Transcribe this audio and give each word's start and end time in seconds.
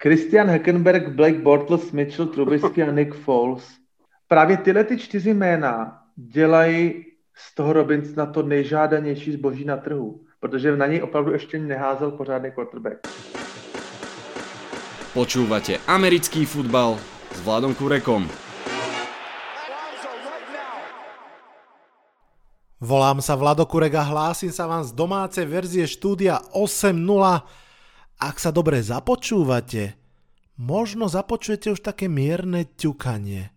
Christian 0.00 0.48
Hackenberg, 0.48 1.12
Blake 1.12 1.44
Bortles, 1.44 1.92
Mitchell 1.92 2.32
Trubisky 2.32 2.82
a 2.82 2.90
Nick 2.90 3.14
Foles. 3.14 3.64
Právě 4.28 4.56
tyhle 4.56 4.84
ty 4.84 4.98
čtyři 4.98 5.34
jména 5.34 6.02
dělají 6.16 7.04
z 7.36 7.54
toho 7.54 7.72
Robinsona 7.72 8.26
to 8.26 8.42
nejžádanější 8.42 9.32
zboží 9.32 9.64
na 9.64 9.76
trhu, 9.76 10.20
protože 10.40 10.76
na 10.76 10.86
něj 10.86 11.02
opravdu 11.02 11.32
ještě 11.32 11.58
neházel 11.58 12.10
pořádný 12.10 12.50
quarterback. 12.50 13.08
Počúvate 15.12 15.76
americký 15.86 16.46
futbal 16.46 16.96
s 17.34 17.40
Vladom 17.44 17.74
Kurekom. 17.74 18.28
Volám 22.80 23.20
sa 23.20 23.36
Vlado 23.36 23.68
Kurek 23.68 23.92
a 24.00 24.08
hlásim 24.08 24.48
sa 24.48 24.64
vám 24.64 24.80
z 24.80 24.96
domácej 24.96 25.44
verzie 25.44 25.84
štúdia 25.84 26.40
8.0. 26.56 26.96
Ak 28.20 28.36
sa 28.36 28.52
dobre 28.52 28.84
započúvate, 28.84 29.96
možno 30.60 31.08
započujete 31.08 31.72
už 31.72 31.80
také 31.80 32.06
mierne 32.06 32.68
ťukanie. 32.76 33.48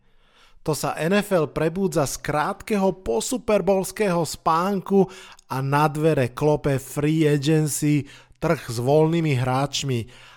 To 0.63 0.71
sa 0.71 0.95
NFL 0.95 1.51
prebúdza 1.51 2.07
z 2.07 2.23
krátkeho 2.23 3.03
posuperbolského 3.03 4.23
spánku 4.23 5.11
a 5.51 5.59
na 5.59 5.91
dvere 5.91 6.31
klope 6.31 6.79
free 6.79 7.27
agency, 7.27 8.07
trh 8.39 8.71
s 8.71 8.79
voľnými 8.79 9.35
hráčmi 9.35 10.31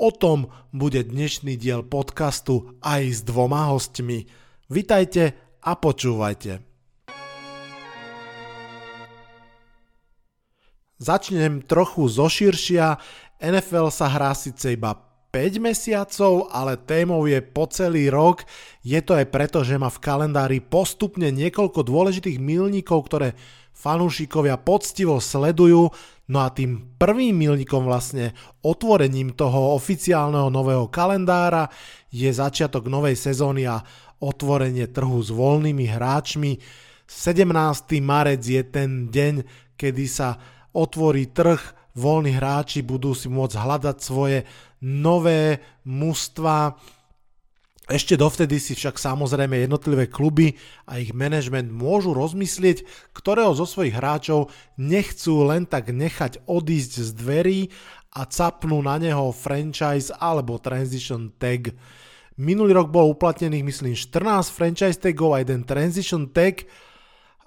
O 0.00 0.08
tom 0.16 0.48
bude 0.72 1.04
dnešný 1.04 1.60
diel 1.60 1.84
podcastu 1.84 2.72
aj 2.80 3.02
s 3.04 3.20
dvoma 3.20 3.68
hostmi. 3.68 4.24
Vitajte 4.72 5.36
a 5.60 5.76
počúvajte. 5.76 6.64
Začnem 10.96 11.60
trochu 11.68 12.08
zoširšia. 12.08 12.96
NFL 13.40 13.88
sa 13.88 14.06
hrá 14.12 14.36
síce 14.36 14.76
iba 14.76 14.92
5 15.32 15.62
mesiacov, 15.62 16.50
ale 16.52 16.76
témou 16.76 17.24
je 17.24 17.40
po 17.40 17.64
celý 17.70 18.10
rok. 18.10 18.44
Je 18.84 18.98
to 19.00 19.16
aj 19.16 19.30
preto, 19.30 19.62
že 19.62 19.78
má 19.78 19.88
v 19.88 20.02
kalendári 20.02 20.58
postupne 20.60 21.30
niekoľko 21.30 21.86
dôležitých 21.86 22.36
milníkov, 22.42 23.08
ktoré 23.08 23.38
fanúšikovia 23.72 24.60
poctivo 24.60 25.22
sledujú. 25.22 25.88
No 26.30 26.38
a 26.44 26.52
tým 26.52 26.98
prvým 26.98 27.32
milníkom 27.32 27.86
vlastne 27.86 28.36
otvorením 28.60 29.32
toho 29.32 29.72
oficiálneho 29.78 30.52
nového 30.52 30.90
kalendára 30.92 31.70
je 32.10 32.28
začiatok 32.28 32.90
novej 32.90 33.16
sezóny 33.16 33.70
a 33.70 33.80
otvorenie 34.20 34.90
trhu 34.90 35.18
s 35.22 35.32
voľnými 35.32 35.88
hráčmi. 35.88 36.60
17. 37.08 37.50
marec 38.04 38.42
je 38.44 38.62
ten 38.62 39.08
deň, 39.10 39.34
kedy 39.74 40.04
sa 40.06 40.38
otvorí 40.70 41.30
trh, 41.32 41.79
voľní 41.94 42.36
hráči 42.36 42.82
budú 42.84 43.14
si 43.14 43.30
môcť 43.30 43.56
hľadať 43.56 43.96
svoje 43.98 44.44
nové 44.80 45.60
mužstva, 45.84 46.78
ešte 47.90 48.14
dovtedy 48.14 48.62
si 48.62 48.78
však 48.78 49.02
samozrejme 49.02 49.66
jednotlivé 49.66 50.06
kluby 50.06 50.54
a 50.86 51.02
ich 51.02 51.10
management 51.10 51.74
môžu 51.74 52.14
rozmyslieť, 52.14 52.86
ktorého 53.10 53.50
zo 53.58 53.66
svojich 53.66 53.98
hráčov 53.98 54.46
nechcú 54.78 55.42
len 55.42 55.66
tak 55.66 55.90
nechať 55.90 56.46
odísť 56.46 56.92
z 57.02 57.10
dverí 57.18 57.60
a 58.14 58.30
capnú 58.30 58.78
na 58.78 58.94
neho 59.02 59.34
franchise 59.34 60.14
alebo 60.14 60.62
transition 60.62 61.34
tag. 61.34 61.74
Minulý 62.38 62.78
rok 62.78 62.94
bol 62.94 63.10
uplatnených 63.10 63.66
myslím 63.66 63.94
14 63.98 64.54
franchise 64.54 65.02
tagov 65.02 65.34
a 65.34 65.42
jeden 65.42 65.66
transition 65.66 66.30
tag. 66.30 66.62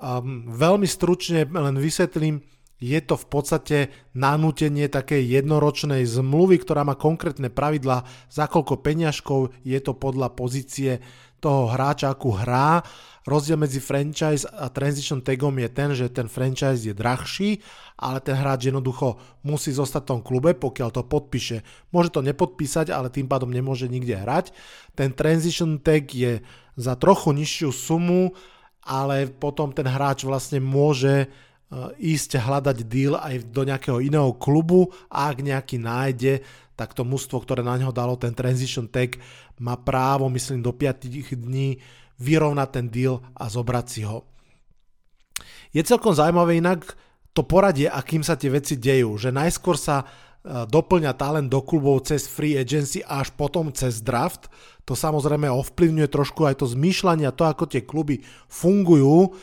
Um, 0.04 0.52
veľmi 0.52 0.84
stručne 0.84 1.48
len 1.48 1.80
vysvetlím, 1.80 2.44
je 2.82 3.00
to 3.00 3.16
v 3.16 3.26
podstate 3.30 3.78
nanútenie 4.18 4.92
takej 4.92 5.24
jednoročnej 5.24 6.04
zmluvy, 6.04 6.60
ktorá 6.60 6.84
má 6.84 7.00
konkrétne 7.00 7.48
pravidla, 7.48 8.04
za 8.28 8.46
koľko 8.50 8.82
peňažkov 8.84 9.56
je 9.64 9.80
to 9.80 9.96
podľa 9.96 10.36
pozície 10.36 11.00
toho 11.44 11.68
hráča, 11.68 12.16
akú 12.16 12.32
hrá. 12.32 12.80
Rozdiel 13.24 13.56
medzi 13.56 13.80
franchise 13.80 14.44
a 14.48 14.68
transition 14.68 15.24
tagom 15.24 15.56
je 15.60 15.70
ten, 15.72 15.90
že 15.96 16.12
ten 16.12 16.28
franchise 16.28 16.84
je 16.84 16.96
drahší, 16.96 17.64
ale 17.96 18.20
ten 18.20 18.36
hráč 18.36 18.68
jednoducho 18.68 19.16
musí 19.48 19.72
zostať 19.72 20.02
v 20.04 20.10
tom 20.12 20.22
klube, 20.24 20.52
pokiaľ 20.56 20.90
to 20.92 21.04
podpíše. 21.08 21.64
Môže 21.96 22.12
to 22.12 22.20
nepodpísať, 22.20 22.92
ale 22.92 23.08
tým 23.08 23.32
pádom 23.32 23.52
nemôže 23.52 23.88
nikde 23.88 24.20
hrať. 24.20 24.52
Ten 24.96 25.16
transition 25.16 25.80
tag 25.80 26.12
je 26.12 26.44
za 26.76 27.00
trochu 27.00 27.32
nižšiu 27.32 27.70
sumu, 27.72 28.36
ale 28.84 29.32
potom 29.32 29.72
ten 29.72 29.88
hráč 29.88 30.28
vlastne 30.28 30.60
môže 30.60 31.32
ísť 31.98 32.38
hľadať 32.38 32.78
deal 32.86 33.18
aj 33.18 33.50
do 33.50 33.66
nejakého 33.66 34.00
iného 34.04 34.34
klubu 34.38 34.94
a 35.10 35.34
ak 35.34 35.42
nejaký 35.42 35.78
nájde, 35.82 36.46
tak 36.74 36.98
to 36.98 37.06
mužstvo, 37.06 37.42
ktoré 37.42 37.62
na 37.62 37.78
ňo 37.78 37.94
dalo 37.94 38.18
ten 38.18 38.34
transition 38.34 38.90
tag, 38.90 39.18
má 39.62 39.78
právo, 39.78 40.30
myslím, 40.34 40.66
do 40.66 40.74
5 40.74 41.06
dní 41.38 41.78
vyrovnať 42.18 42.70
ten 42.70 42.88
deal 42.90 43.22
a 43.38 43.50
zobrať 43.50 43.86
si 43.90 44.02
ho. 44.06 44.26
Je 45.74 45.82
celkom 45.82 46.14
zaujímavé 46.14 46.62
inak 46.62 46.94
to 47.34 47.42
poradie, 47.42 47.90
akým 47.90 48.22
sa 48.22 48.38
tie 48.38 48.54
veci 48.54 48.78
dejú, 48.78 49.18
že 49.18 49.34
najskôr 49.34 49.74
sa 49.74 50.06
eh, 50.06 50.66
doplňa 50.70 51.18
talent 51.18 51.50
do 51.50 51.62
klubov 51.66 52.06
cez 52.06 52.30
free 52.30 52.54
agency 52.58 53.02
a 53.02 53.26
až 53.26 53.34
potom 53.34 53.74
cez 53.74 54.02
draft. 54.06 54.50
To 54.86 54.94
samozrejme 54.94 55.50
ovplyvňuje 55.50 56.10
trošku 56.10 56.46
aj 56.46 56.62
to 56.62 56.70
zmýšľanie 56.70 57.30
to, 57.34 57.44
ako 57.50 57.66
tie 57.66 57.82
kluby 57.82 58.22
fungujú 58.46 59.34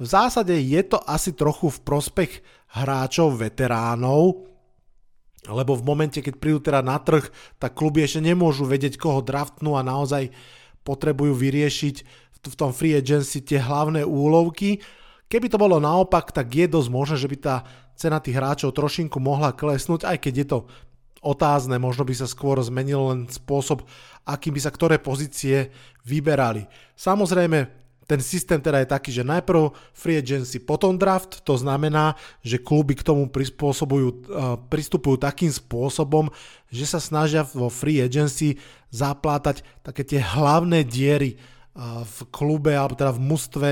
v 0.00 0.06
zásade 0.08 0.56
je 0.56 0.80
to 0.80 0.96
asi 1.04 1.36
trochu 1.36 1.68
v 1.68 1.78
prospech 1.84 2.32
hráčov, 2.72 3.36
veteránov, 3.36 4.48
lebo 5.44 5.76
v 5.76 5.84
momente, 5.84 6.24
keď 6.24 6.34
prídu 6.40 6.60
teda 6.64 6.80
na 6.80 6.96
trh, 6.96 7.28
tak 7.60 7.76
kluby 7.76 8.04
ešte 8.04 8.24
nemôžu 8.24 8.64
vedieť, 8.64 8.96
koho 8.96 9.20
draftnú 9.20 9.76
a 9.76 9.84
naozaj 9.84 10.32
potrebujú 10.84 11.36
vyriešiť 11.36 11.96
v 12.40 12.54
tom 12.56 12.72
free 12.72 12.96
agency 12.96 13.44
tie 13.44 13.60
hlavné 13.60 14.00
úlovky. 14.08 14.80
Keby 15.28 15.52
to 15.52 15.60
bolo 15.60 15.76
naopak, 15.76 16.32
tak 16.32 16.48
je 16.48 16.64
dosť 16.64 16.88
možné, 16.88 17.16
že 17.20 17.28
by 17.28 17.36
tá 17.36 17.56
cena 17.92 18.16
tých 18.16 18.40
hráčov 18.40 18.72
trošinku 18.72 19.20
mohla 19.20 19.52
klesnúť, 19.52 20.08
aj 20.08 20.16
keď 20.16 20.34
je 20.40 20.46
to 20.48 20.58
otázne, 21.20 21.76
možno 21.76 22.08
by 22.08 22.16
sa 22.16 22.24
skôr 22.24 22.56
zmenil 22.64 23.12
len 23.12 23.20
spôsob, 23.28 23.84
akým 24.24 24.56
by 24.56 24.60
sa 24.64 24.72
ktoré 24.72 24.96
pozície 24.96 25.68
vyberali. 26.08 26.64
Samozrejme, 26.96 27.79
ten 28.10 28.18
systém 28.18 28.58
teda 28.58 28.82
je 28.82 28.90
taký, 28.90 29.10
že 29.14 29.22
najprv 29.22 29.70
free 29.94 30.18
agency, 30.18 30.58
potom 30.58 30.98
draft, 30.98 31.46
to 31.46 31.54
znamená, 31.54 32.18
že 32.42 32.58
kluby 32.58 32.98
k 32.98 33.06
tomu 33.06 33.30
prispôsobujú, 33.30 34.08
uh, 34.10 34.58
pristupujú 34.66 35.22
takým 35.22 35.54
spôsobom, 35.54 36.26
že 36.74 36.90
sa 36.90 36.98
snažia 36.98 37.46
vo 37.46 37.70
free 37.70 38.02
agency 38.02 38.58
zaplátať 38.90 39.62
také 39.86 40.02
tie 40.02 40.18
hlavné 40.18 40.82
diery 40.82 41.38
uh, 41.38 42.02
v 42.02 42.18
klube 42.34 42.74
alebo 42.74 42.98
teda 42.98 43.14
v 43.14 43.22
mústve 43.22 43.70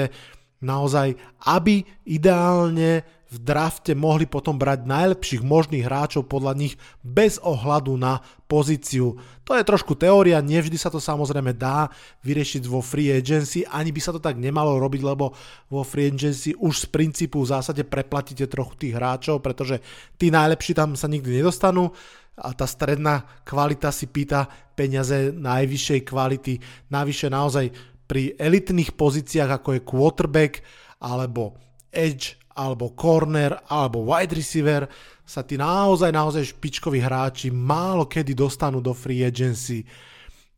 naozaj, 0.63 1.19
aby 1.43 1.83
ideálne 2.07 3.03
v 3.29 3.37
drafte 3.45 3.93
mohli 3.93 4.25
potom 4.25 4.57
brať 4.57 4.89
najlepších 4.89 5.45
možných 5.45 5.85
hráčov 5.85 6.25
podľa 6.33 6.57
nich 6.57 6.75
bez 7.05 7.37
ohľadu 7.45 7.93
na 8.01 8.25
pozíciu. 8.49 9.21
To 9.45 9.53
je 9.53 9.69
trošku 9.69 9.93
teória, 10.01 10.41
nevždy 10.41 10.81
sa 10.81 10.89
to 10.89 10.97
samozrejme 10.97 11.53
dá 11.53 11.93
vyriešiť 12.25 12.65
vo 12.65 12.81
free 12.81 13.13
agency, 13.13 13.69
ani 13.69 13.93
by 13.93 14.01
sa 14.01 14.17
to 14.17 14.21
tak 14.21 14.41
nemalo 14.41 14.81
robiť, 14.81 15.03
lebo 15.05 15.37
vo 15.69 15.83
free 15.85 16.09
agency 16.09 16.57
už 16.57 16.85
z 16.85 16.87
princípu 16.89 17.45
v 17.45 17.53
zásade 17.53 17.85
preplatíte 17.85 18.49
trochu 18.49 18.81
tých 18.81 18.97
hráčov, 18.97 19.45
pretože 19.45 19.85
tí 20.17 20.33
najlepší 20.33 20.73
tam 20.73 20.97
sa 20.97 21.05
nikdy 21.05 21.45
nedostanú 21.45 21.93
a 22.41 22.55
tá 22.57 22.65
stredná 22.65 23.29
kvalita 23.45 23.93
si 23.93 24.09
pýta 24.09 24.49
peniaze 24.73 25.35
najvyššej 25.37 26.01
kvality. 26.07 26.55
Navyše 26.89 27.29
naozaj 27.29 27.67
pri 28.09 28.33
elitných 28.41 28.97
pozíciách 28.97 29.61
ako 29.61 29.69
je 29.77 29.85
quarterback 29.85 30.65
alebo 31.03 31.61
edge 31.93 32.39
alebo 32.59 32.99
corner, 32.99 33.55
alebo 33.71 34.03
wide 34.03 34.35
receiver 34.35 34.91
sa 35.23 35.47
tí 35.47 35.55
naozaj, 35.55 36.11
naozaj 36.11 36.59
špičkoví 36.59 36.99
hráči 36.99 37.55
málo 37.55 38.11
kedy 38.11 38.35
dostanú 38.35 38.83
do 38.83 38.91
free 38.91 39.23
agency. 39.23 39.87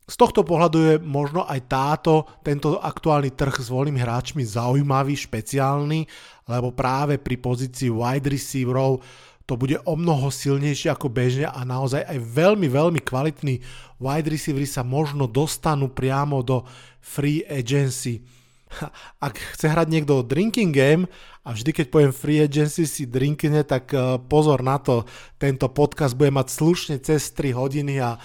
Z 0.09 0.19
tohto 0.19 0.43
pohľadu 0.43 0.79
je 0.81 0.95
možno 0.99 1.47
aj 1.47 1.61
táto, 1.71 2.27
tento 2.43 2.81
aktuálny 2.81 3.37
trh 3.37 3.63
s 3.63 3.71
voľnými 3.71 4.01
hráčmi 4.03 4.43
zaujímavý, 4.43 5.15
špeciálny, 5.15 6.09
lebo 6.51 6.75
práve 6.75 7.21
pri 7.21 7.39
pozícii 7.39 7.93
wide 7.93 8.27
receiverov 8.27 9.05
to 9.47 9.59
bude 9.59 9.79
o 9.83 9.95
mnoho 9.99 10.31
silnejšie 10.31 10.95
ako 10.95 11.11
bežne 11.11 11.51
a 11.51 11.67
naozaj 11.67 12.07
aj 12.07 12.19
veľmi, 12.23 12.71
veľmi 12.71 13.03
kvalitní 13.03 13.59
wide 13.99 14.31
receivery 14.31 14.67
sa 14.67 14.87
možno 14.87 15.27
dostanú 15.27 15.91
priamo 15.91 16.43
do 16.47 16.63
free 17.03 17.43
agency. 17.47 18.23
Ak 19.27 19.35
chce 19.37 19.67
hrať 19.71 19.89
niekto 19.91 20.23
drinking 20.23 20.71
game 20.71 21.05
a 21.43 21.53
vždy 21.53 21.71
keď 21.75 21.87
poviem 21.91 22.13
free 22.15 22.41
agency 22.41 22.87
si 22.87 23.05
drinkne, 23.07 23.67
tak 23.67 23.91
eh, 23.93 24.19
pozor 24.23 24.63
na 24.63 24.79
to, 24.79 25.05
tento 25.37 25.67
podcast 25.71 26.15
bude 26.15 26.31
mať 26.31 26.47
slušne 26.49 26.97
cez 27.03 27.35
3 27.35 27.57
hodiny 27.57 27.99
a 27.99 28.17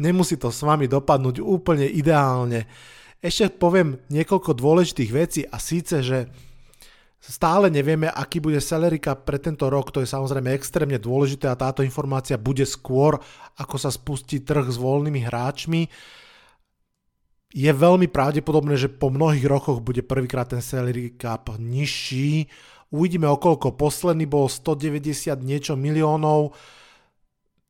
nemusí 0.00 0.34
to 0.36 0.50
s 0.50 0.62
vami 0.66 0.90
dopadnúť 0.90 1.38
úplne 1.42 1.86
ideálne. 1.86 2.66
Ešte 3.22 3.54
poviem 3.54 4.02
niekoľko 4.10 4.58
dôležitých 4.58 5.10
vecí 5.14 5.42
a 5.46 5.62
síce, 5.62 6.02
že 6.02 6.18
Stále 7.22 7.70
nevieme, 7.70 8.10
aký 8.10 8.42
bude 8.42 8.58
salary 8.58 8.98
cap 8.98 9.22
pre 9.22 9.38
tento 9.38 9.70
rok, 9.70 9.94
to 9.94 10.02
je 10.02 10.10
samozrejme 10.10 10.58
extrémne 10.58 10.98
dôležité 10.98 11.46
a 11.46 11.54
táto 11.54 11.86
informácia 11.86 12.34
bude 12.34 12.66
skôr, 12.66 13.14
ako 13.62 13.78
sa 13.78 13.94
spustí 13.94 14.42
trh 14.42 14.66
s 14.66 14.74
voľnými 14.74 15.22
hráčmi. 15.30 15.86
Je 17.52 17.68
veľmi 17.68 18.08
pravdepodobné, 18.08 18.80
že 18.80 18.88
po 18.88 19.12
mnohých 19.12 19.44
rokoch 19.44 19.84
bude 19.84 20.00
prvýkrát 20.00 20.48
ten 20.48 20.64
salary 20.64 21.12
cap 21.20 21.52
nižší. 21.60 22.48
Uvidíme 22.88 23.28
okolko. 23.28 23.76
Posledný 23.76 24.24
bol 24.24 24.48
190 24.48 25.36
niečo 25.44 25.76
miliónov 25.76 26.56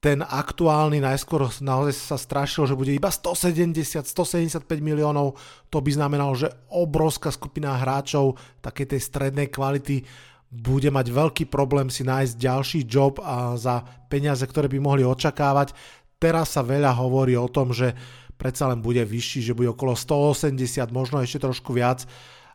ten 0.02 0.19
aktuálny 0.19 0.99
najskôr 0.99 1.46
naozaj 1.62 1.94
sa 1.94 2.19
strašil, 2.19 2.67
že 2.67 2.75
bude 2.75 2.90
iba 2.90 3.06
170, 3.06 4.02
175 4.02 4.67
miliónov. 4.82 5.38
To 5.70 5.79
by 5.79 5.94
znamenalo, 5.94 6.34
že 6.34 6.50
obrovská 6.75 7.31
skupina 7.31 7.79
hráčov 7.79 8.34
takej 8.67 8.99
tej 8.99 9.00
strednej 9.00 9.46
kvality 9.46 10.02
bude 10.50 10.90
mať 10.90 11.06
veľký 11.06 11.44
problém 11.46 11.87
si 11.87 12.02
nájsť 12.02 12.34
ďalší 12.34 12.81
job 12.82 13.23
a 13.23 13.55
za 13.55 13.87
peniaze, 14.11 14.43
ktoré 14.43 14.67
by 14.67 14.82
mohli 14.82 15.06
očakávať. 15.06 15.70
Teraz 16.19 16.58
sa 16.58 16.67
veľa 16.67 16.99
hovorí 16.99 17.38
o 17.38 17.46
tom, 17.46 17.70
že 17.70 17.94
predsa 18.43 18.67
len 18.67 18.83
bude 18.83 19.06
vyšší, 19.06 19.47
že 19.47 19.55
bude 19.55 19.71
okolo 19.71 19.94
180, 19.94 20.91
možno 20.91 21.23
ešte 21.23 21.47
trošku 21.47 21.71
viac 21.71 22.03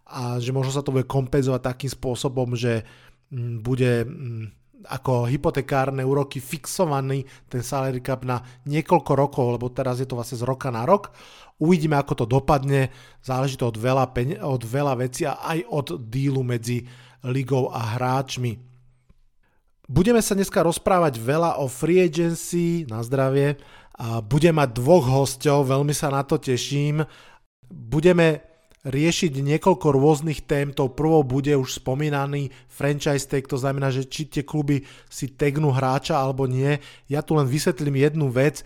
a 0.03 0.35
že 0.43 0.51
možno 0.51 0.75
sa 0.75 0.83
to 0.83 0.91
bude 0.91 1.07
kompenzovať 1.07 1.63
takým 1.63 1.87
spôsobom, 1.87 2.59
že 2.59 2.83
mm, 3.31 3.63
bude 3.63 4.03
mm, 4.03 4.43
ako 4.91 5.31
hypotekárne 5.31 6.03
úroky 6.03 6.43
fixovaný 6.43 7.23
ten 7.47 7.63
salary 7.63 8.03
cap 8.03 8.27
na 8.27 8.43
niekoľko 8.67 9.11
rokov, 9.15 9.45
lebo 9.55 9.71
teraz 9.71 10.03
je 10.03 10.07
to 10.07 10.19
vlastne 10.19 10.39
z 10.39 10.43
roka 10.43 10.67
na 10.67 10.83
rok. 10.83 11.15
Uvidíme, 11.57 11.95
ako 11.95 12.23
to 12.23 12.25
dopadne, 12.27 12.91
záleží 13.23 13.55
to 13.55 13.71
od 13.71 13.79
veľa, 13.79 14.11
peň- 14.11 14.43
od 14.43 14.63
veľa 14.67 14.93
vecí 14.99 15.23
a 15.23 15.39
aj 15.39 15.59
od 15.71 15.87
dílu 16.11 16.43
medzi 16.43 16.83
ligou 17.23 17.71
a 17.71 17.97
hráčmi. 17.97 18.59
Budeme 19.87 20.19
sa 20.19 20.35
dneska 20.35 20.67
rozprávať 20.67 21.15
veľa 21.15 21.63
o 21.63 21.71
free 21.71 22.03
agency, 22.03 22.83
na 22.91 22.99
zdravie. 22.99 23.55
Budem 24.29 24.53
mať 24.61 24.77
dvoch 24.77 25.09
hostov, 25.09 25.73
veľmi 25.73 25.89
sa 25.89 26.13
na 26.13 26.21
to 26.21 26.37
teším. 26.37 27.01
Budeme 27.65 28.45
riešiť 28.85 29.41
niekoľko 29.41 29.87
rôznych 29.89 30.45
tém. 30.45 30.69
Tou 30.69 30.93
prvou 30.93 31.25
bude 31.25 31.51
už 31.57 31.81
spomínaný 31.81 32.53
franchise 32.69 33.25
tag, 33.25 33.49
to 33.49 33.57
znamená, 33.57 33.89
že 33.89 34.05
či 34.05 34.29
tie 34.29 34.45
kluby 34.45 34.85
si 35.09 35.33
tagnú 35.33 35.73
hráča 35.73 36.13
alebo 36.13 36.45
nie. 36.45 36.77
Ja 37.09 37.25
tu 37.25 37.35
len 37.35 37.49
vysvetlím 37.49 37.97
jednu 37.99 38.29
vec. 38.29 38.61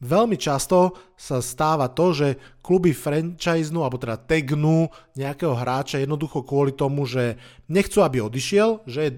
Veľmi 0.00 0.40
často 0.40 0.96
sa 1.12 1.44
stáva 1.44 1.92
to, 1.92 2.16
že 2.16 2.28
kluby 2.64 2.96
franchisenú 2.96 3.84
alebo 3.84 4.00
teda 4.00 4.16
tagnú 4.16 4.88
nejakého 5.12 5.52
hráča 5.52 6.00
jednoducho 6.00 6.40
kvôli 6.40 6.72
tomu, 6.72 7.04
že 7.04 7.36
nechcú, 7.68 8.00
aby 8.00 8.24
odišiel, 8.24 8.88
že 8.88 9.00
je 9.04 9.12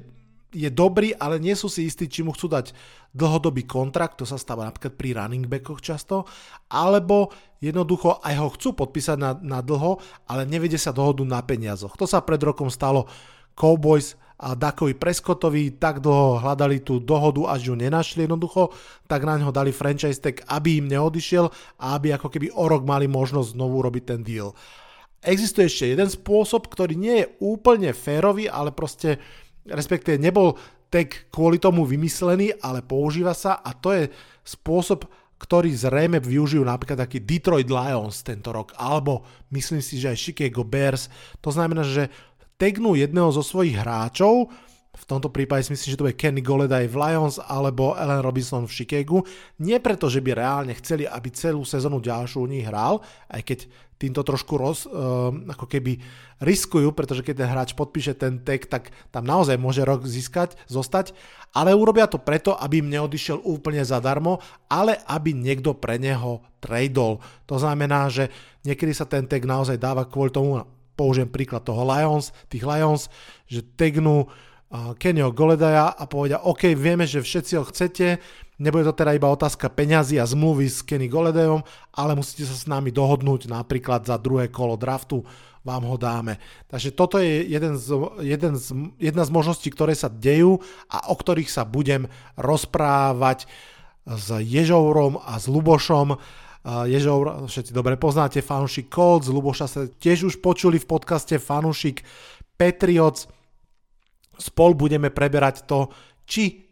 dobrý, 0.53 1.17
ale 1.17 1.41
nie 1.41 1.57
sú 1.57 1.73
si 1.73 1.89
istí, 1.89 2.07
či 2.07 2.21
mu 2.21 2.37
chcú 2.37 2.53
dať 2.53 2.77
dlhodobý 3.13 3.65
kontrakt, 3.65 4.21
to 4.21 4.29
sa 4.29 4.37
stáva 4.37 4.69
napríklad 4.69 4.97
pri 4.97 5.17
running 5.17 5.49
backoch 5.49 5.81
často, 5.81 6.29
alebo 6.69 7.33
jednoducho 7.61 8.21
aj 8.21 8.35
ho 8.41 8.49
chcú 8.53 8.69
podpísať 8.77 9.17
na, 9.17 9.31
na 9.41 9.59
dlho, 9.65 10.01
ale 10.29 10.49
nevedia 10.49 10.81
sa 10.81 10.93
dohodu 10.93 11.25
na 11.25 11.41
peniazoch. 11.41 11.97
To 11.97 12.05
sa 12.05 12.25
pred 12.25 12.41
rokom 12.41 12.69
stalo 12.69 13.09
Cowboys 13.53 14.17
a 14.43 14.59
Dakovi 14.59 14.99
Prescottovi 14.99 15.79
tak 15.79 16.03
dlho 16.03 16.43
hľadali 16.43 16.83
tú 16.83 16.99
dohodu, 16.99 17.55
až 17.55 17.71
ju 17.71 17.75
nenašli 17.79 18.27
jednoducho, 18.27 18.75
tak 19.07 19.23
na 19.23 19.39
ňo 19.39 19.55
dali 19.55 19.71
franchise 19.71 20.19
tag, 20.19 20.43
aby 20.51 20.83
im 20.83 20.91
neodišiel 20.91 21.47
a 21.79 21.95
aby 21.95 22.17
ako 22.17 22.27
keby 22.27 22.51
o 22.51 22.65
rok 22.67 22.83
mali 22.83 23.07
možnosť 23.07 23.55
znovu 23.55 23.85
robiť 23.87 24.03
ten 24.03 24.21
deal. 24.27 24.51
Existuje 25.23 25.71
ešte 25.71 25.95
jeden 25.95 26.11
spôsob, 26.11 26.67
ktorý 26.67 26.99
nie 26.99 27.23
je 27.23 27.31
úplne 27.39 27.95
férový, 27.95 28.51
ale 28.51 28.75
proste 28.75 29.23
respektíve 29.67 30.19
nebol 30.19 30.59
tag 30.93 31.33
kvôli 31.33 31.57
tomu 31.57 31.89
vymyslený, 31.89 32.61
ale 32.61 32.85
používa 32.85 33.33
sa 33.33 33.59
a 33.65 33.73
to 33.73 33.97
je 33.97 34.05
spôsob, 34.45 35.09
ktorý 35.41 35.75
zrejme 35.75 36.23
využijú 36.23 36.63
napríklad 36.63 37.03
taký 37.03 37.19
Detroit 37.25 37.67
Lions 37.67 38.23
tento 38.23 38.55
rok, 38.55 38.77
alebo 38.79 39.27
myslím 39.51 39.83
si, 39.83 39.99
že 39.99 40.15
aj 40.15 40.23
Chicago 40.23 40.63
Bears. 40.63 41.11
To 41.43 41.51
znamená, 41.51 41.83
že 41.83 42.13
tagnú 42.55 42.95
jedného 42.95 43.33
zo 43.35 43.43
svojich 43.43 43.75
hráčov, 43.75 44.55
v 44.93 45.09
tomto 45.09 45.33
prípade 45.33 45.65
si 45.65 45.73
myslím, 45.73 45.89
že 45.89 45.99
to 45.99 46.07
bude 46.07 46.21
Kenny 46.21 46.45
Goledaj 46.45 46.85
v 46.93 47.01
Lions 47.01 47.41
alebo 47.41 47.97
Allen 47.97 48.21
Robinson 48.21 48.69
v 48.69 48.77
Chicagu. 48.77 49.25
Nie 49.65 49.81
preto, 49.81 50.13
že 50.13 50.21
by 50.21 50.37
reálne 50.37 50.77
chceli, 50.77 51.09
aby 51.09 51.33
celú 51.33 51.65
sezónu 51.65 51.99
ďalšiu 52.05 52.45
u 52.45 52.47
nich 52.47 52.69
hral, 52.69 53.01
aj 53.33 53.41
keď 53.41 53.59
týmto 54.03 54.27
trošku 54.27 54.59
roz, 54.59 54.91
uh, 54.91 55.31
ako 55.31 55.71
keby 55.71 56.03
riskujú, 56.43 56.91
pretože 56.91 57.23
keď 57.23 57.47
ten 57.47 57.49
hráč 57.55 57.71
podpíše 57.79 58.19
ten 58.19 58.43
tag, 58.43 58.67
tak 58.67 58.91
tam 59.15 59.23
naozaj 59.23 59.55
môže 59.63 59.87
rok 59.87 60.03
získať, 60.03 60.59
zostať, 60.67 61.15
ale 61.55 61.71
urobia 61.71 62.11
to 62.11 62.19
preto, 62.19 62.59
aby 62.59 62.83
im 62.83 62.91
neodišiel 62.91 63.39
úplne 63.47 63.87
zadarmo, 63.87 64.43
ale 64.67 64.99
aby 65.07 65.31
niekto 65.31 65.79
pre 65.79 66.03
neho 66.03 66.43
tradol. 66.59 67.23
To 67.47 67.63
znamená, 67.63 68.11
že 68.11 68.27
niekedy 68.67 68.91
sa 68.91 69.07
ten 69.07 69.31
tag 69.31 69.47
naozaj 69.47 69.79
dáva 69.79 70.03
kvôli 70.03 70.35
tomu, 70.35 70.67
použijem 70.99 71.31
príklad 71.31 71.63
toho 71.63 71.87
Lions, 71.87 72.35
tých 72.53 72.67
Lions, 72.67 73.09
že 73.49 73.65
tagnú 73.65 74.29
Kenio 74.97 75.37
Goledaja 75.37 75.93
a 75.93 76.09
povedia, 76.09 76.41
OK, 76.49 76.73
vieme, 76.73 77.05
že 77.05 77.21
všetci 77.21 77.53
ho 77.61 77.65
chcete, 77.69 78.17
nebude 78.59 78.85
to 78.85 78.93
teda 78.93 79.17
iba 79.17 79.31
otázka 79.31 79.73
peňazí 79.73 80.21
a 80.21 80.29
zmluvy 80.29 80.69
s 80.69 80.85
Kenny 80.85 81.09
Goledajom, 81.09 81.65
ale 81.97 82.13
musíte 82.17 82.45
sa 82.45 82.57
s 82.57 82.69
nami 82.69 82.93
dohodnúť 82.93 83.49
napríklad 83.49 84.05
za 84.05 84.21
druhé 84.21 84.53
kolo 84.53 84.77
draftu, 84.77 85.25
vám 85.63 85.87
ho 85.87 85.95
dáme. 85.95 86.43
Takže 86.67 86.91
toto 86.91 87.23
je 87.23 87.47
jeden 87.47 87.79
z, 87.79 87.87
jeden 88.19 88.59
z, 88.59 88.67
jedna 88.99 89.23
z 89.23 89.31
možností, 89.31 89.71
ktoré 89.71 89.95
sa 89.95 90.11
dejú 90.11 90.59
a 90.91 91.09
o 91.09 91.15
ktorých 91.15 91.47
sa 91.47 91.63
budem 91.63 92.11
rozprávať 92.35 93.47
s 94.03 94.27
Ježourom 94.43 95.23
a 95.23 95.39
s 95.39 95.47
Lubošom. 95.47 96.19
Ježour, 96.67 97.47
všetci 97.47 97.75
dobre 97.75 97.95
poznáte, 97.99 98.39
fanúšik 98.43 98.91
Colts, 98.91 99.31
Luboša 99.31 99.67
sa 99.67 99.81
tiež 99.87 100.31
už 100.31 100.35
počuli 100.39 100.79
v 100.79 100.87
podcaste 100.87 101.39
fanúšik 101.39 102.07
Patriots, 102.55 103.27
spolu 104.39 104.87
budeme 104.87 105.11
preberať 105.11 105.67
to, 105.67 105.91
či 106.27 106.72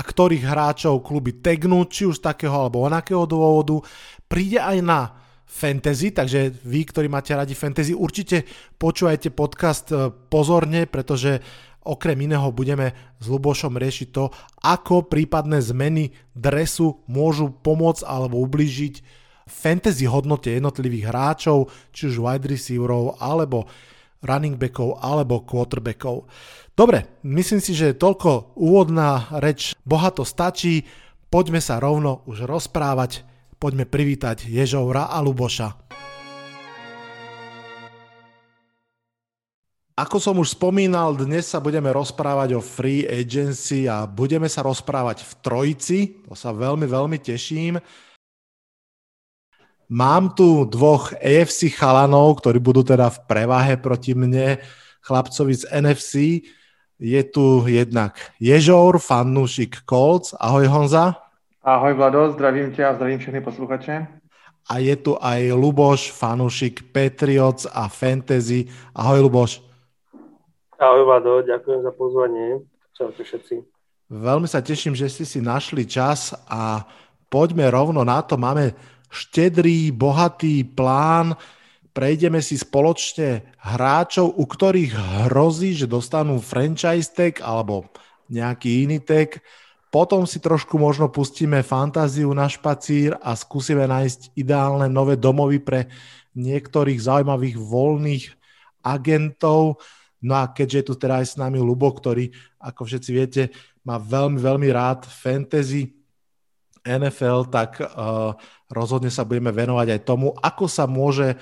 a 0.00 0.02
ktorých 0.02 0.48
hráčov 0.48 1.04
kluby 1.04 1.44
tagnú, 1.44 1.84
či 1.84 2.08
už 2.08 2.24
takého 2.24 2.56
alebo 2.56 2.80
onakého 2.88 3.28
dôvodu. 3.28 3.84
Príde 4.24 4.56
aj 4.56 4.78
na 4.80 5.00
fantasy, 5.44 6.16
takže 6.16 6.56
vy, 6.64 6.88
ktorí 6.88 7.12
máte 7.12 7.36
radi 7.36 7.52
fantasy, 7.52 7.92
určite 7.92 8.48
počúvajte 8.80 9.28
podcast 9.36 9.92
e, 9.92 10.08
pozorne, 10.08 10.88
pretože 10.88 11.44
okrem 11.84 12.16
iného 12.24 12.48
budeme 12.48 12.96
s 13.20 13.26
Lubošom 13.28 13.76
riešiť 13.76 14.08
to, 14.08 14.32
ako 14.64 15.10
prípadné 15.10 15.60
zmeny 15.60 16.16
dresu 16.32 17.04
môžu 17.04 17.52
pomôcť 17.52 18.06
alebo 18.08 18.40
ublížiť 18.40 19.20
fantasy 19.50 20.06
hodnote 20.06 20.54
jednotlivých 20.54 21.10
hráčov, 21.10 21.68
či 21.90 22.08
už 22.08 22.22
wide 22.22 22.46
receiverov, 22.46 23.18
alebo 23.18 23.66
running 24.24 24.56
backov, 24.56 25.00
alebo 25.00 25.44
quarterbackov. 25.44 26.28
Dobre, 26.76 27.20
myslím 27.26 27.60
si, 27.60 27.76
že 27.76 27.96
toľko 27.96 28.56
úvodná 28.56 29.28
reč 29.40 29.76
bohato 29.84 30.24
stačí. 30.24 30.88
Poďme 31.28 31.60
sa 31.60 31.76
rovno 31.76 32.24
už 32.24 32.48
rozprávať. 32.48 33.24
Poďme 33.60 33.84
privítať 33.84 34.48
Ježoura 34.48 35.12
a 35.12 35.20
Luboša. 35.20 35.90
Ako 40.00 40.16
som 40.16 40.40
už 40.40 40.56
spomínal, 40.56 41.12
dnes 41.12 41.44
sa 41.44 41.60
budeme 41.60 41.92
rozprávať 41.92 42.56
o 42.56 42.64
free 42.64 43.04
agency 43.04 43.84
a 43.84 44.08
budeme 44.08 44.48
sa 44.48 44.64
rozprávať 44.64 45.28
v 45.28 45.32
trojici. 45.44 45.98
To 46.24 46.32
sa 46.32 46.56
veľmi, 46.56 46.88
veľmi 46.88 47.20
teším. 47.20 47.76
Mám 49.90 50.38
tu 50.38 50.70
dvoch 50.70 51.10
AFC 51.18 51.66
chalanov, 51.74 52.38
ktorí 52.38 52.62
budú 52.62 52.86
teda 52.86 53.10
v 53.10 53.26
prevahe 53.26 53.74
proti 53.74 54.14
mne, 54.14 54.62
chlapcovi 55.02 55.50
z 55.50 55.66
NFC. 55.66 56.46
Je 56.94 57.18
tu 57.26 57.66
jednak 57.66 58.14
Ježour, 58.38 59.02
fanúšik 59.02 59.82
Colts. 59.90 60.30
Ahoj 60.38 60.70
Honza. 60.70 61.18
Ahoj 61.66 61.98
Vlado, 61.98 62.30
zdravím 62.30 62.72
tě 62.72 62.86
a 62.86 62.94
zdravím 62.94 63.18
všechny 63.18 63.40
posluchače. 63.40 64.06
A 64.70 64.78
je 64.78 64.96
tu 64.96 65.18
aj 65.18 65.52
Luboš, 65.58 66.14
fanúšik 66.14 66.94
Patriots 66.94 67.66
a 67.66 67.90
Fantasy. 67.90 68.70
Ahoj 68.94 69.26
Luboš. 69.26 69.58
Ahoj 70.78 71.02
Vlado, 71.04 71.42
ďakujem 71.42 71.82
za 71.82 71.90
pozvanie. 71.90 72.62
Čaute 72.94 73.26
všetci. 73.26 73.54
Veľmi 74.06 74.46
sa 74.46 74.62
teším, 74.62 74.94
že 74.94 75.10
ste 75.10 75.26
si 75.26 75.42
našli 75.42 75.82
čas 75.82 76.30
a 76.46 76.86
poďme 77.26 77.66
rovno 77.66 78.06
na 78.06 78.22
to. 78.22 78.38
Máme 78.38 78.78
štedrý, 79.10 79.90
bohatý 79.90 80.62
plán 80.64 81.34
prejdeme 81.90 82.38
si 82.40 82.54
spoločne 82.56 83.44
hráčov, 83.58 84.38
u 84.38 84.44
ktorých 84.46 85.26
hrozí, 85.28 85.74
že 85.74 85.90
dostanú 85.90 86.38
franchise 86.38 87.10
tag 87.10 87.42
alebo 87.42 87.90
nejaký 88.30 88.86
iný 88.86 89.02
tag. 89.02 89.42
Potom 89.90 90.22
si 90.22 90.38
trošku 90.38 90.78
možno 90.78 91.10
pustíme 91.10 91.66
fantáziu 91.66 92.30
na 92.30 92.46
špacír 92.46 93.18
a 93.18 93.34
skúsime 93.34 93.90
nájsť 93.90 94.38
ideálne 94.38 94.86
nové 94.86 95.18
domovy 95.18 95.58
pre 95.58 95.90
niektorých 96.38 97.02
zaujímavých 97.02 97.58
voľných 97.58 98.24
agentov. 98.86 99.82
No 100.22 100.38
a 100.38 100.46
keďže 100.54 100.78
je 100.78 100.86
tu 100.86 100.94
teda 100.94 101.20
aj 101.20 101.26
s 101.26 101.34
nami 101.34 101.58
Lubo, 101.58 101.90
ktorý, 101.90 102.30
ako 102.62 102.86
všetci 102.86 103.10
viete, 103.10 103.42
má 103.82 103.98
veľmi, 103.98 104.38
veľmi 104.38 104.68
rád 104.70 105.10
fantasy 105.10 105.99
NFL, 106.82 107.48
tak 107.52 107.80
uh, 107.80 108.32
rozhodne 108.72 109.12
sa 109.12 109.26
budeme 109.26 109.52
venovať 109.52 109.98
aj 109.98 110.00
tomu, 110.06 110.32
ako 110.40 110.64
sa 110.66 110.84
môže 110.88 111.36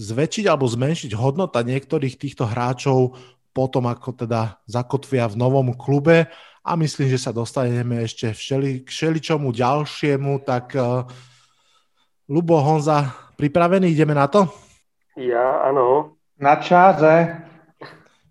zväčšiť 0.00 0.44
alebo 0.48 0.64
zmenšiť 0.64 1.12
hodnota 1.14 1.60
niektorých 1.60 2.16
týchto 2.16 2.48
hráčov 2.48 3.14
potom, 3.52 3.84
ako 3.84 4.24
teda 4.24 4.56
zakotvia 4.64 5.28
v 5.28 5.36
novom 5.36 5.76
klube 5.76 6.26
a 6.64 6.70
myslím, 6.78 7.12
že 7.12 7.20
sa 7.20 7.36
dostaneme 7.36 8.00
ešte 8.00 8.32
všeli, 8.32 8.86
k 8.86 8.88
všeličomu 8.88 9.52
ďalšiemu, 9.52 10.32
tak 10.46 10.72
uh, 10.78 11.04
Lubo, 12.30 12.56
Honza, 12.64 13.12
pripravený? 13.36 13.92
Ideme 13.92 14.16
na 14.16 14.30
to? 14.30 14.48
Ja, 15.18 15.68
áno. 15.68 16.16
Na 16.40 16.56
čáze 16.62 17.44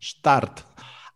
štart. 0.01 0.70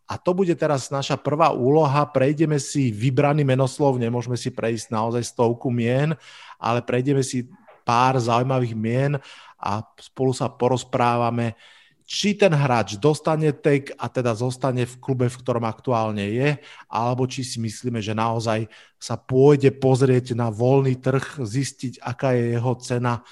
A 0.06 0.22
to 0.22 0.38
bude 0.38 0.54
teraz 0.54 0.94
naša 0.94 1.18
prvá 1.18 1.50
úloha. 1.50 2.06
Prejdeme 2.06 2.62
si 2.62 2.94
vybraný 2.94 3.42
menoslov, 3.42 3.98
nemôžeme 3.98 4.38
si 4.38 4.54
prejsť 4.54 4.94
naozaj 4.94 5.34
stovku 5.34 5.74
mien, 5.74 6.14
ale 6.62 6.86
prejdeme 6.86 7.26
si 7.26 7.50
pár 7.82 8.18
zaujímavých 8.22 8.76
mien 8.78 9.14
a 9.58 9.82
spolu 9.98 10.34
sa 10.34 10.50
porozprávame, 10.50 11.58
či 12.06 12.38
ten 12.38 12.54
hráč 12.54 13.02
dostane 13.02 13.50
tag 13.50 13.90
a 13.98 14.06
teda 14.06 14.38
zostane 14.38 14.86
v 14.86 14.96
klube, 15.02 15.26
v 15.26 15.40
ktorom 15.42 15.66
aktuálne 15.66 16.22
je, 16.30 16.62
alebo 16.86 17.26
či 17.26 17.42
si 17.42 17.58
myslíme, 17.58 17.98
že 17.98 18.14
naozaj 18.14 18.70
sa 19.02 19.18
pôjde 19.18 19.74
pozrieť 19.74 20.38
na 20.38 20.54
voľný 20.54 21.02
trh, 21.02 21.42
zistiť, 21.42 22.06
aká 22.06 22.38
je 22.38 22.54
jeho 22.54 22.74
cena 22.78 23.26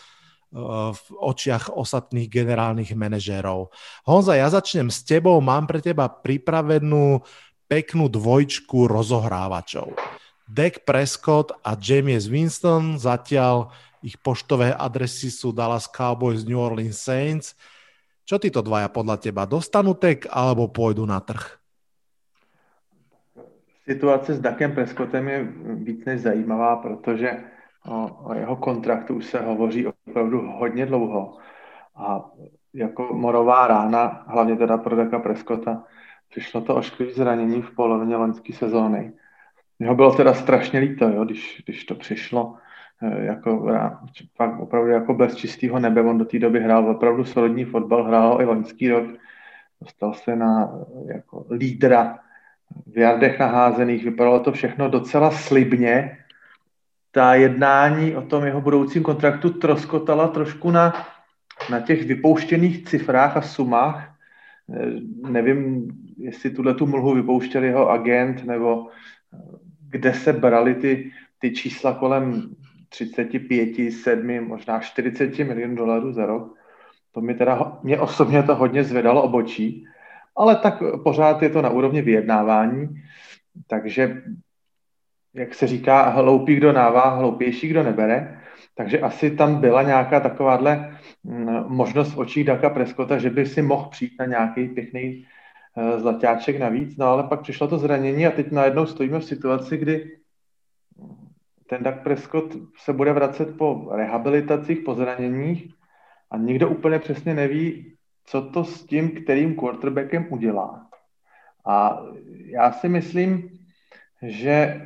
v 0.93 1.05
očiach 1.17 1.73
ostatných 1.73 2.29
generálnych 2.29 2.93
manažérov. 2.93 3.73
Honza, 4.05 4.37
ja 4.37 4.45
začnem 4.53 4.93
s 4.93 5.01
tebou. 5.01 5.41
Mám 5.41 5.65
pre 5.65 5.81
teba 5.81 6.05
pripravenú 6.05 7.25
peknú 7.65 8.05
dvojčku 8.05 8.85
rozohrávačov. 8.85 9.97
Dak 10.45 10.85
Prescott 10.85 11.57
a 11.65 11.73
James 11.73 12.29
Winston, 12.29 13.01
zatiaľ 13.01 13.73
ich 14.05 14.19
poštové 14.21 14.77
adresy 14.77 15.33
sú 15.33 15.49
Dallas 15.55 15.89
Cowboys, 15.89 16.45
New 16.45 16.59
Orleans 16.59 17.01
Saints. 17.01 17.57
Čo 18.23 18.37
títo 18.37 18.61
dvaja 18.61 18.93
podľa 18.93 19.17
teba 19.17 19.49
dostanú 19.49 19.97
tek 19.97 20.29
alebo 20.29 20.69
pôjdu 20.69 21.07
na 21.07 21.17
trh? 21.23 21.59
Situace 23.83 24.37
s 24.37 24.39
Dakem 24.39 24.71
Prescottem 24.71 25.27
je 25.27 25.39
víc 25.83 26.05
než 26.05 26.21
zajímavá, 26.21 26.75
protože 26.79 27.52
o, 27.87 28.07
o 28.23 28.33
jeho 28.33 28.55
kontraktu 28.55 29.15
už 29.15 29.25
se 29.25 29.39
hovoří 29.39 29.87
opravdu 29.87 30.51
hodně 30.51 30.85
dlouho. 30.85 31.37
A 31.95 32.25
jako 32.73 33.13
morová 33.13 33.67
rána, 33.67 34.23
hlavně 34.27 34.55
teda 34.55 34.77
pro 34.77 34.95
Daka 34.95 35.19
Preskota, 35.19 35.83
přišlo 36.29 36.61
to 36.61 36.75
ošklivý 36.75 37.13
zranění 37.13 37.61
v 37.61 37.75
polovině 37.75 38.15
loňské 38.15 38.53
sezóny. 38.53 39.13
Jeho 39.79 39.95
bylo 39.95 40.15
teda 40.15 40.33
strašně 40.33 40.79
líto, 40.79 41.09
jo, 41.09 41.25
když, 41.25 41.61
když 41.65 41.85
to 41.85 41.95
přišlo 41.95 42.55
e, 43.01 43.25
jako, 43.25 43.67
fakt 44.35 44.59
opravdu 44.59 44.89
jako 44.89 45.13
bez 45.13 45.35
čistého 45.35 45.79
nebe. 45.79 46.01
On 46.01 46.17
do 46.17 46.25
té 46.25 46.39
doby 46.39 46.59
hrál 46.59 46.89
opravdu 46.89 47.25
solidní 47.25 47.65
fotbal, 47.65 48.03
hrál 48.03 48.41
i 48.41 48.45
loňský 48.45 48.89
rok. 48.89 49.05
Dostal 49.81 50.13
se 50.13 50.35
na 50.35 50.71
jako 51.05 51.45
lídra 51.51 52.19
v 52.85 52.97
jardech 52.97 53.39
naházených. 53.39 54.03
Vypadalo 54.05 54.39
to 54.39 54.51
všechno 54.51 54.89
docela 54.89 55.31
slibně, 55.31 56.17
ta 57.13 57.35
jednání 57.35 58.15
o 58.15 58.21
tom 58.21 58.45
jeho 58.45 58.61
budoucím 58.61 59.03
kontraktu 59.03 59.49
troskotala 59.49 60.27
trošku 60.27 60.71
na, 60.71 60.93
na 61.71 61.79
těch 61.79 62.05
vypouštěných 62.05 62.85
cifrách 62.85 63.37
a 63.37 63.41
sumách. 63.41 64.15
Eh, 64.75 64.85
nevím, 65.29 65.87
jestli 66.17 66.49
tuhle 66.49 66.73
tu 66.73 66.85
mlhu 66.85 67.15
vypouštěl 67.15 67.63
jeho 67.63 67.89
agent, 67.89 68.45
nebo 68.45 68.87
eh, 69.33 69.37
kde 69.89 70.13
se 70.13 70.33
brali 70.33 70.75
ty, 70.75 71.11
ty 71.39 71.51
čísla 71.51 71.93
kolem 71.93 72.55
35, 72.89 73.91
7, 73.91 74.47
možná 74.47 74.79
40 74.79 75.39
milionů 75.39 75.75
dolarů 75.75 76.13
za 76.13 76.25
rok. 76.25 76.57
To 77.11 77.21
mi 77.21 77.33
teda, 77.33 77.79
mě 77.83 77.99
osobně 77.99 78.43
to 78.43 78.55
hodně 78.55 78.83
zvedalo 78.83 79.23
obočí, 79.23 79.85
ale 80.35 80.55
tak 80.55 80.83
pořád 81.03 81.41
je 81.41 81.49
to 81.49 81.61
na 81.61 81.69
úrovni 81.69 82.01
vyjednávání, 82.01 82.89
takže 83.67 84.21
jak 85.33 85.53
se 85.53 85.67
říká, 85.67 86.09
hloupý, 86.09 86.55
kdo 86.55 86.71
nává, 86.71 87.09
hloupější, 87.09 87.67
kdo 87.67 87.83
nebere. 87.83 88.39
Takže 88.75 88.99
asi 88.99 89.31
tam 89.31 89.61
byla 89.61 89.83
nějaká 89.83 90.19
takováhle 90.19 90.97
mm, 91.23 91.63
možnost 91.67 92.13
v 92.13 92.17
očích 92.17 92.45
Daka 92.45 92.69
Preskota, 92.69 93.17
že 93.17 93.29
by 93.29 93.45
si 93.45 93.61
mohl 93.61 93.89
přijít 93.89 94.13
na 94.19 94.25
nějaký 94.25 94.67
pěkný 94.67 95.25
eh, 95.77 95.99
zlatáček 95.99 96.59
navíc, 96.59 96.97
no 96.97 97.05
ale 97.05 97.23
pak 97.23 97.41
přišlo 97.41 97.67
to 97.67 97.77
zranění 97.77 98.27
a 98.27 98.31
teď 98.31 98.51
najednou 98.51 98.85
stojíme 98.85 99.19
v 99.19 99.25
situaci, 99.25 99.77
kdy 99.77 100.17
ten 101.67 101.83
Dak 101.83 102.03
Prescott 102.03 102.55
se 102.77 102.93
bude 102.93 103.13
vracet 103.13 103.57
po 103.57 103.89
rehabilitacích, 103.91 104.79
po 104.79 104.95
zraněních 104.95 105.73
a 106.31 106.37
nikdo 106.37 106.69
úplně 106.69 106.99
přesně 106.99 107.33
neví, 107.33 107.95
co 108.25 108.41
to 108.41 108.63
s 108.63 108.85
tím, 108.85 109.11
kterým 109.11 109.55
quarterbackem 109.55 110.27
udělá. 110.29 110.87
A 111.65 112.01
já 112.45 112.71
si 112.71 112.89
myslím, 112.89 113.49
že 114.23 114.81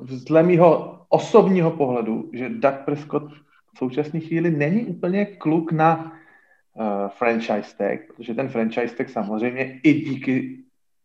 vzle 0.00 0.42
mýho 0.42 0.98
osobního 1.08 1.70
pohledu, 1.70 2.30
že 2.32 2.48
Doug 2.48 2.74
Prescott 2.84 3.32
v 3.74 3.78
současné 3.78 4.20
chvíli 4.20 4.50
není 4.50 4.84
úplně 4.84 5.24
kluk 5.24 5.72
na 5.72 6.12
uh, 6.74 6.84
franchise 7.08 7.76
tag, 7.76 8.00
protože 8.16 8.34
ten 8.34 8.48
franchise 8.48 8.96
tag 8.96 9.08
samozřejmě 9.08 9.80
i 9.82 9.92
díky 9.92 10.58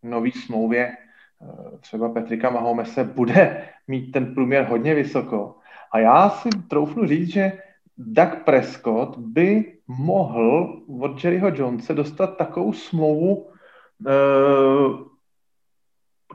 nový 0.03 0.31
smlouvě 0.31 0.91
uh, 1.39 1.79
třeba 1.79 2.09
Petrika 2.09 2.49
Mahomese 2.49 3.03
bude 3.03 3.69
mít 3.87 4.11
ten 4.11 4.33
průměr 4.33 4.65
hodně 4.69 4.95
vysoko. 4.95 5.55
A 5.91 5.99
já 5.99 6.29
si 6.29 6.49
troufnu 6.67 7.07
říct, 7.07 7.29
že 7.29 7.51
Doug 7.97 8.35
Prescott 8.45 9.17
by 9.17 9.73
mohl 9.87 10.81
od 10.99 11.23
Jerryho 11.23 11.51
Jonese 11.55 11.93
dostat 11.93 12.37
takovou 12.37 12.73
smlouvu 12.73 13.35
uh, 13.35 15.12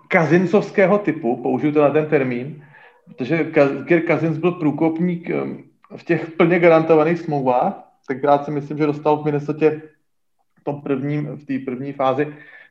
kazincovského 0.08 0.98
typu, 0.98 1.36
použiju 1.36 1.72
to 1.72 1.82
na 1.82 1.90
ten 1.90 2.06
termín, 2.06 2.64
protože 3.06 3.44
Kirk 3.86 4.06
Kazins 4.06 4.38
byl 4.38 4.52
průkopník 4.52 5.30
v 5.96 6.04
těch 6.04 6.30
plně 6.30 6.58
garantovaných 6.58 7.18
smlouvách, 7.18 7.88
tenkrát 8.08 8.44
si 8.44 8.50
myslím, 8.50 8.78
že 8.78 8.86
dostal 8.86 9.16
v 9.16 9.24
Minnesota 9.24 9.66
v, 10.60 10.64
tom 10.64 10.80
prvním, 10.82 11.26
v 11.26 11.44
té 11.44 11.58
první 11.64 11.92
fázi 11.92 12.28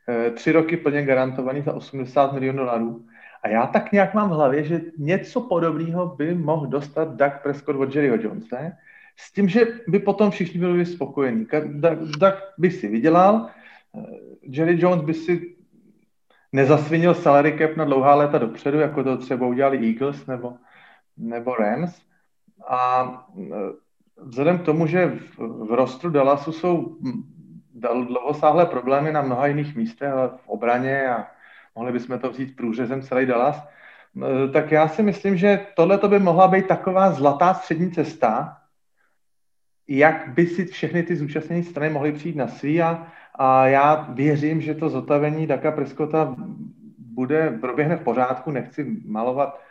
eh, 0.10 0.32
tři 0.32 0.51
roky 0.51 0.77
plně 0.77 1.01
garantovaný 1.01 1.62
za 1.62 1.74
80 1.74 2.34
milionů 2.34 2.58
dolarů. 2.58 3.06
A 3.44 3.48
já 3.50 3.67
tak 3.67 3.91
nějak 3.91 4.13
mám 4.13 4.29
v 4.29 4.34
hlavě, 4.34 4.63
že 4.63 4.82
něco 4.98 5.41
podobného 5.41 6.06
by 6.06 6.36
mohl 6.36 6.67
dostat 6.67 7.15
Doug 7.15 7.34
Prescott 7.44 7.75
od 7.75 7.96
Jerryho 7.96 8.17
Jonese, 8.22 8.77
s 9.17 9.34
tím, 9.34 9.50
že 9.50 9.67
by 9.88 10.00
potom 10.00 10.32
všichni 10.32 10.60
byli 10.60 10.86
spokojení. 10.86 11.48
Doug 12.20 12.34
by 12.58 12.72
si 12.72 12.88
vydělal, 12.88 13.50
eh, 13.98 14.01
Jerry 14.41 14.77
Jones 14.79 15.06
by 15.06 15.13
si 15.13 15.57
nezasvinil 16.51 17.13
salary 17.13 17.58
cap 17.58 17.77
na 17.77 17.86
dlouhá 17.86 18.16
léta 18.16 18.38
dopředu, 18.38 18.80
jako 18.80 19.04
to 19.04 19.18
třeba 19.18 19.48
udělali 19.48 19.88
Eagles 19.88 20.25
nebo, 20.25 20.54
nebo 21.18 21.56
Rams. 21.56 22.01
A 22.68 23.12
e, 23.38 23.56
vzhledem 24.24 24.60
k 24.60 24.66
tomu, 24.66 24.88
že 24.88 25.08
v, 25.08 25.39
v 25.39 25.72
rostru 25.72 26.10
Dallasu 26.10 26.51
jsou 26.51 26.98
dlouhosáhlé 28.08 28.66
problémy 28.66 29.12
na 29.12 29.22
mnoha 29.22 29.48
jiných 29.48 29.75
místech, 29.75 30.12
ale 30.12 30.27
v 30.27 30.48
obraně 30.48 31.10
a 31.10 31.27
mohli 31.75 31.92
bychom 31.92 32.20
to 32.20 32.30
vzít 32.30 32.56
průřezem 32.56 33.01
celý 33.01 33.25
Dallas, 33.25 33.63
e, 33.63 34.48
tak 34.51 34.72
já 34.72 34.88
si 34.88 35.04
myslím, 35.04 35.38
že 35.38 35.66
tohle 35.75 36.00
by 36.08 36.20
mohla 36.20 36.48
být 36.48 36.68
taková 36.68 37.12
zlatá 37.12 37.54
střední 37.54 37.92
cesta, 37.92 38.58
jak 39.88 40.27
by 40.27 40.48
si 40.48 40.66
všechny 40.66 41.04
ty 41.04 41.16
zúčastněné 41.16 41.63
strany 41.63 41.94
mohly 41.94 42.12
přijít 42.12 42.36
na 42.36 42.48
svý 42.48 42.82
a 42.82 43.08
a 43.38 43.67
já 43.67 44.08
věřím, 44.10 44.62
že 44.62 44.74
to 44.74 44.89
zotavení 44.89 45.48
Daka 45.48 45.72
Preskota 45.72 46.36
bude, 46.98 47.58
proběhne 47.62 47.96
v 47.96 48.03
pořádku, 48.03 48.51
nechci 48.51 48.98
malovat, 49.06 49.62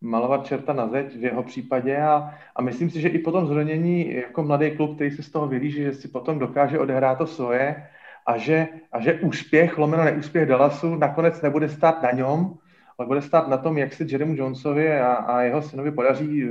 malovat 0.00 0.46
čerta 0.46 0.72
na 0.72 0.88
zeď 0.88 1.16
v 1.16 1.24
jeho 1.24 1.42
případě 1.42 2.02
a, 2.02 2.34
a 2.56 2.62
myslím 2.62 2.90
si, 2.90 3.00
že 3.00 3.08
i 3.08 3.18
potom 3.18 3.46
zranění 3.46 4.14
jako 4.14 4.42
mladý 4.42 4.70
klub, 4.70 4.94
který 4.94 5.10
se 5.10 5.22
z 5.22 5.30
toho 5.30 5.48
vylíží, 5.48 5.82
že 5.82 5.92
si 5.92 6.08
potom 6.08 6.38
dokáže 6.38 6.78
odehrát 6.78 7.18
to 7.18 7.26
svoje 7.26 7.86
a 8.26 8.38
že, 8.38 8.68
a 8.92 9.00
že 9.00 9.20
úspěch, 9.20 9.78
lomeno 9.78 10.04
neúspěch 10.04 10.48
Dallasu 10.48 10.94
nakonec 10.94 11.42
nebude 11.42 11.68
stát 11.68 12.02
na 12.02 12.10
něm, 12.10 12.54
ale 12.98 13.06
bude 13.06 13.22
stát 13.22 13.48
na 13.48 13.56
tom, 13.56 13.78
jak 13.78 13.92
se 13.92 14.04
Jeremu 14.08 14.34
Jonesovi 14.36 15.00
a, 15.00 15.12
a 15.12 15.40
jeho 15.42 15.62
synovi 15.62 15.90
podaří 15.90 16.44
eh, 16.44 16.48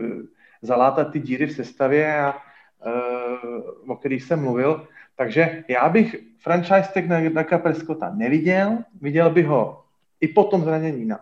zalátat 0.61 1.11
ty 1.11 1.19
díry 1.19 1.45
v 1.45 1.51
sestavě, 1.51 2.21
a, 2.21 2.33
uh, 2.85 3.91
o 3.91 3.95
kterých 3.95 4.23
jsem 4.23 4.41
mluvil. 4.41 4.87
Takže 5.15 5.63
já 5.67 5.89
bych 5.89 6.15
franchise 6.39 6.89
tag 6.93 7.05
na 7.05 7.29
Daka 7.29 7.57
Prescotta 7.57 8.11
neviděl, 8.15 8.77
viděl 9.01 9.29
bych 9.29 9.45
ho 9.45 9.83
i 10.21 10.27
po 10.27 10.43
tom 10.43 10.61
zranění 10.61 11.05
na 11.05 11.19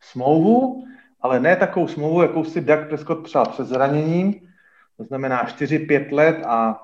smlouvu, 0.00 0.84
ale 1.20 1.40
ne 1.40 1.56
takovou 1.56 1.88
smlouvu, 1.88 2.22
jakou 2.22 2.44
si 2.44 2.60
Dak 2.60 2.88
Prescott 2.88 3.24
přál 3.24 3.46
před 3.46 3.66
zraněním, 3.66 4.34
to 4.96 5.04
znamená 5.04 5.46
4-5 5.46 6.12
let 6.12 6.46
a 6.46 6.82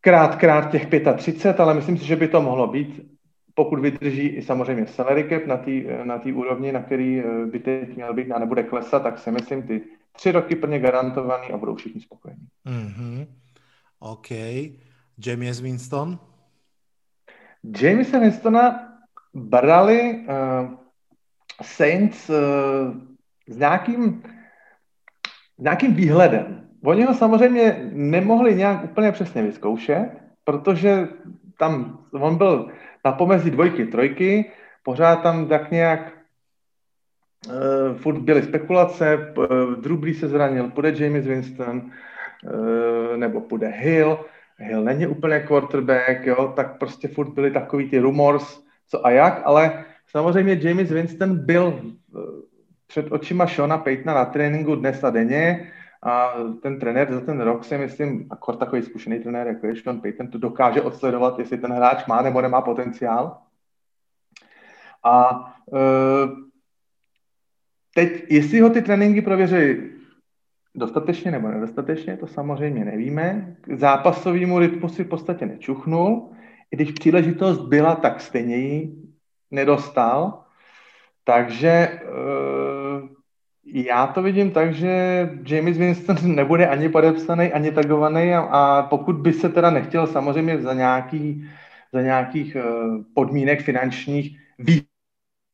krát 0.00 0.36
krát 0.36 0.70
těch 0.70 0.86
35, 1.16 1.60
ale 1.60 1.74
myslím 1.74 1.98
si, 1.98 2.04
že 2.04 2.16
by 2.16 2.28
to 2.28 2.42
mohlo 2.42 2.66
být 2.66 3.10
pokud 3.54 3.78
vydrží 3.78 4.26
i 4.26 4.42
samozřejmě 4.42 4.86
salary 4.86 5.28
cap 5.28 5.46
na 5.46 5.56
té 5.56 6.04
na 6.04 6.18
tý 6.18 6.32
úrovni, 6.32 6.72
na 6.72 6.82
který 6.82 7.20
eh, 7.20 7.46
by 7.46 7.58
teď 7.58 7.96
měl 7.96 8.14
být 8.14 8.30
a 8.30 8.38
nebude 8.38 8.62
klesat, 8.62 9.02
tak 9.02 9.18
si 9.18 9.30
myslím, 9.30 9.62
ty 9.62 9.82
tři 10.12 10.32
roky 10.32 10.56
plně 10.56 10.78
garantovaný 10.78 11.52
a 11.52 11.56
budou 11.56 11.74
všichni 11.74 12.00
spokojení. 12.00 12.46
Mm-hmm. 12.66 13.26
OK. 13.98 14.30
James 15.26 15.60
Winston? 15.60 16.18
Jamesa 17.64 18.18
Winstona 18.18 18.88
brali 19.34 20.24
uh, 20.28 20.70
Saints 21.62 22.30
uh, 22.30 22.36
s 23.48 23.56
nějakým, 23.56 24.22
nějakým 25.58 25.94
výhledem. 25.94 26.68
Oni 26.84 27.04
ho 27.04 27.14
samozřejmě 27.14 27.90
nemohli 27.92 28.54
nějak 28.54 28.84
úplně 28.84 29.12
přesně 29.12 29.42
vyzkoušet, 29.42 30.10
protože 30.44 31.08
tam 31.58 31.98
on 32.12 32.36
byl 32.36 32.70
na 33.04 33.12
pomezí 33.12 33.50
dvojky, 33.50 33.86
trojky, 33.86 34.50
pořád 34.82 35.22
tam 35.22 35.48
tak 35.48 35.70
nějak 35.70 36.12
uh, 37.46 37.96
furt 37.96 38.18
byly 38.18 38.42
spekulace, 38.42 39.34
uh, 39.36 39.74
Drew 39.74 40.14
se 40.14 40.28
zranil, 40.28 40.70
půjde 40.70 41.04
James 41.04 41.26
Winston, 41.26 41.90
uh, 42.44 43.16
nebo 43.16 43.40
půjde 43.40 43.68
Hill, 43.68 44.24
Hill 44.60 44.84
není 44.84 45.06
úplně 45.06 45.40
quarterback, 45.40 46.26
jo, 46.26 46.52
tak 46.56 46.78
prostě 46.78 47.08
furt 47.08 47.28
byly 47.28 47.50
takový 47.50 47.90
ty 47.90 47.98
rumors, 47.98 48.64
co 48.88 49.06
a 49.06 49.10
jak, 49.10 49.42
ale 49.44 49.84
samozřejmě 50.06 50.58
James 50.62 50.90
Winston 50.90 51.46
byl 51.46 51.82
před 52.86 53.12
očima 53.12 53.46
Shona 53.46 53.78
Paytona 53.78 54.14
na 54.14 54.24
tréninku 54.24 54.74
dnes 54.74 55.04
a 55.04 55.10
denně 55.10 55.72
a 56.02 56.34
ten 56.62 56.78
trenér 56.78 57.12
za 57.12 57.20
ten 57.20 57.40
rok 57.40 57.64
si 57.64 57.78
myslím, 57.78 58.26
akor 58.30 58.56
takový 58.56 58.82
zkušený 58.82 59.18
trenér, 59.18 59.46
jako 59.46 59.66
je 59.66 59.76
Sean 59.76 60.00
Payton, 60.00 60.28
to 60.28 60.38
dokáže 60.38 60.82
odsledovat, 60.82 61.38
jestli 61.38 61.58
ten 61.58 61.72
hráč 61.72 62.06
má 62.06 62.22
nebo 62.22 62.40
nemá 62.40 62.60
potenciál. 62.60 63.38
A 65.04 65.40
uh, 65.66 66.30
teď, 67.94 68.24
jestli 68.28 68.60
ho 68.60 68.70
ty 68.70 68.82
tréninky 68.82 69.22
prověří 69.22 69.99
dostatečně 70.74 71.30
nebo 71.30 71.48
nedostatečně, 71.48 72.16
to 72.16 72.26
samozřejmě 72.26 72.84
nevíme. 72.84 73.56
K 73.60 73.78
zápasovému 73.78 74.58
rytmu 74.58 74.88
si 74.88 75.04
v 75.04 75.08
podstatě 75.08 75.46
nečuchnul. 75.46 76.32
I 76.70 76.76
když 76.76 76.92
příležitost 76.92 77.60
byla, 77.60 77.94
tak 77.94 78.20
stejně 78.20 78.56
ji 78.56 78.92
nedostal. 79.50 80.44
Takže 81.24 82.00
uh, 82.02 83.08
já 83.64 84.06
to 84.06 84.22
vidím 84.22 84.50
tak, 84.50 84.74
že 84.74 85.28
James 85.46 85.78
Winston 85.78 86.16
nebude 86.34 86.66
ani 86.66 86.88
podepsaný, 86.88 87.52
ani 87.52 87.72
tagovaný 87.72 88.34
a, 88.34 88.40
a 88.40 88.82
pokud 88.82 89.16
by 89.16 89.32
se 89.32 89.48
teda 89.48 89.70
nechtěl 89.70 90.06
samozřejmě 90.06 90.58
za, 90.58 90.74
nějaký, 90.74 91.48
za 91.92 92.02
nějakých 92.02 92.56
uh, 92.56 93.04
podmínek 93.14 93.62
finančních 93.62 94.38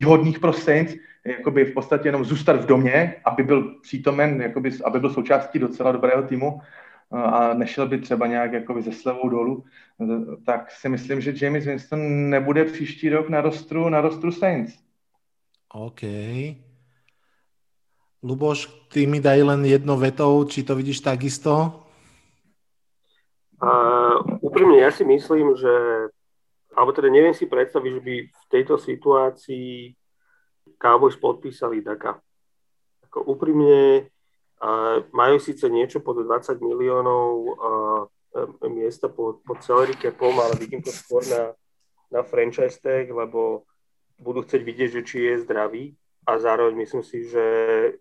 výhodných 0.00 0.38
pro 0.38 0.52
Saints, 0.52 0.94
jakoby 1.26 1.64
v 1.64 1.74
podstatě 1.74 2.08
jenom 2.08 2.24
zůstat 2.24 2.56
v 2.56 2.66
domě, 2.66 3.14
aby 3.24 3.42
byl 3.42 3.74
přítomen, 3.82 4.42
jakoby, 4.42 4.70
aby 4.84 5.00
byl 5.00 5.10
součástí 5.10 5.58
docela 5.58 5.92
dobrého 5.92 6.22
týmu 6.22 6.54
uh, 6.54 7.20
a 7.20 7.54
nešel 7.54 7.88
by 7.88 7.98
třeba 7.98 8.26
nějak 8.26 8.52
jakoby 8.52 8.82
ze 8.82 8.92
slevou 8.92 9.28
dolů, 9.28 9.64
uh, 9.98 10.24
tak 10.46 10.70
si 10.70 10.88
myslím, 10.88 11.20
že 11.20 11.34
James 11.42 11.66
Winston 11.66 12.30
nebude 12.30 12.64
příští 12.64 13.08
rok 13.08 13.28
na 13.28 13.40
rostru, 13.40 13.88
na 13.88 14.00
rostru 14.00 14.32
Saints. 14.32 14.78
OK. 15.74 16.00
Luboš, 18.22 18.66
ty 18.92 19.06
mi 19.06 19.20
daj 19.20 19.42
len 19.42 19.64
jedno 19.64 19.96
vetou, 19.96 20.44
či 20.44 20.62
to 20.62 20.74
vidíš 20.74 21.00
takisto? 21.00 21.82
Uh, 23.62 24.18
úprimne, 24.40 24.76
ja 24.80 24.90
si 24.90 25.04
myslím, 25.04 25.56
že 25.56 25.72
alebo 26.76 26.92
teda 26.92 27.08
neviem 27.08 27.32
si 27.32 27.48
predstaviť, 27.48 27.90
že 27.96 28.02
by 28.04 28.14
v 28.28 28.44
tejto 28.52 28.76
situácii 28.76 29.96
Cowboys 30.76 31.16
podpísali 31.16 31.80
Daka. 31.80 32.20
Ako 33.08 33.24
úprimne 33.32 34.08
uh, 34.60 35.04
majú 35.10 35.36
síce 35.40 35.66
niečo 35.72 36.04
pod 36.04 36.20
20 36.20 36.60
miliónov 36.60 37.28
uh, 37.32 38.02
miesta 38.68 39.08
pod, 39.08 39.40
pod 39.44 39.64
salary 39.64 39.96
capom, 39.96 40.36
ale 40.36 40.60
vidím 40.60 40.84
to 40.84 40.92
skôr 40.92 41.24
na, 41.24 41.56
na 42.12 42.20
franchise 42.20 42.76
tag, 42.76 43.08
lebo 43.08 43.64
budú 44.20 44.44
chcieť 44.44 44.62
vidieť, 44.62 44.90
že 45.00 45.02
či 45.04 45.16
je 45.24 45.44
zdravý 45.44 45.84
a 46.28 46.36
zároveň 46.36 46.74
myslím 46.84 47.04
si, 47.04 47.24
že 47.28 47.44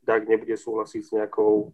DAC 0.04 0.28
nebude 0.28 0.56
súhlasiť 0.58 1.02
s 1.04 1.13
nejakou 1.13 1.71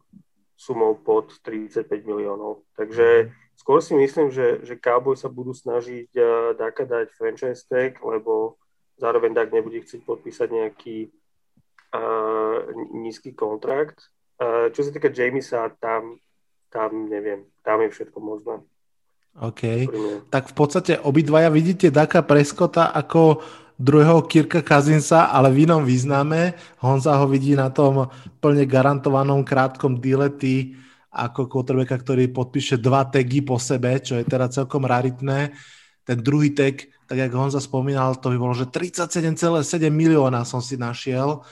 sumou 0.57 0.93
pod 0.93 1.33
35 1.41 1.89
miliónov. 2.05 2.61
Takže 2.77 3.33
skôr 3.57 3.81
si 3.81 3.97
myslím, 3.97 4.29
že, 4.29 4.61
že 4.61 4.77
Cowboy 4.77 5.17
sa 5.17 5.31
budú 5.31 5.57
snažiť 5.57 6.13
DACA 6.57 6.85
dať 6.85 7.07
franchise 7.17 7.65
tag, 7.65 7.97
lebo 8.03 8.60
zároveň 9.01 9.33
DAC 9.33 9.49
nebude 9.49 9.81
chcieť 9.81 10.05
podpísať 10.05 10.47
nejaký 10.53 11.09
uh, 11.09 12.69
nízky 12.93 13.33
kontrakt. 13.33 14.13
Uh, 14.37 14.69
čo 14.69 14.85
sa 14.85 14.93
týka 14.93 15.09
Jamisa, 15.09 15.73
tam, 15.81 16.21
tam 16.69 17.09
neviem, 17.09 17.49
tam 17.65 17.81
je 17.81 17.89
všetko 17.89 18.21
možné. 18.21 18.61
OK. 19.41 19.87
Tak 20.27 20.51
v 20.51 20.55
podstate 20.55 20.93
obidvaja 20.99 21.47
vidíte 21.47 21.87
Daka 21.87 22.19
Preskota 22.19 22.91
ako 22.91 23.39
druhého 23.79 24.21
Kirka 24.27 24.61
Kazinsa, 24.61 25.31
ale 25.31 25.49
v 25.49 25.65
inom 25.65 25.81
význame. 25.81 26.53
Honza 26.83 27.17
ho 27.17 27.25
vidí 27.25 27.57
na 27.57 27.73
tom 27.73 28.11
plne 28.43 28.67
garantovanom 28.67 29.41
krátkom 29.41 29.97
dilety 29.97 30.77
ako 31.11 31.47
quarterbacka, 31.47 31.99
ktorý 31.99 32.31
podpíše 32.31 32.79
dva 32.79 33.03
tagy 33.07 33.43
po 33.43 33.59
sebe, 33.59 33.99
čo 33.99 34.15
je 34.19 34.23
teda 34.23 34.47
celkom 34.47 34.87
raritné. 34.87 35.51
Ten 36.03 36.17
druhý 36.17 36.49
tag, 36.49 36.81
tak 37.05 37.17
jak 37.17 37.33
Honza 37.33 37.59
spomínal, 37.59 38.15
to 38.15 38.29
by 38.29 38.37
bolo, 38.37 38.53
že 38.53 38.65
37,7 38.65 39.89
milióna 39.91 40.41
som 40.45 40.61
si 40.61 40.77
našiel. 40.77 41.45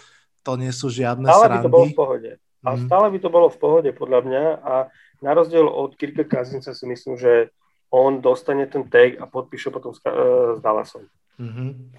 To 0.44 0.56
nie 0.58 0.72
sú 0.74 0.90
žiadne 0.90 1.30
stále 1.30 1.46
srandy. 1.46 1.62
by 1.62 1.66
to 1.66 1.72
bolo 1.72 1.86
v 1.86 2.00
pohode. 2.00 2.32
A 2.60 2.70
mm. 2.76 2.86
stále 2.88 3.08
by 3.12 3.20
to 3.20 3.30
bolo 3.30 3.48
v 3.48 3.58
pohode, 3.58 3.90
podľa 3.94 4.20
mňa. 4.26 4.44
A 4.64 4.74
na 5.22 5.32
rozdiel 5.36 5.68
od 5.68 5.96
Kirka 5.96 6.24
Kazinca 6.24 6.74
si 6.74 6.86
myslím, 6.88 7.16
že 7.20 7.54
on 7.90 8.22
dostane 8.22 8.68
ten 8.68 8.86
tag 8.90 9.18
a 9.20 9.26
podpíše 9.26 9.70
potom 9.70 9.94
s, 9.94 10.00
uh, 10.06 10.58
s 10.58 10.62
Dallasom. 10.62 11.02
Mm-hmm. 11.40 11.92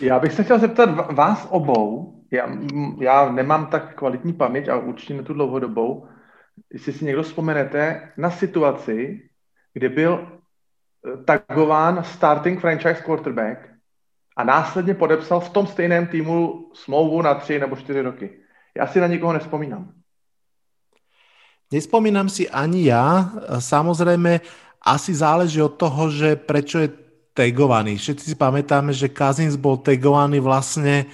Já 0.00 0.18
bych 0.18 0.32
se 0.32 0.44
chtěl 0.44 0.58
zeptat 0.58 1.14
vás 1.14 1.46
obou, 1.50 2.14
já, 2.30 2.48
já 3.00 3.32
nemám 3.32 3.66
tak 3.66 3.94
kvalitní 3.94 4.32
paměť 4.32 4.68
a 4.68 4.76
určitě 4.76 5.14
ne 5.14 5.22
tu 5.22 5.34
dlouhodobou, 5.34 6.06
jestli 6.72 6.92
si 6.92 7.04
někdo 7.04 7.22
vzpomenete 7.22 8.12
na 8.16 8.30
situaci, 8.30 9.22
kdy 9.74 9.88
byl 9.88 10.39
tagován 11.24 12.04
starting 12.04 12.60
franchise 12.60 13.02
quarterback 13.02 13.68
a 14.36 14.44
následně 14.44 14.94
podepsal 14.94 15.40
v 15.40 15.48
tom 15.50 15.66
stejném 15.66 16.06
týmu 16.06 16.68
smlouvu 16.74 17.22
na 17.22 17.34
tři 17.34 17.58
nebo 17.58 17.76
čtyři 17.76 18.00
roky. 18.00 18.30
Já 18.76 18.86
si 18.86 19.00
na 19.00 19.06
nikoho 19.06 19.32
nespomínám. 19.32 19.92
Nespomínam 21.72 22.28
si 22.28 22.50
ani 22.50 22.90
ja. 22.90 23.30
Samozrejme, 23.58 24.42
asi 24.82 25.14
záleží 25.14 25.62
od 25.62 25.78
toho, 25.78 26.10
že 26.10 26.34
prečo 26.34 26.82
je 26.82 26.90
tagovaný. 27.30 27.94
Všetci 27.94 28.34
si 28.34 28.34
pamätáme, 28.34 28.90
že 28.90 29.06
Kazins 29.06 29.54
bol 29.54 29.78
tagovaný 29.78 30.42
vlastne 30.42 31.06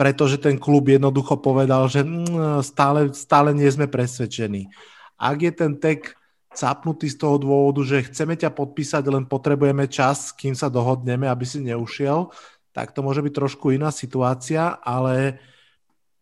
pretože 0.00 0.40
ten 0.40 0.56
klub 0.56 0.88
jednoducho 0.88 1.36
povedal, 1.36 1.84
že 1.84 2.00
mm, 2.00 2.64
stále, 2.64 3.12
stále 3.12 3.52
nie 3.52 3.68
sme 3.68 3.84
presvedčení. 3.84 4.72
Ak 5.20 5.44
je 5.44 5.52
ten 5.52 5.76
tag 5.76 6.16
capnutý 6.50 7.06
z 7.06 7.16
toho 7.16 7.38
dôvodu, 7.38 7.86
že 7.86 8.10
chceme 8.10 8.34
ťa 8.34 8.50
podpísať, 8.50 9.06
len 9.06 9.24
potrebujeme 9.26 9.86
čas, 9.86 10.34
kým 10.34 10.58
sa 10.58 10.66
dohodneme, 10.66 11.30
aby 11.30 11.44
si 11.46 11.62
neušiel, 11.62 12.30
tak 12.74 12.90
to 12.94 13.02
môže 13.02 13.22
byť 13.22 13.32
trošku 13.34 13.74
iná 13.74 13.90
situácia, 13.94 14.78
ale 14.82 15.38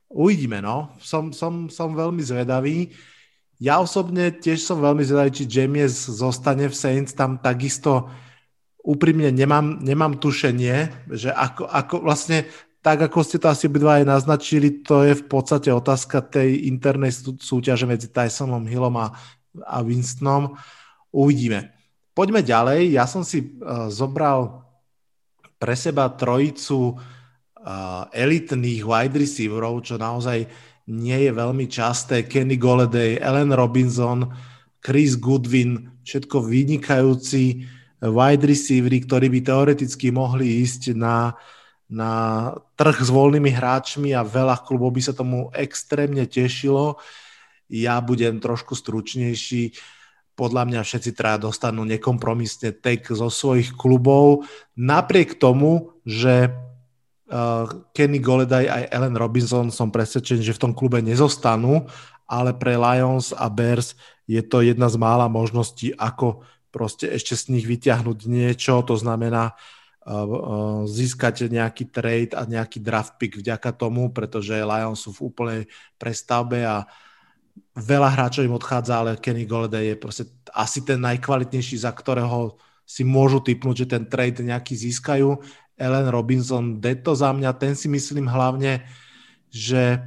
uvidíme, 0.09 0.61
no. 0.61 0.93
Som, 1.01 1.33
som, 1.33 1.69
som 1.69 1.93
veľmi 1.93 2.21
zvedavý. 2.25 2.93
Ja 3.61 3.81
osobne 3.81 4.33
tiež 4.33 4.63
som 4.63 4.81
veľmi 4.81 5.05
zvedavý, 5.05 5.31
či 5.33 5.45
James 5.49 5.93
zostane 5.93 6.69
v 6.69 6.77
Saints, 6.77 7.17
tam 7.17 7.41
takisto 7.41 8.09
úprimne 8.85 9.29
nemám, 9.29 9.85
nemám 9.85 10.17
tušenie, 10.17 11.09
že 11.13 11.29
ako, 11.29 11.69
ako 11.69 11.95
vlastne 12.01 12.49
tak, 12.81 13.05
ako 13.05 13.21
ste 13.27 13.43
to 13.43 13.51
asi 13.51 13.67
obidva 13.67 14.01
aj 14.01 14.07
naznačili, 14.07 14.81
to 14.87 15.03
je 15.05 15.13
v 15.19 15.25
podstate 15.27 15.69
otázka 15.69 16.25
tej 16.25 16.71
internej 16.71 17.11
súťaže 17.43 17.85
medzi 17.85 18.09
Tysonom 18.09 18.65
Hillom 18.65 18.97
a, 18.97 19.13
a 19.65 19.81
Winstonom. 19.81 20.57
Uvidíme. 21.13 21.73
Poďme 22.13 22.43
ďalej. 22.43 22.93
Ja 22.93 23.07
som 23.07 23.23
si 23.23 23.59
uh, 23.63 23.89
zobral 23.89 24.67
pre 25.59 25.75
seba 25.75 26.11
trojicu 26.11 26.95
uh, 26.95 28.07
elitných 28.11 28.83
wide 28.83 29.19
receiverov, 29.19 29.87
čo 29.87 29.99
naozaj 29.99 30.47
nie 30.89 31.19
je 31.29 31.33
veľmi 31.35 31.69
časté. 31.69 32.25
Kenny 32.25 32.57
Golladay, 32.57 33.21
Allen 33.21 33.53
Robinson, 33.53 34.25
Chris 34.81 35.19
Goodwin, 35.21 36.01
všetko 36.07 36.43
vynikajúci 36.43 37.67
wide 38.01 38.45
receivery, 38.47 39.03
ktorí 39.05 39.27
by 39.29 39.41
teoreticky 39.43 40.09
mohli 40.15 40.63
ísť 40.63 40.97
na, 40.97 41.35
na 41.91 42.11
trh 42.79 42.99
s 43.05 43.11
voľnými 43.11 43.51
hráčmi 43.51 44.15
a 44.15 44.25
veľa 44.25 44.63
klubov 44.65 44.95
by 44.95 45.03
sa 45.03 45.13
tomu 45.13 45.51
extrémne 45.53 46.25
tešilo. 46.25 46.97
Ja 47.69 48.01
budem 48.01 48.41
trošku 48.41 48.73
stručnejší. 48.73 49.77
podľa 50.39 50.71
mňa 50.71 50.81
všetci 50.87 51.11
traja 51.19 51.51
dostanú 51.51 51.83
nekompromisne 51.83 52.71
tek 52.71 53.11
zo 53.11 53.27
svojich 53.27 53.75
klubov, 53.75 54.47
napriek 54.79 55.35
tomu, 55.35 55.99
že 56.07 56.55
uh, 57.27 57.67
Kenny 57.91 58.23
Goledaj 58.23 58.71
aj 58.71 58.85
Ellen 58.95 59.19
Robinson 59.19 59.75
som 59.75 59.91
presvedčený, 59.91 60.47
že 60.47 60.55
v 60.55 60.63
tom 60.63 60.73
klube 60.79 61.03
nezostanú, 61.03 61.91
ale 62.31 62.55
pre 62.55 62.79
Lions 62.79 63.35
a 63.35 63.51
Bears 63.51 63.99
je 64.31 64.39
to 64.47 64.63
jedna 64.63 64.87
z 64.87 64.95
mála 64.95 65.27
možností, 65.27 65.91
ako 65.99 66.47
proste 66.71 67.11
ešte 67.11 67.35
z 67.35 67.59
nich 67.59 67.67
vyťahnuť 67.67 68.19
niečo, 68.31 68.79
to 68.87 68.95
znamená 68.95 69.59
uh, 70.07 70.87
získať 70.87 71.51
nejaký 71.51 71.91
trade 71.91 72.39
a 72.39 72.47
nejaký 72.47 72.79
draft 72.79 73.19
pick 73.19 73.35
vďaka 73.35 73.75
tomu, 73.75 74.15
pretože 74.15 74.55
Lions 74.55 75.03
sú 75.03 75.11
v 75.19 75.35
úplnej 75.35 75.63
prestavbe 75.99 76.63
a 76.63 76.87
veľa 77.75 78.09
hráčov 78.15 78.47
im 78.47 78.57
odchádza, 78.57 78.99
ale 78.99 79.21
Kenny 79.21 79.47
Golladay 79.47 79.95
je 79.95 79.97
proste 79.97 80.25
asi 80.51 80.83
ten 80.83 80.99
najkvalitnejší, 81.03 81.83
za 81.83 81.93
ktorého 81.95 82.59
si 82.89 83.05
môžu 83.05 83.45
typnúť, 83.45 83.85
že 83.85 83.91
ten 83.99 84.05
trade 84.09 84.41
nejaký 84.41 84.75
získajú. 84.75 85.39
Ellen 85.79 86.09
Robinson, 86.11 86.81
to 86.81 87.13
za 87.15 87.31
mňa, 87.31 87.55
ten 87.55 87.79
si 87.79 87.87
myslím 87.87 88.27
hlavne, 88.27 88.83
že 89.53 90.03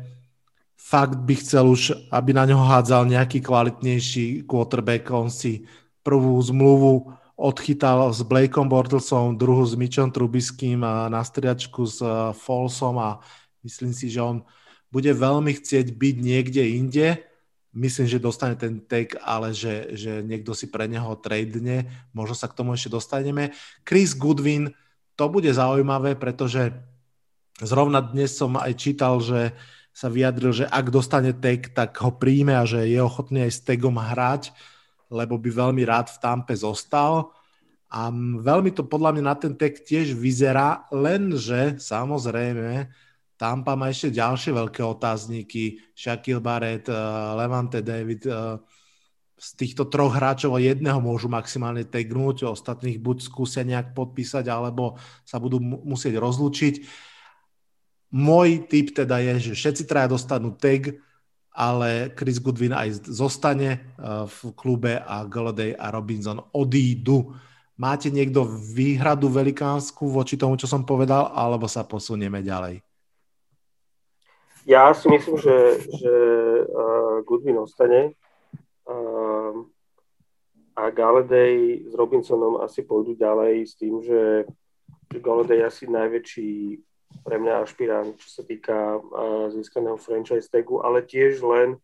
fakt 0.75 1.23
by 1.23 1.33
chcel 1.39 1.71
už, 1.71 2.11
aby 2.11 2.35
na 2.35 2.43
ňo 2.43 2.59
hádzal 2.59 3.07
nejaký 3.07 3.39
kvalitnejší 3.39 4.43
quarterback. 4.43 5.07
On 5.15 5.31
si 5.31 5.63
prvú 6.03 6.35
zmluvu 6.41 7.15
odchytal 7.39 8.11
s 8.11 8.21
Blakeom 8.21 8.67
Bortlesom, 8.67 9.39
druhú 9.39 9.63
s 9.63 9.73
Mitchom 9.73 10.13
Trubiským 10.13 10.83
a 10.83 11.07
na 11.07 11.25
striačku 11.25 11.87
s 11.87 12.03
eh, 12.03 12.35
Folsom 12.35 12.99
a 12.99 13.23
myslím 13.63 13.95
si, 13.95 14.11
že 14.11 14.19
on 14.19 14.43
bude 14.91 15.09
veľmi 15.09 15.55
chcieť 15.55 15.95
byť 15.95 16.15
niekde 16.19 16.63
inde. 16.75 17.07
Myslím, 17.71 18.03
že 18.03 18.19
dostane 18.19 18.59
ten 18.59 18.83
take, 18.83 19.15
ale 19.23 19.55
že, 19.55 19.95
že 19.95 20.19
niekto 20.19 20.51
si 20.51 20.67
pre 20.67 20.91
neho 20.91 21.15
tradene. 21.15 21.87
Možno 22.11 22.35
sa 22.35 22.51
k 22.51 22.57
tomu 22.59 22.75
ešte 22.75 22.91
dostaneme. 22.91 23.55
Chris 23.87 24.11
Goodwin, 24.11 24.75
to 25.15 25.31
bude 25.31 25.47
zaujímavé, 25.47 26.19
pretože 26.19 26.75
zrovna 27.63 28.03
dnes 28.03 28.35
som 28.35 28.59
aj 28.59 28.75
čítal, 28.75 29.23
že 29.23 29.55
sa 29.95 30.11
vyjadril, 30.11 30.51
že 30.51 30.65
ak 30.67 30.91
dostane 30.91 31.31
tag, 31.31 31.71
tak 31.71 31.95
ho 32.03 32.11
príjme 32.11 32.59
a 32.59 32.67
že 32.67 32.87
je 32.87 32.99
ochotný 32.99 33.47
aj 33.47 33.51
s 33.55 33.63
tagom 33.63 33.95
hrať, 33.95 34.51
lebo 35.11 35.39
by 35.39 35.51
veľmi 35.51 35.83
rád 35.87 36.11
v 36.11 36.19
Tampe 36.19 36.55
zostal. 36.55 37.31
A 37.91 38.07
veľmi 38.39 38.71
to 38.71 38.87
podľa 38.87 39.15
mňa 39.15 39.23
na 39.23 39.35
ten 39.35 39.51
tag 39.55 39.83
tiež 39.83 40.15
vyzerá, 40.15 40.87
lenže 40.91 41.75
samozrejme 41.79 42.87
Tampa 43.41 43.73
má 43.73 43.89
ešte 43.89 44.13
ďalšie 44.13 44.53
veľké 44.53 44.85
otázniky. 44.85 45.81
Shaquille 45.97 46.45
Barrett, 46.45 46.85
uh, 46.85 47.33
Levante 47.33 47.81
David, 47.81 48.29
uh, 48.29 48.61
z 49.41 49.49
týchto 49.57 49.89
troch 49.89 50.13
hráčov 50.13 50.61
jedného 50.61 51.01
môžu 51.01 51.25
maximálne 51.25 51.81
tagnúť, 51.81 52.45
ostatných 52.45 53.01
buď 53.01 53.25
skúsia 53.25 53.65
nejak 53.65 53.97
podpísať, 53.97 54.45
alebo 54.45 55.01
sa 55.25 55.41
budú 55.41 55.57
musieť 55.57 56.21
rozlúčiť 56.21 57.09
môj 58.11 58.67
tip 58.67 58.91
teda 58.91 59.23
je, 59.23 59.51
že 59.51 59.53
všetci 59.57 59.83
traja 59.87 60.11
dostanú 60.11 60.53
tag, 60.59 60.99
ale 61.51 62.11
Chris 62.15 62.39
Goodwin 62.39 62.75
aj 62.75 63.07
zostane 63.07 63.69
eh, 63.71 63.79
v 64.27 64.37
klube 64.53 64.99
a 64.99 65.23
Golladay 65.25 65.73
a 65.73 65.89
Robinson 65.89 66.43
odídu. 66.51 67.33
Máte 67.79 68.13
niekto 68.13 68.45
výhradu 68.45 69.31
velikánsku 69.31 70.05
voči 70.05 70.37
tomu, 70.37 70.53
čo 70.59 70.69
som 70.69 70.85
povedal, 70.85 71.33
alebo 71.33 71.65
sa 71.65 71.81
posunieme 71.81 72.45
ďalej? 72.45 72.90
Ja 74.65 74.93
si 74.93 75.09
myslím, 75.09 75.41
že, 75.41 75.57
že 75.89 76.15
uh, 76.69 77.25
Goodwin 77.25 77.57
ostane 77.57 78.13
uh, 78.85 79.53
a 80.77 80.83
Galladay 80.93 81.85
s 81.89 81.93
Robinsonom 81.97 82.61
asi 82.61 82.85
pôjdu 82.85 83.17
ďalej 83.17 83.67
s 83.67 83.73
tým, 83.75 83.99
že, 84.05 84.45
že 85.11 85.17
Galladay 85.19 85.61
je 85.61 85.69
asi 85.69 85.83
najväčší 85.89 86.51
pre 87.27 87.35
mňa 87.37 87.67
ašpirant, 87.67 88.15
čo 88.15 88.27
sa 88.39 88.41
týka 88.47 89.03
získaného 89.51 89.99
franchise 89.99 90.47
tagu, 90.47 90.79
ale 90.79 91.03
tiež 91.03 91.43
len 91.43 91.75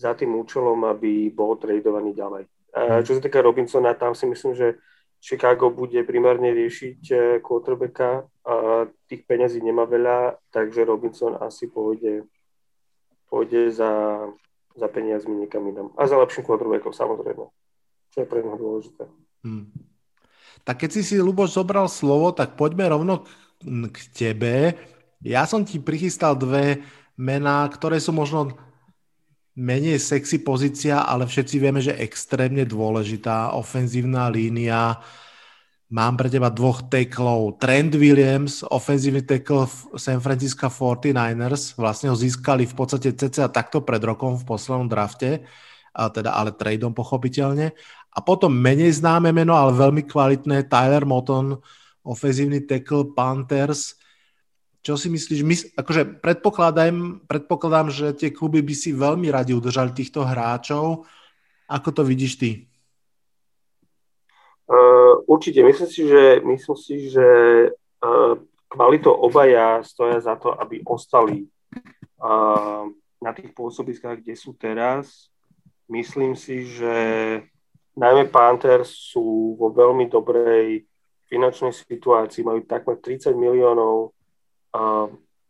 za 0.00 0.16
tým 0.16 0.32
účelom, 0.32 0.80
aby 0.88 1.28
bol 1.28 1.60
tradovaný 1.60 2.16
ďalej. 2.16 2.48
Hmm. 2.72 3.04
Čo 3.04 3.20
sa 3.20 3.22
týka 3.22 3.44
Robinsona, 3.44 3.92
tam 3.92 4.16
si 4.16 4.24
myslím, 4.24 4.56
že 4.56 4.80
Chicago 5.20 5.68
bude 5.68 6.00
primárne 6.08 6.56
riešiť 6.56 7.00
quarterbacka 7.44 8.31
a 8.42 8.86
tých 9.06 9.22
peňazí 9.22 9.62
nemá 9.62 9.86
veľa, 9.86 10.34
takže 10.50 10.82
Robinson 10.82 11.38
asi 11.38 11.70
pôjde, 11.70 12.26
pôjde 13.30 13.70
za, 13.70 14.26
za 14.74 14.86
peniazmi 14.90 15.46
niekam 15.46 15.62
inam. 15.70 15.94
A 15.94 16.10
za 16.10 16.18
lepším 16.18 16.42
quarterbackom 16.42 16.90
samozrejme, 16.90 17.44
čo 18.10 18.16
je 18.18 18.26
pre 18.26 18.42
neho 18.42 18.58
dôležité. 18.58 19.06
Hmm. 19.46 19.70
Tak 20.66 20.86
keď 20.86 20.90
si 20.90 21.02
si, 21.02 21.14
Luboš, 21.18 21.54
zobral 21.54 21.86
slovo, 21.86 22.30
tak 22.34 22.54
poďme 22.58 22.90
rovno 22.90 23.26
k 23.66 23.98
tebe. 24.14 24.74
Ja 25.22 25.46
som 25.46 25.62
ti 25.62 25.78
prichystal 25.78 26.34
dve 26.34 26.82
mená, 27.14 27.66
ktoré 27.70 28.02
sú 28.02 28.10
možno 28.10 28.58
menej 29.54 30.00
sexy 30.00 30.40
pozícia, 30.40 31.04
ale 31.04 31.28
všetci 31.28 31.56
vieme, 31.60 31.78
že 31.78 31.94
extrémne 31.94 32.64
dôležitá 32.64 33.52
ofenzívna 33.52 34.26
línia. 34.32 34.98
Mám 35.92 36.16
pre 36.16 36.32
teba 36.32 36.48
dvoch 36.48 36.88
teklov. 36.88 37.60
Trent 37.60 37.92
Williams, 37.92 38.64
ofenzívny 38.64 39.28
tekl 39.28 39.68
San 40.00 40.24
Francisco 40.24 40.72
49ers, 40.72 41.76
vlastne 41.76 42.08
ho 42.08 42.16
získali 42.16 42.64
v 42.64 42.72
podstate 42.72 43.12
cca 43.12 43.52
takto 43.52 43.84
pred 43.84 44.00
rokom 44.00 44.40
v 44.40 44.48
poslednom 44.48 44.88
drafte, 44.88 45.44
a 45.92 46.08
teda 46.08 46.32
ale 46.32 46.56
tradeom 46.56 46.96
pochopiteľne. 46.96 47.76
A 48.08 48.18
potom 48.24 48.56
menej 48.56 49.04
známe 49.04 49.36
meno, 49.36 49.52
ale 49.52 49.76
veľmi 49.76 50.08
kvalitné 50.08 50.64
Tyler 50.72 51.04
Moton, 51.04 51.60
ofenzívny 52.00 52.64
tackle 52.64 53.12
Panthers. 53.12 54.00
Čo 54.80 54.96
si 54.96 55.12
myslíš? 55.12 55.40
My, 55.44 55.54
akože 55.76 56.24
predpokladám, 56.24 57.28
predpokladám, 57.28 57.92
že 57.92 58.16
tie 58.16 58.32
kluby 58.32 58.64
by 58.64 58.72
si 58.72 58.96
veľmi 58.96 59.28
radi 59.28 59.52
udržali 59.52 59.92
týchto 59.92 60.24
hráčov. 60.24 61.04
Ako 61.68 61.92
to 61.92 62.00
vidíš 62.00 62.40
ty? 62.40 62.71
Určite. 65.26 65.62
Myslím 65.62 65.90
si, 65.90 66.02
že, 66.08 66.22
myslím 66.44 66.76
si, 66.76 66.94
že 67.10 67.26
uh, 67.74 68.34
kvalitou 68.68 69.12
obaja 69.12 69.82
stoja 69.82 70.20
za 70.20 70.36
to, 70.36 70.54
aby 70.56 70.82
ostali 70.84 71.46
uh, 72.20 72.88
na 73.22 73.30
tých 73.30 73.54
pôsobiskách, 73.54 74.20
kde 74.24 74.34
sú 74.34 74.56
teraz. 74.58 75.30
Myslím 75.86 76.34
si, 76.34 76.64
že 76.66 76.94
najmä 77.96 78.32
Panthers 78.32 78.90
sú 79.12 79.54
vo 79.60 79.68
veľmi 79.70 80.08
dobrej 80.08 80.88
finančnej 81.28 81.72
situácii, 81.72 82.44
majú 82.44 82.60
takmer 82.68 83.00
30 83.00 83.32
miliónov 83.36 84.12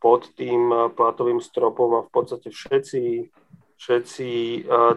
pod 0.03 0.23
tým 0.35 0.91
platovým 0.95 1.39
stropom 1.39 1.95
a 1.99 2.07
v 2.07 2.11
podstate 2.11 2.51
všetci, 2.51 3.03
všetci 3.79 4.29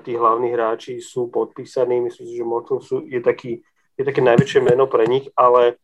tí 0.01 0.11
hlavní 0.17 0.49
hráči 0.53 0.97
sú 0.97 1.29
podpísaní. 1.29 2.01
Myslím 2.01 2.25
si, 2.25 2.35
že 2.37 2.45
možno 2.45 2.81
sú, 2.81 3.05
je, 3.05 3.21
taký, 3.21 3.61
je 3.95 4.03
také 4.03 4.19
najväčšie 4.19 4.59
meno 4.63 4.85
pre 4.91 5.07
nich, 5.07 5.31
ale 5.39 5.79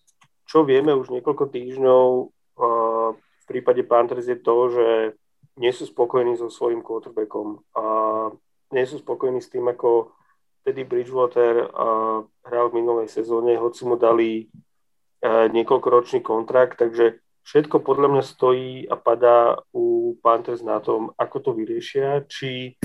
čo 0.47 0.67
vieme 0.67 0.91
už 0.91 1.12
niekoľko 1.15 1.47
týždňov 1.47 2.06
v 3.15 3.45
prípade 3.47 3.84
Panthers 3.88 4.28
je 4.28 4.38
to, 4.38 4.56
že 4.71 4.88
nie 5.60 5.71
sú 5.76 5.88
spokojní 5.88 6.39
so 6.39 6.47
svojím 6.47 6.84
quarterbackom 6.84 7.63
a 7.76 7.84
nie 8.71 8.86
sú 8.88 9.04
spokojní 9.04 9.43
s 9.43 9.52
tým, 9.52 9.67
ako 9.67 10.15
Teddy 10.63 10.88
Bridgewater 10.88 11.67
hral 12.45 12.65
v 12.71 12.78
minulej 12.78 13.12
sezóne, 13.12 13.60
hoci 13.60 13.84
mu 13.84 14.00
dali 14.00 14.47
niekoľkoročný 15.26 16.24
kontrakt, 16.24 16.80
takže 16.80 17.19
všetko 17.43 17.82
podľa 17.82 18.08
mňa 18.13 18.24
stojí 18.24 18.86
a 18.88 18.95
padá 18.95 19.58
u 19.74 20.15
Panthers 20.21 20.62
na 20.62 20.78
tom, 20.80 21.12
ako 21.17 21.38
to 21.41 21.52
vyriešia, 21.58 22.24
či 22.30 22.78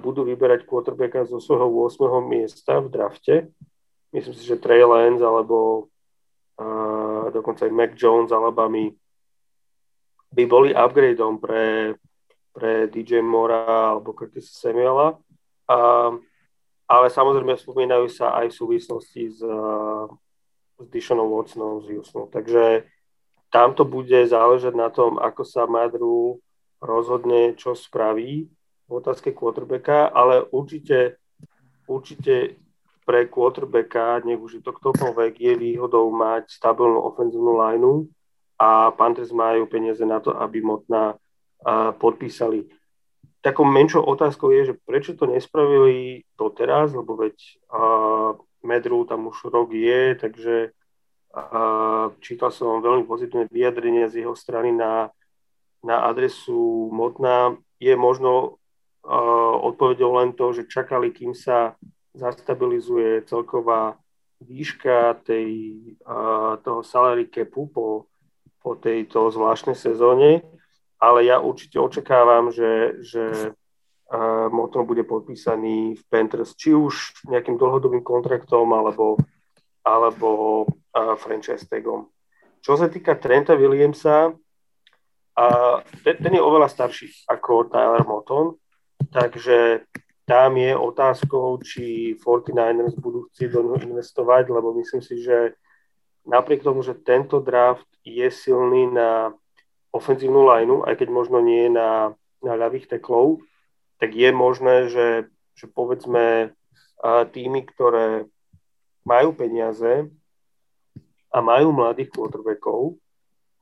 budú 0.00 0.24
vyberať 0.24 0.64
quarterbacka 0.64 1.28
zo 1.28 1.42
svojho 1.42 1.68
8. 1.68 2.24
miesta 2.24 2.80
v 2.80 2.88
drafte. 2.88 3.34
Myslím 4.12 4.34
si, 4.34 4.44
že 4.48 4.60
Trey 4.60 4.80
Lance 4.84 5.20
alebo 5.20 5.88
uh, 6.56 7.28
dokonca 7.28 7.68
aj 7.68 7.72
Mac 7.72 7.92
Jones 7.92 8.32
Alabama 8.32 8.88
by 10.32 10.44
boli 10.44 10.76
upgradeom 10.76 11.40
pre, 11.40 11.96
pre 12.52 12.88
DJ 12.88 13.20
Mora 13.20 13.96
alebo 13.96 14.16
Curtis 14.16 14.52
Samuela. 14.52 15.16
Uh, 15.68 16.16
ale 16.88 17.12
samozrejme 17.12 17.52
spomínajú 17.52 18.08
sa 18.08 18.32
aj 18.40 18.48
v 18.48 18.56
súvislosti 18.56 19.22
s 19.28 19.44
uh, 19.44 20.08
s 20.78 20.86
Dishonom 20.88 21.30
Watsonom 21.30 21.82
z 21.82 21.98
Houstonu. 21.98 22.30
Takže 22.30 22.86
tam 23.50 23.74
to 23.74 23.82
bude 23.82 24.26
záležať 24.30 24.74
na 24.78 24.88
tom, 24.90 25.18
ako 25.18 25.42
sa 25.42 25.66
Madru 25.66 26.38
rozhodne, 26.78 27.58
čo 27.58 27.74
spraví 27.74 28.46
v 28.86 28.90
otázke 28.90 29.34
quarterbacka, 29.34 30.06
ale 30.14 30.46
určite, 30.54 31.18
určite 31.90 32.62
pre 33.08 33.24
quarterbacka, 33.24 34.20
nech 34.28 34.36
už 34.36 34.60
je 34.60 34.62
to 34.62 34.76
ktokoľvek, 34.76 35.32
je 35.40 35.52
výhodou 35.56 36.12
mať 36.12 36.52
stabilnú 36.52 37.00
ofenzívnu 37.08 37.56
lineu 37.56 38.04
a 38.60 38.92
Panthers 38.92 39.32
majú 39.32 39.64
peniaze 39.64 40.04
na 40.04 40.20
to, 40.20 40.36
aby 40.36 40.60
Motna 40.60 41.16
podpísali. 41.96 42.68
takou 43.40 43.64
menšou 43.64 44.04
otázkou 44.04 44.52
je, 44.52 44.62
že 44.70 44.74
prečo 44.84 45.16
to 45.16 45.24
nespravili 45.24 46.28
doteraz, 46.36 46.92
lebo 46.92 47.16
veď 47.16 47.34
Medru 48.60 49.08
tam 49.08 49.32
už 49.32 49.48
rok 49.48 49.72
je, 49.72 50.12
takže 50.18 50.54
čítal 52.20 52.50
som 52.50 52.84
veľmi 52.84 53.06
pozitívne 53.06 53.46
vyjadrenie 53.48 54.10
z 54.10 54.26
jeho 54.26 54.34
strany 54.34 54.74
na, 54.74 55.08
na 55.80 56.04
adresu 56.04 56.90
Motna. 56.90 57.56
Je 57.78 57.94
možno 57.94 58.58
uh, 59.06 59.54
odpovedou 59.62 60.18
len 60.18 60.34
to, 60.34 60.50
že 60.50 60.66
čakali, 60.66 61.14
kým 61.14 61.30
sa 61.30 61.78
zastabilizuje 62.18 63.22
celková 63.30 63.94
výška 64.42 65.22
tej, 65.22 65.78
toho 66.66 66.82
salary 66.82 67.30
capu 67.30 67.70
po, 67.70 68.10
po 68.58 68.74
tejto 68.74 69.30
zvláštnej 69.30 69.78
sezóne 69.78 70.42
ale 70.98 71.30
ja 71.30 71.38
určite 71.38 71.78
očakávam, 71.78 72.50
že, 72.50 72.98
že 73.06 73.24
Moton 74.50 74.82
bude 74.88 75.06
podpísaný 75.06 75.94
v 75.94 76.02
Panthers, 76.10 76.58
či 76.58 76.74
už 76.74 77.22
nejakým 77.30 77.54
dlhodobým 77.54 78.02
kontraktom 78.02 78.66
alebo, 78.74 79.20
alebo 79.86 80.64
franchise 81.22 81.68
tagom. 81.70 82.10
Čo 82.58 82.74
sa 82.74 82.90
týka 82.90 83.14
Trenta 83.14 83.54
Williamsa, 83.54 84.34
uh, 84.34 85.76
ten, 86.02 86.16
ten 86.18 86.32
je 86.34 86.42
oveľa 86.42 86.66
starší 86.66 87.30
ako 87.30 87.70
Tyler 87.70 88.02
Moton, 88.02 88.58
takže 89.12 89.86
tam 90.28 90.60
je 90.60 90.76
otázkou, 90.76 91.56
či 91.64 92.12
49ers 92.20 92.92
budú 93.00 93.32
chcieť 93.32 93.48
do 93.48 93.60
neho 93.64 93.78
investovať, 93.80 94.52
lebo 94.52 94.76
myslím 94.76 95.00
si, 95.00 95.24
že 95.24 95.56
napriek 96.28 96.60
tomu, 96.60 96.84
že 96.84 96.92
tento 96.92 97.40
draft 97.40 97.88
je 98.04 98.28
silný 98.28 98.92
na 98.92 99.32
ofenzívnu 99.88 100.44
lineu, 100.44 100.84
aj 100.84 101.00
keď 101.00 101.08
možno 101.08 101.40
nie 101.40 101.72
na, 101.72 102.12
na 102.44 102.54
ľavých 102.60 102.92
teklov, 102.92 103.40
tak 103.96 104.12
je 104.12 104.28
možné, 104.28 104.92
že, 104.92 105.08
že 105.56 105.64
povedzme 105.64 106.52
týmy, 107.32 107.64
ktoré 107.64 108.28
majú 109.08 109.32
peniaze 109.32 110.12
a 111.32 111.38
majú 111.40 111.72
mladých 111.72 112.12
quarterbackov, 112.12 113.00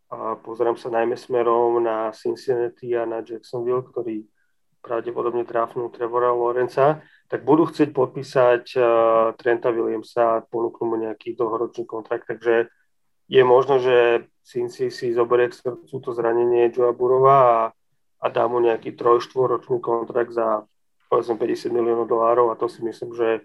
a 0.07 0.39
pozerám 0.39 0.79
sa 0.79 0.87
najmä 0.87 1.19
smerom 1.19 1.83
na 1.83 2.15
Cincinnati 2.15 2.95
a 2.95 3.03
na 3.03 3.27
Jacksonville, 3.27 3.83
ktorí 3.83 4.23
pravdepodobne 4.87 5.43
tráfnú 5.43 5.91
Trevora 5.91 6.31
Lorenza, 6.31 7.03
tak 7.27 7.43
budú 7.43 7.67
chcieť 7.67 7.91
podpísať 7.91 8.65
uh, 8.79 8.85
Trenta 9.35 9.75
Williamsa 9.75 10.39
a 10.39 10.45
ponúknú 10.47 10.95
mu 10.95 10.97
nejaký 11.03 11.35
dlhoročný 11.35 11.83
kontrakt. 11.83 12.31
Takže 12.31 12.71
je 13.27 13.43
možno, 13.43 13.83
že 13.83 14.31
Cincy 14.47 14.95
si 14.95 15.11
zoberie 15.11 15.51
k 15.51 15.59
srdcu 15.59 15.97
to 15.99 16.11
zranenie 16.15 16.71
Joa 16.71 16.95
Burova 16.95 17.39
a, 17.43 17.59
a 18.23 18.27
dá 18.31 18.47
mu 18.47 18.63
nejaký 18.63 18.95
troj-štvorročný 18.95 19.83
kontrakt 19.83 20.31
za 20.31 20.63
povedzme 21.11 21.39
50 21.39 21.75
miliónov 21.75 22.07
dolárov 22.07 22.51
a 22.51 22.59
to 22.59 22.71
si 22.71 22.83
myslím, 22.83 23.15
že 23.15 23.43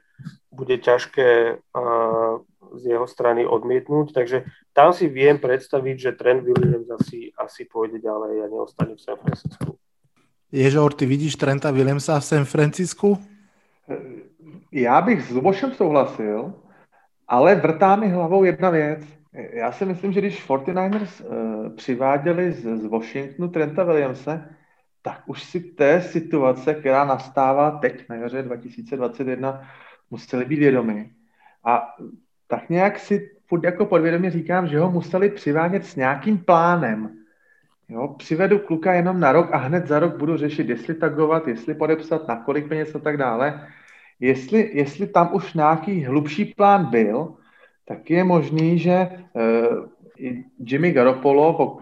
bude 0.54 0.78
ťažké 0.78 1.58
uh, 1.58 2.42
z 2.78 2.84
jeho 2.86 3.06
strany 3.10 3.46
odmietnúť. 3.46 4.14
Takže 4.14 4.46
tam 4.74 4.94
si 4.94 5.10
viem 5.10 5.38
predstaviť, 5.42 5.96
že 5.98 6.18
Trent 6.18 6.42
Williams 6.46 6.90
asi, 6.90 7.34
asi 7.38 7.66
pôjde 7.66 8.02
ďalej 8.02 8.46
a 8.46 8.48
neostane 8.50 8.94
v 8.98 9.02
San 9.02 9.18
Francisco. 9.18 9.82
Ježor, 10.52 10.94
ty 10.94 11.06
vidíš 11.06 11.36
Trenta 11.36 11.72
Williamsa 11.72 12.20
v 12.20 12.26
San 12.26 12.46
Francisku? 12.46 13.18
Já 14.72 15.02
bych 15.02 15.22
s 15.22 15.30
Lubošem 15.30 15.72
souhlasil, 15.72 16.54
ale 17.28 17.56
vrtá 17.56 17.96
mi 17.96 18.08
hlavou 18.08 18.44
jedna 18.44 18.70
věc. 18.70 19.06
Já 19.54 19.72
si 19.72 19.86
myslím, 19.86 20.12
že 20.12 20.22
když 20.22 20.48
49ers 20.48 21.26
uh, 21.26 21.76
přiváděli 21.76 22.52
z, 22.52 22.78
z 22.78 22.86
Washingtonu 22.86 23.50
Trenta 23.50 23.84
Williamse, 23.84 24.50
tak 25.02 25.22
už 25.26 25.44
si 25.44 25.60
té 25.60 26.02
situace, 26.02 26.74
která 26.74 27.06
nastává 27.06 27.72
teď 27.72 28.10
na 28.10 28.16
jaře 28.16 28.44
2021, 28.44 29.62
museli 30.10 30.46
být 30.46 30.60
vědomi. 30.60 31.12
A 31.64 31.96
tak 32.48 32.70
nějak 32.70 33.00
si 33.00 33.30
furt 33.48 33.64
jako 33.64 33.86
podvědomě 33.86 34.32
říkám, 34.32 34.68
že 34.68 34.80
ho 34.80 34.92
museli 34.92 35.30
přivádět 35.30 35.86
s 35.86 35.96
nějakým 35.96 36.38
plánem. 36.38 37.21
Jo, 37.92 38.16
přivedu 38.18 38.60
kluka 38.60 38.94
jenom 38.94 39.20
na 39.20 39.32
rok 39.32 39.50
a 39.52 39.58
hned 39.58 39.88
za 39.88 40.00
rok 40.00 40.18
budu 40.18 40.38
řešit, 40.38 40.70
jestli 40.70 40.96
tagovat, 40.96 41.48
jestli 41.48 41.74
podepsat, 41.74 42.28
na 42.28 42.36
kolik 42.36 42.68
peněz 42.68 42.96
a 42.96 43.00
tak 43.00 43.18
dále. 43.18 43.68
Jestli, 44.20 44.70
jestli 44.74 45.08
tam 45.08 45.30
už 45.34 45.54
nějaký 45.54 46.04
hlubší 46.04 46.46
plán 46.46 46.86
byl, 46.86 47.34
tak 47.86 48.10
je 48.10 48.24
možný, 48.24 48.80
že 48.80 49.10
uh, 49.34 49.88
Jimmy 50.60 50.92
Garoppolo, 50.92 51.78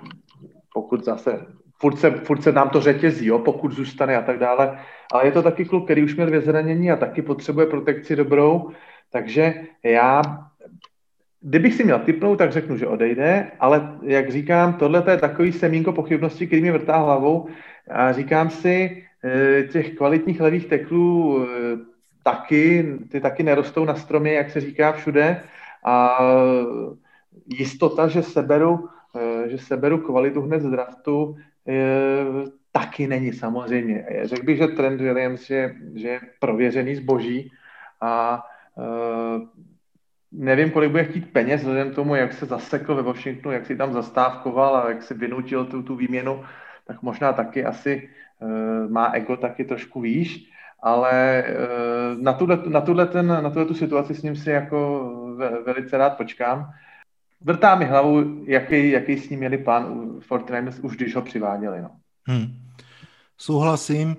pokud 0.74 1.06
zase 1.06 1.46
furt 1.80 1.98
se, 1.98 2.12
furt 2.12 2.44
se 2.44 2.52
nám 2.52 2.70
to 2.70 2.82
řetězí, 2.82 3.26
jo, 3.26 3.40
pokud 3.40 3.72
zůstane 3.72 4.18
a 4.18 4.22
tak 4.22 4.40
dále, 4.40 4.80
ale 5.14 5.26
je 5.26 5.32
to 5.32 5.44
taky 5.44 5.66
kluk, 5.66 5.86
který 5.86 6.04
už 6.04 6.16
měl 6.16 6.28
dvě 6.28 6.42
zranění 6.42 6.92
a 6.92 6.96
taky 6.96 7.22
potřebuje 7.22 7.68
protekci 7.68 8.16
dobrou, 8.16 8.72
takže 9.12 9.54
já, 9.84 10.22
kdybych 11.42 11.74
si 11.74 11.84
měl 11.84 12.00
typnout, 12.00 12.38
tak 12.38 12.52
řeknu, 12.52 12.78
že 12.78 12.88
odejde, 12.88 13.52
ale 13.60 13.98
jak 14.02 14.32
říkám, 14.32 14.74
tohle 14.74 15.04
je 15.12 15.18
takový 15.18 15.52
semínko 15.52 15.94
pochybnosti, 15.94 16.48
který 16.48 16.62
mi 16.62 16.72
vrtá 16.72 16.98
hlavou 16.98 17.48
a 17.92 18.12
říkám 18.12 18.50
si, 18.50 19.04
eh, 19.24 19.64
těch 19.64 19.96
kvalitních 19.96 20.42
levých 20.42 20.66
teklů 20.66 21.44
eh, 21.44 21.78
taky, 22.24 22.98
ty 23.12 23.22
taky 23.22 23.44
nerostou 23.44 23.86
na 23.86 23.96
stromě, 23.96 24.34
jak 24.34 24.50
se 24.50 24.62
říká 24.62 24.92
všude, 24.92 25.44
a 25.86 26.20
jistota, 27.48 28.08
že 28.08 28.24
seberu, 28.24 28.90
eh, 29.16 29.50
že 29.50 29.58
seberu 29.58 29.98
kvalitu 29.98 30.42
hned 30.42 30.62
z 30.62 30.70
draftu, 30.70 31.36
taky 32.72 33.08
není 33.08 33.34
samozřejmě. 33.34 34.06
Řekl 34.24 34.46
bych, 34.46 34.58
že 34.58 34.68
Trent 34.68 35.02
Williams 35.02 35.50
je, 35.50 35.76
že 35.96 36.08
je 36.08 36.20
prověřený 36.40 36.96
zboží 36.96 37.52
a 38.02 38.44
nevím, 40.32 40.72
kolik 40.72 40.92
bude 40.92 41.04
chtít 41.04 41.34
peněz, 41.34 41.62
vzhledem 41.62 41.92
tomu, 41.92 42.16
jak 42.16 42.34
se 42.34 42.46
zasekl 42.46 42.96
ve 42.96 43.02
Washingtonu, 43.02 43.54
jak 43.54 43.66
si 43.66 43.76
tam 43.76 43.94
zastávkoval 43.94 44.76
a 44.76 44.90
jak 44.90 45.04
si 45.04 45.14
vynutil 45.14 45.66
tu, 45.66 45.84
tu 45.84 45.96
výměnu, 45.96 46.44
tak 46.88 47.02
možná 47.02 47.34
taky 47.34 47.66
asi 47.66 48.10
uh, 48.40 48.92
má 48.92 49.12
ego 49.12 49.38
taky 49.38 49.66
trošku 49.66 50.02
výš, 50.02 50.50
ale 50.82 51.44
uh, 51.44 52.22
na 52.22 52.34
tuhle, 52.34 52.60
na, 52.68 53.06
ten, 53.06 53.28
na 53.28 53.50
tuhle 53.50 53.66
tu 53.66 53.74
situaci 53.74 54.16
s 54.16 54.24
ním 54.24 54.36
si 54.36 54.50
jako 54.50 55.10
velice 55.66 55.98
rád 55.98 56.18
počkám. 56.18 56.70
Vrtá 57.42 57.76
mi 57.76 57.86
hlavu, 57.86 58.44
jaký, 58.46 58.90
jaký 58.90 59.18
s 59.18 59.30
ním 59.30 59.40
měli 59.40 59.58
plán 59.58 59.86
u 59.86 60.20
Fortinanders 60.20 60.80
už 60.80 60.96
když 60.96 61.16
ho 61.16 61.22
přiváděli. 61.22 61.82
No. 61.82 61.90
Hmm. 62.28 62.48
Súhlasím. 63.38 64.16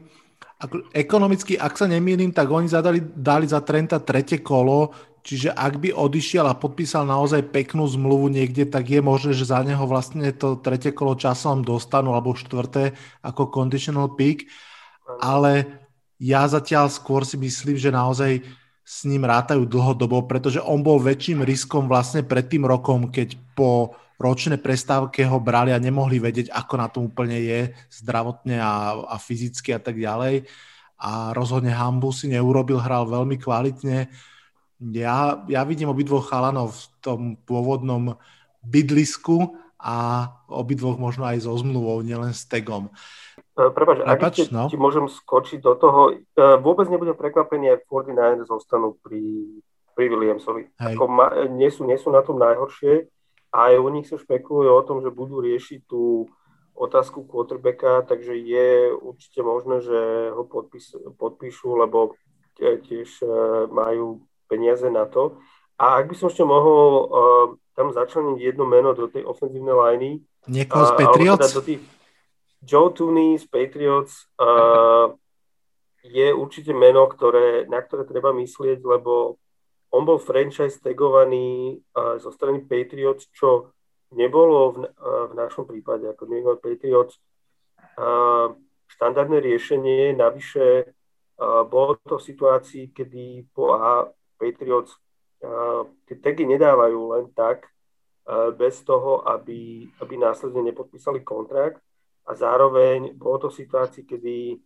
Ekonomicky, 0.92 1.56
ak 1.56 1.72
sa 1.72 1.88
nemýlim, 1.88 2.36
tak 2.36 2.52
oni 2.52 2.68
zadali, 2.68 3.00
dali 3.00 3.48
za 3.48 3.64
Trenta 3.64 3.96
tretie 3.96 4.44
kolo, 4.44 4.92
čiže 5.22 5.52
ak 5.52 5.80
by 5.80 5.90
odišiel 5.94 6.44
a 6.48 6.58
podpísal 6.58 7.08
naozaj 7.08 7.52
peknú 7.52 7.86
zmluvu 7.88 8.32
niekde, 8.32 8.68
tak 8.68 8.88
je 8.88 9.00
možné, 9.00 9.32
že 9.36 9.48
za 9.48 9.60
neho 9.64 9.84
vlastne 9.84 10.28
to 10.34 10.60
tretie 10.60 10.92
kolo 10.92 11.16
časom 11.16 11.64
dostanú, 11.64 12.12
alebo 12.12 12.36
štvrté 12.36 12.92
ako 13.24 13.52
conditional 13.52 14.12
pick, 14.16 14.48
ale 15.20 15.80
ja 16.20 16.44
zatiaľ 16.44 16.92
skôr 16.92 17.24
si 17.24 17.40
myslím, 17.40 17.80
že 17.80 17.88
naozaj 17.88 18.44
s 18.84 19.06
ním 19.06 19.22
rátajú 19.22 19.64
dlhodobo, 19.70 20.26
pretože 20.26 20.58
on 20.58 20.82
bol 20.82 20.98
väčším 20.98 21.46
riskom 21.46 21.86
vlastne 21.86 22.26
pred 22.26 22.50
tým 22.50 22.66
rokom, 22.66 23.08
keď 23.08 23.38
po 23.54 23.94
ročnej 24.20 24.60
prestávke 24.60 25.24
ho 25.24 25.40
brali 25.40 25.72
a 25.72 25.80
nemohli 25.80 26.20
vedieť, 26.20 26.52
ako 26.52 26.74
na 26.76 26.86
tom 26.92 27.08
úplne 27.08 27.40
je 27.40 27.60
zdravotne 27.88 28.60
a, 28.60 29.00
a 29.08 29.16
fyzicky 29.16 29.72
a 29.72 29.80
tak 29.80 29.96
ďalej. 29.96 30.44
A 31.00 31.32
rozhodne 31.32 31.72
Hambu 31.72 32.12
si 32.12 32.28
neurobil, 32.28 32.76
hral 32.76 33.08
veľmi 33.08 33.40
kvalitne. 33.40 34.12
Ja, 34.80 35.44
ja 35.44 35.60
vidím 35.68 35.92
obidvoch 35.92 36.32
chalanov 36.32 36.72
v 36.72 36.84
tom 37.04 37.20
pôvodnom 37.44 38.16
bydlisku 38.64 39.60
a 39.76 40.28
obidvoch 40.48 40.96
možno 40.96 41.28
aj 41.28 41.44
so 41.44 41.52
zmluvou, 41.56 42.00
nielen 42.00 42.32
s 42.32 42.48
tegom. 42.48 42.88
E, 43.56 43.68
Prepač, 43.72 44.04
ak 44.04 44.20
ti, 44.32 44.48
no. 44.48 44.68
ti 44.72 44.80
môžem 44.80 45.08
skočiť 45.08 45.60
do 45.60 45.76
toho, 45.76 46.00
e, 46.12 46.16
vôbec 46.60 46.88
nebudem 46.88 47.16
prekvapený, 47.16 47.76
ak 47.76 47.88
49 47.88 48.48
zostanú 48.48 48.96
pri, 49.00 49.20
pri 49.96 50.04
Williamsovi. 50.08 50.72
Ako 50.76 51.04
ma, 51.08 51.32
nie, 51.48 51.68
sú, 51.72 51.88
nie 51.88 51.96
sú 51.96 52.12
na 52.12 52.24
tom 52.24 52.40
najhoršie 52.40 53.08
a 53.52 53.72
aj 53.72 53.74
u 53.80 53.88
nich 53.92 54.08
sa 54.08 54.16
špekuluje 54.16 54.68
o 54.68 54.84
tom, 54.84 55.04
že 55.04 55.12
budú 55.12 55.40
riešiť 55.44 55.88
tú 55.88 56.28
otázku 56.72 57.28
quarterbacka, 57.28 58.08
takže 58.08 58.32
je 58.32 58.96
určite 58.96 59.44
možné, 59.44 59.84
že 59.84 60.00
ho 60.32 60.48
podpís, 60.48 60.96
podpíšu, 61.20 61.76
lebo 61.76 62.16
tiež 62.56 63.24
e, 63.24 63.28
majú 63.68 64.24
peniaze 64.50 64.90
na 64.90 65.06
to. 65.06 65.38
A 65.78 66.02
ak 66.02 66.10
by 66.10 66.14
som 66.18 66.26
ešte 66.28 66.42
mohol 66.42 66.90
uh, 67.06 67.46
tam 67.78 67.94
začleniť 67.94 68.36
jedno 68.42 68.68
meno 68.68 68.92
do 68.92 69.08
tej 69.08 69.24
ofenzívnej 69.24 69.72
liney. 69.72 70.12
Niekoho 70.50 70.84
z 70.84 70.92
Patriots? 70.98 71.40
Teda 71.40 71.56
do 71.56 71.62
tých, 71.64 71.80
Joe 72.60 72.92
Tooney 72.92 73.40
z 73.40 73.46
Patriots 73.48 74.28
uh, 74.36 75.16
je 76.04 76.28
určite 76.34 76.76
meno, 76.76 77.08
ktoré, 77.08 77.64
na 77.70 77.80
ktoré 77.80 78.04
treba 78.04 78.36
myslieť, 78.36 78.84
lebo 78.84 79.40
on 79.88 80.02
bol 80.04 80.20
franchise 80.20 80.76
tagovaný 80.76 81.80
uh, 81.96 82.20
zo 82.20 82.28
strany 82.28 82.60
Patriots, 82.60 83.32
čo 83.32 83.72
nebolo 84.12 84.76
v, 84.76 84.76
uh, 84.84 85.24
v 85.30 85.34
našom 85.40 85.64
prípade, 85.64 86.04
ako 86.04 86.28
New 86.28 86.44
England 86.44 86.60
Patriots. 86.60 87.16
Uh, 87.96 88.52
štandardné 88.92 89.40
riešenie. 89.40 90.12
Navyše 90.12 90.84
uh, 90.84 91.64
bolo 91.64 91.96
to 92.04 92.20
v 92.20 92.26
situácii, 92.28 92.84
kedy 92.92 93.48
po 93.56 93.72
A 93.72 94.04
Patriots 94.40 94.96
tie 96.08 96.16
tagy 96.20 96.44
nedávajú 96.44 97.00
len 97.16 97.24
tak, 97.32 97.64
bez 98.60 98.84
toho, 98.84 99.24
aby, 99.24 99.88
aby 100.04 100.14
následne 100.20 100.60
nepodpísali 100.68 101.24
kontrakt. 101.24 101.80
A 102.28 102.36
zároveň 102.36 103.16
bolo 103.16 103.38
to 103.38 103.48
v 103.48 103.58
situácii, 103.64 104.04
kedy 104.04 104.60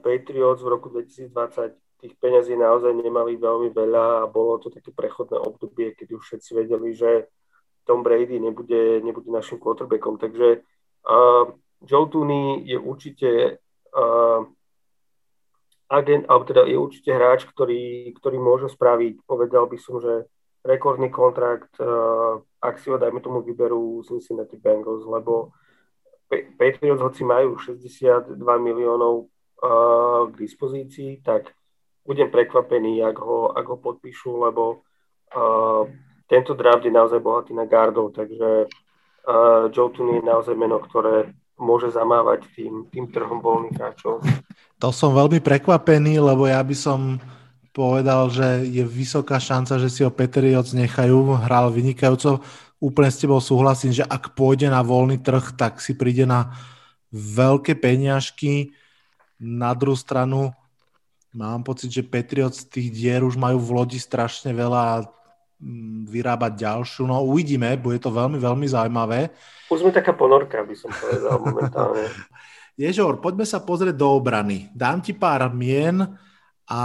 Patriots 0.00 0.64
v 0.64 0.72
roku 0.72 0.88
2020 0.88 1.76
tých 2.02 2.18
peňazí 2.18 2.58
naozaj 2.58 2.98
nemali 2.98 3.38
veľmi 3.38 3.70
veľa 3.70 4.26
a 4.26 4.30
bolo 4.32 4.58
to 4.58 4.74
také 4.74 4.90
prechodné 4.90 5.38
obdobie, 5.38 5.94
kedy 5.94 6.18
už 6.18 6.24
všetci 6.26 6.50
vedeli, 6.58 6.90
že 6.98 7.30
Tom 7.86 8.02
Brady 8.02 8.42
nebude, 8.42 8.98
nebude 9.06 9.30
našim 9.30 9.62
quarterbackom. 9.62 10.18
Takže 10.18 10.66
uh, 11.06 11.44
Joe 11.86 12.06
Tooney 12.10 12.66
je 12.66 12.78
určite 12.78 13.30
uh, 13.94 14.42
agent, 15.92 16.24
alebo 16.24 16.48
teda 16.48 16.64
je 16.64 16.76
určite 16.80 17.10
hráč, 17.12 17.44
ktorý, 17.44 18.08
ktorý 18.16 18.40
môže 18.40 18.72
spraviť, 18.72 19.28
povedal 19.28 19.68
by 19.68 19.76
som, 19.76 20.00
že 20.00 20.24
rekordný 20.64 21.12
kontrakt, 21.12 21.76
uh, 21.76 22.40
ak 22.64 22.80
si 22.80 22.88
ho, 22.88 22.96
dajme 22.96 23.20
tomu, 23.20 23.44
vyberú 23.44 24.00
Cincinnati 24.08 24.56
Bengals, 24.56 25.04
lebo 25.04 25.52
Patriots, 26.32 27.04
hoci 27.04 27.28
majú 27.28 27.60
62 27.60 28.40
miliónov 28.40 29.28
uh, 29.60 30.32
k 30.32 30.34
dispozícii, 30.40 31.20
tak 31.20 31.52
budem 32.08 32.32
prekvapený, 32.32 33.04
ak 33.04 33.16
ho, 33.20 33.52
ak 33.52 33.66
ho 33.68 33.76
podpíšu, 33.76 34.40
lebo 34.48 34.80
uh, 35.36 35.84
tento 36.24 36.56
draft 36.56 36.88
je 36.88 36.94
naozaj 36.94 37.20
bohatý 37.20 37.52
na 37.52 37.68
gardov, 37.68 38.16
takže 38.16 38.64
uh, 38.64 39.68
Joe 39.68 39.92
Tooney 39.92 40.22
je 40.22 40.24
naozaj 40.24 40.56
meno, 40.56 40.80
ktoré 40.80 41.36
môže 41.60 41.92
zamávať 41.92 42.48
tým, 42.56 42.88
tým 42.88 43.12
trhom 43.12 43.44
voľných 43.44 43.76
hráčov. 43.76 44.24
To 44.82 44.90
som 44.90 45.14
veľmi 45.14 45.38
prekvapený, 45.38 46.18
lebo 46.18 46.50
ja 46.50 46.58
by 46.58 46.74
som 46.74 47.22
povedal, 47.70 48.28
že 48.34 48.66
je 48.66 48.82
vysoká 48.82 49.38
šanca, 49.38 49.78
že 49.78 49.88
si 49.88 50.02
ho 50.02 50.10
Patriots 50.10 50.74
nechajú. 50.74 51.38
Hral 51.38 51.70
vynikajúco. 51.70 52.42
Úplne 52.82 53.10
s 53.14 53.20
tebou 53.22 53.38
súhlasím, 53.38 53.94
že 53.94 54.02
ak 54.02 54.34
pôjde 54.34 54.66
na 54.66 54.82
voľný 54.82 55.22
trh, 55.22 55.54
tak 55.54 55.78
si 55.78 55.94
príde 55.94 56.26
na 56.26 56.50
veľké 57.14 57.78
peňažky. 57.78 58.74
Na 59.38 59.70
druhú 59.70 59.94
stranu 59.94 60.50
Mám 61.32 61.64
pocit, 61.64 61.88
že 61.88 62.04
Patriots 62.04 62.68
tých 62.68 62.92
dier 62.92 63.24
už 63.24 63.40
majú 63.40 63.56
v 63.56 63.72
lodi 63.72 63.96
strašne 63.96 64.52
veľa 64.52 64.80
a 64.84 64.94
mm, 65.64 66.04
vyrábať 66.04 66.52
ďalšiu. 66.60 67.08
No 67.08 67.24
uvidíme, 67.24 67.72
bude 67.80 67.96
to 67.96 68.12
veľmi, 68.12 68.36
veľmi 68.36 68.68
zaujímavé. 68.68 69.32
Už 69.72 69.80
sme 69.80 69.96
taká 69.96 70.12
ponorka, 70.12 70.60
by 70.60 70.76
som 70.76 70.92
povedal 70.92 71.40
momentálne. 71.40 72.04
Ježor, 72.76 73.20
poďme 73.20 73.44
sa 73.44 73.60
pozrieť 73.60 73.96
do 73.96 74.08
obrany. 74.08 74.72
Dám 74.72 75.04
ti 75.04 75.12
pár 75.12 75.52
mien 75.52 76.00
a 76.64 76.80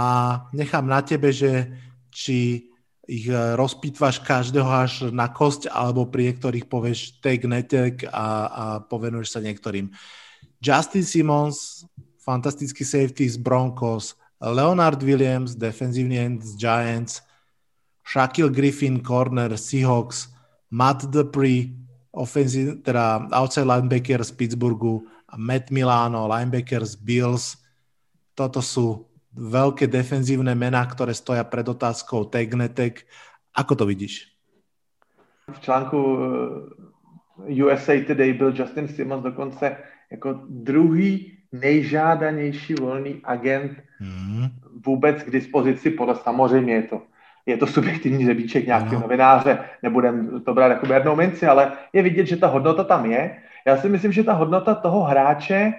nechám 0.52 0.84
na 0.84 1.00
tebe, 1.00 1.32
že 1.32 1.72
či 2.12 2.68
ich 3.08 3.24
e, 3.24 3.56
rozpýtvaš 3.56 4.20
každého 4.20 4.68
až 4.68 4.92
na 5.08 5.32
kosť, 5.32 5.72
alebo 5.72 6.04
pri 6.04 6.32
niektorých 6.32 6.68
povieš 6.68 7.24
take, 7.24 7.48
netek 7.48 8.04
a, 8.12 8.26
a 8.44 8.64
povenuješ 8.84 9.32
sa 9.32 9.40
niektorým. 9.40 9.88
Justin 10.60 11.06
Simmons, 11.08 11.88
fantastický 12.20 12.84
safety 12.84 13.24
z 13.24 13.40
Broncos, 13.40 14.12
Leonard 14.44 15.00
Williams, 15.00 15.56
defensívny 15.56 16.20
end 16.20 16.44
z 16.44 16.52
Giants, 16.60 17.24
Shaquille 18.04 18.52
Griffin, 18.52 19.00
corner 19.00 19.56
Seahawks, 19.56 20.28
Matt 20.68 21.08
Dupree, 21.08 21.72
offensive, 22.12 22.84
teda 22.84 23.28
outside 23.32 23.64
linebacker 23.64 24.20
z 24.20 24.32
Pittsburghu, 24.36 25.08
Matt 25.36 25.70
Milano, 25.70 26.24
linebacker 26.24 26.84
z 26.84 26.96
Bills. 26.96 27.60
Toto 28.32 28.62
sú 28.64 29.08
veľké 29.34 29.90
defenzívne 29.90 30.54
mená, 30.56 30.80
ktoré 30.88 31.12
stoja 31.12 31.44
pred 31.44 31.68
otázkou 31.68 32.24
tag 32.24 32.48
netek. 32.54 33.04
Ako 33.52 33.74
to 33.76 33.84
vidíš? 33.84 34.30
V 35.52 35.58
článku 35.60 35.98
eh, 37.48 37.64
USA 37.64 37.94
Today 38.06 38.32
byl 38.32 38.52
Justin 38.56 38.88
Simmons 38.88 39.22
dokonce 39.22 39.76
jako 40.10 40.40
druhý 40.48 41.38
nejžádanější 41.52 42.74
volný 42.74 43.20
agent 43.24 43.72
hmm. 43.98 44.48
vůbec 44.86 45.22
k 45.22 45.30
dispozici, 45.30 45.90
podle 45.90 46.14
samozřejmě 46.16 46.74
je 46.74 46.82
to, 46.82 47.02
je 47.46 47.56
to 47.56 47.66
subjektivní 47.66 48.26
řebíček 48.26 48.66
nějakého 48.66 48.94
no. 48.94 49.00
novináře, 49.00 49.58
nebudem 49.82 50.40
to 50.40 50.54
brát 50.54 50.68
jako 50.68 50.86
bernou 50.86 51.16
minci, 51.16 51.46
ale 51.46 51.72
je 51.92 52.02
vidět, 52.02 52.26
že 52.26 52.36
ta 52.36 52.46
hodnota 52.46 52.84
tam 52.84 53.10
je. 53.10 53.42
Já 53.68 53.76
si 53.76 53.88
myslím, 53.88 54.12
že 54.12 54.24
ta 54.24 54.32
hodnota 54.32 54.74
toho 54.74 55.02
hráče 55.02 55.72
eh, 55.72 55.74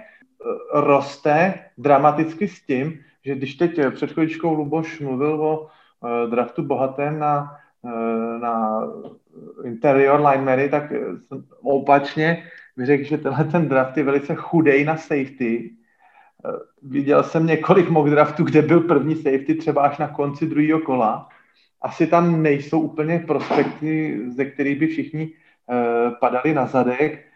roste 0.73 1.53
dramaticky 1.77 2.47
s 2.47 2.61
tím, 2.61 2.99
že 3.25 3.35
když 3.35 3.55
teď 3.55 3.79
před 3.91 4.11
chvíličkou 4.13 4.53
Luboš 4.53 4.99
mluvil 4.99 5.41
o 5.41 5.59
uh, 5.59 6.29
draftu 6.29 6.63
bohatém 6.63 7.19
na, 7.19 7.57
na 8.41 8.83
interior 9.65 10.21
linemery, 10.25 10.69
tak 10.69 10.93
opačně 11.61 12.43
bych 12.77 12.85
řekl, 12.85 13.03
že 13.03 13.17
tenhle 13.17 13.43
ten 13.43 13.69
draft 13.69 13.97
je 13.97 14.03
velice 14.03 14.35
chudej 14.35 14.85
na 14.85 14.97
safety. 14.97 15.71
Eh, 16.45 16.49
viděl 16.81 17.23
jsem 17.23 17.47
několik 17.47 17.89
mock 17.89 18.09
draftů, 18.09 18.43
kde 18.43 18.61
byl 18.61 18.81
první 18.81 19.15
safety 19.15 19.55
třeba 19.55 19.81
až 19.81 19.97
na 19.97 20.07
konci 20.07 20.45
druhého 20.45 20.79
kola. 20.79 21.29
Asi 21.81 22.07
tam 22.07 22.41
nejsou 22.41 22.81
úplně 22.81 23.19
prospekty, 23.27 24.21
ze 24.29 24.45
kterých 24.45 24.79
by 24.79 24.87
všichni 24.87 25.33
padali 26.19 26.53
na 26.53 26.65
zadek 26.65 27.28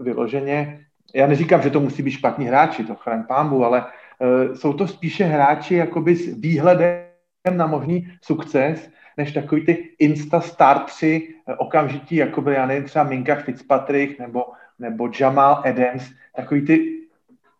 vyloženě. 0.00 0.80
Já 1.14 1.26
neříkám, 1.26 1.62
že 1.62 1.70
to 1.70 1.80
musí 1.80 2.02
být 2.02 2.10
špatní 2.10 2.46
hráči, 2.46 2.84
to 2.84 2.94
chraň 2.94 3.22
pámbu, 3.22 3.64
ale 3.64 3.84
uh, 3.84 4.54
jsou 4.54 4.72
to 4.72 4.88
spíše 4.88 5.24
hráči 5.24 5.74
jakoby 5.74 6.16
s 6.16 6.40
výhledem 6.40 7.04
na 7.54 7.66
možný 7.66 8.12
sukces, 8.22 8.90
než 9.16 9.32
takový 9.32 9.66
ty 9.66 9.88
insta 9.98 10.40
startři 10.40 11.34
okamžití, 11.58 12.16
jako 12.16 12.40
by, 12.40 12.54
já 12.54 12.66
nevím, 12.66 12.84
třeba 12.84 13.04
Minka 13.04 13.34
Fitzpatrick 13.34 14.18
nebo 14.18 14.44
nebo 14.80 15.10
Jamal 15.20 15.62
Adams, 15.64 16.10
takový 16.36 16.66
ty, 16.66 17.00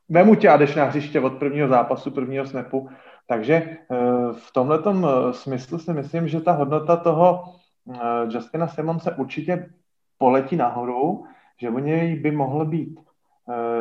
vemu 0.09 0.35
tě 0.35 0.49
a 0.49 0.57
jdeš 0.57 0.75
na 0.75 0.85
hřiště 0.85 1.21
od 1.21 1.33
prvního 1.33 1.69
zápasu, 1.69 2.11
prvního 2.11 2.47
snapu. 2.47 2.89
Takže 3.27 3.55
eh, 3.55 3.77
v 4.33 4.53
tomhle 4.53 4.79
eh, 4.87 5.33
smyslu 5.33 5.79
si 5.79 5.93
myslím, 5.93 6.29
že 6.29 6.41
ta 6.41 6.53
hodnota 6.53 6.97
toho 6.97 7.55
eh, 7.95 7.99
Justina 8.29 8.69
Simonse 8.69 9.15
určitě 9.15 9.71
poletí 10.19 10.57
nahoru, 10.57 11.25
že 11.61 11.71
o 11.71 11.79
něj 11.79 12.17
by 12.17 12.31
mohl 12.31 12.65
být 12.65 13.01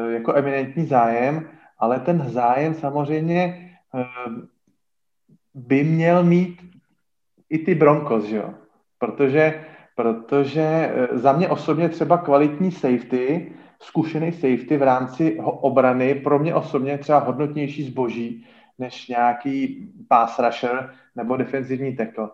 jako 0.09 0.35
eminentní 0.35 0.85
zájem, 0.85 1.49
ale 1.77 1.99
ten 1.99 2.29
zájem 2.29 2.73
samozřejmě 2.73 3.71
by 5.53 5.83
měl 5.83 6.23
mít 6.23 6.61
i 7.49 7.57
ty 7.57 7.75
Broncos, 7.75 8.23
že 8.23 8.35
jo? 8.35 8.53
Protože 8.97 9.65
protože 9.99 10.61
eh, 10.63 11.17
za 11.17 11.33
mě 11.33 11.49
osobně 11.49 11.89
třeba 11.89 12.17
kvalitní 12.17 12.71
safety, 12.71 13.51
zkušený 13.81 14.31
safety 14.31 14.77
v 14.77 14.83
rámci 14.83 15.39
obrany, 15.43 16.15
pro 16.15 16.39
mě 16.39 16.55
osobně 16.55 16.97
třeba 16.97 17.19
hodnotnější 17.19 17.83
zboží 17.83 18.45
než 18.77 19.07
nějaký 19.07 19.87
pass 20.07 20.39
rusher 20.39 20.93
nebo 21.15 21.37
defenzivní 21.37 21.95
tackle. 21.95 22.29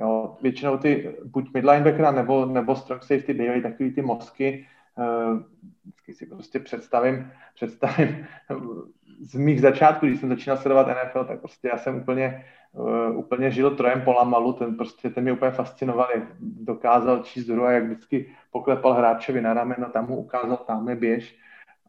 Jo, 0.00 0.36
většinou 0.42 0.78
ty 0.78 1.14
buď 1.24 1.54
midlinebacker 1.54 2.14
nebo, 2.14 2.46
nebo 2.46 2.76
strong 2.76 3.02
safety 3.02 3.34
bývají 3.34 3.62
takový 3.62 3.90
ty 3.90 4.02
mozky, 4.02 4.66
vždycky 5.82 6.14
si 6.14 6.26
prostě 6.26 6.60
představím, 6.60 7.30
představím 7.54 8.26
z 9.20 9.34
mých 9.34 9.60
začátků, 9.60 10.06
když 10.06 10.20
jsem 10.20 10.28
začínal 10.28 10.56
sledovat 10.56 10.86
NFL, 10.86 11.24
tak 11.24 11.40
prostě 11.40 11.68
já 11.68 11.78
jsem 11.78 11.96
úplně 11.96 12.44
uh, 12.72 13.18
úplně 13.18 13.50
žil 13.50 13.76
trojem 13.76 14.02
Polamalu, 14.02 14.52
ten 14.52 14.76
prostě 14.76 15.10
ten 15.10 15.22
mě 15.22 15.32
úplně 15.32 15.50
fascinoval, 15.50 16.08
jak 16.14 16.22
dokázal 16.40 17.18
číst 17.22 17.48
hru 17.48 17.64
a 17.64 17.72
jak 17.72 17.84
vždycky 17.84 18.32
poklepal 18.50 18.92
hráčovi 18.92 19.40
na 19.40 19.54
rameno, 19.54 19.86
tam 19.90 20.08
mu 20.08 20.16
ukázal, 20.16 20.56
tam 20.56 20.88
je 20.88 20.96
běž 20.96 21.36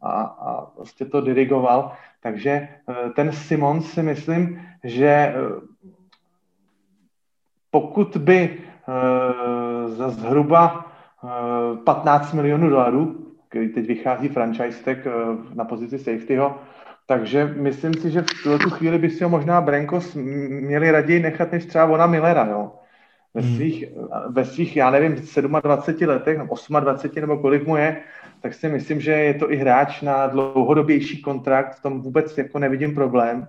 a, 0.02 0.22
a 0.22 0.66
prostě 0.66 1.04
to 1.04 1.20
dirigoval. 1.20 1.92
Takže 2.20 2.68
ten 3.16 3.32
Simon 3.32 3.80
si 3.80 4.02
myslím, 4.02 4.62
že 4.84 5.34
pokud 7.70 8.16
by 8.16 8.58
za 9.86 10.08
zhruba 10.08 10.91
15 11.84 12.32
milionů 12.32 12.70
dolarů, 12.70 13.26
který 13.48 13.68
teď 13.68 13.86
vychází 13.86 14.28
franchise 14.28 14.84
tag 14.84 14.98
uh, 15.06 15.54
na 15.54 15.64
pozici 15.64 15.98
safetyho, 15.98 16.58
takže 17.06 17.54
myslím 17.56 17.94
si, 17.94 18.10
že 18.10 18.22
v 18.22 18.58
tu 18.62 18.70
chvíli 18.70 18.98
by 18.98 19.10
si 19.10 19.24
ho 19.24 19.30
možná 19.30 19.60
Brenkos 19.60 20.14
měli 20.14 20.90
raději 20.90 21.20
nechat 21.20 21.52
než 21.52 21.66
třeba 21.66 21.86
ona 21.86 22.06
Millera, 22.06 22.46
jo. 22.50 22.72
Ve 23.34 23.42
hmm. 23.42 23.56
svých, 23.56 23.84
ve 24.28 24.44
svých, 24.44 24.76
já 24.76 24.90
nevím, 24.90 25.14
27 25.62 26.08
letech, 26.08 26.38
nebo 26.38 26.54
28 26.80 27.20
nebo 27.20 27.38
kolik 27.38 27.66
mu 27.66 27.76
je, 27.76 28.00
tak 28.40 28.54
si 28.54 28.68
myslím, 28.68 29.00
že 29.00 29.12
je 29.12 29.34
to 29.34 29.52
i 29.52 29.56
hráč 29.56 30.02
na 30.02 30.26
dlouhodobější 30.26 31.22
kontrakt, 31.22 31.74
v 31.74 31.82
tom 31.82 32.00
vůbec 32.00 32.38
jako 32.38 32.58
nevidím 32.58 32.94
problém. 32.94 33.46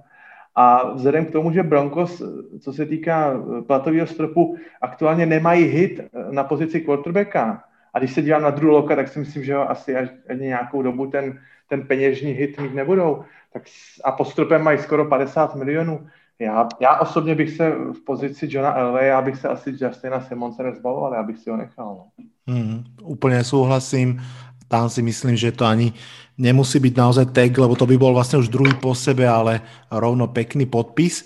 A 0.55 0.93
vzhledem 0.93 1.25
k 1.25 1.31
tomu, 1.31 1.51
že 1.51 1.63
Broncos, 1.63 2.21
co 2.59 2.73
se 2.73 2.85
týká 2.85 3.33
platového 3.67 4.07
stropu, 4.07 4.57
aktuálně 4.81 5.25
nemají 5.25 5.65
hit 5.65 6.01
na 6.31 6.43
pozici 6.43 6.81
quarterbacka, 6.81 7.63
a 7.93 7.99
když 7.99 8.13
se 8.13 8.21
dívám 8.21 8.41
na 8.41 8.49
Drew 8.49 8.69
Locka, 8.69 8.95
tak 8.95 9.07
si 9.07 9.19
myslím, 9.19 9.43
že 9.43 9.55
ho 9.55 9.69
asi 9.69 9.95
až 9.95 10.09
nějakou 10.35 10.81
dobu 10.81 11.07
ten, 11.07 11.39
ten 11.69 11.81
peněžní 11.81 12.31
hit 12.31 12.59
mít 12.59 12.73
nebudou, 12.73 13.23
tak 13.53 13.63
a 14.03 14.11
postupem 14.11 14.61
mají 14.61 14.77
skoro 14.77 15.05
50 15.05 15.55
milionů. 15.55 16.07
Já, 16.39 16.67
já 16.79 16.99
osobně 16.99 17.35
bych 17.35 17.49
se 17.49 17.69
v 17.69 18.05
pozici 18.05 18.47
Johna 18.49 18.73
Elway, 18.73 19.07
já 19.07 19.21
bych 19.21 19.37
se 19.37 19.49
asi 19.49 19.69
Justina 19.77 20.21
Simonse 20.21 20.63
nezbavoval, 20.63 21.13
já 21.13 21.23
bych 21.23 21.37
si 21.37 21.49
ho 21.49 21.57
nechal. 21.57 21.85
No. 21.85 22.05
Mm, 22.43 22.83
úplne 23.03 23.39
súhlasím. 23.43 24.19
Tam 24.67 24.89
si 24.89 24.99
myslím, 24.99 25.37
že 25.37 25.55
to 25.55 25.63
ani 25.63 25.93
nemusí 26.37 26.79
byť 26.79 26.93
naozaj 26.97 27.25
tag, 27.33 27.53
lebo 27.53 27.77
to 27.77 27.85
by 27.85 27.95
bol 27.97 28.13
vlastne 28.13 28.41
už 28.41 28.49
druhý 28.49 28.73
po 28.77 28.97
sebe, 28.97 29.25
ale 29.27 29.61
rovno 29.89 30.29
pekný 30.29 30.65
podpis. 30.65 31.25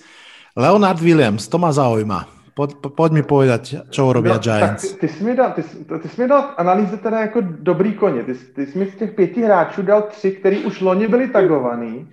Leonard 0.58 0.99
Williams, 0.99 1.47
to 1.47 1.58
ma 1.62 1.72
zaujíma. 1.72 2.38
Poď, 2.58 2.89
poď 2.97 3.12
mi 3.14 3.22
povedať, 3.22 3.93
čo 3.93 4.10
urobia 4.10 4.41
no, 4.41 4.41
Giants. 4.41 4.82
Tak 4.82 4.99
ty, 4.99 5.08
ty, 5.08 5.14
jsi 5.14 5.24
mi 5.24 5.36
dal, 5.38 5.53
ty, 5.53 5.62
ty 6.01 6.10
jsi 6.10 6.22
mi 6.22 6.28
dal 6.28 6.58
analýze 6.58 6.97
teda 6.97 7.20
jako 7.20 7.41
dobrý 7.41 7.93
koně. 7.93 8.24
Ty, 8.24 8.34
ty 8.34 8.66
jsi 8.66 8.80
mi 8.80 8.86
z 8.86 8.95
těch 8.95 9.12
pěti 9.12 9.41
hráčů 9.41 9.82
dal 9.82 10.01
tři, 10.01 10.32
který 10.32 10.66
už 10.66 10.82
loni 10.82 11.08
byli 11.08 11.28
tagovaný. 11.28 12.10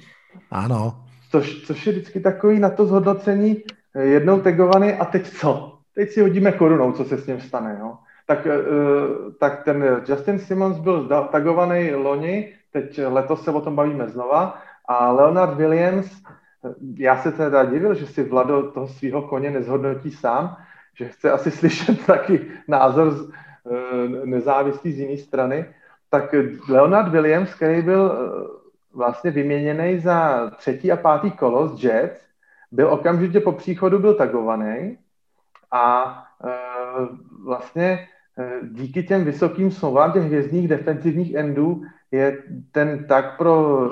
Ano. 0.51 1.01
Což, 1.31 1.65
což 1.67 1.87
je 1.87 1.93
vždycky 1.93 2.21
takový 2.21 2.61
na 2.61 2.71
to 2.71 2.87
zhodnocení 2.87 3.57
eh, 3.95 4.05
jednou 4.05 4.41
tagovaný 4.41 4.93
a 4.93 5.05
teď 5.05 5.31
co? 5.41 5.79
Teď 5.95 6.11
si 6.11 6.21
hodíme 6.21 6.53
korunou, 6.53 6.93
co 6.93 7.05
se 7.05 7.19
s 7.19 7.27
ním 7.27 7.41
stane. 7.41 7.77
Jo? 7.81 7.95
Tak, 8.27 8.47
uh, 8.47 9.33
tak 9.41 9.65
ten 9.65 9.85
Justin 10.09 10.39
Simmons 10.39 10.79
byl 10.79 11.09
tagovaný 11.33 11.91
loni, 11.91 12.53
teď 12.75 13.01
letos 13.07 13.45
se 13.45 13.51
o 13.51 13.61
tom 13.61 13.77
bavíme 13.77 14.09
znova 14.09 14.59
a 14.89 15.13
Leonard 15.13 15.55
Williams 15.55 16.23
já 16.97 17.17
se 17.17 17.33
teda 17.33 17.65
divil, 17.65 17.95
že 17.95 18.07
si 18.07 18.23
Vlado 18.23 18.71
toho 18.71 18.89
svého 18.89 19.23
koně 19.23 19.51
nezhodnotí 19.51 20.11
sám, 20.11 20.57
že 20.95 21.09
chce 21.09 21.31
asi 21.31 21.51
slyšet 21.61 22.07
taky 22.07 22.47
názor 22.69 23.11
z, 23.11 23.31
e, 23.31 24.27
nezávislý 24.27 24.93
z 24.93 24.99
jiné 24.99 25.17
strany. 25.19 25.67
Tak 26.11 26.35
Leonard 26.69 27.09
Williams, 27.09 27.55
který 27.55 27.83
byl 27.83 28.31
vlastně 28.95 29.31
vyměněný 29.31 30.01
za 30.01 30.51
třetí 30.57 30.93
a 30.93 30.97
pátý 30.97 31.31
kolo 31.31 31.69
z 31.69 31.85
Jets, 31.85 32.21
byl 32.73 32.89
okamžitě 32.89 33.41
po 33.41 33.53
příchodu 33.53 33.99
byl 33.99 34.15
tagovaný 34.15 34.99
a 35.71 36.15
vlastně 37.45 38.09
díky 38.63 39.03
těm 39.03 39.25
vysokým 39.25 39.71
smlouvám 39.71 40.13
těch 40.13 40.23
hvězdných 40.23 40.69
defenzivních 40.69 41.35
endů 41.35 41.83
je 42.15 42.43
ten 42.73 43.07
tak 43.07 43.37
pro, 43.37 43.91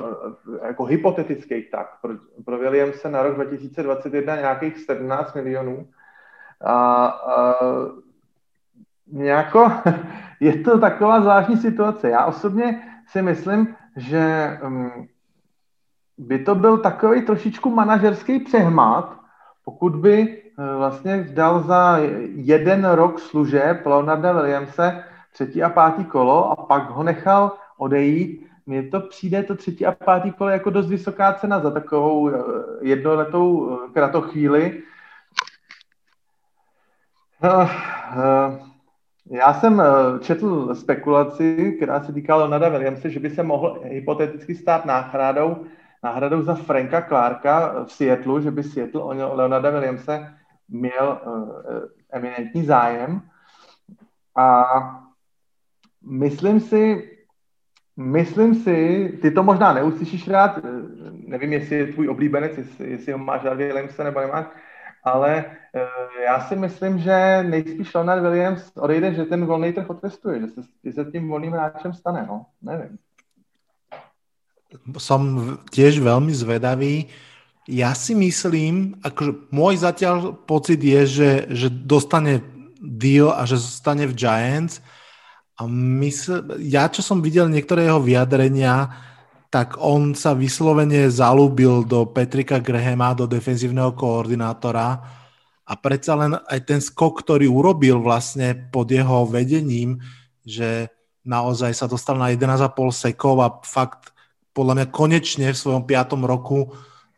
jako 0.62 0.84
hypotetický 0.84 1.62
tak, 1.62 2.00
pro, 2.02 2.14
pro 2.44 2.58
Williamse 2.58 3.10
na 3.10 3.22
rok 3.22 3.34
2021 3.34 4.36
nějakých 4.36 4.78
17 4.78 5.34
milionů. 5.34 5.88
A, 6.60 7.06
a 7.06 7.54
nějako, 9.12 9.72
je 10.40 10.58
to 10.58 10.78
taková 10.78 11.20
zvláštní 11.20 11.56
situace. 11.56 12.10
Já 12.10 12.24
osobně 12.24 12.82
si 13.06 13.22
myslím, 13.22 13.74
že 13.96 14.58
um, 14.64 15.08
by 16.18 16.38
to 16.38 16.54
byl 16.54 16.78
takový 16.78 17.22
trošičku 17.22 17.70
manažerský 17.70 18.38
přehmat, 18.40 19.16
pokud 19.64 19.96
by 19.96 20.42
uh, 20.58 20.76
vlastně 20.76 21.26
dal 21.32 21.62
za 21.62 21.98
jeden 22.34 22.84
rok 22.84 23.18
služeb 23.18 23.86
Leonarda 23.86 24.32
Williamse 24.32 25.04
třetí 25.32 25.62
a 25.62 25.68
pátý 25.68 26.04
kolo 26.04 26.50
a 26.50 26.56
pak 26.56 26.90
ho 26.90 27.02
nechal 27.02 27.61
odejít. 27.82 28.46
Mně 28.66 28.82
to 28.82 29.00
přijde 29.00 29.42
to 29.42 29.54
třetí 29.54 29.86
a 29.86 29.92
pátý 29.92 30.30
kole 30.32 30.52
jako 30.52 30.70
dost 30.70 30.86
vysoká 30.86 31.32
cena 31.32 31.60
za 31.60 31.70
takovou 31.70 32.28
eh, 32.28 32.34
jednoletou 32.80 33.70
eh, 33.70 33.92
kratochvíli. 33.92 34.82
Uh, 37.44 37.70
já 39.30 39.54
jsem 39.54 39.82
četl 40.20 40.74
spekulaci, 40.74 41.72
která 41.76 42.04
se 42.04 42.12
týkala 42.12 42.40
Leonarda 42.40 42.68
Williamse, 42.68 43.10
že 43.10 43.20
by 43.20 43.30
se 43.30 43.42
mohl 43.42 43.80
hypoteticky 43.84 44.54
stát 44.54 44.84
náhradou, 44.84 45.66
náhradou 46.02 46.42
za 46.42 46.54
Franka 46.54 47.02
Clarka 47.02 47.84
v 47.84 47.92
Seattleu, 47.92 48.40
že 48.40 48.50
by 48.50 48.62
Seattle 48.62 49.02
o 49.02 49.34
Leonarda 49.34 49.70
Williamse 49.70 50.34
měl 50.68 51.20
eminentní 52.12 52.64
zájem. 52.64 53.22
A 54.36 54.64
myslím 56.02 56.60
si, 56.60 57.11
Myslím 57.96 58.54
si, 58.54 59.08
ty 59.22 59.30
to 59.30 59.42
možná 59.42 59.72
neuslyšíš 59.72 60.28
rád, 60.28 60.58
nevím, 61.26 61.52
jestli 61.52 61.76
je 61.76 61.86
tvůj 61.86 62.08
oblíbenec, 62.08 62.58
jestli, 62.58 62.90
jestli 62.90 63.12
ho 63.12 63.18
máš 63.18 63.44
rád 63.44 63.54
Williamse 63.54 64.04
nebo 64.04 64.20
nemáš, 64.20 64.46
ale 65.04 65.44
uh, 65.44 66.22
já 66.24 66.40
si 66.40 66.56
myslím, 66.56 66.98
že 66.98 67.42
nejspíš 67.42 67.94
Leonard 67.94 68.22
Williams 68.22 68.72
odejde, 68.76 69.14
že 69.14 69.24
ten 69.24 69.46
volný 69.46 69.72
trh 69.72 69.90
otestuje, 69.90 70.40
že 70.40 70.46
se, 70.48 70.60
že 70.84 70.92
se 70.92 71.04
tím 71.04 71.28
volným 71.28 71.52
hráčem 71.52 71.92
stane, 71.94 72.26
no, 72.28 72.46
nevím. 72.62 72.98
Som 74.96 75.60
tiež 75.68 76.00
veľmi 76.00 76.32
zvedavý. 76.32 77.12
Ja 77.68 77.92
si 77.92 78.16
myslím, 78.16 78.96
akože 79.04 79.52
môj 79.52 79.84
zatiaľ 79.84 80.32
pocit 80.48 80.80
je, 80.80 81.00
že, 81.04 81.30
že 81.52 81.68
dostane 81.68 82.40
deal 82.80 83.36
a 83.36 83.44
že 83.44 83.60
zostane 83.60 84.08
v 84.08 84.16
Giants, 84.16 84.80
a 85.62 85.70
mysl, 85.70 86.58
ja, 86.58 86.90
čo 86.90 87.06
som 87.06 87.22
videl 87.22 87.46
niektoré 87.46 87.86
jeho 87.86 88.02
vyjadrenia, 88.02 88.90
tak 89.52 89.78
on 89.78 90.16
sa 90.16 90.34
vyslovene 90.34 91.06
zalúbil 91.12 91.84
do 91.86 92.08
Petrika 92.08 92.58
Grahama, 92.58 93.12
do 93.14 93.28
defenzívneho 93.28 93.92
koordinátora. 93.94 94.98
A 95.62 95.72
predsa 95.78 96.18
len 96.18 96.34
aj 96.34 96.60
ten 96.66 96.80
skok, 96.82 97.22
ktorý 97.22 97.46
urobil 97.46 98.02
vlastne 98.02 98.56
pod 98.72 98.90
jeho 98.90 99.28
vedením, 99.28 100.02
že 100.42 100.90
naozaj 101.22 101.70
sa 101.76 101.86
dostal 101.86 102.18
na 102.18 102.34
11,5 102.34 102.74
sekov 102.90 103.38
a 103.38 103.48
fakt 103.62 104.10
podľa 104.50 104.82
mňa 104.82 104.86
konečne 104.90 105.46
v 105.52 105.60
svojom 105.60 105.86
piatom 105.86 106.26
roku 106.26 106.72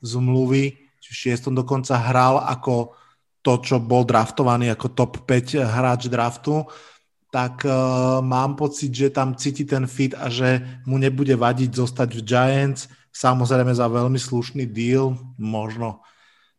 zmluvy, 0.05 0.76
či 1.01 1.11
šiestom 1.11 1.57
dokonca 1.57 1.97
hral 1.97 2.42
ako 2.45 2.92
to, 3.45 3.61
čo 3.61 3.76
bol 3.80 4.05
draftovaný 4.05 4.72
ako 4.72 4.86
top 4.92 5.12
5 5.24 5.61
hráč 5.64 6.09
draftu 6.12 6.66
tak 7.35 7.66
uh, 7.66 8.22
mám 8.22 8.55
pocit, 8.55 8.95
že 8.95 9.11
tam 9.11 9.35
cíti 9.35 9.66
ten 9.66 9.91
fit 9.91 10.14
a 10.14 10.30
že 10.30 10.62
mu 10.87 11.03
nebude 11.03 11.35
vadiť 11.35 11.74
zostať 11.74 12.14
v 12.14 12.22
Giants. 12.22 12.87
Samozrejme 13.11 13.74
za 13.74 13.91
veľmi 13.91 14.22
slušný 14.22 14.70
deal, 14.70 15.18
možno 15.35 15.99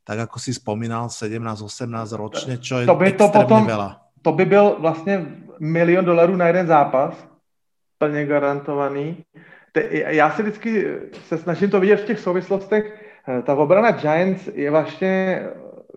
tak 0.03 0.27
ako 0.27 0.37
si 0.37 0.51
spomínal, 0.51 1.07
17-18 1.07 1.89
ročne, 2.13 2.53
čo 2.59 2.83
je 2.83 2.85
to 2.85 2.93
by 2.93 3.15
to 3.15 3.25
potom, 3.31 3.63
veľa. 3.65 4.03
To 4.21 4.31
by 4.35 4.45
byl 4.45 4.75
vlastně 4.79 5.25
milion 5.59 6.05
dolarů 6.05 6.35
na 6.35 6.47
jeden 6.47 6.67
zápas, 6.67 7.15
plně 7.97 8.25
garantovaný. 8.25 9.23
Já 9.91 10.31
si 10.31 10.41
vždycky 10.41 10.87
se 11.27 11.37
snažím 11.37 11.69
to 11.69 11.79
vidět 11.79 11.97
v 11.97 12.05
těch 12.05 12.19
souvislostech. 12.19 12.83
Ta 13.43 13.55
obrana 13.55 13.91
Giants 13.91 14.47
je 14.53 14.71
vlastně 14.71 15.43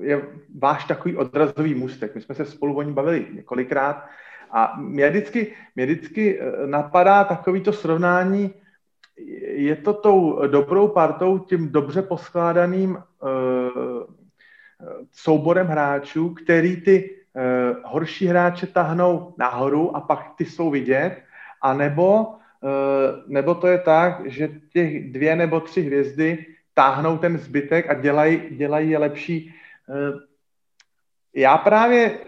je 0.01 0.22
váš 0.59 0.85
takový 0.85 1.16
odrazový 1.16 1.74
můstek. 1.74 2.14
My 2.14 2.20
jsme 2.20 2.35
se 2.35 2.45
spolu 2.45 2.76
o 2.76 2.83
ní 2.83 2.93
bavili 2.93 3.26
několikrát 3.35 4.07
a 4.51 4.77
mě 4.81 5.11
vždycky, 5.11 5.53
mě 5.77 5.87
vždycky 5.87 6.41
eh, 6.41 6.67
napadá 6.67 7.25
takovýto 7.25 7.73
srovnání, 7.73 8.55
je 9.43 9.77
to 9.77 9.93
tou 9.93 10.47
dobrou 10.47 10.89
partou, 10.89 11.39
tím 11.39 11.73
dobře 11.73 12.03
poskládaným 12.03 12.91
uh, 12.91 14.05
souborem 15.13 15.67
hráčů, 15.67 16.35
který 16.35 16.81
ty 16.81 17.11
uh, 17.11 17.77
horší 17.85 18.27
hráče 18.27 18.67
tahnou 18.67 19.35
nahoru 19.39 19.97
a 19.97 20.01
pak 20.01 20.35
ty 20.37 20.45
jsou 20.45 20.71
vidět, 20.71 21.23
a 21.63 21.75
nebo, 21.75 23.55
to 23.61 23.67
je 23.67 23.79
tak, 23.79 24.31
že 24.31 24.49
těch 24.73 25.13
dvě 25.13 25.37
nebo 25.37 25.61
tři 25.61 25.83
hvězdy 25.83 26.47
táhnou 26.75 27.19
ten 27.19 27.39
zbytek 27.39 27.91
a 27.91 27.95
dělají, 27.95 28.43
dělají 28.51 28.91
je 28.91 28.99
lepší. 28.99 29.55
Já 31.35 31.59
právě 31.59 32.19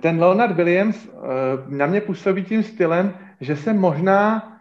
ten 0.00 0.20
Leonard 0.20 0.56
Williams 0.56 1.08
eh, 1.08 1.18
na 1.68 1.86
mě 1.86 2.00
působí 2.00 2.44
tím 2.44 2.62
stylem, 2.62 3.14
že 3.40 3.56
se 3.56 3.72
možná 3.72 4.52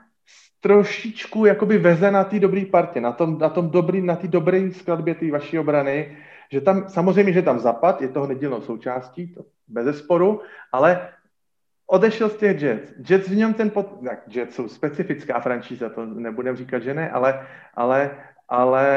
trošičku 0.62 1.46
jakoby 1.46 1.78
veze 1.78 2.12
na 2.12 2.24
té 2.24 2.40
dobré 2.40 2.66
partě, 2.66 3.02
na 3.02 3.12
tom, 3.12 3.38
na 3.38 3.50
tom 3.50 3.70
dobrý, 3.70 4.02
na 4.02 4.16
té 4.16 4.28
dobré 4.28 4.72
skladbě 4.72 5.16
té 5.16 5.32
vaší 5.32 5.60
obrany, 5.60 6.18
že 6.52 6.62
tam, 6.62 6.90
samozřejmě, 6.90 7.34
že 7.34 7.42
tam 7.42 7.60
zapad, 7.60 8.02
je 8.02 8.08
toho 8.08 8.28
nedílnou 8.28 8.62
součástí, 8.62 9.34
to 9.34 9.46
bez 9.68 10.00
sporu, 10.00 10.42
ale 10.72 11.10
odešel 11.88 12.30
z 12.30 12.38
těch 12.38 12.62
Jets. 12.62 12.94
Jets 13.10 13.28
v 13.28 13.36
něm 13.36 13.54
ten, 13.54 13.70
pot, 13.70 14.00
tak 14.06 14.36
Jets 14.36 14.56
jsou 14.56 14.68
specifická 14.68 15.40
franšíza, 15.40 15.90
to 15.90 16.06
nebudem 16.06 16.56
říkat, 16.56 16.80
že 16.80 16.94
ne, 16.94 17.12
ale, 17.12 17.48
ale, 17.74 18.18
ale 18.50 18.88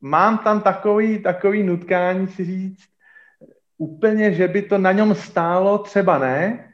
mám 0.00 0.38
tam 0.38 0.60
takový, 0.60 1.18
takový 1.18 1.62
nutkání 1.62 2.28
si 2.28 2.44
říct, 2.44 2.89
úplně, 3.80 4.32
že 4.32 4.48
by 4.48 4.62
to 4.62 4.78
na 4.78 4.92
něm 4.92 5.14
stálo, 5.14 5.78
třeba 5.78 6.18
ne, 6.18 6.68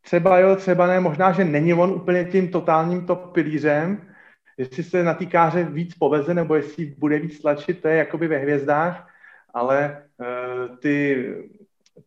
třeba 0.00 0.38
jo, 0.38 0.56
třeba 0.56 0.86
ne, 0.86 1.00
možná, 1.00 1.32
že 1.32 1.44
není 1.44 1.74
on 1.74 1.90
úplně 1.90 2.24
tím 2.24 2.48
totálním 2.48 3.06
top 3.06 3.32
pilířem, 3.32 4.14
jestli 4.56 4.82
se 4.82 5.02
na 5.02 5.14
týkáře 5.14 5.64
víc 5.64 5.94
poveze, 5.94 6.34
nebo 6.34 6.54
jestli 6.54 6.94
bude 6.98 7.18
víc 7.18 7.40
tlačit, 7.40 7.82
to 7.82 7.88
je 7.88 7.96
jakoby 7.96 8.28
ve 8.28 8.38
hvězdách, 8.38 9.10
ale 9.54 10.02
uh, 10.18 10.76
ty, 10.76 11.26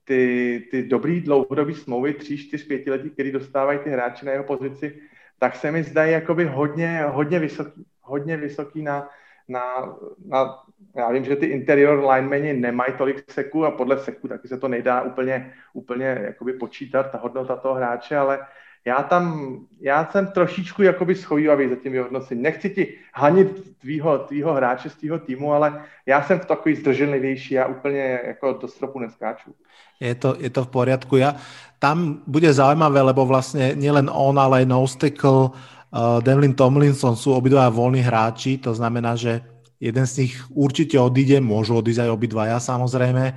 ty, 0.04 0.68
ty 0.72 0.84
dobrý 0.84 1.22
dlouhodobý 1.22 1.76
smlouvy, 1.76 2.14
tři, 2.14 2.38
čtyř, 2.38 2.68
pětiletí, 2.68 3.10
který 3.10 3.32
dostávají 3.32 3.80
ty 3.80 3.90
hráči 3.90 4.26
na 4.26 4.32
jeho 4.32 4.44
pozici, 4.44 5.00
tak 5.40 5.56
se 5.56 5.72
mi 5.72 5.84
zdají 5.84 6.12
jakoby 6.12 6.46
hodně, 6.46 7.04
hodně 7.08 7.40
vysoký. 7.40 7.86
hodně 8.02 8.38
vysoký 8.38 8.82
na, 8.82 9.10
na, 9.48 9.96
na 10.26 10.64
já 10.96 11.12
vím, 11.12 11.26
že 11.26 11.36
ty 11.36 11.46
interior 11.46 12.00
linemeni 12.00 12.54
nemají 12.54 12.94
tolik 12.98 13.32
seků 13.32 13.66
a 13.66 13.72
podle 13.72 14.00
seků 14.00 14.28
taky 14.28 14.48
se 14.48 14.58
to 14.58 14.68
nejdá 14.68 15.02
úplně, 15.02 15.54
úplně 15.74 16.06
jakoby 16.22 16.54
počítat, 16.54 17.12
ta 17.12 17.18
hodnota 17.18 17.56
toho 17.56 17.76
hráče, 17.76 18.18
ale 18.18 18.40
já 18.86 19.04
tam, 19.04 19.56
já 19.82 20.10
jsem 20.12 20.28
trošičku 20.28 20.82
jakoby 20.82 21.16
schovývavý 21.16 21.70
za 21.70 21.76
tím 21.76 21.92
vyhodnocením. 21.92 22.44
Nechci 22.44 22.70
ti 22.70 22.98
hanit 23.14 23.78
tvýho, 23.78 24.18
tvýho 24.18 24.54
hráče 24.54 24.90
z 24.90 24.96
tvýho 24.96 25.20
týmu, 25.20 25.54
ale 25.54 25.86
já 26.06 26.24
jsem 26.24 26.40
v 26.40 26.46
takový 26.46 26.76
zdrženlivější, 26.76 27.54
já 27.54 27.66
úplně 27.66 28.20
jako 28.28 28.54
do 28.54 28.68
stropu 28.68 29.00
neskáču. 29.00 29.54
Je 30.02 30.16
to, 30.16 30.34
je 30.40 30.50
to 30.50 30.66
v 30.66 30.74
poriadku. 30.74 31.22
Ja, 31.22 31.38
tam 31.78 32.26
bude 32.26 32.50
zaujímavé, 32.50 33.06
lebo 33.06 33.22
vlastne 33.30 33.78
nielen 33.78 34.10
on, 34.10 34.34
ale 34.42 34.66
aj 34.66 34.74
Nostickle, 34.74 35.54
uh, 35.94 36.18
Devlin 36.26 36.58
Tomlinson 36.58 37.14
sú 37.14 37.38
obidva 37.38 37.70
voľní 37.70 38.02
hráči, 38.02 38.58
to 38.58 38.74
znamená, 38.74 39.14
že 39.14 39.46
jeden 39.82 40.06
z 40.06 40.14
nich 40.24 40.34
určite 40.54 41.02
odíde, 41.02 41.42
môžu 41.42 41.82
odísť 41.82 42.06
aj 42.06 42.14
obidvaja 42.14 42.58
samozrejme, 42.62 43.34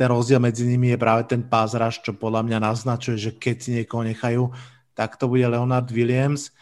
ten 0.00 0.08
rozdiel 0.08 0.40
medzi 0.40 0.64
nimi 0.64 0.92
je 0.92 0.98
práve 1.00 1.28
ten 1.28 1.44
pázraž, 1.44 2.00
čo 2.00 2.16
podľa 2.16 2.44
mňa 2.48 2.58
naznačuje, 2.72 3.16
že 3.20 3.30
keď 3.36 3.56
si 3.60 3.70
niekoho 3.76 4.00
nechajú, 4.00 4.48
tak 4.96 5.20
to 5.20 5.28
bude 5.28 5.44
Leonard 5.44 5.92
Williams. 5.92 6.52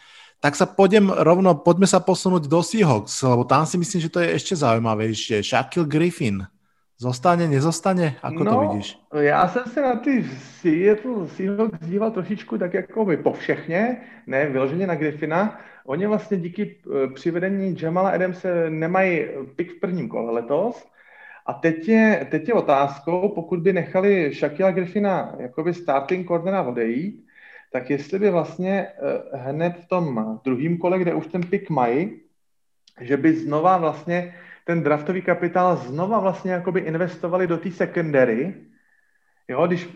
Tak 0.43 0.59
sa 0.59 0.67
poďme 0.67 1.15
rovno, 1.23 1.55
poďme 1.55 1.87
sa 1.87 2.03
posunúť 2.03 2.51
do 2.51 2.59
Seahawks, 2.59 3.15
lebo 3.23 3.47
tam 3.47 3.63
si 3.63 3.79
myslím, 3.79 3.99
že 4.03 4.11
to 4.11 4.19
je 4.19 4.35
ešte 4.35 4.59
zaujímavejšie. 4.59 5.43
Shaquille 5.43 5.87
Griffin. 5.87 6.47
Zostane, 6.99 7.47
nezostane? 7.47 8.19
Ako 8.19 8.43
no, 8.43 8.51
to 8.51 8.59
vidíš? 8.59 8.87
Já 9.15 9.47
jsem 9.47 9.63
se 9.71 9.81
na 9.81 9.95
ty 9.95 10.23
Seattle 10.59 11.27
Seahawks 11.27 11.79
díval 11.87 12.11
trošičku 12.11 12.57
tak 12.57 12.73
jako 12.73 13.05
by 13.05 13.17
povšechně, 13.17 14.01
ne 14.27 14.49
vyloženě 14.49 14.87
na 14.87 14.95
Griffina. 14.95 15.59
Oni 15.85 16.07
vlastně 16.07 16.37
díky 16.37 16.75
eh, 16.85 17.07
přivedení 17.13 17.75
Jamala 17.81 18.09
Adamse 18.09 18.69
nemají 18.69 19.25
pick 19.55 19.71
v 19.71 19.79
prvním 19.79 20.09
kole 20.09 20.31
letos, 20.31 20.89
a 21.49 21.53
teď 21.53 21.87
je, 21.87 22.27
teď 22.31 22.47
je 22.47 22.53
otázkou, 22.53 23.29
pokud 23.29 23.59
by 23.59 23.73
nechali 23.73 24.33
Shakila 24.33 24.71
Griffina 24.71 25.35
jakoby 25.39 25.73
starting 25.73 26.27
cornera 26.27 26.61
odejít, 26.61 27.25
tak 27.71 27.89
jestli 27.89 28.19
by 28.19 28.29
vlastně 28.29 28.87
eh, 28.87 29.37
hned 29.37 29.73
v 29.77 29.87
tom 29.87 30.39
druhém 30.43 30.77
kole, 30.77 30.99
kde 30.99 31.13
už 31.13 31.27
ten 31.27 31.41
pick 31.41 31.69
mají, 31.69 32.19
že 33.01 33.17
by 33.17 33.33
znova 33.33 33.77
vlastně 33.77 34.35
ten 34.65 34.83
draftový 34.83 35.21
kapitál 35.21 35.75
znova 35.75 36.19
vlastně 36.19 36.51
jakoby 36.51 36.79
investovali 36.79 37.47
do 37.47 37.57
té 37.57 37.71
secondary, 37.71 38.53
Jo, 39.49 39.67
když 39.67 39.89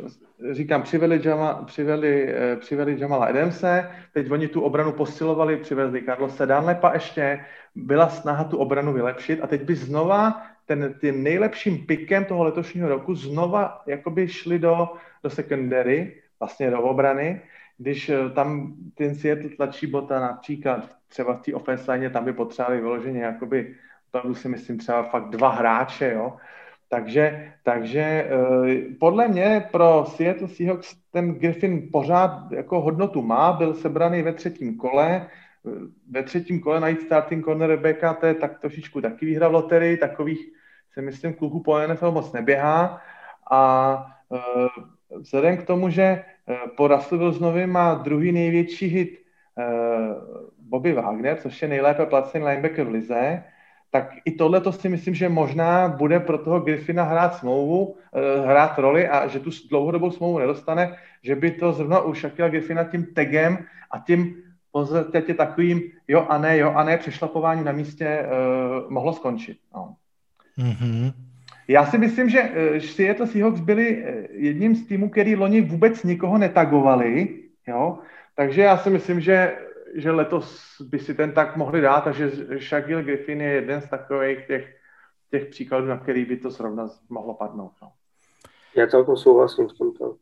říkám, 0.51 0.81
přiveli, 0.81 1.21
Jama, 1.23 1.53
přiveli, 1.53 2.33
eh, 2.35 2.55
přiveli 2.55 2.99
Jamala 2.99 3.25
Adamse, 3.25 3.89
teď 4.13 4.31
oni 4.31 4.47
tu 4.47 4.61
obranu 4.61 4.91
posilovali, 4.91 5.57
přivezli 5.57 6.01
Carlose 6.01 6.45
Danlepa 6.45 6.93
ještě, 6.93 7.45
byla 7.75 8.09
snaha 8.09 8.43
tu 8.43 8.57
obranu 8.57 8.93
vylepšit 8.93 9.39
a 9.41 9.47
teď 9.47 9.63
by 9.63 9.75
znova 9.75 10.41
ten, 10.65 10.95
tím 11.01 11.23
nejlepším 11.23 11.85
pikem 11.85 12.25
toho 12.25 12.43
letošního 12.43 12.89
roku 12.89 13.15
znova 13.15 13.81
jakoby 13.87 14.27
šli 14.27 14.59
do, 14.59 14.89
do 15.23 15.29
secondary, 15.29 16.21
vlastně 16.39 16.71
do 16.71 16.81
obrany, 16.81 17.41
když 17.77 18.09
eh, 18.09 18.29
tam 18.29 18.73
ten 18.95 19.15
Seattle 19.15 19.49
tlačí 19.49 19.87
bota 19.87 20.19
například 20.19 20.89
třeba 21.07 21.33
v 21.33 21.41
té 21.41 21.53
offense 21.53 21.91
line, 21.91 22.09
tam 22.09 22.25
by 22.25 22.33
potřebovali 22.33 22.81
vyloženě 22.81 23.21
jakoby, 23.21 23.75
si 24.33 24.49
myslím 24.49 24.77
třeba 24.77 25.03
fakt 25.03 25.29
dva 25.29 25.49
hráče, 25.49 26.11
jo. 26.13 26.37
Takže, 26.93 27.53
takže 27.63 28.01
eh, 28.01 28.29
podle 28.99 29.27
mě 29.27 29.65
pro 29.71 30.05
Seattle 30.07 30.47
Seahawks 30.47 30.95
ten 31.11 31.33
Griffin 31.33 31.89
pořád 31.91 32.51
jako 32.51 32.81
hodnotu 32.81 33.21
má, 33.21 33.53
byl 33.53 33.73
sebraný 33.73 34.21
ve 34.21 34.33
třetím 34.33 34.77
kole, 34.77 35.27
ve 36.09 36.23
třetím 36.23 36.59
kole 36.59 36.79
najít 36.79 37.01
starting 37.01 37.45
cornerbacka, 37.45 38.13
to 38.13 38.25
je 38.25 38.33
tak 38.33 38.59
trošičku 38.59 39.01
taky 39.01 39.25
výhra 39.25 39.47
v 39.47 39.53
loterii, 39.53 39.97
takových 39.97 40.39
si 40.93 41.01
myslím 41.01 41.33
kluků 41.33 41.63
po 41.63 41.79
NFL 41.79 42.11
moc 42.11 42.31
neběhá. 42.31 43.01
A 43.51 44.05
e, 44.31 45.17
vzhledem 45.17 45.57
k 45.57 45.65
tomu, 45.65 45.89
že 45.89 46.03
e, 46.03 46.23
po 46.77 46.87
Russellu 46.87 47.21
Wilsonovi 47.21 47.67
má 47.67 47.93
druhý 47.93 48.31
největší 48.31 48.87
hit 48.87 49.19
Bobby 50.57 50.93
Wagner, 50.93 51.37
což 51.37 51.61
je 51.61 51.67
nejlépe 51.67 52.05
placený 52.05 52.45
linebacker 52.45 52.85
v 52.85 52.89
lize, 52.91 53.43
tak 53.93 54.25
i 54.25 54.31
tohle 54.31 54.61
to 54.61 54.71
si 54.71 54.89
myslím, 54.89 55.13
že 55.13 55.29
možná 55.29 55.87
bude 55.87 56.19
pro 56.19 56.37
toho 56.37 56.59
Griffina 56.59 57.03
hrát 57.03 57.35
smlouvu, 57.35 57.95
hrát 58.45 58.79
roli 58.79 59.07
a 59.07 59.27
že 59.27 59.39
tu 59.39 59.49
dlouhodobou 59.69 60.11
smlouvu 60.11 60.39
nedostane, 60.39 60.97
že 61.21 61.35
by 61.35 61.51
to 61.51 61.73
zrovna 61.73 62.01
u 62.01 62.13
Shaquilla 62.13 62.49
Griffina 62.49 62.83
tím 62.83 63.05
tegem 63.13 63.57
a 63.91 63.99
tím 63.99 64.43
podstatě 64.73 65.33
takovým 65.33 65.81
jo 66.07 66.25
a 66.29 66.37
ne, 66.37 66.57
jo 66.57 66.71
a 66.75 66.83
ne 66.83 66.97
přešlapování 66.97 67.63
na 67.63 67.71
místě 67.71 68.25
uh, 68.25 68.91
mohlo 68.91 69.13
skončit. 69.13 69.57
No. 69.75 69.95
Mm-hmm. 70.57 71.13
Já 71.67 71.85
si 71.85 71.97
myslím, 71.97 72.29
že 72.29 72.41
uh, 72.41 72.77
Seattle 72.77 73.27
Seahawks 73.27 73.59
byli 73.59 74.05
jedním 74.29 74.75
z 74.75 74.87
týmů, 74.87 75.09
který 75.09 75.35
loni 75.35 75.61
vůbec 75.61 76.03
nikoho 76.03 76.37
netagovali, 76.37 77.27
jo, 77.67 77.99
takže 78.35 78.61
já 78.61 78.77
si 78.77 78.89
myslím, 78.89 79.21
že, 79.21 79.57
že 79.95 80.11
letos 80.11 80.77
by 80.81 80.99
si 80.99 81.13
ten 81.13 81.31
tak 81.31 81.57
mohli 81.57 81.81
dát 81.81 82.07
a 82.07 82.11
že 82.11 82.31
Shaquille 82.59 83.03
Griffin 83.03 83.41
je 83.41 83.51
jeden 83.51 83.81
z 83.81 83.89
takových 83.89 84.47
těch, 84.47 84.65
těch 85.31 85.45
příkladů, 85.45 85.87
na 85.87 85.97
který 85.97 86.25
by 86.25 86.37
to 86.37 86.51
zrovna 86.51 86.89
mohlo 87.09 87.33
padnout. 87.33 87.71
No. 87.81 87.91
Já 88.75 88.87
celkom 88.87 89.17
souhlasím 89.17 89.69
s 89.69 89.73
tomto. 89.73 90.17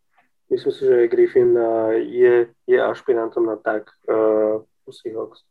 Myslím 0.52 0.74
si, 0.74 0.86
že 0.86 1.08
Griffin 1.08 1.60
je, 1.96 2.48
je 2.68 2.84
ašpirantom 2.84 3.46
na 3.46 3.56
tak 3.56 3.84
uh, 4.12 4.60
Seahawks. 4.92 5.48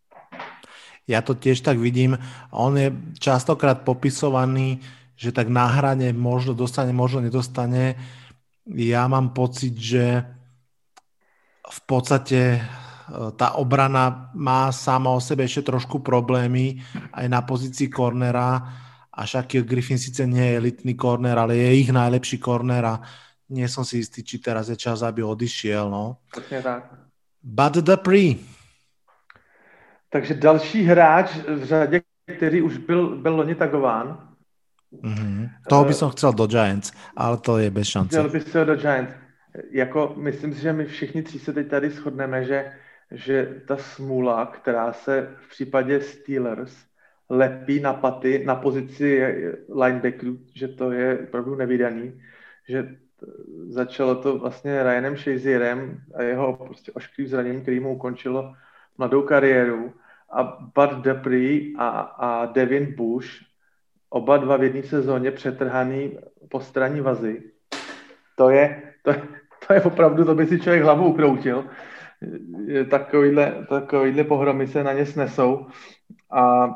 Ja 1.09 1.25
to 1.25 1.35
tiež 1.35 1.64
tak 1.64 1.81
vidím. 1.81 2.14
On 2.55 2.77
je 2.77 2.93
častokrát 3.18 3.83
popisovaný, 3.83 4.79
že 5.16 5.33
tak 5.33 5.49
na 5.49 5.66
hrane 5.66 6.12
možno 6.12 6.55
dostane, 6.55 6.93
možno 6.93 7.25
nedostane. 7.25 7.99
Ja 8.68 9.09
mám 9.11 9.35
pocit, 9.35 9.75
že 9.75 10.23
v 11.66 11.81
podstate 11.89 12.62
tá 13.37 13.59
obrana 13.59 14.31
má 14.35 14.73
sama 14.73 15.11
o 15.11 15.21
sebe 15.21 15.45
ešte 15.45 15.67
trošku 15.67 15.99
problémy 15.99 16.79
aj 17.13 17.27
na 17.29 17.43
pozícii 17.43 17.91
kornera 17.91 18.63
a 19.11 19.27
Shaquille 19.27 19.67
Griffin 19.67 19.99
síce 19.99 20.27
nie 20.27 20.41
je 20.41 20.57
elitný 20.57 20.95
korner, 20.95 21.39
ale 21.39 21.57
je 21.57 21.69
ich 21.83 21.91
najlepší 21.93 22.39
korner 22.39 22.85
a 22.85 22.95
nie 23.51 23.67
som 23.67 23.83
si 23.83 23.99
istý, 23.99 24.23
či 24.23 24.39
teraz 24.39 24.71
je 24.71 24.79
čas, 24.79 25.03
aby 25.03 25.23
odišiel. 25.23 25.91
No. 25.91 26.17
Přesně 26.33 26.63
tak. 26.63 26.95
Bud 27.43 27.75
Dupree. 27.83 28.37
Takže 30.11 30.35
další 30.35 30.83
hráč 30.83 31.37
v 31.37 31.65
řadě, 31.65 32.01
který 32.37 32.63
už 32.63 32.77
byl, 32.77 33.17
byl 33.17 33.37
loni 33.37 33.55
tagován. 33.55 34.29
Mm-hmm. 34.91 35.49
Toho 35.69 35.85
by 35.85 35.95
som 35.95 36.11
chcel 36.11 36.33
do 36.33 36.47
Giants, 36.47 36.91
ale 37.17 37.39
to 37.39 37.59
je 37.59 37.71
bez 37.71 37.89
šance. 37.89 38.11
Chtěl 38.11 38.29
by 38.29 38.41
se 38.41 38.65
do 38.65 38.77
Giants. 38.77 39.15
Jako, 39.71 40.15
myslím 40.19 40.55
si, 40.55 40.61
že 40.61 40.73
my 40.73 40.85
všichni 40.85 41.23
tři 41.23 41.39
se 41.39 41.53
teď 41.53 41.69
tady 41.69 41.91
shodneme, 41.91 42.45
že, 42.45 42.73
že 43.11 43.63
ta 43.67 43.77
smůla, 43.77 44.47
která 44.47 44.93
se 44.93 45.37
v 45.41 45.51
případě 45.51 46.01
Steelers 46.01 46.77
lepí 47.31 47.81
na 47.81 47.95
paty 47.95 48.43
na 48.47 48.55
pozici 48.55 49.23
linebackerů, 49.75 50.39
že 50.55 50.69
to 50.69 50.93
je 50.93 51.19
opravdu 51.19 51.55
nevydaný, 51.55 52.23
že 52.69 52.97
začalo 53.69 54.15
to 54.15 54.39
vlastně 54.39 54.83
Ryanem 54.83 55.17
Shazierem 55.17 56.01
a 56.15 56.23
jeho 56.23 56.57
prostě 56.57 56.93
ošklivým 56.93 57.31
zraněním, 57.31 57.63
který 57.63 57.81
mu 57.81 57.95
ukončilo 57.95 58.55
mladou 58.99 59.23
kariéru 59.23 59.93
a 60.33 60.43
Bud 60.75 60.91
Dupree 60.91 61.73
a, 61.79 61.89
a 62.01 62.47
Devin 62.47 62.95
Bush, 62.95 63.29
oba 64.11 64.37
dva 64.37 64.57
v 64.57 64.63
jedné 64.63 64.83
sezóně 64.83 65.31
přetrhaný 65.31 66.19
po 66.49 66.61
straní 66.61 67.01
vazy. 67.01 67.43
To 68.37 68.51
je, 68.51 68.83
to, 69.03 69.13
to 69.67 69.73
je 69.73 69.83
opravdu, 69.83 70.25
to 70.25 70.35
by 70.35 70.47
si 70.47 70.61
člověk 70.61 70.83
hlavu 70.83 71.07
ukroutil. 71.07 71.65
Takovýhle, 72.91 73.66
takovýhle 73.68 74.25
pohromy 74.25 74.66
se 74.66 74.85
na 74.85 74.93
ně 74.93 75.07
snesou. 75.07 75.66
A 76.31 76.71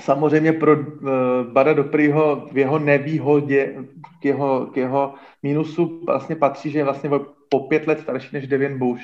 samozřejmě 0.00 0.52
pro 0.52 0.76
uh, 0.76 1.08
Bada 1.52 1.72
Doprýho 1.72 2.48
v 2.52 2.58
jeho 2.58 2.78
nevýhodě, 2.78 3.74
k 4.20 4.24
jeho, 4.24 4.66
k 4.66 4.76
jeho 4.76 5.14
mínusu 5.42 6.04
vlastně 6.06 6.36
patří, 6.36 6.70
že 6.70 6.78
je 6.78 6.84
vlastně 6.84 7.10
po 7.48 7.60
pět 7.60 7.86
let 7.86 8.00
starší 8.00 8.28
než 8.32 8.46
Devin 8.46 8.78
Bush. 8.78 9.02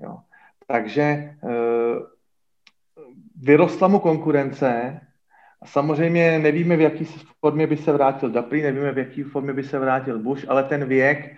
Jo. 0.00 0.18
Takže 0.66 1.34
uh, 1.42 1.50
vyrostla 3.36 3.88
mu 3.88 3.98
konkurence 3.98 5.00
samozřejmě 5.64 6.38
nevíme, 6.38 6.76
v 6.76 6.80
jaké 6.80 7.04
formě 7.40 7.66
by 7.66 7.76
se 7.76 7.92
vrátil 7.92 8.30
Dapri, 8.30 8.62
nevíme, 8.62 8.92
v 8.92 8.98
jaké 8.98 9.24
formě 9.24 9.52
by 9.52 9.62
se 9.62 9.78
vrátil 9.78 10.18
Bush, 10.18 10.44
ale 10.48 10.64
ten 10.64 10.84
věk, 10.84 11.36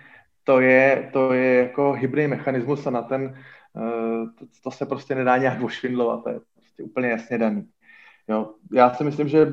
to 0.49 0.61
je, 0.61 1.11
to 1.13 1.33
je 1.33 1.55
jako 1.55 1.93
hybný 1.93 2.27
mechanismus 2.27 2.87
a 2.87 2.91
na 2.91 3.03
ten, 3.03 3.37
uh, 3.73 4.29
to, 4.35 4.47
to 4.63 4.71
se 4.71 4.87
prostě 4.87 5.15
nedá 5.15 5.37
nějak 5.37 5.63
ošvindlovat, 5.63 6.25
to 6.25 6.31
je 6.31 6.41
prostě 6.55 6.83
úplně 6.83 7.09
jasně 7.09 7.39
daný. 7.39 7.69
Jo. 8.29 8.55
Já 8.73 8.95
si 8.95 9.05
myslím, 9.05 9.29
že 9.29 9.47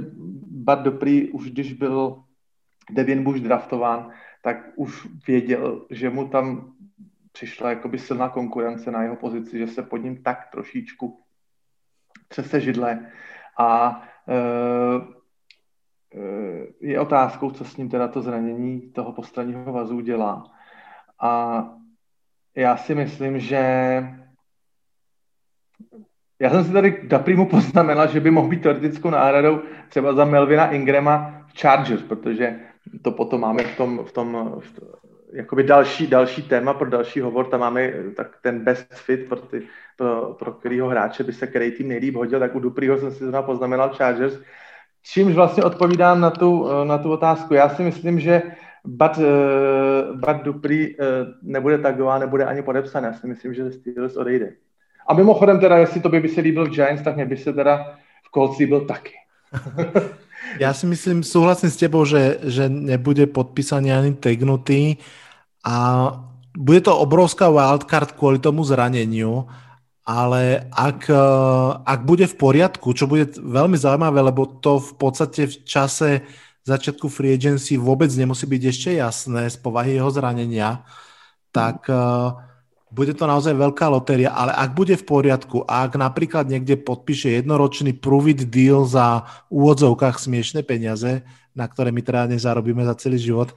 Bud 0.47 0.79
Dupree 0.79 1.31
už 1.31 1.51
když 1.51 1.73
byl 1.73 2.23
Devin 2.91 3.23
Bush 3.23 3.39
draftován, 3.39 4.11
tak 4.41 4.57
už 4.75 5.07
věděl, 5.27 5.85
že 5.89 6.09
mu 6.09 6.27
tam 6.27 6.73
přišla 7.31 7.69
jakoby 7.69 7.99
silná 7.99 8.29
konkurence 8.29 8.91
na 8.91 9.03
jeho 9.03 9.15
pozici, 9.15 9.57
že 9.57 9.67
se 9.67 9.83
pod 9.83 9.97
ním 9.97 10.23
tak 10.23 10.47
trošičku 10.51 11.19
třese 12.27 12.61
židle 12.61 13.11
A 13.59 14.01
je 16.81 16.99
otázkou, 16.99 17.51
co 17.51 17.65
s 17.65 17.77
ním 17.77 17.89
teda 17.89 18.07
to 18.07 18.21
zranění 18.21 18.81
toho 18.81 19.11
postranního 19.11 19.73
vazu 19.73 19.99
dělá. 19.99 20.54
A 21.21 21.63
já 22.55 22.77
si 22.77 22.95
myslím, 22.95 23.39
že 23.39 23.63
já 26.39 26.49
jsem 26.49 26.63
si 26.63 26.73
tady 26.73 27.01
da 27.03 27.19
primu 27.19 27.49
poznamenal, 27.49 28.07
že 28.07 28.19
by 28.19 28.31
mohl 28.31 28.47
být 28.47 28.61
teoretickou 28.61 29.09
náhradou 29.09 29.61
třeba 29.89 30.13
za 30.13 30.25
Melvina 30.25 30.71
Ingrama 30.71 31.45
v 31.47 31.59
Chargers, 31.59 32.01
protože 32.01 32.59
to 33.01 33.11
potom 33.11 33.41
máme 33.41 33.63
v 33.63 33.77
tom, 33.77 34.05
v 34.05 34.11
tom 34.11 34.55
v 34.59 34.95
jakoby 35.33 35.63
další, 35.63 36.07
další 36.07 36.41
téma 36.41 36.73
pro 36.73 36.89
další 36.89 37.19
hovor, 37.19 37.45
tam 37.45 37.59
máme 37.59 37.93
tak 38.15 38.37
ten 38.41 38.63
best 38.63 38.93
fit 38.93 39.29
pro, 39.29 39.39
ty, 39.39 39.61
pro, 39.97 40.35
pro 40.39 40.51
kterýho 40.51 40.87
hráče 40.87 41.23
by 41.23 41.33
se 41.33 41.47
který 41.47 41.71
tým 41.71 41.87
nejlíp 41.87 42.15
hodil, 42.15 42.39
tak 42.39 42.55
u 42.55 42.59
Duprýho 42.59 42.97
jsem 42.97 43.11
si 43.11 43.17
zrovna 43.17 43.41
poznamenal 43.41 43.89
Chargers, 43.89 44.39
čímž 45.03 45.35
vlastně 45.35 45.63
odpovídám 45.63 46.21
na 46.21 46.29
tu, 46.29 46.67
na 46.83 46.97
tu 46.97 47.11
otázku. 47.11 47.53
Já 47.53 47.69
si 47.69 47.83
myslím, 47.83 48.19
že 48.19 48.41
Bad, 48.85 49.17
uh, 49.17 50.19
Bad 50.19 50.43
Dupree 50.43 50.87
uh, 50.87 51.05
nebude 51.41 51.77
tagován, 51.77 52.21
nebude 52.21 52.45
ani 52.45 52.61
podepsan. 52.61 53.03
Já 53.03 53.13
si 53.13 53.27
myslím, 53.27 53.53
že 53.53 53.71
Steelers 53.71 54.17
odejde. 54.17 54.53
A 55.07 55.13
mimochodem 55.13 55.59
teda, 55.59 55.77
jestli 55.77 56.01
to 56.01 56.09
by 56.09 56.29
se 56.29 56.41
líbil 56.41 56.65
v 56.65 56.69
Giants, 56.69 57.03
tak 57.03 57.15
mě 57.15 57.25
by 57.25 57.37
se 57.37 57.53
teda 57.53 57.97
v 58.27 58.31
Colts 58.33 58.57
líbil 58.57 58.81
taky. 58.81 59.13
ja 60.59 60.73
si 60.73 60.85
myslím, 60.85 61.23
súhlasím 61.23 61.69
s 61.69 61.79
tebou, 61.79 62.05
že, 62.05 62.39
že 62.43 62.69
nebude 62.69 63.27
podpísaný 63.27 63.93
ani 63.93 64.11
tagnutý 64.15 64.97
a 65.63 65.75
bude 66.55 66.81
to 66.81 66.95
obrovská 66.95 67.51
wildcard 67.51 68.15
kvôli 68.15 68.39
tomu 68.39 68.63
zraneniu, 68.63 69.47
ale 70.07 70.71
ak, 70.71 71.09
e, 71.11 71.27
ak 71.83 71.99
bude 72.07 72.29
v 72.29 72.35
poriadku, 72.39 72.95
čo 72.95 73.09
bude 73.09 73.35
veľmi 73.35 73.75
zaujímavé, 73.75 74.21
lebo 74.23 74.47
to 74.47 74.79
v 74.79 74.91
podstate 74.95 75.51
v 75.51 75.55
čase 75.67 76.09
začiatku 76.65 77.07
free 77.07 77.37
agency 77.37 77.77
vôbec 77.77 78.09
nemusí 78.17 78.49
byť 78.49 78.63
ešte 78.65 78.89
jasné 78.97 79.47
z 79.53 79.57
povahy 79.61 80.01
jeho 80.01 80.09
zranenia, 80.09 80.81
tak 81.53 81.85
uh, 81.87 82.35
bude 82.89 83.13
to 83.13 83.29
naozaj 83.29 83.53
veľká 83.53 83.85
lotéria, 83.91 84.33
ale 84.33 84.55
ak 84.55 84.71
bude 84.73 84.97
v 84.97 85.05
poriadku, 85.05 85.61
ak 85.67 85.99
napríklad 85.99 86.49
niekde 86.49 86.79
podpíše 86.81 87.37
jednoročný 87.37 87.93
prove 87.97 88.33
deal 88.33 88.87
za 88.87 89.29
úvodzovkách 89.53 90.17
smiešné 90.17 90.65
peniaze, 90.65 91.21
na 91.55 91.69
ktoré 91.69 91.93
my 91.93 92.01
teda 92.03 92.27
nezarobíme 92.35 92.83
za 92.83 92.97
celý 92.99 93.21
život, 93.21 93.53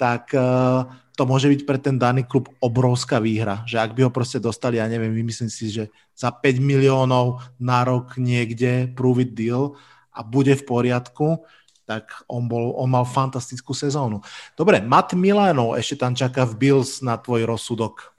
tak 0.00 0.30
uh, 0.32 0.86
to 1.16 1.24
môže 1.24 1.48
byť 1.48 1.60
pre 1.64 1.80
ten 1.80 1.96
daný 1.96 2.28
klub 2.28 2.52
obrovská 2.60 3.16
výhra. 3.16 3.64
Že 3.64 3.76
ak 3.80 3.90
by 3.96 4.00
ho 4.06 4.10
proste 4.12 4.36
dostali, 4.36 4.76
ja 4.76 4.86
neviem, 4.86 5.10
vymyslím 5.10 5.48
si, 5.48 5.72
že 5.72 5.88
za 6.12 6.28
5 6.28 6.60
miliónov 6.60 7.42
na 7.56 7.82
rok 7.82 8.20
niekde 8.20 8.92
prove 8.92 9.24
deal 9.24 9.74
a 10.12 10.20
bude 10.20 10.52
v 10.52 10.64
poriadku, 10.68 11.44
tak 11.86 12.26
on, 12.26 12.50
bol, 12.50 12.74
on 12.74 12.90
mal 12.90 13.06
fantastickú 13.06 13.70
sezónu. 13.72 14.20
Dobre, 14.58 14.82
Matt 14.82 15.14
Milano 15.14 15.78
ešte 15.78 16.02
tam 16.02 16.12
čaká 16.18 16.42
v 16.42 16.54
Bills 16.58 17.00
na 17.00 17.16
tvoj 17.16 17.46
rozsudok 17.46 18.16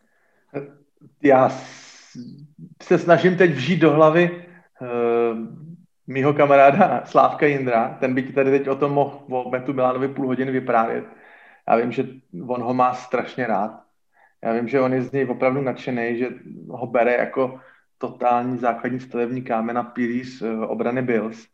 já 1.24 1.52
se 2.84 2.98
snažím 2.98 3.38
teď 3.38 3.52
vžít 3.52 3.80
do 3.80 3.92
hlavy 3.92 4.46
uh, 4.82 4.88
mýho 6.08 6.34
kamaráda 6.34 7.02
Slávka 7.06 7.46
Jindra, 7.46 7.98
ten 8.00 8.16
by 8.16 8.24
ti 8.24 8.34
tady 8.34 8.52
teď 8.52 8.68
o 8.68 8.76
tom 8.76 8.92
mohl 8.92 9.20
o 9.30 9.50
Metu 9.50 9.74
Milánovi 9.74 10.08
půl 10.08 10.28
hodiny 10.28 10.52
vyprávět. 10.52 11.06
Já 11.70 11.76
vím, 11.76 11.92
že 11.92 12.08
on 12.48 12.62
ho 12.62 12.74
má 12.74 12.94
strašně 12.94 13.48
rád. 13.48 13.82
Já 14.44 14.54
vím, 14.54 14.68
že 14.68 14.80
on 14.80 14.94
je 14.94 15.02
z 15.02 15.12
něj 15.12 15.26
opravdu 15.26 15.62
nadšený, 15.62 16.20
že 16.20 16.30
ho 16.70 16.88
bere 16.88 17.14
jako 17.14 17.60
totální 17.98 18.58
základní 18.58 19.00
stavební 19.00 19.42
kámen 19.42 19.78
a 19.78 19.84
pilíř 19.84 20.42
uh, 20.42 20.64
obrany 20.64 21.02
Bills. 21.02 21.48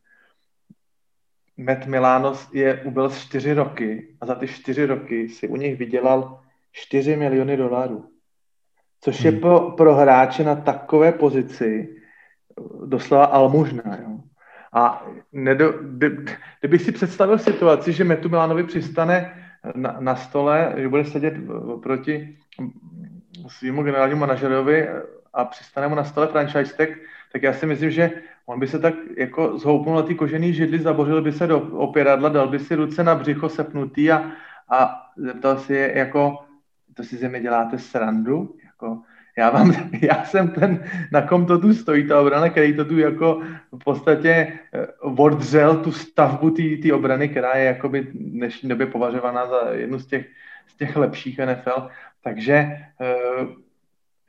Matt 1.58 1.86
Milano 1.86 2.34
je 2.54 2.82
u 2.84 2.92
Bills 2.92 3.20
čtyři 3.20 3.54
roky 3.54 4.16
a 4.22 4.26
za 4.26 4.36
ty 4.36 4.48
čtyři 4.48 4.86
roky 4.86 5.30
si 5.30 5.48
u 5.48 5.56
nich 5.56 5.78
vydělal 5.78 6.40
4 6.72 7.16
miliony 7.16 7.58
dolarů 7.58 8.14
což 9.04 9.24
je 9.24 9.32
hmm. 9.32 9.40
pro, 9.40 9.72
pro 9.72 9.96
hráče 9.96 10.44
na 10.44 10.56
takové 10.56 11.12
pozici 11.12 11.96
doslova 12.86 13.26
almužná. 13.26 13.98
Jo. 14.02 14.20
A 14.74 15.06
nedo, 15.32 15.74
kdy, 15.82 16.18
kdybych 16.60 16.82
si 16.82 16.92
představil 16.92 17.38
situaci, 17.38 17.94
že 17.94 18.04
Metu 18.04 18.30
Milánovi 18.30 18.64
přistane 18.64 19.44
na, 19.76 19.96
na 20.00 20.16
stole, 20.16 20.74
že 20.78 20.90
bude 20.90 21.06
sedět 21.06 21.34
proti 21.84 22.38
svýmu 23.48 23.84
generálnímu 23.84 24.20
manažerovi 24.20 24.90
a 25.34 25.46
přistane 25.46 25.88
mu 25.88 25.96
na 25.96 26.04
stole 26.04 26.28
franchise 26.28 26.76
tag, 26.78 26.90
tak 27.32 27.44
já 27.44 27.54
si 27.54 27.66
myslím, 27.66 27.92
že 27.92 28.12
on 28.46 28.60
by 28.60 28.68
se 28.68 28.80
tak 28.80 28.94
jako 29.18 29.58
zhoupnul 29.58 29.96
na 29.96 30.02
ty 30.02 30.16
kožený 30.16 30.54
židli, 30.54 30.80
zabořil 30.80 31.22
by 31.22 31.32
se 31.32 31.48
do 31.48 31.60
opěradla, 31.60 32.30
dal 32.30 32.48
by 32.48 32.60
si 32.60 32.76
ruce 32.76 33.04
na 33.04 33.16
břicho 33.16 33.50
sepnutý 33.50 34.12
a, 34.12 34.32
a 34.70 35.02
zeptal 35.18 35.58
si 35.58 35.74
je 35.74 35.98
jako, 35.98 36.40
to 36.94 37.04
si 37.04 37.18
ze 37.18 37.30
mě 37.30 37.42
děláte 37.42 37.80
srandu? 37.80 38.56
Jako, 38.66 39.02
já, 39.38 39.50
vám, 39.50 39.74
já 40.02 40.26
jsem 40.26 40.50
ten, 40.50 40.84
na 41.12 41.22
kom 41.22 41.46
to 41.46 41.58
tu 41.58 41.74
stojí, 41.74 42.08
ta 42.08 42.22
obrana, 42.22 42.50
který 42.50 42.76
to 42.76 42.86
tu 42.86 42.98
jako 42.98 43.42
v 43.72 43.84
podstatě 43.84 44.30
eh, 44.30 44.88
odřel 45.02 45.78
tu 45.78 45.92
stavbu 45.92 46.50
té 46.84 46.94
obrany, 46.94 47.30
která 47.30 47.54
je 47.58 47.66
jakoby 47.66 48.02
v 48.02 48.14
dnešní 48.14 48.70
době 48.70 48.86
považovaná 48.86 49.48
za 49.48 49.72
jednu 49.72 50.00
z 50.00 50.08
těch, 50.08 50.26
z 50.68 50.78
těch 50.78 50.96
lepších 50.96 51.40
NFL. 51.40 51.88
Takže 52.24 52.54
eh, 52.54 53.16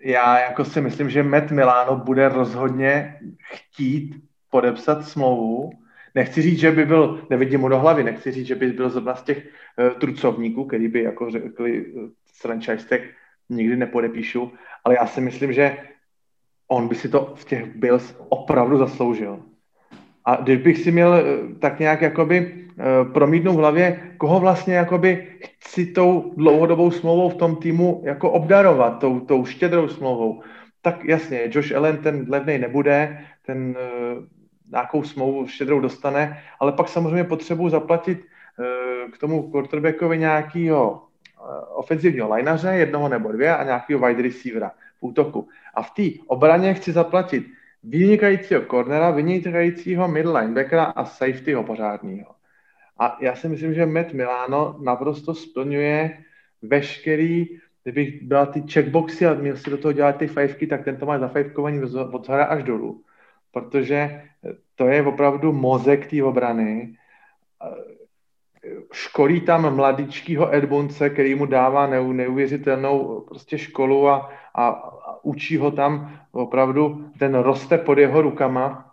já 0.05 0.41
jako 0.41 0.65
si 0.65 0.81
myslím, 0.81 1.11
že 1.11 1.23
Matt 1.23 1.51
Milano 1.51 1.97
bude 1.97 2.29
rozhodně 2.29 3.19
chtít 3.53 4.15
podepsat 4.51 5.09
smlouvu. 5.09 5.71
Nechci 6.15 6.43
říct, 6.43 6.59
že 6.59 6.71
by 6.71 6.87
byl, 6.87 7.27
nevidím 7.31 7.61
mu 7.61 7.69
do 7.69 7.79
hlavy, 7.79 8.05
nechci 8.05 8.33
říct, 8.33 8.47
že 8.47 8.55
by 8.55 8.67
byl 8.67 8.91
zrovna 8.91 9.15
z 9.15 9.23
těch 9.23 9.39
uh, 9.39 9.99
trucovníků, 9.99 10.65
který 10.65 10.89
by 10.89 11.03
jako 11.03 11.31
řekli 11.31 11.87
uh, 11.87 12.09
franchise 12.41 13.01
nikdy 13.49 13.77
nepodepíšu, 13.77 14.53
ale 14.85 14.95
já 14.95 15.07
si 15.07 15.21
myslím, 15.21 15.53
že 15.53 15.77
on 16.69 16.89
by 16.89 16.95
si 16.95 17.09
to 17.09 17.35
v 17.37 17.45
těch 17.45 17.77
Bills 17.77 18.17
opravdu 18.29 18.79
zasloužil. 18.79 19.43
A 20.25 20.37
když 20.37 20.59
bych 20.59 20.79
si 20.79 20.93
měl 20.93 21.15
eh, 21.15 21.55
tak 21.59 21.79
nějak 21.79 22.03
jakoby 22.03 22.64
promítnout 23.13 23.55
v 23.55 23.59
hlavě, 23.59 24.01
koho 24.19 24.41
vlastně 24.41 24.75
jakoby 24.75 25.27
chci 25.59 25.87
tou 25.87 26.33
dlouhodobou 26.37 26.91
smlouvou 26.91 27.29
v 27.29 27.35
tom 27.35 27.57
týmu 27.57 28.03
jako 28.05 28.31
obdarovat, 28.31 28.99
tou, 28.99 29.21
tou 29.21 29.45
štědrou 29.45 29.89
smlouvou, 29.89 30.43
tak 30.83 31.05
jasně, 31.05 31.51
Josh 31.51 31.73
Allen 31.73 31.97
ten 31.97 32.27
levnej 32.29 32.59
nebude, 32.59 33.19
ten 33.47 33.77
uh, 34.17 34.25
nějakou 34.71 35.03
smlouvu 35.03 35.47
štědrou 35.47 35.81
dostane, 35.81 36.39
ale 36.61 36.73
pak 36.73 36.89
samozřejmě 36.89 37.25
potřebuji 37.25 37.69
zaplatit 37.69 38.19
uh, 38.19 39.11
k 39.11 39.19
tomu 39.19 39.51
quarterbackovi 39.51 40.19
nějakýho 40.19 41.03
ofenzivního 41.75 42.35
lineaře, 42.35 42.69
jednoho 42.69 43.09
nebo 43.09 43.33
dvě 43.33 43.57
a 43.57 43.65
nějakého 43.65 44.01
wide 44.01 44.23
receivera 44.23 44.69
v 44.69 45.03
útoku. 45.03 45.49
A 45.75 45.83
v 45.83 45.91
té 45.91 46.03
obraně 46.27 46.75
chci 46.75 46.93
zaplatit 46.93 47.47
vynikajícího 47.83 48.61
cornera, 48.61 49.11
vynikajícího 49.11 50.09
middle 50.09 50.41
linebackera 50.41 50.85
a 50.85 51.05
safetyho 51.05 51.63
pořádného. 51.63 52.34
A 52.99 53.17
já 53.21 53.37
si 53.37 53.49
myslím, 53.49 53.75
že 53.75 53.87
Matt 53.87 54.13
Milano 54.13 54.77
naprosto 54.83 55.35
splňuje 55.35 56.25
veškerý, 56.63 57.47
kdybych 57.83 58.23
byla 58.23 58.47
ty 58.47 58.63
checkboxy 58.73 59.27
a 59.27 59.35
měl 59.35 59.57
si 59.57 59.71
do 59.71 59.79
toho 59.79 59.93
dělat 59.93 60.17
ty 60.17 60.27
fajfky, 60.27 60.67
tak 60.67 60.85
ten 60.85 60.97
to 60.97 61.07
má 61.07 61.19
zafajfkovaný 61.19 61.83
od 61.83 61.87
zhora 61.87 62.45
až 62.45 62.63
dolů. 62.63 63.03
Protože 63.53 64.23
to 64.75 64.87
je 64.87 65.03
opravdu 65.03 65.53
mozek 65.53 66.11
té 66.11 66.25
obrany 66.25 66.97
školí 68.93 69.41
tam 69.41 69.77
mladičkýho 69.77 70.55
Edbonce, 70.55 71.11
který 71.11 71.35
mu 71.35 71.47
dává 71.47 71.87
neuvěřitelnou 71.87 73.21
prostě 73.21 73.59
školu 73.59 74.09
a, 74.09 74.31
a, 74.55 74.69
a 74.69 75.25
učí 75.25 75.57
ho 75.57 75.71
tam 75.71 76.19
opravdu, 76.33 77.11
ten 77.19 77.35
roste 77.35 77.79
pod 77.79 77.99
jeho 77.99 78.23
rukama 78.23 78.91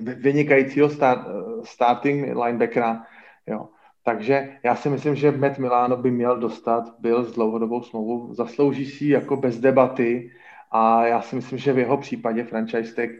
vynikajícího 0.00 0.88
start, 0.88 1.20
starting 1.64 2.36
linebackera. 2.44 3.02
Jo. 3.46 3.68
Takže 4.04 4.58
já 4.62 4.74
si 4.74 4.88
myslím, 4.88 5.14
že 5.14 5.30
Matt 5.30 5.58
Milano 5.58 5.96
by 5.96 6.10
měl 6.10 6.40
dostat, 6.40 6.94
byl 6.98 7.24
s 7.24 7.32
dlouhodobou 7.32 7.82
smlouvou, 7.82 8.34
zaslouží 8.34 8.86
si 8.86 9.06
jako 9.06 9.36
bez 9.36 9.58
debaty 9.60 10.32
a 10.70 11.06
já 11.06 11.20
si 11.20 11.36
myslím, 11.36 11.58
že 11.58 11.72
v 11.72 11.78
jeho 11.78 11.96
případě 11.96 12.44
franchise 12.44 12.94
tag 12.94 13.10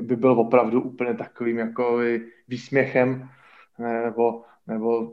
by 0.00 0.16
byl 0.16 0.32
opravdu 0.32 0.82
úplně 0.82 1.14
takovým 1.14 1.58
jako 1.58 1.98
výsměchem 2.48 3.28
nebo 3.78 4.42
nebo 4.66 5.12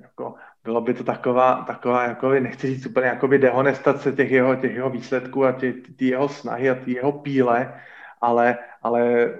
jako, 0.00 0.34
bylo 0.64 0.80
by 0.80 0.94
to 0.94 1.04
taková, 1.04 1.64
taková 1.66 2.04
jako, 2.04 2.30
nechci 2.30 2.66
říct 2.66 2.86
úplně 2.86 3.06
jakoby 3.06 3.38
dehonestace 3.38 4.12
těch 4.12 4.30
jeho, 4.30 4.56
těch 4.56 4.74
jeho 4.74 4.90
výsledků 4.90 5.44
a 5.44 5.52
ty, 5.52 5.72
ty 5.72 6.06
jeho 6.06 6.28
snahy 6.28 6.70
a 6.70 6.74
ty 6.74 6.92
jeho 6.92 7.12
píle, 7.12 7.80
ale, 8.20 8.58
ale 8.82 9.32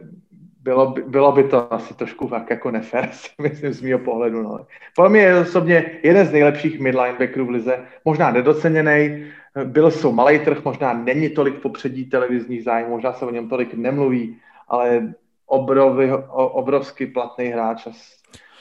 bylo 0.64 0.96
by, 0.96 1.02
bylo 1.02 1.32
by 1.32 1.44
to 1.44 1.72
asi 1.72 1.94
trošku 1.94 2.28
fakt 2.28 2.50
jako 2.50 2.70
nefér, 2.70 3.10
myslím 3.40 3.72
z 3.72 3.80
mého 3.82 3.98
pohledu. 3.98 4.42
No. 4.42 4.66
Podle 4.96 5.10
mě 5.10 5.20
je 5.20 5.40
osobně 5.40 5.76
jeden 6.02 6.26
z 6.26 6.32
nejlepších 6.32 6.80
midlinebackerů 6.80 7.46
v 7.46 7.50
lize, 7.50 7.74
možná 8.04 8.30
nedoceněný, 8.30 9.28
byl 9.64 9.90
jsou 9.90 10.12
malý 10.12 10.38
trh, 10.38 10.64
možná 10.64 10.92
není 10.92 11.28
tolik 11.28 11.60
popředí 11.60 12.04
televizních 12.04 12.64
zájmů, 12.64 12.90
možná 12.90 13.12
se 13.12 13.24
o 13.24 13.30
něm 13.30 13.48
tolik 13.48 13.74
nemluví, 13.74 14.36
ale 14.68 15.12
obrový, 15.46 16.10
obrovský 16.32 17.06
platný 17.06 17.52
hráč 17.52 17.86
a 17.86 17.90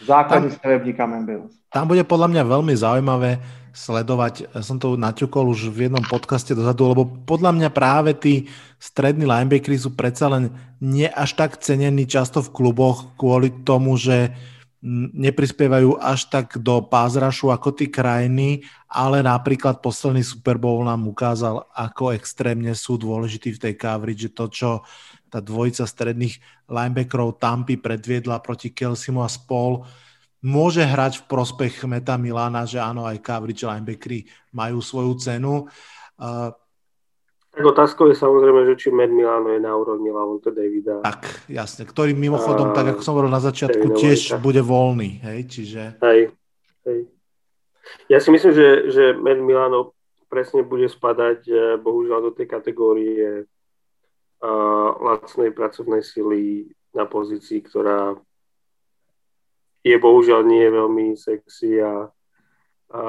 základný 0.05 0.51
stavebník 0.51 0.99
Amen 0.99 1.25
Bills. 1.25 1.55
Tam 1.73 1.89
bude 1.89 2.05
podľa 2.05 2.29
mňa 2.29 2.43
veľmi 2.45 2.73
zaujímavé 2.77 3.41
sledovať, 3.73 4.53
som 4.61 4.77
to 4.77 4.93
naťukol 4.93 5.49
už 5.49 5.73
v 5.73 5.89
jednom 5.89 6.05
podcaste 6.05 6.53
dozadu, 6.53 6.93
lebo 6.93 7.03
podľa 7.25 7.57
mňa 7.57 7.69
práve 7.73 8.13
tí 8.13 8.33
strední 8.77 9.25
linebackeri 9.25 9.81
sú 9.81 9.97
predsa 9.97 10.29
len 10.29 10.53
nie 10.77 11.09
až 11.09 11.33
tak 11.33 11.57
cenení 11.57 12.05
často 12.05 12.45
v 12.45 12.53
kluboch 12.53 13.17
kvôli 13.17 13.49
tomu, 13.65 13.97
že 13.97 14.29
neprispievajú 15.15 15.95
až 15.95 16.27
tak 16.27 16.59
do 16.59 16.83
pázrašu 16.83 17.49
ako 17.49 17.71
tí 17.71 17.87
krajiny, 17.87 18.67
ale 18.91 19.23
napríklad 19.23 19.79
posledný 19.79 20.21
Super 20.21 20.59
Bowl 20.59 20.83
nám 20.83 21.07
ukázal, 21.07 21.65
ako 21.71 22.11
extrémne 22.13 22.75
sú 22.75 22.99
dôležití 22.99 23.55
v 23.55 23.61
tej 23.63 23.73
coverage, 23.79 24.27
to, 24.35 24.45
čo 24.51 24.69
tá 25.31 25.39
dvojica 25.39 25.87
stredných 25.87 26.67
linebackerov 26.67 27.39
Tampy 27.39 27.79
predviedla 27.79 28.43
proti 28.43 28.75
Kelsimu 28.75 29.23
a 29.23 29.31
spol, 29.31 29.87
môže 30.43 30.83
hrať 30.83 31.23
v 31.23 31.27
prospech 31.31 31.87
Meta 31.87 32.19
Milana, 32.19 32.67
že 32.67 32.77
áno, 32.77 33.07
aj 33.07 33.23
coverage 33.23 33.63
linebackery 33.63 34.27
majú 34.51 34.83
svoju 34.83 35.15
cenu. 35.17 35.65
Uh, 36.19 36.51
tak 37.53 37.69
otázkou 37.69 38.09
je 38.09 38.17
samozrejme, 38.17 38.65
že 38.65 38.73
či 38.81 38.89
Med 38.89 39.13
Milano 39.13 39.53
je 39.53 39.61
na 39.61 39.77
úrovni 39.77 40.09
Lavonte 40.09 40.49
Davida. 40.49 41.05
Tak, 41.05 41.45
jasne. 41.45 41.85
Ktorý 41.85 42.17
mimochodom, 42.17 42.73
a... 42.73 42.75
tak 42.75 42.97
ako 42.97 43.01
som 43.05 43.13
hovoril 43.13 43.29
na 43.29 43.45
začiatku, 43.45 43.93
tiež 43.93 44.41
bude 44.41 44.65
voľný. 44.65 45.21
Hej, 45.21 45.39
čiže... 45.53 45.81
Hej, 46.01 46.33
hej. 46.89 46.99
Ja 48.09 48.17
si 48.17 48.33
myslím, 48.33 48.57
že, 48.57 48.67
že 48.89 49.03
Med 49.13 49.37
Milano 49.37 49.93
presne 50.33 50.65
bude 50.65 50.89
spadať 50.89 51.39
eh, 51.45 51.57
bohužiaľ 51.77 52.19
do 52.25 52.31
tej 52.33 52.49
kategórie 52.49 53.45
uh, 53.45 54.89
lacnej 54.97 55.53
pracovnej 55.53 56.01
sily 56.01 56.73
na 56.89 57.05
pozícii, 57.05 57.61
ktorá 57.61 58.17
je 59.83 59.95
bohužiaľ 59.99 60.41
nie 60.47 60.63
je 60.63 60.71
veľmi 60.71 61.05
sexy 61.19 61.69
a, 61.83 62.07
a 62.95 63.03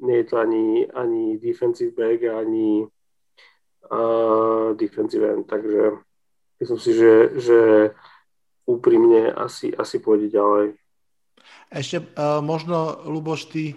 nie 0.00 0.16
je 0.24 0.26
to 0.26 0.34
ani, 0.40 0.66
ani 0.88 1.36
defensive 1.36 1.92
back, 1.92 2.24
ani 2.24 2.88
uh, 3.92 4.72
defensive 4.74 5.28
end, 5.28 5.44
takže 5.44 6.00
myslím 6.64 6.80
si, 6.80 6.90
že, 6.96 7.12
že 7.36 7.58
úprimne 8.64 9.28
asi, 9.36 9.76
asi 9.76 10.00
pôjde 10.00 10.32
ďalej. 10.32 10.66
Ešte 11.68 12.02
uh, 12.16 12.40
možno, 12.40 13.04
Luboš, 13.04 13.52
ty 13.52 13.76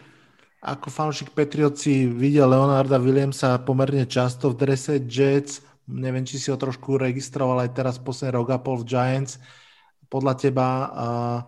ako 0.64 0.88
fanúšik 0.88 1.36
Patriotsi 1.36 2.08
videl 2.08 2.48
Leonarda 2.48 2.96
Williamsa 2.96 3.60
pomerne 3.60 4.08
často 4.08 4.48
v 4.48 4.64
drese 4.64 4.96
Jets. 5.04 5.60
Neviem, 5.92 6.24
či 6.24 6.40
si 6.40 6.48
ho 6.48 6.56
trošku 6.56 6.96
registroval 6.96 7.68
aj 7.68 7.76
teraz 7.76 7.96
posledný 8.00 8.40
rok 8.40 8.56
a 8.56 8.64
pol 8.64 8.80
v 8.80 8.88
Giants. 8.88 9.44
Podľa 10.08 10.34
teba 10.40 10.68
uh, 10.72 11.40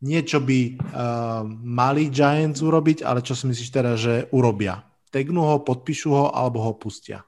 niečo 0.00 0.40
by 0.40 0.60
uh, 0.76 1.44
mali 1.64 2.08
Giants 2.08 2.64
urobiť, 2.64 3.04
ale 3.04 3.20
čo 3.20 3.36
si 3.36 3.44
myslíš 3.48 3.70
teda, 3.70 3.92
že 4.00 4.28
urobia? 4.32 4.84
Tegnú 5.12 5.44
ho, 5.44 5.56
podpíšu 5.60 6.10
ho 6.12 6.26
alebo 6.32 6.64
ho 6.64 6.72
pustia? 6.72 7.24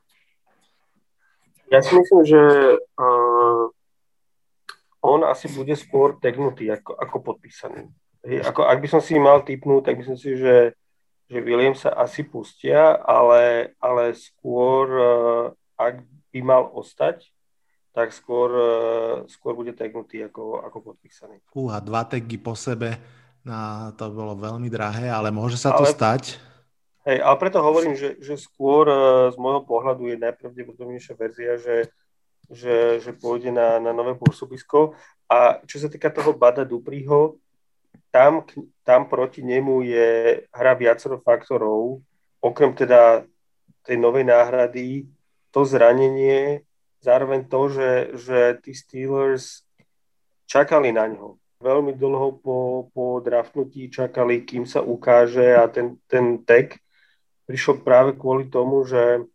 Ja 1.69 1.81
si 1.81 1.97
myslím, 1.97 2.21
že 2.25 2.41
uh, 2.77 3.65
on 5.01 5.21
asi 5.25 5.49
bude 5.53 5.73
skôr 5.77 6.21
tegnutý 6.21 6.69
ako, 6.69 6.97
ako 6.97 7.17
podpísaný. 7.33 7.89
Hej, 8.23 8.45
ako, 8.45 8.69
ak 8.69 8.79
by 8.81 8.89
som 8.89 9.01
si 9.03 9.19
mal 9.19 9.43
typnúť, 9.43 9.89
tak 9.89 9.99
myslím 9.99 10.21
si, 10.21 10.37
že, 10.37 10.77
že 11.27 11.39
William 11.43 11.75
sa 11.75 11.97
asi 11.97 12.23
pustia, 12.23 12.95
ale, 13.03 13.75
ale 13.83 14.15
skôr, 14.15 14.85
uh, 14.93 15.45
ak 15.81 16.05
by 16.33 16.41
mal 16.41 16.71
ostať, 16.73 17.29
tak 17.93 18.17
skôr, 18.17 18.49
uh, 18.49 19.17
skôr 19.29 19.53
bude 19.53 19.77
tegnutý 19.77 20.25
ako, 20.25 20.65
ako 20.65 20.93
podpísaný. 20.93 21.45
Fúha, 21.53 21.79
dva 21.85 22.09
tegy 22.09 22.41
po 22.41 22.57
sebe, 22.57 22.97
na, 23.45 23.93
to 24.01 24.09
bolo 24.09 24.33
veľmi 24.35 24.73
drahé, 24.73 25.13
ale 25.13 25.29
môže 25.29 25.61
sa 25.61 25.77
to 25.77 25.85
ale, 25.85 25.93
stať? 25.93 26.41
Hej, 27.05 27.19
ale 27.21 27.37
preto 27.37 27.59
hovorím, 27.61 27.99
že, 27.99 28.17
že 28.23 28.39
skôr 28.39 28.87
e, 28.87 28.97
z 29.35 29.37
môjho 29.37 29.67
pohľadu 29.67 30.09
je 30.09 30.23
najpravdepodobnejšia 30.23 31.15
verzia, 31.19 31.59
že, 31.59 31.77
že, 32.47 33.03
že 33.03 33.11
pôjde 33.13 33.51
na, 33.51 33.83
na 33.83 33.91
nové 33.91 34.15
pôsobisko. 34.15 34.95
A 35.27 35.59
čo 35.67 35.83
sa 35.83 35.91
týka 35.91 36.15
toho 36.15 36.33
Bada 36.33 36.63
Dupriho, 36.63 37.43
tam, 38.15 38.47
tam 38.87 39.11
proti 39.11 39.43
nemu 39.43 39.83
je 39.83 40.09
hra 40.55 40.73
viacero 40.79 41.19
faktorov, 41.19 42.01
okrem 42.39 42.71
teda 42.73 43.27
tej 43.83 43.99
novej 43.99 44.23
náhrady, 44.23 45.11
to 45.51 45.67
zranenie, 45.67 46.63
zároveň 47.03 47.45
to, 47.51 47.61
že, 47.69 47.91
že 48.15 48.39
tí 48.63 48.73
Steelers 48.73 49.67
čakali 50.47 50.95
na 50.95 51.11
ňo. 51.11 51.37
Veľmi 51.63 51.95
dlho 51.95 52.43
po, 52.43 52.91
po 52.91 53.23
draftnutí 53.23 53.91
čakali, 53.91 54.43
kým 54.43 54.67
sa 54.67 54.83
ukáže 54.83 55.55
a 55.55 55.67
ten, 55.71 55.99
ten 56.11 56.43
tag 56.43 56.79
prišiel 57.47 57.83
práve 57.83 58.19
kvôli 58.19 58.51
tomu, 58.51 58.83
že 58.87 59.27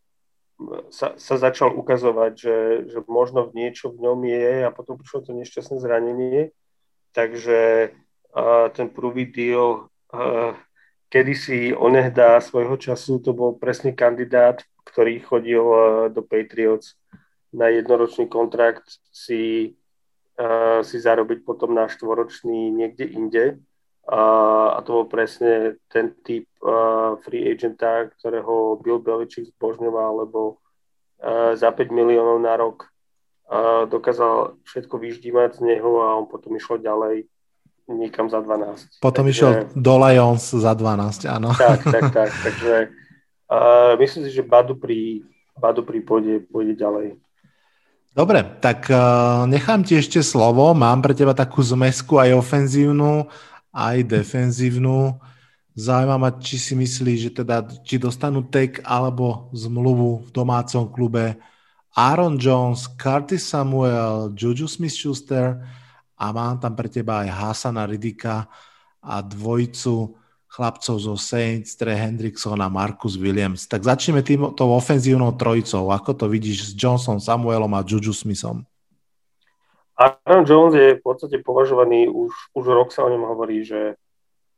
sa, 0.90 1.14
sa 1.16 1.36
začal 1.38 1.72
ukazovať, 1.76 2.32
že, 2.34 2.58
že 2.90 3.00
možno 3.06 3.46
v 3.48 3.56
niečo 3.64 3.94
v 3.94 4.10
ňom 4.10 4.20
je 4.26 4.66
a 4.66 4.74
potom 4.74 4.98
prišlo 4.98 5.30
to 5.30 5.32
nešťastné 5.38 5.78
zranenie. 5.80 6.52
Takže 7.14 7.94
uh, 8.34 8.68
ten 8.74 8.90
prvý 8.90 9.30
deal 9.30 9.88
uh, 10.12 10.58
kedysi 11.14 11.78
onehdá 11.78 12.42
svojho 12.42 12.76
času, 12.76 13.22
to 13.22 13.32
bol 13.38 13.54
presne 13.56 13.94
kandidát, 13.94 14.66
ktorý 14.84 15.22
chodil 15.22 15.64
uh, 15.64 15.80
do 16.10 16.26
Patriots 16.26 16.98
na 17.58 17.74
jednoročný 17.74 18.30
kontrakt 18.30 18.86
si, 19.10 19.74
uh, 20.38 20.86
si 20.86 21.02
zarobiť 21.02 21.42
potom 21.42 21.74
na 21.74 21.90
štvoročný 21.90 22.70
niekde 22.70 23.10
inde 23.10 23.46
a 24.08 24.80
to 24.88 25.04
bol 25.04 25.06
presne 25.12 25.76
ten 25.92 26.16
typ 26.24 26.48
uh, 26.64 27.20
free 27.28 27.44
agenta, 27.52 28.08
ktorého 28.08 28.80
Bill 28.80 29.04
Belichick 29.04 29.52
zbožňoval, 29.52 30.24
lebo 30.24 30.56
uh, 31.20 31.60
za 31.60 31.76
5 31.76 31.92
miliónov 31.92 32.40
na 32.40 32.56
rok 32.56 32.88
uh, 33.52 33.84
dokázal 33.84 34.64
všetko 34.64 34.96
vyždívať 34.96 35.60
z 35.60 35.76
neho 35.76 35.92
a 36.08 36.16
on 36.16 36.32
potom 36.32 36.56
išiel 36.56 36.80
ďalej 36.80 37.28
nikam 37.92 38.32
za 38.32 38.40
12. 38.40 39.04
Potom 39.04 39.28
takže, 39.28 39.32
išiel 39.36 39.52
do 39.76 39.96
Lions 40.00 40.44
za 40.56 40.72
12, 40.72 41.28
áno. 41.28 41.52
Tak, 41.56 41.84
tak, 41.84 42.04
tak. 42.16 42.32
Takže 42.48 42.76
uh, 43.52 44.00
myslím 44.00 44.24
si, 44.28 44.32
že 44.32 44.44
Badu 44.44 44.80
pri, 44.80 45.28
Badu 45.60 45.84
pri 45.84 46.00
pôjde, 46.00 46.48
pôjde 46.48 46.80
ďalej. 46.80 47.20
Dobre, 48.14 48.44
tak 48.64 48.88
uh, 48.90 49.46
nechám 49.50 49.82
ti 49.82 49.98
ešte 49.98 50.22
slovo. 50.22 50.76
Mám 50.78 51.02
pre 51.02 51.14
teba 51.16 51.34
takú 51.34 51.64
zmesku 51.64 52.22
aj 52.22 52.38
ofenzívnu 52.38 53.28
aj 53.78 54.10
defenzívnu. 54.10 55.22
Zaujíma 55.78 56.18
ma, 56.18 56.34
či 56.42 56.58
si 56.58 56.74
myslí, 56.74 57.14
že 57.22 57.30
teda, 57.30 57.62
či 57.86 58.02
dostanú 58.02 58.50
tek 58.50 58.82
alebo 58.82 59.54
zmluvu 59.54 60.26
v 60.26 60.30
domácom 60.34 60.90
klube 60.90 61.38
Aaron 61.94 62.42
Jones, 62.42 62.90
Curtis 62.98 63.46
Samuel, 63.46 64.34
Juju 64.34 64.66
Smith-Schuster 64.66 65.62
a 66.18 66.26
mám 66.34 66.58
tam 66.58 66.74
pre 66.74 66.90
teba 66.90 67.22
aj 67.22 67.30
Hasana 67.30 67.86
Ridika 67.86 68.50
a 69.06 69.22
dvojicu 69.22 70.18
chlapcov 70.58 70.98
zo 70.98 71.14
Saints, 71.14 71.78
Trey 71.78 71.94
Hendrickson 71.94 72.58
a 72.58 72.66
Marcus 72.66 73.14
Williams. 73.14 73.70
Tak 73.70 73.86
začneme 73.86 74.26
tým, 74.26 74.58
tou 74.58 74.74
ofenzívnou 74.74 75.38
trojicou. 75.38 75.94
Ako 75.94 76.18
to 76.18 76.26
vidíš 76.26 76.58
s 76.66 76.72
Johnson, 76.74 77.22
Samuelom 77.22 77.70
a 77.78 77.86
Juju 77.86 78.10
Smithom? 78.10 78.66
Aaron 79.98 80.46
Jones 80.46 80.74
je 80.74 80.98
v 80.98 81.02
podstate 81.02 81.38
považovaný, 81.46 82.10
už, 82.10 82.34
už 82.58 82.66
rok 82.70 82.90
sa 82.90 83.06
o 83.06 83.10
ňom 83.10 83.26
hovorí, 83.30 83.62
že, 83.66 83.98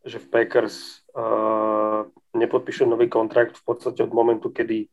že 0.03 0.19
v 0.19 0.27
Packers 0.31 1.03
uh, 1.15 2.07
nepodpíše 2.35 2.83
nový 2.87 3.07
kontrakt 3.07 3.59
v 3.59 3.63
podstate 3.63 4.03
od 4.03 4.11
momentu, 4.11 4.51
kedy 4.51 4.87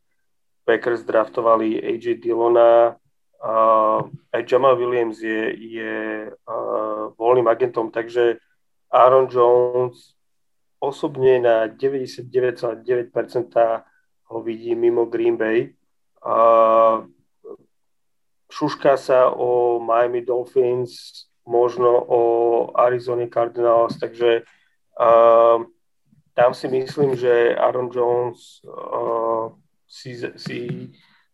Packers 0.63 1.03
draftovali 1.03 1.79
AJ 1.79 2.23
Dillona, 2.23 2.95
uh, 3.43 3.99
aj 4.31 4.41
Jamal 4.47 4.79
Williams 4.79 5.19
je, 5.19 5.51
je 5.55 5.95
uh, 6.31 7.11
voľným 7.15 7.47
agentom, 7.47 7.91
takže 7.91 8.39
Aaron 8.87 9.27
Jones 9.27 10.16
osobne 10.79 11.39
na 11.39 11.67
99,9% 11.67 13.83
ho 14.27 14.41
vidí 14.41 14.75
mimo 14.75 15.05
Green 15.05 15.37
Bay. 15.37 15.73
Uh, 16.21 17.05
šušká 18.51 18.97
sa 18.97 19.31
o 19.31 19.79
Miami 19.79 20.25
Dolphins, 20.25 21.23
možno 21.47 22.03
o 22.07 22.21
Arizona 22.75 23.27
Cardinals, 23.31 23.99
takže 23.99 24.43
uh, 24.99 25.63
tam 26.33 26.53
si 26.53 26.67
myslím, 26.67 27.15
že 27.15 27.55
Aaron 27.55 27.89
Jones 27.93 28.59
uh, 28.67 29.55
si, 29.87 30.19
si 30.35 30.91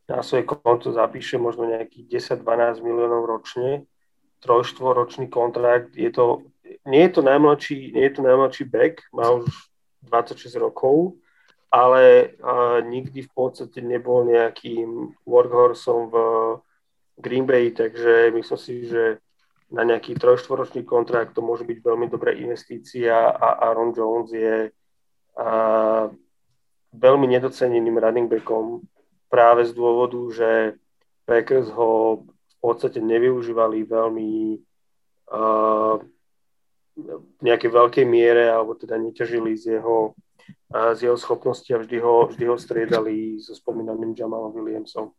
na 0.07 0.21
svoje 0.21 0.45
konto 0.45 0.93
zapíše 0.93 1.41
možno 1.41 1.65
nejakých 1.65 2.37
10-12 2.37 2.85
miliónov 2.85 3.25
ročne, 3.25 3.89
trojštvoročný 4.45 5.31
kontrakt, 5.31 5.97
je 5.97 6.11
to, 6.11 6.52
nie 6.85 7.01
je 7.07 7.11
to 7.15 7.21
najmladší, 7.21 7.91
nie 7.95 8.03
je 8.09 8.13
to 8.13 8.21
najmladší 8.21 8.63
back, 8.67 9.01
má 9.13 9.31
už 9.31 9.47
26 10.03 10.55
rokov, 10.59 11.15
ale 11.71 12.35
uh, 12.37 12.83
nikdy 12.83 13.23
v 13.23 13.31
podstate 13.33 13.81
nebol 13.81 14.27
nejakým 14.27 15.15
workhorsom 15.25 16.11
v 16.11 16.15
Green 17.17 17.45
Bay, 17.45 17.71
takže 17.71 18.31
myslím 18.35 18.59
si, 18.59 18.73
že 18.89 19.17
na 19.73 19.81
nejaký 19.81 20.13
trojštvoročný 20.13 20.85
kontrakt 20.85 21.33
to 21.33 21.41
môže 21.41 21.65
byť 21.65 21.77
veľmi 21.81 22.05
dobrá 22.05 22.29
investícia 22.29 23.33
a 23.33 23.57
Aaron 23.65 23.89
Jones 23.89 24.29
je 24.29 24.69
a, 25.33 25.49
veľmi 26.93 27.25
nedoceneným 27.25 27.97
running 27.97 28.29
backom 28.29 28.85
práve 29.33 29.65
z 29.65 29.73
dôvodu, 29.73 30.21
že 30.29 30.49
Packers 31.25 31.73
ho 31.73 32.21
v 32.29 32.55
podstate 32.61 33.01
nevyužívali 33.01 33.81
veľmi 33.81 34.61
uh, 35.33 35.97
nejakej 37.41 37.69
veľkej 37.73 38.05
miere 38.05 38.49
alebo 38.53 38.77
teda 38.77 38.97
neťažili 39.01 39.57
z 39.57 39.79
jeho, 39.79 40.13
z 40.69 40.99
jeho 41.09 41.17
schopnosti 41.17 41.69
a 41.73 41.81
vždy 41.81 41.97
ho, 42.01 42.29
vždy 42.29 42.45
ho 42.45 42.57
striedali 42.57 43.41
so 43.41 43.57
spomínaným 43.57 44.13
Jamalom 44.13 44.53
Williamsom. 44.53 45.13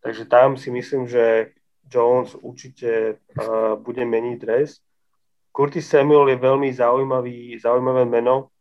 Takže 0.00 0.24
tam 0.24 0.56
si 0.56 0.70
myslím, 0.70 1.08
že 1.08 1.52
Jones 1.88 2.36
určite 2.38 3.16
uh, 3.16 3.74
bude 3.80 4.04
meniť 4.04 4.36
dres. 4.38 4.78
Curtis 5.50 5.88
Samuel 5.88 6.28
je 6.28 6.38
veľmi 6.38 6.68
zaujímavý, 6.70 7.56
zaujímavé 7.58 8.04
meno, 8.04 8.52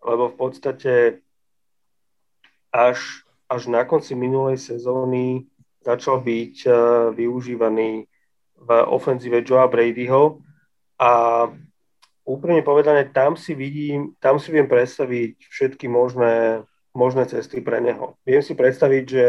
lebo 0.00 0.30
v 0.30 0.36
podstate 0.38 0.92
až, 2.70 3.26
až 3.50 3.66
na 3.66 3.84
konci 3.84 4.14
minulej 4.14 4.56
sezóny 4.56 5.44
začal 5.82 6.22
byť 6.22 6.56
uh, 6.64 6.74
využívaný 7.12 8.06
v 8.56 8.68
ofenzíve 8.88 9.44
Joa 9.44 9.68
Bradyho 9.68 10.40
a 10.96 11.44
úprimne 12.26 12.60
povedané, 12.66 13.06
tam 13.06 13.38
si 13.38 13.54
vidím, 13.54 14.18
tam 14.18 14.42
si 14.42 14.50
viem 14.50 14.66
predstaviť 14.66 15.46
všetky 15.46 15.86
možné, 15.86 16.66
možné 16.90 17.30
cesty 17.30 17.62
pre 17.62 17.78
neho. 17.78 18.18
Viem 18.26 18.42
si 18.42 18.58
predstaviť, 18.58 19.04
že 19.06 19.26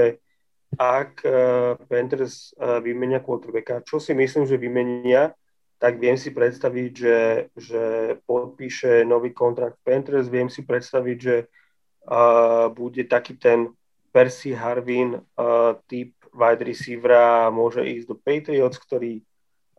ak 0.75 1.23
uh, 1.23 1.79
Panthers 1.87 2.51
uh, 2.57 2.83
vymenia 2.83 3.23
quarterbacka, 3.23 3.85
čo 3.85 4.01
si 4.01 4.11
myslím, 4.11 4.49
že 4.49 4.59
vymenia, 4.59 5.31
tak 5.77 6.01
viem 6.01 6.17
si 6.17 6.33
predstaviť, 6.33 6.91
že, 6.91 7.17
že 7.53 7.83
podpíše 8.25 9.05
nový 9.05 9.31
kontrakt 9.31 9.77
Panthers, 9.85 10.27
viem 10.27 10.49
si 10.49 10.65
predstaviť, 10.65 11.17
že 11.21 11.35
uh, 11.45 12.67
bude 12.73 13.05
taký 13.05 13.37
ten 13.37 13.71
Percy 14.09 14.57
Harvin 14.57 15.21
uh, 15.21 15.77
typ 15.85 16.17
wide 16.33 16.65
receivera 16.65 17.53
môže 17.53 17.85
ísť 17.85 18.05
do 18.09 18.15
Patriots, 18.17 18.81
ktorí, 18.81 19.21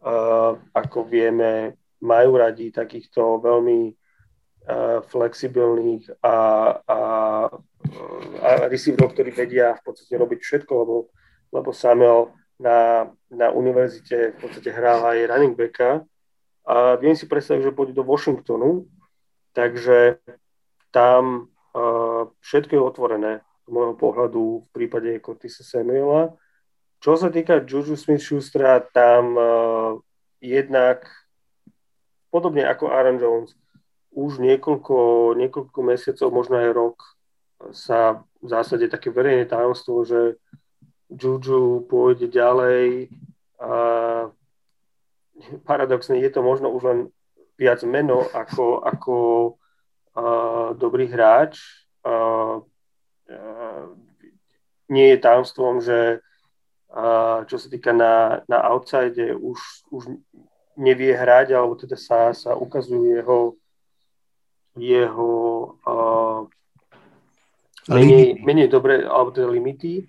uh, 0.07 0.55
ako 0.71 1.03
vieme, 1.05 1.75
majú 2.03 2.39
radi 2.39 2.71
takýchto 2.71 3.43
veľmi 3.43 3.81
uh, 3.91 5.03
flexibilných 5.07 6.23
a, 6.23 6.37
a 6.83 6.99
a 8.43 8.69
receiverov, 8.69 9.15
ktorí 9.15 9.31
vedia 9.31 9.79
v 9.79 9.83
podstate 9.87 10.19
robiť 10.19 10.41
všetko, 10.43 10.73
lebo, 10.83 10.97
lebo 11.55 11.71
Samuel 11.71 12.35
na, 12.59 13.09
na 13.31 13.55
univerzite 13.55 14.35
v 14.35 14.39
podstate 14.43 14.75
hral 14.75 15.07
aj 15.07 15.31
running 15.31 15.55
backa 15.55 16.03
a 16.67 16.99
viem 16.99 17.15
si 17.15 17.25
predstaviť, 17.31 17.71
že 17.71 17.77
pôjde 17.77 17.95
do 17.97 18.05
Washingtonu, 18.05 18.91
takže 19.55 20.21
tam 20.91 21.49
uh, 21.73 22.29
všetko 22.43 22.73
je 22.77 22.83
otvorené 22.83 23.33
z 23.65 23.69
môjho 23.73 23.95
pohľadu 23.97 24.67
v 24.67 24.69
prípade 24.75 25.09
Curtisa 25.23 25.63
Samuela. 25.65 26.35
Čo 26.99 27.15
sa 27.15 27.31
týka 27.31 27.63
Juju 27.63 27.95
Smith-Schustera, 27.95 28.83
tam 28.91 29.25
uh, 29.39 29.91
jednak 30.43 31.07
podobne 32.29 32.65
ako 32.65 32.93
Aaron 32.93 33.19
Jones, 33.21 33.57
už 34.13 34.41
niekoľko, 34.41 35.33
niekoľko 35.37 35.79
mesiacov, 35.85 36.29
možno 36.33 36.59
aj 36.59 36.71
rok, 36.73 36.97
sa 37.75 38.23
v 38.39 38.47
zásade 38.47 38.87
také 38.87 39.11
verejné 39.11 39.51
tajomstvo, 39.51 40.07
že 40.07 40.39
Juju 41.09 41.89
pôjde 41.89 42.29
ďalej 42.29 43.09
a 43.59 43.73
paradoxne 45.65 46.21
je 46.21 46.31
to 46.31 46.45
možno 46.45 46.69
už 46.71 46.83
len 46.85 46.99
viac 47.59 47.83
meno 47.83 48.23
ako, 48.31 48.85
ako 48.87 49.15
uh, 50.15 50.77
dobrý 50.79 51.11
hráč. 51.11 51.59
Uh, 52.07 52.63
uh, 53.27 53.85
nie 54.87 55.17
je 55.17 55.25
tajomstvom, 55.25 55.83
že 55.83 56.23
uh, 56.93 57.43
čo 57.51 57.57
sa 57.59 57.67
týka 57.67 57.91
na, 57.91 58.45
na 58.47 58.63
outside, 58.71 59.19
už, 59.19 59.59
už 59.91 60.03
nevie 60.79 61.13
hrať, 61.13 61.59
alebo 61.59 61.75
teda 61.75 61.99
sa, 61.99 62.31
sa 62.31 62.55
ukazujú 62.55 63.19
jeho, 63.19 63.39
jeho 64.79 65.33
uh, 65.83 66.47
menej, 67.91 68.39
menej 68.47 68.71
dobre, 68.71 69.03
alebo 69.03 69.35
teda 69.35 69.51
limity, 69.51 70.07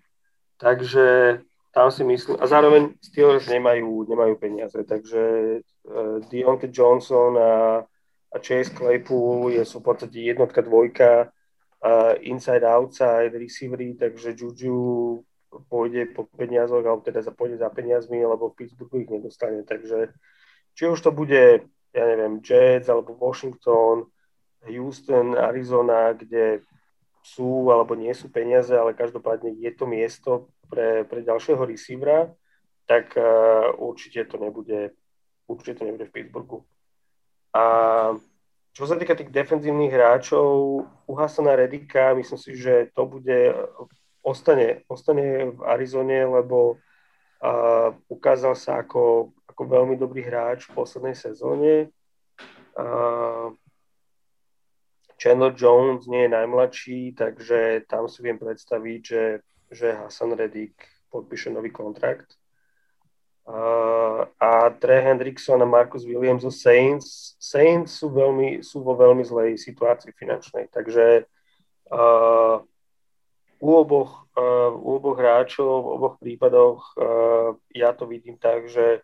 takže 0.61 1.39
tam 1.73 1.89
si 1.89 2.05
myslím, 2.05 2.37
a 2.37 2.45
zároveň 2.45 2.93
Steelers 3.01 3.49
nemajú, 3.49 4.05
nemajú 4.05 4.33
peniaze, 4.37 4.77
takže 4.85 5.21
uh, 5.65 6.17
Deontay 6.29 6.69
Johnson 6.69 7.33
a, 7.37 7.81
a 8.29 8.37
Chase 8.37 8.69
Claypool 8.69 9.57
je, 9.57 9.65
sú 9.65 9.81
v 9.81 9.85
podstate 9.89 10.21
jednotka, 10.21 10.61
dvojka, 10.61 11.33
uh, 11.81 12.13
inside, 12.21 12.61
outside, 12.61 13.33
receivery, 13.33 13.97
takže 13.97 14.37
Juju 14.37 15.25
pôjde 15.49 16.13
po 16.13 16.29
peniazoch, 16.37 16.85
alebo 16.85 17.01
teda 17.01 17.25
za, 17.25 17.33
pôjde 17.33 17.57
za 17.57 17.73
peniazmi, 17.73 18.21
lebo 18.21 18.53
v 18.53 18.57
Pittsburghu 18.61 19.01
ich 19.01 19.09
nedostane, 19.09 19.65
takže 19.65 20.13
či 20.79 20.87
už 20.87 21.03
to 21.03 21.11
bude, 21.11 21.67
ja 21.91 22.03
neviem, 22.07 22.39
Jets, 22.39 22.87
alebo 22.87 23.11
Washington, 23.19 24.07
Houston, 24.63 25.35
Arizona, 25.35 26.15
kde 26.15 26.63
sú 27.19 27.67
alebo 27.67 27.99
nie 27.99 28.15
sú 28.15 28.31
peniaze, 28.31 28.71
ale 28.71 28.95
každopádne 28.95 29.59
je 29.59 29.71
to 29.75 29.83
miesto 29.83 30.47
pre, 30.71 31.03
pre 31.03 31.19
ďalšieho 31.19 31.59
receivera, 31.67 32.31
tak 32.87 33.11
uh, 33.19 33.75
určite 33.75 34.23
to 34.23 34.39
nebude 34.39 34.95
určite 35.51 35.83
to 35.83 35.83
nebude 35.83 36.07
v 36.07 36.15
Pittsburghu. 36.15 36.63
A 37.51 37.63
čo 38.71 38.87
sa 38.87 38.95
týka 38.95 39.17
tých 39.19 39.33
defenzívnych 39.33 39.91
hráčov, 39.91 40.47
u 40.87 41.13
Hasana 41.17 41.59
Redika, 41.59 42.13
myslím 42.15 42.39
si, 42.39 42.55
že 42.55 42.93
to 42.93 43.09
bude, 43.09 43.51
ostane, 44.21 44.85
ostane 44.87 45.51
v 45.51 45.59
Arizone, 45.65 46.23
lebo 46.23 46.77
uh, 46.77 47.91
ukázal 48.07 48.53
sa 48.53 48.85
ako, 48.85 49.33
ako 49.59 49.75
veľmi 49.75 49.99
dobrý 49.99 50.23
hráč 50.23 50.71
v 50.71 50.79
poslednej 50.79 51.19
sezóne. 51.19 51.91
Uh, 52.79 53.51
Chandler 55.19 55.51
Jones 55.51 56.07
nie 56.07 56.23
je 56.23 56.31
najmladší, 56.31 56.99
takže 57.11 57.83
tam 57.91 58.07
si 58.07 58.23
viem 58.23 58.39
predstaviť, 58.39 59.01
že, 59.03 59.23
že 59.67 59.99
Hassan 59.99 60.31
Reddick 60.31 60.79
podpíše 61.11 61.51
nový 61.51 61.75
kontrakt. 61.75 62.39
Uh, 63.43 64.31
a 64.39 64.71
Trey 64.79 65.03
Hendrickson 65.03 65.59
a 65.59 65.67
Marcus 65.67 66.07
Williams 66.07 66.47
zo 66.47 66.55
Saints. 66.55 67.35
Saints 67.35 67.99
sú, 67.99 68.15
veľmi, 68.15 68.63
sú 68.63 68.79
vo 68.79 68.95
veľmi 68.95 69.27
zlej 69.27 69.59
situácii 69.59 70.15
finančnej, 70.15 70.71
takže 70.71 71.27
uh, 71.91 72.63
u, 73.59 73.69
oboch, 73.75 74.23
uh, 74.39 74.71
u 74.71 75.03
oboch 75.03 75.19
hráčov, 75.19 75.83
v 75.83 75.87
oboch 75.99 76.15
prípadoch 76.15 76.95
uh, 76.95 77.59
ja 77.75 77.91
to 77.91 78.07
vidím 78.07 78.39
tak, 78.39 78.71
že, 78.71 79.03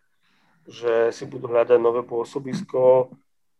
že 0.66 1.14
si 1.14 1.24
budú 1.26 1.46
hľadať 1.50 1.78
nové 1.78 2.02
pôsobisko, 2.02 3.14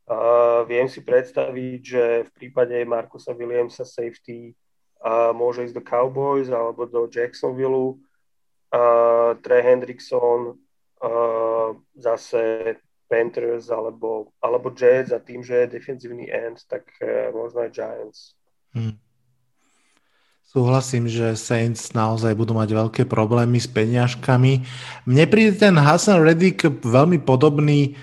Uh, 0.07 0.63
viem 0.71 0.87
si 0.87 1.03
predstaviť, 1.03 1.81
že 1.83 2.05
v 2.23 2.31
prípade 2.31 2.79
Markusa 2.87 3.35
Williamsa 3.35 3.83
safety 3.83 4.55
uh, 5.03 5.35
môže 5.35 5.67
ísť 5.67 5.75
do 5.75 5.83
Cowboys 5.83 6.47
alebo 6.47 6.87
do 6.87 7.11
Jacksonville. 7.11 7.99
Uh, 8.71 9.35
Trey 9.43 9.67
Hendrickson 9.67 10.55
uh, 11.03 11.75
zase 11.99 12.79
Panthers 13.11 13.67
alebo, 13.67 14.31
alebo 14.39 14.71
Jets 14.71 15.11
a 15.11 15.19
tým, 15.19 15.43
že 15.43 15.67
je 15.67 15.75
defensívny 15.75 16.31
end, 16.31 16.63
tak 16.71 16.87
uh, 17.03 17.35
možno 17.35 17.67
aj 17.67 17.75
Giants. 17.75 18.39
Hmm. 18.79 19.03
Súhlasím, 20.47 21.11
že 21.11 21.35
Saints 21.35 21.91
naozaj 21.93 22.33
budú 22.39 22.55
mať 22.55 22.71
veľké 22.71 23.03
problémy 23.11 23.59
s 23.59 23.67
peniažkami. 23.67 24.63
Mne 25.05 25.25
príde 25.27 25.59
ten 25.59 25.75
Hassan 25.75 26.23
Reddick 26.23 26.65
veľmi 26.87 27.21
podobný 27.27 27.99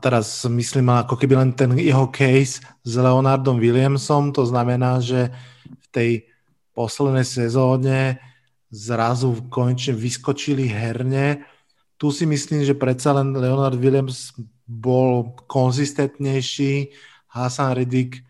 teraz 0.00 0.46
myslím 0.46 0.88
ako 0.88 1.18
keby 1.18 1.34
len 1.36 1.50
ten 1.52 1.74
jeho 1.76 2.08
case 2.14 2.62
s 2.62 2.92
Leonardom 2.94 3.58
Williamsom, 3.58 4.30
to 4.30 4.46
znamená, 4.46 5.02
že 5.02 5.28
v 5.66 5.86
tej 5.90 6.10
poslednej 6.72 7.26
sezóne 7.26 8.22
zrazu 8.70 9.34
konečne 9.50 9.96
vyskočili 9.96 10.68
herne. 10.70 11.42
Tu 11.98 12.14
si 12.14 12.24
myslím, 12.28 12.62
že 12.62 12.78
predsa 12.78 13.16
len 13.16 13.34
Leonard 13.34 13.74
Williams 13.80 14.36
bol 14.68 15.34
konzistentnejší, 15.48 16.94
Hasan 17.28 17.74
Riddick 17.74 18.22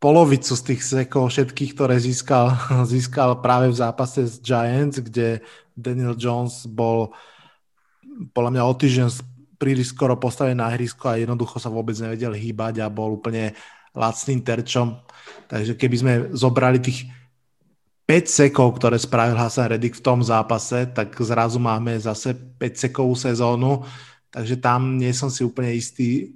polovicu 0.00 0.56
z 0.56 0.62
tých 0.64 0.82
sekov 0.82 1.28
všetkých, 1.28 1.76
ktoré 1.76 2.00
získal, 2.00 2.56
získal 2.92 3.38
práve 3.44 3.68
v 3.68 3.78
zápase 3.78 4.24
s 4.24 4.40
Giants, 4.40 4.98
kde 4.98 5.44
Daniel 5.76 6.16
Jones 6.16 6.64
bol 6.64 7.12
podľa 8.32 8.50
mňa 8.56 8.62
o 8.64 8.74
týždeň 8.74 9.08
príliš 9.60 9.92
skoro 9.92 10.16
postavený 10.16 10.56
na 10.56 10.72
ihrisko 10.72 11.04
a 11.12 11.20
jednoducho 11.20 11.60
sa 11.60 11.68
vôbec 11.68 11.92
nevedel 12.00 12.32
hýbať 12.32 12.80
a 12.80 12.88
bol 12.88 13.20
úplne 13.20 13.52
lacným 13.92 14.40
terčom. 14.40 14.96
Takže 15.52 15.76
keby 15.76 15.96
sme 16.00 16.12
zobrali 16.32 16.80
tých 16.80 17.04
5 18.08 18.26
sekov, 18.26 18.80
ktoré 18.80 18.98
spravil 18.98 19.38
Hasan 19.38 19.70
Reddick 19.70 20.00
v 20.00 20.02
tom 20.02 20.24
zápase, 20.24 20.88
tak 20.90 21.14
zrazu 21.20 21.62
máme 21.62 21.94
zase 22.00 22.34
5 22.34 22.88
sekovú 22.88 23.14
sezónu, 23.14 23.84
takže 24.32 24.58
tam 24.58 24.96
nie 24.96 25.12
som 25.12 25.30
si 25.30 25.46
úplne 25.46 25.76
istý 25.76 26.34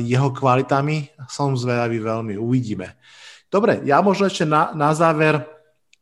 jeho 0.00 0.30
kvalitami. 0.30 1.10
Som 1.26 1.58
zvedavý 1.58 1.98
veľmi, 1.98 2.38
uvidíme. 2.38 2.94
Dobre, 3.50 3.82
ja 3.86 4.02
možno 4.02 4.26
ešte 4.26 4.46
na, 4.46 4.74
na 4.74 4.90
záver 4.94 5.46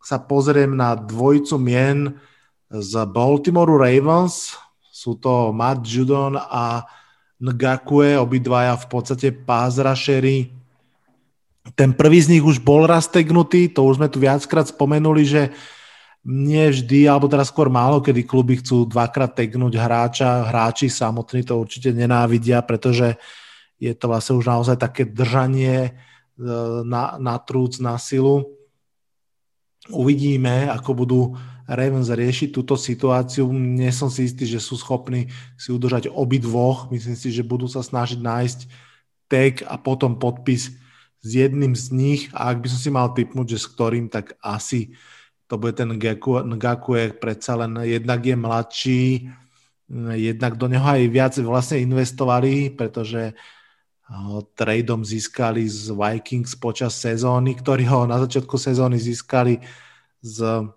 sa 0.03 0.19
pozriem 0.19 0.73
na 0.73 0.97
dvojicu 0.97 1.57
mien 1.61 2.17
z 2.73 2.93
Baltimore 3.09 3.77
Ravens. 3.77 4.57
Sú 4.89 5.17
to 5.21 5.53
Matt 5.53 5.85
Judon 5.85 6.37
a 6.37 6.85
Ngakue, 7.43 8.15
obidvaja 8.17 8.79
v 8.79 8.87
podstate 8.87 9.29
pázrašery. 9.35 10.55
Ten 11.75 11.91
prvý 11.95 12.23
z 12.23 12.39
nich 12.39 12.45
už 12.45 12.63
bol 12.63 12.87
rastegnutý, 12.87 13.71
to 13.71 13.83
už 13.87 13.99
sme 13.99 14.09
tu 14.11 14.23
viackrát 14.23 14.67
spomenuli, 14.67 15.23
že 15.27 15.43
nie 16.23 16.71
vždy, 16.71 17.11
alebo 17.11 17.27
teraz 17.27 17.51
skôr 17.51 17.67
málo, 17.67 17.99
kedy 17.99 18.23
kluby 18.23 18.63
chcú 18.63 18.87
dvakrát 18.87 19.35
tegnúť 19.35 19.75
hráča, 19.75 20.47
hráči 20.55 20.87
samotní 20.87 21.43
to 21.43 21.59
určite 21.59 21.91
nenávidia, 21.91 22.63
pretože 22.63 23.19
je 23.83 23.93
to 23.99 24.07
vlastne 24.07 24.39
už 24.39 24.47
naozaj 24.47 24.79
také 24.79 25.03
držanie 25.03 25.91
e, 25.91 25.93
na, 26.87 27.19
na 27.19 27.35
trúc, 27.43 27.83
na 27.83 27.99
silu. 27.99 28.55
Uvidíme, 29.91 30.71
ako 30.71 30.91
budú 30.95 31.21
Ravens 31.67 32.07
riešiť 32.07 32.55
túto 32.55 32.79
situáciu. 32.79 33.51
Nie 33.51 33.91
som 33.91 34.07
si 34.07 34.31
istý, 34.31 34.47
že 34.47 34.63
sú 34.63 34.79
schopní 34.79 35.35
si 35.59 35.75
udržať 35.75 36.07
obi 36.15 36.39
dvoch. 36.39 36.87
Myslím 36.95 37.19
si, 37.19 37.35
že 37.35 37.43
budú 37.43 37.67
sa 37.67 37.83
snažiť 37.83 38.23
nájsť 38.23 38.61
tag 39.27 39.67
a 39.67 39.75
potom 39.83 40.15
podpis 40.15 40.71
s 41.19 41.29
jedným 41.35 41.75
z 41.75 41.91
nich. 41.91 42.23
A 42.31 42.55
ak 42.55 42.63
by 42.63 42.69
som 42.71 42.79
si 42.79 42.91
mal 42.95 43.11
typnúť, 43.11 43.59
že 43.59 43.63
s 43.63 43.67
ktorým, 43.67 44.07
tak 44.07 44.39
asi 44.39 44.95
to 45.51 45.59
bude 45.59 45.75
ten 45.75 45.91
Ngakue, 45.99 47.19
predsa 47.19 47.59
len 47.59 47.83
jednak 47.83 48.25
je 48.25 48.37
mladší, 48.39 49.03
jednak 50.17 50.57
do 50.57 50.65
neho 50.71 50.87
aj 50.87 51.03
viac 51.13 51.35
vlastne 51.45 51.85
investovali, 51.85 52.73
pretože 52.73 53.37
tradeom 54.55 55.05
získali 55.05 55.65
z 55.65 55.93
Vikings 55.93 56.53
počas 56.61 56.97
sezóny, 57.01 57.57
ktorí 57.57 57.89
ho 57.89 58.05
na 58.05 58.21
začiatku 58.21 58.61
sezóny 58.61 59.01
získali 59.01 59.57
z 60.21 60.69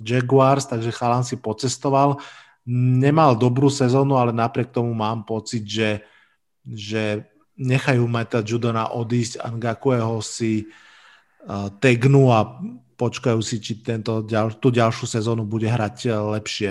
Jaguars, 0.00 0.68
takže 0.68 0.92
chalan 0.92 1.24
si 1.24 1.40
pocestoval. 1.40 2.20
Nemal 2.68 3.36
dobrú 3.36 3.68
sezónu, 3.72 4.16
ale 4.16 4.32
napriek 4.32 4.72
tomu 4.72 4.92
mám 4.92 5.24
pocit, 5.24 5.64
že, 5.64 6.04
že 6.64 7.24
nechajú 7.56 8.04
Meta 8.08 8.42
Judona 8.42 8.92
odísť, 8.92 9.40
Ngakueho 9.40 10.20
si 10.24 10.66
uh, 10.66 11.68
tegnú 11.78 12.32
a 12.32 12.58
počkajú 12.94 13.40
si, 13.42 13.58
či 13.60 13.82
tento, 13.82 14.22
tú 14.58 14.68
ďalšiu 14.70 15.06
sezónu 15.06 15.42
bude 15.44 15.66
hrať 15.66 15.96
eh, 16.08 16.14
lepšie. 16.14 16.70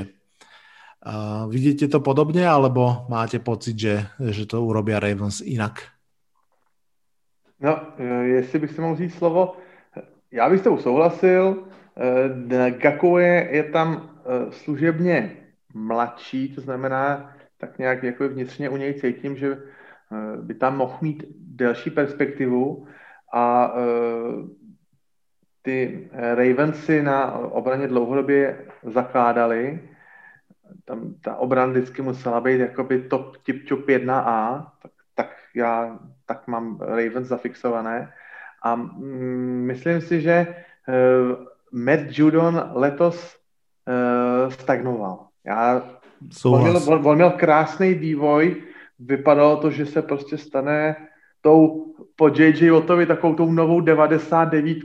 Uh, 1.04 1.52
vidíte 1.52 1.92
to 1.92 2.00
podobne, 2.00 2.48
alebo 2.48 3.04
máte 3.12 3.44
pocit, 3.44 3.76
že, 3.76 4.08
že 4.24 4.48
to 4.48 4.64
urobia 4.64 5.04
Ravens 5.04 5.44
inak? 5.44 5.93
No, 7.64 7.82
eh, 7.98 8.24
jestli 8.24 8.60
bych 8.60 8.72
si 8.72 8.82
mohl 8.82 8.96
říct 8.96 9.16
slovo, 9.16 9.58
já 10.32 10.50
bych 10.50 10.60
s 10.60 10.64
tou 10.64 10.78
souhlasil. 10.78 11.68
Gakue 12.70 13.48
je 13.52 13.64
tam 13.64 14.10
služebně 14.50 15.38
mladší, 15.74 16.56
to 16.56 16.62
znamená, 16.62 17.36
tak 17.58 17.78
nějak 17.78 18.04
jako 18.04 18.30
vnitřně 18.30 18.70
u 18.70 18.78
něj 18.78 18.94
cítím, 18.94 19.38
že 19.38 19.58
by 20.42 20.54
tam 20.54 20.78
mohl 20.78 20.98
mít 21.02 21.24
delší 21.38 21.90
perspektivu 21.90 22.88
a 23.34 23.74
ty 25.64 26.10
eh, 26.12 26.36
Ravensy 26.36 27.04
na 27.04 27.34
obraně 27.34 27.88
dlouhodobě 27.88 28.66
zakládali. 28.84 29.90
Tam 30.86 31.14
ta 31.22 31.36
obrana 31.36 31.72
vždycky 31.72 32.02
musela 32.02 32.42
být 32.42 32.60
jakoby 32.60 33.02
top 33.02 33.38
tip 33.38 33.70
1A, 33.70 34.66
tak, 34.82 34.92
tak 35.16 35.30
já 35.56 36.00
tak 36.34 36.48
mám 36.48 36.82
Ravens 36.82 37.28
zafixované. 37.28 38.10
A 38.64 38.76
mm, 38.76 39.70
myslím 39.70 40.02
si, 40.02 40.22
že 40.22 40.48
uh, 40.50 41.46
Matt 41.72 42.10
Judon 42.10 42.72
letos 42.74 43.38
uh, 43.86 44.50
stagnoval. 44.50 45.28
Já, 45.46 45.82
on, 46.46 46.62
měl, 46.62 46.78
on, 46.88 47.08
on 47.08 47.16
měl 47.16 47.32
krásný 47.32 47.94
vývoj, 47.94 48.64
vypadalo 49.00 49.58
to, 49.58 49.72
že 49.72 49.86
se 49.86 50.02
prostě 50.02 50.38
stane 50.38 50.96
tou 51.42 51.84
po 52.16 52.28
JJ 52.28 52.72
Ottovi 52.72 53.06
takovou 53.06 53.36
tou 53.36 53.52
novou 53.52 53.82
99, 53.82 54.78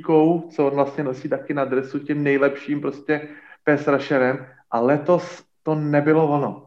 co 0.51 0.67
on 0.67 0.75
vlastně 0.75 1.05
nosí 1.05 1.29
taky 1.29 1.55
na 1.55 1.65
dresu 1.65 1.99
tím 1.99 2.23
nejlepším 2.23 2.81
prostě 2.81 3.29
pass 3.65 3.89
rusherem 3.89 4.47
a 4.71 4.81
letos 4.81 5.43
to 5.63 5.75
nebylo 5.75 6.29
ono. 6.29 6.67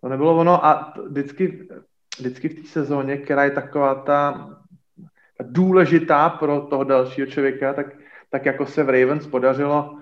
To 0.00 0.08
nebylo 0.08 0.36
ono 0.36 0.66
a 0.66 0.94
vždycky, 1.08 1.68
vždycky 2.18 2.48
v 2.48 2.54
té 2.54 2.68
sezóně, 2.68 3.16
která 3.16 3.44
je 3.44 3.50
taková 3.50 3.94
ta, 3.94 4.48
důležitá 5.42 6.28
pro 6.28 6.60
toho 6.60 6.84
dalšího 6.84 7.26
člověka, 7.26 7.72
tak, 7.72 7.86
tak 8.30 8.46
jako 8.46 8.66
se 8.66 8.82
v 8.82 8.90
Ravens 8.90 9.26
podařilo 9.26 9.90
uh, 9.90 9.98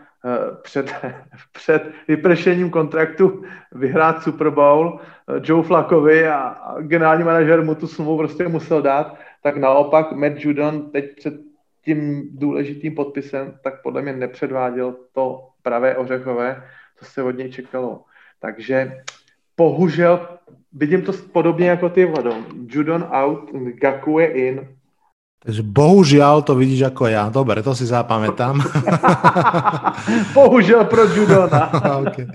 před, 0.62 0.94
před 1.52 1.82
vypršením 2.08 2.70
kontraktu 2.70 3.44
vyhrát 3.72 4.22
Super 4.22 4.50
Bowl 4.50 5.00
uh, 5.00 5.36
Joe 5.42 5.62
Flackovi 5.62 6.28
a, 6.28 6.38
a 6.38 6.80
generální 6.80 7.24
manažer 7.24 7.64
mu 7.64 7.74
tu 7.74 7.86
smlouvu 7.86 8.18
prostě 8.18 8.48
musel 8.48 8.82
dát 8.82 9.18
tak 9.46 9.56
naopak 9.56 10.12
Matt 10.12 10.44
Judon 10.44 10.90
teď 10.90 11.16
před 11.16 11.34
tím 11.84 12.28
důležitým 12.38 12.94
podpisem, 12.94 13.58
tak 13.62 13.82
podle 13.82 14.02
mě 14.02 14.12
nepředváděl 14.12 14.96
to 15.12 15.48
pravé 15.62 15.96
ořechové, 15.96 16.62
co 16.96 17.04
se 17.04 17.22
od 17.22 17.30
něj 17.30 17.50
čekalo. 17.50 18.04
Takže 18.40 19.02
bohužel 19.56 20.28
vidím 20.76 21.02
to 21.02 21.12
podobně 21.32 21.68
jako 21.68 21.88
ty 21.88 22.04
Vladom. 22.04 22.44
Judon 22.68 23.08
out, 23.10 23.50
Gakue 23.80 24.24
in. 24.26 24.60
Takže 25.46 25.62
bohužiaľ 25.62 26.42
to 26.42 26.58
vidíš 26.58 26.90
ako 26.90 27.06
ja. 27.06 27.30
Dobre, 27.30 27.62
to 27.62 27.70
si 27.70 27.86
zapamätám. 27.86 28.58
bohužiaľ 30.38 30.90
pro 30.90 31.06
Judona. 31.06 31.70
okay. 32.02 32.26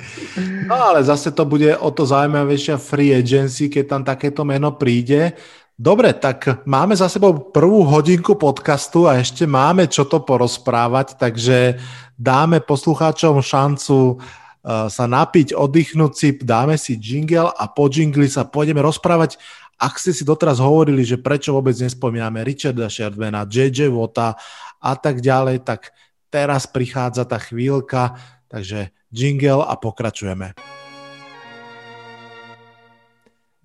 No 0.64 0.80
ale 0.80 1.04
zase 1.04 1.36
to 1.36 1.44
bude 1.44 1.76
o 1.76 1.92
to 1.92 2.08
zaujímavejšia 2.08 2.80
free 2.80 3.12
agency, 3.12 3.68
keď 3.68 3.84
tam 3.84 4.02
takéto 4.08 4.48
meno 4.48 4.72
príde. 4.80 5.36
Dobre, 5.76 6.16
tak 6.16 6.64
máme 6.64 6.96
za 6.96 7.12
sebou 7.12 7.52
prvú 7.52 7.84
hodinku 7.84 8.40
podcastu 8.40 9.12
a 9.12 9.20
ešte 9.20 9.44
máme 9.44 9.92
čo 9.92 10.08
to 10.08 10.24
porozprávať, 10.24 11.20
takže 11.20 11.84
dáme 12.16 12.64
poslucháčom 12.64 13.44
šancu 13.44 14.24
sa 14.66 15.06
napiť, 15.10 15.58
oddychnúť 15.58 16.14
si, 16.14 16.28
dáme 16.38 16.78
si 16.78 16.94
jingle 16.94 17.50
a 17.50 17.66
po 17.66 17.90
jingli 17.90 18.30
sa 18.30 18.46
pôjdeme 18.46 18.82
rozprávať. 18.82 19.42
Ak 19.82 19.98
ste 19.98 20.14
si 20.14 20.22
doteraz 20.22 20.62
hovorili, 20.62 21.02
že 21.02 21.18
prečo 21.18 21.58
vôbec 21.58 21.74
nespomíname 21.74 22.46
Richarda 22.46 22.86
Shervena, 22.86 23.50
JJ 23.50 23.90
Vota 23.90 24.38
a 24.78 24.94
tak 24.94 25.26
ďalej, 25.26 25.66
tak 25.66 25.90
teraz 26.30 26.70
prichádza 26.70 27.26
tá 27.26 27.42
chvíľka, 27.42 28.14
takže 28.46 28.94
jingle 29.10 29.66
a 29.66 29.74
pokračujeme. 29.74 30.54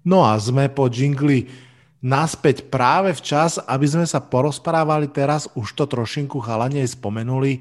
No 0.07 0.25
a 0.25 0.41
sme 0.41 0.73
po 0.73 0.89
jingli 0.89 1.51
naspäť 2.01 2.71
práve 2.71 3.13
včas, 3.13 3.59
aby 3.61 3.85
sme 3.85 4.07
sa 4.09 4.23
porozprávali 4.23 5.11
teraz, 5.11 5.51
už 5.53 5.75
to 5.77 5.85
trošinku 5.85 6.39
chalanie 6.41 6.87
spomenuli, 6.87 7.61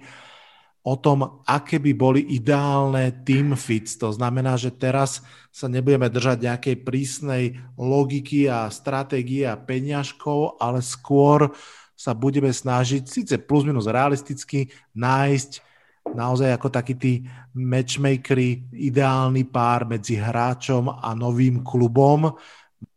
o 0.85 0.93
tom, 0.93 1.41
aké 1.49 1.81
by 1.81 1.91
boli 1.97 2.21
ideálne 2.37 3.25
team 3.25 3.57
fits. 3.57 3.97
To 3.97 4.13
znamená, 4.13 4.53
že 4.53 4.69
teraz 4.69 5.25
sa 5.49 5.65
nebudeme 5.65 6.05
držať 6.13 6.37
nejakej 6.45 6.75
prísnej 6.85 7.43
logiky 7.73 8.45
a 8.45 8.69
stratégie 8.69 9.49
a 9.49 9.57
peňažkov, 9.57 10.61
ale 10.61 10.85
skôr 10.85 11.49
sa 11.97 12.13
budeme 12.13 12.53
snažiť, 12.53 13.01
síce 13.09 13.33
plus 13.41 13.65
minus 13.65 13.89
realisticky, 13.89 14.69
nájsť 14.93 15.65
naozaj 16.13 16.53
ako 16.53 16.69
taký 16.69 16.93
tí 16.93 17.13
matchmakery, 17.57 18.69
ideálny 18.69 19.49
pár 19.49 19.89
medzi 19.89 20.21
hráčom 20.21 21.01
a 21.01 21.17
novým 21.17 21.65
klubom. 21.65 22.29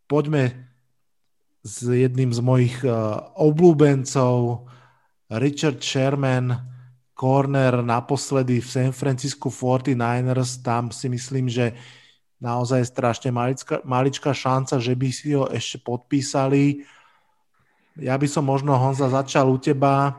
Poďme 0.05 0.69
s 1.65 1.89
jedným 1.89 2.37
z 2.37 2.41
mojich 2.45 2.77
uh, 2.85 3.33
obľúbencov, 3.41 4.69
Richard 5.41 5.81
Sherman, 5.81 6.77
corner 7.19 7.83
naposledy 7.83 8.63
v 8.63 8.69
San 8.71 8.93
Francisco 8.95 9.51
49ers, 9.51 10.63
tam 10.63 10.95
si 10.95 11.11
myslím, 11.11 11.51
že 11.51 11.75
naozaj 12.39 12.87
strašne 12.87 13.35
malička, 13.35 13.83
maličká 13.83 14.31
šanca, 14.31 14.79
že 14.79 14.95
by 14.95 15.09
si 15.11 15.35
ho 15.35 15.51
ešte 15.51 15.83
podpísali. 15.83 16.87
Ja 17.99 18.15
by 18.15 18.31
som 18.31 18.47
možno, 18.47 18.79
Honza, 18.79 19.11
začal 19.11 19.51
u 19.51 19.59
teba, 19.59 20.15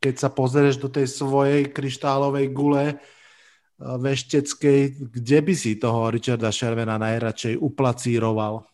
keď 0.00 0.14
sa 0.16 0.28
pozrieš 0.32 0.80
do 0.80 0.88
tej 0.88 1.04
svojej 1.12 1.68
kryštálovej 1.68 2.48
gule 2.56 2.96
uh, 2.96 4.00
vešteckej, 4.00 5.12
kde 5.12 5.38
by 5.44 5.52
si 5.52 5.76
toho 5.76 6.08
Richarda 6.08 6.48
Shermana 6.48 6.96
najradšej 6.96 7.60
uplacíroval? 7.60 8.64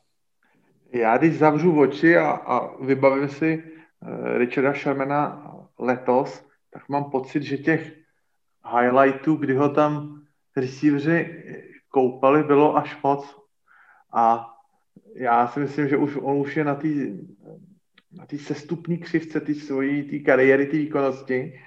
Já 0.95 1.19
když 1.19 1.39
zavřu 1.39 1.81
oči 1.81 2.17
a, 2.17 2.31
a 2.31 2.55
vybavím 2.79 3.29
si 3.29 3.59
uh, 3.59 4.39
Richarda 4.39 4.79
Shermana 4.79 5.51
letos, 5.75 6.45
tak 6.75 6.89
mám 6.89 7.11
pocit, 7.11 7.43
že 7.43 7.59
těch 7.59 7.93
highlightů, 8.79 9.37
kdy 9.37 9.55
ho 9.55 9.69
tam 9.69 10.23
receiveri 10.57 11.45
koupali, 11.89 12.43
bylo 12.43 12.77
až 12.77 13.03
moc. 13.03 13.37
A 14.13 14.51
já 15.15 15.47
si 15.47 15.61
myslím, 15.61 15.89
že 15.89 15.97
už 15.97 16.17
on 16.17 16.37
už 16.37 16.57
je 16.57 16.65
na 16.65 16.75
té 16.75 16.89
na 18.17 18.27
tý 18.27 18.39
sestupní 18.39 18.99
křivce 18.99 19.41
té 19.41 19.55
svojí 19.55 20.03
tý 20.03 20.25
kariéry, 20.25 20.67
té 20.67 20.77
výkonnosti. 20.77 21.61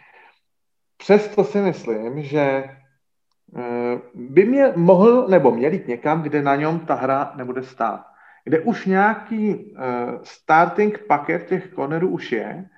Přesto 0.98 1.44
si 1.44 1.58
myslím, 1.58 2.24
že 2.24 2.40
eh, 2.40 4.00
by 4.14 4.46
mě 4.46 4.74
mohl 4.76 5.28
nebo 5.28 5.52
měl 5.52 5.74
jít 5.74 5.88
někam, 5.88 6.22
kde 6.22 6.42
na 6.42 6.56
něm 6.56 6.80
ta 6.80 6.96
hra 6.96 7.34
nebude 7.36 7.64
stát. 7.64 8.06
Kde 8.44 8.60
už 8.60 8.86
nějaký 8.86 9.56
uh, 9.56 9.84
starting 10.24 11.00
paket 11.08 11.48
těch 11.48 11.74
cornerů 11.74 12.10
už 12.10 12.32
je 12.32 12.70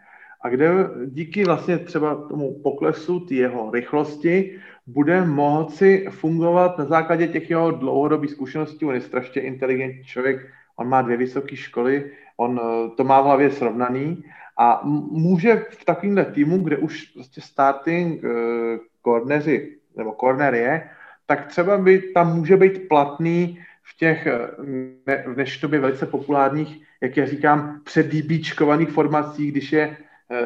a 0.42 0.50
kde 0.50 0.70
díky 1.06 1.44
vlastně 1.44 1.78
třeba 1.78 2.16
tomu 2.16 2.60
poklesu 2.64 3.20
té 3.20 3.34
jeho 3.34 3.72
rychlosti 3.72 4.60
bude 4.88 5.26
moci 5.26 6.08
fungovat 6.10 6.78
na 6.78 6.86
základě 6.86 7.28
těch 7.28 7.50
jeho 7.50 7.72
dlouhodobých 7.72 8.32
zkušeností. 8.32 8.86
On 8.86 8.94
je 8.94 9.02
strašně 9.02 9.42
inteligentní 9.42 10.04
člověk, 10.04 10.48
on 10.76 10.90
má 10.90 11.02
dvě 11.02 11.18
vysoké 11.18 11.56
školy, 11.56 12.12
on 12.38 12.62
eh, 12.64 12.90
to 12.98 13.04
má 13.04 13.22
v 13.22 13.26
hlavě 13.26 13.52
srovnaný 13.52 14.24
a 14.60 14.82
může 15.12 15.66
v 15.70 15.86
takovémhle 15.86 16.26
týmu, 16.26 16.58
kde 16.58 16.78
už 16.78 17.04
prostě 17.04 17.42
starting 17.42 18.24
uh, 18.24 18.30
corneři 19.04 19.78
nebo 19.98 20.12
corner 20.12 20.54
je, 20.54 20.90
tak 21.26 21.48
třeba 21.48 21.78
by 21.78 22.00
tam 22.02 22.36
může 22.36 22.58
být 22.58 22.88
platný 22.88 23.60
v 23.84 23.98
těch 23.98 24.28
ne, 25.08 25.24
v 25.28 25.34
dnešní 25.34 25.62
době 25.62 25.80
velice 25.80 26.06
populárních, 26.06 26.82
jak 27.02 27.18
já 27.18 27.26
říkám, 27.26 27.82
předdíbíčkovaných 27.84 28.90
formacích, 28.90 29.52
když 29.52 29.72
je 29.72 29.88
uh, 29.88 29.96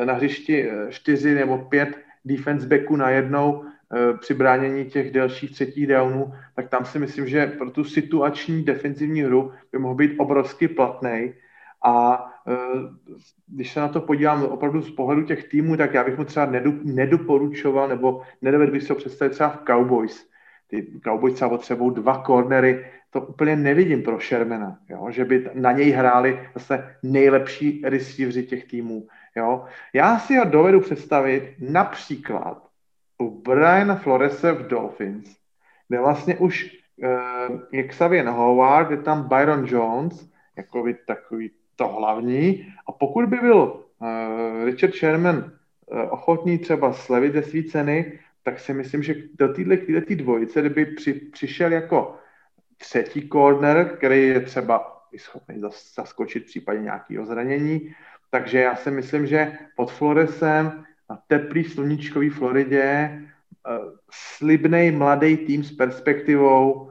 na 0.05 0.13
hřišti 0.13 0.69
čtyři 0.89 1.35
nebo 1.35 1.57
pět 1.57 1.97
defense 2.25 2.67
backů 2.67 2.95
najednou, 2.95 3.65
Eh, 3.95 4.17
při 4.17 4.33
bránění 4.33 4.85
těch 4.85 5.11
delších 5.11 5.51
třetích 5.51 5.87
downů, 5.87 6.33
tak 6.55 6.69
tam 6.69 6.85
si 6.85 6.99
myslím, 6.99 7.27
že 7.27 7.47
pro 7.47 7.71
tu 7.71 7.83
situační 7.83 8.63
defenzivní 8.63 9.21
hru 9.21 9.51
by 9.71 9.79
mohl 9.79 9.95
být 9.95 10.15
obrovsky 10.17 10.67
platný. 10.67 11.33
A 11.83 12.25
eh, 12.47 12.53
když 13.47 13.73
se 13.73 13.79
na 13.79 13.87
to 13.87 14.01
podívám 14.01 14.43
opravdu 14.43 14.81
z 14.81 14.91
pohledu 14.91 15.23
těch 15.23 15.43
týmů, 15.43 15.77
tak 15.77 15.93
já 15.93 16.03
bych 16.03 16.17
mu 16.17 16.23
třeba 16.23 16.51
nedoporučoval, 16.83 17.87
nebo 17.87 18.21
nedovedl 18.41 18.71
bych 18.71 18.83
si 18.83 18.89
ho 18.89 18.95
představit 18.95 19.31
třeba 19.31 19.49
v 19.49 19.63
Cowboys. 19.67 20.27
Ty 20.67 20.87
Cowboys 21.03 21.33
třeba 21.33 21.49
potřebují 21.49 21.95
dva 21.95 22.23
cornery, 22.25 22.85
to 23.09 23.21
úplně 23.21 23.55
nevidím 23.55 24.03
pro 24.03 24.19
Shermana, 24.19 24.77
jo? 24.89 25.07
že 25.11 25.25
by 25.25 25.49
na 25.53 25.71
něj 25.71 25.91
hráli 25.91 26.39
zase 26.53 26.95
nejlepší 27.03 27.81
receiveři 27.85 28.43
těch 28.43 28.65
týmů. 28.65 29.07
Jo? 29.35 29.65
Já 29.93 30.19
si 30.19 30.35
ho 30.35 30.45
dovedu 30.45 30.81
představit 30.81 31.55
například 31.59 32.67
u 33.17 33.41
Briana 33.41 33.95
Florese 33.95 34.51
v 34.51 34.67
Dolphins, 34.67 35.37
kde 35.87 35.99
vlastně 35.99 36.37
už 36.37 36.77
uh, 36.97 37.59
je 37.71 37.83
Xavier 37.83 38.25
Howard, 38.25 38.91
je 38.91 38.97
tam 38.97 39.27
Byron 39.27 39.65
Jones, 39.67 40.29
jako 40.57 40.83
by 40.83 40.93
takový 40.93 41.51
to 41.75 41.87
hlavní. 41.87 42.73
A 42.87 42.91
pokud 42.91 43.25
by 43.25 43.37
byl 43.37 43.63
uh, 43.63 44.65
Richard 44.65 44.93
Sherman 44.93 45.37
uh, 45.37 45.99
ochotný 46.09 46.57
třeba 46.57 46.93
slevit 46.93 47.33
ze 47.33 47.43
své 47.43 47.63
ceny, 47.63 48.19
tak 48.43 48.59
si 48.59 48.73
myslím, 48.73 49.03
že 49.03 49.15
do 49.93 50.01
tý 50.01 50.15
dvojice, 50.15 50.61
kdyby 50.61 50.85
při, 50.85 51.13
přišel 51.13 51.71
jako 51.71 52.15
třetí 52.77 53.29
corner, 53.29 53.89
který 53.97 54.27
je 54.27 54.39
třeba 54.39 55.03
schopný 55.17 55.61
zaskočit 55.95 56.43
v 56.43 56.45
případě 56.45 56.79
nějakého 56.79 57.25
zranění, 57.25 57.95
takže 58.33 58.59
já 58.59 58.75
si 58.75 58.91
myslím, 58.91 59.27
že 59.27 59.51
pod 59.77 59.91
Floresem 59.93 60.83
na 61.09 61.17
teplý 61.27 61.63
sluníčkový 61.63 62.29
Floridě, 62.29 62.81
eh, 62.81 63.77
slibný 64.09 64.91
mladý 64.91 65.37
tým 65.37 65.61
s 65.63 65.71
perspektivou, 65.71 66.89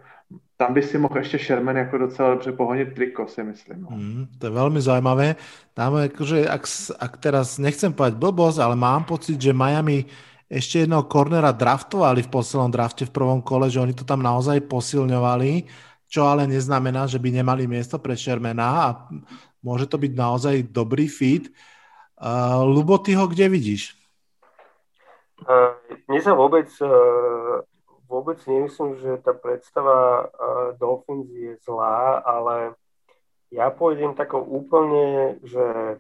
tam 0.56 0.74
by 0.74 0.82
si 0.82 0.98
mohl 0.98 1.18
ještě 1.18 1.38
Sherman 1.38 1.76
jako 1.76 1.98
docela 1.98 2.30
dobře 2.30 2.52
pohonit 2.52 2.94
triko, 2.94 3.26
si 3.26 3.42
myslím. 3.42 3.82
No. 3.82 3.88
Mm, 3.90 4.26
to 4.38 4.46
je 4.46 4.52
veľmi 4.54 4.78
zaujímavé. 4.78 5.34
Tam 5.74 5.98
akože, 5.98 6.46
ak, 6.46 6.62
ak 7.02 7.12
teraz 7.18 7.58
nechcem 7.58 7.90
povedať 7.90 8.14
blbosť, 8.22 8.62
ale 8.62 8.78
mám 8.78 9.02
pocit, 9.02 9.42
že 9.42 9.50
Miami 9.50 10.06
ešte 10.46 10.86
jedného 10.86 11.02
kornera 11.10 11.50
draftovali 11.50 12.22
v 12.22 12.30
poslednom 12.30 12.70
drafte 12.70 13.10
v 13.10 13.10
prvom 13.10 13.42
kole, 13.42 13.66
že 13.66 13.82
oni 13.82 13.90
to 13.90 14.06
tam 14.06 14.22
naozaj 14.22 14.62
posilňovali, 14.70 15.66
čo 16.06 16.30
ale 16.30 16.46
neznamená, 16.46 17.10
že 17.10 17.18
by 17.18 17.42
nemali 17.42 17.66
miesto 17.66 17.98
pre 17.98 18.14
Shermana 18.14 18.68
a 18.86 18.88
môže 19.62 19.86
to 19.88 19.96
byť 19.96 20.12
naozaj 20.12 20.56
dobrý 20.68 21.06
fit. 21.08 21.48
Uh, 22.18 22.66
Lubo, 22.66 22.98
ty 22.98 23.14
ho 23.16 23.26
kde 23.30 23.48
vidíš? 23.48 23.94
Mne 26.06 26.20
sa 26.22 26.38
vôbec, 26.38 26.70
vôbec 28.06 28.38
nemyslím, 28.46 28.94
že 29.02 29.18
tá 29.26 29.34
predstava 29.34 30.30
Dolphins 30.78 31.26
je 31.34 31.58
zlá, 31.66 32.22
ale 32.22 32.78
ja 33.50 33.66
pôjdem 33.74 34.14
takou 34.14 34.38
úplne, 34.38 35.42
že 35.42 35.98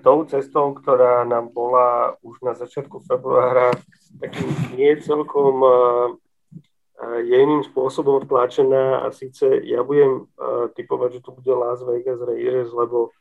tou 0.00 0.24
cestou, 0.28 0.72
ktorá 0.76 1.28
nám 1.28 1.52
bola 1.52 2.16
už 2.24 2.40
na 2.40 2.52
začiatku 2.56 3.04
februára 3.04 3.72
takým 4.16 4.48
nie 4.76 4.96
celkom 5.00 5.60
jemným 7.04 7.60
spôsobom 7.60 8.24
tlačená 8.24 9.04
a 9.04 9.12
síce 9.12 9.44
ja 9.68 9.84
budem 9.84 10.32
typovať, 10.72 11.20
že 11.20 11.24
to 11.28 11.30
bude 11.36 11.52
Las 11.52 11.84
Vegas 11.84 12.24
Raiders, 12.24 12.72
lebo 12.72 13.12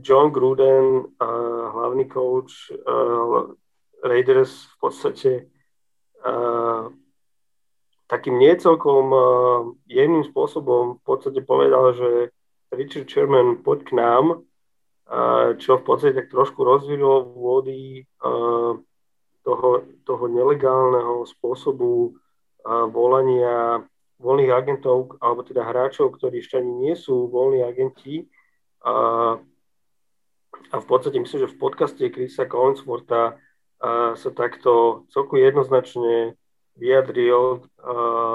John 0.00 0.30
Gruden, 0.30 1.04
uh, 1.20 1.70
hlavný 1.74 2.04
coach 2.08 2.70
uh, 2.70 3.50
Raiders 4.04 4.64
v 4.64 4.76
podstate 4.80 5.30
uh, 6.22 6.86
takým 8.06 8.38
niecelkom 8.38 9.04
uh, 9.10 9.22
jemným 9.90 10.22
spôsobom 10.30 11.02
v 11.02 11.02
podstate 11.02 11.42
povedal, 11.42 11.98
že 11.98 12.30
Richard 12.70 13.10
Sherman, 13.10 13.58
poď 13.66 13.78
k 13.84 13.92
nám, 13.98 14.24
uh, 14.38 15.58
čo 15.58 15.82
v 15.82 15.84
podstate 15.84 16.14
tak 16.14 16.30
trošku 16.30 16.62
rozvilo 16.62 17.26
vody 17.34 18.06
uh, 18.22 18.78
toho, 19.48 19.88
toho 20.04 20.24
nelegálneho 20.28 21.24
spôsobu 21.24 22.12
volania 22.92 23.80
voľných 24.20 24.52
agentov, 24.52 25.16
alebo 25.24 25.40
teda 25.40 25.64
hráčov, 25.64 26.20
ktorí 26.20 26.44
ešte 26.44 26.60
ani 26.60 26.72
nie 26.84 26.92
sú 26.92 27.32
voľní 27.32 27.64
agenti, 27.64 28.28
uh, 28.84 29.40
a 30.68 30.76
v 30.80 30.86
podstate 30.86 31.16
myslím, 31.16 31.48
že 31.48 31.52
v 31.54 31.60
podcaste 31.60 32.04
Chrisa 32.12 32.44
Collinswortha 32.44 33.40
sa 34.18 34.30
takto 34.34 35.06
celku 35.14 35.38
jednoznačne 35.38 36.34
vyjadril 36.74 37.62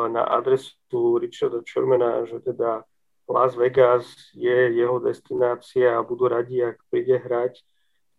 na 0.07 0.23
adresu 0.23 1.19
Richarda 1.19 1.59
Shermana, 1.67 2.23
že 2.23 2.39
teda 2.39 2.87
Las 3.27 3.55
Vegas 3.59 4.07
je 4.31 4.71
jeho 4.71 5.03
destinácia 5.03 5.99
a 5.99 6.05
budú 6.05 6.31
radi, 6.31 6.63
ak 6.63 6.79
príde 6.87 7.19
hrať 7.19 7.59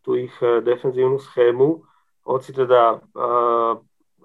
tú 0.05 0.21
ich 0.21 0.33
uh, 0.45 0.61
defenzívnu 0.61 1.17
schému. 1.17 1.81
Hoci 2.25 2.51
teda 2.57 2.99
uh, 2.99 3.77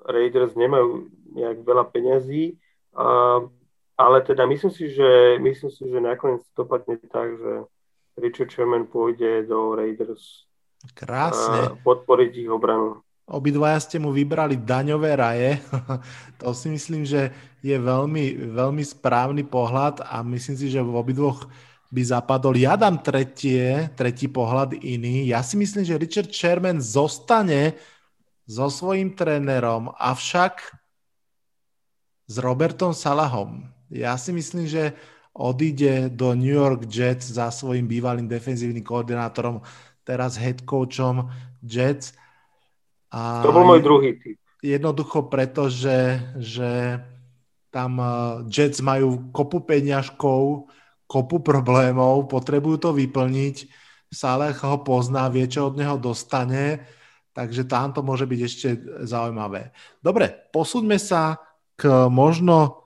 Raiders 0.08 0.56
nemajú 0.56 1.12
nejak 1.36 1.62
veľa 1.68 1.86
peňazí, 1.92 2.56
uh, 2.96 3.44
ale 4.00 4.18
teda 4.24 4.48
myslím 4.48 4.72
si, 4.72 4.88
že, 4.96 5.36
myslím 5.44 5.72
si, 5.72 5.84
že 5.92 6.00
nakoniec 6.00 6.42
to 6.56 6.64
dopadne 6.64 6.96
tak, 7.12 7.36
že 7.36 7.68
Richard 8.16 8.52
Sherman 8.52 8.88
pôjde 8.88 9.48
do 9.48 9.76
Raiders 9.76 10.48
Krásne. 10.96 11.76
podporiť 11.84 12.48
ich 12.48 12.50
obranu. 12.52 13.04
Obidvaja 13.30 13.78
ste 13.78 14.02
mu 14.02 14.10
vybrali 14.10 14.58
daňové 14.58 15.12
raje. 15.14 15.52
to 16.42 16.56
si 16.56 16.72
myslím, 16.72 17.06
že 17.06 17.30
je 17.62 17.76
veľmi, 17.76 18.56
veľmi 18.56 18.82
správny 18.82 19.44
pohľad 19.46 20.02
a 20.02 20.24
myslím 20.26 20.56
si, 20.56 20.72
že 20.72 20.82
v 20.82 20.96
obidvoch 20.96 21.46
by 21.90 22.02
zapadol. 22.06 22.54
Ja 22.54 22.78
dám 22.78 23.02
tretie, 23.02 23.90
tretí 23.98 24.30
pohľad 24.30 24.78
iný. 24.78 25.26
Ja 25.26 25.42
si 25.42 25.58
myslím, 25.58 25.82
že 25.82 25.98
Richard 25.98 26.30
Sherman 26.30 26.78
zostane 26.78 27.74
so 28.46 28.70
svojím 28.70 29.14
trénerom, 29.14 29.94
avšak 29.98 30.74
s 32.30 32.36
Robertom 32.38 32.94
Salahom. 32.94 33.66
Ja 33.90 34.14
si 34.22 34.30
myslím, 34.30 34.70
že 34.70 34.94
odíde 35.34 36.14
do 36.14 36.38
New 36.38 36.54
York 36.54 36.86
Jets 36.86 37.34
za 37.34 37.50
svojim 37.50 37.90
bývalým 37.90 38.30
defenzívnym 38.30 38.86
koordinátorom, 38.86 39.62
teraz 40.06 40.38
head 40.38 40.62
coachom 40.66 41.30
Jets. 41.66 42.14
A 43.10 43.42
to 43.42 43.54
bol 43.54 43.66
môj 43.66 43.82
druhý 43.82 44.14
typ. 44.18 44.38
Jednoducho 44.62 45.32
preto, 45.32 45.72
že, 45.72 46.22
že 46.38 47.02
tam 47.74 47.98
eh, 47.98 48.10
Jets 48.50 48.82
majú 48.82 49.34
kopu 49.34 49.66
peňažkov, 49.66 50.70
kopu 51.10 51.42
problémov, 51.42 52.30
potrebujú 52.30 52.78
to 52.78 52.90
vyplniť. 52.94 53.66
Saleh 54.14 54.54
ho 54.62 54.78
pozná, 54.86 55.26
vie, 55.34 55.50
čo 55.50 55.74
od 55.74 55.78
neho 55.82 55.98
dostane, 55.98 56.86
takže 57.34 57.66
tam 57.66 57.90
to 57.90 58.06
môže 58.06 58.30
byť 58.30 58.40
ešte 58.46 58.68
zaujímavé. 59.10 59.74
Dobre, 60.06 60.30
posúďme 60.54 61.02
sa 61.02 61.42
k 61.74 62.08
možno 62.14 62.86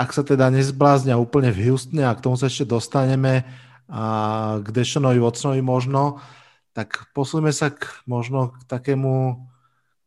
ak 0.00 0.16
sa 0.16 0.24
teda 0.24 0.48
nezbláznia 0.48 1.20
úplne 1.20 1.52
v 1.52 1.68
Houstone 1.68 2.08
a 2.08 2.16
k 2.16 2.24
tomu 2.24 2.40
sa 2.40 2.48
ešte 2.48 2.64
dostaneme 2.64 3.44
a 3.84 4.04
k 4.64 4.66
Deshonovi 4.72 5.20
Watsonovi 5.20 5.60
možno, 5.60 6.24
tak 6.72 7.12
posúňme 7.12 7.52
sa 7.52 7.68
k, 7.68 7.84
možno 8.08 8.56
k 8.56 8.64
takému 8.64 9.44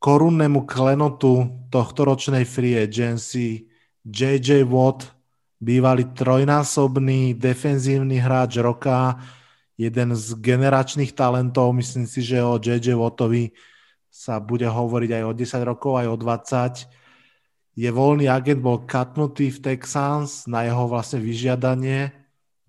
korunnému 0.01 0.65
klenotu 0.65 1.51
tohto 1.69 2.09
ročnej 2.09 2.41
free 2.47 2.73
agency 2.73 3.69
JJ 4.01 4.65
Watt, 4.65 5.12
bývalý 5.63 6.11
trojnásobný 6.11 7.39
defenzívny 7.39 8.19
hráč 8.19 8.59
roka, 8.59 9.15
jeden 9.79 10.13
z 10.13 10.37
generačných 10.37 11.15
talentov, 11.15 11.73
myslím 11.73 12.05
si, 12.05 12.21
že 12.21 12.43
o 12.43 12.59
JJ 12.59 12.93
Wattovi 12.93 13.55
sa 14.13 14.37
bude 14.37 14.69
hovoriť 14.69 15.09
aj 15.17 15.23
o 15.25 15.31
10 15.33 15.63
rokov, 15.65 15.97
aj 15.97 16.07
o 16.11 16.17
20. 16.19 17.81
Je 17.81 17.89
voľný 17.89 18.29
agent, 18.29 18.61
bol 18.61 18.85
katnutý 18.85 19.49
v 19.49 19.73
Texans 19.73 20.45
na 20.45 20.61
jeho 20.61 20.85
vlastne 20.85 21.17
vyžiadanie. 21.17 22.13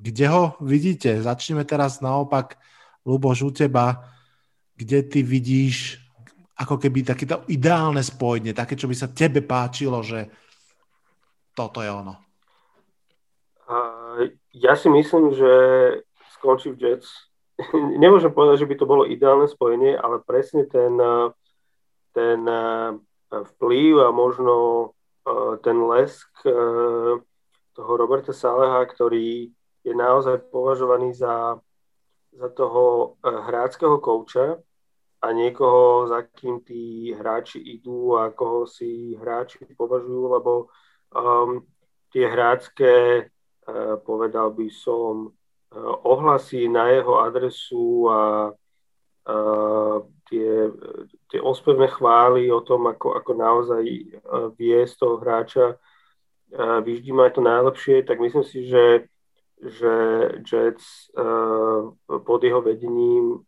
Kde 0.01 0.27
ho 0.33 0.57
vidíte? 0.65 1.21
Začneme 1.21 1.69
teraz 1.69 2.01
naopak, 2.01 2.57
Luboš, 3.05 3.45
u 3.45 3.53
teba. 3.53 4.09
Kde 4.73 5.05
ty 5.05 5.21
vidíš 5.21 6.01
ako 6.57 6.81
keby 6.81 7.05
takéto 7.05 7.45
ideálne 7.53 8.01
spojenie, 8.01 8.57
také, 8.57 8.79
čo 8.79 8.89
by 8.89 8.97
sa 8.97 9.13
tebe 9.13 9.45
páčilo, 9.45 10.01
že 10.01 10.33
toto 11.53 11.85
je 11.85 11.91
ono? 11.93 12.24
Ja 14.55 14.79
si 14.79 14.87
myslím, 14.87 15.35
že 15.35 15.53
skončí 16.39 16.71
v 16.71 16.79
Jets. 16.79 17.11
Nemôžem 18.03 18.31
povedať, 18.31 18.63
že 18.63 18.71
by 18.71 18.75
to 18.79 18.87
bolo 18.87 19.03
ideálne 19.03 19.51
spojenie, 19.51 19.99
ale 19.99 20.23
presne 20.23 20.67
ten, 20.71 20.95
ten 22.15 22.41
eh, 22.49 22.95
vplyv 23.31 24.07
a 24.07 24.09
možno 24.15 24.55
eh, 25.27 25.59
ten 25.61 25.83
lesk 25.83 26.31
eh, 26.47 27.19
toho 27.75 27.93
Roberta 27.99 28.31
Saleha, 28.31 28.87
ktorý 28.87 29.51
je 29.83 29.93
naozaj 29.93 30.49
považovaný 30.49 31.13
za, 31.13 31.59
za 32.33 32.49
toho 32.55 33.15
hráckého 33.21 33.99
kouča 34.01 34.57
a 35.21 35.27
niekoho, 35.35 36.09
za 36.09 36.23
kým 36.23 36.63
tí 36.65 37.13
hráči 37.13 37.61
idú 37.61 38.17
a 38.17 38.31
koho 38.31 38.65
si 38.65 39.13
hráči 39.19 39.67
považujú, 39.77 40.23
lebo 40.39 40.73
um, 41.13 41.61
tie 42.15 42.31
hrácké, 42.31 43.29
povedal 44.05 44.53
by 44.53 44.69
som, 44.69 45.33
Eh, 45.75 45.97
ohlasy 46.03 46.69
na 46.69 46.87
jeho 46.87 47.19
adresu 47.19 48.07
a, 48.07 48.15
a 48.15 49.37
tie, 50.31 50.71
tie 51.27 51.41
ospevné 51.43 51.91
chvály 51.91 52.47
o 52.47 52.63
tom, 52.63 52.87
ako, 52.87 53.19
ako 53.19 53.33
naozaj 53.35 53.83
eh, 53.83 54.07
vie 54.55 54.87
z 54.87 54.95
toho 54.95 55.19
hráča 55.19 55.75
eh, 55.75 56.79
vyždímať 56.79 57.31
to 57.35 57.41
najlepšie, 57.43 57.97
tak 58.07 58.23
myslím 58.23 58.47
si, 58.47 58.71
že, 58.71 59.11
že 59.59 59.93
Jets 60.47 61.11
pod 62.07 62.41
jeho 62.43 62.61
vedením 62.63 63.43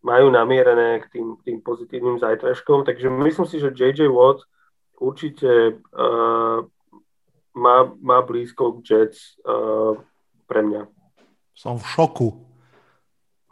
majú 0.00 0.26
namierené 0.32 1.02
k 1.04 1.06
tým, 1.12 1.36
tým 1.44 1.58
pozitívnym 1.60 2.18
zajtražkom, 2.18 2.88
takže 2.88 3.10
myslím 3.10 3.46
si, 3.46 3.60
že 3.60 3.74
JJ 3.74 4.08
Watt 4.08 4.48
určite 4.96 5.82
má, 7.56 7.92
má 8.02 8.22
blízko 8.22 8.72
k 8.72 8.90
Jets 8.90 9.40
pre 10.46 10.60
mňa. 10.62 10.86
Som 11.56 11.80
v 11.80 11.86
šoku. 11.88 12.28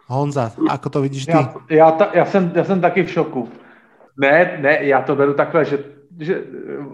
Honza, 0.04 0.52
ako 0.68 0.88
to 0.92 0.98
vidíš 1.00 1.26
ty? 1.26 1.32
Já, 1.32 1.54
já, 1.70 1.90
ta, 1.90 2.10
já, 2.12 2.24
jsem, 2.24 2.52
já 2.54 2.64
jsem 2.64 2.80
taky 2.80 3.02
v 3.02 3.10
šoku. 3.10 3.48
Ne, 4.16 4.58
ne, 4.60 4.84
já 4.84 5.02
to 5.02 5.16
beru 5.16 5.34
takhle, 5.34 5.64
že, 5.64 5.84
že 6.20 6.44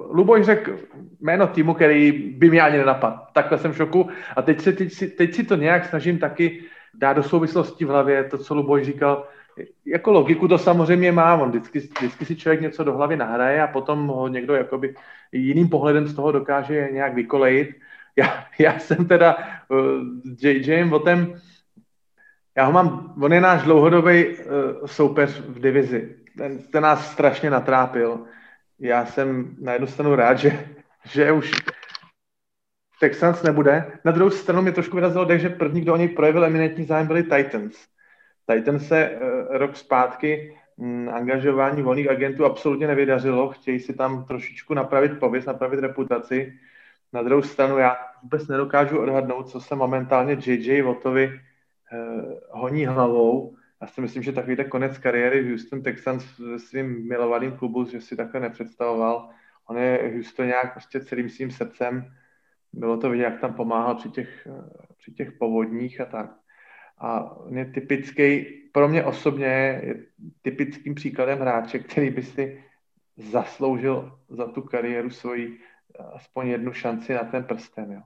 Luboš 0.09 0.47
řekl 0.47 0.79
jméno 1.21 1.47
týmu, 1.47 1.75
který 1.75 2.13
by 2.13 2.51
mě 2.51 2.63
ani 2.63 2.79
nenapadl. 2.79 3.19
Takhle 3.35 3.59
jsem 3.59 3.73
v 3.73 3.77
šoku 3.77 4.09
a 4.37 4.43
teď 4.43 4.61
si, 4.61 4.73
teď, 4.73 4.93
si, 4.93 5.09
teď 5.09 5.35
si 5.35 5.43
to 5.45 5.57
nějak 5.57 5.85
snažím 5.85 6.19
taky 6.19 6.65
dát 6.95 7.13
do 7.13 7.23
souvislosti 7.23 7.85
v 7.85 7.89
hlavě, 7.89 8.25
to, 8.25 8.39
co 8.39 8.55
Luboš 8.55 8.83
říkal, 8.87 9.27
jako 9.87 10.11
logiku 10.13 10.49
to 10.49 10.59
samozřejmě 10.59 11.13
má, 11.13 11.35
on 11.35 11.49
vždycky, 11.49 11.79
vždycky 11.79 12.25
si 12.25 12.37
člověk 12.37 12.61
něco 12.61 12.85
do 12.85 12.93
hlavy 12.93 13.17
nahraje 13.17 13.63
a 13.63 13.67
potom 13.67 14.07
ho 14.07 14.29
někdo 14.29 14.55
jakoby 14.55 14.95
jiným 15.33 15.69
pohledem 15.69 16.07
z 16.07 16.15
toho 16.15 16.33
dokáže 16.33 16.89
nějak 16.93 17.15
vykolejit 17.15 17.71
já, 18.17 18.45
já 18.59 18.79
jsem 18.79 19.09
teda 19.09 19.37
uh, 19.69 19.79
JJ 20.43 20.85
Votem, 20.85 21.41
já 22.57 22.65
ho 22.65 22.73
mám, 22.73 23.15
on 23.23 23.33
je 23.33 23.41
náš 23.41 23.63
dlouhodobý 23.63 24.27
uh, 24.27 24.35
soupeř 24.87 25.41
v 25.41 25.61
divizi. 25.61 26.17
Ten, 26.39 26.59
ten 26.59 26.83
nás 26.83 27.13
strašně 27.13 27.51
natrápil. 27.51 28.25
Já 28.79 29.07
jsem 29.07 29.57
na 29.61 29.73
jednu 29.73 29.87
stranu 29.87 30.15
rád, 30.15 30.39
že, 30.39 30.69
že 31.05 31.33
už 31.33 31.53
Texans 33.01 33.43
nebude. 33.43 33.93
Na 34.05 34.13
druhou 34.13 34.31
stranu 34.31 34.63
mi 34.63 34.73
trošku 34.73 34.97
vyrazilo 34.97 35.39
že 35.39 35.49
první, 35.49 35.81
kdo 35.81 35.95
o 35.95 35.97
něj 35.97 36.09
projevil 36.09 36.45
eminentní 36.45 36.85
zájem, 36.85 37.07
byli 37.07 37.23
Titans. 37.23 37.77
Titans 38.55 38.89
se 38.89 39.11
uh, 39.11 39.57
rok 39.57 39.77
zpátky 39.77 40.57
um, 40.77 41.09
angažování 41.09 41.83
volných 41.83 42.11
agentů 42.11 42.45
absolutně 42.45 42.87
nevydařilo. 42.87 43.49
Chtějí 43.49 43.81
si 43.81 43.95
tam 43.95 44.25
trošičku 44.25 44.75
napravit 44.75 45.19
pověst, 45.19 45.47
napravit 45.47 45.81
reputaci. 45.81 46.59
Na 47.13 47.23
druhou 47.23 47.43
stranu 47.43 47.79
já 47.79 47.97
vůbec 48.23 48.49
nedokážu 48.49 48.99
odhadnout, 48.99 49.49
co 49.49 49.61
se 49.61 49.75
momentálně 49.75 50.37
JJ 50.47 50.83
Wattovi 50.83 51.41
eh, 51.93 51.99
honí 52.51 52.87
hlavou. 52.87 53.57
Já 53.81 53.87
si 53.87 54.01
myslím, 54.01 54.23
že 54.23 54.33
takový 54.33 54.57
konec 54.69 54.99
kariéry 54.99 55.43
v 55.43 55.49
Houston 55.51 55.83
Texans 55.83 56.39
ve 56.39 56.59
svým 56.59 57.09
milovaným 57.09 57.53
klubu, 57.53 57.85
že 57.85 58.01
si 58.01 58.17
takhle 58.17 58.41
nepředstavoval. 58.41 59.29
On 59.67 59.79
je 59.79 60.11
Houston 60.15 60.47
nějak 60.47 60.73
prostě 60.73 61.01
celým 61.01 61.29
svým 61.29 61.51
srdcem. 61.51 62.15
Bylo 62.73 62.97
to 62.97 63.11
vidět, 63.11 63.25
jak 63.25 63.41
tam 63.41 63.55
pomáhal 63.55 63.95
při 63.95 64.11
těch, 64.11 64.47
eh, 64.47 64.85
při 64.99 65.13
těch 65.13 65.33
povodních 65.33 66.01
a 66.01 66.05
tak. 66.05 66.40
A 67.01 67.37
je 67.49 67.65
typický, 67.65 68.47
pro 68.73 68.89
mě 68.89 69.05
osobně 69.05 69.81
je 69.83 70.05
typickým 70.43 70.95
příkladem 70.95 71.39
hráče, 71.39 71.79
který 71.79 72.11
by 72.11 72.23
si 72.23 72.65
zasloužil 73.17 74.19
za 74.29 74.47
tu 74.47 74.63
kariéru 74.63 75.11
svoji 75.11 75.59
aspoň 76.15 76.49
jednu 76.49 76.73
šanci 76.73 77.15
na 77.15 77.25
ten 77.25 77.45
prsten. 77.45 77.93
Jo. 77.93 78.01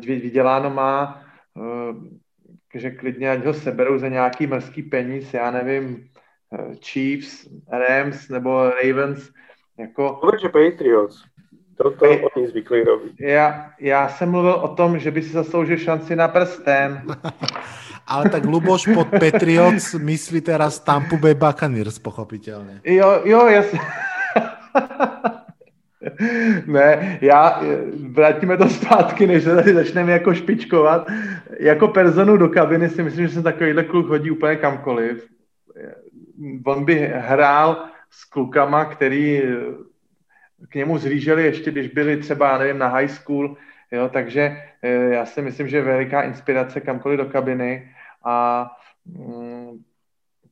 Vyděláno 0.00 0.70
má, 0.70 1.24
eh, 1.56 2.78
že 2.78 2.90
klidně 2.90 3.30
ať 3.30 3.44
ho 3.44 3.54
seberou 3.54 3.98
za 3.98 4.08
nějaký 4.08 4.46
mrzký 4.46 4.82
peníz, 4.82 5.34
já 5.34 5.50
nevím, 5.50 6.08
eh, 6.52 6.74
Chiefs, 6.76 7.48
Rams 7.68 8.28
nebo 8.28 8.70
Ravens. 8.70 9.30
Jako... 9.78 10.20
Určitě 10.20 10.48
Patriots. 10.48 11.24
Toto 11.76 11.98
Pay... 11.98 12.24
oni 12.36 12.48
zvykli 12.48 12.84
robit. 12.84 13.20
Já, 13.20 13.70
já 13.80 14.08
jsem 14.08 14.30
mluvil 14.30 14.54
o 14.54 14.74
tom, 14.74 14.98
že 14.98 15.10
by 15.10 15.22
si 15.22 15.28
zasloužil 15.28 15.76
šanci 15.76 16.16
na 16.16 16.28
prsten. 16.28 17.02
Ale 18.06 18.28
tak 18.30 18.44
Luboš 18.44 18.88
pod 18.94 19.08
Patriots 19.08 19.94
myslí 19.94 20.40
teraz 20.40 20.80
Tampa 20.80 21.16
Bay 21.16 21.34
Buccaneers, 21.34 21.98
pochopitelně. 21.98 22.80
Jo, 22.84 23.20
jo, 23.24 23.46
jasně. 23.46 23.78
ne, 26.66 27.18
já, 27.20 27.62
vrátíme 28.10 28.56
to 28.56 28.68
zpátky, 28.68 29.26
než 29.26 29.44
se 29.44 29.54
tady 29.54 29.74
začneme 29.74 30.12
jako 30.12 30.34
špičkovat. 30.34 31.08
Jako 31.60 31.88
personu 31.88 32.36
do 32.36 32.48
kabiny 32.48 32.88
si 32.88 33.02
myslím, 33.02 33.26
že 33.26 33.34
jsem 33.34 33.42
takovýhle 33.42 33.84
kluk 33.84 34.08
hodí 34.08 34.30
úplně 34.30 34.56
kamkoliv. 34.56 35.26
On 36.64 36.84
by 36.84 37.12
hrál 37.14 37.84
s 38.10 38.24
klukama, 38.24 38.84
který 38.84 39.42
k 40.68 40.74
němu 40.74 40.98
zříželi 40.98 41.44
ještě, 41.44 41.70
když 41.70 41.88
byli 41.88 42.16
třeba, 42.16 42.58
nevím, 42.58 42.78
na 42.78 42.88
high 42.88 43.08
school, 43.08 43.56
jo, 43.92 44.08
takže 44.12 44.56
já 45.10 45.26
si 45.26 45.42
myslím, 45.42 45.68
že 45.68 45.82
veliká 45.82 46.22
inspirace 46.22 46.80
kamkoliv 46.80 47.18
do 47.18 47.24
kabiny 47.24 47.88
a 48.26 48.70
mm, 49.04 49.82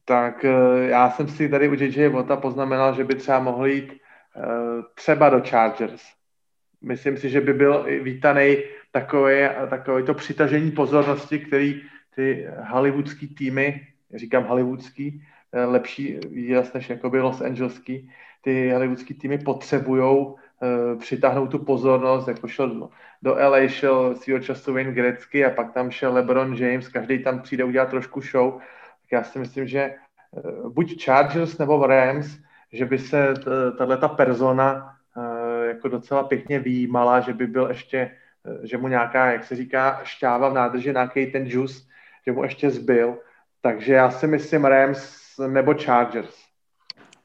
tak 0.05 0.45
eh, 0.45 0.89
já 0.89 1.11
jsem 1.11 1.29
si 1.29 1.49
tady 1.49 1.69
u 1.69 1.75
JJ 1.75 2.09
Vota 2.09 2.37
poznamenal, 2.37 2.95
že 2.95 3.05
by 3.05 3.15
třeba 3.15 3.41
mohl 3.41 3.67
jít 3.67 3.93
Eh, 4.37 4.83
třeba 4.95 5.31
do 5.31 5.41
Chargers. 5.41 6.03
Myslím 6.83 7.17
si, 7.17 7.31
že 7.31 7.41
by 7.41 7.53
byl 7.53 7.87
vítaný 8.03 8.57
takové, 8.93 9.67
takové 9.71 10.03
to 10.03 10.15
přitažení 10.15 10.71
pozornosti, 10.71 11.39
který 11.39 11.83
ty 12.15 12.49
hollywoodský 12.69 13.29
týmy, 13.29 13.87
říkám 14.15 14.45
hollywoodský, 14.45 15.23
eh, 15.53 15.65
lepší 15.65 16.19
výraz 16.31 16.73
než 16.73 16.91
jakoby 16.91 17.21
Los 17.21 17.41
Angeleský, 17.41 18.11
ty 18.41 18.71
hollywoodský 18.71 19.15
týmy 19.15 19.39
potřebují 19.39 20.03
uh, 20.03 20.39
přitáhnout 20.99 21.51
tu 21.51 21.59
pozornost, 21.59 22.29
jako 22.29 22.49
šel 22.49 22.91
do, 23.23 23.35
LA, 23.35 23.69
šel 23.69 24.15
svýho 24.15 24.39
času 24.39 24.75
Wayne 24.75 24.93
Gretzky 24.93 25.45
a 25.45 25.51
pak 25.51 25.73
tam 25.73 25.91
šel 25.91 26.13
LeBron 26.13 26.55
James, 26.55 26.89
každý 26.89 27.19
tam 27.19 27.41
přijde 27.41 27.65
udělat 27.65 27.91
trošku 27.91 28.21
show, 28.21 28.53
tak 28.53 29.13
já 29.13 29.25
si 29.25 29.39
myslím, 29.39 29.67
že 29.67 29.95
uh, 30.31 30.73
buď 30.73 31.05
Chargers 31.05 31.59
nebo 31.59 31.87
Rams 31.87 32.45
že 32.75 32.85
by 32.85 32.99
se 32.99 33.35
tahle 33.79 33.97
ta 33.97 34.09
persona 34.09 34.97
eh, 35.17 35.67
jako 35.67 35.89
docela 35.89 36.25
pěkně 36.25 36.59
výjímala, 36.59 37.21
že 37.21 37.33
by 37.33 37.47
byl 37.47 37.69
ještě, 37.69 37.99
eh, 37.99 38.67
že 38.67 38.79
mu 38.79 38.89
nějaká, 38.89 39.33
jak 39.33 39.45
se 39.45 39.57
říká, 39.57 40.01
šťáva 40.05 40.49
v 40.49 40.55
nádrži, 40.55 40.93
nějaký 40.93 41.27
ten 41.27 41.47
juice, 41.47 41.83
že 42.27 42.33
mu 42.33 42.43
ještě 42.43 42.71
zbyl. 42.71 43.19
Takže 43.61 43.95
já 43.95 44.11
si 44.11 44.27
myslím 44.27 44.65
Rams 44.65 45.39
nebo 45.47 45.75
Chargers. 45.75 46.44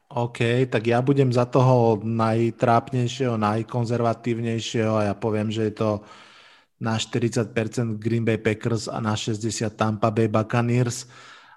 OK, 0.09 0.65
tak 0.65 0.89
ja 0.89 1.05
budem 1.05 1.29
za 1.29 1.45
toho 1.45 2.01
najtrápnejšieho, 2.01 3.37
najkonzervatívnejšieho 3.37 4.93
a 4.97 5.05
ja 5.09 5.13
poviem, 5.13 5.53
že 5.53 5.69
je 5.69 5.73
to 5.77 5.89
na 6.81 6.97
40% 6.97 7.53
Green 8.01 8.25
Bay 8.25 8.41
Packers 8.41 8.89
a 8.89 8.97
na 8.97 9.13
60 9.13 9.69
Tampa 9.77 10.09
Bay 10.09 10.25
Buccaneers 10.25 11.05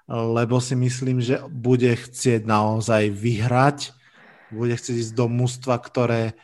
lebo 0.09 0.59
si 0.59 0.75
myslím, 0.75 1.23
že 1.23 1.39
bude 1.47 1.95
chcieť 1.95 2.43
naozaj 2.43 3.07
vyhrať, 3.15 3.95
bude 4.51 4.75
chcieť 4.75 4.95
ísť 4.99 5.13
do 5.15 5.31
mústva, 5.31 5.79
ktoré, 5.79 6.35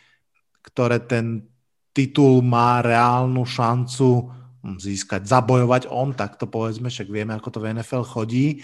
ktoré 0.63 1.03
ten 1.03 1.43
titul 1.91 2.39
má 2.39 2.79
reálnu 2.79 3.43
šancu 3.43 4.31
získať, 4.79 5.27
zabojovať 5.27 5.91
on, 5.91 6.15
tak 6.15 6.39
to 6.39 6.47
povedzme, 6.47 6.87
však 6.87 7.11
vieme, 7.11 7.35
ako 7.35 7.49
to 7.51 7.59
v 7.59 7.79
NFL 7.79 8.03
chodí. 8.07 8.63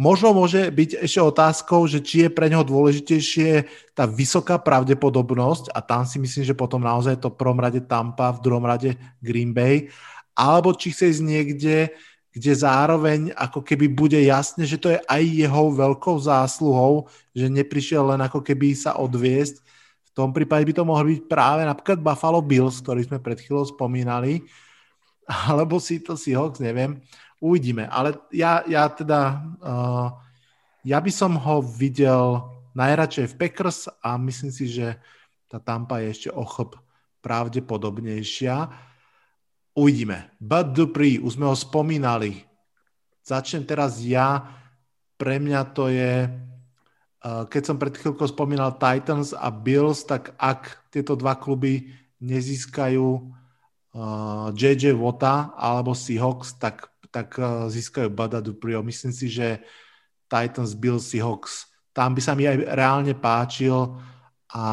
Možno 0.00 0.32
môže 0.32 0.72
byť 0.72 1.04
ešte 1.04 1.20
otázkou, 1.20 1.84
že 1.84 2.00
či 2.00 2.24
je 2.24 2.30
pre 2.32 2.48
neho 2.48 2.64
dôležitejšie 2.64 3.68
tá 3.92 4.08
vysoká 4.08 4.56
pravdepodobnosť 4.56 5.76
a 5.76 5.84
tam 5.84 6.08
si 6.08 6.16
myslím, 6.16 6.40
že 6.48 6.56
potom 6.56 6.80
naozaj 6.80 7.20
to 7.20 7.28
v 7.28 7.36
prvom 7.36 7.60
rade 7.60 7.84
Tampa, 7.84 8.32
v 8.32 8.40
druhom 8.40 8.64
rade 8.64 8.96
Green 9.20 9.52
Bay, 9.52 9.92
alebo 10.32 10.72
či 10.72 10.96
chce 10.96 11.04
ísť 11.12 11.20
niekde, 11.20 11.76
kde 12.32 12.52
zároveň 12.56 13.36
ako 13.36 13.60
keby 13.60 13.92
bude 13.92 14.16
jasne, 14.16 14.64
že 14.64 14.80
to 14.80 14.88
je 14.88 14.98
aj 15.04 15.20
jeho 15.20 15.64
veľkou 15.68 16.16
zásluhou, 16.16 17.04
že 17.36 17.52
neprišiel 17.52 18.16
len 18.16 18.24
ako 18.24 18.40
keby 18.40 18.72
sa 18.72 18.96
odviesť. 18.96 19.60
V 19.60 20.10
tom 20.16 20.32
prípade 20.32 20.64
by 20.64 20.80
to 20.80 20.88
mohol 20.88 21.04
byť 21.12 21.28
práve 21.28 21.60
napríklad 21.68 22.00
Buffalo 22.00 22.40
Bills, 22.40 22.80
ktorý 22.80 23.04
sme 23.04 23.20
pred 23.20 23.36
chvíľou 23.36 23.68
spomínali, 23.68 24.48
alebo 25.28 25.76
si 25.76 26.00
to 26.00 26.16
Seahawks, 26.16 26.56
neviem. 26.56 27.04
Uvidíme. 27.40 27.88
Ale 27.88 28.20
ja, 28.28 28.60
ja 28.68 28.84
teda, 28.92 29.40
uh, 29.64 30.12
ja 30.84 31.00
by 31.00 31.08
som 31.08 31.40
ho 31.40 31.64
videl 31.64 32.44
najradšej 32.76 33.32
v 33.32 33.38
Packers 33.40 33.88
a 34.04 34.20
myslím 34.20 34.52
si, 34.52 34.68
že 34.68 35.00
tá 35.48 35.56
Tampa 35.58 36.04
je 36.04 36.12
ešte 36.12 36.30
ochop 36.30 36.76
pravdepodobnejšia. 37.24 38.68
Uvidíme. 39.72 40.36
Bud 40.36 40.76
Dupree, 40.76 41.16
už 41.16 41.40
sme 41.40 41.48
ho 41.48 41.56
spomínali. 41.56 42.44
Začnem 43.24 43.64
teraz 43.64 44.04
ja. 44.04 44.44
Pre 45.16 45.36
mňa 45.40 45.60
to 45.72 45.88
je, 45.88 46.28
uh, 46.28 47.44
keď 47.48 47.62
som 47.64 47.80
pred 47.80 47.96
chvíľkou 47.96 48.28
spomínal 48.28 48.76
Titans 48.76 49.32
a 49.32 49.48
Bills, 49.48 50.04
tak 50.04 50.36
ak 50.36 50.92
tieto 50.92 51.16
dva 51.16 51.40
kluby 51.40 51.88
nezískajú 52.20 53.06
uh, 53.96 54.52
JJ 54.52 54.92
Wota 54.92 55.56
alebo 55.56 55.96
Seahawks, 55.96 56.60
tak, 56.60 56.89
tak 57.10 57.38
uh, 57.38 57.66
získajú 57.66 58.10
Bada 58.10 58.40
Dupree. 58.40 58.78
Myslím 58.82 59.12
si, 59.12 59.26
že 59.28 59.62
Titans, 60.30 60.74
Bills, 60.74 61.10
Seahawks, 61.10 61.66
tam 61.90 62.14
by 62.14 62.20
sa 62.22 62.38
mi 62.38 62.46
aj 62.46 62.70
reálne 62.70 63.14
páčil 63.18 63.98
a 64.54 64.64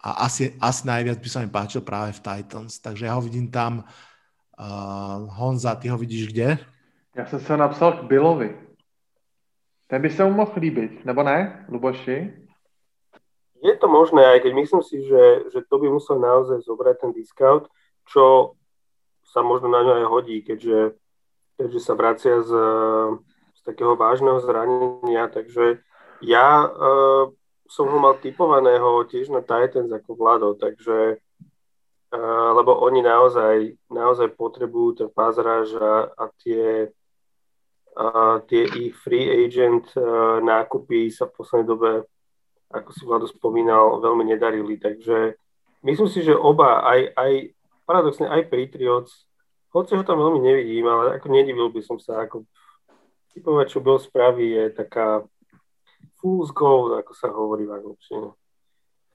a 0.00 0.24
asi, 0.24 0.56
asi 0.56 0.88
najviac 0.88 1.20
by 1.20 1.28
sa 1.28 1.44
mi 1.44 1.52
páčil 1.52 1.84
práve 1.84 2.16
v 2.16 2.24
Titans, 2.24 2.80
takže 2.80 3.04
ja 3.04 3.12
ho 3.12 3.20
vidím 3.20 3.52
tam. 3.52 3.84
Uh, 4.56 5.28
Honza, 5.36 5.76
ty 5.76 5.88
ho 5.88 5.98
vidíš 5.98 6.32
kde? 6.32 6.58
Já 7.16 7.26
jsem 7.26 7.40
se 7.40 7.56
napsal 7.56 7.92
k 7.92 8.02
Billovi. 8.04 8.56
Ten 9.86 10.02
by 10.02 10.10
se 10.10 10.24
mu 10.24 10.32
mohl 10.32 10.52
líbit, 10.56 11.04
nebo 11.04 11.22
ne, 11.22 11.66
Luboši? 11.68 12.32
Je 13.62 13.76
to 13.76 13.88
možné, 13.88 14.24
aj 14.26 14.40
keď 14.40 14.52
myslím 14.54 14.82
si, 14.82 15.04
že, 15.04 15.52
že 15.52 15.60
to 15.68 15.78
by 15.78 15.88
musel 15.92 16.16
naozaj 16.16 16.64
zobrať 16.64 16.96
ten 17.00 17.12
discount, 17.12 17.68
čo 18.08 18.56
sa 19.30 19.46
možno 19.46 19.70
na 19.70 19.86
ňo 19.86 19.92
aj 20.02 20.06
hodí, 20.10 20.42
keďže, 20.42 20.98
keďže 21.54 21.80
sa 21.80 21.94
vracia 21.94 22.42
z, 22.42 22.52
z 23.54 23.60
takého 23.62 23.94
vážneho 23.94 24.42
zranenia, 24.42 25.30
takže 25.30 25.78
ja 26.20 26.66
uh, 26.66 27.30
som 27.70 27.86
ho 27.86 27.98
mal 28.02 28.18
typovaného 28.18 29.06
tiež 29.06 29.30
na 29.30 29.40
Titans 29.46 29.94
ako 29.94 30.18
Vlado, 30.18 30.58
takže 30.58 31.22
uh, 32.10 32.50
lebo 32.58 32.74
oni 32.82 33.06
naozaj, 33.06 33.78
naozaj 33.86 34.34
potrebujú 34.34 35.06
ten 35.06 35.08
pázraž 35.14 35.78
a, 35.78 36.10
a 36.10 36.24
tie, 36.42 36.90
uh, 37.94 38.42
tie 38.50 38.66
ich 38.66 38.98
free 38.98 39.46
agent 39.46 39.86
uh, 39.94 40.42
nákupy 40.42 41.06
sa 41.14 41.30
v 41.30 41.38
poslednej 41.38 41.70
dobe, 41.70 41.90
ako 42.74 42.90
si 42.90 43.02
Vlado 43.06 43.26
spomínal, 43.30 44.02
veľmi 44.02 44.26
nedarili, 44.26 44.74
takže 44.74 45.38
myslím 45.86 46.10
si, 46.10 46.26
že 46.26 46.34
oba, 46.34 46.82
aj, 46.82 47.14
aj 47.14 47.32
paradoxne 47.90 48.30
aj 48.30 48.46
Patriots, 48.46 49.26
hoci 49.74 49.98
ho 49.98 50.06
tam 50.06 50.22
veľmi 50.22 50.46
nevidím, 50.46 50.86
ale 50.86 51.18
ako 51.18 51.26
nedivil 51.26 51.74
by 51.74 51.82
som 51.82 51.98
sa, 51.98 52.22
ako 52.22 52.46
typovať, 53.34 53.66
čo 53.66 53.82
bol 53.82 53.98
spraví, 53.98 54.54
je 54.54 54.70
taká 54.70 55.26
fool's 56.22 56.54
gold, 56.54 56.94
ako 56.94 57.12
sa 57.18 57.34
hovorí 57.34 57.66
v 57.66 57.74
angličtine. 57.82 58.30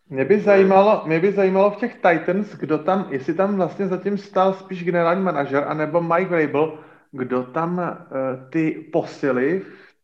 Mě 0.10 0.26
by, 0.26 0.40
zajímalo, 0.40 1.02
mě 1.06 1.20
by 1.20 1.32
zajímalo 1.32 1.72
v 1.72 1.76
těch 1.76 1.96
Titans, 1.96 2.56
kdo 2.56 2.78
tam, 2.78 3.08
jestli 3.10 3.34
tam 3.34 3.56
vlastně 3.56 3.88
zatím 3.88 4.18
stál 4.18 4.54
spíš 4.54 4.84
generální 4.84 5.24
manažer, 5.24 5.64
anebo 5.68 6.02
Mike 6.02 6.30
Vrabel, 6.30 6.80
kdo 7.12 7.44
tam 7.44 7.78
uh, 7.80 8.50
ty 8.50 8.90
posily 8.94 9.60
v 9.60 9.96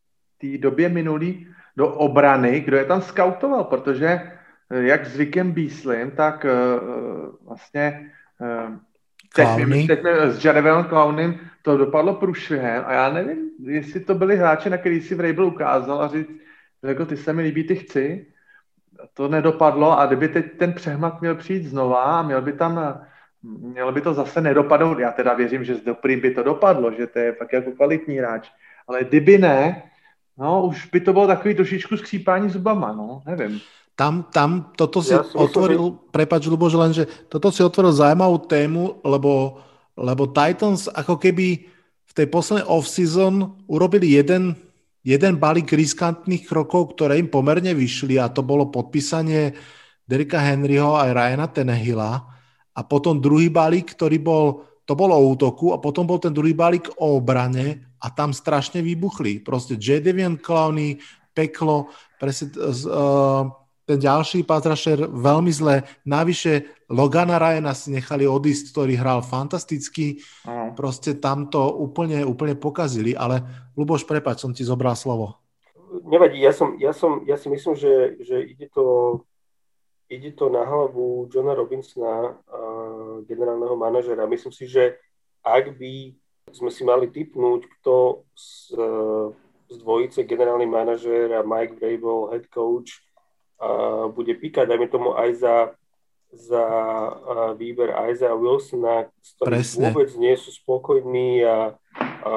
té 0.42 0.58
době 0.58 0.90
minulý 0.90 1.48
do 1.78 1.96
obrany, 1.96 2.60
kdo 2.60 2.78
je 2.78 2.86
tam 2.86 3.02
skautoval, 3.02 3.64
protože 3.64 4.22
uh, 4.72 4.78
jak 4.78 5.06
s 5.06 5.18
Vickem 5.18 5.52
Beaslem, 5.52 6.12
tak 6.12 6.46
uh, 6.46 7.46
vlastně 7.46 8.12
teď, 9.36 9.88
teď 9.88 10.00
s 10.06 10.46
Jarevelem 10.46 10.86
Clownem 10.86 11.40
to 11.62 11.78
dopadlo 11.78 12.14
průšvihem 12.14 12.84
a 12.86 12.94
já 12.94 13.10
nevím, 13.10 13.50
jestli 13.64 14.00
to 14.00 14.16
byli 14.16 14.38
hráči, 14.38 14.70
na 14.70 14.78
který 14.78 15.02
si 15.02 15.16
Vrabel 15.16 15.46
ukázal 15.46 16.02
a 16.02 16.08
říct, 16.08 16.30
řekl, 16.84 17.06
ty 17.06 17.18
se 17.18 17.34
mi 17.34 17.42
líbí, 17.42 17.64
ty 17.64 17.76
chci. 17.76 18.28
To 19.14 19.28
nedopadlo 19.28 20.00
a 20.00 20.06
kdyby 20.06 20.28
teď 20.28 20.58
ten 20.58 20.74
přehmat 20.74 21.22
měl 21.22 21.36
přijít 21.36 21.64
znova 21.64 22.04
a 22.04 22.22
měl 22.22 22.42
by 22.42 22.54
tam, 22.54 23.02
mělo 23.44 23.92
by 23.92 24.02
to 24.02 24.14
zase 24.14 24.42
nedopadnout, 24.42 25.00
já 25.00 25.12
teda 25.12 25.34
věřím, 25.34 25.64
že 25.64 25.76
s 25.76 25.82
Doprým 25.82 26.20
by 26.20 26.32
to 26.32 26.44
dopadlo, 26.44 26.92
že 26.92 27.08
to 27.08 27.20
je 27.20 27.34
fakt 27.34 27.54
jako 27.54 27.72
kvalitní 27.72 28.18
hráč, 28.18 28.50
ale 28.88 29.04
kdyby 29.04 29.38
ne, 29.38 29.84
no 30.38 30.66
už 30.66 30.86
by 30.86 31.00
to 31.00 31.14
bylo 31.14 31.28
takový 31.28 31.56
trošičku 31.56 31.98
skřípání 31.98 32.50
zubama, 32.50 32.94
no, 32.94 33.22
nevím. 33.26 33.60
Tam, 33.96 34.28
tam 34.32 34.72
toto 34.74 35.04
si 35.04 35.14
ja 35.14 35.22
otvoril, 35.22 35.84
že... 35.94 35.98
prepač, 36.10 36.48
Luboš, 36.48 36.74
len, 36.80 36.92
že 36.96 37.06
toto 37.30 37.54
si 37.54 37.62
otvoril 37.62 37.94
zaujímavú 37.94 38.48
tému, 38.48 39.04
lebo, 39.06 39.62
lebo 39.94 40.32
Titans 40.32 40.90
ako 40.90 41.20
keby 41.20 41.68
v 42.08 42.12
tej 42.16 42.28
poslednej 42.28 42.66
off-season 42.68 43.62
urobili 43.70 44.18
jeden 44.18 44.58
jeden 45.02 45.42
balík 45.42 45.74
riskantných 45.74 46.46
krokov, 46.46 46.94
ktoré 46.94 47.18
im 47.18 47.30
pomerne 47.30 47.74
vyšli 47.74 48.22
a 48.22 48.30
to 48.30 48.46
bolo 48.46 48.70
podpísanie 48.70 49.54
Derika 50.06 50.38
Henryho 50.42 50.98
aj 50.98 51.10
Ryana 51.14 51.48
Tenehilla 51.50 52.22
a 52.72 52.82
potom 52.86 53.18
druhý 53.18 53.50
balík, 53.50 53.98
ktorý 53.98 54.18
bol, 54.22 54.46
to 54.86 54.94
bolo 54.94 55.18
o 55.18 55.28
útoku 55.34 55.74
a 55.74 55.82
potom 55.82 56.06
bol 56.06 56.22
ten 56.22 56.32
druhý 56.32 56.54
balík 56.54 56.94
o 57.02 57.18
obrane 57.18 57.98
a 58.02 58.08
tam 58.14 58.34
strašne 58.34 58.82
vybuchli. 58.82 59.42
Proste 59.42 59.78
J. 59.78 60.02
Devian 60.02 60.38
Clowney, 60.38 60.98
peklo, 61.34 61.90
presne, 62.18 62.54
uh, 62.58 63.46
ten 63.92 64.00
ďalší 64.00 64.48
patrašer 64.48 65.12
veľmi 65.12 65.52
zle. 65.52 65.84
Navyše 66.08 66.88
Logana 66.88 67.36
Ryana 67.36 67.76
si 67.76 67.92
nechali 67.92 68.24
odísť, 68.24 68.72
ktorý 68.72 68.96
hral 68.96 69.20
fantasticky. 69.20 70.24
Aha. 70.48 70.72
Proste 70.72 71.20
tam 71.20 71.52
to 71.52 71.60
úplne, 71.76 72.24
úplne 72.24 72.56
pokazili, 72.56 73.12
ale 73.12 73.44
Luboš, 73.76 74.08
prepač, 74.08 74.40
som 74.40 74.56
ti 74.56 74.64
zobral 74.64 74.96
slovo. 74.96 75.44
Nevadí, 76.08 76.40
ja, 76.40 76.56
som, 76.56 76.80
ja, 76.80 76.96
som, 76.96 77.28
ja 77.28 77.36
si 77.36 77.52
myslím, 77.52 77.76
že, 77.76 78.16
že 78.24 78.40
ide, 78.48 78.72
to, 78.72 79.20
ide 80.08 80.32
to 80.32 80.48
na 80.48 80.64
hlavu 80.64 81.28
Johna 81.28 81.52
Robinsona, 81.52 82.32
uh, 82.32 83.28
generálneho 83.28 83.76
manažera. 83.76 84.24
Myslím 84.24 84.56
si, 84.56 84.72
že 84.72 84.96
ak 85.44 85.76
by 85.76 86.16
sme 86.56 86.72
si 86.72 86.88
mali 86.88 87.12
typnúť, 87.12 87.68
kto 87.80 88.24
z, 88.32 88.76
z 89.72 89.76
dvojice 89.84 90.24
generálny 90.24 90.68
manažer 90.68 91.32
a 91.36 91.44
Mike 91.44 91.76
Vrabel, 91.80 92.32
head 92.32 92.48
coach, 92.52 93.04
bude 94.12 94.34
píkať, 94.34 94.66
dajme 94.66 94.88
tomu 94.90 95.14
aj 95.14 95.30
za 95.38 95.56
za 96.32 96.64
výber 97.60 97.92
Isaiah 98.08 98.40
Wilsona, 98.40 99.12
s 99.20 99.36
ktorým 99.36 99.52
Presne. 99.52 99.92
vôbec 99.92 100.10
nie 100.16 100.32
sú 100.40 100.56
spokojní 100.56 101.44
a, 101.44 101.76
a 102.00 102.34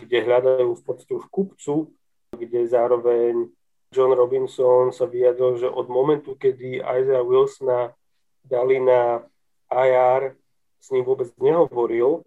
kde 0.00 0.18
hľadajú 0.24 0.72
v 0.72 0.82
podstate 0.82 1.12
už 1.12 1.28
kupcu, 1.28 1.92
kde 2.32 2.64
zároveň 2.64 3.52
John 3.92 4.16
Robinson 4.16 4.88
sa 4.96 5.04
vyjadril, 5.04 5.60
že 5.60 5.68
od 5.68 5.92
momentu, 5.92 6.32
kedy 6.40 6.80
Isaiah 6.80 7.20
Wilsona 7.20 7.92
dali 8.40 8.80
na 8.80 9.28
IR, 9.68 10.32
s 10.80 10.88
ním 10.90 11.04
vôbec 11.04 11.28
nehovoril, 11.36 12.24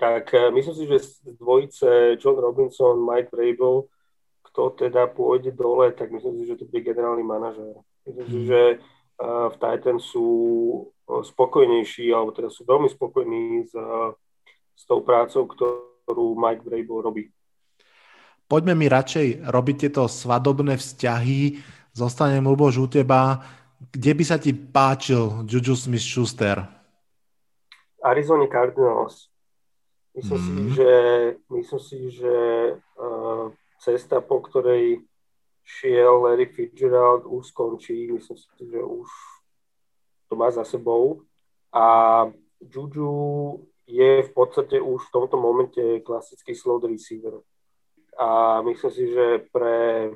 tak 0.00 0.32
uh, 0.34 0.50
myslím 0.50 0.74
si, 0.74 0.84
že 0.88 0.98
z 0.98 1.36
dvojice 1.38 2.18
John 2.18 2.40
Robinson, 2.40 2.98
Mike 3.04 3.30
Vrabel, 3.30 3.86
kto 4.52 4.76
teda 4.76 5.08
pôjde 5.08 5.56
dole, 5.56 5.96
tak 5.96 6.12
myslím 6.12 6.44
si, 6.44 6.52
že 6.52 6.60
to 6.60 6.68
bude 6.68 6.84
generálny 6.84 7.24
manažér. 7.24 7.72
Myslím 8.04 8.26
si, 8.28 8.38
hmm. 8.44 8.48
že 8.52 8.60
v 9.22 9.54
Titan 9.56 9.96
sú 9.96 10.28
spokojnejší, 11.08 12.12
alebo 12.12 12.36
teda 12.36 12.52
sú 12.52 12.68
veľmi 12.68 12.92
spokojní 12.92 13.64
s, 13.64 13.74
s 14.76 14.82
tou 14.84 15.00
prácou, 15.00 15.48
ktorú 15.48 16.36
Mike 16.36 16.68
Vrabel 16.68 16.98
robí. 17.00 17.24
Poďme 18.44 18.76
mi 18.76 18.92
radšej 18.92 19.48
robiť 19.48 19.76
tieto 19.88 20.04
svadobné 20.04 20.76
vzťahy. 20.76 21.56
Zostanem, 21.96 22.44
Luboš, 22.44 22.84
u 22.84 22.88
teba. 22.92 23.40
Kde 23.80 24.12
by 24.12 24.24
sa 24.28 24.36
ti 24.36 24.52
páčil 24.52 25.48
Juju 25.48 25.72
Smith-Schuster? 25.72 26.60
Arizona 28.04 28.44
Cardinals. 28.52 29.32
Myslím 30.12 30.36
mm. 30.36 30.44
si, 30.44 30.60
že, 30.76 30.92
myslím 31.48 31.80
si, 31.80 31.96
že 32.20 32.34
uh, 33.00 33.48
cesta, 33.82 34.22
po 34.22 34.38
ktorej 34.38 35.02
šiel 35.66 36.22
Larry 36.22 36.46
Fitzgerald, 36.46 37.26
už 37.26 37.50
skončí. 37.50 38.06
Myslím 38.10 38.38
si, 38.38 38.46
že 38.70 38.78
už 38.78 39.10
to 40.30 40.38
má 40.38 40.50
za 40.54 40.62
sebou 40.62 41.26
a 41.74 41.84
Juju 42.62 43.58
je 43.90 44.22
v 44.22 44.30
podstate 44.30 44.78
už 44.78 45.10
v 45.10 45.12
tomto 45.12 45.36
momente 45.36 45.82
klasický 46.06 46.54
slot 46.54 46.86
receiver. 46.86 47.42
A 48.14 48.62
myslím 48.62 48.92
si, 48.94 49.04
že 49.10 49.42
pre, 49.50 50.14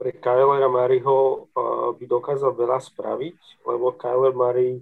pre 0.00 0.10
Kylera 0.16 0.66
Murrayho 0.66 1.52
by 1.94 2.04
dokázal 2.08 2.56
veľa 2.56 2.80
spraviť, 2.80 3.68
lebo 3.68 3.92
Kyler 3.94 4.32
Murray 4.32 4.80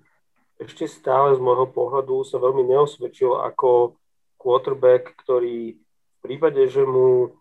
ešte 0.55 0.86
stále 0.86 1.35
z 1.35 1.43
môjho 1.43 1.66
pohľadu 1.66 2.23
sa 2.23 2.39
veľmi 2.39 2.62
neosvedčil 2.62 3.43
ako 3.43 3.99
quarterback, 4.39 5.19
ktorý 5.19 5.74
v 5.74 6.19
prípade, 6.23 6.62
že 6.70 6.86
mu 6.86 7.35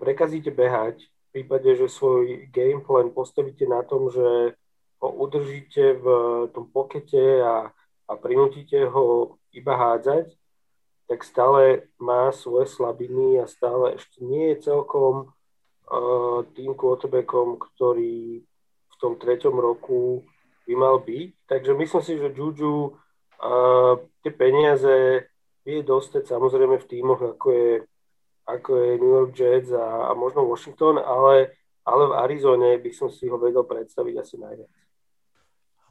prekazíte 0.00 0.50
behať, 0.50 1.08
v 1.32 1.40
prípade, 1.40 1.72
že 1.76 1.88
svoj 1.88 2.48
game 2.52 2.84
plan 2.84 3.08
postavíte 3.08 3.64
na 3.64 3.80
tom, 3.80 4.12
že 4.12 4.52
ho 5.00 5.08
udržíte 5.10 5.98
v 5.98 6.06
tom 6.52 6.68
pokete 6.68 7.40
a, 7.40 7.72
a 8.08 8.12
prinútite 8.20 8.84
ho 8.86 9.36
iba 9.50 9.74
hádzať, 9.74 10.30
tak 11.08 11.24
stále 11.24 11.90
má 12.00 12.32
svoje 12.32 12.70
slabiny 12.70 13.40
a 13.42 13.50
stále 13.50 13.98
ešte 13.98 14.24
nie 14.24 14.54
je 14.54 14.72
celkom 14.72 15.28
uh, 15.28 16.40
tým 16.56 16.72
quarterbackom, 16.72 17.58
ktorý 17.60 18.40
v 18.88 18.94
tom 18.96 19.18
treťom 19.18 19.58
roku 19.58 20.22
by 20.64 20.72
mal 20.78 21.02
byť. 21.02 21.28
Takže 21.50 21.72
myslím 21.74 22.02
si, 22.06 22.12
že 22.16 22.32
Juju 22.32 22.94
uh, 22.94 23.98
tie 24.22 24.32
peniaze 24.32 25.26
vie 25.66 25.82
dostať 25.82 26.30
samozrejme 26.30 26.78
v 26.78 26.88
tímoch, 26.88 27.20
ako 27.36 27.46
je, 27.50 27.70
ako 28.46 28.70
je 28.76 28.90
New 28.98 29.12
York 29.12 29.32
Jets 29.38 29.70
a, 29.72 30.10
a 30.10 30.14
možno 30.14 30.44
Washington, 30.44 30.98
ale, 30.98 31.54
ale 31.86 32.02
v 32.06 32.12
Arizone 32.12 32.78
by 32.78 32.90
som 32.90 33.10
si 33.10 33.28
ho 33.28 33.38
vedel 33.38 33.62
predstaviť 33.62 34.14
asi 34.18 34.36
najviac. 34.38 34.72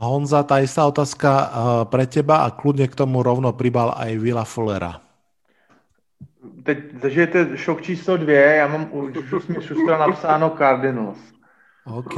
Honza, 0.02 0.41
tá 0.41 0.57
istá 0.65 0.82
otázka 0.90 1.30
uh, 1.30 1.48
pre 1.86 2.10
teba 2.10 2.44
a 2.44 2.49
kľudne 2.49 2.90
k 2.90 2.98
tomu 2.98 3.22
rovno 3.22 3.53
pribal 3.53 3.94
aj 3.94 4.18
Villa 4.18 4.44
Fullera. 4.44 4.98
Teď 6.65 6.78
zažijete 7.02 7.57
šok 7.57 7.82
číslo 7.82 8.18
dvě, 8.18 8.56
já 8.56 8.68
mám 8.68 8.90
u 8.94 9.14
Šustra 9.61 9.98
napsáno 9.98 10.49
Cardinals. 10.57 11.18
OK. 11.86 12.18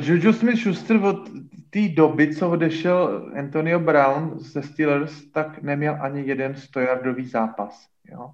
Juju 0.00 0.32
Smith-Schuster 0.32 1.04
od 1.04 1.28
té 1.70 1.88
doby, 1.88 2.34
co 2.34 2.50
odešel 2.50 3.30
Antonio 3.38 3.80
Brown 3.80 4.38
ze 4.38 4.62
Steelers, 4.62 5.24
tak 5.32 5.62
neměl 5.62 5.96
ani 6.00 6.20
jeden 6.28 6.54
stojardový 6.54 7.28
zápas. 7.28 7.86
Jo? 8.04 8.30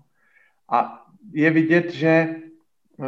A 0.73 1.07
je 1.33 1.51
vidět, 1.51 1.93
že 1.93 2.35
uh, 2.97 3.07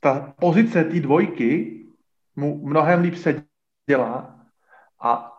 ta 0.00 0.34
pozice 0.40 0.84
té 0.84 1.00
dvojky 1.00 1.80
mu 2.36 2.66
mnohem 2.66 3.00
líp 3.00 3.14
se 3.14 3.44
dělá 3.90 4.40
a 5.00 5.32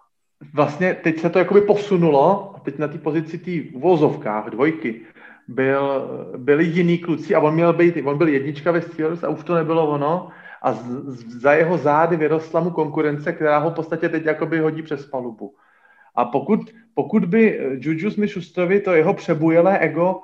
vlastně 0.54 0.94
teď 0.94 1.20
se 1.20 1.30
to 1.30 1.40
jakoby 1.40 1.62
posunulo 1.62 2.56
a 2.56 2.60
teď 2.60 2.78
na 2.78 2.88
té 2.88 2.98
pozici 2.98 3.38
té 3.38 3.78
uvozovkách 3.78 4.50
dvojky 4.50 5.02
byl, 5.48 6.08
byli 6.38 6.66
jiný 6.66 6.98
kluci 6.98 7.36
a 7.36 7.40
on 7.40 7.54
měl 7.54 7.74
být, 7.74 7.98
on 8.06 8.18
byl 8.18 8.28
jednička 8.28 8.72
ve 8.72 8.82
Steelers 8.82 9.24
a 9.24 9.30
už 9.30 9.44
to 9.44 9.56
nebylo 9.56 9.90
ono 9.90 10.30
a 10.62 10.74
z, 10.74 10.86
za 11.42 11.54
jeho 11.54 11.78
zády 11.78 12.18
vyrostla 12.18 12.60
mu 12.60 12.72
konkurence, 12.72 13.34
která 13.34 13.58
ho 13.58 13.70
v 13.70 13.74
podstatě 13.74 14.10
teď 14.10 14.26
jakoby 14.26 14.60
hodí 14.60 14.82
přes 14.82 15.06
palubu. 15.06 15.56
A 16.16 16.26
pokud, 16.26 16.60
pokud 16.94 17.26
by 17.26 17.60
Juju 17.80 18.10
Smith-Schusterovi 18.10 18.82
to 18.82 18.94
jeho 18.94 19.14
přebujelé 19.14 19.80
ego 19.80 20.22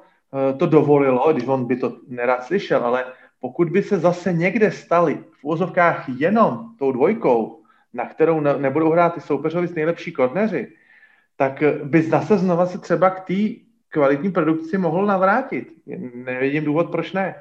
to 0.58 0.66
dovolilo, 0.66 1.34
když 1.34 1.48
on 1.48 1.66
by 1.66 1.76
to 1.76 1.98
nerad 2.08 2.44
slyšel, 2.44 2.86
ale 2.86 3.06
pokud 3.40 3.70
by 3.70 3.84
se 3.84 4.00
zase 4.00 4.34
někde 4.34 4.72
stali 4.72 5.24
v 5.32 5.44
úvozovkách 5.44 6.06
jenom 6.18 6.76
tou 6.80 6.92
dvojkou, 6.92 7.64
na 7.94 8.06
kterou 8.06 8.40
ne, 8.40 8.58
nebudou 8.58 8.92
hrát 8.92 9.14
ty 9.14 9.22
soupeřovi 9.22 9.68
s 9.68 9.76
nejlepší 9.76 10.12
korneři, 10.12 10.74
tak 11.36 11.64
by 11.84 12.02
zase 12.02 12.38
znova 12.38 12.66
se 12.66 12.78
třeba 12.78 13.10
k 13.10 13.20
té 13.28 13.34
kvalitní 13.90 14.32
produkci 14.32 14.78
mohl 14.78 15.06
navrátit. 15.06 15.74
Nevidím 16.14 16.66
důvod, 16.66 16.92
proč 16.92 17.14
ne. 17.14 17.36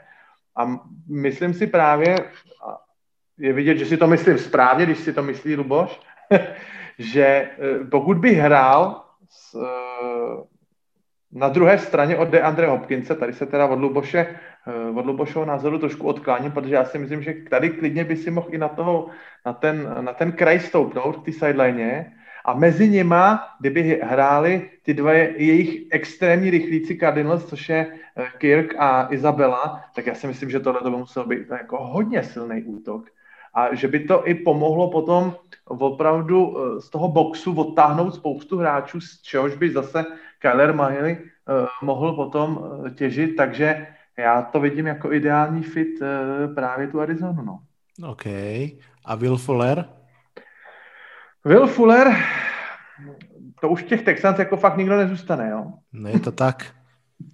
A 0.57 0.81
myslím 1.09 1.55
si 1.55 1.67
právě, 1.67 2.17
je 3.39 3.53
vidět, 3.53 3.77
že 3.77 3.87
si 3.87 3.97
to 3.97 4.07
myslím 4.07 4.39
správně, 4.39 4.87
když 4.87 4.99
si 4.99 5.13
to 5.13 5.23
myslí 5.23 5.57
Luboš, 5.57 6.01
že 6.99 7.25
eh, 7.25 7.85
pokud 7.91 8.19
by 8.19 8.35
hrál 8.35 9.05
s, 9.31 9.55
eh, 9.55 10.58
na 11.33 11.49
druhé 11.49 11.79
straně 11.79 12.17
od 12.17 12.29
DeAndre 12.29 12.67
Hopkinse, 12.67 13.15
tady 13.15 13.33
se 13.33 13.47
teda 13.47 13.67
od 13.67 13.81
Luboše, 13.81 14.27
eh, 14.67 14.91
od 14.95 15.07
Lubošovo 15.07 15.45
názoru 15.45 15.79
trošku 15.79 16.07
odkláním, 16.07 16.53
protože 16.53 16.75
já 16.75 16.85
si 16.85 16.99
myslím, 16.99 17.23
že 17.23 17.35
tady 17.51 17.71
klidně 17.71 18.05
by 18.05 18.17
si 18.17 18.31
mohl 18.31 18.49
i 18.51 18.59
na, 18.59 18.69
toho, 18.69 19.09
na, 19.47 19.53
ten, 19.53 19.97
na 20.01 20.13
ten 20.13 20.33
kraj 20.33 20.61
stoupnout 20.61 21.17
k 21.17 21.25
té 21.25 21.33
sideline 21.33 22.13
a 22.45 22.55
mezi 22.55 22.89
nima, 22.89 23.45
kdyby 23.61 24.01
hráli 24.03 24.71
ty 24.83 24.95
dva 24.95 25.13
jejich 25.13 25.87
extrémní 25.91 26.51
rychlíci 26.51 26.97
Cardinals, 26.97 27.45
což 27.45 27.69
je 27.69 27.87
Kirk 28.39 28.75
a 28.79 29.09
Izabela, 29.11 29.85
tak 29.95 30.07
já 30.07 30.15
si 30.15 30.27
myslím, 30.27 30.51
že 30.51 30.61
tohle 30.61 30.81
to 30.81 30.91
by 30.91 30.97
musel 30.97 31.27
být 31.27 31.51
jako 31.51 31.85
hodně 31.85 32.23
silný 32.23 32.63
útok. 32.63 33.07
A 33.55 33.75
že 33.75 33.89
by 33.89 34.01
to 34.01 34.29
i 34.29 34.35
pomohlo 34.35 34.91
potom 34.91 35.37
opravdu 35.65 36.57
eh, 36.57 36.81
z 36.81 36.91
toho 36.91 37.09
boxu 37.09 37.55
odtáhnout 37.61 38.15
spoustu 38.15 38.59
hráčů, 38.59 39.01
z 39.01 39.23
čehož 39.23 39.57
by 39.57 39.71
zase 39.71 40.05
Kyler 40.39 40.75
Mahely 40.75 41.19
uh, 41.19 41.67
mohl 41.83 42.13
potom 42.13 42.57
uh, 42.57 42.91
těžit, 42.91 43.37
takže 43.37 43.87
já 44.19 44.43
to 44.43 44.61
vidím 44.61 44.87
jako 44.87 45.13
ideální 45.13 45.63
fit 45.63 46.01
uh, 46.01 46.55
právě 46.55 46.87
tu 46.87 47.01
Arizonu. 47.01 47.43
No. 47.43 47.59
OK. 48.09 48.27
A 49.05 49.15
Will 49.15 49.37
Fuller? 49.37 49.85
Will 51.45 51.67
Fuller, 51.67 52.17
to 53.61 53.69
už 53.69 53.83
těch 53.83 54.03
Texans 54.03 54.39
jako 54.39 54.57
fakt 54.57 54.77
nikdo 54.77 54.97
nezůstane, 54.97 55.51
jo? 55.51 55.73
Ne, 55.93 56.11
je 56.11 56.21
to 56.21 56.33
tak. 56.33 56.67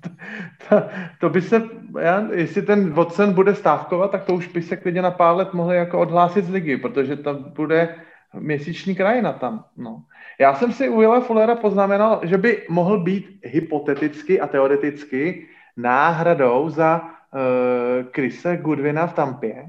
to, 0.68 0.82
to 1.20 1.31
by 1.31 1.43
se, 1.43 1.62
já, 2.01 2.28
jestli 2.32 2.62
ten 2.62 2.93
Watson 2.93 3.32
bude 3.32 3.55
stávkovat, 3.55 4.10
tak 4.10 4.24
to 4.24 4.35
už 4.35 4.48
by 4.48 4.62
se 4.62 4.76
klidně 4.76 5.02
na 5.02 5.10
pár 5.10 5.36
let 5.36 5.55
mohli 5.55 5.76
jako 5.76 6.01
odhlásit 6.01 6.44
z 6.44 6.51
ligy, 6.51 6.76
protože 6.76 7.16
tam 7.16 7.52
bude 7.56 7.97
měsíční 8.35 8.94
krajina 8.94 9.32
tam. 9.32 9.64
No. 9.76 10.02
Já 10.40 10.55
jsem 10.55 10.73
si 10.73 10.89
u 10.89 10.98
Willa 10.98 11.20
Fullera 11.20 11.55
poznamenal, 11.55 12.20
že 12.23 12.39
by 12.39 12.62
mohl 12.69 12.98
být 13.01 13.40
hypoteticky 13.43 14.40
a 14.40 14.47
teoreticky 14.47 15.47
náhradou 15.77 16.69
za 16.69 17.01
uh, 17.02 18.11
Krise 18.11 18.56
Goodwina 18.56 19.06
v 19.06 19.15
Tampě, 19.15 19.66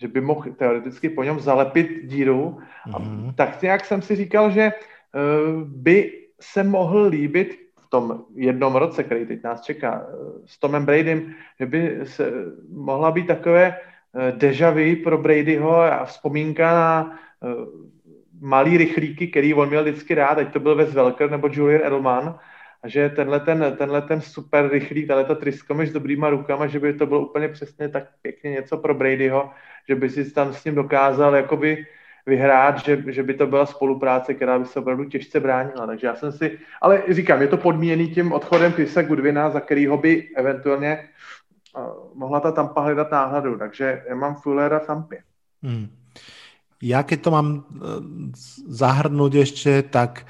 že 0.00 0.08
by 0.08 0.20
mohl 0.20 0.42
teoreticky 0.56 1.08
po 1.08 1.22
něm 1.22 1.40
zalepit 1.40 2.04
díru. 2.04 2.58
Mm-hmm. 2.58 2.96
A 2.96 2.98
mhm. 2.98 3.34
tak 3.34 3.62
nějak 3.62 3.84
jsem 3.84 4.02
si 4.02 4.16
říkal, 4.16 4.50
že 4.50 4.72
uh, 4.72 5.62
by 5.62 6.12
se 6.40 6.64
mohl 6.64 7.02
líbit 7.02 7.66
v 7.86 7.90
tom 7.90 8.24
jednom 8.34 8.74
roce, 8.74 9.02
který 9.02 9.26
teď 9.26 9.42
nás 9.42 9.62
čeká 9.62 10.06
eh, 10.08 10.14
s 10.46 10.58
Tomem 10.58 10.86
Bradym, 10.86 11.34
že 11.60 11.66
by 11.66 12.00
se 12.04 12.32
mohla 12.68 13.10
být 13.10 13.26
takové 13.26 13.74
eh, 13.74 14.32
deja 14.32 14.70
vu 14.70 14.96
pro 15.04 15.18
Bradyho 15.18 15.76
a 15.76 16.04
vzpomínka 16.04 16.74
na 16.74 17.18
eh, 17.42 17.46
malý 18.40 18.76
rychlíky, 18.76 19.26
který 19.26 19.54
on 19.54 19.68
měl 19.68 19.82
vždycky 19.82 20.14
rád, 20.14 20.38
ať 20.38 20.52
to 20.52 20.60
byl 20.60 20.74
Wes 20.74 20.94
Welker 20.94 21.30
nebo 21.30 21.48
Julian 21.52 21.86
Edelman, 21.86 22.38
a 22.82 22.88
že 22.88 23.08
tenhle 23.08 23.40
ten, 23.40 23.74
tenhle 23.78 24.02
ten 24.02 24.20
super 24.20 24.68
rychlý, 24.68 25.06
tahle 25.06 25.24
ta 25.24 25.34
triskomy 25.34 25.86
s 25.86 25.92
dobrýma 25.92 26.30
rukama, 26.30 26.66
že 26.66 26.80
by 26.80 26.92
to 26.92 27.06
bylo 27.06 27.28
úplně 27.28 27.48
přesně 27.48 27.88
tak 27.88 28.04
pěkně 28.22 28.50
něco 28.50 28.76
pro 28.76 28.94
Bradyho, 28.94 29.50
že 29.88 29.94
by 29.94 30.10
si 30.10 30.30
tam 30.32 30.54
s 30.54 30.64
ním 30.64 30.74
dokázal 30.74 31.34
jakoby 31.34 31.86
vyhrát, 32.26 32.78
že, 32.78 33.04
že 33.06 33.22
by 33.22 33.34
to 33.34 33.46
byla 33.46 33.66
spolupráce, 33.66 34.34
která 34.34 34.58
by 34.58 34.64
se 34.64 34.78
opravdu 34.78 35.04
těžce 35.04 35.40
bránila. 35.40 35.86
Takže 35.86 36.06
já 36.06 36.14
jsem 36.14 36.32
si, 36.32 36.58
ale 36.82 37.02
říkám, 37.08 37.42
je 37.42 37.48
to 37.48 37.56
podmíněný 37.56 38.08
tím 38.08 38.32
odchodem 38.32 38.72
Chrisa 38.72 39.02
Goodwina, 39.02 39.50
za 39.50 39.60
kterýho 39.60 39.96
by 39.96 40.28
eventuálně 40.36 41.08
uh, 41.76 41.82
mohla 42.14 42.40
ta 42.40 42.52
Tampa 42.52 42.80
hledat 42.80 43.10
náhradu. 43.10 43.58
Takže 43.58 44.02
já 44.08 44.14
mám 44.14 44.34
Fullera 44.34 44.78
v 44.78 44.86
Tampě. 44.86 45.22
Hmm. 45.62 45.88
Ja 46.82 47.00
keď 47.02 47.18
to 47.24 47.30
mám 47.32 47.48
zahrnúť 48.68 49.32
ešte, 49.48 49.80
tak 49.88 50.28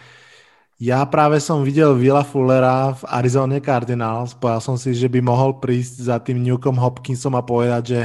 ja 0.77 1.01
práve 1.09 1.41
som 1.41 1.65
videl 1.65 1.97
Villa 1.97 2.21
Fullera 2.21 2.93
v 2.93 3.03
Arizona 3.09 3.57
Cardinals. 3.65 4.37
Povedal 4.37 4.61
som 4.61 4.77
si, 4.77 4.93
že 4.93 5.09
by 5.09 5.25
mohol 5.25 5.57
prísť 5.57 6.13
za 6.13 6.17
tým 6.21 6.45
Newcom 6.45 6.77
Hopkinsom 6.77 7.33
a 7.33 7.41
povedať, 7.41 7.83
že 7.89 8.01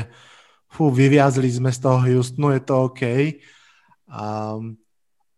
fú, 0.71 0.87
vyviazli 0.87 1.51
sme 1.51 1.67
z 1.67 1.83
toho 1.83 1.99
Houstonu, 1.99 2.55
je 2.55 2.61
to 2.63 2.73
OK. 2.87 3.01
A, 4.07 4.55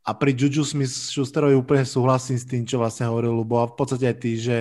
a 0.05 0.11
pri 0.13 0.31
Juju 0.37 0.61
Smith-Schusterovi 0.61 1.57
úplne 1.57 1.89
súhlasím 1.89 2.37
s 2.37 2.45
tým, 2.45 2.69
čo 2.69 2.77
vlastne 2.77 3.09
hovoril 3.09 3.33
Lubo 3.33 3.65
a 3.65 3.69
v 3.69 3.75
podstate 3.81 4.13
aj 4.13 4.17
ty, 4.21 4.37
že 4.37 4.57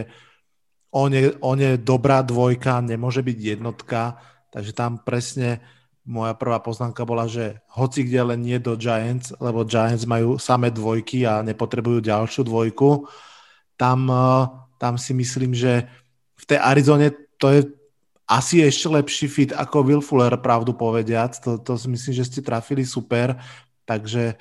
on 0.92 1.12
je, 1.12 1.36
on 1.44 1.60
je 1.60 1.76
dobrá 1.76 2.24
dvojka, 2.24 2.80
nemôže 2.80 3.20
byť 3.20 3.38
jednotka, 3.56 4.16
takže 4.48 4.72
tam 4.72 5.00
presne 5.00 5.60
moja 6.02 6.34
prvá 6.34 6.58
poznámka 6.58 7.06
bola, 7.06 7.30
že 7.30 7.62
hoci 7.70 8.02
kde 8.02 8.34
len 8.34 8.40
nie 8.42 8.58
do 8.58 8.74
Giants, 8.74 9.30
lebo 9.38 9.62
Giants 9.62 10.02
majú 10.02 10.34
samé 10.38 10.74
dvojky 10.74 11.22
a 11.22 11.46
nepotrebujú 11.46 12.02
ďalšiu 12.02 12.42
dvojku, 12.42 13.06
tam, 13.78 14.10
eh, 14.10 14.42
tam 14.78 14.94
si 14.98 15.14
myslím, 15.14 15.54
že 15.54 15.86
v 16.38 16.44
tej 16.46 16.58
Arizone 16.58 17.14
to 17.38 17.50
je 17.54 17.60
asi 18.26 18.64
ešte 18.64 18.88
lepší 18.88 19.26
fit 19.28 19.50
ako 19.52 19.82
Will 19.84 20.02
Fuller, 20.02 20.32
pravdu 20.40 20.72
povediac. 20.72 21.36
To, 21.44 21.60
to 21.60 21.76
si 21.76 21.90
myslím, 21.90 22.12
že 22.16 22.26
ste 22.26 22.40
trafili 22.40 22.86
super. 22.86 23.36
Takže 23.84 24.40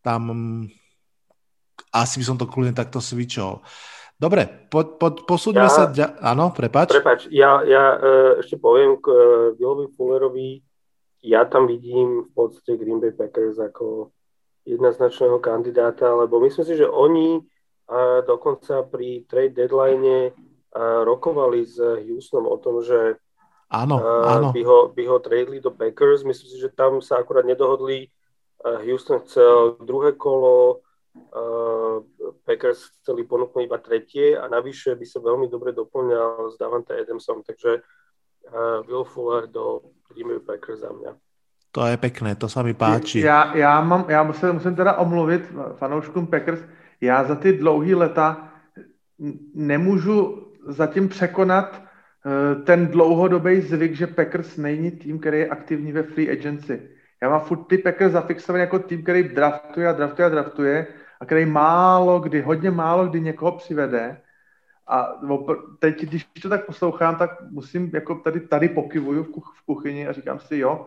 tam 0.00 0.22
asi 1.92 2.14
by 2.22 2.24
som 2.24 2.36
to 2.40 2.48
kľudne 2.48 2.72
takto 2.72 3.02
switchol. 3.02 3.60
Dobre, 4.16 4.48
po, 4.72 4.96
po, 4.96 5.12
posúďme 5.12 5.68
ja, 5.68 5.72
sa... 5.72 5.84
Áno, 6.24 6.48
prepač. 6.48 6.88
Prepač, 6.88 7.28
ja, 7.28 7.60
ja 7.68 8.00
e, 8.00 8.40
ešte 8.40 8.56
poviem 8.56 8.96
k 8.96 9.12
Willovi 9.60 9.92
Fullerovi, 9.92 10.64
ja 11.26 11.42
tam 11.50 11.66
vidím 11.66 12.24
v 12.24 12.30
podstate 12.30 12.78
Green 12.78 13.02
Bay 13.02 13.10
Packers 13.10 13.58
ako 13.58 14.14
jednoznačného 14.62 15.42
kandidáta, 15.42 16.14
lebo 16.14 16.38
myslím 16.46 16.62
si, 16.62 16.78
že 16.78 16.86
oni 16.86 17.42
dokonca 18.26 18.86
pri 18.86 19.26
trade 19.26 19.54
deadline 19.54 20.30
rokovali 21.06 21.66
s 21.66 21.78
Houstonom 21.78 22.50
o 22.50 22.58
tom, 22.58 22.82
že 22.82 23.18
áno, 23.70 23.98
áno. 24.26 24.50
By, 24.50 24.62
ho, 24.66 24.78
by 24.90 25.02
ho 25.06 25.16
tradeli 25.22 25.58
do 25.62 25.70
Packers. 25.70 26.26
Myslím 26.26 26.48
si, 26.50 26.58
že 26.58 26.74
tam 26.74 26.98
sa 26.98 27.22
akurát 27.22 27.46
nedohodli. 27.46 28.10
Houston 28.62 29.22
chcel 29.22 29.78
druhé 29.82 30.18
kolo, 30.18 30.82
Packers 32.42 32.90
chceli 33.00 33.22
ponúknuť 33.24 33.62
iba 33.64 33.78
tretie 33.78 34.34
a 34.34 34.50
navyše 34.50 34.98
by 34.98 35.06
sa 35.06 35.22
veľmi 35.22 35.46
dobre 35.46 35.70
doplňal 35.72 36.50
s 36.52 36.58
Davante 36.58 36.92
Adamsom, 36.92 37.46
takže 37.46 37.86
Will 38.86 39.04
Fuller 39.04 39.46
do 39.46 39.80
Green 40.08 40.28
Bay 40.28 40.38
Packers 40.38 40.80
za 40.80 40.92
mňa. 40.92 41.12
To 41.76 41.84
je 41.84 41.96
pekné, 42.00 42.32
to 42.40 42.48
sa 42.48 42.64
mi 42.64 42.72
páči. 42.72 43.20
Já, 43.20 43.52
já, 43.56 43.80
mám, 43.80 44.04
já 44.08 44.22
musím, 44.22 44.52
musím 44.52 44.74
teda 44.76 44.96
omluvit 44.96 45.52
fanouškům 45.76 46.26
Packers. 46.26 46.60
Já 47.00 47.24
za 47.24 47.34
ty 47.34 47.52
dlouhý 47.52 47.94
leta 47.94 48.48
nemůžu 49.54 50.46
zatím 50.66 51.08
překonat 51.08 51.76
eh, 51.76 52.54
ten 52.64 52.86
dlouhodobý 52.86 53.60
zvyk, 53.60 53.94
že 53.94 54.06
Packers 54.06 54.56
není 54.56 54.90
tým, 54.90 55.18
který 55.18 55.38
je 55.38 55.48
aktivní 55.48 55.92
ve 55.92 56.02
free 56.02 56.30
agency. 56.30 56.88
Já 57.22 57.30
mám 57.30 57.40
furt 57.40 57.64
ty 57.64 57.78
Packers 57.78 58.12
zafixovaný 58.12 58.60
jako 58.60 58.78
tým, 58.78 59.02
který 59.02 59.22
draftuje 59.22 59.88
a 59.88 59.92
draftuje 59.92 60.26
a 60.26 60.28
draftuje 60.28 60.86
a 61.20 61.24
který 61.24 61.46
málo 61.46 62.20
kdy, 62.20 62.40
hodně 62.40 62.70
málo 62.70 63.06
kdy 63.06 63.20
někoho 63.20 63.52
přivede 63.52 64.20
a 64.88 65.18
teď, 65.78 66.02
když 66.02 66.24
to 66.42 66.48
tak 66.48 66.66
poslouchám, 66.66 67.16
tak 67.16 67.30
musím, 67.50 67.90
jako 67.94 68.14
tady, 68.14 68.40
tady 68.40 68.68
pokyvuju 68.68 69.22
v, 69.22 69.28
kuch, 69.28 69.54
v 69.62 69.66
kuchyni 69.66 70.08
a 70.08 70.12
říkám 70.12 70.38
si, 70.38 70.58
jo, 70.58 70.86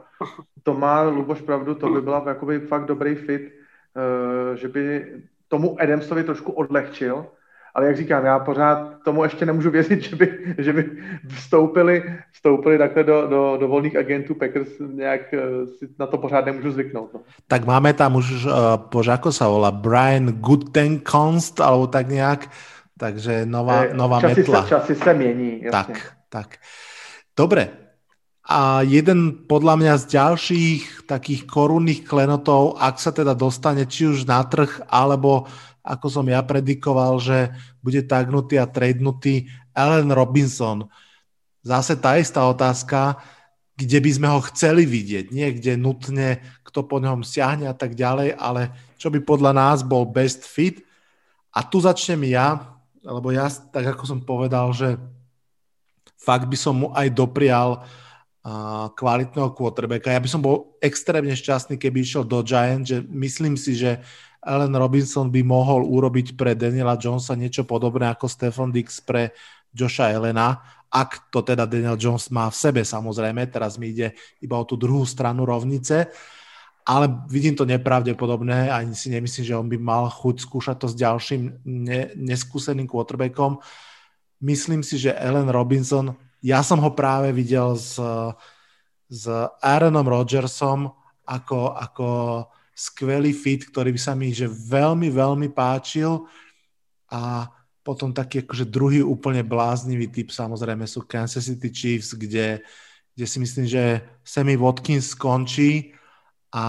to 0.64 0.74
má 0.74 1.02
Luboš 1.02 1.42
pravdu, 1.42 1.76
to 1.76 1.90
by 1.90 2.02
byla 2.02 2.24
jakoby 2.28 2.60
fakt 2.60 2.86
dobrý 2.86 3.16
fit, 3.16 3.42
uh, 3.42 4.56
že 4.56 4.68
by 4.68 5.06
tomu 5.48 5.82
Adamsovi 5.82 6.24
trošku 6.24 6.52
odlehčil, 6.52 7.26
ale 7.76 7.86
jak 7.86 7.98
říkám, 7.98 8.26
já 8.26 8.40
pořád 8.40 9.04
tomu 9.06 9.24
ještě 9.24 9.46
nemůžu 9.46 9.70
věřit, 9.72 10.02
že 10.10 10.16
by, 10.16 10.56
že 10.58 10.74
by 10.74 10.92
vstoupili, 11.28 12.04
vstoupili 12.32 12.78
takhle 12.78 13.04
do, 13.04 13.28
do, 13.28 13.58
do 13.60 13.68
volných 13.68 13.96
agentů 13.96 14.36
Packers, 14.36 14.70
nějak 14.80 15.22
uh, 15.34 15.68
si 15.78 15.88
na 16.00 16.08
to 16.08 16.18
pořád 16.18 16.46
nemůžu 16.46 16.72
zvyknout. 16.72 17.14
No. 17.14 17.20
Tak 17.48 17.66
máme 17.66 17.94
tam 17.94 18.16
už, 18.16 18.46
uh, 18.46 18.52
bož, 18.92 19.08
ako 19.08 19.32
sa 19.32 19.48
volá, 19.48 19.72
Brian 19.72 20.40
Gutenkonst, 20.40 21.60
alebo 21.60 21.88
tak 21.88 22.08
nejak, 22.08 22.48
Takže 23.00 23.48
nová, 23.48 23.88
e, 23.88 23.96
nová 23.96 24.20
časy 24.20 24.44
metla. 24.44 24.68
Sa, 24.68 24.70
časy 24.76 24.94
sa 25.00 25.16
mení. 25.16 25.64
Jasne. 25.64 25.72
Tak, 25.72 25.90
tak. 26.28 26.50
Dobre. 27.32 27.72
A 28.50 28.84
jeden 28.84 29.46
podľa 29.46 29.78
mňa 29.80 29.94
z 30.04 30.06
ďalších 30.20 30.82
takých 31.08 31.46
korunných 31.48 32.04
klenotov, 32.04 32.76
ak 32.76 33.00
sa 33.00 33.16
teda 33.16 33.38
dostane 33.38 33.86
či 33.88 34.10
už 34.10 34.26
na 34.26 34.42
trh, 34.44 34.84
alebo 34.90 35.48
ako 35.86 36.08
som 36.12 36.26
ja 36.28 36.44
predikoval, 36.44 37.22
že 37.24 37.56
bude 37.80 38.04
tagnutý 38.04 38.60
a 38.60 38.68
tradenutý 38.68 39.48
Allen 39.72 40.12
Robinson. 40.12 40.90
Zase 41.64 41.96
tá 41.96 42.18
istá 42.20 42.44
otázka, 42.50 43.22
kde 43.80 44.02
by 44.02 44.12
sme 44.12 44.28
ho 44.28 44.40
chceli 44.52 44.84
vidieť. 44.84 45.32
Nie 45.32 45.56
kde 45.56 45.80
nutne, 45.80 46.44
kto 46.68 46.84
po 46.84 47.00
ňom 47.00 47.24
siahne 47.24 47.70
a 47.70 47.76
tak 47.78 47.96
ďalej, 47.96 48.36
ale 48.36 48.76
čo 49.00 49.08
by 49.08 49.24
podľa 49.24 49.56
nás 49.56 49.86
bol 49.86 50.04
best 50.04 50.44
fit. 50.44 50.84
A 51.54 51.64
tu 51.64 51.80
začnem 51.80 52.28
ja, 52.28 52.79
lebo 53.04 53.32
ja, 53.32 53.48
tak 53.50 53.96
ako 53.96 54.04
som 54.04 54.20
povedal, 54.24 54.72
že 54.76 55.00
fakt 56.20 56.48
by 56.48 56.58
som 56.60 56.76
mu 56.76 56.88
aj 56.92 57.08
doprial 57.16 57.80
uh, 57.80 58.92
kvalitného 58.94 59.56
quarterbacka. 59.56 60.12
Ja 60.12 60.20
by 60.20 60.30
som 60.30 60.44
bol 60.44 60.76
extrémne 60.84 61.32
šťastný, 61.32 61.80
keby 61.80 62.04
išiel 62.04 62.24
do 62.28 62.44
Giant, 62.44 62.84
že 62.84 63.04
myslím 63.08 63.56
si, 63.56 63.76
že 63.76 64.04
Allen 64.40 64.72
Robinson 64.72 65.28
by 65.28 65.44
mohol 65.44 65.84
urobiť 65.84 66.36
pre 66.40 66.56
Daniela 66.56 66.96
Jonesa 66.96 67.36
niečo 67.36 67.68
podobné 67.68 68.08
ako 68.08 68.28
Stefan 68.28 68.72
Dix 68.72 69.04
pre 69.04 69.36
Josha 69.76 70.12
Elena, 70.12 70.60
ak 70.90 71.30
to 71.30 71.46
teda 71.46 71.70
Daniel 71.70 72.00
Jones 72.00 72.34
má 72.34 72.50
v 72.50 72.58
sebe 72.58 72.82
samozrejme, 72.82 73.46
teraz 73.54 73.78
mi 73.78 73.94
ide 73.94 74.18
iba 74.42 74.58
o 74.58 74.66
tú 74.66 74.74
druhú 74.74 75.06
stranu 75.06 75.46
rovnice. 75.46 76.10
Uh, 76.10 76.39
ale 76.86 77.06
vidím 77.30 77.54
to 77.54 77.68
nepravdepodobné, 77.70 78.72
ani 78.72 78.96
si 78.96 79.14
nemyslím, 79.14 79.46
že 79.46 79.58
on 79.58 79.68
by 79.70 79.78
mal 79.78 80.10
chuť 80.10 80.42
skúšať 80.42 80.76
to 80.82 80.88
s 80.90 80.96
ďalším 80.98 81.62
ne, 81.66 82.10
neskúseným 82.18 82.90
quarterbackom. 82.90 83.62
Myslím 84.42 84.82
si, 84.82 84.98
že 84.98 85.14
Allen 85.14 85.52
Robinson, 85.52 86.16
ja 86.40 86.64
som 86.64 86.80
ho 86.80 86.92
práve 86.96 87.36
videl 87.36 87.76
s, 87.76 88.00
s 89.12 89.24
Aaronom 89.60 90.08
Rodgersom 90.08 90.90
ako, 91.28 91.78
ako 91.78 92.08
skvelý 92.74 93.36
fit, 93.36 93.68
ktorý 93.68 93.92
by 93.94 94.02
sa 94.02 94.16
mi 94.16 94.32
že 94.32 94.48
veľmi, 94.48 95.12
veľmi 95.12 95.52
páčil 95.52 96.26
a 97.12 97.52
potom 97.84 98.16
taký 98.16 98.46
akože 98.46 98.66
druhý 98.70 99.02
úplne 99.04 99.44
bláznivý 99.44 100.08
typ 100.08 100.32
samozrejme 100.32 100.88
sú 100.88 101.04
Kansas 101.04 101.50
City 101.50 101.70
Chiefs, 101.70 102.16
kde, 102.16 102.64
kde 103.14 103.26
si 103.26 103.38
myslím, 103.42 103.66
že 103.68 104.00
Sammy 104.24 104.56
Watkins 104.56 105.12
skončí 105.12 105.99
a 106.50 106.66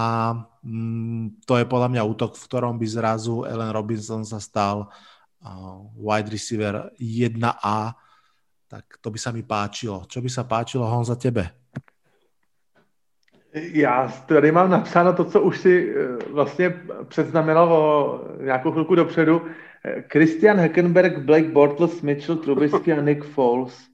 mm, 0.63 1.41
to 1.45 1.57
je 1.57 1.65
podľa 1.65 1.89
mňa 1.89 2.03
útok, 2.05 2.37
v 2.37 2.45
ktorom 2.45 2.77
by 2.77 2.87
zrazu 2.87 3.43
Ellen 3.49 3.73
Robinson 3.73 4.21
sa 4.21 4.37
stal 4.37 4.85
uh, 4.85 5.77
wide 5.97 6.29
receiver 6.29 6.93
1A, 7.01 7.97
tak 8.69 8.85
to 9.01 9.09
by 9.09 9.19
sa 9.19 9.33
mi 9.33 9.41
páčilo. 9.41 10.05
Čo 10.05 10.21
by 10.21 10.29
sa 10.29 10.45
páčilo, 10.45 10.85
za 11.03 11.15
tebe? 11.17 11.49
Já 13.53 14.07
tady 14.25 14.51
mám 14.51 14.69
napsáno 14.69 15.13
to, 15.13 15.25
co 15.25 15.41
už 15.41 15.57
si 15.59 15.95
e, 15.95 16.07
vlastně 16.31 16.81
předznamenal 17.07 17.73
o 17.73 18.21
nějakou 18.43 18.71
chvilku 18.71 18.95
dopředu. 18.95 19.41
Christian 20.11 20.59
Hackenberg, 20.59 21.17
Blake 21.17 21.49
Bortles, 21.49 22.01
Mitchell 22.01 22.37
Trubisky 22.37 22.93
a 22.93 23.01
Nick 23.01 23.23
Foles. 23.23 23.87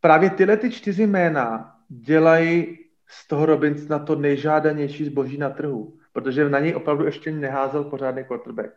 Právě 0.00 0.30
tyhle 0.30 0.56
ty 0.56 0.70
čtyři 0.70 1.06
jména 1.06 1.74
dělají 1.88 2.78
z 3.10 3.28
toho 3.28 3.46
Robinsona 3.46 3.98
to 3.98 4.14
nejžádanější 4.14 5.04
zboží 5.04 5.38
na 5.38 5.50
trhu, 5.50 5.98
protože 6.12 6.48
na 6.48 6.58
něj 6.58 6.74
opravdu 6.74 7.04
ještě 7.04 7.32
neházel 7.32 7.84
pořádný 7.84 8.24
quarterback. 8.24 8.70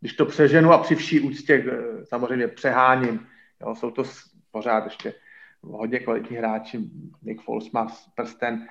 Když 0.00 0.12
to 0.12 0.26
přeženu 0.26 0.72
a 0.72 0.78
při 0.78 0.94
vší 0.94 1.20
úctě 1.20 1.64
eh, 1.72 2.06
samozřejmě 2.06 2.48
přeháním, 2.48 3.26
jo, 3.60 3.74
jsou 3.74 3.90
to 3.90 4.02
pořád 4.50 4.84
ještě 4.84 5.14
hodně 5.62 5.98
kvalitní 5.98 6.36
hráči, 6.36 6.78
Nick 7.22 7.42
Foles 7.42 7.70
má 7.70 7.86
prsten, 8.14 8.66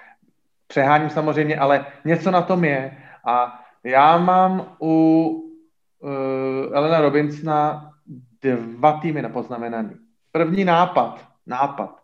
přeháním 0.68 1.10
samozřejmě, 1.10 1.60
ale 1.60 1.86
něco 2.06 2.32
na 2.32 2.42
tom 2.42 2.64
je 2.64 2.98
a 3.26 3.64
já 3.84 4.18
mám 4.18 4.76
u 4.82 5.26
uh, 6.00 6.10
Elena 6.74 7.02
Robinsona 7.02 7.92
dva 8.42 9.00
týmy 9.00 9.22
napoznamenaný. 9.22 9.96
První 10.32 10.66
nápad, 10.66 11.28
nápad. 11.46 12.01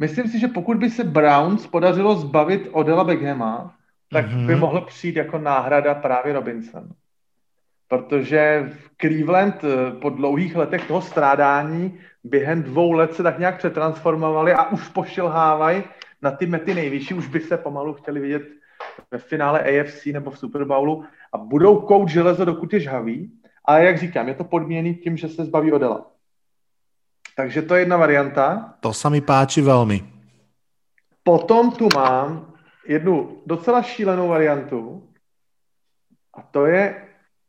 Myslím 0.00 0.28
si, 0.28 0.38
že 0.38 0.48
pokud 0.48 0.76
by 0.76 0.90
se 0.90 1.04
Browns 1.04 1.66
podařilo 1.66 2.14
zbavit 2.14 2.68
Odela 2.72 3.04
Beckhama, 3.04 3.74
tak 4.12 4.26
mm-hmm. 4.26 4.46
by 4.46 4.56
mohl 4.56 4.80
přijít 4.80 5.16
jako 5.16 5.38
náhrada 5.38 5.94
právě 5.94 6.32
Robinson. 6.32 6.88
Protože 7.88 8.70
v 8.72 8.90
Cleveland 9.00 9.64
eh, 9.64 10.00
po 10.00 10.10
dlouhých 10.10 10.56
letech 10.56 10.86
toho 10.86 11.00
strádání 11.00 11.98
během 12.24 12.62
dvou 12.62 12.92
let 12.92 13.14
se 13.14 13.22
tak 13.22 13.38
nějak 13.38 13.58
přetransformovali 13.58 14.52
a 14.52 14.70
už 14.70 14.88
pošilhávají 14.88 15.82
na 16.22 16.30
ty 16.30 16.46
mety 16.46 16.74
nejvyšší, 16.74 17.14
už 17.14 17.28
by 17.28 17.40
se 17.40 17.56
pomalu 17.56 17.94
chtěli 17.94 18.20
vidět 18.20 18.42
ve 19.10 19.18
finále 19.18 19.60
AFC 19.60 20.06
nebo 20.06 20.30
v 20.30 20.38
Super 20.38 20.64
Bowlu 20.64 21.04
a 21.32 21.38
budou 21.38 21.80
kout 21.80 22.08
železo, 22.08 22.44
dokud 22.44 22.72
je 22.72 22.80
žhavý. 22.80 23.32
Ale 23.64 23.84
jak 23.84 23.98
říkám, 23.98 24.28
je 24.28 24.34
to 24.34 24.44
podmíněný 24.44 24.94
tím, 24.94 25.16
že 25.16 25.28
se 25.28 25.44
zbaví 25.44 25.72
Odela. 25.72 26.09
Takže 27.40 27.62
to 27.62 27.72
je 27.74 27.80
jedna 27.88 27.96
varianta. 27.96 28.76
To 28.84 28.92
sa 28.92 29.08
mi 29.08 29.24
páči 29.24 29.64
veľmi. 29.64 30.04
Potom 31.24 31.72
tu 31.72 31.88
mám 31.88 32.52
jednu 32.84 33.40
docela 33.48 33.80
šílenou 33.80 34.28
variantu 34.28 35.00
a 36.36 36.44
to 36.44 36.68
je 36.68 37.00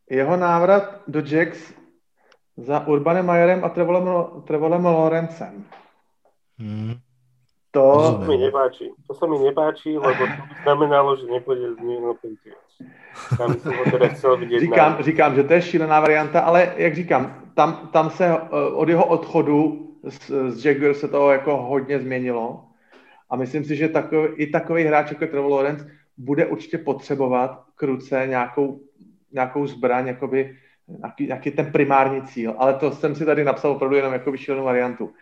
jeho 0.08 0.36
návrat 0.40 1.04
do 1.12 1.20
Jax 1.20 1.76
za 2.56 2.88
Urbanem 2.88 3.28
Majerem 3.28 3.60
a 3.68 3.70
Trevolem, 3.70 4.08
Trevolem 4.48 4.80
Lorencem. 4.80 5.68
Hmm. 6.56 6.96
To... 7.76 7.84
to 7.84 8.24
sa 8.24 8.28
mi 8.32 8.38
nepáči. 8.40 8.86
To 9.08 9.14
sa 9.16 9.26
mi 9.28 9.38
nepáči, 9.44 10.00
lebo 10.00 10.24
to 10.24 10.36
by 10.40 10.56
znamenalo, 10.64 11.20
že 11.20 11.28
nepôjde 11.28 11.68
z 11.76 11.80
New. 11.84 12.16
Tam 13.36 13.60
som 13.60 13.76
ho 13.76 13.84
teda 13.92 14.08
chcel 14.16 14.40
vidieť 14.40 14.60
říkám, 14.72 14.92
na... 14.96 15.02
říkám, 15.04 15.32
že 15.36 15.44
to 15.44 15.54
je 15.54 15.62
šílená 15.62 16.00
varianta, 16.00 16.40
ale 16.48 16.80
jak 16.80 16.96
říkám, 16.96 17.41
tam, 17.54 17.90
tam 17.94 18.10
se 18.10 18.26
eh, 18.28 18.38
od 18.74 18.90
jeho 18.90 19.06
odchodu 19.06 19.88
z, 20.04 20.32
z 20.50 20.94
se 20.94 21.08
to 21.08 21.32
jako 21.32 21.58
hodně 21.58 22.00
změnilo. 22.00 22.66
A 23.30 23.36
myslím 23.36 23.64
si, 23.64 23.76
že 23.76 23.90
takový, 23.90 24.28
i 24.36 24.48
takový 24.48 24.84
hráč 24.84 25.12
jako 25.12 25.28
Trevor 25.28 25.52
Lawrence 25.52 25.92
bude 26.18 26.46
určitě 26.46 26.78
potřebovat 26.78 27.64
k 27.76 27.84
ruce 27.84 28.24
nějakou, 28.28 28.80
nějakou 29.32 29.68
zbraň, 29.68 30.08
jakoby, 30.08 30.58
nějaký, 30.88 31.28
nějaký 31.28 31.52
ten 31.52 31.72
primární 31.72 32.22
cíl. 32.22 32.56
Ale 32.58 32.74
to 32.74 32.92
jsem 32.92 33.16
si 33.16 33.26
tady 33.26 33.44
napsal 33.44 33.72
opravdu 33.72 33.96
jenom 33.96 34.14
jako 34.14 34.32
vyšilnou 34.32 34.64
variantu. 34.64 35.14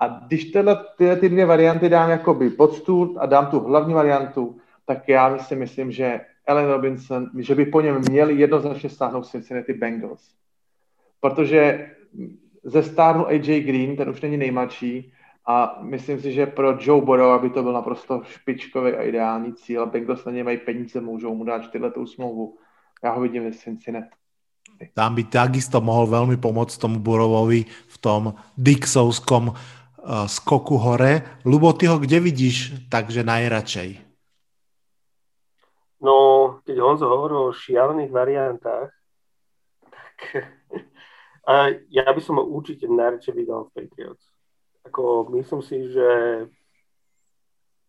A 0.00 0.08
když 0.26 0.44
tyhle, 0.44 0.84
tyhle 0.98 1.16
ty 1.16 1.28
dvě 1.28 1.46
varianty 1.46 1.88
dám 1.88 2.10
jakoby 2.10 2.50
pod 2.50 2.74
stůl 2.74 3.16
a 3.20 3.26
dám 3.26 3.46
tu 3.46 3.60
hlavní 3.60 3.94
variantu, 3.94 4.58
tak 4.86 5.08
já 5.08 5.38
si 5.38 5.56
myslím, 5.56 5.92
že 5.92 6.20
Allen 6.46 6.66
Robinson, 6.66 7.30
že 7.38 7.54
by 7.54 7.66
po 7.66 7.80
něm 7.80 8.00
měli 8.08 8.34
jednoznačně 8.34 8.90
stáhnout 8.90 9.26
Cincinnati 9.26 9.72
Bengals. 9.72 10.38
Protože 11.20 11.90
ze 12.64 12.82
stárnu 12.82 13.26
AJ 13.26 13.60
Green, 13.60 13.96
ten 13.96 14.08
už 14.08 14.20
není 14.20 14.36
nejmladší, 14.36 15.12
a 15.48 15.78
myslím 15.80 16.20
si, 16.20 16.32
že 16.32 16.46
pro 16.46 16.76
Joe 16.80 17.00
Burrow, 17.00 17.32
aby 17.32 17.50
to 17.50 17.62
byl 17.62 17.72
naprosto 17.72 18.22
špičkový 18.24 18.92
a 18.92 19.02
ideální 19.02 19.54
cíl, 19.54 19.86
Bengals 19.86 20.24
na 20.24 20.32
něj 20.32 20.42
mají 20.42 20.58
peníze, 20.58 21.00
můžou 21.00 21.34
mu 21.34 21.44
dát 21.44 21.64
čtyřletou 21.64 22.06
smlouvu. 22.06 22.58
Já 23.04 23.12
ho 23.12 23.20
vidím 23.20 23.44
ve 23.44 23.52
Cincinnati. 23.52 24.10
Tam 24.94 25.14
by 25.16 25.24
takisto 25.24 25.80
mohol 25.80 26.06
veľmi 26.06 26.36
pomôcť 26.38 26.76
tomu 26.78 27.00
Burovovi 27.02 27.66
v 27.66 27.96
tom 27.98 28.36
Dixovskom 28.54 29.50
uh, 29.50 29.56
skoku 30.28 30.76
hore. 30.78 31.40
Lubo, 31.42 31.72
ty 31.72 31.88
ho 31.90 31.98
kde 31.98 32.20
vidíš 32.20 32.86
takže 32.86 33.26
najradšej? 33.26 33.98
No, 35.98 36.14
keď 36.62 36.76
Honzo 36.78 37.10
hovoril 37.10 37.50
o 37.50 37.56
šialených 37.56 38.12
variantách, 38.12 38.92
tak 39.82 40.46
a 41.48 41.72
ja 41.88 42.04
by 42.04 42.20
som 42.20 42.36
ho 42.36 42.44
určite 42.44 42.84
najradšej 42.84 43.32
videl 43.32 43.64
v 43.64 43.72
Patriots. 43.72 44.24
Ako, 44.84 45.32
myslím 45.32 45.64
si, 45.64 45.88
že 45.88 46.08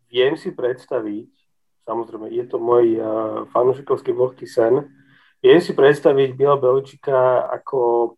viem 0.07 0.40
si 0.40 0.56
predstaviť, 0.56 1.27
samozrejme, 1.84 2.31
je 2.31 2.45
to 2.48 2.56
môj 2.56 2.88
uh, 2.95 3.03
fanúšikovský 3.52 4.15
vlhký 4.15 4.48
sen, 4.48 4.88
viem 5.44 5.60
si 5.60 5.76
predstaviť 5.76 6.40
Bila 6.40 6.56
Beličika 6.56 7.52
ako 7.52 8.15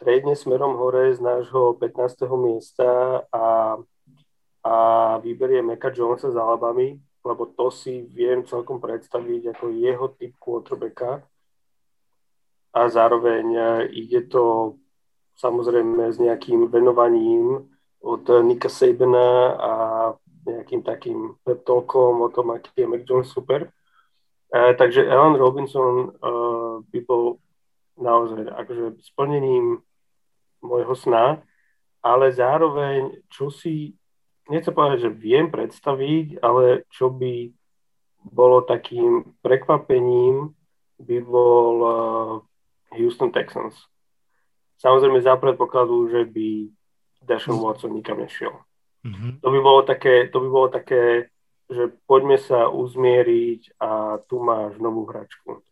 trédne 0.00 0.32
smerom 0.32 0.80
hore 0.80 1.12
z 1.12 1.20
nášho 1.20 1.76
15. 1.76 2.24
miesta 2.40 3.20
a, 3.28 3.76
a 4.64 4.74
vyberie 5.20 5.60
Meka 5.60 5.92
Jonesa 5.92 6.32
s 6.32 6.40
Alabami, 6.40 6.96
lebo 7.20 7.52
to 7.52 7.68
si 7.68 8.08
viem 8.08 8.48
celkom 8.48 8.80
predstaviť 8.80 9.52
ako 9.52 9.76
jeho 9.76 10.08
typ 10.16 10.32
quarterbacka 10.40 11.20
a 12.74 12.88
zároveň 12.88 13.46
e, 13.54 13.62
ide 13.94 14.26
to 14.30 14.76
samozrejme 15.38 16.12
s 16.12 16.18
nejakým 16.20 16.68
venovaním 16.68 17.66
od 18.00 18.24
Nika 18.44 18.68
Sabena 18.68 19.56
a 19.56 19.72
nejakým 20.46 20.80
takým 20.82 21.36
talkom 21.44 22.24
o 22.24 22.28
tom, 22.32 22.52
aký 22.56 22.84
je 22.84 22.86
Mac 22.86 23.04
super. 23.26 23.68
E, 24.48 24.74
takže 24.74 25.04
Alan 25.08 25.36
Robinson 25.36 25.94
e, 25.96 26.08
by 26.88 26.98
bol 27.04 27.38
naozaj 28.00 28.48
akože 28.48 29.02
splnením 29.04 29.84
môjho 30.64 30.96
sna, 30.96 31.44
ale 32.00 32.32
zároveň, 32.32 33.20
čo 33.28 33.52
si 33.52 33.92
nechcem 34.48 34.72
povedať, 34.72 35.08
že 35.08 35.10
viem 35.12 35.52
predstaviť, 35.52 36.40
ale 36.40 36.88
čo 36.88 37.12
by 37.12 37.52
bolo 38.24 38.64
takým 38.64 39.36
prekvapením, 39.40 40.52
by 41.00 41.18
bol 41.24 41.74
uh, 41.80 42.49
Houston 42.94 43.30
Texans. 43.30 43.74
Samozrejme 44.80 45.20
za 45.20 45.36
predpokladu, 45.36 46.08
že 46.08 46.24
by 46.24 46.48
Deshaun. 47.20 47.60
Watson 47.60 47.92
nikam 47.94 48.18
nešiel. 48.18 48.56
Mm-hmm. 49.04 49.44
To, 49.44 49.48
by 49.52 49.58
bolo 49.60 49.80
také, 49.84 50.28
to 50.32 50.40
by 50.40 50.48
bolo 50.48 50.68
také, 50.72 51.32
že 51.70 51.92
poďme 52.08 52.40
sa 52.40 52.66
uzmieriť 52.72 53.76
a 53.78 54.18
tu 54.24 54.40
máš 54.40 54.80
novú 54.80 55.06
hračku. 55.06 55.62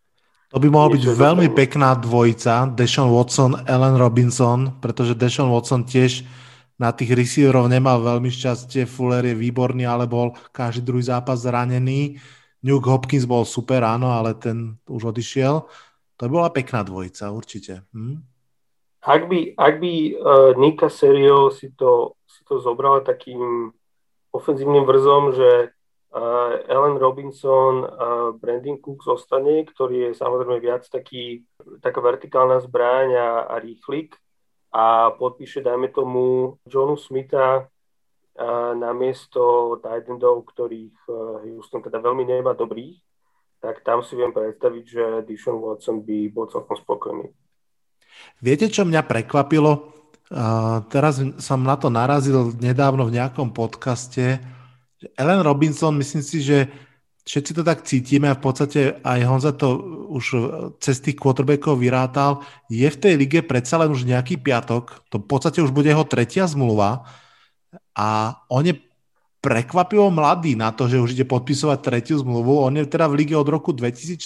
To 0.49 0.57
by 0.57 0.69
mohla 0.73 0.97
byť 0.97 1.05
veľmi 1.13 1.49
pekná 1.53 1.93
dvojica, 2.01 2.73
Deshaun 2.73 3.13
Watson, 3.13 3.53
Allen 3.69 4.01
Robinson, 4.01 4.81
pretože 4.81 5.13
Deshaun 5.13 5.53
Watson 5.53 5.85
tiež 5.85 6.25
na 6.81 6.95
tých 6.95 7.13
receiverov 7.13 7.69
nemal 7.69 8.01
veľmi 8.01 8.33
šťastie, 8.33 8.89
Fuller 8.89 9.27
je 9.29 9.37
výborný, 9.37 9.85
ale 9.85 10.09
bol 10.09 10.33
každý 10.55 10.87
druhý 10.89 11.05
zápas 11.05 11.43
zranený. 11.45 12.17
Nuke 12.65 12.89
Hopkins 12.89 13.27
bol 13.29 13.45
super, 13.45 13.85
áno, 13.85 14.15
ale 14.15 14.33
ten 14.39 14.79
už 14.89 15.13
odišiel. 15.13 15.69
To 16.19 16.27
bola 16.27 16.51
pekná 16.51 16.83
dvojica, 16.83 17.31
určite. 17.31 17.87
Hm? 17.95 18.23
Ak 18.99 19.31
by, 19.31 19.55
ak 19.55 19.75
by 19.79 19.95
uh, 20.19 20.51
Nika 20.59 20.91
Serio 20.91 21.55
si 21.55 21.71
to, 21.73 22.19
si 22.27 22.43
to 22.43 22.59
zobrala 22.59 23.07
takým 23.07 23.71
ofenzívnym 24.35 24.83
vrzom, 24.83 25.33
že 25.39 25.51
uh, 26.11 26.53
Ellen 26.67 26.99
Robinson 26.99 27.87
a 27.87 28.35
uh, 28.35 28.35
Brandon 28.35 28.83
Cook 28.83 29.07
zostane, 29.07 29.63
ktorý 29.63 30.11
je 30.11 30.19
samozrejme 30.19 30.59
viac 30.59 30.83
taký, 30.91 31.47
taká 31.79 32.03
vertikálna 32.03 32.59
zbraň 32.67 33.09
a, 33.15 33.31
a 33.47 33.55
rýchlik, 33.63 34.19
a 34.75 35.15
podpíše, 35.17 35.65
dajme 35.65 35.89
tomu, 35.89 36.59
Johnu 36.69 37.01
Smitha 37.01 37.73
na 38.75 38.95
miesto 38.95 39.75
Tidendov, 39.83 40.47
ktorých 40.47 40.95
e, 41.11 41.13
Houston 41.51 41.83
teda 41.83 41.99
veľmi 41.99 42.23
nemá 42.23 42.55
dobrých, 42.55 43.03
tak 43.59 43.83
tam 43.83 44.03
si 44.07 44.15
viem 44.15 44.31
predstaviť, 44.31 44.85
že 44.87 45.05
Dishon 45.27 45.59
Watson 45.59 46.03
by 46.03 46.31
bol 46.31 46.47
celkom 46.47 46.79
spokojný. 46.79 47.27
Viete, 48.43 48.71
čo 48.71 48.87
mňa 48.87 49.03
prekvapilo? 49.07 49.95
Uh, 50.29 50.85
teraz 50.93 51.19
som 51.41 51.65
na 51.65 51.75
to 51.81 51.89
narazil 51.89 52.53
nedávno 52.59 53.09
v 53.09 53.17
nejakom 53.17 53.51
podcaste. 53.51 54.39
Ellen 55.17 55.41
Robinson, 55.41 55.97
myslím 55.97 56.23
si, 56.23 56.43
že 56.45 56.69
všetci 57.29 57.53
to 57.61 57.63
tak 57.63 57.85
cítime 57.85 58.33
a 58.33 58.39
v 58.39 58.43
podstate 58.43 58.81
aj 59.05 59.21
Honza 59.29 59.53
to 59.53 59.77
už 60.09 60.25
cez 60.81 61.05
tých 61.05 61.21
quarterbackov 61.21 61.77
vyrátal. 61.77 62.41
Je 62.73 62.89
v 62.89 62.97
tej 62.97 63.15
lige 63.21 63.45
predsa 63.45 63.77
len 63.77 63.93
už 63.93 64.09
nejaký 64.09 64.41
piatok, 64.41 65.05
to 65.13 65.21
v 65.21 65.27
podstate 65.29 65.61
už 65.61 65.71
bude 65.71 65.93
jeho 65.93 66.09
tretia 66.09 66.49
zmluva 66.49 67.05
a 67.93 68.41
on 68.49 68.65
je 68.65 68.75
prekvapivo 69.39 70.11
mladý 70.11 70.59
na 70.59 70.75
to, 70.75 70.91
že 70.91 70.99
už 70.99 71.15
ide 71.15 71.27
podpisovať 71.27 71.79
tretiu 71.79 72.19
zmluvu. 72.19 72.67
On 72.67 72.75
je 72.75 72.83
teda 72.87 73.07
v 73.07 73.23
lige 73.23 73.35
od 73.39 73.47
roku 73.47 73.71
2014. 73.71 74.19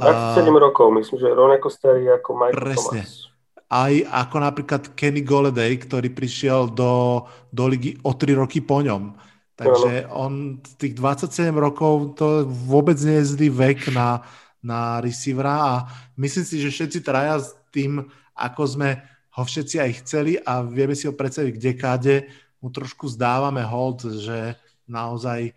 uh, 0.00 0.56
rokov, 0.56 0.88
myslím, 0.96 1.16
že 1.20 1.28
rovnako 1.28 1.68
starý 1.68 2.08
ako 2.16 2.30
Michael 2.32 2.56
presne. 2.56 3.02
Thomas. 3.04 3.28
Aj 3.70 3.94
ako 4.26 4.36
napríklad 4.42 4.82
Kenny 4.98 5.22
Goleday, 5.22 5.78
ktorý 5.78 6.10
prišiel 6.10 6.74
do, 6.74 7.22
do 7.54 7.64
ligy 7.70 7.94
o 8.02 8.16
3 8.16 8.40
roky 8.40 8.64
po 8.64 8.82
ňom. 8.82 9.14
Takže 9.60 10.08
on 10.08 10.56
tých 10.80 10.96
27 10.96 11.52
rokov 11.52 12.16
to 12.16 12.48
vôbec 12.48 12.96
nie 13.04 13.20
je 13.20 13.36
zlý 13.36 13.52
vek 13.52 13.92
na, 13.92 14.24
na 14.64 15.04
receivera 15.04 15.54
a 15.60 15.72
myslím 16.16 16.48
si, 16.48 16.64
že 16.64 16.72
všetci 16.72 17.04
traja 17.04 17.44
s 17.44 17.52
tým, 17.68 18.00
ako 18.32 18.62
sme 18.64 19.04
ho 19.36 19.42
všetci 19.44 19.76
aj 19.76 19.90
chceli 20.00 20.40
a 20.40 20.64
vieme 20.64 20.96
si 20.96 21.04
ho 21.04 21.12
predstaviť 21.12 21.52
k 21.52 21.62
dekáde, 21.76 22.14
mu 22.60 22.68
trošku 22.68 23.08
zdávame 23.08 23.64
hold, 23.64 24.04
že 24.20 24.54
naozaj 24.84 25.56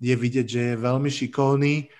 je 0.00 0.14
vidieť, 0.16 0.46
že 0.48 0.60
je 0.72 0.74
veľmi 0.80 1.12
šikovný. 1.12 1.92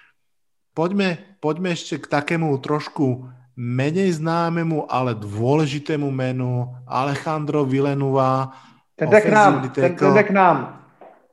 Poďme, 0.73 1.21
poďme 1.45 1.77
ešte 1.77 2.01
k 2.01 2.09
takému 2.09 2.49
trošku 2.59 3.29
menej 3.61 4.17
známemu, 4.17 4.89
ale 4.89 5.13
dôležitému 5.13 6.09
menu 6.09 6.73
Alejandro 6.89 7.69
Villanueva. 7.69 8.57
Ten 8.97 9.13
k 9.13 9.29
nám, 9.29 9.69
ten, 9.73 9.93
ten 9.93 10.25
k 10.25 10.33
nám. 10.33 10.81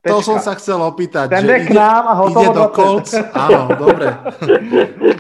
To 0.07 0.23
som 0.23 0.39
sa 0.39 0.55
chcel 0.55 0.79
opýtať. 0.79 1.27
Ten 1.31 1.43
že 1.43 1.47
ide, 1.47 1.67
k 1.67 1.75
nám 1.75 2.03
a 2.07 2.13
ide 2.31 2.47
do 2.51 2.65
Colts. 2.71 3.11
Áno, 3.35 3.75
dobre. 3.75 4.07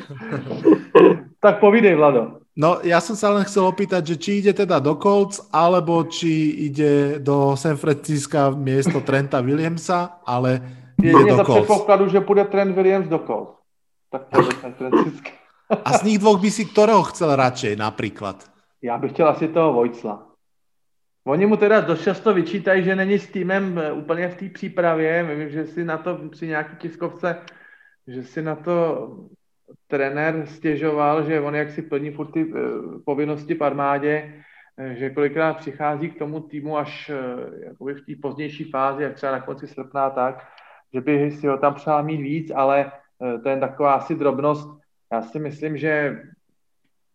tak 1.43 1.59
povídej, 1.59 1.99
Vlado. 1.99 2.46
No, 2.57 2.81
ja 2.81 2.97
som 2.97 3.13
sa 3.13 3.29
len 3.29 3.45
chcel 3.45 3.69
opýtať, 3.69 4.01
že 4.01 4.15
či 4.17 4.29
ide 4.41 4.49
teda 4.49 4.81
do 4.81 4.97
Colts, 4.97 5.45
alebo 5.53 6.01
či 6.09 6.65
ide 6.65 7.21
do 7.21 7.53
San 7.53 7.77
Francisca 7.77 8.49
miesto 8.49 9.05
Trenta 9.05 9.45
Williamsa, 9.45 10.25
ale 10.25 10.57
ide 10.97 11.37
do 11.37 11.37
za 11.37 11.45
Colts. 11.45 11.69
predpokladu, 11.69 12.09
že 12.09 12.25
pôjde 12.25 12.49
Trent 12.49 12.73
Williams 12.73 13.05
do 13.05 13.21
Colts. 13.21 13.61
Tak 14.09 14.33
pôjde 14.33 14.57
San 14.57 14.73
Francisco. 14.73 15.29
A 15.69 15.89
z 16.01 16.01
nich 16.09 16.17
dvoch 16.17 16.41
by 16.41 16.49
si 16.49 16.65
ktorého 16.65 17.03
chcel 17.13 17.35
radšej 17.37 17.77
napríklad? 17.77 18.41
Já 18.81 18.97
bych 18.97 19.11
chtěl 19.11 19.27
asi 19.29 19.47
toho 19.47 19.73
Vojcla. 19.73 20.27
Oni 21.27 21.45
mu 21.45 21.57
teda 21.57 21.81
dost 21.81 22.03
často 22.03 22.33
vyčítají, 22.33 22.83
že 22.83 22.95
není 22.95 23.19
s 23.19 23.27
týmem 23.27 23.77
eh, 23.77 23.91
úplně 23.91 24.29
v 24.29 24.35
té 24.35 24.49
přípravě. 24.49 25.23
Vím, 25.23 25.49
že 25.49 25.65
si 25.65 25.85
na 25.85 25.97
to 25.97 26.17
při 26.31 26.47
nějaký 26.47 26.75
tiskovce, 26.75 27.37
že 28.07 28.23
si 28.23 28.41
na 28.41 28.55
to 28.55 29.07
trenér 29.87 30.45
stěžoval, 30.45 31.23
že 31.23 31.41
on 31.41 31.55
jak 31.55 31.71
si 31.71 31.81
plní 31.81 32.11
furt 32.11 32.31
ty 32.31 32.53
eh, 32.55 32.59
povinnosti 33.05 33.55
v 33.55 33.63
armádě, 33.63 34.43
eh, 34.77 34.95
že 34.95 35.09
kolikrát 35.09 35.57
přichází 35.57 36.09
k 36.09 36.19
tomu 36.19 36.39
týmu 36.39 36.77
až 36.77 37.11
jakoby 37.63 37.93
v 37.93 38.05
té 38.05 38.13
pozdější 38.21 38.63
fázi, 38.63 39.03
jak 39.03 39.13
třeba 39.13 39.31
na 39.31 39.41
konci 39.41 39.67
srpna 39.67 40.09
tak, 40.09 40.47
že 40.93 41.01
by 41.01 41.31
si 41.31 41.47
ho 41.47 41.57
tam 41.57 41.73
přál 41.73 42.03
mít 42.03 42.21
víc, 42.21 42.51
ale 42.55 42.91
to 43.43 43.49
je 43.49 43.57
taková 43.57 43.93
asi 43.93 44.15
drobnost. 44.15 44.69
Já 45.11 45.21
si 45.21 45.39
myslím, 45.39 45.77
že 45.77 46.21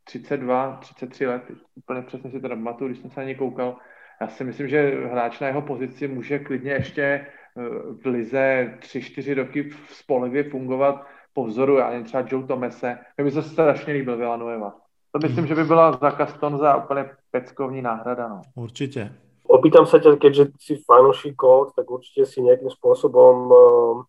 32, 0.05 0.77
33 0.77 1.27
let, 1.27 1.43
úplně 1.74 2.03
přesně 2.03 2.31
si 2.31 2.41
to 2.41 2.49
pamatuju, 2.49 2.89
když 2.89 3.01
jsem 3.01 3.11
se 3.11 3.20
na 3.20 3.27
ně 3.27 3.35
koukal, 3.35 3.77
já 4.20 4.29
si 4.29 4.45
myslím, 4.45 4.69
že 4.69 5.07
hráč 5.11 5.41
na 5.41 5.47
jeho 5.47 5.62
pozici 5.62 6.09
může 6.09 6.39
klidně 6.39 6.73
ještě 6.73 7.27
v 8.03 8.07
lize 8.07 8.74
3-4 8.79 9.35
roky 9.35 9.70
spolehlivě 9.89 10.51
fungovat 10.51 11.07
po 11.33 11.45
vzoru, 11.45 11.77
já 11.77 11.91
nevím, 11.91 12.05
třeba 12.05 12.25
Joe 12.27 12.47
Tomese. 12.47 12.99
Mi 13.23 13.31
se 13.31 13.43
strašně 13.43 13.93
líbil 13.93 14.17
Villanueva. 14.17 14.75
To 15.13 15.19
myslím, 15.19 15.47
že 15.47 15.55
by 15.55 15.65
byla 15.65 15.93
za 15.93 16.11
Kaston 16.11 16.59
za 16.59 16.77
úplně 16.77 17.11
peckovní 17.31 17.83
náhrada. 17.83 18.29
No. 18.29 18.43
Určitě. 18.55 19.13
Opýtam 19.43 19.85
sa 19.85 20.01
ťa, 20.01 20.17
keďže 20.17 20.57
si 20.57 20.81
fanúšik 20.81 21.37
Colts, 21.37 21.77
tak 21.77 21.85
určite 21.85 22.25
si 22.25 22.41
nejakým 22.41 22.73
spôsobom 22.73 23.35
uh, 23.53 24.01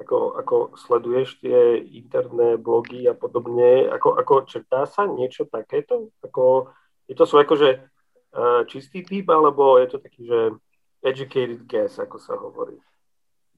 ako, 0.00 0.40
ako 0.40 0.56
sleduješ 0.78 1.36
tie 1.44 1.84
interné 1.84 2.56
blogy 2.56 3.04
a 3.04 3.12
podobne. 3.12 3.92
Ako, 3.92 4.16
ako 4.16 4.48
črtá 4.48 4.88
sa 4.88 5.04
niečo 5.04 5.44
takéto? 5.44 6.08
Ako, 6.24 6.72
je 7.04 7.14
to 7.18 7.28
svoj 7.28 7.44
akože 7.44 7.68
uh, 7.76 8.64
čistý 8.64 9.04
typ, 9.04 9.28
alebo 9.28 9.76
je 9.76 9.86
to 9.92 9.98
taký, 10.00 10.24
že 10.24 10.56
educated 11.04 11.68
guess, 11.68 12.00
ako 12.00 12.16
sa 12.16 12.32
hovorí? 12.32 12.80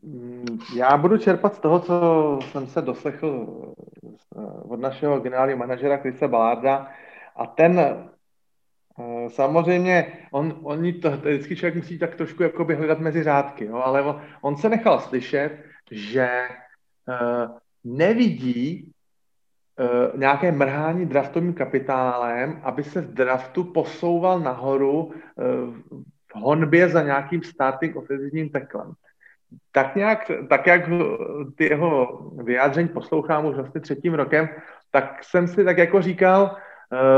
Mm, 0.06 0.58
já 0.76 0.96
budu 0.96 1.18
čerpat 1.18 1.54
z 1.54 1.58
toho, 1.58 1.80
co 1.80 2.38
jsem 2.50 2.66
se 2.66 2.82
doslechl 2.82 3.46
eh, 4.36 4.40
od 4.62 4.80
našeho 4.80 5.20
generálního 5.20 5.58
manažera 5.58 5.98
Krisa 5.98 6.28
Balarda 6.28 6.88
a 7.36 7.46
ten 7.46 7.78
eh, 7.78 9.30
samozřejmě, 9.30 10.12
on, 10.30 10.58
oni 10.62 10.92
to, 10.92 11.10
vždycky 11.10 11.56
člověk 11.56 11.74
musí 11.74 11.98
tak 11.98 12.14
trošku 12.14 12.42
jakoby 12.42 12.74
hledat 12.74 12.98
mezi 12.98 13.22
řádky, 13.22 13.68
no, 13.68 13.86
ale 13.86 14.02
on, 14.02 14.22
on 14.40 14.56
se 14.56 14.68
nechal 14.68 15.00
slyšet, 15.00 15.64
že 15.90 16.48
uh, 17.08 17.56
nevidí 17.84 18.92
uh, 19.78 20.20
nějaké 20.20 20.52
mrhání 20.52 21.06
draftovým 21.06 21.54
kapitálem, 21.54 22.60
aby 22.62 22.84
se 22.84 23.02
z 23.02 23.08
draftu 23.08 23.64
posouval 23.64 24.40
nahoru 24.40 25.04
uh, 25.04 25.14
v 26.26 26.34
honbě 26.34 26.88
za 26.88 27.02
nějakým 27.02 27.42
starting 27.42 27.96
ofenzivním 27.96 28.48
teklem 28.48 28.94
tak 29.72 29.96
nějak, 29.96 30.30
tak 30.48 30.66
jak 30.66 30.90
ty 31.56 31.64
jeho 31.64 32.20
vyjádření 32.42 32.88
poslouchám 32.88 33.46
už 33.46 33.56
vlastně 33.56 33.80
třetím 33.80 34.14
rokem, 34.14 34.48
tak 34.90 35.24
jsem 35.24 35.48
si 35.48 35.64
tak 35.64 35.78
jako 35.78 36.02
říkal, 36.02 36.56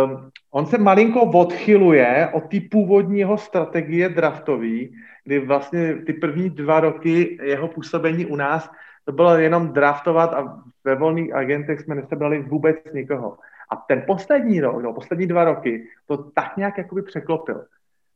um, 0.04 0.30
on 0.50 0.66
se 0.66 0.78
malinko 0.78 1.20
odchyluje 1.20 2.28
od 2.32 2.40
té 2.40 2.56
původní 2.70 3.24
strategie 3.36 4.08
draftový, 4.08 4.94
kdy 5.24 5.38
vlastně 5.38 5.94
ty 5.94 6.12
první 6.12 6.50
dva 6.50 6.80
roky 6.80 7.38
jeho 7.42 7.68
působení 7.68 8.26
u 8.26 8.36
nás 8.36 8.70
to 9.08 9.12
bylo 9.12 9.36
jenom 9.36 9.72
draftovat 9.72 10.34
a 10.34 10.62
ve 10.84 10.94
volných 10.94 11.34
agentech 11.34 11.80
jsme 11.80 11.94
nesebrali 11.94 12.42
vůbec 12.42 12.76
nikoho. 12.94 13.38
A 13.70 13.76
ten 13.76 14.04
poslední 14.06 14.60
rok, 14.60 14.82
no, 14.82 14.92
poslední 14.92 15.26
dva 15.26 15.44
roky, 15.44 15.88
to 16.06 16.16
tak 16.16 16.56
nějak 16.56 16.78
jakoby 16.78 17.02
překlopil. 17.02 17.64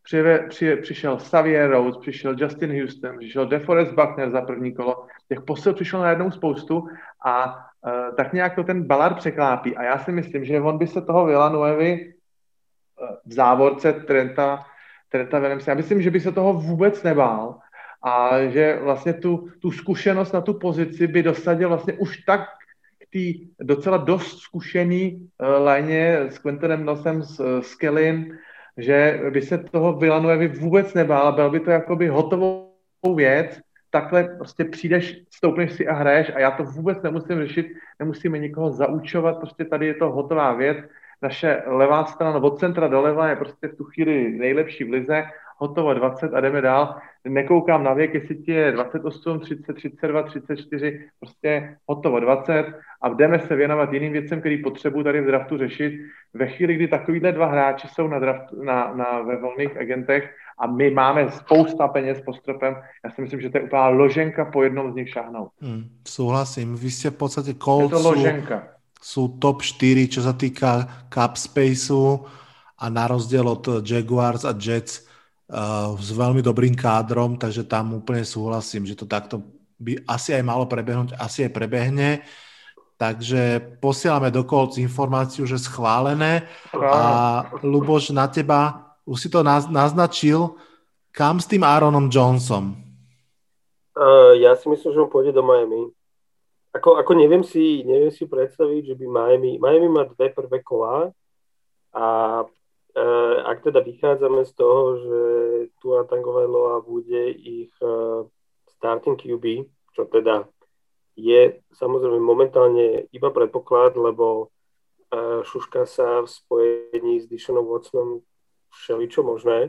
Při, 0.03 0.23
při, 0.49 0.77
přišel 0.77 1.17
Xavier 1.17 1.71
Rose, 1.71 2.01
přišel 2.01 2.35
Justin 2.39 2.81
Houston, 2.81 3.19
přišel 3.19 3.47
DeForest 3.47 3.93
Buckner 3.93 4.31
za 4.31 4.41
první 4.41 4.75
kolo. 4.75 5.07
Těch 5.29 5.41
posil 5.41 5.75
přišlo 5.75 6.03
najednou 6.03 6.31
spoustu 6.31 6.89
a 7.25 7.47
uh, 7.47 8.15
tak 8.17 8.33
nějak 8.33 8.55
to 8.55 8.65
ten 8.65 8.83
Ballard 8.83 9.17
překlápí. 9.17 9.77
A 9.77 9.83
já 9.83 9.99
si 9.99 10.13
myslím, 10.13 10.45
že 10.45 10.61
on 10.61 10.79
by 10.79 10.87
se 10.87 11.03
toho 11.03 11.27
Villanuevy 11.27 12.15
uh, 13.01 13.09
v 13.27 13.33
závorce 13.33 13.93
Trenta, 13.93 14.65
Trenta 15.09 15.39
Williams, 15.39 15.67
já 15.67 15.75
myslím, 15.75 16.03
že 16.03 16.11
by 16.11 16.21
se 16.21 16.33
toho 16.33 16.53
vůbec 16.53 17.03
nebál 17.03 17.59
a 18.05 18.45
že 18.49 18.79
vlastně 18.83 19.13
tu, 19.13 19.49
tu 19.63 19.71
zkušenost 19.71 20.33
na 20.33 20.41
tu 20.41 20.55
pozici 20.55 21.07
by 21.07 21.23
dosadil 21.23 21.69
vlastně 21.69 21.93
už 21.93 22.17
tak 22.17 22.41
té 23.13 23.19
docela 23.61 23.97
dost 23.97 24.39
zkušený 24.39 25.29
uh, 25.39 25.65
léně 25.65 26.19
s 26.31 26.39
Quentonem 26.39 26.85
Nosem, 26.85 27.23
s, 27.23 27.61
s 27.61 27.75
Kellym, 27.75 28.39
že 28.77 29.21
by 29.31 29.43
se 29.43 29.59
toho 29.59 29.93
Villanuevy 29.93 30.49
vůbec 30.49 30.95
nebál, 30.95 31.33
byl 31.33 31.51
by 31.51 31.61
to 31.61 31.71
jakoby 31.71 32.09
hotovou 32.09 32.73
věc, 33.15 33.61
takhle 33.91 34.25
prostě 34.25 34.65
přijdeš, 34.65 35.23
stoupneš 35.31 35.73
si 35.73 35.87
a 35.87 35.95
hraješ 35.95 36.33
a 36.35 36.39
já 36.39 36.51
to 36.51 36.65
vůbec 36.65 37.03
nemusím 37.03 37.47
řešit, 37.47 37.67
nemusíme 37.99 38.39
nikoho 38.39 38.73
zaučovat, 38.73 39.39
prostě 39.39 39.65
tady 39.65 39.87
je 39.87 39.95
to 39.95 40.11
hotová 40.11 40.53
věc, 40.53 40.79
naše 41.23 41.63
levá 41.67 42.05
strana 42.05 42.43
od 42.43 42.59
centra 42.59 42.89
doleva 42.89 43.29
je 43.29 43.37
prostě 43.37 43.69
v 43.69 43.77
tu 43.77 43.85
chvíli 43.85 44.31
nejlepší 44.31 44.85
v 44.85 44.91
lize, 44.91 45.25
hotovo 45.63 45.95
20 45.95 46.35
a 46.35 46.41
jdeme 46.41 46.61
dál. 46.61 46.95
Nekoukám 47.29 47.85
na 47.85 47.95
věk, 47.95 48.15
jestli 48.15 48.35
ti 48.37 48.53
je 48.53 48.73
28, 48.73 49.41
30, 49.41 49.75
32, 49.75 50.23
34, 50.23 51.01
prostě 51.21 51.77
hotovo 51.89 52.21
20 52.21 52.67
a 53.03 53.09
jdeme 53.09 53.39
se 53.39 53.57
věnovat 53.57 53.93
jiným 53.93 54.13
věcem, 54.13 54.41
který 54.41 54.63
potřebuji 54.63 55.05
tady 55.05 55.21
v 55.21 55.27
draftu 55.27 55.59
řešit. 55.59 55.93
Ve 56.35 56.47
chvíli, 56.47 56.75
kdy 56.75 56.89
takovýhle 56.89 57.33
dva 57.33 57.47
hráči 57.47 57.89
jsou 57.89 58.09
na, 58.09 58.19
draft, 58.19 58.53
na, 58.53 58.95
na 58.95 59.21
ve 59.23 59.37
volných 59.37 59.77
agentech 59.77 60.35
a 60.59 60.67
my 60.67 60.91
máme 60.91 61.31
spousta 61.31 61.89
peněz 61.89 62.21
po 62.27 62.35
stropem, 62.35 62.77
já 63.05 63.11
si 63.11 63.23
myslím, 63.23 63.41
že 63.41 63.51
to 63.51 63.59
je 63.59 63.65
úplná 63.65 63.89
loženka 63.89 64.45
po 64.45 64.63
jednom 64.63 64.93
z 64.93 64.95
nich 64.95 65.09
šáhnout. 65.09 65.51
Hmm, 65.61 65.85
souhlasím. 66.09 66.75
Vy 66.75 66.91
jste 66.91 67.11
v 67.11 67.17
podstatě 67.17 67.55
Colts 67.55 67.93
je 67.93 68.03
to 68.03 68.09
loženka. 68.09 68.59
Sú, 69.03 69.27
sú 69.27 69.39
top 69.43 69.67
4, 69.67 70.07
čo 70.15 70.23
sa 70.23 70.31
týka 70.31 70.87
cap 71.11 71.35
spaceu 71.35 72.23
a 72.79 72.87
na 72.87 73.11
rozdiel 73.11 73.43
od 73.43 73.83
Jaguars 73.83 74.47
a 74.47 74.55
Jets 74.55 75.12
s 75.99 76.09
veľmi 76.13 76.41
dobrým 76.41 76.73
kádrom, 76.73 77.37
takže 77.37 77.69
tam 77.69 78.01
úplne 78.01 78.25
súhlasím, 78.25 78.89
že 78.89 78.97
to 78.97 79.05
takto 79.05 79.43
by 79.83 79.99
asi 80.07 80.33
aj 80.33 80.45
malo 80.47 80.65
prebehnúť, 80.65 81.19
asi 81.19 81.45
aj 81.45 81.53
prebehne. 81.53 82.23
Takže 82.97 83.59
posielame 83.83 84.31
do 84.31 84.47
Colts 84.47 84.79
informáciu, 84.79 85.43
že 85.43 85.59
schválené 85.59 86.47
a 86.71 87.43
Luboš, 87.67 88.15
na 88.15 88.31
teba, 88.31 88.95
už 89.03 89.27
si 89.27 89.29
to 89.29 89.43
naznačil, 89.43 90.55
kam 91.11 91.43
s 91.43 91.51
tým 91.51 91.67
Aaronom 91.67 92.07
Johnsonom? 92.07 92.79
Uh, 93.93 94.39
ja 94.39 94.55
si 94.55 94.71
myslím, 94.71 94.95
že 94.95 95.03
on 95.03 95.11
pôjde 95.11 95.35
do 95.35 95.43
Miami. 95.43 95.91
Ako, 96.73 96.97
ako 96.97 97.13
neviem, 97.19 97.43
si, 97.45 97.83
neviem 97.85 98.15
si 98.15 98.25
predstaviť, 98.25 98.95
že 98.95 98.95
by 98.97 99.05
Miami, 99.05 99.51
Miami 99.61 99.89
má 99.91 100.09
dve 100.09 100.33
prvé 100.33 100.65
kolá 100.65 101.11
a 101.93 102.05
Eh, 102.43 102.62
ak 103.43 103.65
teda 103.65 103.81
vychádzame 103.81 104.45
z 104.45 104.53
toho, 104.53 104.85
že 105.01 105.21
Tua 105.81 106.05
Tangovailoa 106.05 106.85
bude 106.85 107.33
ich 107.33 107.73
eh, 107.81 108.21
starting 108.69 109.17
QB, 109.17 109.65
čo 109.97 110.05
teda 110.05 110.45
je 111.17 111.61
samozrejme 111.73 112.21
momentálne 112.21 113.09
iba 113.13 113.29
predpoklad, 113.33 113.97
lebo 113.97 114.53
eh, 115.09 115.41
šuška 115.41 115.89
sa 115.89 116.21
v 116.21 116.29
spojení 116.29 117.25
s 117.25 117.29
Dishonom 117.33 117.65
Watsonom 117.65 118.21
všeličo 118.73 119.21
možné. 119.21 119.69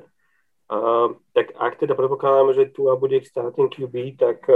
tak 1.36 1.54
ak 1.60 1.76
teda 1.76 1.91
predpokladáme, 1.94 2.56
že 2.56 2.72
Tua 2.72 2.95
bude 2.95 3.20
ich 3.20 3.28
starting 3.28 3.68
QB, 3.68 4.16
tak 4.16 4.48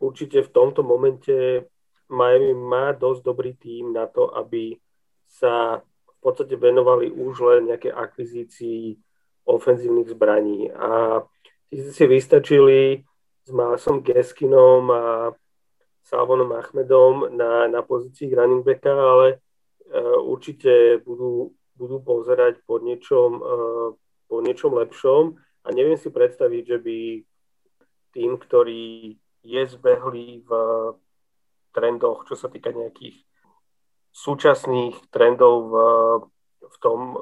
určite 0.00 0.40
v 0.40 0.48
tomto 0.48 0.80
momente 0.80 1.68
Miami 2.08 2.56
má 2.56 2.96
dosť 2.96 3.20
dobrý 3.20 3.52
tým 3.52 3.92
na 3.92 4.08
to, 4.08 4.32
aby 4.32 4.80
sa 5.28 5.84
podstate 6.24 6.56
venovali 6.56 7.12
už 7.12 7.34
len 7.44 7.60
nejaké 7.68 7.92
akvizícii 7.92 8.96
ofenzívnych 9.44 10.08
zbraní. 10.08 10.72
A 10.72 11.20
tí 11.68 11.84
si 11.84 12.04
vystačili 12.08 13.04
s 13.44 13.50
Másom 13.52 14.00
Geskinom 14.00 14.88
a 14.88 15.04
Salvonom 16.04 16.52
Achmedom 16.56 17.28
na, 17.36 17.68
na 17.68 17.80
pozícii 17.84 18.32
running 18.32 18.64
backa, 18.64 18.92
ale 18.92 19.40
uh, 19.92 20.20
určite 20.20 21.00
budú, 21.04 21.52
budú 21.76 22.00
pozerať 22.00 22.60
po 22.64 22.80
niečom, 22.80 23.30
uh, 23.40 23.88
po 24.28 24.36
niečom 24.40 24.76
lepšom 24.80 25.36
a 25.64 25.68
neviem 25.72 25.96
si 25.96 26.12
predstaviť, 26.12 26.62
že 26.64 26.78
by 26.80 26.98
tým, 28.12 28.36
ktorý 28.36 29.16
je 29.44 29.62
zbehlý 29.68 30.44
v 30.44 30.50
trendoch, 31.72 32.24
čo 32.28 32.36
sa 32.36 32.52
týka 32.52 32.70
nejakých 32.70 33.23
súčasných 34.14 35.10
trendov 35.10 35.54
v, 35.66 35.74
v 36.62 36.76
tom, 36.78 37.18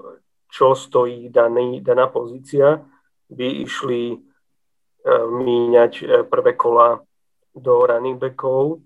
čo 0.52 0.76
stojí 0.76 1.32
daný, 1.32 1.80
daná 1.80 2.12
pozícia, 2.12 2.84
by 3.32 3.64
išli 3.64 4.12
uh, 4.12 5.24
míňať 5.24 5.92
uh, 6.04 6.08
prvé 6.28 6.52
kola 6.52 7.00
do 7.56 7.88
running 7.88 8.20
backov. 8.20 8.84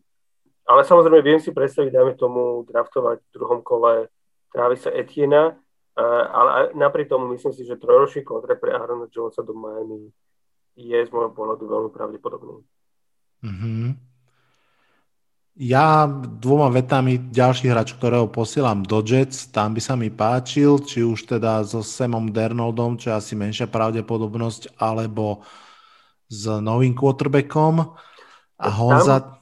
Ale 0.66 0.86
samozrejme 0.86 1.22
viem 1.22 1.42
si 1.42 1.50
predstaviť, 1.50 1.90
dajme 1.90 2.14
tomu, 2.14 2.62
draftovať 2.70 3.18
v 3.22 3.32
druhom 3.34 3.60
kole 3.66 4.06
Travisa 4.54 4.94
Etiena, 4.94 5.50
uh, 5.50 6.24
ale 6.30 6.70
napriek 6.78 7.10
tomu 7.10 7.34
myslím 7.34 7.50
si, 7.50 7.66
že 7.66 7.74
trojročný 7.74 8.22
kontrakt 8.22 8.62
pre 8.62 8.70
Aarona 8.70 9.10
Jonesa 9.10 9.42
do 9.42 9.54
Miami 9.58 10.14
je 10.78 10.98
z 11.02 11.10
môjho 11.10 11.34
pohľadu 11.34 11.64
veľmi 11.66 11.90
pravdepodobný. 11.90 12.62
Mm-hmm. 13.42 14.15
Ja 15.56 16.04
dvoma 16.20 16.68
vetami 16.68 17.16
ďalší 17.32 17.72
hráč, 17.72 17.96
ktorého 17.96 18.28
posielam 18.28 18.84
do 18.84 19.00
Jets, 19.00 19.48
tam 19.48 19.72
by 19.72 19.80
sa 19.80 19.96
mi 19.96 20.12
páčil, 20.12 20.84
či 20.84 21.00
už 21.00 21.24
teda 21.24 21.64
so 21.64 21.80
Samom 21.80 22.28
Dernoldom, 22.28 23.00
čo 23.00 23.08
je 23.08 23.16
asi 23.16 23.32
menšia 23.32 23.64
pravdepodobnosť, 23.64 24.76
alebo 24.76 25.40
s 26.28 26.44
novým 26.60 26.92
quarterbackom. 26.92 27.88
A 28.60 28.68
Honza... 28.68 29.32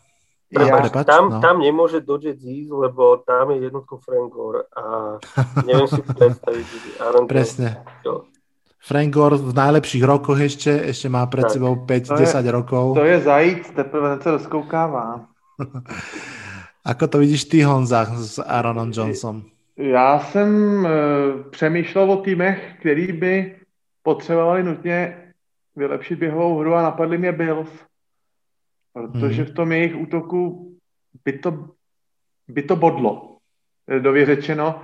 Tam, 0.54 0.70
ja, 0.70 0.86
prepač, 0.86 1.02
tam, 1.10 1.24
no. 1.34 1.42
tam 1.42 1.58
nemôže 1.58 1.98
do 1.98 2.14
Jets 2.14 2.46
ísť, 2.46 2.70
lebo 2.70 3.18
tam 3.26 3.50
je 3.50 3.66
jednotko 3.66 3.98
Frank 3.98 4.30
Gore 4.30 4.70
a 4.70 5.18
neviem 5.66 5.90
si 5.90 5.98
predstaviť, 5.98 6.66
Presne. 7.26 7.82
Jo. 8.06 8.30
Frank 8.78 9.10
Gore 9.10 9.34
v 9.34 9.50
najlepších 9.50 10.04
rokoch 10.06 10.38
ešte, 10.38 10.70
ešte 10.94 11.10
má 11.10 11.26
pred 11.26 11.50
tak. 11.50 11.58
sebou 11.58 11.74
5-10 11.82 12.38
rokov. 12.54 12.94
To 12.94 13.02
je 13.02 13.18
zajíc, 13.18 13.66
teprve 13.74 14.22
sa 14.22 14.38
rozkoukává. 14.38 15.33
Ako 16.84 17.08
to 17.08 17.18
vidíš 17.18 17.44
ty, 17.44 17.62
Honza, 17.62 18.04
s 18.04 18.38
Aaronom 18.38 18.92
Johnsonem? 18.92 19.42
Já 19.76 20.18
jsem 20.18 20.50
e, 20.86 20.90
přemýšlel 21.50 22.10
o 22.10 22.16
týmech, 22.16 22.74
který 22.80 23.12
by 23.12 23.56
potřebovali 24.02 24.62
nutně 24.62 25.16
vylepšit 25.76 26.18
běhovou 26.18 26.58
hru 26.58 26.74
a 26.74 26.82
napadli 26.82 27.18
mě 27.18 27.32
Bills. 27.32 27.70
Protože 28.92 29.42
hmm. 29.42 29.52
v 29.52 29.54
tom 29.54 29.72
jejich 29.72 29.96
útoku 29.96 30.72
by 31.24 31.32
to, 31.32 31.68
by 32.48 32.62
to 32.62 32.76
bodlo. 32.76 33.36
Dově 34.00 34.26
řečeno, 34.26 34.80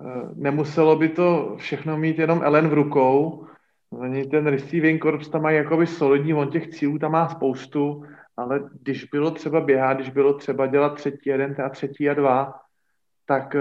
Eh, 0.00 0.28
nemuselo 0.34 0.96
by 0.96 1.08
to 1.08 1.56
všechno 1.58 1.98
mít 1.98 2.18
jenom 2.18 2.42
Ellen 2.42 2.68
v 2.68 2.72
rukou. 2.72 3.46
Oni 3.90 4.26
ten 4.26 4.46
receiving 4.46 5.02
corps 5.02 5.28
tam 5.28 5.42
mají 5.42 5.56
jakoby 5.56 5.86
solidní, 5.86 6.34
on 6.34 6.50
těch 6.50 6.68
cílů 6.68 6.98
tam 6.98 7.12
má 7.12 7.28
spoustu, 7.28 8.04
ale 8.36 8.60
když 8.82 9.04
bylo 9.04 9.30
třeba 9.30 9.60
běhat, 9.60 9.96
když 9.96 10.10
bylo 10.10 10.34
třeba 10.34 10.66
dělat 10.66 10.94
třetí 10.94 11.30
jeden 11.30 11.56
a 11.64 11.68
třetí 11.68 12.10
a 12.10 12.14
dva, 12.14 12.54
tak 13.26 13.56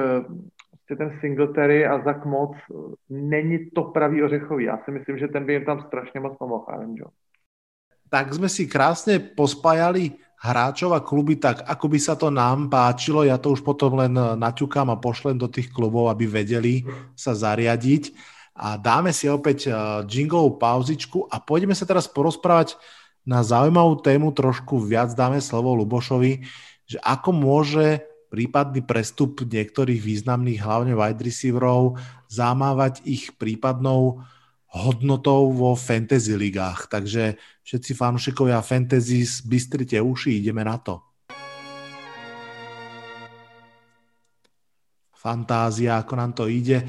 prostě 0.91 0.95
ten 0.95 1.19
Singletary 1.19 1.85
a 1.85 2.03
Zach 2.03 2.25
Moc 2.25 2.51
eh, 2.57 2.73
není 3.09 3.71
to 3.75 3.83
pravý 3.83 4.23
ořechový. 4.23 4.65
Já 4.65 4.77
si 4.85 4.91
myslím, 4.91 5.17
že 5.17 5.27
ten 5.27 5.45
by 5.45 5.53
jim 5.53 5.65
tam 5.65 5.83
strašně 5.87 6.19
moc 6.19 6.37
pomohl. 6.37 6.65
Tak 8.09 8.33
jsme 8.33 8.49
si 8.49 8.67
krásně 8.67 9.19
pospájali 9.19 10.11
hráčov 10.43 10.91
a 10.93 10.99
kluby 10.99 11.35
tak, 11.35 11.63
ako 11.69 11.87
by 11.87 11.99
sa 11.99 12.15
to 12.15 12.33
nám 12.33 12.67
páčilo. 12.67 13.23
Ja 13.23 13.37
to 13.37 13.53
už 13.53 13.61
potom 13.61 13.93
len 13.93 14.11
naťukám 14.17 14.89
a 14.89 14.97
pošlem 14.97 15.37
do 15.37 15.47
tých 15.47 15.69
klubov, 15.71 16.09
aby 16.09 16.27
vedeli 16.27 16.83
sa 17.15 17.37
zariadiť. 17.37 18.11
A 18.57 18.75
dáme 18.75 19.15
si 19.15 19.31
opäť 19.31 19.71
eh, 19.71 19.75
jinglovú 20.11 20.59
pauzičku 20.59 21.29
a 21.31 21.39
pôjdeme 21.39 21.77
sa 21.77 21.87
teraz 21.87 22.09
porozprávať 22.11 22.75
na 23.25 23.45
zaujímavú 23.45 24.01
tému, 24.01 24.33
trošku 24.33 24.81
viac 24.81 25.13
dáme 25.13 25.37
slovo 25.43 25.77
Lubošovi, 25.77 26.41
že 26.89 26.97
ako 27.01 27.29
môže 27.31 28.01
prípadný 28.31 28.81
prestup 28.81 29.43
niektorých 29.43 29.99
významných, 29.99 30.63
hlavne 30.63 30.93
wide 30.95 31.19
receiverov, 31.19 31.99
zamávať 32.31 33.03
ich 33.03 33.35
prípadnou 33.35 34.23
hodnotou 34.71 35.51
vo 35.51 35.75
fantasy 35.75 36.39
ligách. 36.39 36.87
Takže 36.87 37.35
všetci 37.67 37.91
fanúšikovia 37.91 38.63
fantasy, 38.63 39.27
bystrite 39.43 39.99
uši, 39.99 40.39
ideme 40.39 40.63
na 40.63 40.79
to. 40.79 41.03
Fantázia, 45.11 46.01
ako 46.01 46.13
nám 46.17 46.31
to 46.33 46.49
ide. 46.49 46.81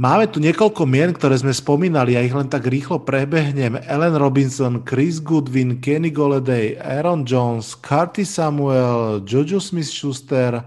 Máme 0.00 0.24
tu 0.24 0.40
niekoľko 0.40 0.88
mien, 0.88 1.12
ktoré 1.12 1.36
sme 1.36 1.52
spomínali, 1.52 2.16
ja 2.16 2.24
ich 2.24 2.32
len 2.32 2.48
tak 2.48 2.64
rýchlo 2.64 3.04
prebehnem. 3.04 3.76
Ellen 3.84 4.16
Robinson, 4.16 4.80
Chris 4.88 5.20
Goodwin, 5.20 5.84
Kenny 5.84 6.08
Golladay, 6.08 6.80
Aaron 6.80 7.28
Jones, 7.28 7.76
Carty 7.76 8.24
Samuel, 8.24 9.20
Jojo 9.28 9.60
Smith-Schuster, 9.60 10.64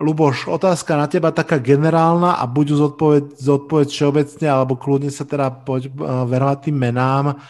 Luboš, 0.00 0.52
otázka 0.52 1.00
na 1.00 1.08
teba 1.08 1.32
taká 1.32 1.56
generálna 1.60 2.36
a 2.36 2.44
buď 2.44 2.66
zodpoveď, 2.76 3.24
zodpoveď 3.40 3.88
všeobecne, 3.88 4.46
alebo 4.48 4.76
kľudne 4.76 5.08
sa 5.08 5.24
teda 5.24 5.64
poď 5.64 5.88
uh, 5.88 6.24
venovať 6.28 6.58
tým 6.68 6.76
menám. 6.76 7.40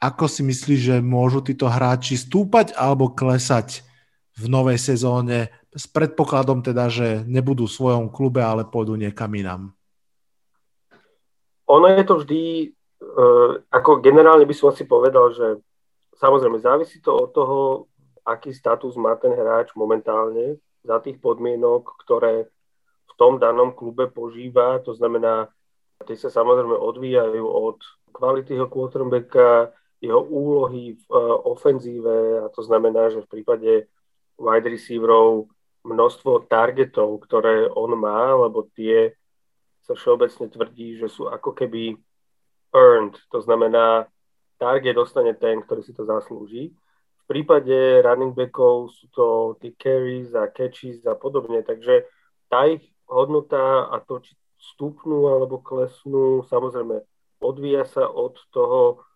Ako 0.00 0.24
si 0.24 0.40
myslíš, 0.40 0.80
že 0.80 0.96
môžu 1.04 1.44
títo 1.44 1.68
hráči 1.68 2.16
stúpať 2.16 2.72
alebo 2.76 3.12
klesať 3.12 3.84
v 4.40 4.48
novej 4.48 4.80
sezóne 4.80 5.52
s 5.70 5.86
predpokladom 5.86 6.66
teda, 6.66 6.90
že 6.90 7.22
nebudú 7.26 7.70
v 7.70 7.76
svojom 7.76 8.06
klube, 8.10 8.42
ale 8.42 8.66
pôjdu 8.66 8.98
niekam 8.98 9.30
inám? 9.34 9.70
Ono 11.70 11.86
je 11.86 12.02
to 12.02 12.14
vždy, 12.18 12.42
uh, 12.66 13.62
ako 13.70 14.02
generálne 14.02 14.42
by 14.42 14.54
som 14.54 14.74
asi 14.74 14.82
povedal, 14.82 15.30
že 15.30 15.62
samozrejme 16.18 16.58
závisí 16.58 16.98
to 16.98 17.14
od 17.14 17.30
toho, 17.30 17.58
aký 18.26 18.50
status 18.50 18.98
má 18.98 19.14
ten 19.14 19.30
hráč 19.30 19.70
momentálne, 19.78 20.58
za 20.80 20.96
tých 20.98 21.20
podmienok, 21.20 22.00
ktoré 22.02 22.48
v 23.06 23.12
tom 23.20 23.36
danom 23.36 23.76
klube 23.76 24.08
požíva. 24.08 24.80
To 24.88 24.96
znamená, 24.96 25.52
tie 26.08 26.16
sa 26.16 26.32
samozrejme 26.32 26.72
odvíjajú 26.72 27.44
od 27.44 27.78
kvality 28.16 28.56
jeho 28.56 28.68
quarterbacka, 28.72 29.76
jeho 30.00 30.24
úlohy 30.24 30.96
v 30.96 31.04
uh, 31.12 31.36
ofenzíve 31.44 32.40
a 32.40 32.48
to 32.48 32.64
znamená, 32.64 33.12
že 33.12 33.20
v 33.20 33.30
prípade 33.38 33.72
wide 34.40 34.68
receiverov 34.72 35.52
množstvo 35.84 36.50
targetov, 36.50 37.20
ktoré 37.24 37.68
on 37.72 37.96
má, 37.96 38.36
lebo 38.36 38.68
tie 38.76 39.16
sa 39.84 39.96
všeobecne 39.96 40.52
tvrdí, 40.52 41.00
že 41.00 41.08
sú 41.08 41.26
ako 41.32 41.56
keby 41.56 41.96
earned, 42.76 43.16
to 43.32 43.40
znamená, 43.40 44.06
target 44.60 44.94
dostane 44.94 45.32
ten, 45.34 45.64
ktorý 45.64 45.80
si 45.80 45.96
to 45.96 46.04
zaslúži. 46.04 46.70
Prípade 47.24 48.02
running 48.02 48.34
backov 48.34 48.90
sú 48.90 49.06
to 49.14 49.26
tie 49.62 49.70
carries 49.78 50.34
a 50.34 50.50
catches 50.50 51.06
a 51.06 51.14
podobne, 51.14 51.62
takže 51.62 52.04
tá 52.50 52.66
ich 52.66 52.82
hodnota 53.06 53.86
a 53.86 54.02
to, 54.02 54.18
či 54.18 54.34
stúpnú 54.60 55.30
alebo 55.30 55.62
klesnú, 55.62 56.44
samozrejme 56.50 57.00
odvíja 57.40 57.88
sa 57.88 58.04
od 58.04 58.36
toho, 58.52 59.06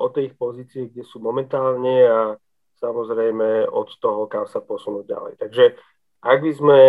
od 0.00 0.10
tej 0.16 0.32
ich 0.32 0.36
pozície, 0.38 0.88
kde 0.88 1.04
sú 1.04 1.20
momentálne 1.20 1.96
a 2.06 2.20
samozrejme 2.80 3.68
od 3.68 3.88
toho, 4.00 4.28
kam 4.28 4.44
sa 4.46 4.60
posunúť 4.60 5.04
ďalej. 5.08 5.32
Takže 5.40 5.64
ak 6.20 6.38
by 6.42 6.52
sme 6.52 6.80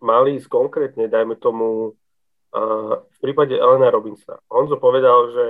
mali 0.00 0.40
ísť 0.40 0.48
konkrétne, 0.48 1.08
dajme 1.08 1.36
tomu, 1.36 1.94
v 2.50 3.18
prípade 3.22 3.54
Elena 3.54 3.94
Robinsona. 3.94 4.42
Honzo 4.50 4.74
povedal, 4.82 5.30
že 5.30 5.46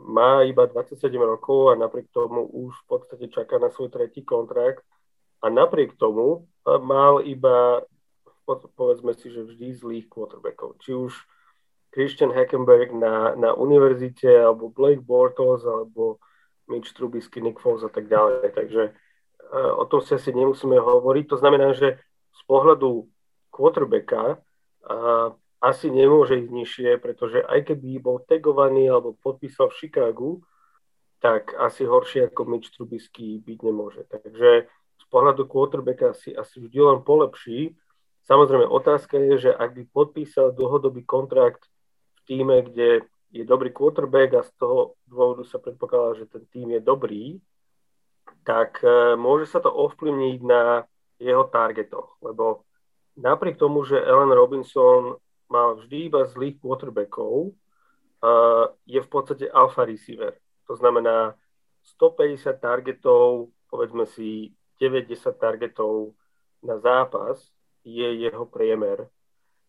má 0.00 0.44
iba 0.44 0.64
27 0.64 1.12
rokov 1.20 1.72
a 1.72 1.74
napriek 1.76 2.08
tomu 2.12 2.44
už 2.44 2.72
v 2.72 2.86
podstate 2.88 3.28
čaká 3.28 3.60
na 3.60 3.68
svoj 3.68 3.92
tretí 3.92 4.24
kontrakt 4.24 4.84
a 5.44 5.52
napriek 5.52 5.96
tomu 5.96 6.48
mal 6.64 7.20
iba, 7.20 7.84
povedzme 8.48 9.12
si, 9.16 9.28
že 9.28 9.44
vždy 9.44 9.66
zlých 9.76 10.06
quarterbackov. 10.08 10.80
Či 10.80 10.96
už 10.96 11.12
Christian 11.92 12.32
Hackenberg 12.32 12.92
na, 12.92 13.32
na 13.36 13.56
univerzite, 13.56 14.28
alebo 14.28 14.68
Blake 14.68 15.00
Bortles, 15.00 15.64
alebo 15.64 16.20
Mitch 16.68 16.92
Trubisky, 16.92 17.40
Nick 17.40 17.62
Foles 17.62 17.86
a 17.86 17.90
tak 17.90 18.10
ďalej. 18.10 18.52
Takže 18.54 18.82
e, 18.88 18.92
o 19.54 19.84
tom 19.86 20.02
si 20.02 20.14
asi 20.14 20.34
nemusíme 20.34 20.76
hovoriť. 20.78 21.24
To 21.30 21.36
znamená, 21.38 21.72
že 21.72 21.98
z 22.36 22.42
pohľadu 22.44 23.08
quarterbacka 23.50 24.44
asi 25.58 25.90
nemôže 25.90 26.38
ísť 26.38 26.52
nižšie, 26.52 26.90
pretože 27.00 27.42
aj 27.42 27.72
keby 27.72 27.98
bol 27.98 28.22
tagovaný 28.22 28.92
alebo 28.92 29.16
podpísal 29.18 29.72
v 29.72 29.78
Chicagu, 29.82 30.30
tak 31.18 31.56
asi 31.56 31.88
horšie 31.88 32.28
ako 32.30 32.42
Mitch 32.44 32.70
Trubisky 32.76 33.40
byť 33.40 33.58
nemôže. 33.64 34.04
Takže 34.04 34.68
z 35.00 35.04
pohľadu 35.08 35.48
quarterbacka 35.48 36.12
asi, 36.12 36.36
asi 36.36 36.60
vždy 36.60 36.78
len 36.78 36.98
polepší. 37.02 37.74
Samozrejme, 38.28 38.68
otázka 38.68 39.16
je, 39.16 39.48
že 39.48 39.50
ak 39.50 39.74
by 39.74 39.82
podpísal 39.90 40.52
dlhodobý 40.52 41.02
kontrakt 41.08 41.66
v 41.66 42.20
týme, 42.28 42.62
kde 42.62 43.08
je 43.36 43.44
dobrý 43.44 43.70
quarterback 43.72 44.40
a 44.40 44.42
z 44.42 44.50
toho 44.56 44.96
dôvodu 45.04 45.44
sa 45.44 45.60
predpokladá, 45.60 46.24
že 46.24 46.26
ten 46.30 46.44
tým 46.48 46.68
je 46.76 46.80
dobrý, 46.80 47.24
tak 48.46 48.80
e, 48.80 49.14
môže 49.20 49.50
sa 49.50 49.60
to 49.60 49.68
ovplyvniť 49.68 50.38
na 50.40 50.86
jeho 51.20 51.44
targetoch, 51.48 52.16
lebo 52.24 52.64
napriek 53.16 53.56
tomu, 53.56 53.84
že 53.84 54.00
Ellen 54.00 54.32
Robinson 54.32 55.16
mal 55.48 55.76
vždy 55.76 56.12
iba 56.12 56.26
zlých 56.26 56.58
quarterbackov, 56.60 57.54
uh, 58.26 58.66
je 58.84 59.00
v 59.00 59.08
podstate 59.08 59.46
alfa 59.48 59.86
receiver. 59.86 60.36
To 60.66 60.74
znamená 60.76 61.38
150 62.02 62.60
targetov, 62.60 63.54
povedzme 63.70 64.06
si 64.10 64.52
90 64.82 65.22
targetov 65.38 66.12
na 66.60 66.76
zápas 66.82 67.38
je 67.86 68.26
jeho 68.26 68.44
priemer. 68.46 69.06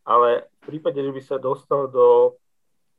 Ale 0.07 0.49
v 0.63 0.73
prípade, 0.73 0.97
že 0.97 1.11
by 1.11 1.21
sa 1.21 1.37
dostal 1.37 1.87
do, 1.91 2.39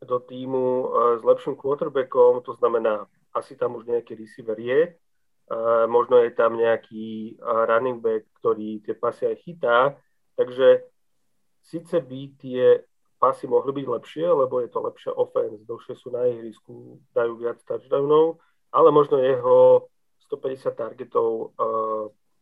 do 0.02 0.18
týmu 0.18 0.66
uh, 0.86 0.88
s 1.18 1.22
lepším 1.24 1.56
quarterbackom, 1.56 2.42
to 2.42 2.54
znamená, 2.54 3.06
asi 3.34 3.56
tam 3.56 3.74
už 3.76 3.86
nejaký 3.86 4.14
receiver 4.14 4.58
je, 4.58 4.94
uh, 4.94 5.86
možno 5.90 6.22
je 6.22 6.30
tam 6.30 6.54
nejaký 6.54 7.38
uh, 7.38 7.66
running 7.66 7.98
back, 7.98 8.26
ktorý 8.38 8.80
tie 8.82 8.94
pasy 8.94 9.26
aj 9.26 9.36
chytá, 9.42 9.78
takže 10.38 10.86
síce 11.62 12.00
by 12.00 12.20
tie 12.38 12.82
pasy 13.18 13.50
mohli 13.50 13.82
byť 13.82 13.86
lepšie, 13.86 14.26
lebo 14.30 14.62
je 14.62 14.70
to 14.70 14.78
lepšia 14.78 15.12
offense, 15.18 15.66
dlhšie 15.66 15.94
sú 15.98 16.14
na 16.14 16.30
ihrisku, 16.30 17.02
dajú 17.10 17.34
viac 17.42 17.58
touchdownov, 17.66 18.38
ale 18.70 18.88
možno 18.94 19.18
jeho 19.18 19.90
150 20.30 20.78
targetov 20.78 21.56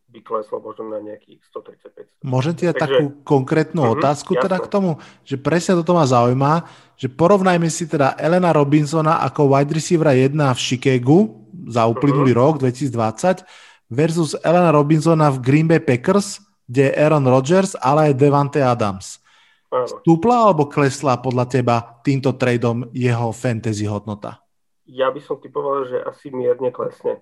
by 0.06 0.22
kleslo 0.22 0.62
možno 0.62 0.86
na 0.88 1.02
nejakých 1.02 1.42
135. 1.50 2.22
Môžem 2.22 2.54
ti 2.54 2.64
dať 2.64 2.76
takú 2.78 3.04
konkrétnu 3.26 3.82
uh-huh, 3.82 3.98
otázku 3.98 4.38
jasno. 4.38 4.44
teda 4.46 4.56
k 4.62 4.68
tomu, 4.70 4.90
že 5.26 5.36
presne 5.36 5.76
toto 5.82 5.98
ma 5.98 6.06
zaujíma, 6.06 6.52
že 6.94 7.10
porovnajme 7.10 7.66
si 7.66 7.90
teda 7.90 8.14
Elena 8.16 8.54
Robinsona 8.54 9.20
ako 9.26 9.50
wide 9.50 9.74
receiver 9.74 10.08
1 10.14 10.32
v 10.32 10.60
Chicagu 10.62 11.18
za 11.66 11.84
uplynulý 11.90 12.32
uh-huh. 12.32 12.54
rok 12.54 12.62
2020 12.62 13.42
versus 13.90 14.38
Elena 14.42 14.70
Robinsona 14.70 15.30
v 15.34 15.42
Green 15.42 15.66
Bay 15.66 15.82
Packers, 15.82 16.42
kde 16.66 16.90
je 16.90 16.96
Aaron 16.98 17.26
Rodgers, 17.26 17.74
ale 17.78 18.10
aj 18.10 18.18
Devante 18.18 18.62
Adams. 18.62 19.22
Stúpla 19.66 20.46
alebo 20.46 20.70
klesla 20.70 21.18
podľa 21.18 21.44
teba 21.50 21.76
týmto 22.00 22.32
tradeom 22.38 22.88
jeho 22.94 23.34
fantasy 23.34 23.84
hodnota? 23.84 24.40
Ja 24.86 25.10
by 25.10 25.18
som 25.18 25.42
typoval, 25.42 25.90
že 25.90 25.98
asi 26.00 26.30
mierne 26.30 26.70
klesne. 26.70 27.20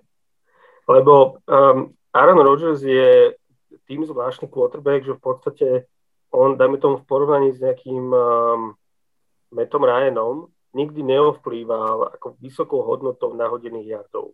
Lebo 0.85 1.41
um, 1.49 1.97
Aaron 2.15 2.39
Rodgers 2.39 2.79
je 2.79 3.35
tým 3.91 4.07
zvláštny 4.07 4.47
quarterback, 4.47 5.03
že 5.03 5.19
v 5.19 5.21
podstate 5.21 5.67
on, 6.31 6.55
dajme 6.55 6.79
tomu 6.79 7.03
v 7.03 7.07
porovnaní 7.07 7.51
s 7.51 7.59
nejakým 7.59 8.07
um, 8.07 8.71
Metom 9.51 9.83
Ryanom, 9.83 10.47
nikdy 10.71 11.03
neovplýval 11.03 12.15
ako 12.15 12.39
vysokou 12.39 12.87
hodnotou 12.87 13.35
nahodených 13.35 13.99
jardov. 13.99 14.31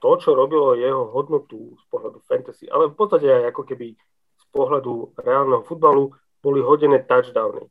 To, 0.00 0.10
čo 0.16 0.32
robilo 0.32 0.72
jeho 0.80 1.12
hodnotu 1.12 1.76
z 1.76 1.84
pohľadu 1.92 2.24
fantasy, 2.24 2.64
ale 2.72 2.88
v 2.88 2.96
podstate 2.96 3.28
aj 3.28 3.52
ako 3.52 3.62
keby 3.68 3.92
z 4.40 4.44
pohľadu 4.48 5.12
reálneho 5.20 5.60
futbalu, 5.68 6.16
boli 6.40 6.64
hodené 6.64 7.04
touchdowny. 7.04 7.68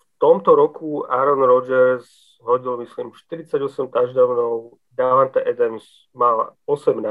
V 0.00 0.14
tomto 0.16 0.56
roku 0.56 1.04
Aaron 1.04 1.44
Rodgers 1.44 2.08
hodil, 2.40 2.80
myslím, 2.80 3.12
48 3.12 3.92
touchdownov, 3.92 4.80
Davante 4.96 5.44
Adams 5.44 6.08
mal 6.16 6.56
18, 6.64 7.04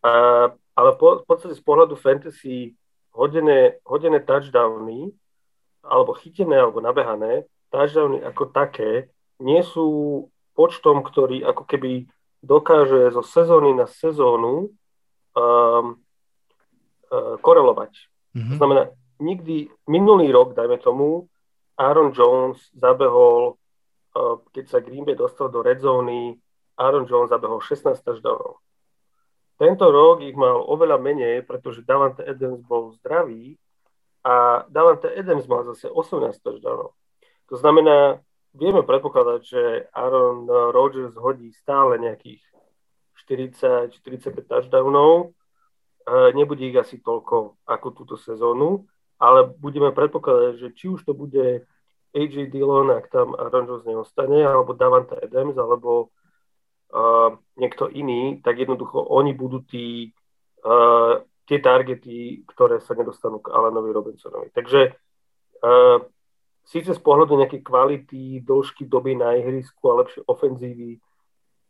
a, 0.00 0.12
ale 0.52 0.90
po, 0.96 1.20
v 1.20 1.26
podstate 1.28 1.54
z 1.56 1.62
pohľadu 1.64 1.94
fantasy 1.96 2.72
hodené, 3.12 3.80
hodené 3.84 4.20
touchdowny, 4.24 5.12
alebo 5.84 6.16
chytené, 6.16 6.56
alebo 6.60 6.80
nabehané, 6.80 7.44
touchdowny 7.72 8.20
ako 8.24 8.52
také 8.52 9.08
nie 9.40 9.64
sú 9.64 10.28
počtom, 10.52 11.00
ktorý 11.00 11.40
ako 11.44 11.64
keby 11.64 12.04
dokáže 12.44 13.12
zo 13.12 13.24
sezóny 13.24 13.72
na 13.72 13.88
sezónu 13.88 14.72
um, 15.36 15.96
uh, 17.08 17.36
korelovať. 17.40 17.92
Mm-hmm. 18.36 18.50
To 18.50 18.54
znamená, 18.56 18.82
nikdy, 19.20 19.68
minulý 19.88 20.32
rok, 20.32 20.56
dajme 20.56 20.76
tomu, 20.80 21.28
Aaron 21.80 22.12
Jones 22.12 22.60
zabehol, 22.76 23.56
uh, 24.16 24.36
keď 24.52 24.64
sa 24.68 24.78
Green 24.84 25.04
Bay 25.04 25.16
dostal 25.16 25.48
do 25.48 25.64
red 25.64 25.80
zóny, 25.80 26.36
Aaron 26.76 27.08
Jones 27.08 27.32
zabehol 27.32 27.60
16 27.60 28.00
touchdownov. 28.00 28.60
Tento 29.60 29.92
rok 29.92 30.24
ich 30.24 30.32
mal 30.32 30.56
oveľa 30.56 30.96
menej, 30.96 31.44
pretože 31.44 31.84
Davante 31.84 32.24
Adams 32.24 32.64
bol 32.64 32.96
zdravý 32.96 33.60
a 34.24 34.64
Davante 34.72 35.12
Adams 35.12 35.44
mal 35.44 35.68
zase 35.68 35.92
18 35.92 36.32
touchdownov. 36.40 36.96
To 37.52 37.56
znamená, 37.60 38.24
vieme 38.56 38.80
predpokladať, 38.80 39.40
že 39.44 39.62
Aaron 39.92 40.48
Rodgers 40.48 41.12
hodí 41.12 41.52
stále 41.52 42.00
nejakých 42.00 42.40
40-45 43.28 44.48
touchdownov, 44.48 45.36
nebude 46.32 46.64
ich 46.64 46.80
asi 46.80 46.96
toľko 47.04 47.60
ako 47.68 47.86
túto 47.92 48.16
sezónu, 48.16 48.88
ale 49.20 49.44
budeme 49.44 49.92
predpokladať, 49.92 50.56
že 50.56 50.68
či 50.72 50.88
už 50.88 51.04
to 51.04 51.12
bude 51.12 51.68
AJ 52.16 52.48
Dillon, 52.48 52.90
ak 52.96 53.12
tam 53.12 53.36
Aaron 53.36 53.68
Jones 53.68 53.84
neostane, 53.84 54.40
alebo 54.40 54.72
Davante 54.72 55.20
Adams, 55.20 55.60
alebo 55.60 56.08
niekto 57.54 57.86
iný, 57.86 58.42
tak 58.42 58.58
jednoducho 58.58 58.98
oni 58.98 59.30
budú 59.34 59.62
tí, 59.62 60.10
uh, 60.66 61.22
tie 61.46 61.58
targety, 61.62 62.42
ktoré 62.50 62.82
sa 62.82 62.98
nedostanú 62.98 63.38
k 63.38 63.54
Alanovi 63.54 63.94
Robinsonovi. 63.94 64.50
Takže 64.50 64.90
uh, 65.62 66.02
síce 66.66 66.90
z 66.90 67.00
pohľadu 67.02 67.38
nejakej 67.38 67.62
kvality, 67.62 68.42
dĺžky 68.42 68.90
doby 68.90 69.14
na 69.14 69.38
ihrisku 69.38 69.82
a 69.90 70.02
lepšie 70.02 70.26
ofenzívy, 70.26 70.98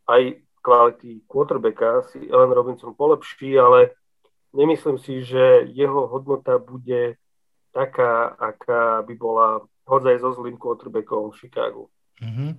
aj 0.09 0.41
kvality 0.61 1.25
quarterbacka 1.25 2.01
si 2.13 2.29
Alan 2.29 2.53
Robinson 2.53 2.93
polepší, 2.93 3.57
ale 3.57 3.97
nemyslím 4.53 4.97
si, 4.97 5.25
že 5.25 5.65
jeho 5.73 6.07
hodnota 6.07 6.57
bude 6.57 7.17
taká, 7.73 8.27
aká 8.37 9.01
by 9.01 9.13
bola 9.15 9.47
hodzaj 9.87 10.21
so 10.21 10.33
zlým 10.37 10.57
quarterbackom 10.57 11.31
v 11.31 11.37
Chicagu. 11.39 11.89
Mm-hmm. 12.21 12.49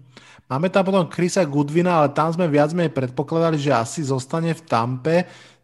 Máme 0.50 0.68
tam 0.68 0.82
potom 0.84 1.06
Chrisa 1.08 1.46
Goodwina, 1.46 2.02
ale 2.02 2.12
tam 2.12 2.28
sme 2.34 2.50
viac 2.50 2.74
menej 2.74 2.92
predpokladali, 2.92 3.56
že 3.56 3.72
asi 3.72 4.02
zostane 4.02 4.52
v 4.52 4.62
Tampe, 4.66 5.16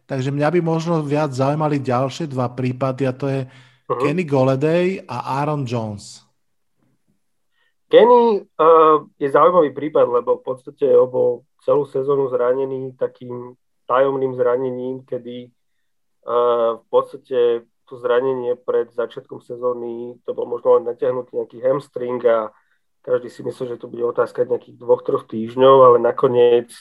takže 0.07 0.31
mňa 0.31 0.47
by 0.55 0.59
možno 0.63 1.03
viac 1.03 1.35
zaujímali 1.35 1.83
ďalšie 1.83 2.31
dva 2.31 2.49
prípady 2.49 3.05
a 3.05 3.13
to 3.13 3.27
je 3.27 3.45
uh-huh. 3.45 3.99
Kenny 3.99 4.23
Goleday 4.23 5.03
a 5.03 5.43
Aaron 5.43 5.67
Jones. 5.67 6.23
Kenny 7.91 8.41
uh, 8.41 9.05
je 9.19 9.27
zaujímavý 9.29 9.75
prípad, 9.75 10.07
lebo 10.09 10.39
v 10.39 10.43
podstate 10.47 10.87
bol 11.09 11.45
celú 11.61 11.83
sezónu 11.85 12.31
zranený 12.31 12.95
takým 12.95 13.53
tajomným 13.89 14.37
zranením, 14.37 15.01
kedy 15.03 15.49
v 16.77 16.85
podstate 16.93 17.65
to 17.89 17.93
zranenie 17.97 18.53
pred 18.53 18.93
začiatkom 18.93 19.41
sezóny, 19.41 20.13
to 20.29 20.37
bol 20.37 20.45
možno 20.45 20.77
len 20.77 20.85
natiahnutý 20.85 21.33
nejaký 21.33 21.57
hamstring 21.65 22.21
a 22.21 22.53
každý 23.01 23.29
si 23.29 23.41
myslel, 23.43 23.75
že 23.75 23.81
to 23.81 23.87
bude 23.87 24.03
otázka 24.03 24.43
nejakých 24.43 24.75
dvoch, 24.77 25.01
troch 25.03 25.25
týždňov, 25.25 25.75
ale 25.85 25.97
nakoniec 25.99 26.71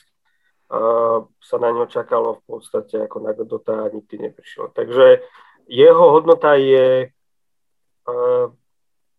uh, 0.70 1.24
sa 1.40 1.56
na 1.56 1.70
ňo 1.70 1.86
čakalo 1.86 2.38
v 2.38 2.42
podstate 2.46 2.98
ako 3.06 3.22
na 3.22 3.32
Godota 3.32 3.86
a 3.86 3.92
nikdy 3.92 4.30
neprišiel. 4.30 4.74
Takže 4.74 5.22
jeho 5.68 6.04
hodnota 6.10 6.58
je 6.58 7.08
uh, 7.08 8.46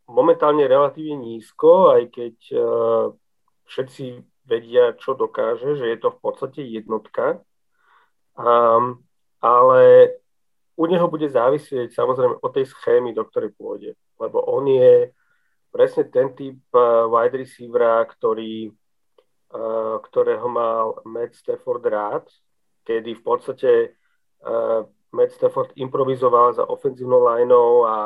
momentálne 0.09 0.65
relatívne 0.65 1.37
nízko, 1.37 1.93
aj 1.95 2.03
keď 2.09 2.35
uh, 2.53 2.61
všetci 3.69 4.25
vedia, 4.49 4.97
čo 4.97 5.13
dokáže, 5.13 5.77
že 5.77 5.85
je 5.85 5.97
to 6.01 6.09
v 6.09 6.19
podstate 6.19 6.61
jednotka. 6.65 7.45
Um, 8.33 9.05
ale 9.39 10.09
u 10.79 10.87
neho 10.87 11.05
bude 11.11 11.29
závisieť 11.29 11.91
samozrejme 11.91 12.39
od 12.41 12.51
tej 12.55 12.65
schémy, 12.65 13.13
do 13.13 13.27
ktorej 13.27 13.51
pôjde. 13.53 13.91
Lebo 14.17 14.41
on 14.47 14.65
je 14.65 15.11
presne 15.69 16.09
ten 16.09 16.33
typ 16.33 16.59
uh, 16.73 17.05
wide 17.07 17.37
receivera, 17.37 18.01
ktorý, 18.05 18.69
uh, 19.53 19.97
ktorého 20.01 20.47
mal 20.49 21.01
Matt 21.05 21.37
Stafford 21.37 21.85
rád, 21.85 22.25
kedy 22.83 23.17
v 23.17 23.23
podstate 23.23 23.71
uh, 24.45 24.85
Matt 25.13 25.31
Stafford 25.33 25.73
improvizoval 25.77 26.53
za 26.53 26.65
ofenzívnou 26.65 27.25
lineou 27.25 27.85
a 27.85 27.97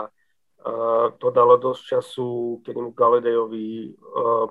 to 1.19 1.27
dalo 1.35 1.60
dosť 1.60 1.99
času 1.99 2.56
mu 2.72 2.95
Galedejovi 2.95 3.91
uh, 3.91 4.48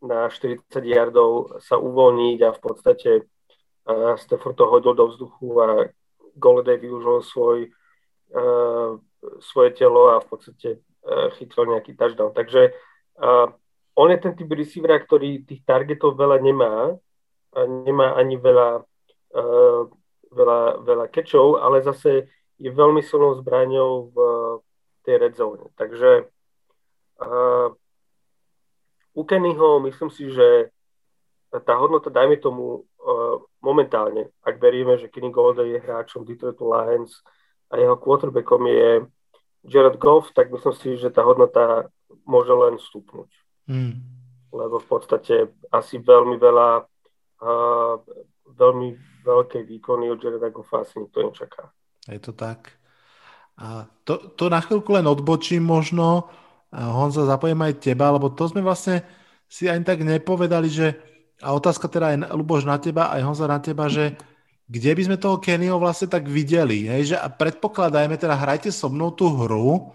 na 0.00 0.32
40 0.32 0.64
yardov 0.80 1.60
sa 1.60 1.76
uvoľniť 1.76 2.38
a 2.40 2.50
v 2.56 2.60
podstate 2.64 3.10
Stafford 4.16 4.56
to 4.56 4.64
hodil 4.64 4.96
do 4.96 5.12
vzduchu 5.12 5.48
a 5.60 5.92
Goledej 6.32 6.88
využil 6.88 7.20
svoj, 7.20 7.58
svoje 9.44 9.70
telo 9.76 10.16
a 10.16 10.24
v 10.24 10.26
podstate 10.32 10.80
chytil 11.36 11.68
nejaký 11.68 11.92
touchdown. 11.96 12.32
Takže 12.32 12.72
uh, 13.20 13.52
on 13.94 14.08
je 14.10 14.18
ten 14.18 14.34
typ 14.34 14.50
receivera, 14.50 14.98
ktorý 14.98 15.44
tých 15.44 15.62
targetov 15.62 16.16
veľa 16.16 16.40
nemá, 16.40 16.96
a 17.54 17.60
nemá 17.70 18.18
ani 18.18 18.34
veľa, 18.34 18.82
uh, 19.38 19.82
veľa, 20.34 20.60
veľa 20.82 21.06
kečov, 21.14 21.62
ale 21.62 21.86
zase 21.86 22.26
je 22.58 22.70
veľmi 22.70 23.02
silnou 23.02 23.38
zbraňou 23.38 24.10
v 24.10 24.18
tej 25.06 25.14
red 25.22 25.34
zone. 25.38 25.70
Takže 25.78 26.26
uh, 27.22 27.68
u 29.14 29.22
Kennyho 29.22 29.78
myslím 29.86 30.10
si, 30.10 30.26
že 30.30 30.74
tá 31.54 31.78
hodnota, 31.78 32.10
dajme 32.10 32.42
tomu, 32.42 32.82
uh, 32.82 33.38
momentálne, 33.62 34.34
ak 34.42 34.58
veríme, 34.58 34.98
že 34.98 35.06
Kenny 35.06 35.30
Golden 35.30 35.70
je 35.70 35.78
hráčom 35.78 36.26
Detroit 36.26 36.58
Lions 36.58 37.22
a 37.70 37.78
jeho 37.78 37.94
quarterbackom 37.94 38.66
je 38.66 39.06
Jared 39.64 39.96
Goff, 39.96 40.32
tak 40.36 40.52
myslím 40.52 40.74
si, 40.76 40.88
že 41.00 41.08
tá 41.10 41.24
hodnota 41.24 41.88
môže 42.28 42.52
len 42.52 42.76
stupnúť. 42.76 43.30
Mm. 43.68 44.00
Lebo 44.52 44.76
v 44.78 44.86
podstate 44.86 45.50
asi 45.72 45.98
veľmi 45.98 46.36
veľa, 46.36 46.70
uh, 47.42 47.94
veľmi 48.54 48.88
veľké 49.24 49.64
výkony 49.64 50.12
od 50.12 50.20
Jareda 50.20 50.52
Goffa 50.52 50.84
asi 50.84 51.00
nikto 51.00 51.24
nečaká. 51.24 51.72
Je 52.04 52.20
to 52.20 52.36
tak. 52.36 52.76
A 53.56 53.88
to, 54.04 54.36
to 54.36 54.52
na 54.52 54.60
chvíľku 54.60 54.92
len 54.92 55.06
odbočím 55.08 55.64
možno, 55.64 56.28
Honza, 56.74 57.22
zapojím 57.24 57.62
aj 57.70 57.86
teba, 57.86 58.10
lebo 58.10 58.34
to 58.34 58.50
sme 58.50 58.60
vlastne 58.60 59.06
si 59.46 59.70
ani 59.70 59.86
tak 59.86 60.02
nepovedali, 60.02 60.66
že 60.66 60.98
a 61.38 61.54
otázka 61.54 61.86
teda 61.86 62.14
aj 62.14 62.16
Luboš 62.34 62.66
na 62.66 62.78
teba, 62.82 63.14
aj 63.14 63.22
Honza 63.22 63.46
na 63.46 63.62
teba, 63.62 63.86
že 63.86 64.18
kde 64.64 64.90
by 64.96 65.02
sme 65.04 65.16
toho 65.20 65.36
Kennyho 65.36 65.76
vlastne 65.76 66.08
tak 66.08 66.24
videli, 66.24 66.88
hej, 66.88 67.12
že 67.12 67.16
predpokladajme, 67.20 68.16
teda 68.16 68.32
hrajte 68.32 68.72
so 68.72 68.88
mnou 68.88 69.12
tú 69.12 69.28
hru, 69.28 69.92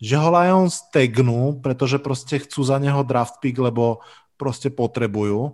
že 0.00 0.16
ho 0.16 0.32
Lions 0.32 0.88
tegnú, 0.88 1.60
pretože 1.60 2.00
proste 2.00 2.40
chcú 2.40 2.64
za 2.64 2.80
neho 2.80 3.04
draft 3.04 3.36
pick, 3.44 3.60
lebo 3.60 4.00
proste 4.40 4.72
potrebujú. 4.72 5.52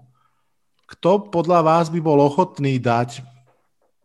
Kto 0.86 1.26
podľa 1.34 1.66
vás 1.66 1.90
by 1.90 1.98
bol 1.98 2.22
ochotný 2.22 2.78
dať 2.78 3.26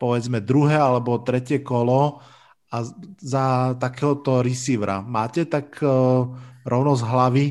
povedzme 0.02 0.42
druhé 0.42 0.82
alebo 0.82 1.22
tretie 1.22 1.62
kolo 1.62 2.26
a 2.74 2.82
za 3.22 3.78
takéhoto 3.78 4.42
receivera 4.42 5.06
máte 5.06 5.46
tak 5.46 5.78
uh, 5.86 6.26
rovno 6.66 6.98
z 6.98 7.06
hlavy 7.06 7.46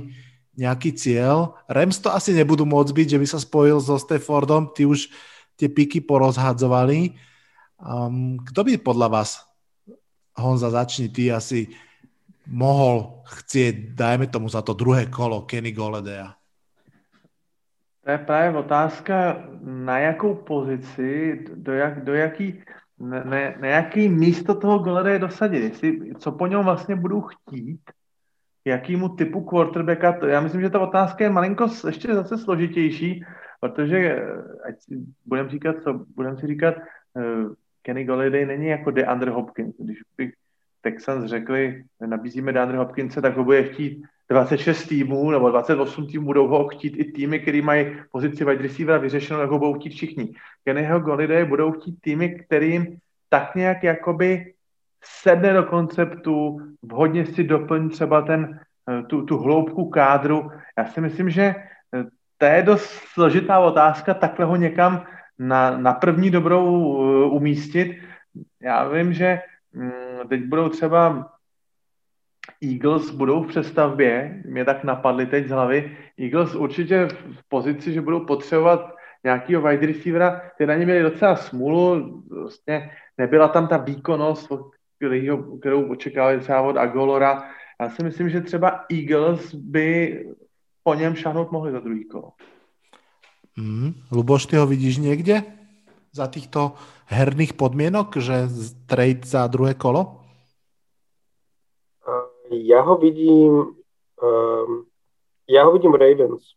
nejaký 0.59 0.91
cieľ? 0.99 1.55
Rams 1.71 2.03
to 2.03 2.11
asi 2.11 2.35
nebudú 2.35 2.67
môcť 2.67 2.91
byť, 2.91 3.07
že 3.15 3.21
by 3.23 3.27
sa 3.31 3.39
spojil 3.39 3.79
so 3.79 3.95
Staffordom, 3.95 4.75
ty 4.75 4.83
už 4.83 5.07
tie 5.61 5.69
piky 5.69 6.01
porozhadzovali. 6.01 7.13
Um, 7.77 8.41
kto 8.41 8.65
by 8.65 8.81
podľa 8.81 9.09
vás, 9.21 9.45
Honza, 10.41 10.73
začni 10.73 11.13
ty 11.13 11.29
asi, 11.29 11.69
mohol 12.49 13.23
chcieť, 13.29 13.95
dajme 13.95 14.27
tomu 14.27 14.49
za 14.49 14.65
to 14.65 14.73
druhé 14.73 15.07
kolo 15.07 15.45
Kenny 15.45 15.73
Goledea? 15.77 16.35
To 18.05 18.11
je 18.11 18.19
právě 18.19 18.59
otázka, 18.59 19.45
na 19.61 19.99
jakou 19.99 20.35
pozici, 20.35 21.39
do, 21.55 21.73
jak, 21.73 22.05
do 22.05 22.15
jaký, 22.15 22.63
na, 22.99 23.25
na 23.61 23.69
jaký 23.69 24.09
místo 24.09 24.55
toho 24.55 24.79
Goledeje 24.79 25.19
dosadit, 25.19 25.63
jestli, 25.63 26.15
co 26.19 26.33
po 26.33 26.47
něm 26.47 26.65
vlastně 26.65 26.97
budou 26.97 27.21
chtít, 27.21 27.81
jakýmu 28.65 29.09
typu 29.09 29.41
quarterbacka, 29.41 30.13
to, 30.13 30.27
já 30.27 30.41
myslím, 30.41 30.61
že 30.61 30.71
ta 30.71 30.81
otázka 30.81 31.25
je 31.25 31.31
malinko 31.31 31.69
ještě 31.87 32.15
zase 32.15 32.39
složitější, 32.39 33.25
protože, 33.61 34.27
ať 34.69 34.81
si 34.81 34.99
budem 35.27 35.49
říkat, 35.49 35.77
co 35.83 36.05
budem 36.17 36.37
si 36.37 36.47
říkat, 36.47 36.75
uh, 37.15 37.53
Kenny 37.83 38.05
Golladay 38.05 38.47
není 38.47 38.67
jako 38.67 38.91
DeAndre 38.91 39.31
Hopkins. 39.31 39.77
Když 39.79 39.99
by 40.17 40.33
Texans 40.81 41.25
řekli, 41.25 41.85
nabízíme 42.07 42.53
DeAndre 42.53 42.79
Hopkinse, 42.79 43.23
tak 43.23 43.37
ho 43.37 43.45
bude 43.45 43.63
chtít 43.63 44.03
26 44.29 44.87
týmů 44.87 45.31
nebo 45.31 45.51
28 45.51 46.07
týmů, 46.07 46.25
budou 46.25 46.49
ho 46.49 46.69
chtít 46.69 46.97
i 46.97 47.13
týmy, 47.13 47.41
které 47.41 47.63
mají 47.63 47.97
pozici 48.13 48.45
wide 48.45 48.63
receivera 48.63 48.99
vyřešenou, 48.99 49.41
tak 49.41 49.51
ho 49.51 49.59
budou 49.59 49.75
chtít 49.75 49.91
všichni. 49.91 50.35
Kennyho 50.65 51.01
Golladay 51.01 51.45
budou 51.45 51.73
chtít 51.73 52.01
týmy, 52.01 52.29
kterým 52.29 52.99
tak 53.29 53.55
nějak 53.55 53.83
jakoby 53.85 54.55
sedne 55.05 55.53
do 55.53 55.65
konceptu, 55.65 56.61
vhodně 56.83 57.27
si 57.27 57.45
doplní 57.45 57.91
třeba 57.91 58.23
ten, 58.23 58.61
eh, 58.91 59.03
tu, 59.03 59.25
tu 59.25 59.39
hloubku 59.39 59.91
kádru. 59.91 60.51
Já 60.79 60.87
si 60.87 61.01
myslím, 61.01 61.31
že 61.31 61.43
eh, 61.43 61.70
to 62.41 62.47
je 62.47 62.63
dost 62.63 62.89
složitá 63.13 63.59
otázka, 63.59 64.15
takhle 64.15 64.47
ho 64.47 64.57
někam 64.57 65.05
na, 65.39 65.79
na 65.79 65.93
první 65.93 66.31
dobrou 66.31 66.65
uh, 66.65 67.35
umístit. 67.37 68.01
Já 68.63 68.89
vím, 68.89 69.13
že 69.13 69.41
um, 69.75 70.29
teď 70.29 70.45
budou 70.45 70.69
třeba 70.69 71.31
Eagles 72.63 73.11
budou 73.11 73.43
v 73.43 73.49
přestavbě, 73.49 74.43
mě 74.45 74.65
tak 74.65 74.85
napadly 74.85 75.27
teď 75.27 75.47
z 75.47 75.51
hlavy, 75.51 75.97
Eagles 76.21 76.55
určitě 76.55 77.09
v 77.09 77.49
pozici, 77.49 77.93
že 77.93 78.01
budou 78.01 78.25
potřebovat 78.25 78.95
nějakého 79.25 79.63
wide 79.63 79.87
receivera, 79.87 80.43
ty 80.59 80.67
na 80.67 80.75
ně 80.75 80.85
měli 80.85 81.03
docela 81.03 81.37
smůlu, 81.37 82.23
vlastně 82.31 82.91
nebyla 83.19 83.49
tam 83.49 83.69
ta 83.69 83.77
výkonnost, 83.77 84.53
kterou 85.61 85.91
očekávali 85.91 86.41
třeba 86.41 86.61
od 86.61 86.77
Agolora. 86.77 87.43
Já 87.81 87.89
si 87.91 88.05
myslím, 88.05 88.29
že 88.29 88.41
třeba 88.41 88.85
Eagles 88.93 89.55
by 89.55 90.25
po 90.83 90.95
něm 90.95 91.15
šahnout 91.17 91.53
mohli 91.53 91.73
za 91.73 91.81
druhý 91.81 92.05
kolo. 92.05 92.33
Mm, 93.57 93.95
Luboš, 94.13 94.47
ty 94.47 94.57
ho 94.57 94.67
vidíš 94.67 94.99
niekde 94.99 95.43
za 96.13 96.27
týchto 96.27 96.75
herných 97.07 97.55
podmienok, 97.55 98.17
že 98.17 98.49
trade 98.87 99.27
za 99.27 99.47
druhé 99.47 99.75
kolo? 99.75 100.23
Ja 102.51 102.83
ho 102.83 102.99
vidím 102.99 103.79
um, 104.23 104.91
ja 105.51 105.67
ho 105.67 105.75
vidím 105.75 105.99
Ravens. 105.99 106.55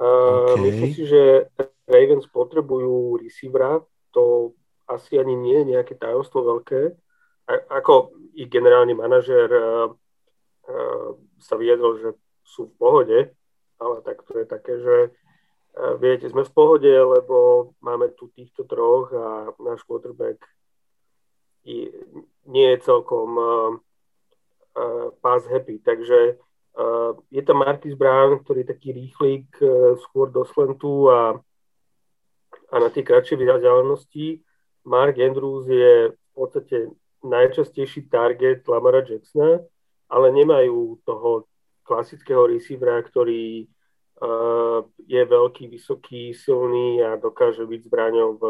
Uh, 0.00 0.56
okay. 0.56 0.60
Myslím 0.64 0.90
si, 0.96 1.04
že 1.04 1.52
Ravens 1.84 2.24
potrebujú 2.32 3.20
receivera, 3.20 3.84
to 4.10 4.56
asi 4.88 5.20
ani 5.20 5.36
nie 5.36 5.60
je 5.60 5.70
nejaké 5.76 5.94
tajomstvo 6.00 6.40
veľké. 6.40 6.96
A, 7.44 7.52
ako 7.68 8.16
i 8.40 8.48
generálny 8.48 8.96
manažer 8.96 9.52
uh, 9.52 9.92
uh, 9.92 11.08
sa 11.36 11.54
vyjadril, 11.60 11.92
že 12.00 12.08
sú 12.44 12.68
v 12.68 12.76
pohode, 12.78 13.18
ale 13.80 13.96
tak 14.04 14.22
to 14.28 14.38
je 14.38 14.46
také, 14.46 14.78
že 14.78 14.96
viete, 15.98 16.30
sme 16.30 16.46
v 16.46 16.54
pohode, 16.54 16.92
lebo 16.92 17.72
máme 17.82 18.14
tu 18.14 18.30
týchto 18.30 18.62
troch 18.62 19.10
a 19.10 19.50
náš 19.58 19.82
quarterback 19.82 20.38
nie 22.44 22.68
je 22.76 22.78
celkom 22.84 23.28
uh, 23.34 23.70
uh, 24.76 25.08
pass 25.18 25.48
happy. 25.48 25.80
Takže 25.80 26.38
je 27.30 27.42
tam 27.46 27.62
Marcus 27.62 27.94
Brown, 27.94 28.42
ktorý 28.42 28.66
je 28.66 28.72
taký 28.74 28.90
rýchlik 28.90 29.46
skôr 30.02 30.26
do 30.26 30.42
slentu 30.42 31.06
a, 31.06 31.38
a 32.66 32.74
na 32.82 32.90
tie 32.90 33.06
kratšie 33.06 33.38
vzdialenosti. 33.38 34.42
Mark 34.82 35.14
Andrews 35.22 35.70
je 35.70 36.10
v 36.10 36.30
podstate 36.34 36.90
najčastejší 37.22 38.10
target 38.10 38.66
Lamara 38.66 39.06
Jacksona, 39.06 39.62
ale 40.10 40.34
nemajú 40.34 40.98
toho 41.06 41.46
klasického 41.84 42.48
receivera, 42.48 42.98
ktorý 43.04 43.68
je 45.04 45.22
veľký, 45.26 45.68
vysoký, 45.68 46.32
silný 46.32 47.02
a 47.02 47.18
dokáže 47.18 47.66
byť 47.66 47.80
zbraňou 47.84 48.30
v 48.38 48.44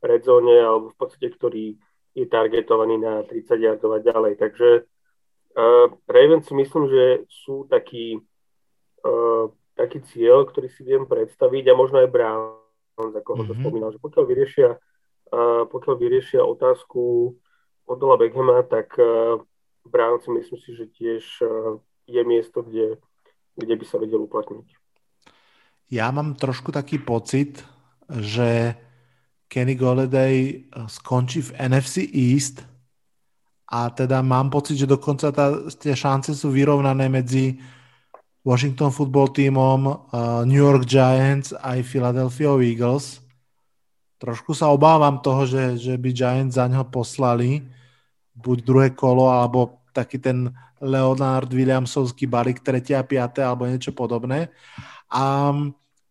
red 0.00 0.22
zone 0.24 0.56
alebo 0.56 0.90
v 0.90 0.96
podstate, 0.96 1.28
ktorý 1.30 1.76
je 2.16 2.26
targetovaný 2.26 2.98
na 2.98 3.22
30 3.22 3.54
yardov 3.60 4.00
a 4.00 4.00
ďalej. 4.02 4.34
Takže 4.40 4.68
uh, 4.82 5.86
Ravens 6.10 6.48
si 6.48 6.54
myslím, 6.58 6.90
že 6.90 7.04
sú 7.30 7.70
taký, 7.70 8.18
uh, 9.06 9.46
taký 9.78 10.02
cieľ, 10.10 10.48
ktorý 10.48 10.68
si 10.72 10.82
viem 10.82 11.06
predstaviť 11.06 11.64
a 11.70 11.78
možno 11.78 12.02
aj 12.02 12.10
Browns, 12.10 13.14
ako 13.14 13.14
mm-hmm. 13.14 13.38
ho 13.38 13.44
to 13.46 13.54
mhm. 13.54 13.60
spomínal, 13.62 13.90
že 13.94 14.02
pokiaľ 14.02 14.24
vyriešia, 14.26 14.68
uh, 14.74 15.62
pokiaľ 15.70 15.94
vyriešia 15.96 16.42
otázku 16.42 17.34
Odola 17.86 18.18
Beckhama, 18.18 18.66
tak 18.66 18.90
uh, 18.98 19.38
Browns 19.86 20.26
si 20.26 20.30
myslím 20.34 20.58
si, 20.58 20.70
že 20.74 20.86
tiež 20.90 21.24
uh, 21.46 21.78
je 22.10 22.22
miesto, 22.26 22.66
kde 22.66 22.98
kde 23.60 23.74
by 23.76 23.84
sa 23.84 24.00
vedel 24.00 24.24
uplatniť. 24.24 24.66
Ja 25.92 26.08
mám 26.14 26.38
trošku 26.38 26.72
taký 26.72 27.02
pocit, 27.02 27.60
že 28.08 28.78
Kenny 29.50 29.74
Golladay 29.74 30.70
skončí 30.86 31.42
v 31.42 31.54
NFC 31.58 32.06
East 32.06 32.62
a 33.66 33.90
teda 33.90 34.22
mám 34.22 34.50
pocit, 34.50 34.78
že 34.78 34.86
dokonca 34.86 35.34
tá, 35.34 35.66
tie 35.74 35.94
šance 35.94 36.34
sú 36.34 36.54
vyrovnané 36.54 37.10
medzi 37.10 37.58
Washington 38.46 38.94
football 38.94 39.34
tímom, 39.34 39.80
uh, 39.84 40.42
New 40.46 40.58
York 40.58 40.86
Giants 40.86 41.52
aj 41.58 41.84
Philadelphia 41.84 42.54
Eagles. 42.62 43.20
Trošku 44.22 44.54
sa 44.54 44.70
obávam 44.70 45.18
toho, 45.18 45.44
že, 45.44 45.76
že 45.76 45.94
by 45.98 46.10
Giants 46.14 46.56
za 46.56 46.70
neho 46.70 46.86
poslali 46.86 47.66
buď 48.38 48.56
druhé 48.62 48.88
kolo, 48.94 49.28
alebo 49.28 49.79
taký 50.00 50.16
ten 50.16 50.48
Leonard 50.80 51.52
Williamsovský 51.52 52.24
balík 52.24 52.64
3. 52.64 52.96
a 52.96 53.04
5. 53.04 53.44
alebo 53.44 53.68
niečo 53.68 53.92
podobné. 53.92 54.48
A, 55.12 55.52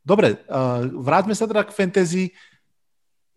dobre, 0.06 0.38
uh, 0.46 0.86
vráťme 0.86 1.34
sa 1.34 1.50
teda 1.50 1.66
k 1.66 1.74
fantasy. 1.74 2.24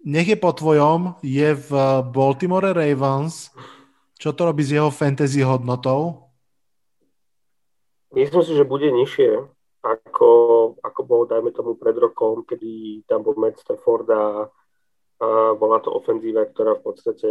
Nech 0.04 0.28
je 0.28 0.36
po 0.36 0.52
tvojom, 0.52 1.16
je 1.24 1.56
v 1.56 1.70
Baltimore 2.12 2.76
Ravens. 2.76 3.48
Čo 4.20 4.36
to 4.36 4.50
robí 4.50 4.60
s 4.60 4.76
jeho 4.76 4.92
fantasy 4.92 5.40
hodnotou? 5.40 6.28
Myslím 8.12 8.42
si, 8.44 8.52
že 8.52 8.68
bude 8.68 8.92
nižšie, 8.92 9.40
ako, 9.80 10.30
ako 10.84 11.00
bolo, 11.02 11.24
dajme 11.24 11.48
tomu, 11.50 11.80
pred 11.80 11.96
rokom, 11.96 12.44
kedy 12.44 13.02
tam 13.08 13.24
bol 13.24 13.34
Matt 13.40 13.56
Stafford 13.56 14.04
a, 14.12 14.46
a 15.16 15.28
bola 15.56 15.80
to 15.80 15.88
ofenzíva, 15.96 16.44
ktorá 16.44 16.76
v 16.76 16.84
podstate 16.84 17.28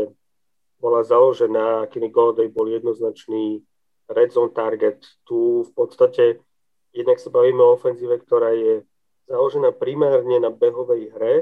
bola 0.82 1.06
založená, 1.06 1.86
Kenny 1.94 2.10
Golladay 2.10 2.50
bol 2.50 2.66
jednoznačný 2.66 3.62
red 4.10 4.34
zone 4.34 4.50
target. 4.50 5.06
Tu 5.30 5.62
v 5.62 5.72
podstate 5.78 6.42
jednak 6.90 7.22
sa 7.22 7.30
bavíme 7.30 7.62
o 7.62 7.78
ofenzíve, 7.78 8.18
ktorá 8.18 8.52
je 8.58 8.82
založená 9.30 9.72
primárne 9.78 10.42
na 10.42 10.50
behovej 10.50 11.14
hre, 11.14 11.36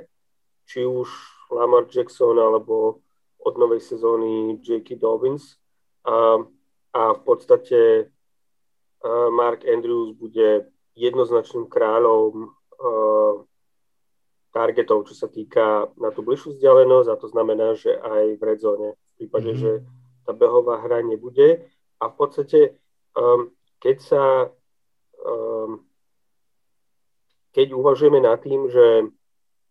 či 0.67 0.83
už 0.83 1.07
Lamar 1.49 1.87
Jackson 1.87 2.37
alebo 2.37 3.01
od 3.39 3.55
novej 3.55 3.79
sezóny 3.79 4.59
J.K. 4.59 4.99
Dobbins. 4.99 5.55
A, 6.03 6.43
a 6.93 7.01
v 7.15 7.21
podstate 7.23 8.11
Mark 9.31 9.63
Andrews 9.63 10.11
bude 10.19 10.67
jednoznačným 10.99 11.71
kráľom 11.71 12.51
targetov, 14.51 15.07
čo 15.07 15.15
sa 15.15 15.31
týka 15.31 15.87
na 15.95 16.09
tú 16.11 16.25
bližšiu 16.25 16.57
vzdialenosť 16.57 17.07
a 17.07 17.19
to 17.21 17.27
znamená, 17.31 17.67
že 17.77 17.95
aj 17.95 18.35
v 18.35 18.41
red 18.43 18.59
zone, 18.59 18.89
v 18.97 19.08
prípade, 19.19 19.51
mm-hmm. 19.51 19.63
že 19.63 19.71
tá 20.23 20.31
behová 20.31 20.79
hra 20.79 21.03
nebude 21.03 21.67
a 21.99 22.03
v 22.07 22.15
podstate, 22.15 22.79
um, 23.19 23.51
keď 23.83 23.97
sa 23.99 24.23
um, 25.19 25.83
keď 27.51 27.75
uvažujeme 27.75 28.21
nad 28.23 28.39
tým, 28.39 28.69
že 28.71 29.09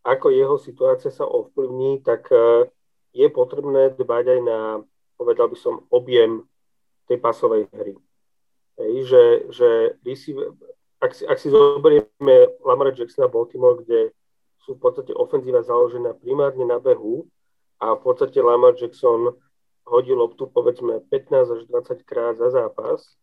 ako 0.04 0.28
jeho 0.28 0.56
situácia 0.58 1.08
sa 1.08 1.24
ovplyvní, 1.24 2.04
tak 2.04 2.28
uh, 2.28 2.66
je 3.16 3.26
potrebné 3.32 3.96
dbať 3.96 4.24
aj 4.38 4.40
na, 4.44 4.58
povedal 5.16 5.48
by 5.48 5.56
som, 5.56 5.84
objem 5.88 6.44
tej 7.08 7.18
pasovej 7.18 7.66
hry. 7.72 7.96
Hej, 8.78 8.94
že, 9.10 9.22
že 9.50 9.68
receiver, 10.06 10.54
ak, 11.02 11.12
si, 11.16 11.24
ak 11.26 11.38
si 11.40 11.50
zoberieme 11.50 12.60
Lamar 12.62 12.94
Jacksona 12.94 13.26
Baltimore, 13.26 13.82
kde 13.82 14.14
sú 14.62 14.76
v 14.76 14.82
podstate 14.82 15.10
ofenzíva 15.16 15.64
založená 15.64 16.14
primárne 16.14 16.62
na 16.62 16.78
behu 16.78 17.26
a 17.80 17.94
v 17.94 18.00
podstate 18.02 18.42
Lamar 18.42 18.74
Jackson 18.74 19.34
hodí 19.86 20.12
loptu 20.12 20.46
povedzme 20.46 21.00
15 21.00 21.50
až 21.50 21.60
20 21.66 22.02
krát 22.02 22.36
za 22.36 22.50
zápas, 22.50 23.16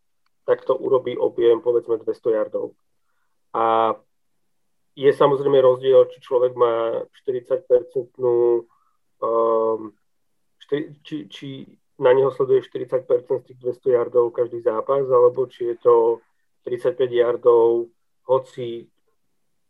tak 0.45 0.65
to 0.65 0.75
urobí 0.75 1.17
objem 1.17 1.61
povedzme 1.61 1.97
200 1.97 2.31
yardov. 2.31 2.71
A 3.53 3.95
je 4.95 5.11
samozrejme 5.11 5.59
rozdiel, 5.59 6.07
či 6.07 6.23
človek 6.23 6.55
má 6.55 7.03
40 7.27 7.67
um, 9.19 9.91
či, 11.03 11.27
či 11.27 11.47
na 11.99 12.11
neho 12.11 12.31
sleduje 12.31 12.63
40% 12.63 13.07
z 13.07 13.43
tých 13.43 13.59
200 13.59 13.95
yardov 13.95 14.31
každý 14.31 14.63
zápas, 14.63 15.03
alebo 15.07 15.47
či 15.47 15.71
je 15.71 15.75
to 15.83 15.95
35 16.63 17.11
yardov, 17.11 17.87
hoci 18.25 18.87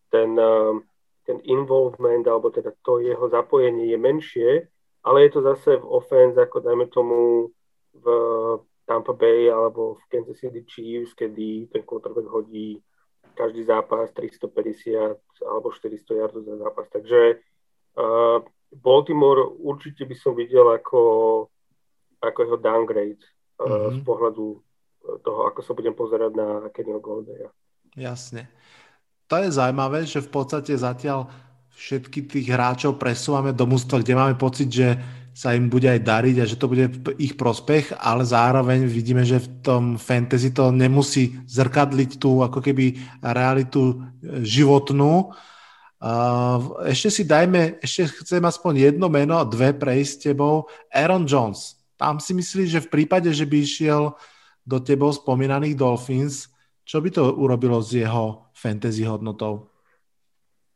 ten, 0.09 0.37
um, 0.39 0.81
ten 1.25 1.41
involvement, 1.43 2.25
alebo 2.27 2.49
teda 2.49 2.71
to 2.81 3.01
jeho 3.01 3.29
zapojenie 3.29 3.91
je 3.91 3.97
menšie, 3.97 4.49
ale 5.05 5.29
je 5.29 5.37
to 5.37 5.41
zase 5.45 5.77
v 5.77 5.85
offense, 5.85 6.33
ako 6.33 6.65
dajme 6.65 6.89
tomu 6.89 7.49
v 7.93 8.05
Tampa 8.89 9.13
Bay 9.13 9.49
alebo 9.49 10.01
v 10.01 10.03
Kansas 10.09 10.41
City 10.41 10.65
Chiefs, 10.65 11.13
kedy 11.13 11.69
ten 11.69 11.85
quarterback 11.85 12.25
hodí 12.25 12.81
každý 13.37 13.63
zápas 13.65 14.09
350 14.17 15.45
alebo 15.45 15.69
400 15.69 16.21
yardov 16.21 16.41
za 16.45 16.55
zápas. 16.57 16.87
Takže 16.89 17.37
uh, 17.99 18.39
Baltimore 18.73 19.45
určite 19.61 20.09
by 20.09 20.15
som 20.17 20.33
videl 20.33 20.65
ako 20.73 21.01
ako 22.23 22.39
jeho 22.41 22.57
downgrade 22.57 23.21
mm-hmm. 23.61 23.93
z 23.93 23.97
pohľadu 24.01 24.45
toho, 25.21 25.39
ako 25.45 25.59
sa 25.61 25.77
budem 25.77 25.93
pozerať 25.93 26.31
na 26.33 26.47
Kennyho 26.73 26.97
Goldaya. 26.97 27.53
Jasne. 27.93 28.49
To 29.29 29.37
je 29.41 29.49
zaujímavé, 29.53 30.05
že 30.05 30.21
v 30.21 30.33
podstate 30.33 30.73
zatiaľ 30.73 31.29
všetky 31.75 32.25
tých 32.31 32.47
hráčov 32.49 32.97
presúvame 32.97 33.51
do 33.51 33.67
mústva, 33.67 33.99
kde 33.99 34.15
máme 34.15 34.35
pocit, 34.39 34.71
že 34.71 34.95
sa 35.35 35.51
im 35.51 35.67
bude 35.67 35.91
aj 35.91 35.99
dariť 35.99 36.35
a 36.39 36.45
že 36.47 36.55
to 36.55 36.71
bude 36.71 36.87
ich 37.19 37.35
prospech, 37.35 37.91
ale 37.99 38.23
zároveň 38.23 38.87
vidíme, 38.87 39.27
že 39.27 39.43
v 39.43 39.51
tom 39.59 39.83
fantasy 39.99 40.55
to 40.55 40.71
nemusí 40.71 41.35
zrkadliť 41.43 42.15
tú 42.15 42.39
ako 42.39 42.63
keby 42.63 42.95
realitu 43.19 43.83
e, 43.91 43.95
životnú. 44.47 45.35
Ešte 46.85 47.09
si 47.09 47.23
dajme, 47.25 47.81
ešte 47.81 48.23
chcem 48.23 48.43
aspoň 48.43 48.93
jedno 48.93 49.09
meno, 49.09 49.41
dve 49.43 49.73
prejsť 49.73 50.11
s 50.11 50.21
tebou. 50.21 50.69
Aaron 50.93 51.25
Jones 51.25 51.75
tam 51.95 52.19
si 52.19 52.35
myslíš, 52.35 52.67
že 52.69 52.83
v 52.85 52.91
prípade, 52.91 53.31
že 53.31 53.47
by 53.47 53.57
išiel 53.63 54.13
do 54.67 54.77
tebou 54.83 55.11
spomínaných 55.15 55.79
Dolphins, 55.79 56.51
čo 56.83 56.99
by 56.99 57.09
to 57.09 57.23
urobilo 57.39 57.79
s 57.79 57.95
jeho 57.95 58.51
fantasy 58.53 59.07
hodnotou? 59.07 59.74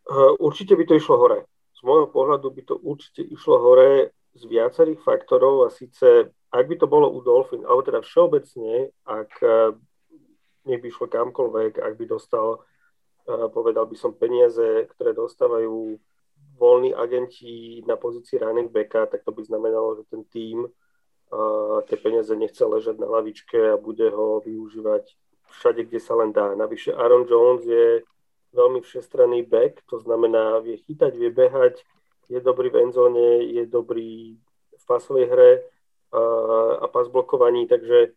Uh, 0.09 0.33
určite 0.41 0.73
by 0.73 0.89
to 0.89 0.97
išlo 0.97 1.21
hore. 1.21 1.45
Z 1.77 1.85
môjho 1.85 2.09
pohľadu 2.09 2.49
by 2.49 2.61
to 2.65 2.75
určite 2.81 3.21
išlo 3.21 3.61
hore 3.61 4.09
z 4.33 4.41
viacerých 4.49 5.05
faktorov 5.05 5.63
a 5.65 5.69
síce, 5.69 6.33
ak 6.49 6.65
by 6.65 6.75
to 6.81 6.89
bolo 6.89 7.13
u 7.13 7.21
Dolphin, 7.21 7.61
alebo 7.61 7.85
teda 7.85 8.01
všeobecne, 8.01 8.89
ak 9.05 9.31
uh, 9.45 9.77
nech 10.65 10.81
by 10.81 10.87
išlo 10.89 11.05
kamkoľvek, 11.05 11.77
ak 11.77 11.93
by 11.93 12.05
dostal, 12.09 12.65
uh, 13.29 13.47
povedal 13.53 13.85
by 13.85 13.93
som, 13.93 14.17
peniaze, 14.17 14.89
ktoré 14.97 15.13
dostávajú 15.13 16.01
voľní 16.57 16.91
agenti 16.91 17.85
na 17.85 17.95
pozícii 17.95 18.41
running 18.41 18.67
backa, 18.67 19.05
tak 19.07 19.23
to 19.23 19.31
by 19.31 19.45
znamenalo, 19.45 19.95
že 19.95 20.03
ten 20.09 20.25
tým 20.27 20.67
tie 21.85 21.97
peniaze 21.97 22.33
nechce 22.33 22.65
ležať 22.65 22.97
na 22.97 23.05
lavičke 23.05 23.77
a 23.77 23.77
bude 23.77 24.09
ho 24.09 24.41
využívať 24.41 25.13
všade, 25.61 25.85
kde 25.85 25.99
sa 26.01 26.17
len 26.17 26.33
dá. 26.33 26.57
Navyše 26.57 26.93
Aaron 26.93 27.29
Jones 27.29 27.65
je 27.65 28.01
veľmi 28.53 28.81
všestranný 28.81 29.45
back, 29.45 29.85
to 29.85 29.99
znamená, 30.01 30.59
vie 30.59 30.77
chytať, 30.77 31.13
vie 31.15 31.29
behať, 31.29 31.85
je 32.29 32.39
dobrý 32.41 32.69
v 32.69 32.89
endzóne, 32.89 33.29
je 33.45 33.65
dobrý 33.65 34.37
v 34.77 34.83
pasovej 34.85 35.25
hre 35.29 35.51
a, 36.13 36.21
a 36.81 36.87
pas 36.87 37.09
blokovaní, 37.09 37.65
takže 37.65 38.13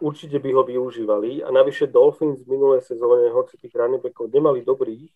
určite 0.00 0.38
by 0.38 0.50
ho 0.52 0.62
využívali. 0.64 1.42
A 1.44 1.50
navyše 1.50 1.88
Dolphins 1.88 2.44
v 2.44 2.52
minulé 2.56 2.80
sezóne, 2.80 3.32
hoci 3.32 3.56
tých 3.56 3.74
running 3.74 4.02
backov 4.02 4.32
nemali 4.32 4.64
dobrých, 4.64 5.10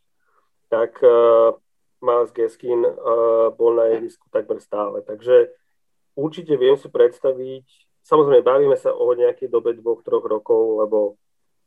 tak 0.69 0.97
uh, 1.05 1.53
Miles 2.01 2.33
Gaskin 2.33 2.83
uh, 2.83 3.53
bol 3.53 3.77
na 3.77 3.93
ihrisku 3.93 4.25
takmer 4.33 4.59
stále. 4.61 5.05
Takže 5.05 5.53
určite 6.17 6.57
viem 6.57 6.81
si 6.81 6.89
predstaviť, 6.89 7.65
samozrejme 8.05 8.43
bavíme 8.43 8.77
sa 8.81 8.97
o 8.97 9.13
nejakej 9.13 9.53
dobe 9.53 9.77
dvoch, 9.77 10.01
troch 10.01 10.25
rokov, 10.25 10.83
lebo 10.83 10.99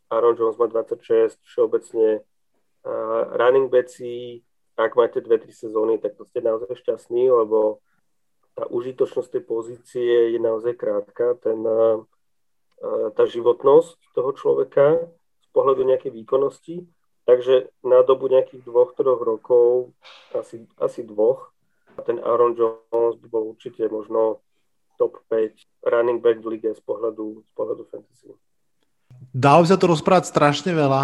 Aaron 0.09 0.37
Jones 0.37 0.57
má 0.57 0.65
26, 0.69 1.41
všeobecne 1.45 2.25
running 3.35 3.67
backi, 3.67 4.45
ak 4.75 4.93
máte 4.93 5.23
dve, 5.23 5.39
tri 5.39 5.51
sezóny, 5.55 5.97
tak 5.97 6.19
to 6.19 6.27
ste 6.27 6.43
naozaj 6.43 6.75
šťastní, 6.77 7.31
lebo 7.31 7.79
tá 8.55 8.67
užitočnosť 8.67 9.29
tej 9.35 9.43
pozície 9.43 10.13
je 10.35 10.39
naozaj 10.39 10.79
krátka, 10.79 11.35
ten, 11.43 11.59
tá 13.15 13.23
životnosť 13.27 13.99
toho 14.15 14.31
človeka 14.35 14.85
z 15.43 15.47
pohľadu 15.51 15.87
nejakej 15.87 16.11
výkonnosti, 16.11 16.75
takže 17.23 17.71
na 17.83 18.03
dobu 18.03 18.27
nejakých 18.27 18.63
dvoch, 18.67 18.95
troch 18.95 19.19
rokov, 19.23 19.95
asi, 20.35 20.67
asi 20.79 21.03
dvoch, 21.03 21.55
ten 22.03 22.19
Aaron 22.19 22.55
Jones 22.59 23.15
by 23.19 23.27
bol 23.31 23.55
určite 23.55 23.87
možno 23.87 24.43
top 24.99 25.23
5 25.31 25.55
running 25.87 26.19
back 26.19 26.43
v 26.43 26.59
lige 26.59 26.71
z 26.75 26.81
pohľadu, 26.83 27.43
z 27.47 27.51
pohľadu 27.55 27.83
fantasy. 27.87 28.31
Dalo 29.35 29.67
by 29.67 29.67
sa 29.67 29.75
to 29.75 29.91
rozprávať 29.91 30.31
strašne 30.31 30.71
veľa. 30.71 31.03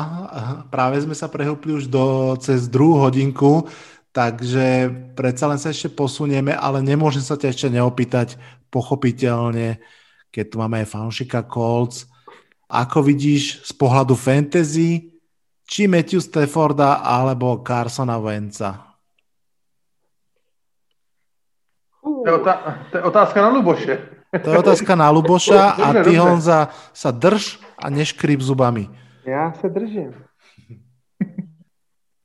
Práve 0.72 1.04
sme 1.04 1.12
sa 1.12 1.28
prehúpli 1.28 1.76
už 1.76 1.92
do, 1.92 2.32
cez 2.40 2.72
druhú 2.72 3.04
hodinku, 3.04 3.68
takže 4.16 4.88
predsa 5.20 5.52
len 5.52 5.60
sa 5.60 5.76
ešte 5.76 5.92
posunieme, 5.92 6.56
ale 6.56 6.80
nemôžem 6.80 7.20
sa 7.20 7.36
ťa 7.36 7.52
ešte 7.52 7.68
neopýtať 7.68 8.40
pochopiteľne, 8.72 9.84
keď 10.32 10.46
tu 10.48 10.56
máme 10.64 10.80
aj 10.80 10.96
fanšika 10.96 11.44
Colts. 11.44 12.08
Ako 12.72 13.04
vidíš 13.04 13.68
z 13.68 13.72
pohľadu 13.76 14.16
fantasy, 14.16 15.20
či 15.68 15.92
Matthew 15.92 16.24
Stafforda 16.24 17.04
alebo 17.04 17.60
Carsona 17.60 18.16
otá- 22.32 22.88
to 22.92 22.96
je 22.96 23.04
otázka 23.04 23.44
na 23.44 23.52
Luboše. 23.52 24.11
To 24.32 24.48
je 24.48 24.64
otázka 24.64 24.96
na 24.96 25.12
Luboša 25.12 25.76
a 25.76 25.88
ty, 26.08 26.16
Honza, 26.16 26.72
sa 26.96 27.12
drž 27.12 27.60
a 27.76 27.92
neškryp 27.92 28.40
zubami. 28.40 28.88
Ja 29.28 29.52
sa 29.60 29.68
držím. 29.68 30.16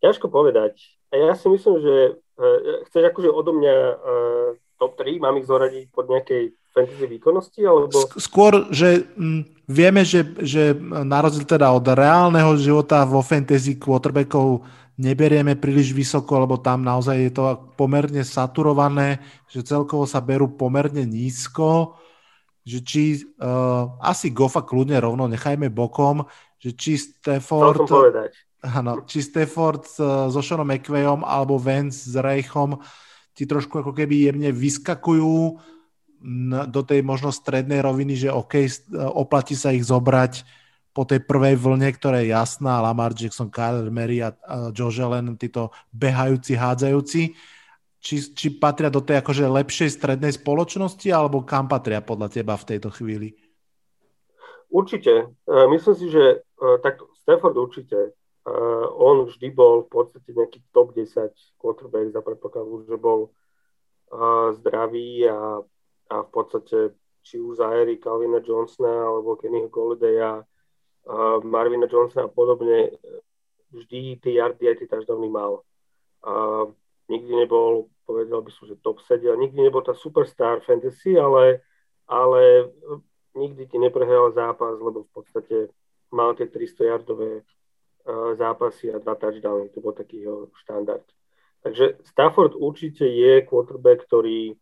Ťažko 0.07 0.31
povedať. 0.31 0.79
A 1.11 1.19
ja 1.19 1.35
si 1.35 1.51
myslím, 1.51 1.83
že 1.83 1.95
uh, 2.15 2.87
chceš 2.87 3.11
akože 3.11 3.27
odo 3.27 3.59
mňa 3.59 3.75
uh, 3.75 4.49
top 4.79 4.95
3, 5.03 5.19
mám 5.19 5.35
ich 5.43 5.51
zoradiť 5.51 5.91
pod 5.91 6.07
nejakej 6.07 6.55
fantasy 6.71 7.07
výkonnosti? 7.11 7.61
Alebo... 7.67 7.97
Skôr, 8.23 8.71
že 8.71 9.09
m, 9.19 9.43
mm, 9.43 9.67
vieme, 9.67 10.07
že, 10.07 10.23
že 10.47 10.79
na 10.79 11.19
rozdiel 11.25 11.49
teda 11.49 11.75
od 11.75 11.83
reálneho 11.83 12.55
života 12.55 13.03
vo 13.03 13.19
fantasy 13.19 13.81
quarterbackov 13.81 14.63
neberieme 14.97 15.57
príliš 15.57 15.93
vysoko, 15.93 16.41
lebo 16.41 16.57
tam 16.57 16.81
naozaj 16.81 17.17
je 17.29 17.33
to 17.33 17.45
pomerne 17.77 18.25
saturované, 18.25 19.21
že 19.49 19.65
celkovo 19.65 20.09
sa 20.09 20.25
berú 20.25 20.57
pomerne 20.57 21.05
nízko, 21.05 22.01
že 22.67 22.79
či 22.83 23.03
uh, 23.39 23.95
asi 24.03 24.33
Goffa 24.33 24.65
kľudne 24.67 24.99
rovno 24.99 25.29
nechajme 25.31 25.71
bokom, 25.71 26.27
že 26.59 26.75
či 26.75 26.99
Stafford... 26.99 27.87
Áno, 28.67 29.07
či 29.07 29.23
Stafford 29.23 29.87
uh, 30.01 30.27
so 30.33 30.41
Seanom 30.43 30.67
McVayom 30.67 31.23
alebo 31.23 31.61
Vance 31.61 32.11
s 32.11 32.17
Reichom 32.19 32.81
ti 33.37 33.45
trošku 33.45 33.85
ako 33.85 33.93
keby 33.93 34.33
jemne 34.33 34.51
vyskakujú 34.51 35.61
do 36.73 36.81
tej 36.83 37.05
možno 37.05 37.29
strednej 37.29 37.85
roviny, 37.85 38.17
že 38.17 38.33
OK, 38.33 38.65
oplatí 39.13 39.53
sa 39.53 39.71
ich 39.77 39.85
zobrať 39.85 40.43
po 40.97 41.05
tej 41.05 41.21
prvej 41.29 41.61
vlne, 41.61 41.93
ktorá 41.93 42.25
je 42.25 42.33
jasná, 42.33 42.81
Lamar 42.81 43.13
Jackson, 43.13 43.53
Kyler 43.53 43.93
Mary 43.93 44.25
a, 44.25 44.33
Josh 44.73 44.97
Allen, 44.97 45.37
títo 45.37 45.69
behajúci, 45.93 46.57
hádzajúci, 46.57 47.37
či, 48.01 48.17
či 48.33 48.47
patria 48.57 48.89
do 48.89 49.05
tej 49.05 49.21
akože 49.21 49.45
lepšej 49.45 49.93
strednej 49.93 50.33
spoločnosti, 50.33 51.05
alebo 51.13 51.45
kam 51.45 51.69
patria 51.69 52.01
podľa 52.01 52.33
teba 52.33 52.57
v 52.57 52.65
tejto 52.73 52.89
chvíli? 52.89 53.37
Určite. 54.73 55.37
E, 55.45 55.53
myslím 55.69 55.95
si, 56.01 56.07
že 56.09 56.41
e, 56.41 56.67
takto, 56.81 57.13
Stafford 57.21 57.61
určite. 57.61 57.99
E, 58.01 58.11
on 58.97 59.29
vždy 59.29 59.53
bol 59.53 59.85
v 59.85 59.93
podstate 59.93 60.33
nejaký 60.33 60.65
top 60.73 60.97
10 60.97 61.29
quarterback 61.61 62.09
za 62.09 62.25
predpokladu, 62.25 62.89
že 62.89 62.97
bol 62.97 63.29
zdravý 64.63 65.27
a, 65.27 65.59
a 66.15 66.17
v 66.23 66.31
podstate 66.31 66.95
či 67.27 67.43
už 67.43 67.59
za 67.59 67.75
Ery 67.75 67.99
Calvina 67.99 68.39
Johnsona 68.39 69.11
alebo 69.11 69.35
Kennyho 69.35 69.67
Golladaya 71.07 71.47
Marvina 71.47 71.87
Johnsona 71.87 72.27
a 72.27 72.29
podobne, 72.29 72.91
vždy 73.71 74.19
tie 74.19 74.43
yardy 74.43 74.67
aj 74.67 74.77
tie 74.83 74.91
touchdowny 74.91 75.31
mal. 75.31 75.63
A 76.27 76.67
nikdy 77.07 77.47
nebol, 77.47 77.87
povedal 78.07 78.43
by 78.43 78.51
som, 78.51 78.67
že 78.67 78.83
top 78.83 78.99
7, 79.07 79.39
nikdy 79.39 79.71
nebol 79.71 79.87
tá 79.87 79.95
superstar 79.95 80.59
fantasy, 80.67 81.15
ale, 81.15 81.63
ale 82.11 82.71
nikdy 83.39 83.71
ti 83.71 83.79
neprehral 83.79 84.35
zápas, 84.35 84.75
lebo 84.83 85.07
v 85.07 85.11
podstate 85.15 85.57
mal 86.11 86.35
tie 86.35 86.51
300 86.51 86.91
yardové 86.91 87.47
zápasy 88.35 88.95
a 88.95 89.03
dva 89.03 89.15
touchdowny, 89.19 89.71
to 89.71 89.83
bol 89.83 89.91
taký 89.91 90.23
jeho 90.23 90.51
štandard. 90.63 91.03
Takže 91.63 91.99
Stafford 92.07 92.55
určite 92.55 93.03
je 93.03 93.43
quarterback, 93.43 94.07
ktorý 94.07 94.55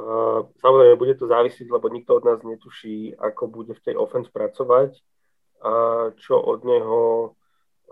uh, 0.00 0.48
samozrejme 0.56 0.96
bude 0.96 1.14
to 1.20 1.28
závisieť, 1.28 1.68
lebo 1.68 1.92
nikto 1.92 2.16
od 2.16 2.24
nás 2.24 2.40
netuší, 2.40 3.12
ako 3.20 3.52
bude 3.52 3.76
v 3.76 3.84
tej 3.84 3.94
offense 4.00 4.32
pracovať, 4.32 4.96
čo 6.22 6.34
od 6.38 6.60
neho 6.62 7.34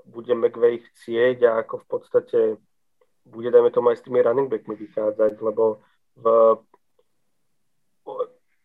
bude 0.06 0.34
McVay 0.34 0.78
chcieť 0.82 1.38
a 1.50 1.66
ako 1.66 1.82
v 1.82 1.86
podstate 1.86 2.40
bude, 3.26 3.50
dajme 3.50 3.74
tomu, 3.74 3.90
aj 3.90 3.98
s 3.98 4.04
tými 4.06 4.22
running 4.22 4.46
backmi 4.46 4.78
vychádzať, 4.78 5.42
lebo 5.42 5.82
v, 6.14 6.24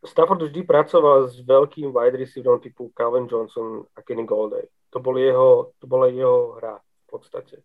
Stafford 0.02 0.42
vždy 0.50 0.66
pracoval 0.66 1.30
s 1.30 1.42
veľkým 1.46 1.94
wide 1.94 2.18
receiverom 2.18 2.62
typu 2.62 2.90
Calvin 2.94 3.30
Johnson 3.30 3.86
a 3.94 4.02
Kenny 4.02 4.26
Golday. 4.26 4.66
To, 4.94 4.98
bol 4.98 5.18
jeho, 5.18 5.74
to 5.78 5.86
bola 5.86 6.10
jeho 6.10 6.58
hra 6.58 6.82
v 6.82 7.06
podstate. 7.10 7.62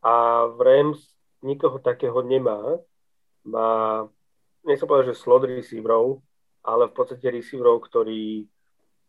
A 0.00 0.44
v 0.48 0.58
Rams 0.60 1.00
nikoho 1.44 1.76
takého 1.80 2.16
nemá. 2.24 2.80
Má, 3.44 4.04
nechcem 4.64 4.88
povedať, 4.88 5.12
že 5.12 5.20
slot 5.20 5.44
receiverov, 5.44 6.24
ale 6.64 6.88
v 6.88 6.94
podstate 6.96 7.28
receiverov, 7.28 7.84
ktorí 7.84 8.48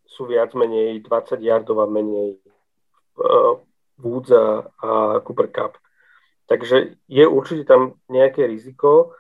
sú 0.07 0.25
viac 0.25 0.55
menej 0.55 1.03
20 1.03 1.43
yardov 1.43 1.83
a 1.83 1.87
menej 1.87 2.39
uh, 3.19 3.59
Woods 3.99 4.31
a, 4.31 4.63
a 4.81 4.89
Cooper 5.21 5.51
Cup. 5.51 5.77
Takže 6.47 6.95
je 7.11 7.25
určite 7.27 7.67
tam 7.67 7.99
nejaké 8.07 8.47
riziko, 8.47 9.11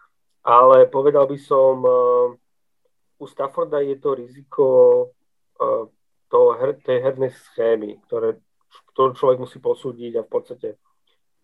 ale 0.47 0.87
povedal 0.87 1.27
by 1.27 1.37
som, 1.37 1.83
uh, 1.83 2.27
u 3.19 3.25
Stafforda 3.27 3.83
je 3.83 3.99
to 3.99 4.15
riziko 4.15 4.65
uh, 5.59 5.91
toho 6.31 6.49
her, 6.55 6.79
tej 6.79 7.03
hernej 7.03 7.35
schémy, 7.35 7.99
ktoré, 8.07 8.39
ktorú 8.95 9.11
človek 9.11 9.37
musí 9.43 9.59
posúdiť 9.59 10.19
a 10.19 10.25
v 10.25 10.31
podstate 10.31 10.67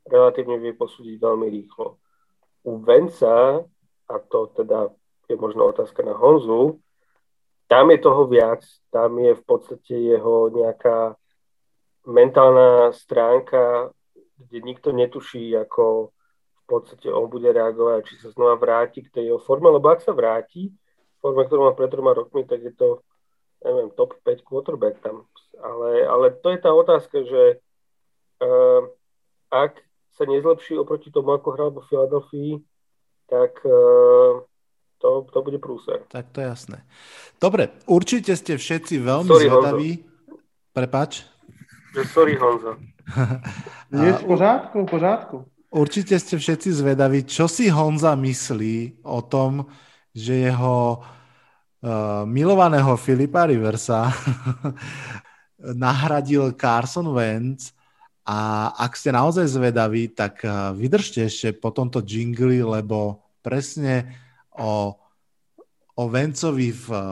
relatívne 0.08 0.60
vie 0.60 0.76
posúdiť 0.76 1.20
veľmi 1.20 1.48
rýchlo. 1.48 2.00
U 2.64 2.80
Venca, 2.80 3.60
a 4.08 4.16
to 4.32 4.40
teda 4.56 4.92
je 5.28 5.36
možno 5.36 5.68
otázka 5.72 6.04
na 6.04 6.16
Honzu, 6.16 6.80
tam 7.74 7.90
je 7.90 7.98
toho 7.98 8.30
viac, 8.30 8.62
tam 8.94 9.18
je 9.18 9.34
v 9.34 9.44
podstate 9.50 9.98
jeho 9.98 10.54
nejaká 10.54 11.18
mentálna 12.06 12.94
stránka, 12.94 13.90
kde 14.38 14.62
nikto 14.62 14.94
netuší, 14.94 15.58
ako 15.58 16.14
v 16.54 16.64
podstate 16.70 17.10
on 17.10 17.26
bude 17.34 17.50
reagovať, 17.50 18.06
či 18.06 18.16
sa 18.22 18.30
znova 18.30 18.62
vráti 18.62 19.02
k 19.02 19.10
tej 19.10 19.34
jeho 19.34 19.42
forme, 19.42 19.74
lebo 19.74 19.90
ak 19.90 20.06
sa 20.06 20.14
vráti, 20.14 20.70
forme, 21.18 21.50
ktorú 21.50 21.66
má 21.66 21.74
pred 21.74 21.90
troma 21.90 22.14
rokmi, 22.14 22.46
tak 22.46 22.62
je 22.62 22.78
to, 22.78 23.02
neviem, 23.66 23.90
top 23.98 24.22
5 24.22 24.46
quarterback 24.46 25.02
tam. 25.02 25.26
Ale, 25.58 26.06
ale 26.06 26.30
to 26.46 26.54
je 26.54 26.60
tá 26.62 26.70
otázka, 26.70 27.26
že 27.26 27.58
uh, 28.38 28.86
ak 29.50 29.82
sa 30.14 30.30
nezlepší 30.30 30.78
oproti 30.78 31.10
tomu, 31.10 31.34
ako 31.34 31.50
hral 31.58 31.70
vo 31.74 31.82
Filadelfii, 31.90 32.62
tak 33.26 33.58
uh, 33.66 34.46
to, 35.04 35.28
to 35.28 35.40
bude 35.44 35.60
prúser. 35.60 36.08
Tak 36.08 36.32
to 36.32 36.40
je 36.40 36.48
jasné. 36.48 36.78
Dobre, 37.36 37.76
určite 37.92 38.32
ste 38.40 38.56
všetci 38.56 39.04
veľmi 39.04 39.28
sorry, 39.28 39.48
zvedaví. 39.52 39.90
Honzo. 40.00 40.40
Prepač. 40.72 41.12
Sorry, 42.16 42.40
Honzo. 42.40 42.80
Nie, 43.92 44.16
v 44.16 44.24
pořádku, 44.24 44.88
v 44.88 44.90
pořádku. 44.90 45.38
Určite 45.74 46.16
ste 46.22 46.40
všetci 46.40 46.70
zvedaví, 46.72 47.28
čo 47.28 47.52
si 47.52 47.68
Honza 47.68 48.16
myslí 48.16 49.04
o 49.04 49.20
tom, 49.28 49.68
že 50.16 50.48
jeho 50.48 51.02
uh, 51.02 52.24
milovaného 52.24 52.96
Filipa 52.96 53.44
Riversa 53.44 54.08
nahradil 55.84 56.56
Carson 56.56 57.12
Wentz 57.12 57.76
a 58.24 58.70
ak 58.72 58.96
ste 58.96 59.12
naozaj 59.12 59.50
zvedaví, 59.52 60.16
tak 60.16 60.46
uh, 60.46 60.72
vydržte 60.72 61.28
ešte 61.28 61.58
po 61.58 61.74
tomto 61.76 62.00
jingli, 62.06 62.64
lebo 62.64 63.26
presne 63.44 64.23
o, 64.60 64.98
o 65.98 66.04
Vencovi 66.10 66.70
v 66.74 66.88
eh, 66.94 67.06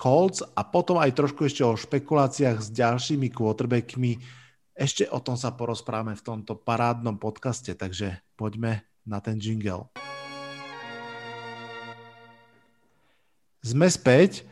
Colts 0.00 0.40
a 0.40 0.64
potom 0.64 0.96
aj 0.96 1.12
trošku 1.12 1.44
ešte 1.44 1.60
o 1.60 1.76
špekuláciách 1.76 2.58
s 2.60 2.68
ďalšími 2.72 3.28
quarterbackmi. 3.28 4.16
Ešte 4.72 5.04
o 5.12 5.20
tom 5.20 5.36
sa 5.36 5.52
porozprávame 5.52 6.16
v 6.16 6.24
tomto 6.24 6.56
parádnom 6.56 7.20
podcaste, 7.20 7.76
takže 7.76 8.16
poďme 8.32 8.88
na 9.04 9.20
ten 9.20 9.36
jingle. 9.36 9.92
Sme 13.60 13.92
späť. 13.92 14.48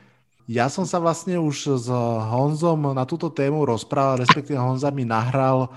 Ja 0.49 0.69
som 0.73 0.89
sa 0.89 1.01
vlastne 1.01 1.37
už 1.41 1.81
s 1.81 1.89
Honzom 1.93 2.97
na 2.97 3.05
túto 3.05 3.29
tému 3.29 3.69
rozprával, 3.69 4.25
respektíve 4.25 4.57
Honza 4.57 4.89
mi 4.89 5.05
nahral 5.05 5.69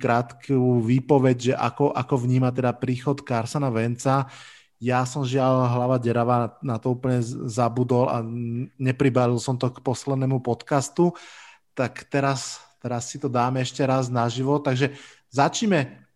krátku 0.00 0.80
výpoveď, 0.80 1.36
že 1.36 1.54
ako, 1.56 1.92
ako 1.92 2.24
vníma 2.24 2.52
teda 2.52 2.72
príchod 2.76 3.20
Carsona 3.20 3.68
Venca. 3.68 4.28
Ja 4.80 5.04
som 5.04 5.28
žiaľ 5.28 5.68
hlava 5.68 6.00
derava 6.00 6.56
na 6.64 6.80
to 6.80 6.96
úplne 6.96 7.20
zabudol 7.52 8.08
a 8.08 8.24
nepribalil 8.80 9.36
som 9.36 9.60
to 9.60 9.68
k 9.68 9.84
poslednému 9.84 10.40
podcastu, 10.40 11.12
tak 11.76 12.08
teraz, 12.08 12.64
teraz 12.80 13.12
si 13.12 13.20
to 13.20 13.28
dáme 13.28 13.60
ešte 13.60 13.84
raz 13.84 14.08
naživo. 14.08 14.56
Takže 14.56 14.96
začneme 15.28 16.08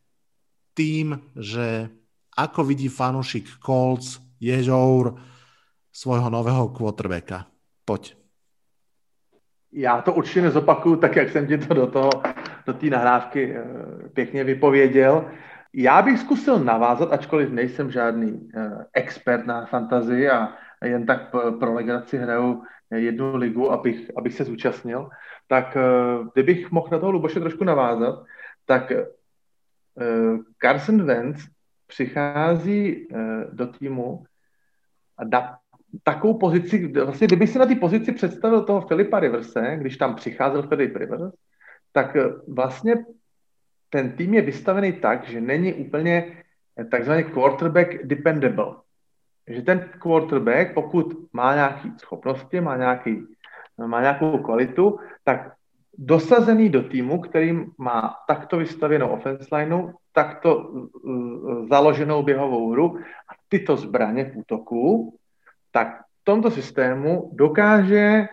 tým, 0.72 1.20
že 1.36 1.92
ako 2.32 2.64
vidí 2.64 2.88
fanúšik 2.88 3.60
Colts, 3.60 4.18
Ježour, 4.40 5.20
svojho 5.92 6.32
nového 6.32 6.68
quarterbacka. 6.72 7.46
Poď. 7.84 8.14
Já 9.72 10.02
to 10.02 10.12
určitě 10.12 10.42
nezopakuju 10.42 10.96
tak, 10.96 11.16
jak 11.16 11.30
jsem 11.30 11.46
ti 11.46 11.58
to 11.58 11.74
do 11.74 11.86
toho, 11.86 12.10
do 12.66 12.72
té 12.72 12.86
nahrávky 12.86 13.56
eh, 13.56 13.64
pěkně 14.08 14.44
vypověděl. 14.44 15.24
Já 15.76 16.02
bych 16.02 16.18
zkusil 16.18 16.58
navázat, 16.58 17.12
ačkoliv 17.12 17.50
nejsem 17.50 17.90
žádný 17.90 18.50
eh, 18.54 18.70
expert 18.92 19.46
na 19.46 19.66
fantazii 19.66 20.30
a 20.30 20.54
jen 20.84 21.06
tak 21.06 21.30
pro 21.58 21.74
legraci 21.74 22.18
hraju 22.18 22.62
jednu 22.90 23.36
ligu, 23.36 23.72
abych, 23.72 24.10
abych 24.16 24.34
se 24.34 24.44
zúčastnil, 24.44 25.08
tak 25.48 25.76
eh, 25.76 25.82
kdybych 26.32 26.70
mohl 26.70 26.88
na 26.92 26.98
toho 26.98 27.12
Luboše 27.12 27.40
trošku 27.40 27.64
navázat, 27.64 28.24
tak 28.66 28.92
eh, 28.92 29.06
Carson 30.62 31.02
Wentz 31.02 31.46
přichází 31.86 33.08
do 33.52 33.66
týmu 33.66 34.24
a 35.18 35.24
dá 35.24 35.56
takovou 36.02 36.38
pozici, 36.38 36.92
vlastně 37.04 37.26
kdyby 37.26 37.46
si 37.46 37.58
na 37.58 37.66
té 37.66 37.74
pozici 37.74 38.12
představil 38.12 38.64
toho 38.64 38.80
Filipa 38.80 39.20
Riverse, 39.20 39.76
když 39.76 39.96
tam 39.96 40.14
přicházel 40.14 40.62
Filip 40.62 40.96
Rivers, 40.96 41.34
tak 41.92 42.16
vlastně 42.48 43.04
ten 43.94 44.18
tým 44.18 44.34
je 44.34 44.42
vystavený 44.42 44.92
tak, 44.98 45.30
že 45.30 45.40
není 45.40 45.86
úplně 45.86 46.42
takzvaný 46.90 47.24
quarterback 47.30 48.02
dependable. 48.02 48.82
Že 49.46 49.62
ten 49.62 49.78
quarterback, 49.98 50.74
pokud 50.74 51.30
má 51.32 51.54
nějaké 51.54 51.88
schopnosti, 52.02 52.60
má, 52.60 52.76
nějaký, 52.76 53.22
má 53.86 54.00
nějakou 54.00 54.38
kvalitu, 54.38 54.98
tak 55.24 55.54
dosazený 55.98 56.68
do 56.68 56.82
týmu, 56.82 57.20
který 57.20 57.54
má 57.78 58.14
takto 58.26 58.58
vystavěnou 58.58 59.08
offense 59.08 59.46
lineu, 59.56 59.94
takto 60.12 60.56
uh, 60.58 61.68
založenou 61.68 62.22
běhovou 62.22 62.70
hru 62.70 62.98
a 62.98 63.32
tyto 63.48 63.76
zbraně 63.76 64.24
v 64.24 64.36
útoku, 64.36 65.14
tak 65.70 66.02
v 66.02 66.24
tomto 66.24 66.50
systému 66.50 67.30
dokáže 67.32 68.26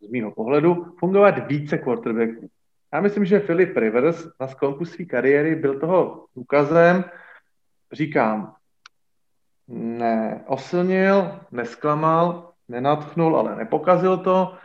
z 0.00 0.08
mýho 0.08 0.30
pohledu 0.32 0.96
fungovat 0.98 1.48
více 1.48 1.78
quarterbacků. 1.78 2.48
Já 2.92 3.00
myslím, 3.00 3.24
že 3.24 3.40
Philip 3.40 3.76
Rivers 3.76 4.28
na 4.40 4.48
sklonku 4.48 4.84
své 4.84 5.04
kariéry 5.04 5.54
byl 5.54 5.80
toho 5.80 6.26
důkazem. 6.36 7.04
Říkám, 7.92 8.54
neosilnil, 9.68 11.40
nesklamal, 11.50 12.52
nenatchnul, 12.68 13.36
ale 13.36 13.56
nepokazil 13.56 14.18
to. 14.18 14.58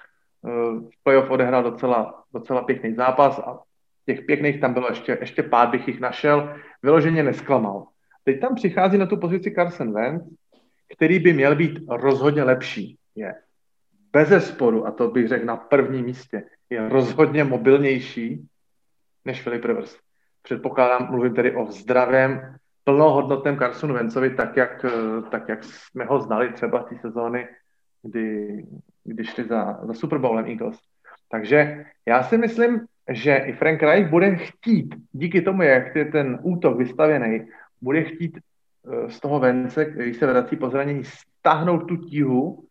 V 0.89 1.03
playoff 1.03 1.29
odehrál 1.29 1.63
docela, 1.63 2.23
docela 2.33 2.61
pěkný 2.61 2.93
zápas 2.93 3.39
a 3.39 3.59
těch 4.05 4.21
pěkných 4.21 4.61
tam 4.61 4.73
bylo 4.73 4.89
ještě, 4.89 5.17
ještě 5.21 5.43
pár 5.43 5.69
bych 5.69 5.87
jich 5.87 5.99
našel. 5.99 6.55
Vyloženě 6.83 7.23
nesklamal. 7.23 7.87
Teď 8.23 8.41
tam 8.41 8.55
přichází 8.55 8.97
na 8.97 9.05
tu 9.05 9.17
pozici 9.17 9.51
Carson 9.51 9.93
Wentz, 9.93 10.25
který 10.95 11.19
by 11.19 11.33
měl 11.33 11.55
být 11.55 11.79
rozhodně 11.89 12.43
lepší. 12.43 12.97
Je 13.15 13.35
bez 14.11 14.47
sporu, 14.47 14.87
a 14.87 14.91
to 14.91 15.07
bych 15.07 15.27
řekl 15.27 15.45
na 15.45 15.57
prvním 15.57 16.05
místě, 16.05 16.43
je 16.71 16.89
rozhodně 16.89 17.43
mobilnější 17.43 18.47
než 19.25 19.41
Filip 19.41 19.65
Rivers. 19.65 19.97
Předpokládám, 20.41 21.11
mluvím 21.11 21.33
tedy 21.33 21.55
o 21.55 21.71
zdravém, 21.71 22.55
plnohodnotném 22.83 23.57
Carsonu 23.57 23.93
Vencovi, 23.93 24.29
tak 24.29 24.57
jak, 24.57 24.85
tak 25.31 25.49
jak 25.49 25.63
jsme 25.63 26.05
ho 26.05 26.19
znali 26.19 26.53
třeba 26.53 26.83
té 26.83 26.95
sezóny, 26.97 27.47
kdy, 28.03 28.65
kdy 29.03 29.25
šli 29.25 29.43
za, 29.43 29.79
za 29.83 29.93
Super 29.93 30.17
Bowlem 30.17 30.45
Eagles. 30.45 30.79
Takže 31.29 31.85
já 32.05 32.23
si 32.23 32.37
myslím, 32.37 32.85
že 33.09 33.35
i 33.35 33.53
Frank 33.53 33.83
Reich 33.83 34.09
bude 34.09 34.35
chtít, 34.35 34.95
díky 35.11 35.41
tomu, 35.41 35.61
jak 35.61 35.95
je 35.95 36.05
ten 36.05 36.39
útok 36.41 36.77
vystavěný, 36.77 37.47
bude 37.81 38.03
chtít 38.03 38.37
eh, 38.37 39.09
z 39.09 39.19
toho 39.19 39.39
vence, 39.39 39.85
když 39.85 40.17
se 40.17 40.27
vrací 40.27 40.55
po 40.55 40.69
zranění, 40.69 41.03
stáhnout 41.03 41.79
tu 41.79 41.97
tíhu, 41.97 42.65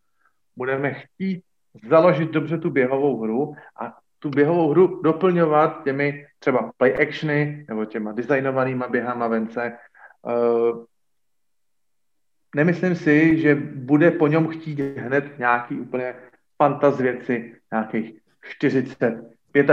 budeme 0.55 0.93
chtít 0.93 1.43
založit 1.89 2.31
dobře 2.31 2.57
tu 2.57 2.69
běhovou 2.69 3.21
hru 3.21 3.55
a 3.81 3.97
tu 4.19 4.29
běhovou 4.29 4.69
hru 4.69 5.01
doplňovat 5.01 5.83
těmi 5.83 6.25
třeba 6.39 6.71
play 6.77 7.07
actiony 7.07 7.65
nebo 7.67 7.85
těma 7.85 8.11
designovanýma 8.11 8.87
běhama 8.87 9.27
vence. 9.27 9.77
Uh, 10.21 10.85
nemyslím 12.55 12.95
si, 12.95 13.39
že 13.39 13.55
bude 13.55 14.11
po 14.11 14.27
něm 14.27 14.47
chtít 14.47 14.79
hned 14.79 15.39
nějaký 15.39 15.79
úplně 15.79 16.15
fantaz 16.57 16.99
věci, 16.99 17.55
nějakých 17.71 18.19
40, 18.43 18.95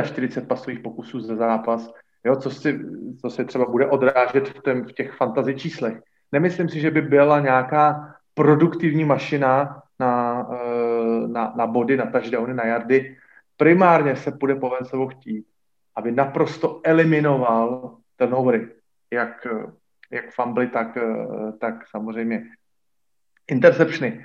45 0.02 0.48
pasových 0.48 0.80
pokusů 0.80 1.20
za 1.20 1.36
zápas, 1.36 1.92
jo, 2.24 2.36
co, 2.36 2.50
si, 2.50 2.80
co 3.20 3.30
se 3.30 3.44
třeba 3.44 3.64
bude 3.64 3.86
odrážet 3.86 4.48
v, 4.48 4.62
tém, 4.62 4.84
v 4.84 4.92
těch 4.92 5.12
fantazi 5.16 5.54
číslech. 5.54 6.00
Nemyslím 6.32 6.68
si, 6.68 6.80
že 6.80 6.90
by 6.90 7.02
byla 7.02 7.40
nějaká 7.40 8.14
produktivní 8.34 9.04
mašina 9.04 9.82
na, 11.32 11.52
na, 11.56 11.66
body, 11.66 11.96
na 11.96 12.06
touchdowny, 12.06 12.54
na 12.54 12.64
jardy. 12.64 13.16
Primárně 13.56 14.16
se 14.16 14.32
půjde 14.32 14.54
po 14.54 14.70
Vencevu 14.70 15.08
chtít, 15.08 15.46
aby 15.96 16.12
naprosto 16.12 16.80
eliminoval 16.84 17.96
turnovery, 18.16 18.68
jak, 19.12 19.46
jak 20.10 20.30
fumbly, 20.30 20.66
tak, 20.66 20.98
tak 21.60 21.74
samozřejmě 21.90 22.44
interceptiony. 23.48 24.24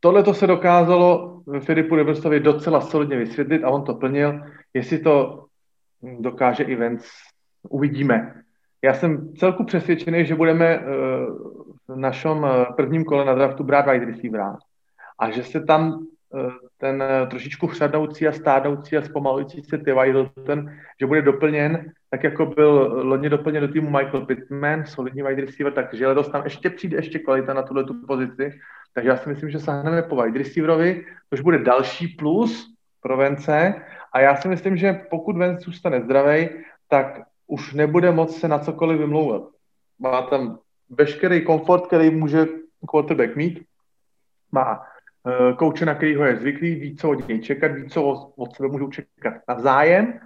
Tohle 0.00 0.22
to 0.22 0.34
se 0.34 0.46
dokázalo 0.46 1.42
Filipu 1.60 1.96
Reversovi 1.96 2.40
docela 2.40 2.80
solidně 2.80 3.16
vysvětlit 3.16 3.64
a 3.64 3.70
on 3.70 3.84
to 3.84 3.94
plnil. 3.94 4.40
Jestli 4.74 4.98
to 4.98 5.44
dokáže 6.02 6.64
i 6.64 6.76
Vance, 6.76 7.08
uvidíme. 7.68 8.42
Já 8.84 8.94
jsem 8.94 9.34
celku 9.34 9.64
přesvědčený, 9.64 10.26
že 10.26 10.34
budeme 10.34 10.82
v 11.88 11.96
našem 11.96 12.46
prvním 12.76 13.04
kole 13.04 13.24
na 13.24 13.34
draftu 13.34 13.64
brát 13.64 13.86
wide 13.86 14.06
receivera 14.06 14.56
a 15.18 15.30
že 15.30 15.44
se 15.44 15.64
tam 15.64 16.06
ten 16.78 17.04
trošičku 17.30 17.66
chřadnoucí 17.66 18.28
a 18.28 18.32
stádnoucí 18.32 18.96
a 18.96 19.02
zpomalující 19.02 19.62
se 19.62 19.78
Ty 19.78 19.92
ten, 20.46 20.78
že 21.00 21.06
bude 21.06 21.22
doplněn, 21.22 21.92
tak 22.10 22.24
jako 22.24 22.46
byl 22.46 23.00
loni 23.02 23.28
doplněn 23.28 23.66
do 23.66 23.72
týmu 23.72 23.90
Michael 23.90 24.26
Pittman, 24.26 24.86
solidní 24.86 25.22
wide 25.22 25.44
receiver, 25.44 25.72
takže 25.72 26.06
letos 26.06 26.28
tam 26.28 26.44
ještě 26.44 26.70
přijde 26.70 26.96
ještě 26.96 27.18
kvalita 27.18 27.54
na 27.54 27.62
tuhle 27.62 27.84
tu 27.84 28.06
pozici 28.06 28.52
takže 28.94 29.08
já 29.10 29.16
si 29.16 29.28
myslím, 29.28 29.50
že 29.50 29.60
sáhneme 29.60 30.02
po 30.02 30.22
wide 30.22 30.38
receiverovi, 30.38 31.06
což 31.30 31.40
bude 31.40 31.58
další 31.58 32.08
plus 32.08 32.74
pro 33.00 33.16
Vence. 33.16 33.74
A 34.12 34.20
já 34.20 34.36
si 34.36 34.48
myslím, 34.48 34.76
že 34.76 34.92
pokud 35.10 35.36
Vence 35.36 35.64
zůstane 35.64 36.00
zdravý, 36.00 36.48
tak 36.88 37.20
už 37.46 37.72
nebude 37.72 38.10
moc 38.10 38.40
se 38.40 38.48
na 38.48 38.58
cokoliv 38.58 38.98
vymlouvat. 38.98 39.42
Má 39.98 40.22
tam 40.22 40.58
veškerý 40.90 41.44
komfort, 41.44 41.86
který 41.86 42.10
může 42.10 42.46
quarterback 42.90 43.36
mít. 43.36 43.64
Má 44.52 44.82
kouče, 45.58 45.86
na 45.86 45.94
kterýho 45.94 46.24
je 46.24 46.36
zvyklý, 46.36 46.74
ví, 46.74 46.96
co 46.96 47.10
od 47.10 47.28
něj 47.28 47.40
čekat, 47.40 47.72
ví, 47.72 47.88
co 47.88 48.02
od 48.36 48.56
sebe 48.56 48.68
můžou 48.68 48.90
čekat 48.90 49.34
navzájem. 49.48 50.20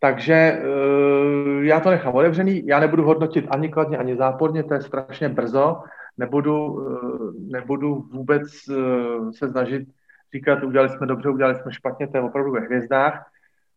Takže 0.00 0.62
uh, 0.62 1.64
já 1.64 1.80
to 1.80 1.90
nechám 1.90 2.14
otevřený, 2.14 2.66
já 2.66 2.80
nebudu 2.80 3.04
hodnotit 3.04 3.46
ani 3.50 3.68
kladně, 3.68 3.98
ani 3.98 4.16
záporně, 4.16 4.64
to 4.64 4.74
je 4.74 4.80
strašně 4.80 5.28
brzo, 5.28 5.82
nebudu, 6.20 6.86
eh, 6.86 7.32
nebudu 7.38 8.06
vůbec 8.12 8.42
eh, 8.70 9.32
se 9.32 9.48
snažit 9.48 9.88
říkat, 10.34 10.62
udělali 10.62 10.88
jsme 10.88 11.06
dobře, 11.06 11.28
udělali 11.28 11.56
jsme 11.56 11.72
špatně, 11.72 12.08
to 12.08 12.16
je 12.16 12.22
opravdu 12.22 12.52
ve 12.52 12.60
hvězdách. 12.60 13.26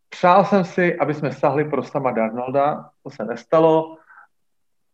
Přál 0.08 0.44
jsem 0.44 0.64
si, 0.64 0.98
aby 0.98 1.14
jsme 1.14 1.32
sahli 1.32 1.64
pro 1.64 1.82
Sama 1.82 2.10
Darnolda, 2.10 2.90
to 3.02 3.10
se 3.10 3.24
nestalo. 3.24 3.96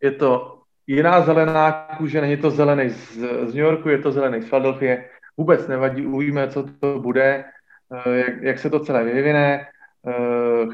Je 0.02 0.10
to 0.10 0.62
jiná 0.86 1.20
zelená 1.20 1.72
kůže, 1.98 2.20
není 2.20 2.36
to 2.36 2.50
zelený 2.50 2.90
z, 2.90 3.12
z 3.50 3.54
New 3.54 3.64
Yorku, 3.64 3.88
je 3.88 3.98
to 3.98 4.12
zelený 4.12 4.42
z 4.42 4.48
Philadelphia. 4.48 4.96
Vůbec 5.40 5.68
nevadí, 5.68 6.04
uvidíme, 6.06 6.48
co 6.52 6.68
to 6.80 7.00
bude, 7.00 7.44
eh, 7.88 8.10
jak, 8.10 8.42
jak 8.42 8.58
se 8.58 8.70
to 8.70 8.84
celé 8.84 9.04
vyvine. 9.04 9.66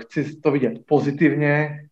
Chci 0.01 0.41
to 0.41 0.51
vidět 0.51 0.87
pozitivně, 0.87 1.87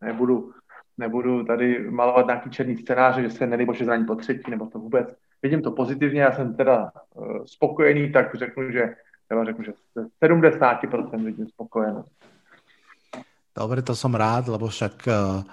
nebudu 0.00 0.52
nebudu 0.98 1.44
tady 1.44 1.90
malovat 1.90 2.26
nějaký 2.26 2.50
černý 2.50 2.76
scénáře, 2.76 3.22
že 3.22 3.30
se 3.30 3.46
nedej 3.46 3.66
bože 3.66 3.84
zraní 3.84 4.04
po 4.04 4.14
třetí, 4.14 4.50
nebo 4.50 4.66
to 4.66 4.78
vůbec. 4.78 5.16
Vidím 5.42 5.62
to 5.62 5.70
pozitivně, 5.70 6.20
já 6.20 6.32
jsem 6.32 6.54
teda 6.54 6.90
uh, 7.14 7.44
spokojený, 7.44 8.12
tak 8.12 8.34
řeknu, 8.34 8.70
že 8.70 8.94
já 9.30 9.44
řeknu, 9.44 9.64
že 9.64 9.72
70% 10.22 11.24
vidím 11.24 11.48
spokojenost. 11.48 12.12
Dobre, 13.54 13.82
to 13.82 13.94
som 13.94 14.14
rád, 14.14 14.50
lebo 14.50 14.66
však 14.66 15.06
uh, 15.06 15.46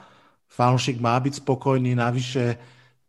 fanúšik 0.49 0.97
má 0.97 1.19
byť 1.21 1.33
spokojný, 1.37 1.93
navyše 1.93 2.57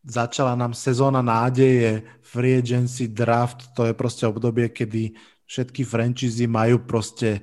začala 0.03 0.59
nám 0.59 0.75
sezóna 0.75 1.23
nádeje, 1.23 2.03
free 2.23 2.59
agency, 2.59 3.07
draft, 3.07 3.71
to 3.75 3.87
je 3.87 3.95
proste 3.95 4.27
obdobie, 4.27 4.69
kedy 4.69 5.15
všetky 5.47 5.87
franchise 5.87 6.43
majú 6.51 6.83
proste 6.83 7.43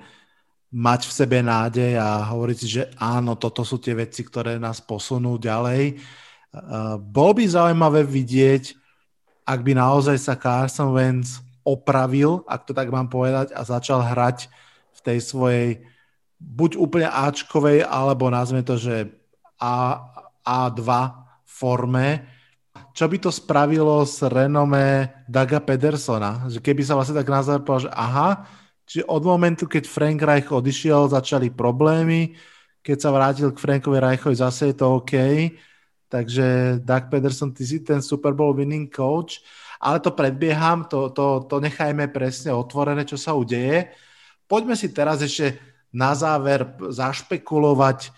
mať 0.70 1.10
v 1.10 1.16
sebe 1.16 1.40
nádej 1.42 1.98
a 1.98 2.30
hovoriť 2.30 2.58
si, 2.58 2.68
že 2.70 2.84
áno, 3.02 3.34
toto 3.40 3.66
sú 3.66 3.82
tie 3.82 3.98
veci, 3.98 4.22
ktoré 4.22 4.62
nás 4.62 4.78
posunú 4.78 5.42
ďalej. 5.42 5.98
Bol 7.10 7.32
by 7.34 7.44
zaujímavé 7.46 8.06
vidieť, 8.06 8.78
ak 9.50 9.60
by 9.66 9.74
naozaj 9.74 10.18
sa 10.22 10.38
Carson 10.38 10.94
Wentz 10.94 11.42
opravil, 11.66 12.46
ak 12.46 12.70
to 12.70 12.74
tak 12.74 12.90
mám 12.94 13.10
povedať, 13.10 13.50
a 13.54 13.66
začal 13.66 14.02
hrať 14.02 14.46
v 14.94 15.00
tej 15.02 15.20
svojej 15.22 15.70
buď 16.38 16.78
úplne 16.78 17.10
Ačkovej, 17.10 17.82
alebo 17.82 18.30
nazveme 18.30 18.62
to, 18.62 18.78
že 18.78 19.10
A, 19.58 20.06
A2 20.46 20.86
forme, 21.46 22.30
čo 22.94 23.06
by 23.08 23.18
to 23.20 23.32
spravilo 23.32 24.04
s 24.04 24.20
renomé 24.26 25.14
Daga 25.26 25.64
Pedersona? 25.64 26.48
Že 26.48 26.60
keby 26.62 26.82
sa 26.84 26.96
vlastne 26.96 27.18
tak 27.18 27.30
nazval, 27.30 27.62
že 27.82 27.90
aha, 27.92 28.46
Čiže 28.90 29.06
od 29.06 29.22
momentu, 29.22 29.70
keď 29.70 29.86
Frank 29.86 30.18
Reich 30.26 30.50
odišiel, 30.50 31.14
začali 31.14 31.54
problémy. 31.54 32.34
Keď 32.82 32.98
sa 32.98 33.14
vrátil 33.14 33.54
k 33.54 33.62
Frankovi 33.62 34.02
Reichovi, 34.02 34.34
zase 34.34 34.74
je 34.74 34.82
to 34.82 34.98
OK. 34.98 35.14
Takže 36.10 36.82
Doug 36.82 37.04
Pederson, 37.14 37.54
ty 37.54 37.70
si 37.70 37.86
ten 37.86 38.02
Super 38.02 38.34
Bowl 38.34 38.58
winning 38.58 38.90
coach. 38.90 39.46
Ale 39.78 40.02
to 40.02 40.10
predbieham, 40.18 40.90
to, 40.90 41.14
to, 41.14 41.46
to 41.46 41.62
nechajme 41.62 42.10
presne 42.10 42.50
otvorené, 42.50 43.06
čo 43.06 43.14
sa 43.14 43.38
udeje. 43.38 43.94
Poďme 44.50 44.74
si 44.74 44.90
teraz 44.90 45.22
ešte 45.22 45.62
na 45.94 46.18
záver 46.18 46.66
zašpekulovať 46.82 48.10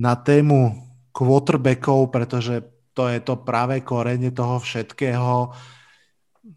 na 0.00 0.16
tému 0.16 0.72
quarterbackov, 1.12 2.08
pretože 2.08 2.64
to 2.98 3.06
je 3.06 3.22
to 3.22 3.38
práve 3.38 3.78
korenie 3.86 4.34
toho 4.34 4.58
všetkého 4.58 5.54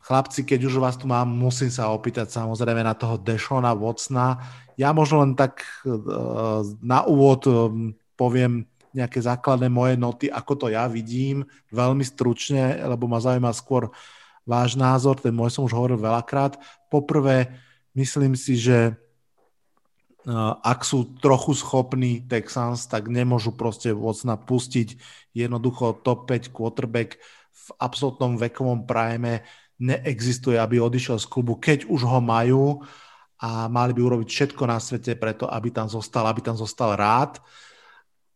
chlapci, 0.02 0.42
keď 0.42 0.60
už 0.66 0.82
vás 0.82 0.98
tu 0.98 1.06
mám, 1.06 1.30
musím 1.30 1.70
sa 1.70 1.94
opýtať 1.94 2.34
samozrejme 2.34 2.82
na 2.82 2.98
toho 2.98 3.22
Dešona 3.22 3.78
Watsona. 3.78 4.42
Ja 4.74 4.90
možno 4.90 5.22
len 5.22 5.38
tak 5.38 5.62
eh, 5.86 5.94
na 6.82 7.06
úvod 7.06 7.46
eh, 7.46 7.54
poviem 8.18 8.66
nejaké 8.92 9.24
základné 9.24 9.72
moje 9.72 9.96
noty, 9.96 10.28
ako 10.28 10.66
to 10.66 10.68
ja 10.68 10.84
vidím, 10.90 11.48
veľmi 11.72 12.04
stručne, 12.04 12.76
lebo 12.84 13.08
ma 13.08 13.24
zaujíma 13.24 13.56
skôr 13.56 13.88
váš 14.44 14.76
názor, 14.76 15.16
ten 15.16 15.32
môj 15.32 15.54
som 15.54 15.64
už 15.64 15.72
hovoril 15.72 15.96
veľakrát. 15.96 16.60
Poprvé, 16.92 17.56
myslím 17.96 18.36
si, 18.36 18.60
že 18.60 19.00
ak 20.62 20.86
sú 20.86 21.18
trochu 21.18 21.58
schopní 21.58 22.22
Texans, 22.30 22.86
tak 22.86 23.10
nemôžu 23.10 23.58
proste 23.58 23.90
Watsona 23.90 24.38
pustiť 24.38 24.98
jednoducho 25.34 26.06
top 26.06 26.30
5 26.30 26.54
quarterback 26.54 27.18
v 27.52 27.68
absolútnom 27.82 28.38
vekovom 28.38 28.86
prime. 28.86 29.42
Neexistuje, 29.82 30.62
aby 30.62 30.78
odišiel 30.78 31.18
z 31.18 31.26
klubu, 31.26 31.58
keď 31.58 31.90
už 31.90 32.06
ho 32.06 32.22
majú. 32.22 32.86
A 33.42 33.66
mali 33.66 33.98
by 33.98 34.02
urobiť 34.06 34.30
všetko 34.30 34.64
na 34.70 34.78
svete 34.78 35.18
preto, 35.18 35.50
aby 35.50 35.74
tam 35.74 35.90
zostal, 35.90 36.30
aby 36.30 36.46
tam 36.46 36.54
zostal 36.54 36.94
rád. 36.94 37.42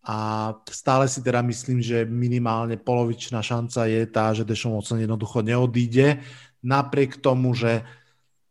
A 0.06 0.50
stále 0.70 1.06
si 1.06 1.22
teda 1.22 1.46
myslím, 1.46 1.82
že 1.82 2.06
minimálne 2.06 2.78
polovičná 2.78 3.42
šanca 3.42 3.86
je 3.86 4.02
tá, 4.10 4.34
že 4.34 4.46
Dešom 4.46 4.74
Watson 4.74 5.02
jednoducho 5.02 5.42
neodíde, 5.42 6.22
napriek 6.62 7.22
tomu, 7.22 7.54
že 7.54 7.86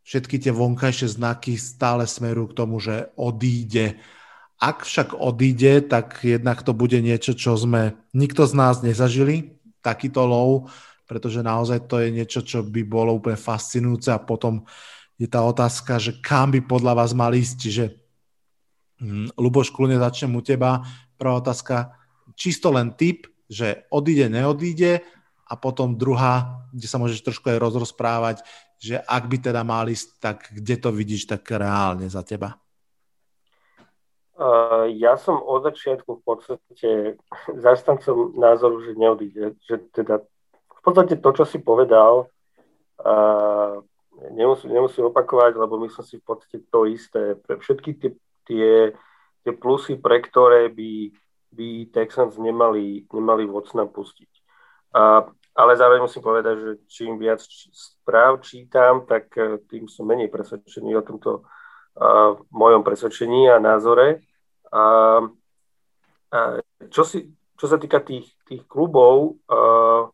všetky 0.05 0.37
tie 0.37 0.53
vonkajšie 0.53 1.17
znaky 1.17 1.57
stále 1.57 2.05
smerujú 2.05 2.53
k 2.53 2.59
tomu, 2.61 2.77
že 2.79 3.09
odíde. 3.17 3.97
Ak 4.61 4.85
však 4.85 5.17
odíde, 5.17 5.85
tak 5.89 6.21
jednak 6.23 6.61
to 6.63 6.77
bude 6.77 7.01
niečo, 7.01 7.33
čo 7.33 7.57
sme 7.57 7.97
nikto 8.13 8.45
z 8.45 8.53
nás 8.55 8.85
nezažili, 8.85 9.57
takýto 9.81 10.25
low, 10.25 10.69
pretože 11.05 11.45
naozaj 11.45 11.89
to 11.89 12.01
je 12.01 12.09
niečo, 12.13 12.41
čo 12.45 12.65
by 12.65 12.85
bolo 12.85 13.17
úplne 13.17 13.37
fascinujúce 13.37 14.13
a 14.13 14.23
potom 14.23 14.65
je 15.21 15.29
tá 15.29 15.45
otázka, 15.45 16.01
že 16.01 16.17
kam 16.21 16.53
by 16.53 16.65
podľa 16.65 16.93
vás 16.97 17.13
mal 17.13 17.33
ísť, 17.33 17.55
čiže 17.61 17.85
hm, 19.01 19.37
Luboš, 19.37 19.73
kľudne 19.73 20.01
začnem 20.01 20.33
u 20.37 20.43
teba. 20.45 20.85
Prvá 21.17 21.39
otázka, 21.39 21.97
čisto 22.35 22.73
len 22.73 22.93
typ, 22.97 23.29
že 23.47 23.85
odíde, 23.93 24.33
neodíde 24.33 25.05
a 25.45 25.55
potom 25.55 25.95
druhá, 25.95 26.65
kde 26.73 26.89
sa 26.89 26.97
môžeš 26.97 27.21
trošku 27.21 27.47
aj 27.53 27.61
rozrozprávať, 27.61 28.43
že 28.85 28.97
ak 29.01 29.25
by 29.25 29.37
teda 29.41 29.65
mal 29.65 29.89
ísť, 29.89 30.09
tak 30.21 30.37
kde 30.53 30.77
to 30.77 30.91
vidíš 30.93 31.25
tak 31.25 31.49
reálne 31.49 32.05
za 32.05 32.21
teba? 32.21 32.61
Uh, 34.35 34.91
ja 34.99 35.15
som 35.17 35.39
od 35.41 35.65
začiatku 35.65 36.21
v 36.21 36.23
podstate 36.27 36.91
zastancom 37.55 38.35
názoru, 38.35 38.83
že 38.83 38.93
neodíde, 38.99 39.57
že 39.63 39.79
teda 39.95 40.21
podstate 40.85 41.17
to, 41.17 41.31
čo 41.33 41.45
si 41.49 41.59
povedal, 41.65 42.29
nemusím, 44.37 44.77
nemusím 44.77 45.09
opakovať, 45.09 45.57
lebo 45.57 45.81
myslím 45.81 46.05
si 46.05 46.21
v 46.21 46.25
podstate 46.29 46.61
to 46.69 46.85
isté. 46.85 47.41
Pre 47.41 47.57
všetky 47.57 47.91
tie, 47.97 48.11
tie, 48.45 48.69
tie 49.41 49.53
plusy, 49.57 49.97
pre 49.97 50.21
ktoré 50.21 50.69
by, 50.69 50.93
by 51.57 51.69
Texans 51.89 52.37
nemali, 52.37 53.09
nemali 53.09 53.49
Vocna 53.49 53.89
pustiť. 53.89 54.31
Uh, 54.95 55.27
ale 55.55 55.79
zároveň 55.79 56.03
musím 56.03 56.23
povedať, 56.23 56.55
že 56.59 56.71
čím 56.91 57.19
viac 57.19 57.39
správ 57.71 58.43
čítam, 58.43 59.07
tak 59.07 59.31
e, 59.39 59.63
tým 59.71 59.87
som 59.87 60.03
menej 60.07 60.27
presvedčený 60.27 60.99
o 60.99 61.07
tomto 61.07 61.31
uh, 61.41 62.35
mojom 62.51 62.83
presvedčení 62.83 63.47
a 63.49 63.63
názore. 63.63 64.27
Uh, 64.75 65.31
uh, 66.35 66.59
čo, 66.91 67.07
si, 67.07 67.31
čo 67.55 67.67
sa 67.71 67.79
týka 67.79 68.03
tých, 68.03 68.35
tých 68.43 68.67
klubov, 68.67 69.39
uh, 69.47 70.11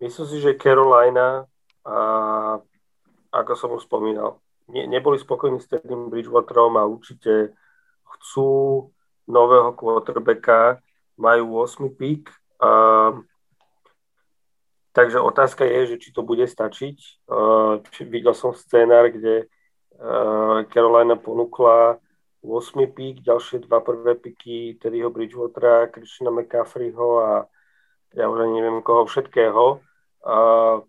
Myslím 0.00 0.26
si, 0.26 0.40
že 0.40 0.56
Carolina, 0.56 1.44
a, 1.84 1.96
ako 3.36 3.52
som 3.52 3.76
už 3.76 3.84
spomínal, 3.84 4.40
ne, 4.72 4.88
neboli 4.88 5.20
spokojní 5.20 5.60
s 5.60 5.68
tým 5.68 6.08
Bridgewaterom 6.08 6.80
a 6.80 6.88
určite 6.88 7.52
chcú 8.16 8.88
nového 9.28 9.76
quarterbacka, 9.76 10.80
majú 11.20 11.60
8 11.60 11.92
pík. 12.00 12.32
Uh, 12.60 13.20
takže 14.92 15.20
otázka 15.20 15.64
je, 15.64 15.94
že 15.94 15.96
či 16.02 16.10
to 16.14 16.22
bude 16.22 16.44
stačiť. 16.46 17.26
Uh, 17.30 17.82
videl 18.06 18.34
som 18.34 18.54
scénár, 18.54 19.10
kde 19.10 19.46
uh, 19.98 20.66
Carolina 20.70 21.14
ponúkla 21.16 22.00
8 22.40 22.96
pík, 22.96 23.20
ďalšie 23.20 23.68
dva 23.68 23.84
prvé 23.84 24.16
piky 24.16 24.80
Teddyho 24.80 25.12
Bridgewatera, 25.12 25.92
Christiana 25.92 26.32
McCaffreyho 26.32 27.08
a 27.20 27.30
ja 28.16 28.26
už 28.26 28.48
ani 28.48 28.64
neviem 28.64 28.80
koho 28.80 29.04
všetkého. 29.04 29.84
Uh, 30.24 30.82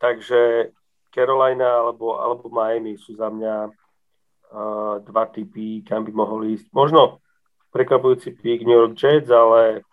takže 0.00 0.72
Carolina 1.12 1.84
alebo, 1.84 2.16
alebo 2.18 2.48
Miami 2.48 2.96
sú 2.96 3.14
za 3.14 3.28
mňa 3.28 3.68
uh, 3.68 4.96
dva 5.04 5.24
typy, 5.28 5.84
kam 5.84 6.08
by 6.08 6.12
mohol 6.16 6.48
ísť. 6.56 6.72
Možno 6.72 7.20
prekvapujúci 7.70 8.32
pík 8.40 8.64
New 8.64 8.76
York 8.76 8.96
Jets, 8.96 9.28
ale 9.28 9.84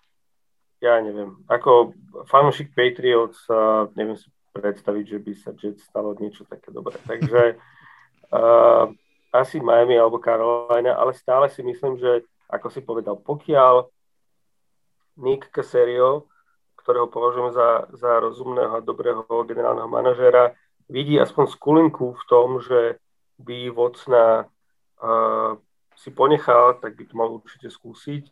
ja 0.79 0.99
neviem. 1.03 1.35
Ako 1.51 1.91
fanúšik 2.27 2.71
Patriots 2.71 3.43
uh, 3.51 3.91
neviem 3.99 4.15
si 4.15 4.31
predstaviť, 4.55 5.05
že 5.05 5.19
by 5.19 5.31
sa 5.35 5.51
Jets 5.55 5.83
stalo 5.83 6.15
niečo 6.15 6.47
také 6.47 6.71
dobré. 6.71 6.95
Takže 7.11 7.59
uh, 8.31 8.85
asi 9.29 9.59
Miami 9.59 9.99
alebo 9.99 10.23
Carolina, 10.23 10.95
ale 10.95 11.11
stále 11.13 11.51
si 11.51 11.61
myslím, 11.61 11.99
že 11.99 12.25
ako 12.49 12.67
si 12.71 12.81
povedal, 12.81 13.19
pokiaľ 13.21 13.85
Nick 15.19 15.51
Casario, 15.51 16.25
ktorého 16.79 17.11
považujem 17.11 17.51
za, 17.53 17.91
za 17.93 18.23
rozumného 18.23 18.79
a 18.79 18.85
dobrého 18.85 19.27
generálneho 19.45 19.85
manažéra, 19.85 20.55
vidí 20.89 21.19
aspoň 21.19 21.45
skulinku 21.53 22.17
v 22.17 22.23
tom, 22.25 22.63
že 22.63 22.97
by 23.37 23.69
Vocna 23.69 24.47
uh, 24.47 25.59
si 25.99 26.09
ponechal, 26.15 26.79
tak 26.79 26.95
by 26.95 27.03
to 27.05 27.13
mal 27.19 27.29
určite 27.35 27.67
skúsiť. 27.67 28.31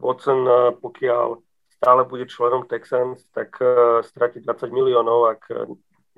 Watson, 0.00 0.46
pokiaľ 0.80 1.49
stále 1.80 2.04
bude 2.04 2.28
členom 2.28 2.68
Texans, 2.68 3.24
tak 3.32 3.56
uh, 3.60 4.04
stratí 4.04 4.44
20 4.44 4.68
miliónov, 4.68 5.32
ak 5.32 5.42
uh, 5.48 5.64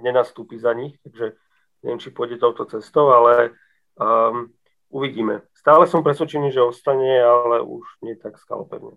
nenastúpi 0.02 0.58
za 0.58 0.74
nich, 0.74 0.98
takže 1.06 1.38
neviem, 1.86 2.02
či 2.02 2.10
pôjde 2.10 2.42
touto 2.42 2.66
cestou, 2.66 3.14
ale 3.14 3.54
Um, 4.00 4.48
uvidíme. 4.88 5.40
Stále 5.52 5.86
som 5.86 6.02
presvedčený, 6.02 6.52
že 6.52 6.64
ostane, 6.64 7.20
ale 7.20 7.60
už 7.60 7.84
nie 8.02 8.16
tak 8.16 8.38
skalopevne. 8.38 8.96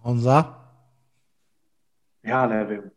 Honza? 0.00 0.62
Já 2.24 2.46
nevím. 2.46 2.90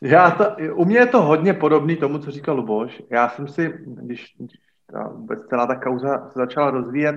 Já 0.00 0.30
to, 0.30 0.44
u 0.74 0.84
mě 0.84 0.98
je 0.98 1.06
to 1.06 1.22
hodně 1.22 1.54
podobný 1.54 1.96
tomu, 1.96 2.18
co 2.18 2.30
říkal 2.30 2.56
Luboš. 2.56 3.02
Já 3.10 3.28
jsem 3.28 3.48
si, 3.48 3.74
když, 3.86 4.34
když 4.38 4.52
ta, 4.92 5.08
vůbec 5.08 5.46
celá 5.48 5.66
ta 5.66 5.76
kauza 5.76 6.30
se 6.30 6.38
začala 6.38 6.70
rozvíjet, 6.70 7.16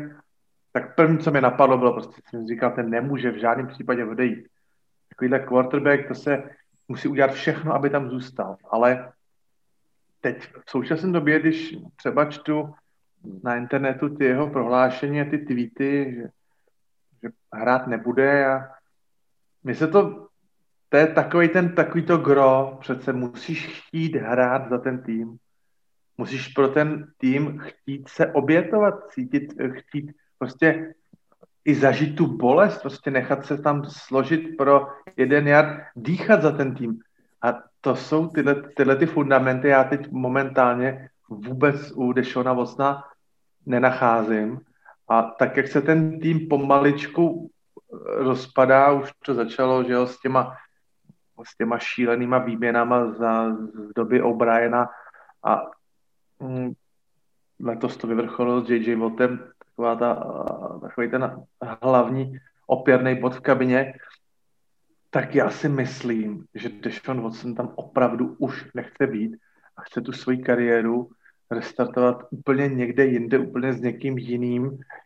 tak 0.79 0.95
první, 0.95 1.17
co 1.17 1.31
mi 1.31 1.41
napadlo, 1.41 1.77
bylo 1.77 1.93
prostě, 1.93 2.21
jsem 2.29 2.47
říkal, 2.47 2.71
ten 2.71 2.89
nemůže 2.89 3.31
v 3.31 3.37
žádném 3.37 3.67
případě 3.67 4.05
odejít. 4.05 4.47
Takovýhle 5.09 5.39
quarterback, 5.39 6.07
to 6.07 6.15
se 6.15 6.43
musí 6.87 7.07
udělat 7.07 7.31
všechno, 7.31 7.73
aby 7.73 7.89
tam 7.89 8.09
zůstal. 8.09 8.57
Ale 8.69 9.11
teď 10.21 10.53
v 10.65 10.71
současné 10.71 11.11
době, 11.11 11.39
když 11.39 11.75
třeba 11.95 12.25
čtu 12.25 12.73
na 13.43 13.55
internetu 13.55 14.09
ty 14.09 14.25
jeho 14.25 14.49
prohlášení 14.49 15.29
ty 15.29 15.37
tweety, 15.37 16.15
že, 16.15 16.27
že 17.23 17.29
hrát 17.53 17.87
nebude 17.87 18.45
a 18.45 18.69
my 19.63 19.75
se 19.75 19.87
to, 19.87 20.27
to 20.89 20.97
je 20.97 21.07
takový 21.07 21.49
ten, 21.49 21.75
takový 21.75 22.03
to 22.03 22.17
gro, 22.17 22.77
přece 22.81 23.13
musíš 23.13 23.67
chtít 23.67 24.15
hrát 24.15 24.69
za 24.69 24.77
ten 24.77 25.03
tým. 25.03 25.37
Musíš 26.17 26.47
pro 26.47 26.67
ten 26.67 27.11
tým 27.17 27.59
chtít 27.59 28.09
se 28.09 28.33
obětovat, 28.33 29.11
cítit, 29.11 29.53
chtít 29.73 30.11
prostě 30.39 30.93
i 31.65 31.75
zažít 31.75 32.15
tu 32.15 32.27
bolest, 32.27 32.81
prostě 32.81 33.11
nechat 33.11 33.45
se 33.45 33.57
tam 33.57 33.85
složit 33.85 34.57
pro 34.57 34.87
jeden 35.17 35.47
jar, 35.47 35.85
dýchat 35.95 36.41
za 36.41 36.51
ten 36.51 36.75
tým. 36.75 36.99
A 37.41 37.53
to 37.81 37.95
jsou 37.95 38.27
tyhle, 38.27 38.55
tyhle 38.75 38.95
ty 38.95 39.05
fundamenty, 39.05 39.67
já 39.67 39.83
teď 39.83 40.11
momentálně 40.11 41.09
vůbec 41.29 41.91
u 41.91 42.13
Dešona 42.13 42.53
Vocna 42.53 43.03
nenacházím. 43.65 44.59
A 45.09 45.21
tak, 45.21 45.57
jak 45.57 45.67
se 45.67 45.81
ten 45.81 46.19
tým 46.19 46.47
pomaličku 46.47 47.49
eh, 47.49 48.23
rozpadá, 48.23 48.91
už 48.91 49.11
to 49.25 49.33
začalo, 49.33 49.83
že 49.83 49.93
jo, 49.93 50.07
s 50.07 50.19
těma, 50.19 50.57
s 51.43 51.57
těma 51.57 51.79
šílenýma 51.79 52.37
výměnama 52.37 53.11
za, 53.11 53.55
z 53.55 53.93
doby 53.95 54.21
O'Briena 54.21 54.89
a 55.43 55.61
mm, 56.39 56.73
letos 57.59 57.97
to 57.97 58.07
vyvrcholilo 58.07 58.65
s 58.65 58.69
J.J. 58.69 58.95
Wattem, 58.95 59.39
taková 59.65 59.95
ta, 59.95 60.13
takový 60.81 61.09
ten 61.09 61.45
hlavní 61.81 62.37
opěrný 62.67 63.15
bod 63.15 63.35
v 63.35 63.41
kabině, 63.41 63.93
tak 65.09 65.35
já 65.35 65.49
si 65.49 65.69
myslím, 65.69 66.45
že 66.53 66.69
Deshaun 66.69 67.21
Watson 67.21 67.55
tam 67.55 67.71
opravdu 67.75 68.35
už 68.39 68.65
nechce 68.73 69.07
být 69.07 69.37
a 69.77 69.81
chce 69.81 70.01
tu 70.01 70.11
svoji 70.11 70.37
kariéru 70.37 71.09
restartovat 71.51 72.23
úplně 72.29 72.67
někde 72.67 73.05
jinde, 73.05 73.39
úplně 73.39 73.73
s 73.73 73.81
někým 73.81 74.17
jiným. 74.17 74.63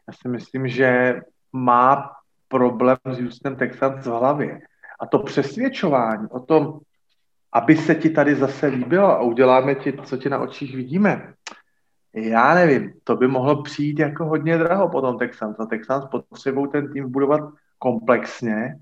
Já 0.08 0.14
si 0.22 0.28
myslím, 0.28 0.68
že 0.68 1.22
má 1.54 2.12
problém 2.48 2.98
s 3.06 3.20
Houstonem 3.20 3.58
Texans 3.58 4.06
v 4.06 4.10
hlavě. 4.10 4.62
A 5.00 5.06
to 5.06 5.20
přesvědčování 5.20 6.28
o 6.30 6.40
tom, 6.40 6.80
aby 7.54 7.76
se 7.76 7.96
ti 7.96 8.10
tady 8.10 8.36
zase 8.36 8.68
líbilo 8.68 9.08
a 9.08 9.22
uděláme 9.22 9.76
ti, 9.76 9.94
co 10.04 10.18
ti 10.18 10.30
na 10.30 10.40
očích 10.40 10.76
vidíme, 10.76 11.34
já 12.14 12.56
nevím, 12.56 12.94
to 13.04 13.16
by 13.16 13.28
mohlo 13.28 13.64
přijít 13.64 14.00
jako 14.00 14.26
hodně 14.26 14.58
draho 14.58 14.90
potom 14.90 15.18
Texans. 15.18 15.60
A 15.60 15.66
Texans 15.66 16.06
potřebují 16.06 16.72
ten 16.72 16.94
tým 16.94 17.12
budovat 17.12 17.54
komplexně 17.80 18.80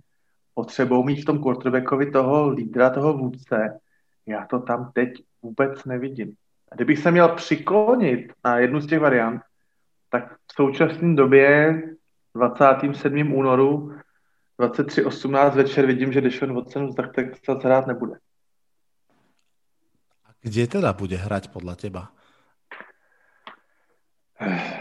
potřebou 0.53 1.03
mít 1.03 1.21
v 1.21 1.25
tom 1.25 1.43
quarterbackovi 1.43 2.11
toho 2.11 2.49
lídra, 2.49 2.89
toho 2.89 3.17
vůdce. 3.17 3.79
Já 4.25 4.45
to 4.45 4.59
tam 4.59 4.91
teď 4.93 5.09
vůbec 5.41 5.85
nevidím. 5.85 6.33
A 6.71 6.75
kdybych 6.75 6.99
se 6.99 7.11
měl 7.11 7.29
přiklonit 7.29 8.33
na 8.45 8.57
jednu 8.57 8.79
z 8.79 8.87
těch 8.87 8.99
variant, 8.99 9.41
tak 10.09 10.33
v 10.33 10.53
současné 10.53 11.15
době 11.15 11.81
27. 12.35 13.33
únoru 13.33 13.95
23.18 14.59 15.55
večer 15.55 15.85
vidím, 15.85 16.13
že 16.13 16.21
Deshaun 16.21 16.55
Watson 16.55 16.93
tak 16.93 17.15
Texas 17.15 17.63
hrát 17.63 17.87
nebude. 17.87 18.13
A 20.25 20.29
kde 20.41 20.67
teda 20.67 20.93
bude 20.93 21.15
hrať 21.15 21.47
podle 21.47 21.75
teba? 21.75 22.11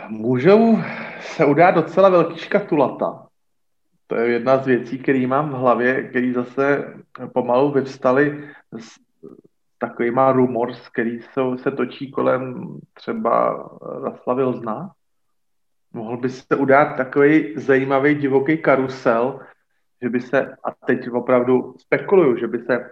Můžou 0.08 0.78
se 1.20 1.44
udát 1.44 1.70
docela 1.70 2.08
velký 2.08 2.38
škatulata. 2.38 3.26
To 4.06 4.14
je 4.14 4.32
jedna 4.32 4.56
z 4.58 4.66
věcí, 4.66 4.98
které 4.98 5.26
mám 5.26 5.50
v 5.50 5.52
hlavě, 5.52 6.08
který 6.08 6.32
zase 6.32 6.94
pomalu 7.34 7.72
vyvstaly 7.72 8.48
s 8.78 9.00
takovýma 9.78 10.32
rumors, 10.32 10.88
který 10.88 11.20
jsou, 11.22 11.58
se 11.58 11.70
točí 11.70 12.10
kolem 12.10 12.68
třeba 12.94 13.64
Raslavil 14.02 14.52
zná. 14.52 14.90
Mohl 15.92 16.16
by 16.16 16.28
se 16.28 16.56
udát 16.56 16.96
takový 16.96 17.54
zajímavý 17.56 18.14
divoký 18.14 18.58
karusel, 18.58 19.40
že 20.02 20.08
by 20.08 20.20
se, 20.20 20.56
a 20.64 20.86
teď 20.86 21.10
opravdu 21.10 21.74
spekuluju, 21.78 22.36
že 22.36 22.46
by 22.46 22.58
se 22.58 22.90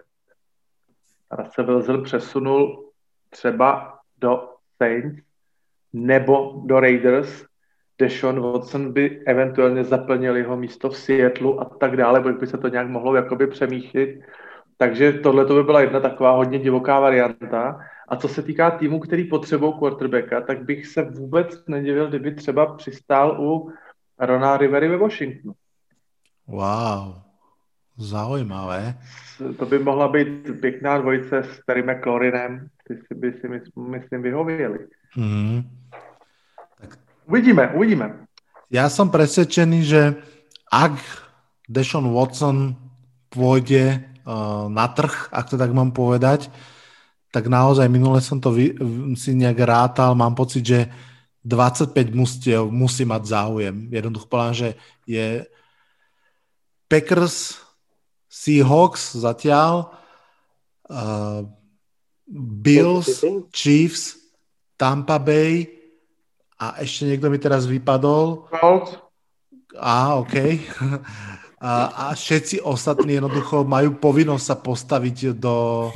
Russell 1.31 2.03
přesunul 2.03 2.91
třeba 3.31 3.99
do 4.19 4.49
Saints 4.77 5.26
nebo 5.97 6.63
do 6.65 6.81
Raiders, 6.81 7.45
Deshaun 7.99 8.41
Watson 8.41 8.93
by 8.93 9.23
eventuálně 9.27 9.85
zaplnil 9.85 10.37
jeho 10.37 10.57
místo 10.57 10.91
v 10.91 10.97
Seattleu 10.97 11.59
a 11.61 11.65
tak 11.65 11.97
dále, 11.97 12.21
protože 12.21 12.39
by 12.39 12.47
se 12.47 12.59
to 12.59 12.69
nějak 12.69 12.89
mohlo 12.89 13.15
jakoby 13.15 13.47
přemýšlet. 13.47 14.11
Takže 14.77 15.13
tohle 15.13 15.45
to 15.45 15.55
by 15.55 15.63
byla 15.63 15.81
jedna 15.81 16.01
taková 16.01 16.31
hodně 16.31 16.59
divoká 16.59 17.01
varianta. 17.01 17.81
A 18.09 18.17
co 18.17 18.29
se 18.29 18.43
týká 18.43 18.71
týmu, 18.71 19.01
který 19.01 19.25
potřebují 19.25 19.73
quarterbacka, 19.79 20.41
tak 20.41 20.65
bych 20.65 20.87
se 20.87 21.03
vůbec 21.03 21.67
nedivil, 21.67 22.09
kdyby 22.09 22.35
třeba 22.35 22.77
přistál 22.77 23.41
u 23.41 23.73
Rona 24.19 24.57
Rivery 24.57 24.89
ve 24.89 24.97
Washingtonu. 24.97 25.55
Wow, 26.47 27.15
zaujímavé. 27.97 28.95
To 29.59 29.67
by 29.67 29.79
mohla 29.79 30.09
být 30.09 30.61
pěkná 30.61 30.99
dvojice 30.99 31.43
s 31.43 31.61
Terry 31.67 31.83
McLaurinem, 31.83 32.69
ty 32.89 32.97
si 32.97 33.15
by 33.15 33.33
si 33.33 33.49
myslím 33.77 34.23
vyhověli. 34.23 34.79
Mm. 35.17 35.63
Uvidíme, 37.27 37.75
uvidíme. 37.75 38.27
Ja 38.71 38.87
som 38.87 39.11
presvedčený, 39.11 39.79
že 39.83 40.15
ak 40.71 40.95
Deshaun 41.67 42.15
Watson 42.15 42.79
pôjde 43.35 43.99
uh, 44.23 44.71
na 44.71 44.87
trh, 44.87 45.31
ak 45.35 45.51
to 45.51 45.59
tak 45.59 45.75
mám 45.75 45.91
povedať, 45.91 46.47
tak 47.35 47.51
naozaj 47.51 47.91
minule 47.91 48.23
som 48.23 48.39
to 48.39 48.55
vy, 48.55 48.79
si 49.19 49.35
nejak 49.35 49.59
rátal, 49.67 50.15
mám 50.15 50.39
pocit, 50.39 50.63
že 50.63 50.81
25 51.43 52.15
mustiev 52.15 52.71
musí 52.71 53.03
mať 53.03 53.23
záujem. 53.27 53.75
Jednoducho 53.91 54.27
povedám, 54.31 54.55
že 54.55 54.69
je 55.07 55.47
Packers, 56.87 57.59
Seahawks 58.31 59.19
zatiaľ, 59.19 59.91
uh, 60.91 61.43
Bills, 62.31 63.23
Chiefs, 63.51 64.15
Tampa 64.79 65.19
Bay 65.19 65.76
a 66.57 66.81
ešte 66.81 67.05
niekto 67.09 67.29
mi 67.29 67.37
teraz 67.37 67.69
vypadol. 67.69 68.49
Colts. 68.49 68.97
Á, 69.77 70.17
OK. 70.21 70.35
A, 71.57 71.89
a 71.89 72.05
všetci 72.13 72.61
ostatní 72.61 73.17
jednoducho 73.17 73.65
majú 73.65 73.97
povinnosť 73.97 74.45
sa 74.45 74.57
postaviť 74.61 75.41
do, 75.41 75.89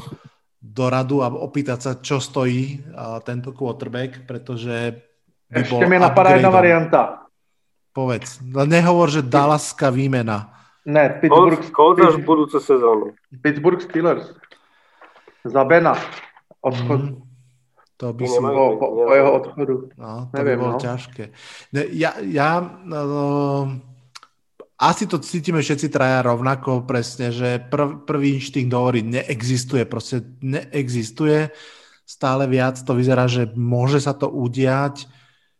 do 0.57 0.85
radu 0.89 1.20
a 1.20 1.28
opýtať 1.28 1.78
sa, 1.78 1.93
čo 2.01 2.16
stojí 2.16 2.81
a, 2.97 3.20
tento 3.20 3.53
quarterback, 3.53 4.24
pretože 4.24 5.05
by 5.53 5.61
Ešte 5.61 5.85
mi 5.85 6.01
napadá 6.01 6.41
jedna 6.41 6.49
varianta. 6.49 7.01
Povedz. 7.93 8.41
No 8.41 8.65
nehovor, 8.65 9.12
že 9.12 9.20
Dallaska 9.20 9.93
výmena. 9.93 10.49
Ne, 10.89 11.20
Pittsburgh... 11.20 11.61
Colts 11.77 12.01
až 12.09 12.16
budúce 12.24 12.57
sezónu. 12.62 13.12
Pittsburgh 13.45 13.85
Steelers. 13.85 14.32
Za 15.45 15.61
Bena. 15.69 15.93
Odchod. 16.65 17.20
Mm. 17.20 17.30
To 18.01 18.16
by 18.16 18.24
si... 18.24 18.40
Po, 18.40 18.81
po, 18.81 18.86
po 19.05 19.12
jeho 19.12 19.31
odchodu. 19.36 19.74
No, 20.01 20.32
to 20.32 20.35
Neviem, 20.40 20.56
by 20.56 20.62
bolo 20.64 20.77
no. 20.77 20.81
ťažké. 20.81 21.24
Ne, 21.77 21.82
ja, 21.93 22.16
ja 22.24 22.51
no, 22.64 23.01
asi 24.81 25.05
to 25.05 25.20
cítime 25.20 25.60
všetci 25.60 25.93
traja 25.93 26.24
rovnako 26.24 26.89
presne, 26.89 27.28
že 27.28 27.60
prv, 27.60 28.09
prvý 28.09 28.40
inštinkt 28.40 28.72
hovorí, 28.72 29.05
neexistuje, 29.05 29.85
proste 29.85 30.24
neexistuje. 30.40 31.52
Stále 32.09 32.48
viac 32.48 32.81
to 32.81 32.97
vyzerá, 32.97 33.28
že 33.28 33.52
môže 33.52 34.01
sa 34.01 34.16
to 34.16 34.32
udiať, 34.32 35.05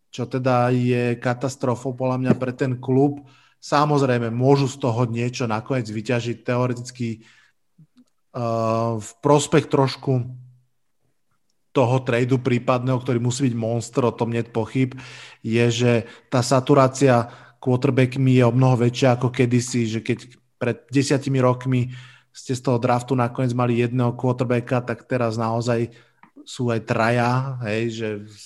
čo 0.09 0.25
teda 0.25 0.73
je 0.73 1.21
katastrofou 1.21 1.93
podľa 1.93 2.25
mňa 2.25 2.33
pre 2.41 2.57
ten 2.57 2.81
klub. 2.81 3.29
Samozrejme, 3.61 4.33
môžu 4.33 4.65
z 4.65 4.81
toho 4.81 5.05
niečo 5.05 5.45
nakoniec 5.45 5.85
vyťažiť 5.93 6.41
teoreticky 6.41 7.21
uh, 8.33 8.97
v 8.97 9.11
prospech 9.21 9.69
trošku 9.69 10.25
toho 11.71 12.03
tradu 12.03 12.43
prípadného, 12.43 12.99
ktorý 12.99 13.19
musí 13.23 13.47
byť 13.51 13.55
monster, 13.55 14.03
o 14.03 14.15
tom 14.15 14.35
nie 14.35 14.43
pochyb, 14.43 14.99
je, 15.41 15.65
že 15.71 15.93
tá 16.27 16.43
saturácia 16.43 17.31
quarterbackmi 17.63 18.41
je 18.41 18.45
o 18.45 18.53
mnoho 18.55 18.89
väčšia 18.89 19.15
ako 19.15 19.31
kedysi, 19.31 19.87
že 19.87 20.01
keď 20.03 20.19
pred 20.59 20.77
desiatimi 20.91 21.39
rokmi 21.39 21.93
ste 22.31 22.55
z 22.55 22.63
toho 22.63 22.79
draftu 22.79 23.15
nakoniec 23.15 23.55
mali 23.55 23.83
jedného 23.83 24.15
quarterbacka, 24.15 24.83
tak 24.83 25.07
teraz 25.07 25.39
naozaj 25.39 25.91
sú 26.43 26.73
aj 26.73 26.81
traja, 26.89 27.61
hej, 27.69 27.83
že 27.95 28.09
z, 28.27 28.45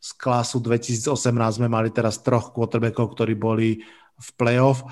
z 0.00 0.10
klasu 0.20 0.60
2018 0.60 1.12
sme 1.56 1.68
mali 1.70 1.88
teraz 1.88 2.20
troch 2.20 2.52
quarterbackov, 2.52 3.16
ktorí 3.16 3.34
boli 3.38 3.80
v 4.16 4.28
playoff, 4.36 4.84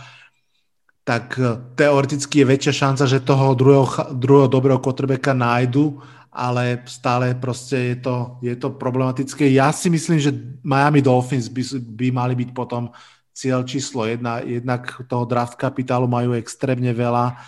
tak 1.04 1.36
e, 1.36 1.60
teoreticky 1.76 2.44
je 2.44 2.50
väčšia 2.50 2.72
šanca, 2.72 3.04
že 3.04 3.24
toho 3.24 3.52
druhého, 3.52 3.86
druhého 4.16 4.48
dobrého 4.48 4.80
quarterbacka 4.80 5.36
nájdu, 5.36 6.00
ale 6.35 6.82
stále 6.90 7.31
proste 7.39 7.94
je 7.94 7.97
to, 8.02 8.16
je 8.43 8.59
to 8.59 8.74
problematické. 8.74 9.47
Ja 9.55 9.70
si 9.70 9.86
myslím, 9.86 10.19
že 10.19 10.35
Miami 10.66 10.98
Dolphins 10.98 11.47
by, 11.47 11.62
by 11.94 12.06
mali 12.11 12.35
byť 12.35 12.51
potom 12.51 12.90
cieľ 13.31 13.62
číslo 13.62 14.02
jedna. 14.02 14.43
Jednak 14.43 15.06
toho 15.06 15.23
draft 15.31 15.55
kapitálu 15.55 16.11
majú 16.11 16.35
extrémne 16.35 16.90
veľa, 16.90 17.39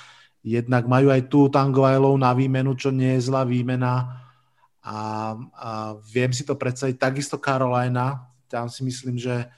jednak 0.46 0.86
majú 0.86 1.10
aj 1.10 1.26
tú 1.26 1.50
Tangovailov 1.50 2.14
na 2.14 2.30
výmenu, 2.30 2.78
čo 2.78 2.94
nie 2.94 3.18
je 3.18 3.26
zlá 3.26 3.42
výmena. 3.42 4.22
A, 4.86 5.34
a 5.34 5.70
viem 6.06 6.30
si 6.30 6.46
to 6.46 6.54
predstaviť. 6.54 6.94
Takisto 6.94 7.42
Carolina, 7.42 8.30
tam 8.46 8.70
si 8.70 8.86
myslím, 8.86 9.18
že 9.18 9.50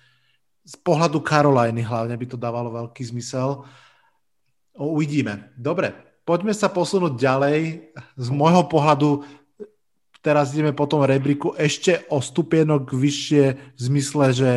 z 0.64 0.74
pohľadu 0.80 1.20
Caroliny 1.20 1.84
hlavne 1.84 2.16
by 2.16 2.26
to 2.32 2.40
dávalo 2.40 2.72
veľký 2.72 3.04
zmysel. 3.12 3.68
Uvidíme. 4.72 5.52
Dobre, 5.52 6.07
poďme 6.28 6.52
sa 6.52 6.68
posunúť 6.68 7.16
ďalej. 7.16 7.88
Z 8.20 8.28
môjho 8.28 8.68
pohľadu 8.68 9.24
teraz 10.20 10.52
ideme 10.52 10.76
po 10.76 10.84
tom 10.84 11.00
rebríku 11.00 11.56
ešte 11.56 12.04
o 12.12 12.20
stupienok 12.20 12.92
vyššie 12.92 13.44
v 13.56 13.80
zmysle, 13.80 14.36
že 14.36 14.50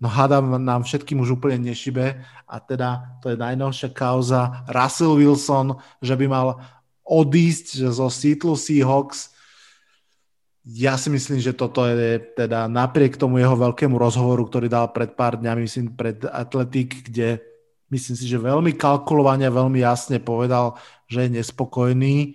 No 0.00 0.08
hádam 0.08 0.56
nám 0.56 0.88
všetkým 0.88 1.20
už 1.20 1.36
úplne 1.36 1.60
nešibe 1.60 2.24
a 2.48 2.56
teda 2.56 3.20
to 3.20 3.28
je 3.28 3.36
najnovšia 3.36 3.92
kauza 3.92 4.64
Russell 4.72 5.20
Wilson, 5.20 5.76
že 6.00 6.16
by 6.16 6.24
mal 6.24 6.56
odísť 7.04 7.92
zo 7.92 8.08
Seattle 8.08 8.56
Seahawks. 8.56 9.36
Ja 10.64 10.96
si 10.96 11.12
myslím, 11.12 11.44
že 11.44 11.52
toto 11.52 11.84
je 11.84 12.16
teda 12.32 12.64
napriek 12.64 13.20
tomu 13.20 13.44
jeho 13.44 13.52
veľkému 13.60 13.92
rozhovoru, 14.00 14.48
ktorý 14.48 14.72
dal 14.72 14.88
pred 14.88 15.12
pár 15.12 15.36
dňami, 15.36 15.68
myslím 15.68 15.92
pred 15.92 16.24
Atletik, 16.24 17.04
kde 17.12 17.49
myslím 17.90 18.16
si, 18.16 18.26
že 18.26 18.38
veľmi 18.38 18.72
kalkulovane, 18.78 19.50
veľmi 19.50 19.82
jasne 19.82 20.22
povedal, 20.22 20.78
že 21.10 21.26
je 21.26 21.34
nespokojný, 21.42 22.34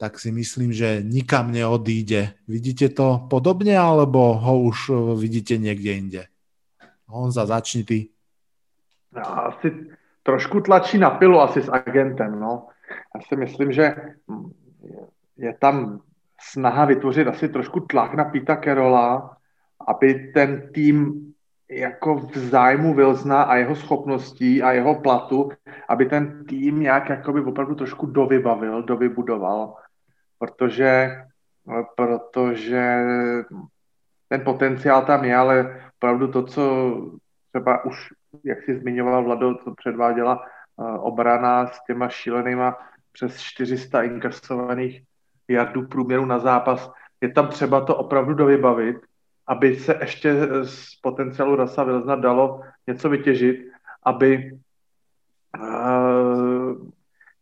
tak 0.00 0.16
si 0.16 0.32
myslím, 0.32 0.72
že 0.72 1.04
nikam 1.04 1.52
neodíde. 1.52 2.40
Vidíte 2.48 2.88
to 2.96 3.28
podobne, 3.28 3.76
alebo 3.76 4.40
ho 4.40 4.64
už 4.64 4.78
vidíte 5.20 5.60
niekde 5.60 5.92
inde? 5.92 6.22
Honza, 7.04 7.44
začni 7.44 7.84
ty. 7.84 8.08
Asi 9.20 9.92
trošku 10.22 10.60
tlačí 10.60 10.98
na 10.98 11.10
pilu 11.10 11.40
asi 11.40 11.62
s 11.62 11.68
agentem, 11.68 12.40
no. 12.40 12.68
Já 13.14 13.20
si 13.28 13.36
myslím, 13.36 13.72
že 13.72 13.94
je 15.36 15.52
tam 15.58 16.00
snaha 16.40 16.84
vytvořit 16.84 17.28
asi 17.28 17.48
trošku 17.48 17.80
tlak 17.80 18.14
na 18.14 18.24
Pita 18.24 18.56
Kerola, 18.56 19.36
aby 19.86 20.32
ten 20.32 20.70
tým 20.74 21.29
jako 21.70 22.14
v 22.14 22.36
zájmu 22.36 22.94
Vilzna 22.94 23.42
a 23.42 23.56
jeho 23.56 23.76
schopností 23.76 24.62
a 24.62 24.72
jeho 24.72 24.94
platu, 24.94 25.50
aby 25.88 26.06
ten 26.06 26.44
tým 26.44 26.80
nějak 26.80 27.08
jakoby 27.08 27.40
opravdu 27.40 27.74
trošku 27.74 28.06
dovybavil, 28.06 28.82
dovybudoval, 28.82 29.74
protože, 30.38 31.10
protože 31.96 33.04
ten 34.28 34.40
potenciál 34.44 35.02
tam 35.02 35.24
je, 35.24 35.36
ale 35.36 35.82
opravdu 35.96 36.28
to, 36.28 36.42
co 36.42 36.94
třeba 37.50 37.84
už, 37.84 38.08
jak 38.44 38.62
si 38.62 38.78
zmiňoval 38.78 39.24
Vlado, 39.24 39.54
co 39.54 39.74
předváděla 39.74 40.42
uh, 40.76 41.06
obrana 41.06 41.66
s 41.66 41.84
těma 41.86 42.08
šílenýma 42.08 42.78
přes 43.12 43.40
400 43.40 44.02
inkasovaných 44.02 45.02
jardů 45.48 45.86
průměru 45.86 46.26
na 46.26 46.38
zápas, 46.38 46.90
je 47.20 47.32
tam 47.32 47.48
třeba 47.48 47.80
to 47.80 47.96
opravdu 47.96 48.34
dovybavit, 48.34 48.96
aby 49.50 49.76
se 49.76 49.98
ještě 50.00 50.48
z 50.64 50.94
potenciálu 51.02 51.56
Rasa 51.56 51.84
Vilzna 51.84 52.16
dalo 52.16 52.60
něco 52.86 53.08
vytěžit, 53.08 53.66
aby 54.02 54.52
uh, 55.58 56.88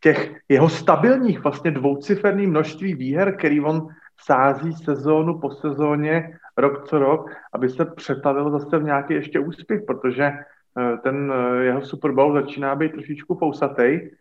těch 0.01 0.35
jeho 0.49 0.69
stabilních 0.69 1.43
vlastně 1.45 1.71
dvouciferný 1.71 2.47
množství 2.47 2.95
výher, 2.95 3.37
který 3.37 3.61
on 3.61 3.89
sází 4.21 4.73
sezónu 4.73 5.39
po 5.39 5.51
sezóně, 5.51 6.39
rok 6.57 6.89
co 6.89 6.99
rok, 6.99 7.31
aby 7.53 7.69
se 7.69 7.85
přetavil 7.85 8.51
zase 8.51 8.79
v 8.79 8.85
nějaký 8.85 9.15
ještě 9.15 9.39
úspěch, 9.41 9.83
protože 9.87 10.25
eh, 10.25 10.97
ten 11.03 11.33
eh, 11.33 11.65
jeho 11.65 11.83
Super 11.83 12.13
Bowl 12.13 12.33
začíná 12.33 12.75
být 12.75 12.93
trošičku 12.93 13.35
fousatej. 13.35 14.17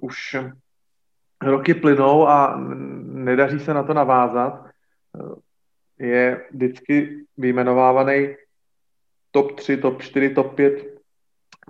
Už 0.00 0.36
roky 1.42 1.74
plynou 1.74 2.28
a 2.28 2.60
nedaří 3.02 3.58
se 3.58 3.74
na 3.74 3.82
to 3.82 3.94
navázat. 3.94 4.66
Je 5.98 6.44
vždycky 6.50 7.24
vyjmenovávaný 7.36 8.36
top 9.30 9.52
3, 9.52 9.76
top 9.76 10.02
4, 10.02 10.30
top 10.30 10.54
5 10.54 10.96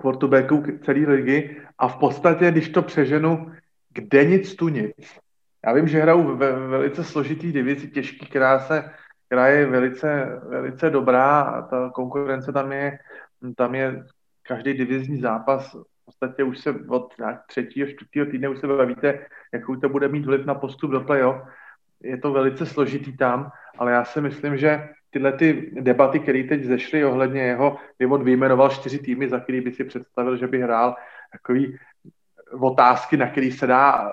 quarterbacků 0.01 0.63
celé 0.85 0.99
ligy 0.99 1.57
a 1.79 1.89
v 1.89 1.97
podstatě, 1.97 2.51
když 2.51 2.69
to 2.69 2.83
přeženu, 2.83 3.53
kde 3.95 4.25
nic 4.25 4.55
tu 4.55 4.69
nic. 4.69 5.19
Já 5.67 5.73
vím, 5.73 5.89
že 5.89 6.03
hrajou 6.03 6.37
ve 6.37 6.53
velice 6.53 7.05
složitý 7.05 7.53
divizi, 7.53 7.89
těžký, 7.89 8.27
která, 8.27 8.59
se, 8.59 8.91
která 9.27 9.49
je 9.49 9.67
velice, 9.67 10.41
velice 10.49 10.91
dobrá 10.91 11.41
a 11.41 11.63
ta 11.63 11.91
konkurence 11.95 12.53
tam 12.53 12.73
je, 12.73 12.99
tam 13.57 13.75
je 13.75 14.05
každý 14.43 14.75
divizní 14.75 15.21
zápas 15.21 15.75
v 15.75 16.05
podstatě 16.05 16.45
už 16.45 16.59
se 16.59 16.75
od 16.89 17.15
třetího, 17.49 17.89
čtvrtého 17.89 18.27
týdne 18.27 18.49
už 18.49 18.59
se 18.59 18.67
bavíte, 18.67 19.27
jakou 19.53 19.77
to 19.77 19.89
bude 19.89 20.09
mít 20.09 20.27
vliv 20.27 20.47
na 20.47 20.55
postup 20.55 20.91
do 20.91 21.01
playoff. 21.01 21.43
Je 22.03 22.19
to 22.19 22.33
velice 22.33 22.67
složitý 22.67 23.17
tam, 23.17 23.51
ale 23.79 23.93
já 23.93 24.05
si 24.05 24.21
myslím, 24.21 24.59
že 24.59 24.89
tyhle 25.11 25.33
ty 25.33 25.71
debaty, 25.81 26.21
které 26.21 26.43
teď 26.43 26.65
zešly 26.65 27.05
ohledně 27.05 27.43
jeho, 27.43 27.77
kdy 27.97 28.07
on 28.07 28.25
vyjmenoval 28.25 28.71
čtyři 28.71 28.99
týmy, 28.99 29.29
za 29.29 29.41
který 29.41 29.61
by 29.61 29.73
si 29.73 29.85
představil, 29.85 30.37
že 30.37 30.47
by 30.47 30.63
hrál 30.63 30.97
takový 31.33 31.79
otázky, 32.61 33.17
na 33.17 33.27
který 33.31 33.53
se 33.53 33.67
dá 33.67 34.13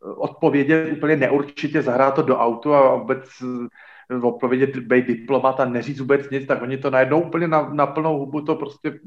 odpovědět 0.00 0.92
úplně 0.92 1.16
neurčitě, 1.16 1.82
zahrát 1.82 2.14
to 2.14 2.22
do 2.22 2.38
autu 2.38 2.74
a 2.74 2.96
vůbec 2.96 3.24
eh, 4.10 4.16
odpovědět, 4.16 4.76
být 4.76 5.06
diplomat 5.06 5.60
a 5.60 5.64
neříct 5.64 6.00
vůbec 6.00 6.30
nic, 6.30 6.46
tak 6.46 6.62
oni 6.62 6.78
to 6.78 6.90
najednou 6.90 7.20
úplně 7.20 7.48
na, 7.48 7.68
na 7.72 7.86
plnou 7.86 8.18
hubu 8.18 8.40
to 8.40 8.54
prostě 8.54 8.98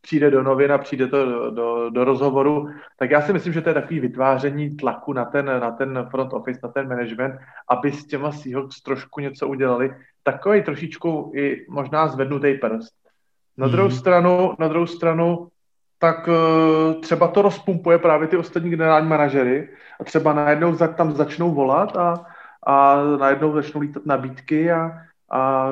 přijde 0.00 0.30
do 0.30 0.42
novin 0.42 0.72
a 0.72 0.78
přijde 0.78 1.06
to 1.06 1.24
do, 1.26 1.50
do, 1.50 1.90
do 1.90 2.04
rozhovoru, 2.04 2.68
tak 2.98 3.10
já 3.10 3.22
si 3.22 3.32
myslím, 3.32 3.52
že 3.52 3.60
to 3.60 3.70
je 3.70 3.74
takový 3.74 4.00
vytváření 4.00 4.76
tlaku 4.76 5.12
na 5.12 5.24
ten, 5.24 5.46
na 5.46 5.70
ten 5.70 6.08
front 6.10 6.32
office, 6.32 6.60
na 6.62 6.68
ten 6.68 6.88
management, 6.88 7.34
aby 7.68 7.92
s 7.92 8.06
těma 8.06 8.32
Seahawks 8.32 8.82
trošku 8.82 9.20
něco 9.20 9.48
udělali. 9.48 9.94
Takový 10.22 10.62
trošičku 10.62 11.32
i 11.34 11.66
možná 11.68 12.08
zvednutý 12.08 12.54
prst. 12.54 12.94
Na 13.56 13.68
druhou 13.68 13.88
mm. 13.88 13.94
stranu, 13.94 14.54
na 14.58 14.68
druhou 14.68 14.86
stranu 14.86 15.48
tak 15.98 16.28
uh, 16.28 17.00
třeba 17.00 17.28
to 17.28 17.42
rozpumpuje 17.42 17.98
právě 17.98 18.28
ty 18.28 18.36
ostatní 18.36 18.70
generální 18.70 19.08
manažery 19.08 19.68
a 20.00 20.04
třeba 20.04 20.32
najednou 20.32 20.74
za, 20.74 20.88
tam 20.88 21.12
začnou 21.12 21.54
volat 21.54 21.96
a, 21.96 22.14
a 22.66 23.02
najednou 23.20 23.52
začnou 23.52 23.80
lítat 23.80 24.06
nabídky 24.06 24.72
a, 24.72 24.92
a 25.30 25.70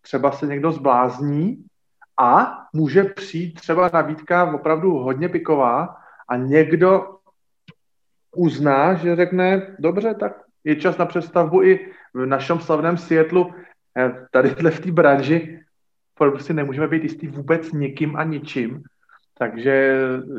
třeba 0.00 0.32
se 0.32 0.46
někdo 0.46 0.72
zblázní 0.72 1.64
a 2.20 2.58
může 2.72 3.04
přijít 3.04 3.54
třeba 3.60 3.90
nabídka 3.92 4.54
opravdu 4.54 4.92
hodně 4.92 5.28
piková 5.28 5.96
a 6.28 6.36
někdo 6.36 7.16
uzná, 8.36 8.94
že 8.94 9.16
řekne, 9.16 9.76
dobře, 9.78 10.14
tak 10.14 10.32
je 10.64 10.76
čas 10.76 10.98
na 10.98 11.06
přestavbu 11.06 11.62
i 11.62 11.92
v 12.14 12.26
našem 12.26 12.60
slavném 12.60 12.96
Seattlu, 12.96 13.54
eh, 13.96 14.26
tady 14.30 14.48
v 14.50 14.80
té 14.80 14.92
branži, 14.92 15.60
prostě 16.14 16.52
nemůžeme 16.52 16.88
být 16.88 17.02
jistý 17.02 17.28
vůbec 17.28 17.72
nikým 17.72 18.16
a 18.16 18.24
ničím, 18.24 18.82
takže 19.38 19.96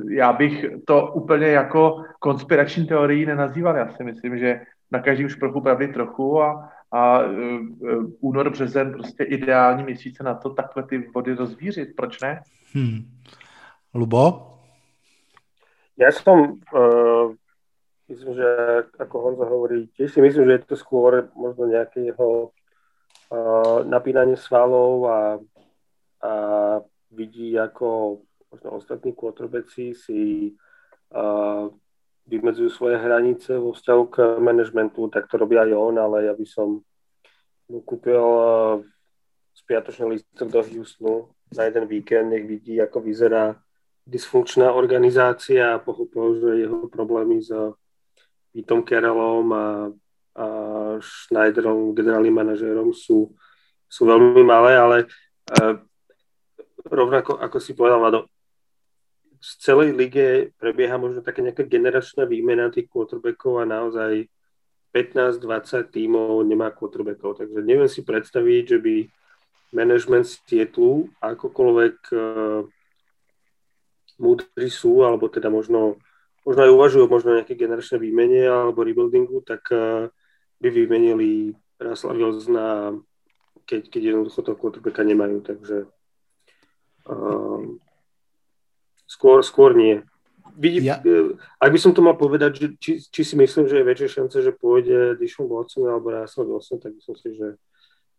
já 0.09 0.33
bych 0.33 0.65
to 0.85 1.11
úplně 1.11 1.47
jako 1.47 2.03
konspirační 2.19 2.87
teorii 2.87 3.25
nenazýval. 3.25 3.75
Já 3.75 3.89
si 3.89 4.03
myslím, 4.03 4.37
že 4.37 4.61
na 4.91 4.99
každý 4.99 5.25
už 5.25 5.35
trochu 5.35 5.61
pravdy 5.61 5.87
trochu 5.87 6.41
a, 6.41 6.69
a 6.91 7.23
uh, 7.23 8.11
únor, 8.19 8.49
březen 8.49 8.91
prostě 8.91 9.23
ideální 9.23 9.83
měsíce 9.83 10.23
na 10.23 10.33
to 10.33 10.49
takhle 10.49 10.83
ty 10.83 11.07
vody 11.15 11.33
rozvířit. 11.35 11.95
Proč 11.95 12.21
ne? 12.21 12.41
Hmm. 12.73 13.07
Lubo? 13.93 14.47
Ja 15.99 16.09
som, 16.09 16.57
uh, 16.73 17.35
myslím, 18.09 18.33
že 18.33 18.49
ako 18.97 19.15
Honza 19.21 19.45
hovorí, 19.45 19.85
tiež 19.93 20.09
si 20.09 20.21
myslím, 20.23 20.49
že 20.49 20.53
je 20.57 20.63
to 20.73 20.75
skôr 20.79 21.29
možno 21.37 21.69
nejaké 21.69 22.09
jeho 22.09 22.49
uh, 22.49 23.85
napínanie 23.85 24.33
svalov 24.33 25.05
a, 25.05 25.19
a 26.25 26.33
vidí, 27.11 27.53
ako 27.59 28.17
možno 28.49 28.81
ostatní 28.81 29.13
quarterbacki 29.13 29.93
si 29.93 30.55
uh, 31.13 31.69
vymedzujú 32.31 32.69
svoje 32.71 32.95
hranice 32.95 33.59
vo 33.59 33.75
vzťahu 33.75 34.03
k 34.07 34.15
manažmentu, 34.39 35.11
tak 35.11 35.27
to 35.27 35.35
robí 35.35 35.59
aj 35.59 35.75
on, 35.75 35.99
ale 35.99 36.31
ja 36.31 36.33
by 36.33 36.45
som 36.47 36.79
mu 37.67 37.79
kúpil 37.83 38.23
uh, 38.23 38.79
spiatočný 39.51 40.15
lístok 40.15 40.47
do 40.47 40.63
Houstonu 40.63 41.35
na 41.51 41.67
jeden 41.67 41.83
víkend, 41.91 42.31
nech 42.31 42.47
vidí, 42.47 42.79
ako 42.79 43.03
vyzerá 43.03 43.59
dysfunkčná 44.07 44.71
organizácia 44.71 45.75
a 45.75 45.83
pochopil, 45.83 46.39
že 46.39 46.63
jeho 46.63 46.87
problémy 46.87 47.43
s 47.43 47.51
Petom 48.51 48.87
Carrollom 48.87 49.47
a, 49.51 49.67
a 50.39 50.45
Schneiderom, 50.99 51.91
generálnym 51.91 52.35
manažérom 52.35 52.95
sú, 52.95 53.35
sú 53.91 54.01
veľmi 54.07 54.43
malé, 54.47 54.79
ale 54.79 54.97
uh, 55.59 55.75
rovnako 56.87 57.39
ako 57.39 57.57
si 57.59 57.75
povedal, 57.75 57.99
Vado, 57.99 58.31
z 59.41 59.49
celej 59.57 59.97
lige 59.97 60.53
prebieha 60.61 61.01
možno 61.01 61.25
také 61.25 61.41
nejaká 61.41 61.65
generačná 61.65 62.29
výmena 62.29 62.69
tých 62.69 62.85
quarterbackov 62.93 63.65
a 63.65 63.65
naozaj 63.65 64.29
15-20 64.93 65.89
tímov 65.89 66.45
nemá 66.45 66.69
quarterbackov, 66.69 67.41
takže 67.41 67.65
neviem 67.65 67.89
si 67.89 68.05
predstaviť, 68.05 68.63
že 68.69 68.77
by 68.77 68.95
management 69.73 70.29
Seattle 70.29 71.09
akokoľvek 71.17 71.97
uh, 72.13 72.61
múdri 74.21 74.69
sú, 74.69 75.01
alebo 75.01 75.25
teda 75.25 75.49
možno, 75.49 75.97
možno 76.45 76.61
aj 76.61 76.71
uvažujú 76.77 77.05
možno 77.09 77.39
nejaké 77.39 77.57
generačné 77.57 77.97
výmene 77.97 78.45
alebo 78.45 78.85
rebuildingu, 78.85 79.41
tak 79.41 79.65
uh, 79.73 80.11
by 80.61 80.69
vymenili 80.69 81.55
Russell 81.81 82.13
Wilsona, 82.13 82.93
keď, 83.65 83.89
keď 83.89 84.01
jednoducho 84.13 84.45
toho 84.45 84.59
quarterbacka 84.59 85.01
nemajú, 85.01 85.41
takže 85.41 85.89
uh, 87.09 87.63
Skôr, 89.11 89.43
skôr 89.43 89.75
nie. 89.75 89.99
Vidí, 90.55 90.87
ja. 90.87 91.03
E, 91.03 91.35
ak 91.59 91.67
by 91.67 91.79
som 91.79 91.91
to 91.91 91.99
mal 91.99 92.15
povedať, 92.15 92.51
že 92.55 92.67
či, 92.79 92.91
či 93.03 93.21
si 93.27 93.35
myslím, 93.35 93.67
že 93.67 93.83
je 93.83 93.87
väčšia 93.87 94.09
šanca, 94.23 94.37
že 94.39 94.55
pôjde 94.55 95.19
Dishon 95.19 95.51
Watson 95.51 95.83
alebo 95.83 96.15
Russell 96.15 96.47
Wilson, 96.47 96.79
tak 96.79 96.95
myslím 96.95 97.17
si, 97.19 97.29
že 97.35 97.47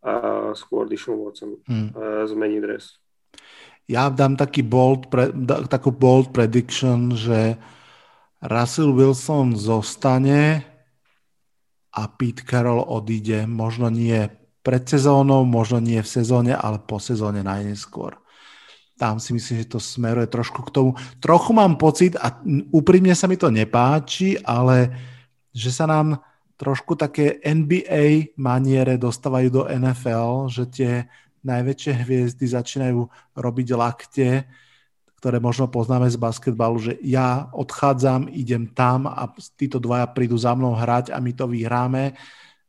a 0.03 0.51
skôr 0.59 0.91
Dishon 0.91 1.15
Watson 1.23 1.63
hmm. 1.63 1.95
zmení 2.27 2.59
dres. 2.59 2.99
Ja 3.87 4.11
dám 4.11 4.35
taký 4.35 4.67
bold 4.67 5.07
pre, 5.15 5.31
takú 5.71 5.95
bold 5.95 6.35
prediction, 6.35 7.15
že 7.15 7.55
Russell 8.43 8.91
Wilson 8.91 9.55
zostane 9.55 10.67
a 11.95 12.03
Pete 12.11 12.43
Carroll 12.43 12.83
odíde. 12.83 13.47
Možno 13.47 13.95
nie 13.95 14.27
pred 14.67 14.83
sezónou, 14.91 15.47
možno 15.47 15.79
nie 15.79 16.03
v 16.03 16.11
sezóne, 16.11 16.59
ale 16.59 16.83
po 16.83 16.99
sezóne 16.99 17.47
najneskôr 17.47 18.22
tam 18.97 19.19
si 19.19 19.35
myslím, 19.35 19.65
že 19.65 19.73
to 19.73 19.81
smeruje 19.81 20.29
trošku 20.31 20.63
k 20.69 20.71
tomu. 20.71 20.91
Trochu 21.19 21.51
mám 21.53 21.75
pocit, 21.81 22.15
a 22.17 22.39
úprimne 22.71 23.13
sa 23.17 23.27
mi 23.27 23.35
to 23.41 23.51
nepáči, 23.51 24.39
ale 24.45 24.93
že 25.53 25.75
sa 25.75 25.89
nám 25.89 26.23
trošku 26.57 26.95
také 26.95 27.43
NBA 27.43 28.39
maniere 28.39 28.95
dostávajú 28.95 29.49
do 29.51 29.63
NFL, 29.67 30.47
že 30.47 30.65
tie 30.71 30.93
najväčšie 31.43 31.93
hviezdy 32.07 32.45
začínajú 32.47 33.11
robiť 33.35 33.69
lakte, 33.75 34.47
ktoré 35.19 35.39
možno 35.39 35.71
poznáme 35.71 36.07
z 36.11 36.19
basketbalu, 36.19 36.79
že 36.79 36.93
ja 37.03 37.51
odchádzam, 37.55 38.31
idem 38.31 38.71
tam 38.71 39.07
a 39.07 39.31
títo 39.55 39.79
dvaja 39.79 40.07
prídu 40.11 40.39
za 40.39 40.55
mnou 40.55 40.75
hrať 40.75 41.15
a 41.15 41.19
my 41.19 41.31
to 41.35 41.47
vyhráme. 41.47 42.15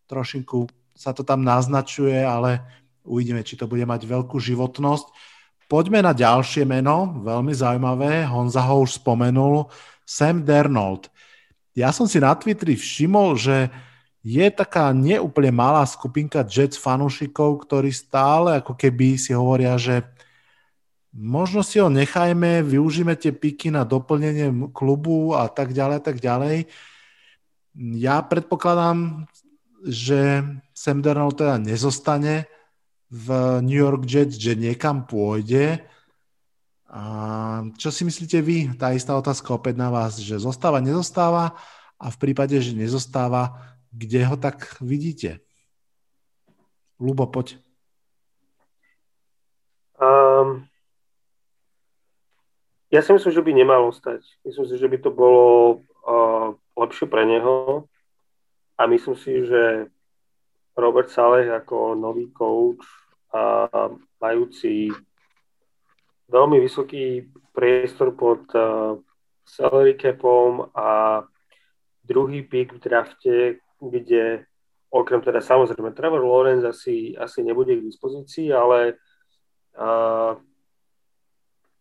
Trošinku 0.05 0.69
sa 0.93 1.13
to 1.13 1.25
tam 1.25 1.41
naznačuje, 1.41 2.21
ale 2.21 2.61
uvidíme, 3.01 3.41
či 3.41 3.57
to 3.57 3.65
bude 3.65 3.81
mať 3.85 4.05
veľkú 4.05 4.37
životnosť. 4.37 5.32
Poďme 5.73 6.05
na 6.05 6.13
ďalšie 6.13 6.69
meno, 6.69 7.17
veľmi 7.25 7.49
zaujímavé. 7.49 8.29
Honza 8.29 8.61
ho 8.61 8.85
už 8.85 9.01
spomenul. 9.01 9.73
Sam 10.05 10.45
Dernold. 10.45 11.09
Ja 11.73 11.89
som 11.89 12.05
si 12.05 12.21
na 12.21 12.37
Twitteri 12.37 12.77
všimol, 12.77 13.33
že 13.33 13.73
je 14.21 14.45
taká 14.53 14.93
neúplne 14.93 15.49
malá 15.49 15.81
skupinka 15.89 16.45
Jets 16.45 16.77
fanúšikov, 16.77 17.65
ktorí 17.65 17.89
stále 17.89 18.61
ako 18.61 18.77
keby 18.77 19.17
si 19.17 19.33
hovoria, 19.33 19.73
že 19.81 20.05
možno 21.09 21.65
si 21.65 21.81
ho 21.81 21.89
nechajme, 21.89 22.61
využíme 22.61 23.17
tie 23.17 23.33
piky 23.33 23.73
na 23.73 23.81
doplnenie 23.81 24.69
klubu 24.77 25.33
a 25.33 25.49
tak 25.49 25.73
ďalej, 25.73 26.05
tak 26.05 26.21
ďalej. 26.21 26.69
Ja 27.97 28.21
predpokladám, 28.21 29.25
že 29.89 30.45
Sam 30.77 31.01
Darnold 31.01 31.41
teda 31.41 31.57
nezostane 31.57 32.52
v 33.13 33.61
New 33.61 33.77
York 33.77 34.09
Jets, 34.09 34.41
že 34.41 34.57
niekam 34.57 35.05
pôjde. 35.05 35.85
A 36.89 37.01
čo 37.77 37.93
si 37.93 38.01
myslíte 38.01 38.41
vy? 38.41 38.73
Tá 38.73 38.89
istá 38.89 39.13
otázka 39.13 39.53
opäť 39.53 39.77
na 39.77 39.93
vás, 39.93 40.17
že 40.17 40.41
zostáva, 40.41 40.81
nezostáva 40.81 41.53
a 42.01 42.09
v 42.09 42.17
prípade, 42.17 42.57
že 42.57 42.73
nezostáva, 42.73 43.77
kde 43.93 44.25
ho 44.25 44.33
tak 44.33 44.81
vidíte? 44.81 45.45
Lubo, 46.97 47.29
poď. 47.29 47.61
Um, 50.01 50.65
ja 52.89 53.05
si 53.05 53.13
myslím, 53.13 53.29
že 53.29 53.45
by 53.45 53.51
nemalo 53.53 53.93
stať. 53.93 54.25
Myslím 54.41 54.65
si, 54.65 54.75
že 54.81 54.89
by 54.89 54.97
to 55.05 55.11
bolo 55.13 55.45
uh, 56.01 56.57
lepšie 56.73 57.05
pre 57.05 57.29
neho 57.29 57.85
a 58.73 58.89
myslím 58.89 59.13
si, 59.21 59.45
že 59.45 59.85
Robert 60.73 61.13
Saleh 61.13 61.53
ako 61.53 61.93
nový 61.93 62.33
coach 62.33 63.02
a 63.33 63.67
majúci 64.21 64.93
veľmi 66.29 66.61
vysoký 66.61 67.27
priestor 67.51 68.13
pod 68.13 68.45
uh, 68.53 68.97
salary 69.43 69.97
capom 69.97 70.69
a 70.73 71.21
druhý 72.05 72.45
pick 72.45 72.73
v 72.73 72.79
drafte, 72.79 73.35
kde 73.81 74.45
okrem 74.93 75.21
teda 75.25 75.41
samozrejme 75.41 75.91
Trevor 75.97 76.21
Lawrence 76.21 76.69
asi, 76.69 77.17
asi 77.17 77.41
nebude 77.41 77.73
k 77.75 77.85
dispozícii, 77.85 78.53
ale 78.53 79.01
uh, 79.75 80.37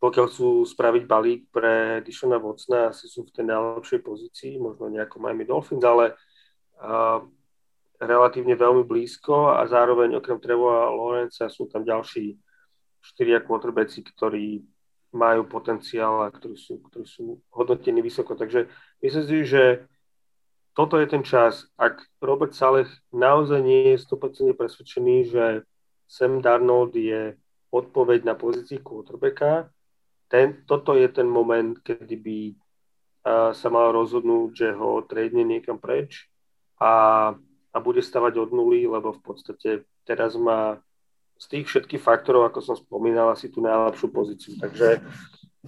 pokiaľ 0.02 0.24
chcú 0.26 0.66
spraviť 0.66 1.02
balík 1.06 1.40
pre 1.54 2.02
Dishona 2.02 2.40
Vocna, 2.40 2.90
asi 2.90 3.06
sú 3.06 3.22
v 3.22 3.30
tej 3.38 3.44
najlepšej 3.46 4.00
pozícii, 4.02 4.58
možno 4.58 4.90
nejako 4.90 5.22
Miami 5.22 5.46
Dolphins, 5.46 5.84
ale 5.86 6.18
uh, 6.82 7.22
relatívne 8.02 8.58
veľmi 8.58 8.82
blízko 8.82 9.54
a 9.54 9.62
zároveň 9.70 10.18
okrem 10.18 10.42
Trevora 10.42 10.90
Lorenza 10.90 11.46
sú 11.46 11.70
tam 11.70 11.86
ďalší 11.86 12.34
štyria 13.02 13.42
quarterbacki, 13.42 14.02
ktorí 14.02 14.62
majú 15.12 15.44
potenciál 15.44 16.24
a 16.24 16.32
ktorí 16.32 16.56
sú, 16.56 16.80
ktorí 16.82 17.06
sú 17.06 17.38
hodnotení 17.52 18.00
vysoko. 18.00 18.34
Takže 18.34 18.66
myslím 19.04 19.24
si, 19.28 19.38
že 19.44 19.64
toto 20.72 20.96
je 20.96 21.06
ten 21.06 21.20
čas. 21.20 21.68
Ak 21.76 22.00
Robert 22.18 22.56
Saleh 22.56 22.88
naozaj 23.12 23.60
nie 23.60 23.92
je 23.92 24.02
100% 24.08 24.56
presvedčený, 24.56 25.16
že 25.28 25.44
Sam 26.08 26.40
Darnold 26.40 26.96
je 26.96 27.36
odpoveď 27.72 28.24
na 28.24 28.34
pozícii 28.36 28.80
quarterbacka, 28.80 29.68
ten, 30.32 30.64
toto 30.64 30.96
je 30.96 31.08
ten 31.12 31.28
moment, 31.28 31.76
kedy 31.84 32.16
by 32.16 32.38
uh, 32.48 33.52
sa 33.52 33.68
mal 33.68 33.92
rozhodnúť, 33.92 34.50
že 34.56 34.68
ho 34.72 35.04
tradne 35.04 35.44
niekam 35.44 35.76
preč 35.76 36.24
a 36.80 37.36
a 37.72 37.80
bude 37.80 38.04
stavať 38.04 38.36
od 38.36 38.50
nuly, 38.52 38.84
lebo 38.84 39.16
v 39.16 39.20
podstate 39.24 39.70
teraz 40.04 40.36
má 40.36 40.78
z 41.40 41.44
tých 41.48 41.66
všetkých 41.66 42.04
faktorov, 42.04 42.46
ako 42.46 42.60
som 42.62 42.76
spomínal, 42.78 43.32
asi 43.32 43.48
tú 43.48 43.64
najlepšiu 43.64 44.08
pozíciu. 44.12 44.52
Takže 44.60 45.02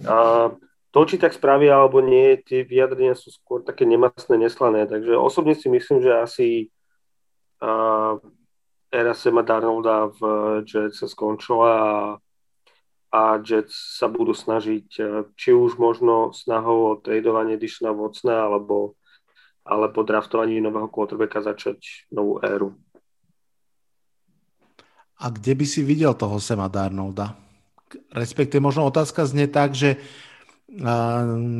a, 0.07 0.49
to, 0.95 0.99
či 1.03 1.19
tak 1.19 1.35
spravia 1.35 1.75
alebo 1.75 1.99
nie, 1.99 2.39
tie 2.39 2.63
vyjadrenia 2.63 3.17
sú 3.19 3.33
skôr 3.33 3.59
také 3.65 3.83
nemastné, 3.83 4.39
neslané. 4.39 4.87
Takže 4.87 5.17
osobne 5.19 5.51
si 5.51 5.67
myslím, 5.67 5.99
že 5.99 6.11
asi 6.15 6.47
uh, 7.59 8.15
éra 8.95 9.13
Sema 9.13 9.43
Darnolda 9.43 10.07
v 10.15 10.21
Jets 10.63 11.03
sa 11.03 11.07
skončila 11.11 11.71
a, 11.75 11.95
a 13.11 13.21
Jets 13.43 13.99
sa 13.99 14.07
budú 14.07 14.31
snažiť 14.31 14.87
či 15.35 15.49
už 15.51 15.75
možno 15.75 16.31
snahou 16.31 16.95
o 16.95 16.99
tradovanie 16.99 17.59
Dishna 17.59 17.91
Vocna 17.91 18.47
alebo, 18.47 18.95
alebo 19.65 20.05
draftovanie 20.05 20.61
nového 20.61 20.87
quarterbacka 20.87 21.41
začať 21.41 22.07
novú 22.13 22.37
éru. 22.45 22.77
A 25.17 25.31
kde 25.33 25.57
by 25.57 25.65
si 25.65 25.81
videl 25.81 26.13
toho 26.13 26.37
Sema 26.37 26.69
Darnolda? 26.69 27.33
Respektive 28.13 28.61
možno 28.61 28.85
otázka 28.85 29.25
znie 29.25 29.49
tak, 29.49 29.73
že 29.73 29.97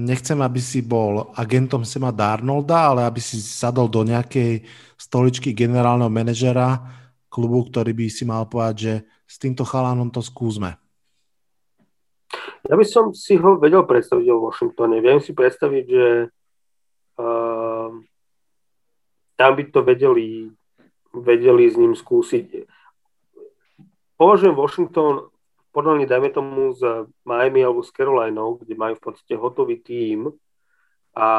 nechcem, 0.05 0.37
aby 0.41 0.59
si 0.59 0.81
bol 0.81 1.31
agentom 1.37 1.85
Sema 1.85 2.11
Darnolda, 2.11 2.93
ale 2.93 3.01
aby 3.05 3.21
si 3.21 3.37
sadol 3.39 3.87
do 3.87 4.01
nejakej 4.03 4.65
stoličky 4.97 5.53
generálneho 5.53 6.09
manažera 6.09 6.81
klubu, 7.29 7.67
ktorý 7.69 7.91
by 7.93 8.05
si 8.09 8.23
mal 8.25 8.49
povedať, 8.49 8.75
že 8.75 8.93
s 9.25 9.35
týmto 9.37 9.67
chalánom 9.67 10.09
to 10.09 10.23
skúsme. 10.23 10.73
Ja 12.65 12.73
by 12.73 12.85
som 12.87 13.13
si 13.13 13.37
ho 13.37 13.61
vedel 13.61 13.85
predstaviť 13.85 14.25
v 14.25 14.41
Washingtone. 14.41 14.97
Viem 15.03 15.21
si 15.21 15.37
predstaviť, 15.37 15.85
že 15.85 16.05
uh, 17.21 17.44
tam 19.35 19.55
by 19.55 19.63
to 19.71 19.83
vedeli, 19.83 20.51
vedeli 21.13 21.63
s 21.67 21.75
ním 21.75 21.95
skúsiť 21.95 22.67
považujem 24.17 24.55
Washington 24.55 25.29
porovnaní, 25.71 26.07
dajme 26.07 26.29
tomu, 26.29 26.73
s 26.73 26.81
Miami 27.27 27.63
alebo 27.63 27.83
s 27.83 27.91
Carolinou, 27.91 28.55
kde 28.55 28.75
majú 28.75 28.95
v 28.95 29.03
podstate 29.11 29.35
hotový 29.35 29.83
tím 29.83 30.31
a 31.15 31.29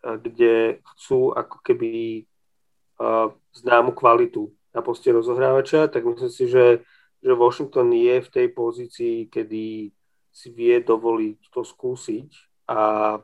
kde 0.00 0.80
chcú 0.80 1.32
ako 1.36 1.60
keby 1.60 2.24
uh, 2.24 3.32
známu 3.52 3.92
kvalitu 3.92 4.48
na 4.72 4.80
poste 4.80 5.12
rozohrávača, 5.12 5.92
tak 5.92 6.04
myslím 6.04 6.32
si, 6.32 6.48
že, 6.48 6.80
že 7.20 7.32
Washington 7.36 7.92
je 7.92 8.16
v 8.20 8.32
tej 8.32 8.46
pozícii, 8.48 9.16
kedy 9.28 9.92
si 10.30 10.48
vie 10.54 10.80
dovoliť 10.80 11.52
to 11.52 11.60
skúsiť 11.66 12.28
a, 12.70 13.16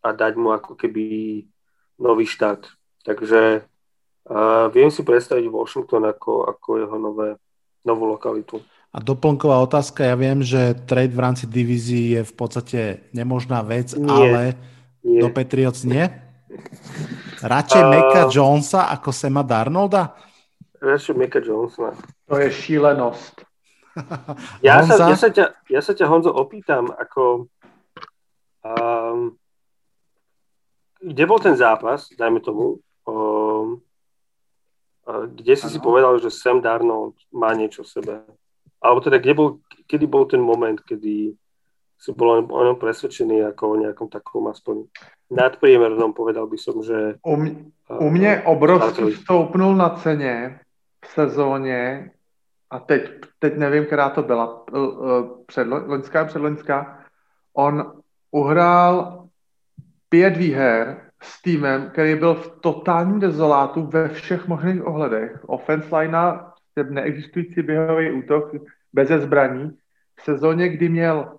a 0.00 0.08
dať 0.08 0.32
mu 0.40 0.56
ako 0.56 0.72
keby 0.78 1.04
nový 2.00 2.24
štát. 2.24 2.64
Takže 3.02 3.66
uh, 4.30 4.66
viem 4.70 4.90
si 4.90 5.02
predstaviť 5.02 5.46
Washington 5.50 6.06
ako, 6.06 6.46
ako 6.46 6.68
jeho 6.78 6.96
nové 6.98 7.28
novú 7.82 8.06
lokalitu. 8.06 8.62
A 8.92 9.00
doplnková 9.00 9.58
otázka, 9.64 10.04
ja 10.04 10.14
viem, 10.14 10.44
že 10.44 10.76
trade 10.84 11.16
v 11.16 11.22
rámci 11.24 11.44
divízií 11.48 12.20
je 12.20 12.22
v 12.22 12.34
podstate 12.36 12.80
nemožná 13.10 13.64
vec, 13.64 13.96
nie, 13.96 14.06
ale 14.06 14.42
nie. 15.02 15.18
do 15.18 15.32
Patriots 15.32 15.82
nie? 15.82 16.06
Radšej 17.40 17.82
uh, 17.82 17.88
Meka 17.88 18.22
Jonesa 18.28 18.92
ako 18.92 19.10
Sema 19.10 19.42
Darnolda? 19.42 20.12
Radšej 20.78 21.14
Meka 21.16 21.40
Jonesa. 21.40 21.96
To 22.28 22.36
je 22.38 22.52
šílenosť. 22.52 23.34
ja, 24.66 24.80
sa, 24.84 24.94
ja, 25.08 25.16
sa 25.16 25.28
ťa, 25.28 25.44
ja 25.68 25.80
sa 25.84 25.92
ťa, 25.92 26.06
Honzo, 26.08 26.32
opýtam, 26.32 26.88
ako... 26.92 27.48
Um, 28.62 29.36
kde 31.02 31.24
bol 31.26 31.42
ten 31.42 31.58
zápas, 31.58 32.06
dajme 32.14 32.38
tomu, 32.38 32.78
kde 35.26 35.54
si 35.56 35.66
ano. 35.66 35.72
si 35.74 35.78
povedal, 35.82 36.14
že 36.22 36.30
Sam 36.30 36.62
Darnold 36.62 37.14
má 37.34 37.52
niečo 37.54 37.82
v 37.82 37.92
sebe? 37.92 38.14
Alebo 38.82 39.00
teda, 39.02 39.18
kde 39.18 39.34
bol, 39.34 39.48
kedy 39.86 40.06
bol 40.06 40.24
ten 40.26 40.42
moment, 40.42 40.78
kedy 40.78 41.34
si 42.02 42.10
bol 42.10 42.42
o 42.42 42.62
ňom 42.66 42.82
presvedčený 42.82 43.46
ako 43.54 43.62
o 43.62 43.76
nejakom 43.78 44.10
takom 44.10 44.50
aspoň 44.50 44.90
nadpriemernom, 45.30 46.10
povedal 46.10 46.50
by 46.50 46.58
som, 46.58 46.82
že... 46.82 47.14
U, 47.22 47.34
u 47.98 48.10
mě 48.10 48.42
obrovský 48.42 49.10
vstoupnul 49.10 49.76
na 49.76 49.88
ceně 49.88 50.60
v 51.04 51.06
sezóně 51.06 52.10
a 52.70 52.78
teď, 52.78 53.10
teď 53.38 53.56
nevím, 53.56 53.86
která 53.86 54.10
to 54.10 54.22
byla, 54.22 54.64
předlo, 55.46 55.82
loňská, 55.86 56.24
předloňská, 56.24 57.04
on 57.54 58.02
uhrál 58.30 59.28
pět 60.08 60.36
výher 60.36 61.01
s 61.22 61.42
týmem, 61.42 61.90
který 61.90 62.14
byl 62.14 62.34
v 62.34 62.60
totálním 62.60 63.20
dezolátu 63.20 63.86
ve 63.86 64.08
všech 64.08 64.48
možných 64.48 64.86
ohledech. 64.86 65.44
Offense 65.46 65.96
line, 65.96 66.18
neexistující 66.90 67.62
běhový 67.62 68.12
útok 68.12 68.52
bez 68.92 69.08
zbraní. 69.08 69.70
V 70.20 70.22
sezóně, 70.22 70.68
kdy 70.68 70.88
měl 70.88 71.38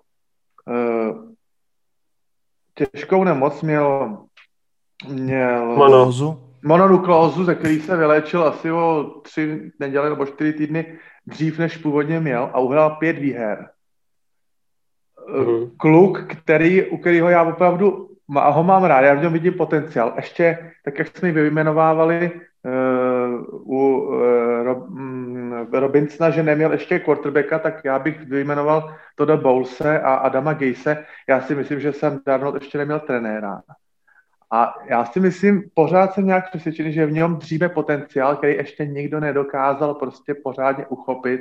uh, 0.66 1.34
těžkou 2.74 3.24
nemoc, 3.24 3.62
měl, 3.62 4.18
měl 5.08 5.66
monózu. 5.66 6.50
mononukleózu, 6.64 7.44
ze 7.44 7.54
který 7.54 7.80
se 7.80 7.96
vyléčil 7.96 8.44
asi 8.44 8.72
o 8.72 9.04
tři 9.22 9.70
neděle 9.80 10.10
nebo 10.10 10.26
čtyři 10.26 10.52
týdny 10.52 10.98
dřív, 11.26 11.58
než 11.58 11.76
původně 11.76 12.20
měl 12.20 12.50
a 12.52 12.60
uhrál 12.60 12.90
pět 12.90 13.18
výher. 13.18 13.68
Mm. 15.28 15.70
Kluk, 15.76 16.24
který, 16.26 16.90
u 16.90 16.96
kterého 16.96 17.28
já 17.28 17.42
opravdu 17.42 18.13
a 18.36 18.48
ho 18.50 18.64
mám 18.64 18.84
rád, 18.84 19.00
já 19.00 19.14
v 19.14 19.22
něm 19.22 19.32
vidím 19.32 19.54
potenciál. 19.54 20.12
Ještě, 20.16 20.70
tak 20.84 20.98
jak 20.98 21.16
jsme 21.16 21.28
ji 21.28 21.32
vyjmenovávali 21.32 22.30
uh, 22.30 23.72
u 23.72 24.00
uh, 24.00 24.62
Rob, 24.62 24.88
Robinsona, 25.72 26.30
že 26.30 26.42
neměl 26.42 26.72
ještě 26.72 26.98
quarterbacka, 26.98 27.58
tak 27.58 27.84
já 27.84 27.98
bych 27.98 28.20
vyjmenoval 28.20 28.94
Toda 29.14 29.36
Bowlse 29.36 30.00
a 30.00 30.14
Adama 30.14 30.52
Gejse. 30.52 31.04
Já 31.28 31.40
si 31.40 31.54
myslím, 31.54 31.80
že 31.80 31.92
jsem 31.92 32.20
Darnold 32.26 32.54
ještě 32.54 32.78
neměl 32.78 33.00
trenéra. 33.00 33.62
A 34.50 34.74
já 34.86 35.04
si 35.04 35.20
myslím, 35.20 35.62
pořád 35.74 36.12
jsem 36.12 36.26
nějak 36.26 36.48
přesvědčený, 36.48 36.92
že 36.92 37.06
v 37.06 37.12
něm 37.12 37.36
dříve 37.36 37.68
potenciál, 37.68 38.36
který 38.36 38.54
ještě 38.54 38.86
nikdo 38.86 39.20
nedokázal 39.20 39.94
prostě 39.94 40.34
pořádně 40.34 40.86
uchopit 40.86 41.40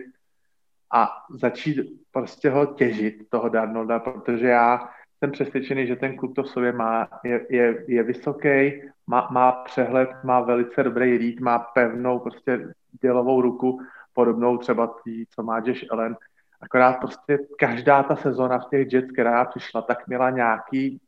a 0.94 1.10
začít 1.30 1.78
prostě 2.12 2.50
ho 2.50 2.66
těžit, 2.66 3.16
toho 3.30 3.50
Darnolda, 3.50 4.00
protože 4.00 4.48
já 4.48 4.90
jsem 5.24 5.32
přesvědčený, 5.32 5.88
že 5.88 5.96
ten 5.96 6.16
klub 6.18 6.36
to 6.36 6.44
v 6.44 6.50
sobě 6.50 6.72
má, 6.72 7.08
je, 7.24 7.46
je, 7.50 7.84
je 7.88 8.04
vysoký, 8.04 8.82
má, 9.08 9.28
má 9.32 9.52
přehled, 9.52 10.10
má 10.24 10.42
velice 10.42 10.84
dobrý 10.84 11.18
rýt, 11.18 11.40
má 11.40 11.60
pevnou 11.60 12.20
prostě 12.20 12.68
dělovou 13.02 13.42
ruku, 13.42 13.80
podobnou 14.14 14.58
třeba 14.58 14.96
tý, 15.04 15.26
co 15.30 15.44
má 15.44 15.62
Josh 15.66 15.92
Allen. 15.92 16.18
Akorát 16.62 16.94
prostě 16.94 17.40
každá 17.60 18.04
ta 18.04 18.16
sezona 18.16 18.60
v 18.60 18.70
těch 18.70 18.94
Jets, 18.94 19.12
která 19.12 19.46
přišla, 19.46 19.82
tak 19.82 20.08
měla 20.08 20.30
nějaký 20.30 21.00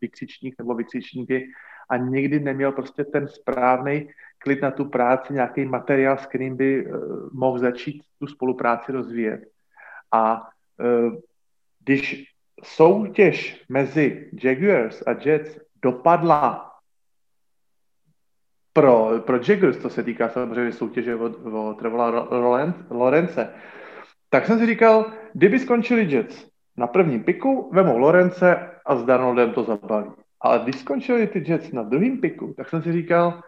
vykřičník 0.00 0.54
nebo 0.58 0.74
vykřičníky 0.74 1.48
a 1.88 1.96
nikdy 1.96 2.40
neměl 2.40 2.72
prostě 2.72 3.04
ten 3.04 3.28
správný 3.28 4.08
klid 4.38 4.62
na 4.62 4.70
tu 4.70 4.84
práci, 4.84 5.32
nějaký 5.32 5.64
materiál, 5.64 6.18
s 6.18 6.26
kterým 6.26 6.56
by 6.56 6.86
uh, 6.86 7.28
mohl 7.32 7.58
začít 7.58 8.02
tu 8.18 8.26
spolupráci 8.26 8.92
rozvíjet. 8.92 9.40
A 10.12 10.48
uh, 10.80 11.16
když 11.84 12.33
soutěž 12.62 13.64
mezi 13.68 14.30
Jaguars 14.42 15.02
a 15.06 15.10
Jets 15.24 15.58
dopadla 15.82 16.70
pro, 18.72 19.22
pro 19.26 19.40
Jaguars, 19.48 19.76
to 19.76 19.90
se 19.90 20.02
týká 20.02 20.28
samozřejmě 20.28 20.72
soutěže 20.72 21.16
o, 21.16 21.24
o 21.52 21.74
Trevola 21.74 22.28
Lorence, 22.90 23.54
tak 24.30 24.46
jsem 24.46 24.58
si 24.58 24.66
říkal, 24.66 25.12
kdyby 25.32 25.58
skončili 25.58 26.14
Jets 26.14 26.48
na 26.76 26.86
prvním 26.86 27.24
piku, 27.24 27.70
vemou 27.72 27.98
Lorence 27.98 28.70
a 28.86 28.96
s 28.96 29.04
Darnoldem 29.04 29.52
to 29.52 29.64
zabaví. 29.64 30.10
Ale 30.40 30.58
když 30.58 30.76
skončili 30.76 31.26
ty 31.26 31.44
Jets 31.46 31.72
na 31.72 31.82
druhém 31.82 32.20
piku, 32.20 32.54
tak 32.56 32.68
jsem 32.68 32.82
si 32.82 32.92
říkal, 32.92 33.40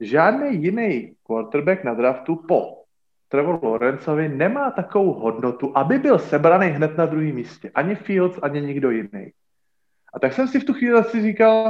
žádný 0.00 0.62
jiný 0.62 1.14
quarterback 1.26 1.84
na 1.84 1.94
draftu 1.94 2.36
po 2.36 2.83
Trevor 3.28 3.64
Lawrenceovi 3.64 4.28
nemá 4.28 4.70
takovou 4.70 5.12
hodnotu, 5.12 5.72
aby 5.78 5.98
byl 5.98 6.18
sebraný 6.18 6.66
hned 6.66 6.96
na 6.96 7.06
druhém 7.06 7.34
místě. 7.34 7.70
Ani 7.74 7.94
Fields, 7.94 8.38
ani 8.42 8.60
nikdo 8.60 8.90
jiný. 8.90 9.32
A 10.14 10.18
tak 10.18 10.32
jsem 10.32 10.48
si 10.48 10.60
v 10.60 10.64
tu 10.64 10.72
chvíli 10.72 11.04
si 11.04 11.22
říkal, 11.22 11.66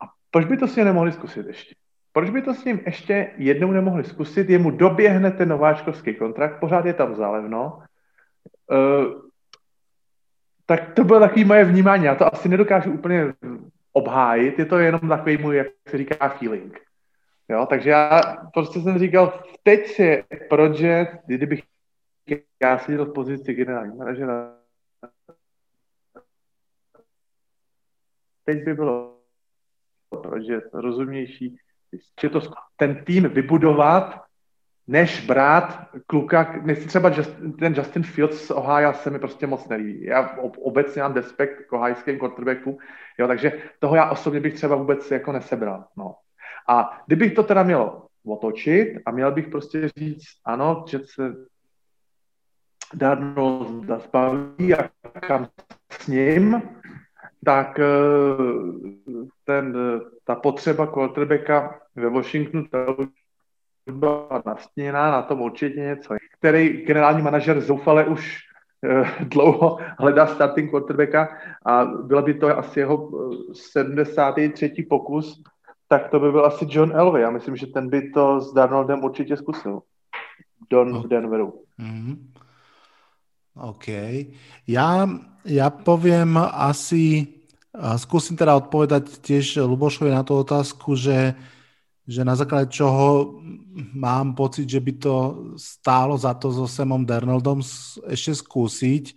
a 0.00 0.04
proč 0.30 0.44
by 0.46 0.56
to 0.56 0.68
si 0.68 0.84
nemohli 0.84 1.12
zkusit 1.12 1.46
ještě? 1.46 1.74
Proč 2.12 2.30
by 2.30 2.42
to 2.42 2.54
s 2.54 2.64
ním 2.64 2.80
ještě 2.86 3.30
jednou 3.36 3.72
nemohli 3.72 4.04
zkusit? 4.04 4.50
Jemu 4.50 4.70
doběhne 4.70 5.30
ten 5.30 5.48
nováčkovský 5.48 6.14
kontrakt, 6.14 6.60
pořád 6.60 6.84
je 6.84 6.94
tam 6.94 7.14
zálevno. 7.14 7.82
Uh, 8.70 9.22
tak 10.66 10.94
to 10.94 11.04
bylo 11.04 11.20
takové 11.20 11.44
moje 11.44 11.64
vnímání. 11.64 12.04
Já 12.04 12.14
to 12.14 12.34
asi 12.34 12.48
nedokážu 12.48 12.92
úplně 12.92 13.34
obhájit, 13.92 14.58
je 14.58 14.64
to 14.64 14.78
jenom 14.78 15.00
takový 15.08 15.36
můj, 15.36 15.56
jak 15.56 15.66
se 15.88 15.98
říká, 15.98 16.28
feeling. 16.28 16.80
Jo, 17.52 17.66
takže 17.66 17.90
já 17.90 18.36
prostě 18.52 18.80
jsem 18.80 18.98
říkal, 18.98 19.42
teď 19.62 19.86
si 19.86 20.24
projekt, 20.48 21.18
kdybych 21.26 21.62
já 22.62 22.78
seděl 22.78 23.04
v 23.04 23.12
pozici 23.12 23.54
generální 23.54 23.96
manažera, 23.96 24.56
teď 28.44 28.64
by 28.64 28.74
bylo 28.74 29.18
projekt 30.22 30.74
rozumnější, 30.74 31.56
že 32.20 32.28
to 32.28 32.40
ten 32.76 33.04
tým 33.04 33.28
vybudovat, 33.28 34.24
než 34.86 35.26
brát 35.26 35.88
kluka, 36.06 36.60
než 36.62 36.86
třeba 36.86 37.08
just, 37.08 37.32
ten 37.58 37.74
Justin 37.74 38.02
Fields 38.02 38.46
z 38.46 38.50
Ohio 38.50 38.92
se 38.92 39.10
mi 39.10 39.18
prostě 39.18 39.46
moc 39.46 39.68
nelíbí. 39.68 40.04
Já 40.04 40.36
obecně 40.38 41.02
mám 41.02 41.14
despekt 41.14 41.66
k 41.66 41.72
ohajským 41.72 42.18
quarterbackům, 42.18 42.78
jo, 43.18 43.26
takže 43.26 43.62
toho 43.78 43.96
já 43.96 44.10
osobně 44.10 44.40
bych 44.40 44.54
třeba 44.54 44.76
vůbec 44.76 45.10
jako 45.10 45.32
nesebral. 45.32 45.84
No. 45.96 46.16
A 46.68 47.02
kdybych 47.06 47.34
to 47.34 47.42
teda 47.42 47.62
měl 47.62 48.02
otočit 48.26 48.98
a 49.06 49.10
měl 49.10 49.32
bych 49.32 49.48
prostě 49.48 49.88
říct, 49.96 50.28
ano, 50.44 50.84
že 50.88 50.98
se 50.98 51.34
Darnold 52.94 53.86
zastaví 53.86 54.74
a 54.74 54.90
kam 55.20 55.48
s 55.90 56.06
ním, 56.06 56.62
tak 57.44 57.78
eh, 57.78 57.84
ten, 59.44 59.76
ta 60.24 60.34
potřeba 60.34 60.86
quarterbacka 60.86 61.80
ve 61.96 62.10
Washingtonu 62.10 62.96
byla 63.86 64.42
nastěná, 64.46 65.10
na 65.10 65.22
tom 65.22 65.40
určitě 65.40 65.80
něco. 65.80 66.14
Který 66.38 66.68
generální 66.68 67.22
manažer 67.22 67.60
zoufale 67.60 68.04
už 68.04 68.38
eh, 68.84 69.24
dlouho 69.24 69.78
hledá 69.98 70.26
starting 70.26 70.70
quarterbacka 70.70 71.28
a 71.66 71.84
byla 71.84 72.22
by 72.22 72.34
to 72.34 72.58
asi 72.58 72.80
jeho 72.80 73.10
73. 73.52 74.72
Eh, 74.78 74.82
pokus, 74.88 75.42
tak 75.92 76.08
to 76.08 76.20
by 76.20 76.32
byl 76.32 76.46
asi 76.46 76.66
John 76.68 76.96
Elway. 76.96 77.22
Já 77.22 77.30
myslím, 77.30 77.56
že 77.56 77.66
ten 77.66 77.88
by 77.88 78.10
to 78.10 78.40
s 78.40 78.52
Darnoldem 78.52 79.04
určitě 79.04 79.36
zkusil. 79.36 79.82
Don 80.70 81.02
v 81.02 81.08
Denveru. 81.08 81.52
Mm-hmm. 81.80 82.16
OK. 83.60 83.86
Ja, 84.64 85.04
ja 85.44 85.68
poviem 85.68 86.40
asi, 86.40 87.28
skúsim 88.00 88.40
teda 88.40 88.56
odpovedať 88.56 89.20
tiež 89.20 89.60
Lubošovi 89.60 90.08
na 90.08 90.24
tú 90.24 90.40
otázku, 90.40 90.96
že, 90.96 91.36
že 92.08 92.24
na 92.24 92.32
základe 92.32 92.72
čoho 92.72 93.36
mám 93.92 94.32
pocit, 94.32 94.64
že 94.64 94.80
by 94.80 94.92
to 94.96 95.14
stálo 95.60 96.16
za 96.16 96.32
to 96.32 96.48
so 96.56 96.64
Samom 96.64 97.04
Dernoldom 97.04 97.60
ešte 98.08 98.32
skúsiť. 98.32 99.12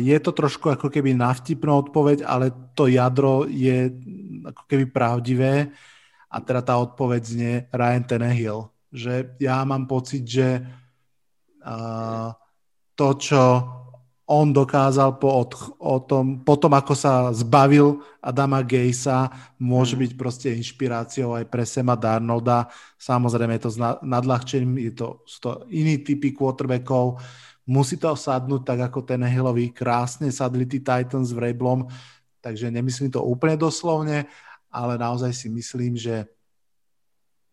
Je 0.00 0.16
to 0.24 0.32
trošku 0.32 0.72
ako 0.72 0.88
keby 0.88 1.12
navtipná 1.12 1.76
odpoveď, 1.84 2.24
ale 2.24 2.48
to 2.72 2.88
jadro 2.88 3.44
je 3.44 3.92
ako 4.44 4.62
keby 4.64 4.84
pravdivé 4.88 5.68
a 6.32 6.36
teda 6.40 6.60
tá 6.64 6.74
odpoveď 6.80 7.20
znie 7.22 7.54
Ryan 7.68 8.04
Tenehill. 8.08 8.60
Že 8.88 9.36
ja 9.36 9.60
mám 9.68 9.84
pocit, 9.84 10.24
že 10.24 10.64
to, 12.96 13.08
čo 13.20 13.42
on 14.24 14.56
dokázal 14.56 15.20
po, 15.20 15.28
od, 15.44 15.50
o 15.76 16.00
tom, 16.00 16.40
po 16.40 16.56
tom, 16.56 16.72
ako 16.72 16.96
sa 16.96 17.28
zbavil 17.36 18.00
Adama 18.24 18.64
Gejsa, 18.64 19.28
môže 19.60 19.96
mhm. 19.96 20.00
byť 20.00 20.12
proste 20.16 20.48
inšpiráciou 20.56 21.36
aj 21.36 21.44
pre 21.52 21.68
Sema 21.68 21.92
Darnolda. 22.00 22.72
Samozrejme 22.96 23.60
je 23.60 23.62
to 23.68 23.72
s 23.76 23.78
nadľahčením, 24.00 24.80
je 24.80 24.92
to, 24.96 25.08
sú 25.28 25.38
to 25.44 25.50
iní 25.68 26.00
typy 26.00 26.32
quarterbackov. 26.32 27.20
Musí 27.64 27.96
to 27.96 28.12
sadnúť 28.12 28.62
tak, 28.64 28.80
ako 28.92 29.00
ten 29.08 29.24
Hillový 29.24 29.72
krásne 29.72 30.28
sadli 30.28 30.68
tí 30.68 30.84
Titans 30.84 31.32
v 31.32 31.48
Rablom, 31.48 31.88
takže 32.44 32.68
nemyslím 32.68 33.08
to 33.08 33.24
úplne 33.24 33.56
doslovne, 33.56 34.28
ale 34.68 35.00
naozaj 35.00 35.32
si 35.32 35.48
myslím, 35.48 35.96
že 35.96 36.28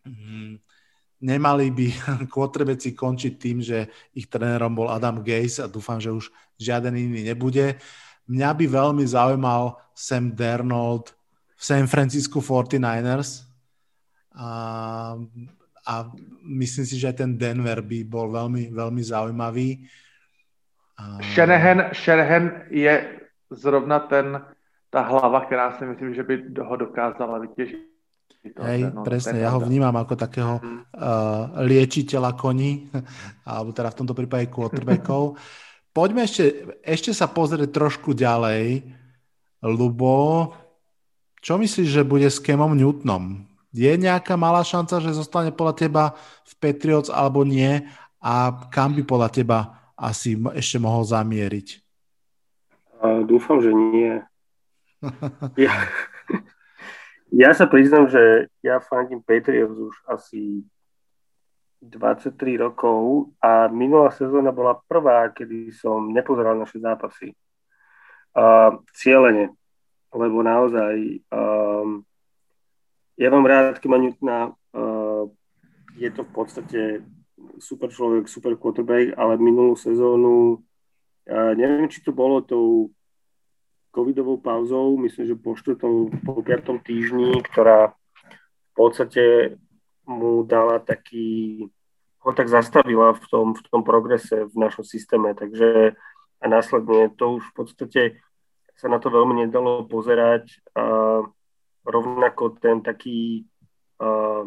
hm, 0.04 0.60
nemali 1.22 1.70
by 1.72 1.86
kvotrebeci 2.34 2.92
končiť 2.92 3.32
tým, 3.38 3.62
že 3.62 3.88
ich 4.12 4.26
trénerom 4.26 4.74
bol 4.74 4.92
Adam 4.92 5.22
Gaze 5.22 5.64
a 5.64 5.70
dúfam, 5.70 5.96
že 6.02 6.12
už 6.12 6.28
žiaden 6.58 6.98
iný 6.98 7.24
nebude. 7.24 7.78
Mňa 8.26 8.50
by 8.52 8.64
veľmi 8.68 9.04
zaujímal 9.06 9.78
Sam 9.94 10.34
Dernold 10.34 11.14
v 11.56 11.62
San 11.62 11.86
Francisco 11.86 12.42
49ers 12.42 13.46
a, 14.34 15.14
a 15.86 16.10
myslím 16.46 16.84
si, 16.86 16.94
že 16.98 17.10
aj 17.10 17.16
ten 17.26 17.32
Denver 17.34 17.82
by 17.82 17.98
bol 18.06 18.30
veľmi, 18.30 18.70
veľmi 18.70 19.02
zaujímavý. 19.02 19.82
A... 20.98 21.18
Shanahan, 21.34 21.90
Shanahan 21.90 22.70
je 22.70 23.18
zrovna 23.50 24.00
ten, 24.06 24.38
ta 24.90 25.00
hlava, 25.02 25.40
která 25.44 25.78
si 25.78 25.84
myslím, 25.84 26.14
že 26.14 26.22
by 26.22 26.54
ho 26.62 26.76
dokázala 26.76 27.38
vytěžit 27.38 27.92
Hej, 28.42 28.90
no, 28.90 29.06
presne, 29.06 29.38
ja 29.38 29.54
ho 29.54 29.62
vnímam 29.62 29.94
ako 29.94 30.18
takého 30.18 30.58
uh, 30.58 31.62
liečiteľa 31.62 32.34
koní, 32.34 32.90
alebo 33.48 33.70
teda 33.70 33.94
v 33.94 33.98
tomto 34.02 34.14
prípade 34.18 34.50
quarterbackov. 34.50 35.38
Poďme 35.96 36.26
ešte, 36.26 36.66
ešte 36.82 37.14
sa 37.14 37.30
pozrieť 37.30 37.70
trošku 37.70 38.16
ďalej. 38.18 38.82
Lubo, 39.62 40.50
čo 41.38 41.54
myslíš, 41.54 41.86
že 41.86 42.02
bude 42.02 42.26
s 42.26 42.42
Kemom 42.42 42.74
Newtonom? 42.74 43.46
Je 43.72 43.92
nejaká 43.96 44.36
malá 44.36 44.60
šanca, 44.60 45.00
že 45.00 45.16
zostane 45.16 45.48
podľa 45.48 45.74
teba 45.88 46.04
v 46.44 46.52
Patriots 46.60 47.08
alebo 47.08 47.40
nie? 47.42 47.88
A 48.20 48.68
kam 48.68 48.92
by 48.92 49.02
podľa 49.02 49.30
teba 49.32 49.58
asi 49.96 50.36
ešte 50.54 50.76
mohol 50.76 51.02
zamieriť? 51.08 51.82
Dúfam, 53.26 53.58
že 53.58 53.72
nie. 53.74 54.22
ja, 55.58 55.74
ja 57.32 57.50
sa 57.56 57.66
priznám, 57.66 58.06
že 58.06 58.46
ja 58.62 58.78
fandím 58.78 59.24
Patriots 59.24 59.74
už 59.74 59.94
asi 60.06 60.62
23 61.82 62.62
rokov 62.62 63.34
a 63.42 63.66
minulá 63.66 64.14
sezóna 64.14 64.54
bola 64.54 64.78
prvá, 64.86 65.26
kedy 65.34 65.74
som 65.74 66.14
nepozeral 66.14 66.54
naše 66.54 66.78
zápasy. 66.78 67.34
Uh, 68.32 68.80
cieľene, 68.94 69.52
lebo 70.14 70.40
naozaj 70.40 71.20
um, 71.28 72.06
ja 73.22 73.30
mám 73.30 73.46
rád 73.46 73.78
Kima 73.78 74.02
Newtona, 74.02 74.50
uh, 74.50 75.30
je 75.94 76.10
to 76.10 76.26
v 76.26 76.30
podstate 76.34 76.80
super 77.62 77.86
človek, 77.86 78.26
super 78.26 78.58
quarterback, 78.58 79.14
ale 79.14 79.38
minulú 79.38 79.78
sezónu 79.78 80.58
uh, 81.30 81.52
neviem, 81.54 81.86
či 81.86 82.02
to 82.02 82.10
bolo 82.10 82.42
tou 82.42 82.90
covidovou 83.94 84.40
pauzou, 84.42 84.96
myslím, 85.04 85.26
že 85.30 85.36
po 85.38 85.54
4. 85.54 85.78
po 86.24 86.42
5. 86.42 86.82
týždni, 86.82 87.44
ktorá 87.46 87.92
v 87.92 88.72
podstate 88.74 89.54
mu 90.08 90.42
dala 90.42 90.80
taký, 90.80 91.68
ho 92.24 92.30
tak 92.32 92.48
zastavila 92.48 93.14
v 93.14 93.24
tom, 93.30 93.46
v 93.54 93.62
tom 93.68 93.84
progrese 93.84 94.48
v 94.48 94.56
našom 94.56 94.82
systéme, 94.82 95.36
takže 95.36 95.94
a 96.42 96.44
následne 96.50 97.14
to 97.14 97.38
už 97.38 97.42
v 97.52 97.54
podstate 97.54 98.02
sa 98.74 98.90
na 98.90 98.98
to 98.98 99.14
veľmi 99.14 99.46
nedalo 99.46 99.86
pozerať 99.86 100.58
a 100.74 101.22
rovnako 101.84 102.58
ten 102.62 102.80
taký 102.80 103.46
a, 104.00 104.46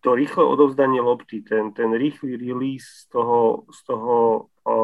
to 0.00 0.14
rýchle 0.14 0.44
odovzdanie 0.44 1.02
lopty, 1.02 1.42
ten, 1.42 1.74
ten 1.74 1.90
rýchly 1.90 2.38
release 2.38 2.86
z 3.04 3.08
toho, 3.10 3.66
z 3.74 3.80
toho, 3.84 4.16
a, 4.62 4.74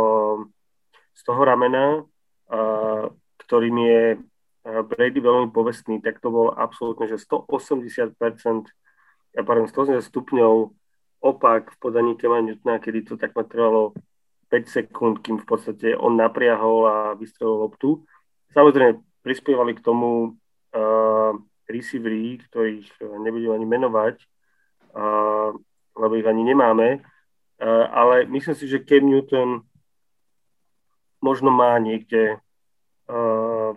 z 1.15 1.21
toho 1.25 1.41
ramena 1.45 2.03
ktorým 3.47 3.77
je 3.85 4.03
Brady 4.63 5.19
veľmi 5.19 5.51
povestný, 5.51 5.99
tak 5.99 6.23
to 6.23 6.31
bol 6.31 6.55
absolútne, 6.55 7.11
že 7.11 7.19
180%, 7.19 8.15
ja 9.35 9.43
pardon, 9.43 9.67
180 9.67 10.01
stupňov 10.01 10.71
opak 11.23 11.75
v 11.75 11.77
podaní 11.83 12.15
Kema 12.15 12.41
Newtona, 12.41 12.79
kedy 12.79 13.03
to 13.03 13.15
tak 13.19 13.35
ma 13.35 13.43
trvalo 13.43 13.93
5 14.55 14.69
sekúnd, 14.71 15.21
kým 15.25 15.43
v 15.43 15.47
podstate 15.49 15.99
on 15.99 16.15
napriahol 16.15 16.79
a 16.87 16.97
vystrelil 17.19 17.67
loptu. 17.67 18.07
Samozrejme, 18.55 19.03
prispievali 19.25 19.75
k 19.75 19.85
tomu 19.85 20.39
uh, 20.73 21.33
receivery, 21.69 22.41
ktorých 22.49 23.01
nebudem 23.01 23.53
ani 23.55 23.67
menovať, 23.67 24.17
uh, 24.93 25.57
lebo 25.97 26.13
ich 26.17 26.27
ani 26.27 26.43
nemáme, 26.45 27.01
uh, 27.01 27.85
ale 27.93 28.29
myslím 28.29 28.55
si, 28.57 28.69
že 28.69 28.85
Cam 28.85 29.09
Newton 29.09 29.65
možno 31.23 31.55
má 31.55 31.79
niekde 31.79 32.43
uh, 33.09 33.73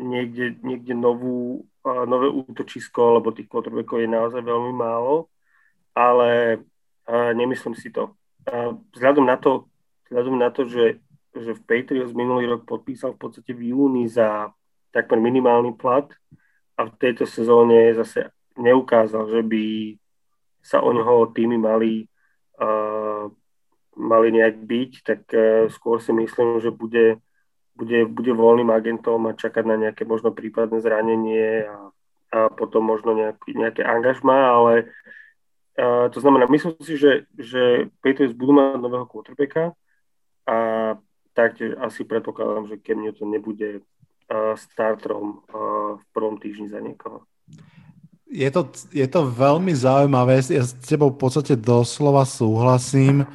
niekde, 0.00 0.56
niekde 0.64 0.94
novú, 0.96 1.68
uh, 1.84 2.04
nové 2.08 2.32
útočisko, 2.32 3.20
lebo 3.20 3.34
tých 3.34 3.50
quarterbackov 3.50 4.00
je 4.00 4.08
naozaj 4.08 4.40
veľmi 4.40 4.72
málo, 4.72 5.28
ale 5.92 6.62
uh, 7.04 7.30
nemyslím 7.36 7.76
si 7.76 7.92
to. 7.92 8.16
Uh, 8.48 8.80
vzhľadom 8.96 9.28
na 9.28 9.36
to, 9.36 9.68
vzhľadom 10.08 10.36
na 10.40 10.48
to 10.48 10.64
že, 10.64 11.02
že 11.36 11.52
v 11.52 11.64
Patriots 11.68 12.16
minulý 12.16 12.48
rok 12.48 12.64
podpísal 12.64 13.14
v 13.14 13.20
podstate 13.28 13.52
v 13.52 13.76
júni 13.76 14.08
za 14.08 14.50
takmer 14.90 15.22
minimálny 15.22 15.74
plat 15.74 16.10
a 16.78 16.86
v 16.86 16.94
tejto 16.98 17.26
sezóne 17.26 17.94
zase 17.94 18.30
neukázal, 18.58 19.30
že 19.30 19.42
by 19.42 19.64
sa 20.60 20.84
o 20.84 20.90
neho 20.92 21.30
týmy 21.32 21.56
mali, 21.56 22.04
uh, 22.60 23.30
mali 23.96 24.28
nejak 24.34 24.56
byť, 24.60 24.92
tak 25.02 25.20
uh, 25.32 25.66
skôr 25.72 25.98
si 26.02 26.12
myslím, 26.12 26.60
že 26.60 26.68
bude 26.70 27.22
bude, 27.80 28.04
bude 28.04 28.32
voľným 28.36 28.68
agentom 28.68 29.24
a 29.24 29.32
čakať 29.32 29.64
na 29.64 29.76
nejaké 29.80 30.04
možno 30.04 30.36
prípadné 30.36 30.84
zranenie 30.84 31.64
a, 31.64 31.88
a 32.28 32.38
potom 32.52 32.84
možno 32.84 33.16
nejaký, 33.16 33.56
nejaké 33.56 33.80
angažma, 33.80 34.52
ale 34.52 34.92
a, 35.80 36.12
to 36.12 36.20
znamená, 36.20 36.44
myslím 36.52 36.76
si, 36.84 37.00
že, 37.00 37.24
že 37.40 37.88
Patriots 38.04 38.36
budú 38.36 38.52
mať 38.52 38.76
nového 38.76 39.08
quarterbacka 39.08 39.72
a 40.44 40.56
taktiež 41.32 41.72
asi 41.80 42.04
predpokladám, 42.04 42.68
že 42.68 42.82
Cam 42.84 43.00
Newton 43.00 43.32
nebude 43.32 43.80
starterom 44.54 45.42
v 45.98 46.04
prvom 46.14 46.38
týždni 46.38 46.70
za 46.70 46.78
niekoho. 46.78 47.26
Je 48.30 48.46
to, 48.54 48.70
je 48.94 49.06
to 49.10 49.26
veľmi 49.26 49.74
zaujímavé. 49.74 50.38
Ja 50.54 50.62
s 50.62 50.78
tebou 50.86 51.10
v 51.10 51.18
podstate 51.18 51.58
doslova 51.58 52.22
súhlasím, 52.22 53.26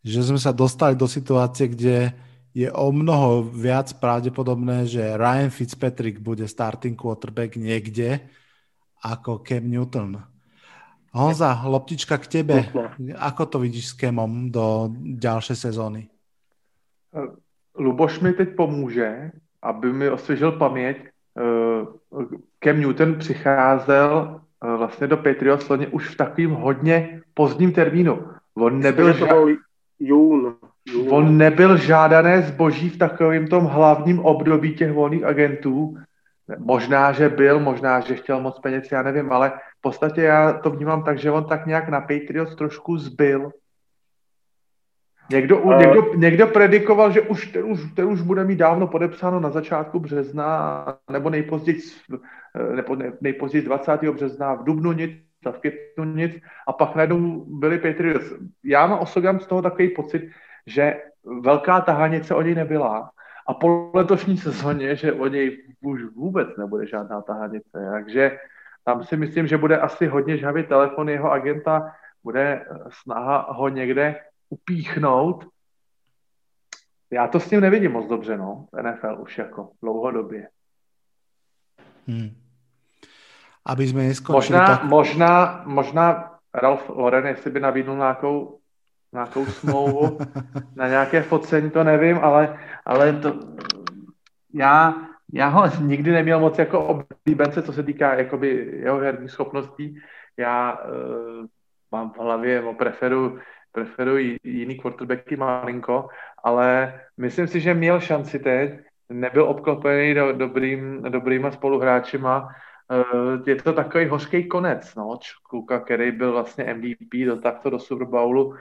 že 0.00 0.24
sme 0.24 0.40
sa 0.40 0.56
dostali 0.56 0.96
do 0.96 1.04
situácie, 1.04 1.68
kde 1.68 2.16
je 2.56 2.68
o 2.72 2.88
mnoho 2.92 3.44
viac 3.44 3.92
pravdepodobné, 4.00 4.88
že 4.88 5.16
Ryan 5.16 5.52
Fitzpatrick 5.52 6.20
bude 6.20 6.48
starting 6.48 6.96
quarterback 6.96 7.60
niekde 7.60 8.24
ako 9.04 9.44
Cam 9.44 9.68
Newton. 9.68 10.16
Honza, 11.12 11.52
loptička 11.68 12.16
k 12.16 12.40
tebe. 12.40 12.72
Ako 13.20 13.44
to 13.52 13.60
vidíš 13.60 13.92
s 13.92 13.96
Kemom 14.00 14.48
do 14.48 14.88
ďalšej 14.96 15.56
sezóny? 15.60 16.08
Luboš 17.76 18.20
mi 18.20 18.32
teď 18.32 18.56
pomůže, 18.56 19.32
aby 19.62 19.92
mi 19.92 20.10
osvěžil 20.10 20.52
paměť. 20.52 20.96
Kem 22.58 22.80
Newton 22.80 23.14
přicházel 23.14 24.40
vlastně 24.76 25.06
do 25.06 25.16
Patriots 25.16 25.70
už 25.90 26.08
v 26.08 26.16
takovým 26.16 26.50
hodně 26.50 27.20
pozdním 27.34 27.72
termínu. 27.72 28.26
On 28.54 28.80
nebyl, 28.80 29.12
ža- 29.12 29.56
jún, 29.98 30.54
jún. 30.86 31.08
on 31.10 31.36
nebyl 31.36 31.76
žádané 31.76 32.42
zboží 32.42 32.90
v 32.90 32.98
takovém 32.98 33.46
tom 33.46 33.64
hlavním 33.64 34.20
období 34.20 34.74
těch 34.74 34.92
volných 34.92 35.24
agentů. 35.24 35.96
Možná, 36.58 37.12
že 37.12 37.28
byl, 37.28 37.60
možná, 37.60 38.00
že 38.00 38.14
chtěl 38.14 38.40
moc 38.40 38.60
peněz, 38.60 38.92
já 38.92 39.02
nevím, 39.02 39.32
ale 39.32 39.52
v 39.78 39.80
podstatě 39.80 40.22
já 40.22 40.52
to 40.52 40.70
vnímám 40.70 41.04
tak, 41.04 41.18
že 41.18 41.30
on 41.30 41.44
tak 41.44 41.66
nějak 41.66 41.88
na 41.88 42.00
Patriots 42.00 42.54
trošku 42.54 42.98
zbyl. 42.98 43.50
Někdo, 45.30 45.58
uh, 45.58 45.78
někdo, 45.78 46.14
někdo 46.14 46.46
predikoval, 46.46 47.12
že 47.12 47.20
už 47.20 47.46
ten, 47.46 47.64
už 47.64 47.80
ten 47.94 48.06
už 48.06 48.20
bude 48.20 48.44
mít 48.44 48.56
dávno 48.56 48.86
podepsáno 48.86 49.40
na 49.40 49.50
začátku 49.50 50.00
března, 50.00 50.84
nebo 51.10 51.30
nejpozději, 51.30 51.78
nebo 52.74 52.96
nejpozději 53.20 53.64
20. 53.64 54.02
března 54.02 54.54
v 54.54 54.64
Dubnu 54.64 54.92
nic, 54.92 55.10
v 55.50 55.58
květnu 55.58 56.04
nic 56.04 56.42
a 56.68 56.72
pak 56.72 56.94
najednou 56.94 57.44
byli 57.48 57.78
Patriots. 57.78 58.32
Já 58.64 58.86
mám 58.86 58.98
osobně 58.98 59.40
z 59.40 59.46
toho 59.46 59.62
takový 59.62 59.88
pocit, 59.88 60.30
že 60.66 61.02
velká 61.40 61.80
tahanice 61.80 62.34
o 62.34 62.42
něj 62.42 62.54
nebyla 62.54 63.10
a 63.48 63.54
po 63.54 63.90
letošní 63.94 64.36
sezóně, 64.36 64.96
že 64.96 65.12
o 65.12 65.26
něj 65.26 65.58
už 65.80 66.04
vůbec 66.04 66.48
nebude 66.56 66.86
žádná 66.86 67.20
tahanice. 67.20 67.88
Takže 67.92 68.38
tam 68.84 69.04
si 69.04 69.16
myslím, 69.16 69.46
že 69.46 69.58
bude 69.58 69.78
asi 69.78 70.06
hodně 70.06 70.36
žhavý 70.36 70.62
telefon 70.62 71.08
jeho 71.08 71.32
agenta, 71.32 71.92
bude 72.24 72.64
snaha 72.88 73.46
ho 73.50 73.68
někde 73.68 74.16
upíchnout. 74.52 75.44
Já 77.10 77.28
to 77.28 77.40
s 77.40 77.50
ním 77.50 77.60
nevidím 77.60 77.92
moc 77.92 78.08
dobře, 78.08 78.36
no, 78.36 78.66
NFL 78.82 79.16
už 79.18 79.38
jako 79.38 79.70
dlouhodobě. 79.82 80.48
Hmm. 82.08 82.30
Aby 83.66 83.86
jsme 83.86 84.02
neskončili 84.02 84.58
možná, 84.58 84.66
tak... 84.66 84.84
možná, 84.84 85.62
možná 85.66 86.38
Ralph 86.54 86.88
Lauren, 86.88 87.26
jestli 87.26 87.50
by 87.50 87.60
nabídnul 87.60 87.96
nějakou, 87.96 88.58
nějakou 89.12 89.46
smlouvu 89.46 90.18
na 90.76 90.88
nějaké 90.88 91.22
focení, 91.22 91.70
to 91.70 91.84
nevím, 91.84 92.18
ale, 92.18 92.58
ale 92.84 93.12
to, 93.12 93.40
já, 94.54 94.94
já 95.32 95.48
ho 95.48 95.70
nikdy 95.80 96.12
neměl 96.12 96.40
moc 96.40 96.58
jako 96.58 96.84
oblíbence, 96.84 97.62
co 97.62 97.72
se 97.72 97.82
týká 97.82 98.14
jakoby 98.14 98.80
jeho 98.82 98.98
herních 98.98 99.30
schopností. 99.30 100.00
Já 100.36 100.72
uh, 100.72 101.46
mám 101.92 102.10
v 102.10 102.18
hlavě, 102.18 102.62
mo 102.62 102.74
preferu 102.74 103.38
preferuji 103.72 104.36
jiný 104.44 104.76
quarterbacky 104.76 105.36
malinko, 105.36 106.08
ale 106.44 107.00
myslím 107.16 107.46
si, 107.46 107.60
že 107.60 107.74
měl 107.74 108.00
šanci 108.00 108.38
teď, 108.38 108.80
nebyl 109.08 109.44
obklopený 109.44 110.14
do, 110.14 110.32
dobrým, 110.32 111.02
dobrýma 111.02 111.50
spoluhráčima. 111.50 112.48
Eh, 112.90 113.50
je 113.50 113.56
to 113.56 113.72
takový 113.72 114.06
hořký 114.06 114.48
konec, 114.48 114.94
no, 114.94 115.18
kluka, 115.42 115.80
který 115.80 116.12
byl 116.12 116.32
vlastně 116.32 116.74
MVP 116.74 117.24
do 117.26 117.36
takto 117.36 117.70
do 117.70 117.78
Super 117.78 118.06
Bowlu, 118.06 118.54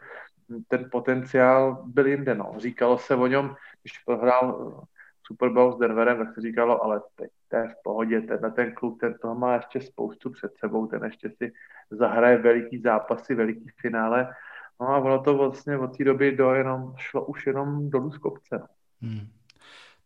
ten 0.67 0.90
potenciál 0.91 1.83
byl 1.85 2.07
jinde, 2.07 2.35
no. 2.35 2.53
Říkalo 2.57 2.98
se 2.98 3.15
o 3.15 3.27
něm, 3.27 3.56
když 3.81 3.98
prohrál 4.06 4.73
eh, 4.81 4.85
Super 5.27 5.49
Bowl 5.49 5.73
s 5.73 5.80
Denverem, 5.80 6.17
tak 6.17 6.33
se 6.33 6.41
říkalo, 6.41 6.83
ale 6.83 7.01
teď 7.15 7.30
to 7.48 7.57
je 7.57 7.67
v 7.67 7.83
pohodě, 7.83 8.22
tenhle 8.22 8.51
ten 8.51 8.73
kluk, 8.73 8.99
ten 8.99 9.14
toho 9.22 9.35
má 9.35 9.56
ještě 9.56 9.81
spoustu 9.81 10.30
před 10.30 10.51
sebou, 10.57 10.88
ten 10.88 11.03
ještě 11.03 11.30
si 11.30 11.51
zahraje 11.91 12.38
veliký 12.38 12.81
zápasy, 12.81 13.35
veliký 13.35 13.65
finále 13.81 14.33
No 14.82 14.88
a 14.88 14.98
ono 14.98 15.19
to 15.19 15.38
vlastně 15.38 15.77
od 15.77 15.98
té 15.98 16.03
doby 16.03 16.32
do 16.32 16.53
jenom, 16.53 16.93
šlo 16.98 17.26
už 17.26 17.48
jenom 17.48 17.90
dolů 17.90 18.11
z 18.11 18.18
kopce. 18.18 18.68
Hmm. 19.01 19.27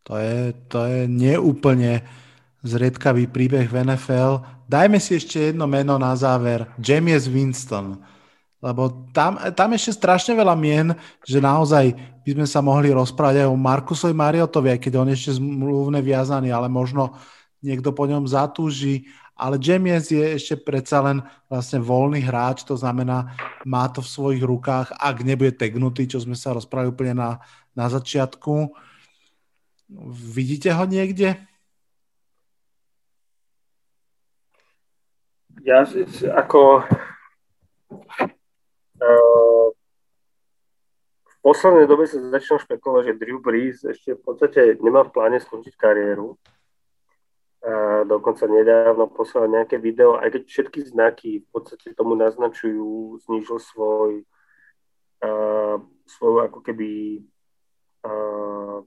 To 0.03 0.17
je, 0.17 0.53
to 0.67 0.85
je 0.85 1.07
neúplne 1.07 2.05
zriedkavý 2.61 3.25
príbeh 3.25 3.65
v 3.65 3.87
NFL. 3.87 4.45
Dajme 4.69 5.01
si 5.01 5.17
ešte 5.17 5.49
jedno 5.49 5.65
meno 5.65 5.97
na 5.97 6.13
záver. 6.13 6.69
James 6.77 7.25
Winston. 7.25 8.03
Lebo 8.61 9.09
tam, 9.13 9.37
tam 9.53 9.73
ešte 9.73 9.97
strašne 9.97 10.37
veľa 10.37 10.53
mien, 10.57 10.93
že 11.25 11.41
naozaj 11.41 11.93
by 12.25 12.29
sme 12.37 12.47
sa 12.49 12.61
mohli 12.61 12.89
rozprávať 12.93 13.45
aj 13.45 13.49
o 13.49 13.57
Markusovi 13.57 14.13
Mariotovi, 14.13 14.73
aj 14.73 14.79
keď 14.81 14.93
on 14.97 15.09
ešte 15.09 15.37
zmluvne 15.37 16.01
viazaný, 16.01 16.49
ale 16.53 16.69
možno 16.69 17.17
niekto 17.61 17.93
po 17.93 18.09
ňom 18.09 18.25
zatúži 18.25 19.09
ale 19.35 19.59
Jamies 19.59 20.07
je 20.15 20.23
ešte 20.23 20.55
predsa 20.55 21.03
len 21.03 21.19
vlastne 21.51 21.83
voľný 21.83 22.23
hráč, 22.23 22.63
to 22.63 22.79
znamená, 22.79 23.35
má 23.67 23.91
to 23.91 23.99
v 23.99 24.07
svojich 24.07 24.43
rukách, 24.43 24.95
ak 24.95 25.27
nebude 25.27 25.51
tegnutý, 25.51 26.07
čo 26.07 26.23
sme 26.23 26.39
sa 26.39 26.55
rozprávali 26.55 26.95
úplne 26.95 27.13
na, 27.19 27.29
na 27.75 27.91
začiatku. 27.91 28.71
Vidíte 30.15 30.71
ho 30.71 30.87
niekde? 30.87 31.35
Ja 35.65 35.83
ako 36.37 36.85
uh, 39.01 39.67
v 41.25 41.35
poslednej 41.41 41.89
dobe 41.89 42.05
sa 42.05 42.21
začína 42.21 42.61
špekulovať, 42.61 43.03
že 43.11 43.19
Drew 43.19 43.41
Brees 43.41 43.81
ešte 43.83 44.15
v 44.15 44.21
podstate 44.23 44.77
nemá 44.79 45.03
v 45.03 45.11
pláne 45.11 45.37
skončiť 45.41 45.73
kariéru 45.75 46.37
a 47.65 48.03
dokonca 48.05 48.45
nedávno 48.45 49.09
poslal 49.09 49.49
nejaké 49.49 49.81
video, 49.81 50.21
aj 50.21 50.37
keď 50.37 50.43
všetky 50.45 50.79
znaky 50.85 51.29
v 51.41 51.47
podstate 51.49 51.97
tomu 51.97 52.13
naznačujú, 52.13 53.17
znižil 53.25 53.57
svoj, 53.57 54.21
uh, 55.25 55.81
svoju 56.05 56.37
ako 56.45 56.59
keby 56.61 57.25
uh, 58.05 58.85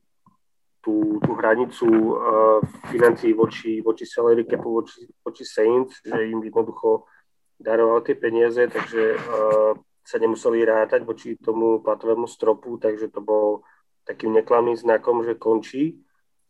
tú, 0.79 1.19
tú 1.19 1.31
hranicu 1.35 1.91
uh, 1.91 2.63
financií 2.87 3.35
voči, 3.35 3.83
voči 3.83 4.07
salary 4.07 4.47
capu, 4.47 4.79
voči, 4.79 5.11
voči 5.27 5.43
Saints, 5.43 5.99
že 6.07 6.31
im 6.31 6.39
jednoducho 6.39 7.11
daroval 7.59 8.07
tie 8.07 8.15
peniaze, 8.15 8.63
takže 8.71 9.19
uh, 9.19 9.75
sa 10.07 10.17
nemuseli 10.23 10.63
rátať 10.63 11.03
voči 11.03 11.35
tomu 11.35 11.83
platovému 11.83 12.31
stropu, 12.31 12.79
takže 12.79 13.11
to 13.11 13.19
bol 13.19 13.67
takým 14.07 14.39
neklamným 14.39 14.79
znakom, 14.79 15.27
že 15.27 15.35
končí 15.35 15.99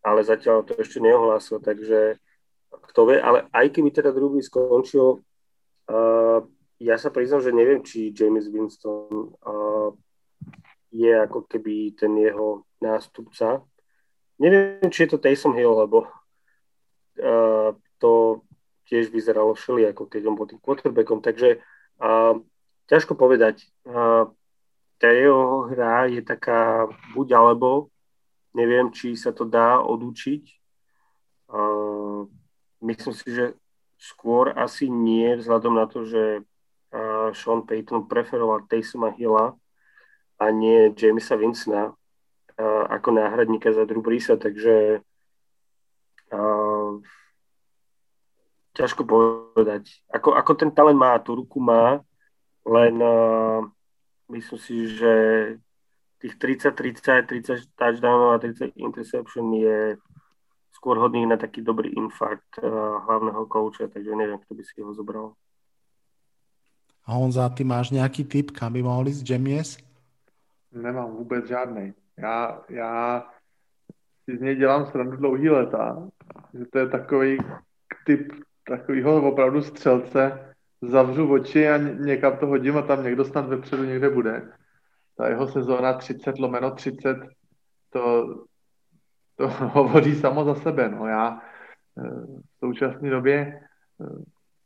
ale 0.09 0.25
zatiaľ 0.25 0.65
to 0.65 0.73
ešte 0.81 1.05
neohlásil, 1.05 1.61
takže 1.61 2.17
kto 2.93 3.01
vie, 3.13 3.21
ale 3.21 3.45
aj 3.53 3.67
keby 3.69 3.93
teda 3.93 4.11
druhý 4.17 4.41
skončil, 4.41 5.21
uh, 5.93 6.41
ja 6.81 6.97
sa 6.97 7.13
priznám, 7.13 7.45
že 7.45 7.53
neviem, 7.53 7.85
či 7.85 8.15
James 8.15 8.49
Winston 8.49 9.35
uh, 9.45 9.91
je 10.89 11.13
ako 11.13 11.45
keby 11.45 11.93
ten 11.93 12.17
jeho 12.17 12.65
nástupca. 12.81 13.61
Neviem, 14.39 14.89
či 14.89 15.05
je 15.05 15.11
to 15.13 15.19
Taysom 15.19 15.53
Hill, 15.53 15.75
lebo 15.75 16.07
uh, 16.07 17.75
to 17.99 18.43
tiež 18.89 19.13
vyzeralo 19.13 19.53
všeli, 19.53 19.91
ako 19.93 20.09
keď 20.09 20.23
on 20.25 20.39
bol 20.39 20.49
tým 20.49 20.63
quarterbackom, 20.63 21.21
takže 21.21 21.61
uh, 22.01 22.41
ťažko 22.89 23.19
povedať. 23.19 23.69
Uh, 23.85 24.33
tá 24.99 25.13
jeho 25.15 25.71
hra 25.71 26.11
je 26.11 26.23
taká 26.25 26.91
buď 27.15 27.39
alebo, 27.39 27.93
Neviem, 28.59 28.91
či 28.91 29.15
sa 29.15 29.31
to 29.31 29.47
dá 29.47 29.79
odučiť. 29.79 30.43
Uh, 31.47 32.27
myslím 32.83 33.15
si, 33.15 33.31
že 33.31 33.55
skôr 33.95 34.51
asi 34.59 34.91
nie, 34.91 35.39
vzhľadom 35.39 35.79
na 35.79 35.87
to, 35.87 36.03
že 36.03 36.43
uh, 36.43 37.31
Sean 37.39 37.63
Payton 37.63 38.11
preferoval 38.11 38.67
Taysoma 38.67 39.15
Hilla 39.15 39.55
a 40.43 40.45
nie 40.51 40.91
Jamesa 40.91 41.39
Vincena 41.39 41.95
uh, 41.95 42.85
ako 42.91 43.15
náhradníka 43.15 43.71
za 43.71 43.87
Drew 43.87 44.03
Breesa, 44.03 44.35
takže 44.35 45.07
ťažko 48.79 49.03
povedať. 49.09 49.91
Ako, 50.13 50.39
ako 50.39 50.53
ten 50.55 50.71
talent 50.71 51.01
má, 51.01 51.19
tú 51.19 51.35
ruku 51.35 51.59
má, 51.59 51.99
len 52.63 52.95
uh, 53.03 53.65
myslím 54.31 54.61
si, 54.63 54.87
že 54.93 55.15
tých 56.19 56.39
30-30, 56.39 57.27
30 57.27 57.59
touchdownov 57.79 58.35
a 58.35 58.39
30 58.39 58.73
interception 58.77 59.55
je 59.55 59.97
skôr 60.75 60.99
hodný 60.99 61.27
na 61.27 61.37
taký 61.37 61.63
dobrý 61.63 61.91
infarkt 61.95 62.59
uh, 62.63 63.03
hlavného 63.07 63.47
kouča, 63.47 63.89
takže 63.89 64.15
neviem, 64.15 64.39
kto 64.39 64.55
by 64.55 64.63
si 64.63 64.83
ho 64.83 64.95
zobral. 64.95 65.35
A 67.07 67.13
Honza, 67.13 67.49
ty 67.49 67.65
máš 67.65 67.91
nějaký 67.91 68.25
tip, 68.25 68.51
kam 68.51 68.73
by 68.73 68.83
mohli 68.83 69.11
ísť 69.11 69.31
Jamies? 69.31 69.79
Nemám 70.73 71.11
vůbec 71.11 71.49
žádný. 71.49 71.95
Já, 72.19 72.63
já 72.69 73.25
si 74.25 74.37
z 74.37 74.41
něj 74.41 74.57
dělám 74.57 74.87
srandu 74.87 75.17
dlouhý 75.17 75.49
leta, 75.51 76.09
že 76.55 76.65
to 76.67 76.79
je 76.79 76.89
takový 76.89 77.39
typ 78.07 78.33
takovýho 78.69 79.33
opravdu 79.33 79.63
střelce, 79.63 80.55
zavřu 80.83 81.33
oči 81.33 81.69
a 81.69 81.77
někam 81.79 82.37
to 82.37 82.47
hodím 82.47 82.77
a 82.77 82.83
tam 82.83 83.05
někdo 83.05 83.25
snad 83.25 83.47
vepředu 83.47 83.85
někde 83.85 84.11
bude 84.11 84.53
ta 85.19 85.29
jeho 85.29 85.49
sezóna 85.49 85.93
30 85.93 86.39
lomeno 86.39 86.71
30, 86.71 87.17
to, 87.91 88.35
to 89.37 89.49
hovoří 89.73 90.15
samo 90.15 90.45
za 90.45 90.55
sebe. 90.55 90.89
No 90.89 91.07
já 91.07 91.43
eh, 91.99 92.11
v 92.55 92.59
současné 92.59 93.11
době 93.11 93.61
eh, 94.01 94.23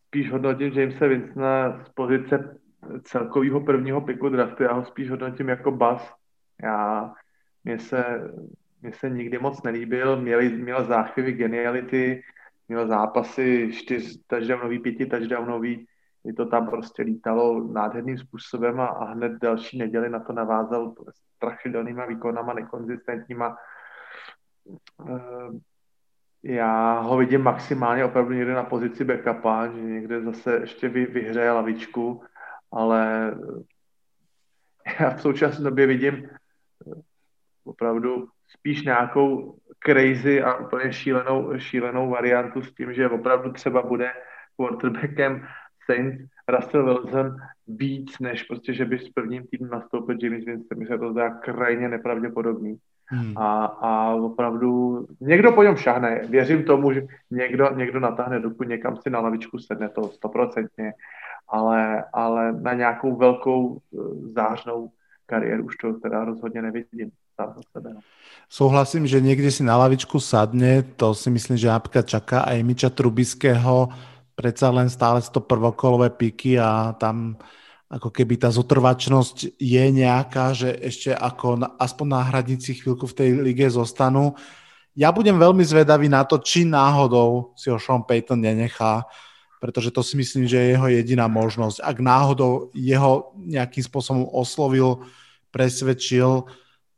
spíš 0.07 0.33
hodnotím 0.33 0.73
Jamesa 0.73 1.07
Vincena 1.07 1.85
z 1.85 1.89
pozice 1.89 2.59
celkového 3.03 3.61
prvního 3.61 4.01
piku 4.01 4.29
draftu, 4.29 4.63
já 4.63 4.73
ho 4.73 4.85
spíš 4.85 5.11
hodnotím 5.11 5.49
jako 5.49 5.71
bas. 5.71 6.13
Já, 6.63 7.13
mně 7.65 7.79
se, 7.79 8.05
mně 8.83 8.93
se 8.93 9.11
nikdy 9.11 9.39
moc 9.39 9.63
nelíbil, 9.63 10.21
měl, 10.21 10.41
měl 10.43 10.85
záchvěvy 10.85 11.33
geniality, 11.33 12.23
měl 12.69 12.89
zápasy 12.89 13.71
čtyř 13.73 14.19
touchdownový, 14.27 14.79
pěti 14.79 15.07
touchdownový, 15.07 15.87
kdy 16.23 16.33
to 16.33 16.47
tam 16.47 16.67
prostě 16.67 17.03
lítalo 17.03 17.65
nádherným 17.73 18.19
způsobem 18.19 18.81
a, 18.81 18.87
a 18.87 19.05
hned 19.05 19.33
další 19.33 19.79
neděli 19.79 20.09
na 20.09 20.21
to 20.21 20.33
navázal 20.33 20.95
strašidelnýma 21.37 22.07
výkonama, 22.07 22.53
nekonzistentníma. 22.53 23.57
Eh, 25.09 25.59
já 26.43 27.01
ho 27.01 27.17
vidím 27.17 27.43
maximálně 27.43 28.05
opravdu 28.05 28.35
někde 28.35 28.55
na 28.55 28.65
pozici 28.65 29.05
backupa, 29.05 29.67
že 29.67 29.81
někde 29.81 30.21
zase 30.21 30.55
ještě 30.55 30.89
vy, 30.89 31.07
vyhřeje 31.07 31.53
lavičku, 31.53 32.23
ale 32.73 33.35
já 35.01 35.11
v 35.11 35.23
současné 35.23 35.65
době 35.65 35.87
vidím 35.87 36.29
opravdu 37.65 38.29
spíš 38.49 38.83
nějakou 38.83 39.59
crazy 39.87 40.43
a 40.43 40.55
úplně 40.55 40.93
šílenou, 40.93 41.59
šílenou 41.59 42.11
variantu 42.11 42.63
s 42.63 42.75
tím, 42.75 42.93
že 42.93 43.09
opravdu 43.09 43.53
třeba 43.53 43.83
bude 43.83 44.13
quarterbackem 44.57 45.47
Saints 45.87 46.25
Russell 46.49 46.85
Wilson 46.85 47.37
víc, 47.69 48.19
než 48.19 48.43
prostě, 48.43 48.75
že 48.75 48.85
by 48.85 48.99
s 48.99 49.09
prvním 49.09 49.47
týdnem 49.47 49.71
nastoupil 49.71 50.17
James 50.23 50.45
Winston. 50.45 50.79
Mi 50.79 50.87
se 50.87 50.99
to 50.99 51.13
zdá 51.13 51.31
krajně 51.31 51.89
nepravděpodobný. 51.89 52.77
Hmm. 53.07 53.39
A, 53.39 53.65
a 53.65 54.15
opravdu 54.15 55.07
někdo 55.21 55.53
po 55.53 55.63
něm 55.63 55.77
šahne. 55.77 56.21
Věřím 56.29 56.65
tomu, 56.65 56.93
že 56.93 57.07
někdo, 57.31 57.71
někdo 57.77 58.01
natáhne, 58.01 58.41
dokud 58.41 58.69
někam 58.69 58.97
si 58.97 59.11
na 59.11 59.21
lavičku 59.21 59.59
sedne, 59.59 59.89
to 59.89 60.09
stoprocentně. 60.09 60.93
Ale, 61.49 62.05
ale 62.13 62.53
na 62.53 62.73
nějakou 62.73 63.17
velkou 63.17 63.79
eh, 63.79 63.99
zářnou 64.33 64.91
kariéru 65.27 65.65
už 65.65 65.77
to 65.77 65.93
teda 65.93 66.25
rozhodně 66.25 66.63
nevidím. 66.63 67.11
No. 67.41 68.01
Souhlasím, 68.49 69.07
že 69.07 69.21
někdy 69.21 69.51
si 69.51 69.63
na 69.65 69.77
lavičku 69.77 70.21
sadne, 70.21 70.83
to 70.83 71.15
si 71.15 71.31
myslím, 71.31 71.57
že 71.57 71.69
napríklad 71.69 72.07
čaká 72.07 72.41
aj 72.41 72.63
Miča 72.63 72.91
Trubiského, 72.91 73.89
predsa 74.37 74.73
len 74.73 74.89
stále 74.89 75.21
to 75.23 75.41
prvokolové 75.41 76.13
piky 76.13 76.57
a 76.57 76.97
tam 76.97 77.37
ako 77.93 78.09
keby 78.09 78.41
tá 78.41 78.49
zotrvačnosť 78.49 79.61
je 79.61 79.85
nejaká, 79.93 80.57
že 80.57 80.73
ešte 80.81 81.13
ako 81.13 81.61
na, 81.61 81.69
aspoň 81.77 82.07
na 82.09 82.21
hradnici 82.25 82.73
chvíľku 82.73 83.05
v 83.05 83.17
tej 83.21 83.29
lige 83.45 83.69
zostanú. 83.69 84.33
Ja 84.97 85.13
budem 85.13 85.37
veľmi 85.37 85.61
zvedavý 85.61 86.09
na 86.09 86.25
to, 86.25 86.41
či 86.41 86.65
náhodou 86.65 87.53
si 87.53 87.69
ho 87.69 87.77
Sean 87.77 88.01
Payton 88.01 88.41
nenechá, 88.41 89.05
pretože 89.61 89.93
to 89.93 90.01
si 90.01 90.17
myslím, 90.17 90.49
že 90.49 90.57
je 90.57 90.73
jeho 90.73 90.89
jediná 90.89 91.29
možnosť. 91.29 91.85
Ak 91.85 92.01
náhodou 92.01 92.73
jeho 92.73 93.37
nejakým 93.37 93.85
spôsobom 93.85 94.25
oslovil, 94.33 95.05
presvedčil, 95.53 96.49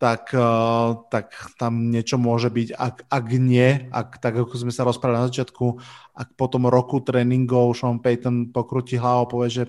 tak, 0.05 0.37
eh, 0.37 0.89
tak 1.09 1.33
tam 1.57 1.89
niečo 1.89 2.21
môže 2.21 2.53
byť. 2.53 2.77
Ak, 2.77 3.09
ak 3.09 3.25
nie, 3.41 3.89
ak, 3.89 4.21
tak 4.21 4.37
ako 4.37 4.53
sme 4.69 4.73
sa 4.77 4.85
rozprávali 4.85 5.25
na 5.25 5.29
začiatku, 5.33 5.81
ak 6.13 6.37
po 6.37 6.47
tom 6.53 6.69
roku 6.69 7.01
tréningov 7.01 7.73
Sean 7.73 7.97
Payton 7.97 8.53
pokrutí 8.53 9.01
hlavu 9.01 9.25
a 9.25 9.31
povie, 9.33 9.49
že 9.49 9.65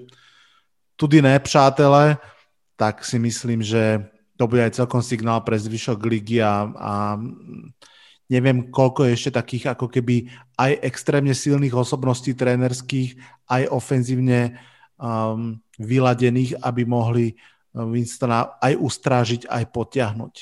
tudy 1.00 1.24
ne, 1.24 1.40
přátelé, 1.40 2.20
tak 2.76 3.08
si 3.08 3.16
myslím, 3.16 3.64
že 3.64 4.12
to 4.36 4.52
bude 4.52 4.60
aj 4.60 4.76
celkom 4.76 5.00
signál 5.00 5.40
pre 5.48 5.56
zvyšok 5.56 6.04
ligy 6.04 6.44
a, 6.44 6.68
a 6.76 6.94
neviem, 8.28 8.68
koľko 8.68 9.08
je 9.08 9.16
ešte 9.16 9.32
takých 9.40 9.72
ako 9.72 9.88
keby 9.88 10.28
aj 10.60 10.84
extrémne 10.84 11.32
silných 11.32 11.72
osobností 11.72 12.36
trénerských, 12.36 13.16
aj 13.48 13.72
ofenzívne 13.72 14.60
um, 15.00 15.56
vyladených, 15.80 16.60
aby 16.60 16.84
mohli 16.84 17.40
Winstona 17.76 18.56
aj 18.64 18.80
ustrážiť, 18.80 19.42
aj 19.52 19.64
potiahnuť. 19.76 20.36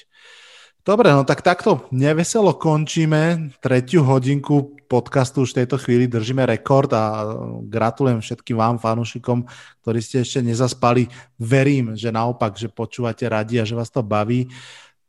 Dobre, 0.84 1.16
no 1.16 1.24
tak 1.24 1.40
takto 1.40 1.88
neveselo 1.96 2.60
končíme 2.60 3.56
tretiu 3.64 4.04
hodinku 4.04 4.76
podcastu 4.94 5.42
už 5.42 5.56
v 5.56 5.60
tejto 5.64 5.82
chvíli 5.82 6.06
držíme 6.06 6.46
rekord 6.46 6.92
a 6.94 7.26
gratulujem 7.66 8.22
všetkým 8.22 8.54
vám, 8.54 8.78
fanúšikom, 8.78 9.48
ktorí 9.82 10.00
ste 10.06 10.22
ešte 10.22 10.46
nezaspali. 10.46 11.10
Verím, 11.42 11.98
že 11.98 12.14
naopak, 12.14 12.54
že 12.54 12.70
počúvate 12.70 13.26
radi 13.26 13.58
a 13.58 13.66
že 13.66 13.74
vás 13.74 13.90
to 13.90 14.06
baví. 14.06 14.46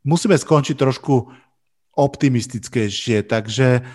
Musíme 0.01 0.33
skončiť 0.33 0.73
trošku 0.73 1.29
optimistickejšie, 1.93 3.29
takže 3.29 3.85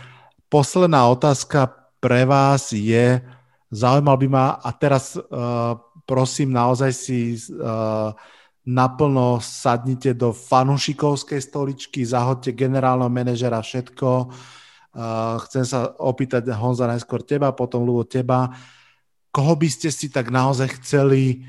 posledná 0.47 1.10
otázka 1.10 1.75
pre 1.99 2.23
vás 2.23 2.70
je, 2.70 3.18
zaujímal 3.75 4.17
by 4.20 4.28
ma, 4.31 4.47
a 4.62 4.70
teraz 4.70 5.18
uh, 5.18 5.81
prosím, 6.11 6.51
naozaj 6.51 6.91
si 6.91 7.39
uh, 7.39 8.11
naplno 8.67 9.39
sadnite 9.39 10.19
do 10.19 10.35
fanušikovskej 10.35 11.39
stoličky, 11.39 12.03
zahodte 12.03 12.51
generálneho 12.51 13.07
manažera, 13.07 13.63
všetko. 13.63 14.27
Uh, 14.91 15.39
chcem 15.47 15.63
sa 15.63 15.95
opýtať 16.03 16.51
Honza 16.51 16.91
najskôr 16.91 17.23
teba, 17.23 17.55
potom 17.55 17.87
Lubo 17.87 18.03
teba. 18.03 18.51
Koho 19.31 19.55
by 19.55 19.71
ste 19.71 19.95
si 19.95 20.11
tak 20.11 20.35
naozaj 20.35 20.83
chceli 20.83 21.47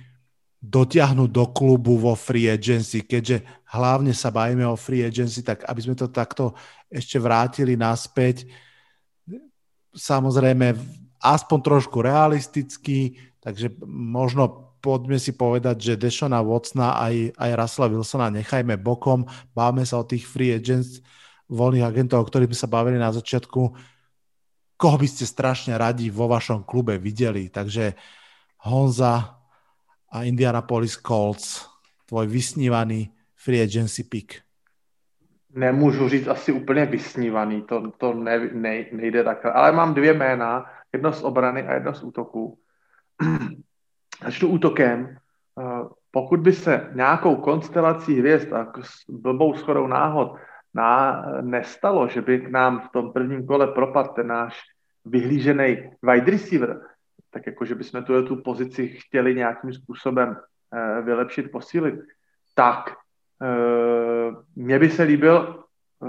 dotiahnuť 0.62 1.30
do 1.34 1.50
klubu 1.50 1.98
vo 1.98 2.14
free 2.14 2.46
agency, 2.46 3.02
keďže 3.02 3.66
hlavne 3.74 4.14
sa 4.14 4.30
bavíme 4.30 4.62
o 4.70 4.78
free 4.78 5.02
agency, 5.02 5.42
tak 5.42 5.66
aby 5.66 5.82
sme 5.82 5.98
to 5.98 6.14
takto 6.14 6.54
ešte 6.86 7.18
vrátili 7.18 7.74
naspäť. 7.74 8.46
Samozrejme, 9.90 10.78
aspoň 11.18 11.60
trošku 11.66 12.06
realisticky, 12.06 13.18
Takže 13.42 13.74
možno 13.90 14.78
poďme 14.86 15.18
si 15.18 15.34
povedať, 15.34 15.82
že 15.82 16.02
Dešona 16.02 16.45
Watsona 16.45 17.02
aj, 17.02 17.38
aj 17.38 17.52
Russella 17.58 17.90
Wilsona 17.90 18.28
nechajme 18.30 18.78
bokom. 18.78 19.26
Báme 19.58 19.82
sa 19.86 19.98
o 20.02 20.06
tých 20.06 20.30
free 20.30 20.53
agents, 20.53 21.02
voľných 21.50 21.86
agentov, 21.86 22.22
o 22.22 22.28
ktorých 22.30 22.53
sme 22.53 22.61
sa 22.61 22.70
bavili 22.70 22.98
na 23.02 23.10
začiatku. 23.10 23.61
Koho 24.78 24.98
by 24.98 25.08
ste 25.10 25.26
strašne 25.26 25.78
radi 25.78 26.10
vo 26.10 26.30
vašom 26.30 26.66
klube 26.66 26.98
videli? 26.98 27.50
Takže 27.50 27.94
Honza 28.66 29.42
a 30.11 30.18
Indianapolis 30.24 30.98
Colts, 31.02 31.66
tvoj 32.06 32.30
vysnívaný 32.30 33.10
free 33.36 33.61
agency 33.61 34.03
pick. 34.03 34.42
Nemůžu 35.53 36.10
říct 36.10 36.28
asi 36.28 36.52
úplně 36.52 36.86
vysnívaný, 36.86 37.61
to, 37.61 37.92
to 37.98 38.14
ne, 38.14 38.50
ne, 38.53 38.86
nejde 38.92 39.24
takhle. 39.24 39.52
Ale 39.52 39.72
mám 39.72 39.94
dvě 39.94 40.14
jména, 40.14 40.66
jedno 40.94 41.14
z 41.14 41.24
obrany 41.24 41.64
a 41.64 41.74
jedno 41.74 41.94
z 41.94 42.03
útoku. 42.03 42.58
začnu 44.24 44.48
útokem. 44.48 45.17
Eh, 45.59 45.64
pokud 46.11 46.40
by 46.40 46.53
se 46.53 46.91
nějakou 46.93 47.35
konstelací 47.35 48.19
hvězd 48.19 48.53
a 48.53 48.74
s 48.82 49.09
blbou 49.09 49.53
schodou 49.53 49.88
náhod 49.88 50.35
ná, 50.74 51.25
nestalo, 51.41 52.08
že 52.08 52.22
by 52.22 52.40
k 52.40 52.50
nám 52.50 52.80
v 52.80 52.90
tom 52.90 53.14
prvním 53.14 53.45
kole 53.45 53.67
propadl 53.67 54.09
ten 54.09 54.27
náš 54.27 54.61
vyhlížený 55.06 55.77
wide 56.03 56.32
receiver, 56.32 56.82
tak 57.32 57.48
jako, 57.48 57.66
že 57.66 57.75
bychom 57.75 58.03
tu, 58.03 58.25
tu 58.25 58.35
pozici 58.35 58.88
chtěli 58.88 59.35
nějakým 59.35 59.74
způsobem 59.74 60.30
uh, 60.30 61.06
vylepšit, 61.06 61.51
posílit, 61.51 61.95
tak 62.56 62.95
uh, 63.41 64.43
mně 64.56 64.80
by 64.80 64.90
se 64.90 65.03
líbil 65.03 65.64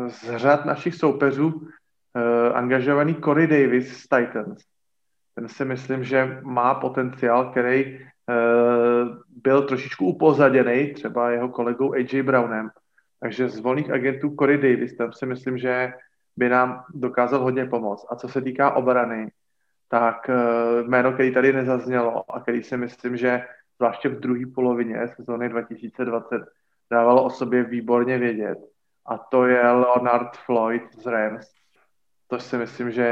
z 0.08 0.36
řad 0.36 0.64
našich 0.64 0.94
soupeřů 0.94 1.48
uh, 1.48 2.56
angažovaný 2.56 3.14
Corey 3.14 3.46
Davis 3.46 3.96
z 3.96 4.08
Titans 4.08 4.71
ten 5.34 5.48
si 5.48 5.64
myslím, 5.64 6.04
že 6.04 6.40
má 6.42 6.74
potenciál, 6.74 7.50
který 7.50 7.98
uh, 7.98 9.16
byl 9.42 9.62
trošičku 9.62 10.06
upozaděný 10.06 10.92
třeba 10.92 11.30
jeho 11.30 11.48
kolegou 11.48 11.92
AJ 11.92 12.22
Brownem. 12.22 12.70
Takže 13.20 13.48
z 13.48 13.58
volných 13.58 13.90
agentů 13.90 14.34
Corey 14.38 14.56
Davis, 14.56 14.96
tam 14.96 15.12
si 15.12 15.26
myslím, 15.26 15.58
že 15.58 15.92
by 16.36 16.48
nám 16.48 16.84
dokázal 16.94 17.42
hodně 17.42 17.66
pomoct. 17.66 18.06
A 18.10 18.16
co 18.16 18.28
se 18.28 18.40
týká 18.40 18.70
obrany, 18.70 19.30
tak 19.88 20.28
uh, 20.28 20.88
jméno, 20.88 21.12
který 21.12 21.34
tady 21.34 21.52
nezaznělo 21.52 22.34
a 22.34 22.40
který 22.40 22.62
si 22.62 22.76
myslím, 22.76 23.16
že 23.16 23.44
zvláště 23.76 24.08
v 24.08 24.20
druhé 24.20 24.46
polovině 24.54 25.08
sezóny 25.16 25.48
2020 25.48 26.42
dávalo 26.90 27.24
o 27.24 27.30
sobě 27.30 27.64
výborně 27.64 28.18
vědět. 28.18 28.58
A 29.06 29.18
to 29.18 29.46
je 29.46 29.70
Leonard 29.70 30.36
Floyd 30.36 30.82
z 30.94 31.06
Rams 31.06 31.61
to 32.32 32.38
si 32.38 32.58
myslím, 32.58 32.92
že 32.92 33.06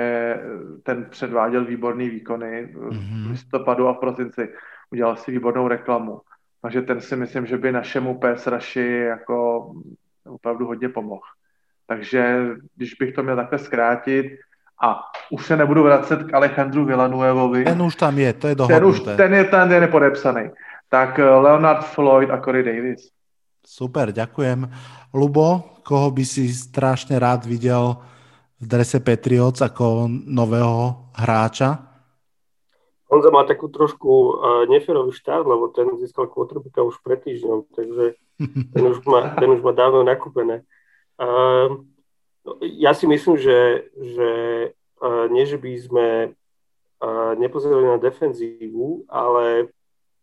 ten 0.82 1.06
předváděl 1.10 1.64
výborný 1.64 2.08
výkony 2.08 2.68
v 2.72 3.30
listopadu 3.30 3.88
a 3.88 3.92
v 3.92 3.98
prosinci. 3.98 4.48
Udělal 4.90 5.16
si 5.16 5.30
výbornou 5.30 5.68
reklamu. 5.68 6.20
Takže 6.62 6.82
ten 6.82 7.00
si 7.00 7.16
myslím, 7.16 7.46
že 7.46 7.58
by 7.58 7.72
našemu 7.72 8.20
PS 8.20 8.46
Raši 8.46 9.04
jako 9.12 9.70
opravdu 10.24 10.66
hodně 10.66 10.88
pomohl. 10.88 11.28
Takže 11.86 12.46
když 12.76 12.94
bych 12.94 13.12
to 13.12 13.22
měl 13.22 13.36
takhle 13.36 13.58
zkrátit, 13.58 14.26
a 14.82 15.00
už 15.30 15.46
se 15.46 15.56
nebudu 15.56 15.82
vracet 15.82 16.22
k 16.22 16.34
Alejandru 16.34 16.84
Villanuevovi. 16.84 17.64
Ten 17.64 17.82
už 17.82 17.96
tam 17.96 18.18
je, 18.18 18.32
to 18.32 18.48
je 18.48 18.54
dohodnuté. 18.54 18.80
Ten, 18.80 18.88
už, 18.88 19.16
ten 19.16 19.34
je 19.34 19.44
ten 19.44 19.72
je 19.72 19.80
nepodepsaný. 19.80 20.50
Tak 20.88 21.18
eh, 21.18 21.24
Leonard 21.24 21.84
Floyd 21.84 22.30
a 22.30 22.40
Corey 22.40 22.64
Davis. 22.64 23.12
Super, 23.66 24.12
ďakujem. 24.12 24.64
Lubo, 25.12 25.76
koho 25.84 26.08
by 26.10 26.24
si 26.24 26.48
strašne 26.48 27.20
rád 27.20 27.44
videl 27.44 28.00
v 28.60 28.64
drese 28.68 29.00
Patriots 29.00 29.64
ako 29.64 30.04
nového 30.08 31.08
hráča? 31.16 31.90
Honza 33.10 33.32
má 33.34 33.42
takú 33.42 33.66
trošku 33.66 34.06
uh, 34.06 34.30
neferový 34.70 35.10
štát, 35.10 35.42
lebo 35.42 35.72
ten 35.74 35.88
získal 35.98 36.30
quarterbacka 36.30 36.84
už 36.84 37.02
pred 37.02 37.18
týždňom, 37.18 37.66
takže 37.74 38.04
ten 38.76 38.84
už 38.86 39.02
má, 39.08 39.34
ten 39.34 39.50
už 39.50 39.60
má 39.64 39.72
dávno 39.74 40.06
nakúpené. 40.06 40.62
Uh, 41.18 41.82
ja 42.62 42.94
si 42.94 43.10
myslím, 43.10 43.34
že, 43.40 43.90
že 43.96 44.30
uh, 45.02 45.26
nie, 45.32 45.44
že 45.48 45.58
by 45.58 45.72
sme 45.80 46.06
nepozerali 47.40 47.88
na 47.88 47.96
defenzívu, 47.96 49.08
ale 49.08 49.72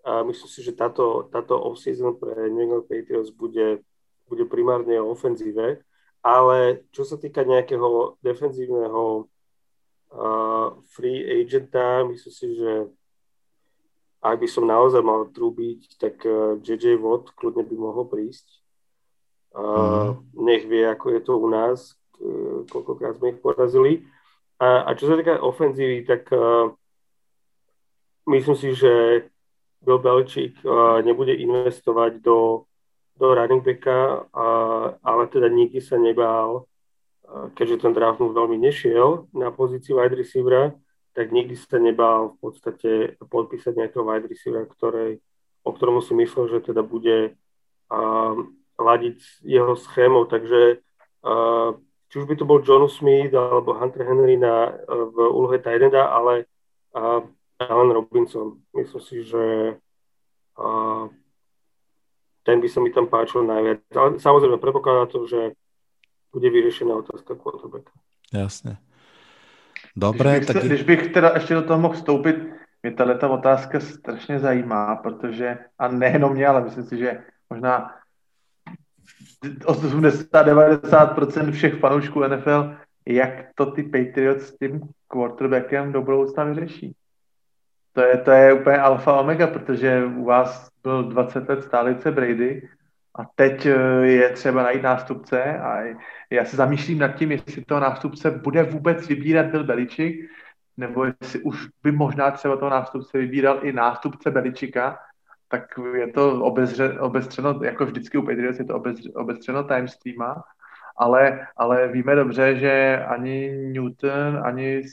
myslím 0.05 0.45
si, 0.45 0.61
že 0.61 0.77
táto, 0.77 1.25
táto 1.33 1.57
off-season 1.57 2.13
pre 2.21 2.53
New 2.53 2.69
England 2.69 2.85
Patriots 2.85 3.33
bude, 3.33 3.81
bude 4.29 4.45
primárne 4.45 5.01
o 5.01 5.09
ofenzíve, 5.09 5.81
ale 6.21 6.87
čo 6.91 7.07
sa 7.07 7.15
týka 7.15 7.45
nejakého 7.45 8.19
defenzívneho 8.21 9.27
uh, 10.11 10.67
free 10.93 11.23
agenta. 11.23 12.03
Myslím 12.07 12.33
si, 12.33 12.47
že 12.57 12.71
ak 14.21 14.41
by 14.41 14.47
som 14.49 14.65
naozaj 14.65 15.01
mal 15.05 15.29
trúbiť, 15.29 15.99
tak 16.01 16.23
uh, 16.25 16.57
JJ 16.59 16.99
Watt 16.99 17.31
kľudne 17.37 17.63
by 17.63 17.75
mohol 17.77 18.05
prísť. 18.09 18.47
Uh, 19.53 19.63
mm. 19.63 20.43
Nech 20.43 20.63
vie, 20.69 20.83
ako 20.85 21.05
je 21.17 21.21
to 21.23 21.33
u 21.37 21.47
nás, 21.49 21.95
uh, 22.19 22.65
koľkokrát 22.67 23.17
sme 23.17 23.37
ich 23.37 23.41
porazili. 23.41 24.05
A, 24.57 24.89
a 24.89 24.97
čo 24.97 25.05
sa 25.05 25.15
týka 25.15 25.37
ofenzívy, 25.37 26.01
tak 26.03 26.29
uh, 26.33 26.73
myslím 28.25 28.57
si, 28.57 28.73
že 28.73 29.25
Bill 29.85 30.01
Belichick 30.01 30.57
uh, 30.65 30.99
nebude 31.05 31.37
investovať 31.37 32.19
do, 32.25 32.65
do 33.17 33.33
running 33.33 33.65
backa, 33.65 34.25
uh, 34.31 34.95
ale 35.01 35.27
teda 35.27 35.49
nikdy 35.49 35.81
sa 35.81 35.97
nebál 35.97 36.69
keďže 37.27 37.83
ten 37.83 37.93
draft 37.93 38.23
mu 38.23 38.31
veľmi 38.31 38.55
nešiel 38.55 39.27
na 39.35 39.51
pozíciu 39.51 39.99
wide 39.99 40.15
receivera, 40.15 40.71
tak 41.11 41.33
nikdy 41.33 41.59
sa 41.59 41.81
nebál 41.81 42.37
v 42.37 42.37
podstate 42.39 42.91
podpísať 43.19 43.73
nejakého 43.75 44.05
wide 44.05 44.29
receivera, 44.31 44.63
ktorej, 44.63 45.19
o 45.65 45.69
ktorom 45.73 45.99
si 45.99 46.15
myslel, 46.15 46.47
že 46.47 46.71
teda 46.71 46.85
bude 46.85 47.35
uh, 47.91 48.35
ladiť 48.79 49.43
jeho 49.43 49.75
schémou. 49.75 50.29
Takže 50.29 50.79
uh, 51.25 51.75
či 52.07 52.15
už 52.23 52.25
by 52.31 52.35
to 52.39 52.47
bol 52.47 52.63
John 52.63 52.87
Smith 52.87 53.35
alebo 53.35 53.75
Hunter 53.75 54.07
Henry 54.07 54.39
na, 54.39 54.71
uh, 54.71 55.11
v 55.11 55.17
úlohe 55.27 55.59
Tidenda, 55.59 56.07
ale 56.07 56.47
uh, 56.95 57.25
Alan 57.59 57.91
Robinson. 57.91 58.61
Myslím 58.71 59.03
si, 59.03 59.15
že 59.25 59.75
uh, 60.55 61.05
ten 62.47 62.63
by 62.63 62.71
sa 62.71 62.79
mi 62.79 62.95
tam 62.95 63.11
páčil 63.11 63.43
najviac. 63.43 63.83
Ale 63.91 64.23
samozrejme, 64.23 64.55
predpokladá 64.55 65.11
to, 65.11 65.27
že 65.27 65.51
bude 66.31 66.47
vyřešená 66.47 66.95
otázka 66.95 67.35
quarterbacka. 67.35 67.91
Jasně. 68.33 68.77
Dobré, 69.95 70.39
když 70.39 70.47
bych, 70.47 70.55
tak... 70.55 70.63
když 70.63 70.83
bych 70.83 71.11
teda 71.11 71.31
ještě 71.35 71.53
do 71.53 71.61
toho 71.61 71.79
mohl 71.79 71.93
vstoupit, 71.93 72.35
mě 72.83 72.91
tahle 72.91 73.17
ta 73.17 73.29
otázka 73.29 73.79
strašně 73.79 74.39
zajímá, 74.39 74.95
protože, 74.95 75.57
a 75.79 75.87
nejenom 75.87 76.33
mě, 76.33 76.47
ale 76.47 76.63
myslím 76.63 76.83
si, 76.83 76.97
že 76.97 77.23
možná 77.49 77.91
80-90% 79.43 81.51
všech 81.51 81.79
fanoušků 81.79 82.23
NFL, 82.23 82.75
jak 83.05 83.31
to 83.55 83.71
ty 83.71 83.83
Patriots 83.83 84.45
s 84.45 84.57
tím 84.57 84.81
quarterbackem 85.07 85.91
do 85.91 86.01
budoucna 86.01 86.43
vyřeší. 86.43 86.95
To 87.97 88.03
je, 88.03 88.17
to 88.17 88.31
je 88.31 88.53
úplně 88.53 88.77
alfa 88.77 89.19
omega, 89.19 89.47
protože 89.47 90.05
u 90.05 90.25
vás 90.25 90.69
byl 90.83 91.03
20 91.03 91.49
let 91.49 91.63
stálice 91.63 92.11
Brady 92.11 92.69
a 93.15 93.21
teď 93.35 93.65
eh, 93.65 94.05
je 94.05 94.29
třeba 94.29 94.63
najít 94.63 94.83
nástupce 94.83 95.43
a 95.59 95.95
já 96.29 96.45
se 96.45 96.55
zamýšlím 96.55 96.99
nad 96.99 97.07
tím, 97.07 97.31
jestli 97.31 97.65
toho 97.65 97.79
nástupce 97.79 98.31
bude 98.31 98.63
vůbec 98.63 99.07
vybírat 99.07 99.45
Bill 99.45 99.63
Beličik, 99.63 100.29
nebo 100.77 101.05
jestli 101.05 101.39
už 101.39 101.67
by 101.83 101.91
možná 101.91 102.31
třeba 102.31 102.57
toho 102.57 102.71
nástupce 102.71 103.17
vybíral 103.17 103.59
i 103.61 103.71
nástupce 103.71 104.31
Beličika, 104.31 104.99
tak 105.47 105.63
je 105.93 106.07
to 106.07 106.43
obezře, 106.43 106.99
obezřeno, 106.99 107.59
jako 107.63 107.85
vždycky 107.85 108.17
u 108.17 108.21
Patriots 108.21 108.59
je 108.59 108.65
to 108.65 108.75
obezře, 108.75 109.09
obezřeno 109.15 109.63
tajemstvíma, 109.63 110.43
ale, 110.97 111.47
ale 111.57 111.87
víme 111.87 112.15
dobře, 112.15 112.55
že 112.55 113.03
ani 113.07 113.51
Newton, 113.73 114.41
ani 114.43 114.83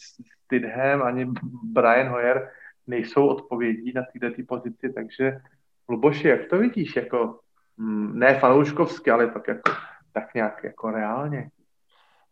Stidham, 0.44 1.02
ani 1.02 1.26
Brian 1.62 2.08
Hoyer 2.08 2.48
nejsou 2.86 3.26
odpovědí 3.26 3.92
na 3.94 4.02
této 4.20 4.42
pozici, 4.48 4.92
takže 4.94 5.40
Luboši, 5.88 6.28
jak 6.28 6.48
to 6.50 6.58
vidíš? 6.58 6.96
Jako, 6.96 7.38
mm, 7.76 8.18
ne 8.18 8.40
fanouškovsky, 8.40 9.10
ale 9.10 9.30
tak 9.30 9.48
jako 9.48 9.70
tak 10.14 10.30
nejak 10.30 10.62
ako 10.70 10.94
reálne? 10.94 11.50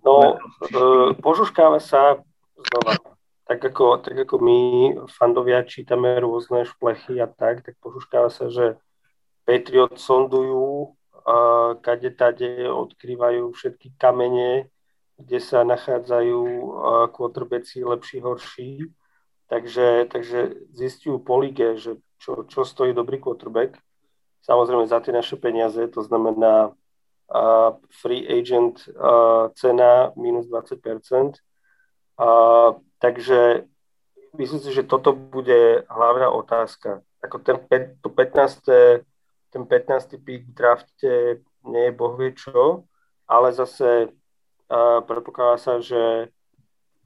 No, 0.07 0.39
e, 0.39 0.79
požuškáva 1.19 1.83
sa 1.83 2.23
znova. 2.55 2.95
Tak 3.43 3.59
ako, 3.59 3.99
tak 4.07 4.17
ako 4.23 4.39
my, 4.39 4.59
fandovia, 5.11 5.67
čítame 5.67 6.15
rôzne 6.23 6.63
šplechy 6.63 7.19
a 7.19 7.27
tak, 7.27 7.67
tak 7.67 7.75
požuškáva 7.83 8.31
sa, 8.31 8.47
že 8.49 8.79
Patriot 9.43 9.99
sondujú, 9.99 10.95
a 11.23 11.35
kade 11.79 12.11
tade 12.19 12.67
odkrývajú 12.67 13.51
všetky 13.55 13.95
kamene, 13.95 14.71
kde 15.19 15.39
sa 15.39 15.63
nachádzajú 15.63 16.39
quarterbacki 17.15 17.87
lepší, 17.87 18.19
horší. 18.23 18.71
Takže, 19.47 20.09
takže 20.09 20.55
zistujú 20.73 21.19
po 21.21 21.39
lige, 21.39 21.77
že 21.77 22.01
čo, 22.23 22.47
čo 22.47 22.63
stojí 22.63 22.95
dobrý 22.95 23.19
quarterback. 23.19 23.77
Samozrejme 24.43 24.87
za 24.87 25.03
tie 25.03 25.11
naše 25.11 25.35
peniaze, 25.39 25.79
to 25.91 26.03
znamená 26.03 26.71
uh, 26.71 27.71
free 27.91 28.27
agent 28.27 28.87
uh, 28.95 29.51
cena 29.55 30.15
minus 30.15 30.47
20%. 30.47 31.39
Uh, 32.19 32.79
takže 32.99 33.67
myslím 34.39 34.61
si, 34.61 34.71
že 34.73 34.87
toto 34.87 35.13
bude 35.13 35.83
hlavná 35.91 36.31
otázka. 36.31 37.03
Ako 37.23 37.39
ten, 37.39 37.59
to 38.03 38.09
15. 38.11 39.07
ten 39.51 39.63
15. 39.67 40.19
pick 40.23 40.47
v 40.47 40.55
drafte 40.55 41.13
nie 41.63 41.85
je 41.91 41.93
bohvie 41.95 42.35
čo, 42.35 42.87
ale 43.31 43.55
zase 43.55 44.11
uh, 44.11 45.01
predpokladá 45.07 45.57
sa, 45.59 45.75
že 45.79 46.35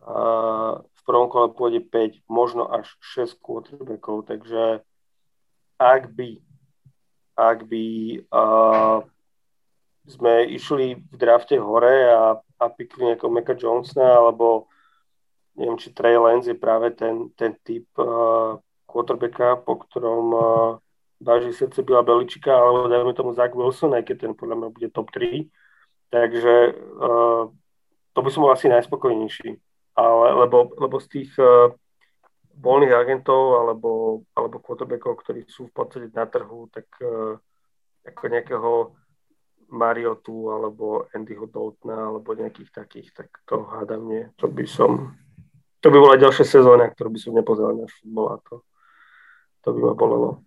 uh, 0.04 0.80
prvom 1.06 1.30
kole 1.30 1.54
pôjde 1.54 1.80
5, 1.86 2.26
možno 2.26 2.66
až 2.66 2.90
6 3.14 3.38
quarterbackov, 3.38 4.26
takže 4.26 4.82
ak 5.78 6.10
by 6.10 6.42
ak 7.36 7.68
by 7.68 7.86
uh, 8.32 9.04
sme 10.08 10.48
išli 10.48 10.96
v 10.96 11.14
drafte 11.20 11.60
hore 11.60 12.08
a, 12.08 12.40
a 12.40 12.64
pikli 12.72 13.12
nejakého 13.12 13.28
Meka 13.28 13.52
Johnsona, 13.52 14.16
alebo 14.24 14.72
neviem, 15.52 15.76
či 15.76 15.92
Trey 15.92 16.16
Lance 16.16 16.48
je 16.48 16.56
práve 16.56 16.96
ten, 16.96 17.28
ten 17.36 17.52
typ 17.60 17.84
uh, 18.00 18.56
quarterbacka, 18.88 19.60
po 19.68 19.84
ktorom 19.84 20.26
uh, 20.32 20.44
váži 21.20 21.52
srdce 21.52 21.84
Bila 21.84 22.00
Beličika, 22.00 22.56
alebo 22.56 22.88
dajme 22.88 23.12
tomu 23.12 23.36
Zach 23.36 23.52
Wilson, 23.52 23.92
aj 23.92 24.08
keď 24.08 24.16
ten 24.16 24.32
podľa 24.32 24.56
mňa 24.64 24.68
bude 24.72 24.88
top 24.88 25.12
3. 25.12 25.44
Takže 26.08 26.54
uh, 26.96 27.52
to 28.16 28.18
by 28.24 28.30
som 28.32 28.48
bol 28.48 28.52
asi 28.54 28.72
najspokojnejší. 28.72 29.60
Ale, 29.96 30.44
lebo, 30.44 30.76
lebo 30.76 30.96
z 31.00 31.08
tých 31.08 31.32
uh, 31.40 31.72
voľných 32.60 32.92
agentov 32.92 33.64
alebo, 33.64 34.22
alebo 34.36 34.60
quarterbackov, 34.60 35.24
ktorí 35.24 35.48
sú 35.48 35.68
v 35.68 35.74
podstate 35.76 36.08
na 36.12 36.28
trhu, 36.28 36.68
tak 36.68 36.84
uh, 37.00 37.40
ako 38.04 38.22
nejakého 38.28 38.72
Mariotu 39.70 40.52
alebo 40.52 41.10
Andyho 41.10 41.46
Daltona 41.50 42.06
alebo 42.06 42.34
nejakých 42.34 42.70
takých, 42.70 43.08
tak 43.12 43.28
to 43.48 43.66
hádam 43.66 44.08
nie. 44.08 44.24
To 44.38 44.46
by 44.46 44.62
som, 44.66 45.18
to 45.82 45.90
by 45.90 45.98
bola 45.98 46.16
ďalšia 46.20 46.46
sezóna, 46.46 46.86
ktorú 46.86 47.10
by 47.10 47.20
som 47.20 47.34
nepozeral 47.34 47.74
na 47.74 47.88
futbol 47.90 48.26
a 48.30 48.36
to, 48.46 48.62
to 49.66 49.68
by 49.74 49.80
ma 49.80 49.94
bolelo. 49.94 50.42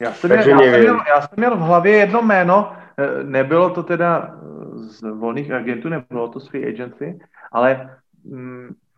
Já 0.00 0.12
jsem, 0.12 0.30
měl, 0.30 0.60
já, 0.60 0.70
jsem 0.72 0.80
měl, 0.80 1.00
já 1.08 1.20
jsem 1.20 1.36
měl 1.36 1.56
v 1.56 1.60
hlavě 1.60 1.92
jedno 1.92 2.22
jméno, 2.22 2.72
e, 2.98 3.24
nebylo 3.24 3.70
to 3.70 3.82
teda 3.82 4.34
z 4.74 5.02
volných 5.02 5.50
agentů, 5.50 5.88
nebylo 5.88 6.28
to 6.28 6.40
z 6.40 6.48
free 6.48 6.68
agency, 6.68 7.18
ale 7.52 7.98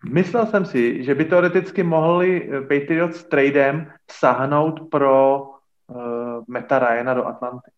myslel 0.04 0.46
jsem 0.46 0.64
si, 0.64 1.04
že 1.04 1.14
by 1.14 1.24
teoreticky 1.24 1.82
mohli 1.82 2.50
Patriots 2.60 3.24
tradem 3.24 3.92
sahnout 4.10 4.90
pro 4.90 5.42
uh, 5.86 6.44
Meta 6.48 6.78
Ryana 6.78 7.14
do 7.14 7.26
Atlanty. 7.26 7.70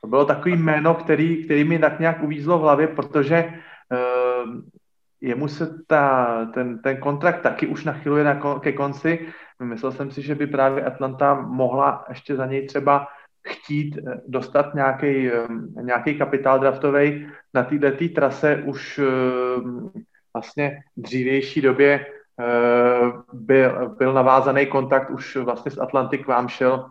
To 0.00 0.06
bylo 0.06 0.24
takový 0.24 0.56
jméno, 0.56 0.94
který, 0.94 1.44
který 1.44 1.64
mi 1.64 1.78
tak 1.78 2.00
nějak 2.00 2.22
uvízlo 2.22 2.58
v 2.58 2.62
hlavě, 2.62 2.86
protože 2.86 3.44
uh, 3.44 4.60
jemu 5.20 5.48
se 5.48 5.78
ta, 5.86 6.44
ten, 6.54 6.78
ten 6.78 6.96
kontrakt 6.96 7.42
taky 7.42 7.66
už 7.66 7.84
nachyluje 7.84 8.24
na, 8.24 8.60
ke 8.60 8.72
konci. 8.72 9.28
Myslel 9.62 9.92
jsem 9.92 10.10
si, 10.10 10.22
že 10.22 10.34
by 10.34 10.46
právě 10.46 10.84
Atlanta 10.84 11.34
mohla 11.34 12.04
ještě 12.08 12.36
za 12.36 12.46
něj 12.46 12.66
třeba 12.66 13.06
chtít 13.48 13.98
eh, 13.98 14.20
dostat 14.28 14.74
nějaký, 14.74 15.30
nějaký 15.82 16.18
kapitál 16.18 16.58
draftový 16.58 17.26
na 17.54 17.62
této 17.62 18.14
trase 18.14 18.62
už 18.66 19.00
vlastně 20.34 20.82
v 20.96 21.02
dřívější 21.02 21.60
době 21.60 22.06
byl, 23.32 23.94
byl 23.98 24.12
navázaný 24.12 24.66
kontakt 24.66 25.10
už 25.10 25.36
vlastně 25.36 25.70
z 25.70 25.78
Atlanty 25.78 26.18
k 26.18 26.26
vám 26.26 26.48
šel 26.48 26.90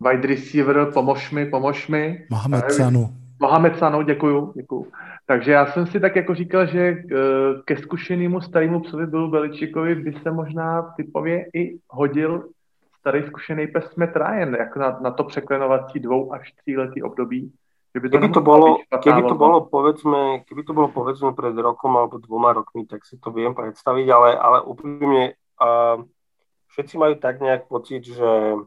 wide 0.00 0.28
receiver, 0.28 0.86
pomož 0.92 1.30
mi, 1.30 1.46
pomož 1.46 1.88
mi. 1.88 2.26
Mohamed 2.30 2.72
Sanu. 2.72 3.14
Mohamed 3.40 3.78
Sano, 3.78 4.02
děkuju, 4.02 4.52
děkuju. 4.56 4.86
Takže 5.26 5.52
já 5.52 5.66
jsem 5.66 5.86
si 5.86 6.00
tak 6.00 6.16
jako 6.16 6.34
říkal, 6.34 6.66
že 6.66 6.80
eh, 6.80 7.14
ke 7.64 7.76
zkušenému 7.76 8.40
starému 8.40 8.80
psovi 8.80 9.06
byl 9.06 9.28
Beličikovi 9.28 9.94
by 9.94 10.12
se 10.22 10.30
možná 10.30 10.82
typově 10.96 11.46
i 11.54 11.78
hodil 11.88 12.48
starý 13.08 13.24
zkušený 13.24 13.72
pes 13.72 13.96
Matt 13.96 14.16
Ryan, 14.16 14.54
jako 14.54 14.78
na, 14.78 14.98
na 15.00 15.10
to 15.10 15.24
překlenovací 15.24 16.00
dvou 16.00 16.32
až 16.32 16.52
tříletý 16.52 17.02
období. 17.02 17.52
Keby 17.92 18.10
to, 18.10 18.18
keby 18.20 18.28
to, 18.28 18.40
bolo, 18.40 18.76
keby 19.00 19.22
to 19.22 19.34
bolo, 19.34 19.64
povedzme, 19.64 20.44
keby 20.44 20.62
to 20.62 20.76
bolo 20.76 20.92
povedzme 20.92 21.32
pred 21.32 21.56
rokom 21.56 21.96
alebo 21.96 22.20
dvoma 22.20 22.52
rokmi, 22.52 22.84
tak 22.84 23.00
si 23.08 23.16
to 23.16 23.32
viem 23.32 23.56
predstaviť, 23.56 24.06
ale, 24.12 24.36
ale 24.36 24.58
úprimne 24.60 25.32
uh, 25.56 26.04
všetci 26.76 27.00
majú 27.00 27.16
tak 27.16 27.40
nejak 27.40 27.64
pocit, 27.64 28.04
že, 28.04 28.60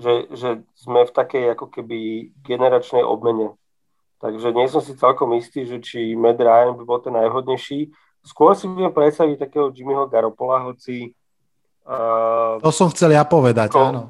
že, 0.00 0.24
že 0.32 0.64
sme 0.72 1.04
v 1.04 1.12
takej 1.12 1.52
ako 1.52 1.68
keby 1.68 2.32
generačnej 2.48 3.04
obmene. 3.04 3.52
Takže 4.24 4.56
nie 4.56 4.72
som 4.72 4.80
si 4.80 4.96
celkom 4.96 5.36
istý, 5.36 5.68
že 5.68 5.76
či 5.84 6.16
Matt 6.16 6.40
Ryan 6.40 6.80
by 6.80 6.84
bol 6.88 7.04
ten 7.04 7.12
najhodnejší. 7.12 7.92
Skôr 8.24 8.56
si 8.56 8.72
viem 8.72 8.88
predstaviť 8.88 9.36
takého 9.36 9.68
Jimmyho 9.68 10.08
Garopola, 10.08 10.64
hoci... 10.72 11.12
Uh, 11.88 12.60
to 12.60 12.68
som 12.68 12.92
chcel 12.92 13.16
ja 13.16 13.24
povedať, 13.24 13.72
ako, 13.72 13.80
áno. 13.80 14.02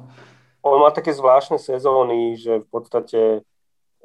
On 0.59 0.83
má 0.83 0.91
také 0.91 1.15
zvláštne 1.15 1.55
sezóny, 1.55 2.35
že 2.35 2.59
v 2.59 2.67
podstate 2.67 3.19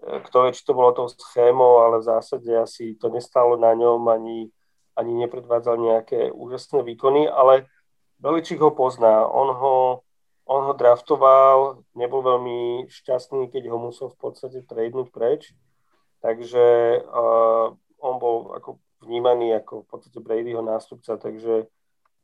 kto 0.05 0.37
vie, 0.45 0.53
či 0.53 0.63
to 0.65 0.77
bolo 0.77 0.93
tou 0.93 1.09
schémou, 1.09 1.81
ale 1.81 2.05
v 2.05 2.09
zásade 2.13 2.51
asi 2.53 2.95
to 3.01 3.09
nestalo 3.09 3.57
na 3.57 3.73
ňom, 3.73 4.05
ani, 4.13 4.53
ani 4.97 5.13
nepredvádzal 5.25 5.81
nejaké 5.81 6.29
úžasné 6.33 6.85
výkony, 6.85 7.29
ale 7.29 7.67
Beličík 8.21 8.61
ho 8.61 8.71
pozná, 8.71 9.25
on 9.27 9.49
ho, 9.57 9.77
on 10.45 10.61
ho 10.71 10.75
draftoval, 10.77 11.85
nebol 11.97 12.21
veľmi 12.21 12.87
šťastný, 12.89 13.49
keď 13.49 13.73
ho 13.73 13.79
musel 13.81 14.13
v 14.13 14.19
podstate 14.21 14.61
tradenúť 14.65 15.09
preč, 15.11 15.57
takže 16.21 17.01
uh, 17.01 17.73
on 18.01 18.15
bol 18.21 18.53
ako 18.57 18.81
vnímaný 19.05 19.57
ako 19.61 19.85
v 19.85 19.87
podstate 19.89 20.19
Bradyho 20.21 20.61
nástupca, 20.65 21.17
takže 21.17 21.69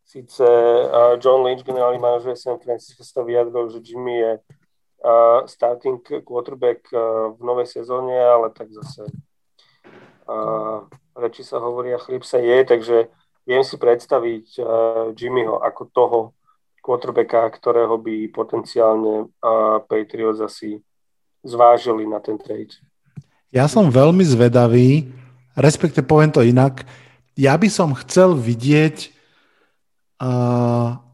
síce 0.05 0.45
uh, 0.45 1.17
John 1.21 1.45
Lynch, 1.45 1.65
generálny 1.65 1.99
manažer 1.99 2.37
San 2.37 2.61
Francisco, 2.63 3.05
sa 3.05 3.25
vyjadril, 3.25 3.69
že 3.73 3.85
Jimmy 3.85 4.17
je 4.21 4.33
starting 5.49 6.05
quarterback 6.29 6.85
v 7.33 7.41
novej 7.41 7.73
sezóne, 7.73 8.13
ale 8.21 8.53
tak 8.53 8.69
zase 8.69 9.09
reči 11.17 11.41
sa 11.41 11.57
hovoria, 11.57 11.97
chlieb 11.97 12.21
sa 12.21 12.37
je, 12.37 12.61
takže 12.69 13.09
viem 13.49 13.65
si 13.65 13.81
predstaviť 13.81 14.61
Jimmyho 15.17 15.57
ako 15.65 15.83
toho 15.89 16.19
quarterbacka, 16.85 17.49
ktorého 17.49 17.97
by 17.97 18.29
potenciálne 18.29 19.33
Patriots 19.89 20.45
asi 20.45 20.85
zvážili 21.49 22.05
na 22.05 22.21
ten 22.21 22.37
trade. 22.37 22.77
Ja 23.49 23.73
som 23.73 23.89
veľmi 23.89 24.29
zvedavý, 24.29 25.09
respektive 25.57 26.05
poviem 26.05 26.29
to 26.29 26.45
inak, 26.45 26.85
ja 27.41 27.57
by 27.57 27.73
som 27.73 27.97
chcel 27.97 28.37
vidieť, 28.37 29.17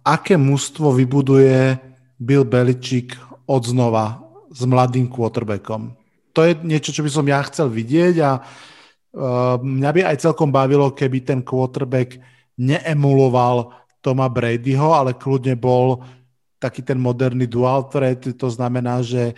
aké 0.02 0.34
mužstvo 0.34 0.90
vybuduje 0.90 1.78
Bill 2.18 2.42
Belichick 2.42 3.14
odznova 3.46 4.22
s 4.50 4.66
mladým 4.66 5.06
quarterbackom. 5.06 5.94
To 6.34 6.44
je 6.44 6.52
niečo, 6.66 6.92
čo 6.92 7.06
by 7.06 7.10
som 7.10 7.26
ja 7.26 7.40
chcel 7.48 7.72
vidieť 7.72 8.14
a 8.20 8.30
uh, 8.36 9.56
mňa 9.56 9.90
by 9.92 10.00
aj 10.04 10.16
celkom 10.20 10.52
bavilo, 10.52 10.92
keby 10.92 11.24
ten 11.24 11.40
quarterback 11.40 12.20
neemuloval 12.60 13.72
Toma 14.04 14.28
Bradyho, 14.28 14.92
ale 14.92 15.16
kľudne 15.16 15.56
bol 15.56 16.04
taký 16.60 16.84
ten 16.84 17.00
moderný 17.00 17.48
dual 17.48 17.88
threat, 17.88 18.20
to 18.36 18.48
znamená, 18.48 19.00
že 19.04 19.36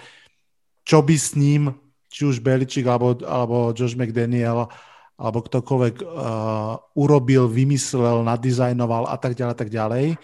čo 0.86 1.02
by 1.02 1.16
s 1.18 1.34
ním, 1.34 1.74
či 2.08 2.24
už 2.24 2.40
Beličík 2.40 2.88
alebo, 2.88 3.14
alebo 3.26 3.74
Josh 3.76 3.98
McDaniel 3.98 4.70
alebo 5.18 5.42
ktokoľvek 5.42 5.96
uh, 5.98 6.78
urobil, 6.94 7.50
vymyslel, 7.50 8.22
nadizajnoval 8.22 9.10
a 9.10 9.18
tak 9.18 9.34
ďalej, 9.34 9.54
tak 9.58 9.70
ďalej. 9.74 10.14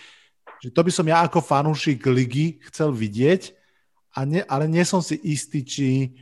Že 0.62 0.68
to 0.70 0.80
by 0.86 0.92
som 0.94 1.06
ja 1.10 1.26
ako 1.26 1.42
fanúšik 1.42 2.06
ligy 2.06 2.62
chcel 2.70 2.94
vidieť 2.94 3.50
a 4.14 4.22
ne, 4.22 4.46
ale 4.46 4.70
nie 4.70 4.86
som 4.86 5.02
si 5.02 5.18
istý, 5.26 5.66
či, 5.66 6.14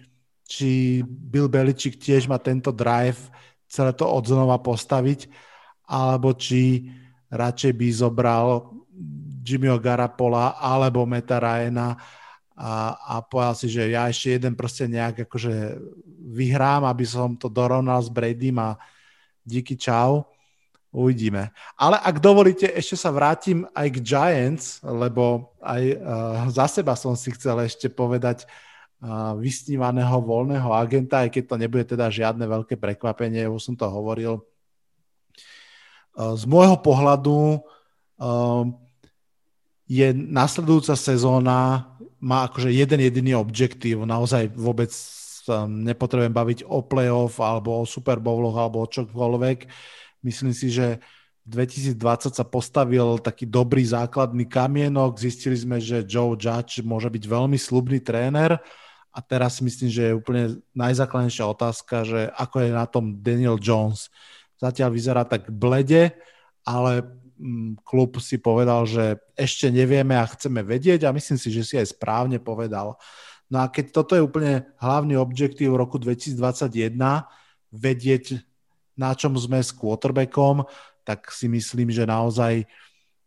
či 0.48 1.04
Bill 1.04 1.52
Belichick 1.52 2.00
tiež 2.00 2.24
má 2.24 2.40
tento 2.40 2.72
drive 2.72 3.28
celé 3.72 3.96
to 3.96 4.04
odznova 4.04 4.60
postaviť, 4.60 5.32
alebo 5.88 6.36
či 6.36 6.92
radšej 7.32 7.72
by 7.72 7.88
zobral 7.88 8.68
Jimmyho 9.40 9.80
Garapola 9.80 10.60
alebo 10.60 11.08
Meta 11.08 11.40
Ryana 11.40 11.96
a, 12.52 12.72
a 12.94 13.14
povedal 13.24 13.56
si, 13.56 13.66
že 13.72 13.88
ja 13.88 14.12
ešte 14.12 14.36
jeden 14.36 14.52
proste 14.52 14.84
nejak 14.84 15.24
akože 15.24 15.80
vyhrám, 16.22 16.86
aby 16.86 17.02
som 17.02 17.34
to 17.34 17.50
dorovnal 17.50 17.98
s 17.98 18.06
Bradym 18.06 18.58
a 18.62 18.78
díky 19.42 19.74
čau. 19.74 20.24
Uvidíme. 20.92 21.48
Ale 21.80 21.96
ak 21.96 22.20
dovolíte, 22.20 22.68
ešte 22.68 23.00
sa 23.00 23.08
vrátim 23.08 23.64
aj 23.72 23.88
k 23.96 23.98
Giants, 24.04 24.66
lebo 24.84 25.56
aj 25.64 25.82
uh, 25.96 25.98
za 26.52 26.68
seba 26.68 26.92
som 26.92 27.16
si 27.16 27.32
chcel 27.32 27.64
ešte 27.64 27.88
povedať 27.88 28.44
uh, 28.44 29.32
vysnívaného 29.40 30.20
voľného 30.20 30.68
agenta, 30.68 31.24
aj 31.24 31.32
keď 31.32 31.44
to 31.48 31.56
nebude 31.56 31.84
teda 31.88 32.12
žiadne 32.12 32.44
veľké 32.44 32.76
prekvapenie, 32.76 33.48
už 33.48 33.72
som 33.72 33.74
to 33.74 33.88
hovoril. 33.88 34.44
Uh, 36.12 36.36
z 36.36 36.44
môjho 36.44 36.76
pohľadu 36.76 37.56
uh, 37.56 38.68
je 39.88 40.12
nasledujúca 40.12 40.92
sezóna, 40.92 41.88
má 42.20 42.52
akože 42.52 42.68
jeden 42.68 43.00
jediný 43.00 43.40
objektív, 43.40 44.04
naozaj 44.04 44.52
vôbec 44.52 44.92
sa 45.42 45.66
nepotrebujem 45.66 46.30
baviť 46.30 46.58
o 46.70 46.86
playoff 46.86 47.42
alebo 47.42 47.82
o 47.82 47.88
Super 47.88 48.22
Bowloch 48.22 48.54
alebo 48.54 48.86
o 48.86 48.90
čokoľvek 48.90 49.58
Myslím 50.22 50.54
si, 50.54 50.70
že 50.70 51.02
v 51.42 51.66
2020 51.66 52.38
sa 52.38 52.46
postavil 52.46 53.18
taký 53.18 53.50
dobrý 53.50 53.82
základný 53.82 54.46
kamienok. 54.46 55.18
Zistili 55.18 55.58
sme, 55.58 55.82
že 55.82 56.06
Joe 56.06 56.38
Judge 56.38 56.86
môže 56.86 57.10
byť 57.10 57.24
veľmi 57.26 57.58
slubný 57.58 57.98
tréner 57.98 58.62
a 59.10 59.18
teraz 59.18 59.58
myslím, 59.58 59.90
že 59.90 60.02
je 60.08 60.18
úplne 60.18 60.62
najzákladnejšia 60.78 61.44
otázka, 61.50 62.06
že 62.06 62.20
ako 62.38 62.56
je 62.62 62.70
na 62.70 62.86
tom 62.86 63.18
Daniel 63.18 63.58
Jones. 63.58 64.08
Zatiaľ 64.62 64.94
vyzerá 64.94 65.26
tak 65.26 65.50
blede, 65.50 66.14
ale 66.62 67.02
mm, 67.34 67.82
klub 67.82 68.22
si 68.22 68.38
povedal, 68.38 68.86
že 68.86 69.18
ešte 69.34 69.66
nevieme 69.74 70.14
a 70.14 70.30
chceme 70.30 70.62
vedieť 70.62 71.10
a 71.10 71.10
myslím 71.10 71.36
si, 71.42 71.50
že 71.50 71.66
si 71.66 71.74
aj 71.74 71.90
správne 71.90 72.38
povedal. 72.38 72.94
No 73.52 73.60
a 73.60 73.68
keď 73.68 73.92
toto 73.92 74.16
je 74.16 74.24
úplne 74.24 74.64
hlavný 74.80 75.20
objektív 75.20 75.76
roku 75.76 76.00
2021, 76.00 76.96
vedieť 77.68 78.40
na 78.96 79.12
čom 79.12 79.36
sme 79.36 79.60
s 79.60 79.76
quarterbackom, 79.76 80.64
tak 81.04 81.28
si 81.28 81.52
myslím, 81.52 81.92
že 81.92 82.08
naozaj 82.08 82.64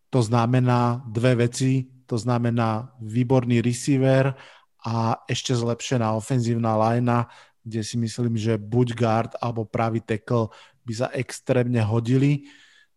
to 0.10 0.26
znamená 0.26 1.06
dve 1.06 1.46
veci. 1.46 1.94
To 2.10 2.18
znamená 2.18 2.94
výborný 3.02 3.62
receiver 3.62 4.34
a 4.82 5.18
ešte 5.26 5.54
zlepšená 5.54 6.14
ofenzívna 6.14 6.78
linea, 6.78 7.30
kde 7.66 7.82
si 7.82 7.98
myslím, 7.98 8.38
že 8.38 8.62
buď 8.62 8.88
guard 8.94 9.32
alebo 9.42 9.66
pravý 9.66 10.02
tackle 10.02 10.54
by 10.86 10.94
sa 10.94 11.08
extrémne 11.14 11.82
hodili. 11.82 12.50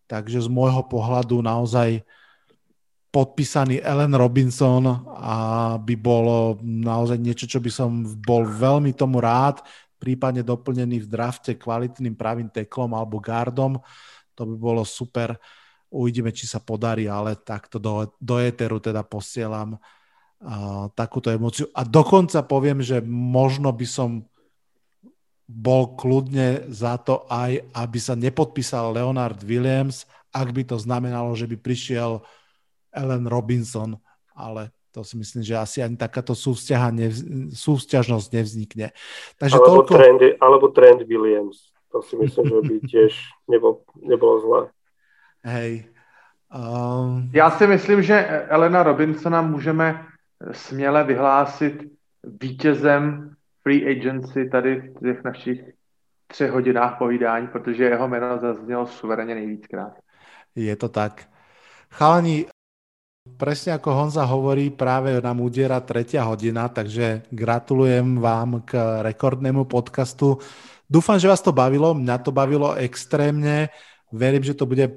Takže 0.09 0.45
z 0.45 0.49
môjho 0.49 0.85
pohľadu 0.85 1.41
naozaj 1.41 2.05
podpísaný 3.19 3.83
Ellen 3.83 4.15
Robinson 4.15 4.87
a 5.19 5.75
by 5.75 5.95
bolo 5.99 6.55
naozaj 6.63 7.19
niečo, 7.19 7.51
čo 7.51 7.59
by 7.59 7.67
som 7.67 8.07
bol 8.23 8.47
veľmi 8.47 8.95
tomu 8.95 9.19
rád 9.19 9.59
prípadne 9.99 10.47
doplnený 10.47 11.03
v 11.03 11.11
drafte 11.11 11.59
kvalitným 11.59 12.15
pravým 12.15 12.47
teklom 12.47 12.95
alebo 12.95 13.19
gardom. 13.19 13.83
To 14.39 14.47
by 14.47 14.55
bolo 14.55 14.87
super. 14.87 15.35
Uvidíme, 15.91 16.31
či 16.31 16.47
sa 16.47 16.63
podarí, 16.63 17.11
ale 17.11 17.35
takto 17.35 17.83
do, 17.83 18.07
do 18.23 18.39
éteru 18.39 18.79
teda 18.79 19.03
posielam 19.03 19.75
uh, 19.75 20.87
takúto 20.95 21.35
emociu. 21.35 21.67
A 21.75 21.83
dokonca 21.83 22.39
poviem, 22.47 22.79
že 22.79 23.03
možno 23.03 23.75
by 23.75 23.87
som 23.91 24.23
bol 25.49 25.99
kľudne 25.99 26.71
za 26.71 27.01
to 27.03 27.27
aj, 27.27 27.67
aby 27.75 27.99
sa 27.99 28.15
nepodpísal 28.15 28.95
Leonard 28.95 29.43
Williams, 29.43 30.07
ak 30.31 30.55
by 30.55 30.63
to 30.63 30.77
znamenalo, 30.79 31.35
že 31.35 31.49
by 31.49 31.57
prišiel 31.59 32.23
Ellen 32.93 33.27
Robinson, 33.27 33.97
ale 34.37 34.71
to 34.91 35.05
si 35.05 35.17
myslím, 35.17 35.43
že 35.43 35.57
asi 35.57 35.83
ani 35.83 35.97
takáto 35.97 36.35
nevz, 36.91 37.23
súvzťažnosť 37.55 38.29
nevznikne. 38.33 38.91
Takže 39.39 39.57
alebo, 39.57 39.87
toľko... 39.87 39.93
trend, 39.95 40.21
alebo 40.41 40.67
trend 40.73 41.01
Williams. 41.07 41.71
To 41.93 42.03
si 42.03 42.17
myslím, 42.17 42.45
že 42.49 42.61
by 42.69 42.75
tiež 42.85 43.13
nebol, 43.49 43.81
nebolo 44.01 44.41
zlé. 44.41 44.61
Hej. 45.45 45.89
Um... 46.53 47.31
Já 47.33 47.51
si 47.51 47.67
myslím, 47.67 48.03
že 48.03 48.17
Elena 48.49 48.83
Robinsona 48.83 49.43
můžeme 49.43 50.07
směle 50.53 51.05
vyhlásit 51.05 51.83
vítězem 52.23 53.35
free 53.63 53.91
agency 53.91 54.49
tady 54.49 54.81
v 54.81 55.01
těch 55.01 55.25
našich 55.25 55.61
třech 56.27 56.51
hodinách 56.51 56.99
povídání, 56.99 57.47
protože 57.47 57.85
jeho 57.85 58.09
jméno 58.09 58.39
zaznělo 58.39 58.87
suverénně 58.87 59.35
nejvíckrát. 59.35 59.93
Je 60.55 60.77
to 60.77 60.89
tak. 60.89 61.29
Chalani, 61.91 62.47
Presne 63.37 63.77
ako 63.77 63.89
Honza 63.93 64.25
hovorí, 64.25 64.73
práve 64.73 65.13
nám 65.21 65.45
udiera 65.45 65.83
tretia 65.85 66.25
hodina, 66.25 66.71
takže 66.73 67.29
gratulujem 67.29 68.17
vám 68.17 68.65
k 68.65 69.03
rekordnému 69.05 69.69
podcastu. 69.69 70.41
Dúfam, 70.89 71.21
že 71.21 71.29
vás 71.29 71.45
to 71.45 71.53
bavilo, 71.53 71.93
mňa 71.93 72.17
to 72.25 72.33
bavilo 72.33 72.73
extrémne. 72.81 73.69
Verím, 74.09 74.41
že 74.41 74.57
to 74.57 74.65
bude 74.65 74.89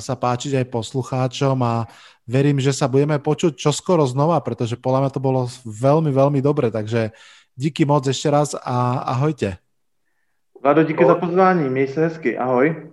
sa 0.00 0.16
páčiť 0.16 0.64
aj 0.64 0.72
poslucháčom 0.72 1.60
a 1.60 1.84
verím, 2.24 2.56
že 2.56 2.72
sa 2.72 2.88
budeme 2.88 3.20
počuť 3.20 3.60
čoskoro 3.60 4.08
znova, 4.08 4.40
pretože 4.40 4.80
podľa 4.80 5.04
mňa 5.04 5.10
to 5.12 5.20
bolo 5.20 5.40
veľmi, 5.68 6.08
veľmi 6.08 6.40
dobre. 6.40 6.72
Takže 6.72 7.12
díky 7.52 7.84
moc 7.84 8.08
ešte 8.08 8.32
raz 8.32 8.56
a 8.56 9.04
ahojte. 9.04 9.60
Vlado, 10.64 10.80
díky 10.82 11.04
Bol... 11.04 11.12
za 11.12 11.16
pozvání, 11.20 11.68
měj 11.68 11.88
se 11.88 12.00
hezky, 12.00 12.38
ahoj. 12.38 12.88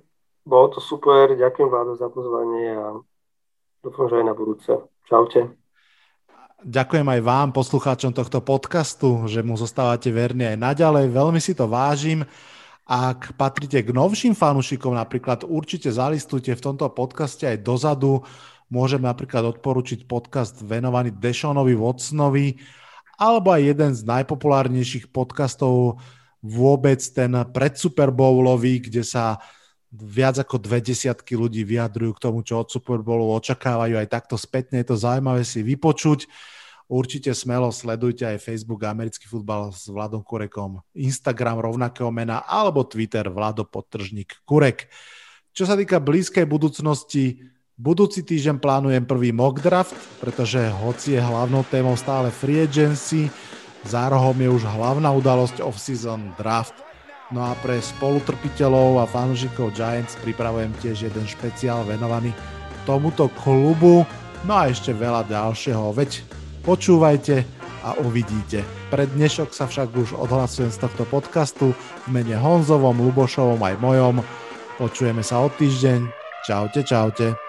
Bolo 0.46 0.68
to 0.68 0.82
super, 0.84 1.34
ďakujem 1.40 1.70
Vlado 1.72 1.96
za 1.96 2.10
pozvanie 2.10 2.78
a 2.78 3.00
dúfam, 3.86 4.10
že 4.10 4.18
aj 4.18 4.26
na 4.26 4.34
budúce. 4.34 4.72
Čaute. 5.06 5.54
Ďakujem 6.66 7.06
aj 7.06 7.22
vám, 7.22 7.54
poslucháčom 7.54 8.10
tohto 8.10 8.42
podcastu, 8.42 9.30
že 9.30 9.46
mu 9.46 9.54
zostávate 9.54 10.10
verní 10.10 10.50
aj 10.50 10.58
naďalej. 10.58 11.14
Veľmi 11.14 11.38
si 11.38 11.54
to 11.54 11.70
vážim. 11.70 12.26
Ak 12.90 13.38
patrite 13.38 13.86
k 13.86 13.94
novším 13.94 14.34
fanúšikom, 14.34 14.98
napríklad 14.98 15.46
určite 15.46 15.94
zalistujte 15.94 16.58
v 16.58 16.64
tomto 16.66 16.90
podcaste 16.90 17.46
aj 17.46 17.62
dozadu. 17.62 18.26
Môžem 18.74 19.06
napríklad 19.06 19.46
odporučiť 19.46 20.10
podcast 20.10 20.58
venovaný 20.66 21.14
Dešonovi 21.14 21.78
Watsonovi 21.78 22.58
alebo 23.16 23.54
aj 23.54 23.62
jeden 23.62 23.92
z 23.94 24.02
najpopulárnejších 24.04 25.14
podcastov 25.14 26.02
vôbec 26.42 27.02
ten 27.14 27.32
pred 27.50 27.74
Super 27.78 28.10
Bowlový, 28.14 28.84
kde 28.84 29.02
sa 29.02 29.38
viac 29.92 30.42
ako 30.42 30.58
dve 30.62 30.82
desiatky 30.82 31.38
ľudí 31.38 31.62
vyjadrujú 31.68 32.18
k 32.18 32.24
tomu, 32.24 32.42
čo 32.42 32.62
od 32.62 32.72
Super 32.72 33.02
Bowlu 33.02 33.32
očakávajú. 33.36 34.00
Aj 34.00 34.10
takto 34.10 34.36
spätne 34.36 34.82
je 34.82 34.94
to 34.94 34.96
zaujímavé 34.98 35.46
si 35.46 35.62
vypočuť. 35.62 36.28
Určite 36.86 37.34
smelo 37.34 37.74
sledujte 37.74 38.30
aj 38.30 38.46
Facebook 38.46 38.86
Americký 38.86 39.26
futbal 39.26 39.74
s 39.74 39.90
Vladom 39.90 40.22
Kurekom, 40.22 40.86
Instagram 40.94 41.58
rovnakého 41.58 42.14
mena 42.14 42.46
alebo 42.46 42.86
Twitter 42.86 43.26
Vlado 43.26 43.66
Podtržník 43.66 44.46
Kurek. 44.46 44.94
Čo 45.50 45.66
sa 45.66 45.74
týka 45.74 45.98
blízkej 45.98 46.46
budúcnosti, 46.46 47.42
budúci 47.74 48.22
týždeň 48.22 48.62
plánujem 48.62 49.02
prvý 49.02 49.34
mock 49.34 49.66
draft, 49.66 49.98
pretože 50.22 50.62
hoci 50.86 51.18
je 51.18 51.22
hlavnou 51.26 51.66
témou 51.66 51.98
stále 51.98 52.30
free 52.30 52.62
agency, 52.62 53.34
za 53.82 54.06
rohom 54.06 54.38
je 54.38 54.50
už 54.50 54.70
hlavná 54.70 55.10
udalosť 55.10 55.66
off-season 55.66 56.38
draft. 56.38 56.85
No 57.34 57.42
a 57.42 57.58
pre 57.58 57.82
spolutrpiteľov 57.82 59.02
a 59.02 59.10
fanúšikov 59.10 59.74
Giants 59.74 60.14
pripravujem 60.22 60.70
tiež 60.78 61.10
jeden 61.10 61.26
špeciál 61.26 61.82
venovaný 61.82 62.30
tomuto 62.86 63.34
klubu, 63.42 64.06
no 64.46 64.54
a 64.54 64.70
ešte 64.70 64.94
veľa 64.94 65.26
ďalšieho. 65.26 65.90
Veď 65.90 66.22
počúvajte 66.62 67.42
a 67.82 67.98
uvidíte. 68.06 68.62
Pre 68.94 69.10
dnešok 69.10 69.58
sa 69.58 69.66
však 69.66 69.90
už 69.98 70.14
odhlasujem 70.14 70.70
z 70.70 70.82
tohto 70.86 71.06
podcastu 71.10 71.74
v 72.06 72.08
mene 72.14 72.38
Honzovom, 72.38 73.02
Lubošovom 73.02 73.62
aj 73.62 73.76
mojom. 73.82 74.22
Počujeme 74.78 75.26
sa 75.26 75.42
o 75.42 75.50
týždeň. 75.50 76.06
Čaute, 76.46 76.86
čaute. 76.86 77.45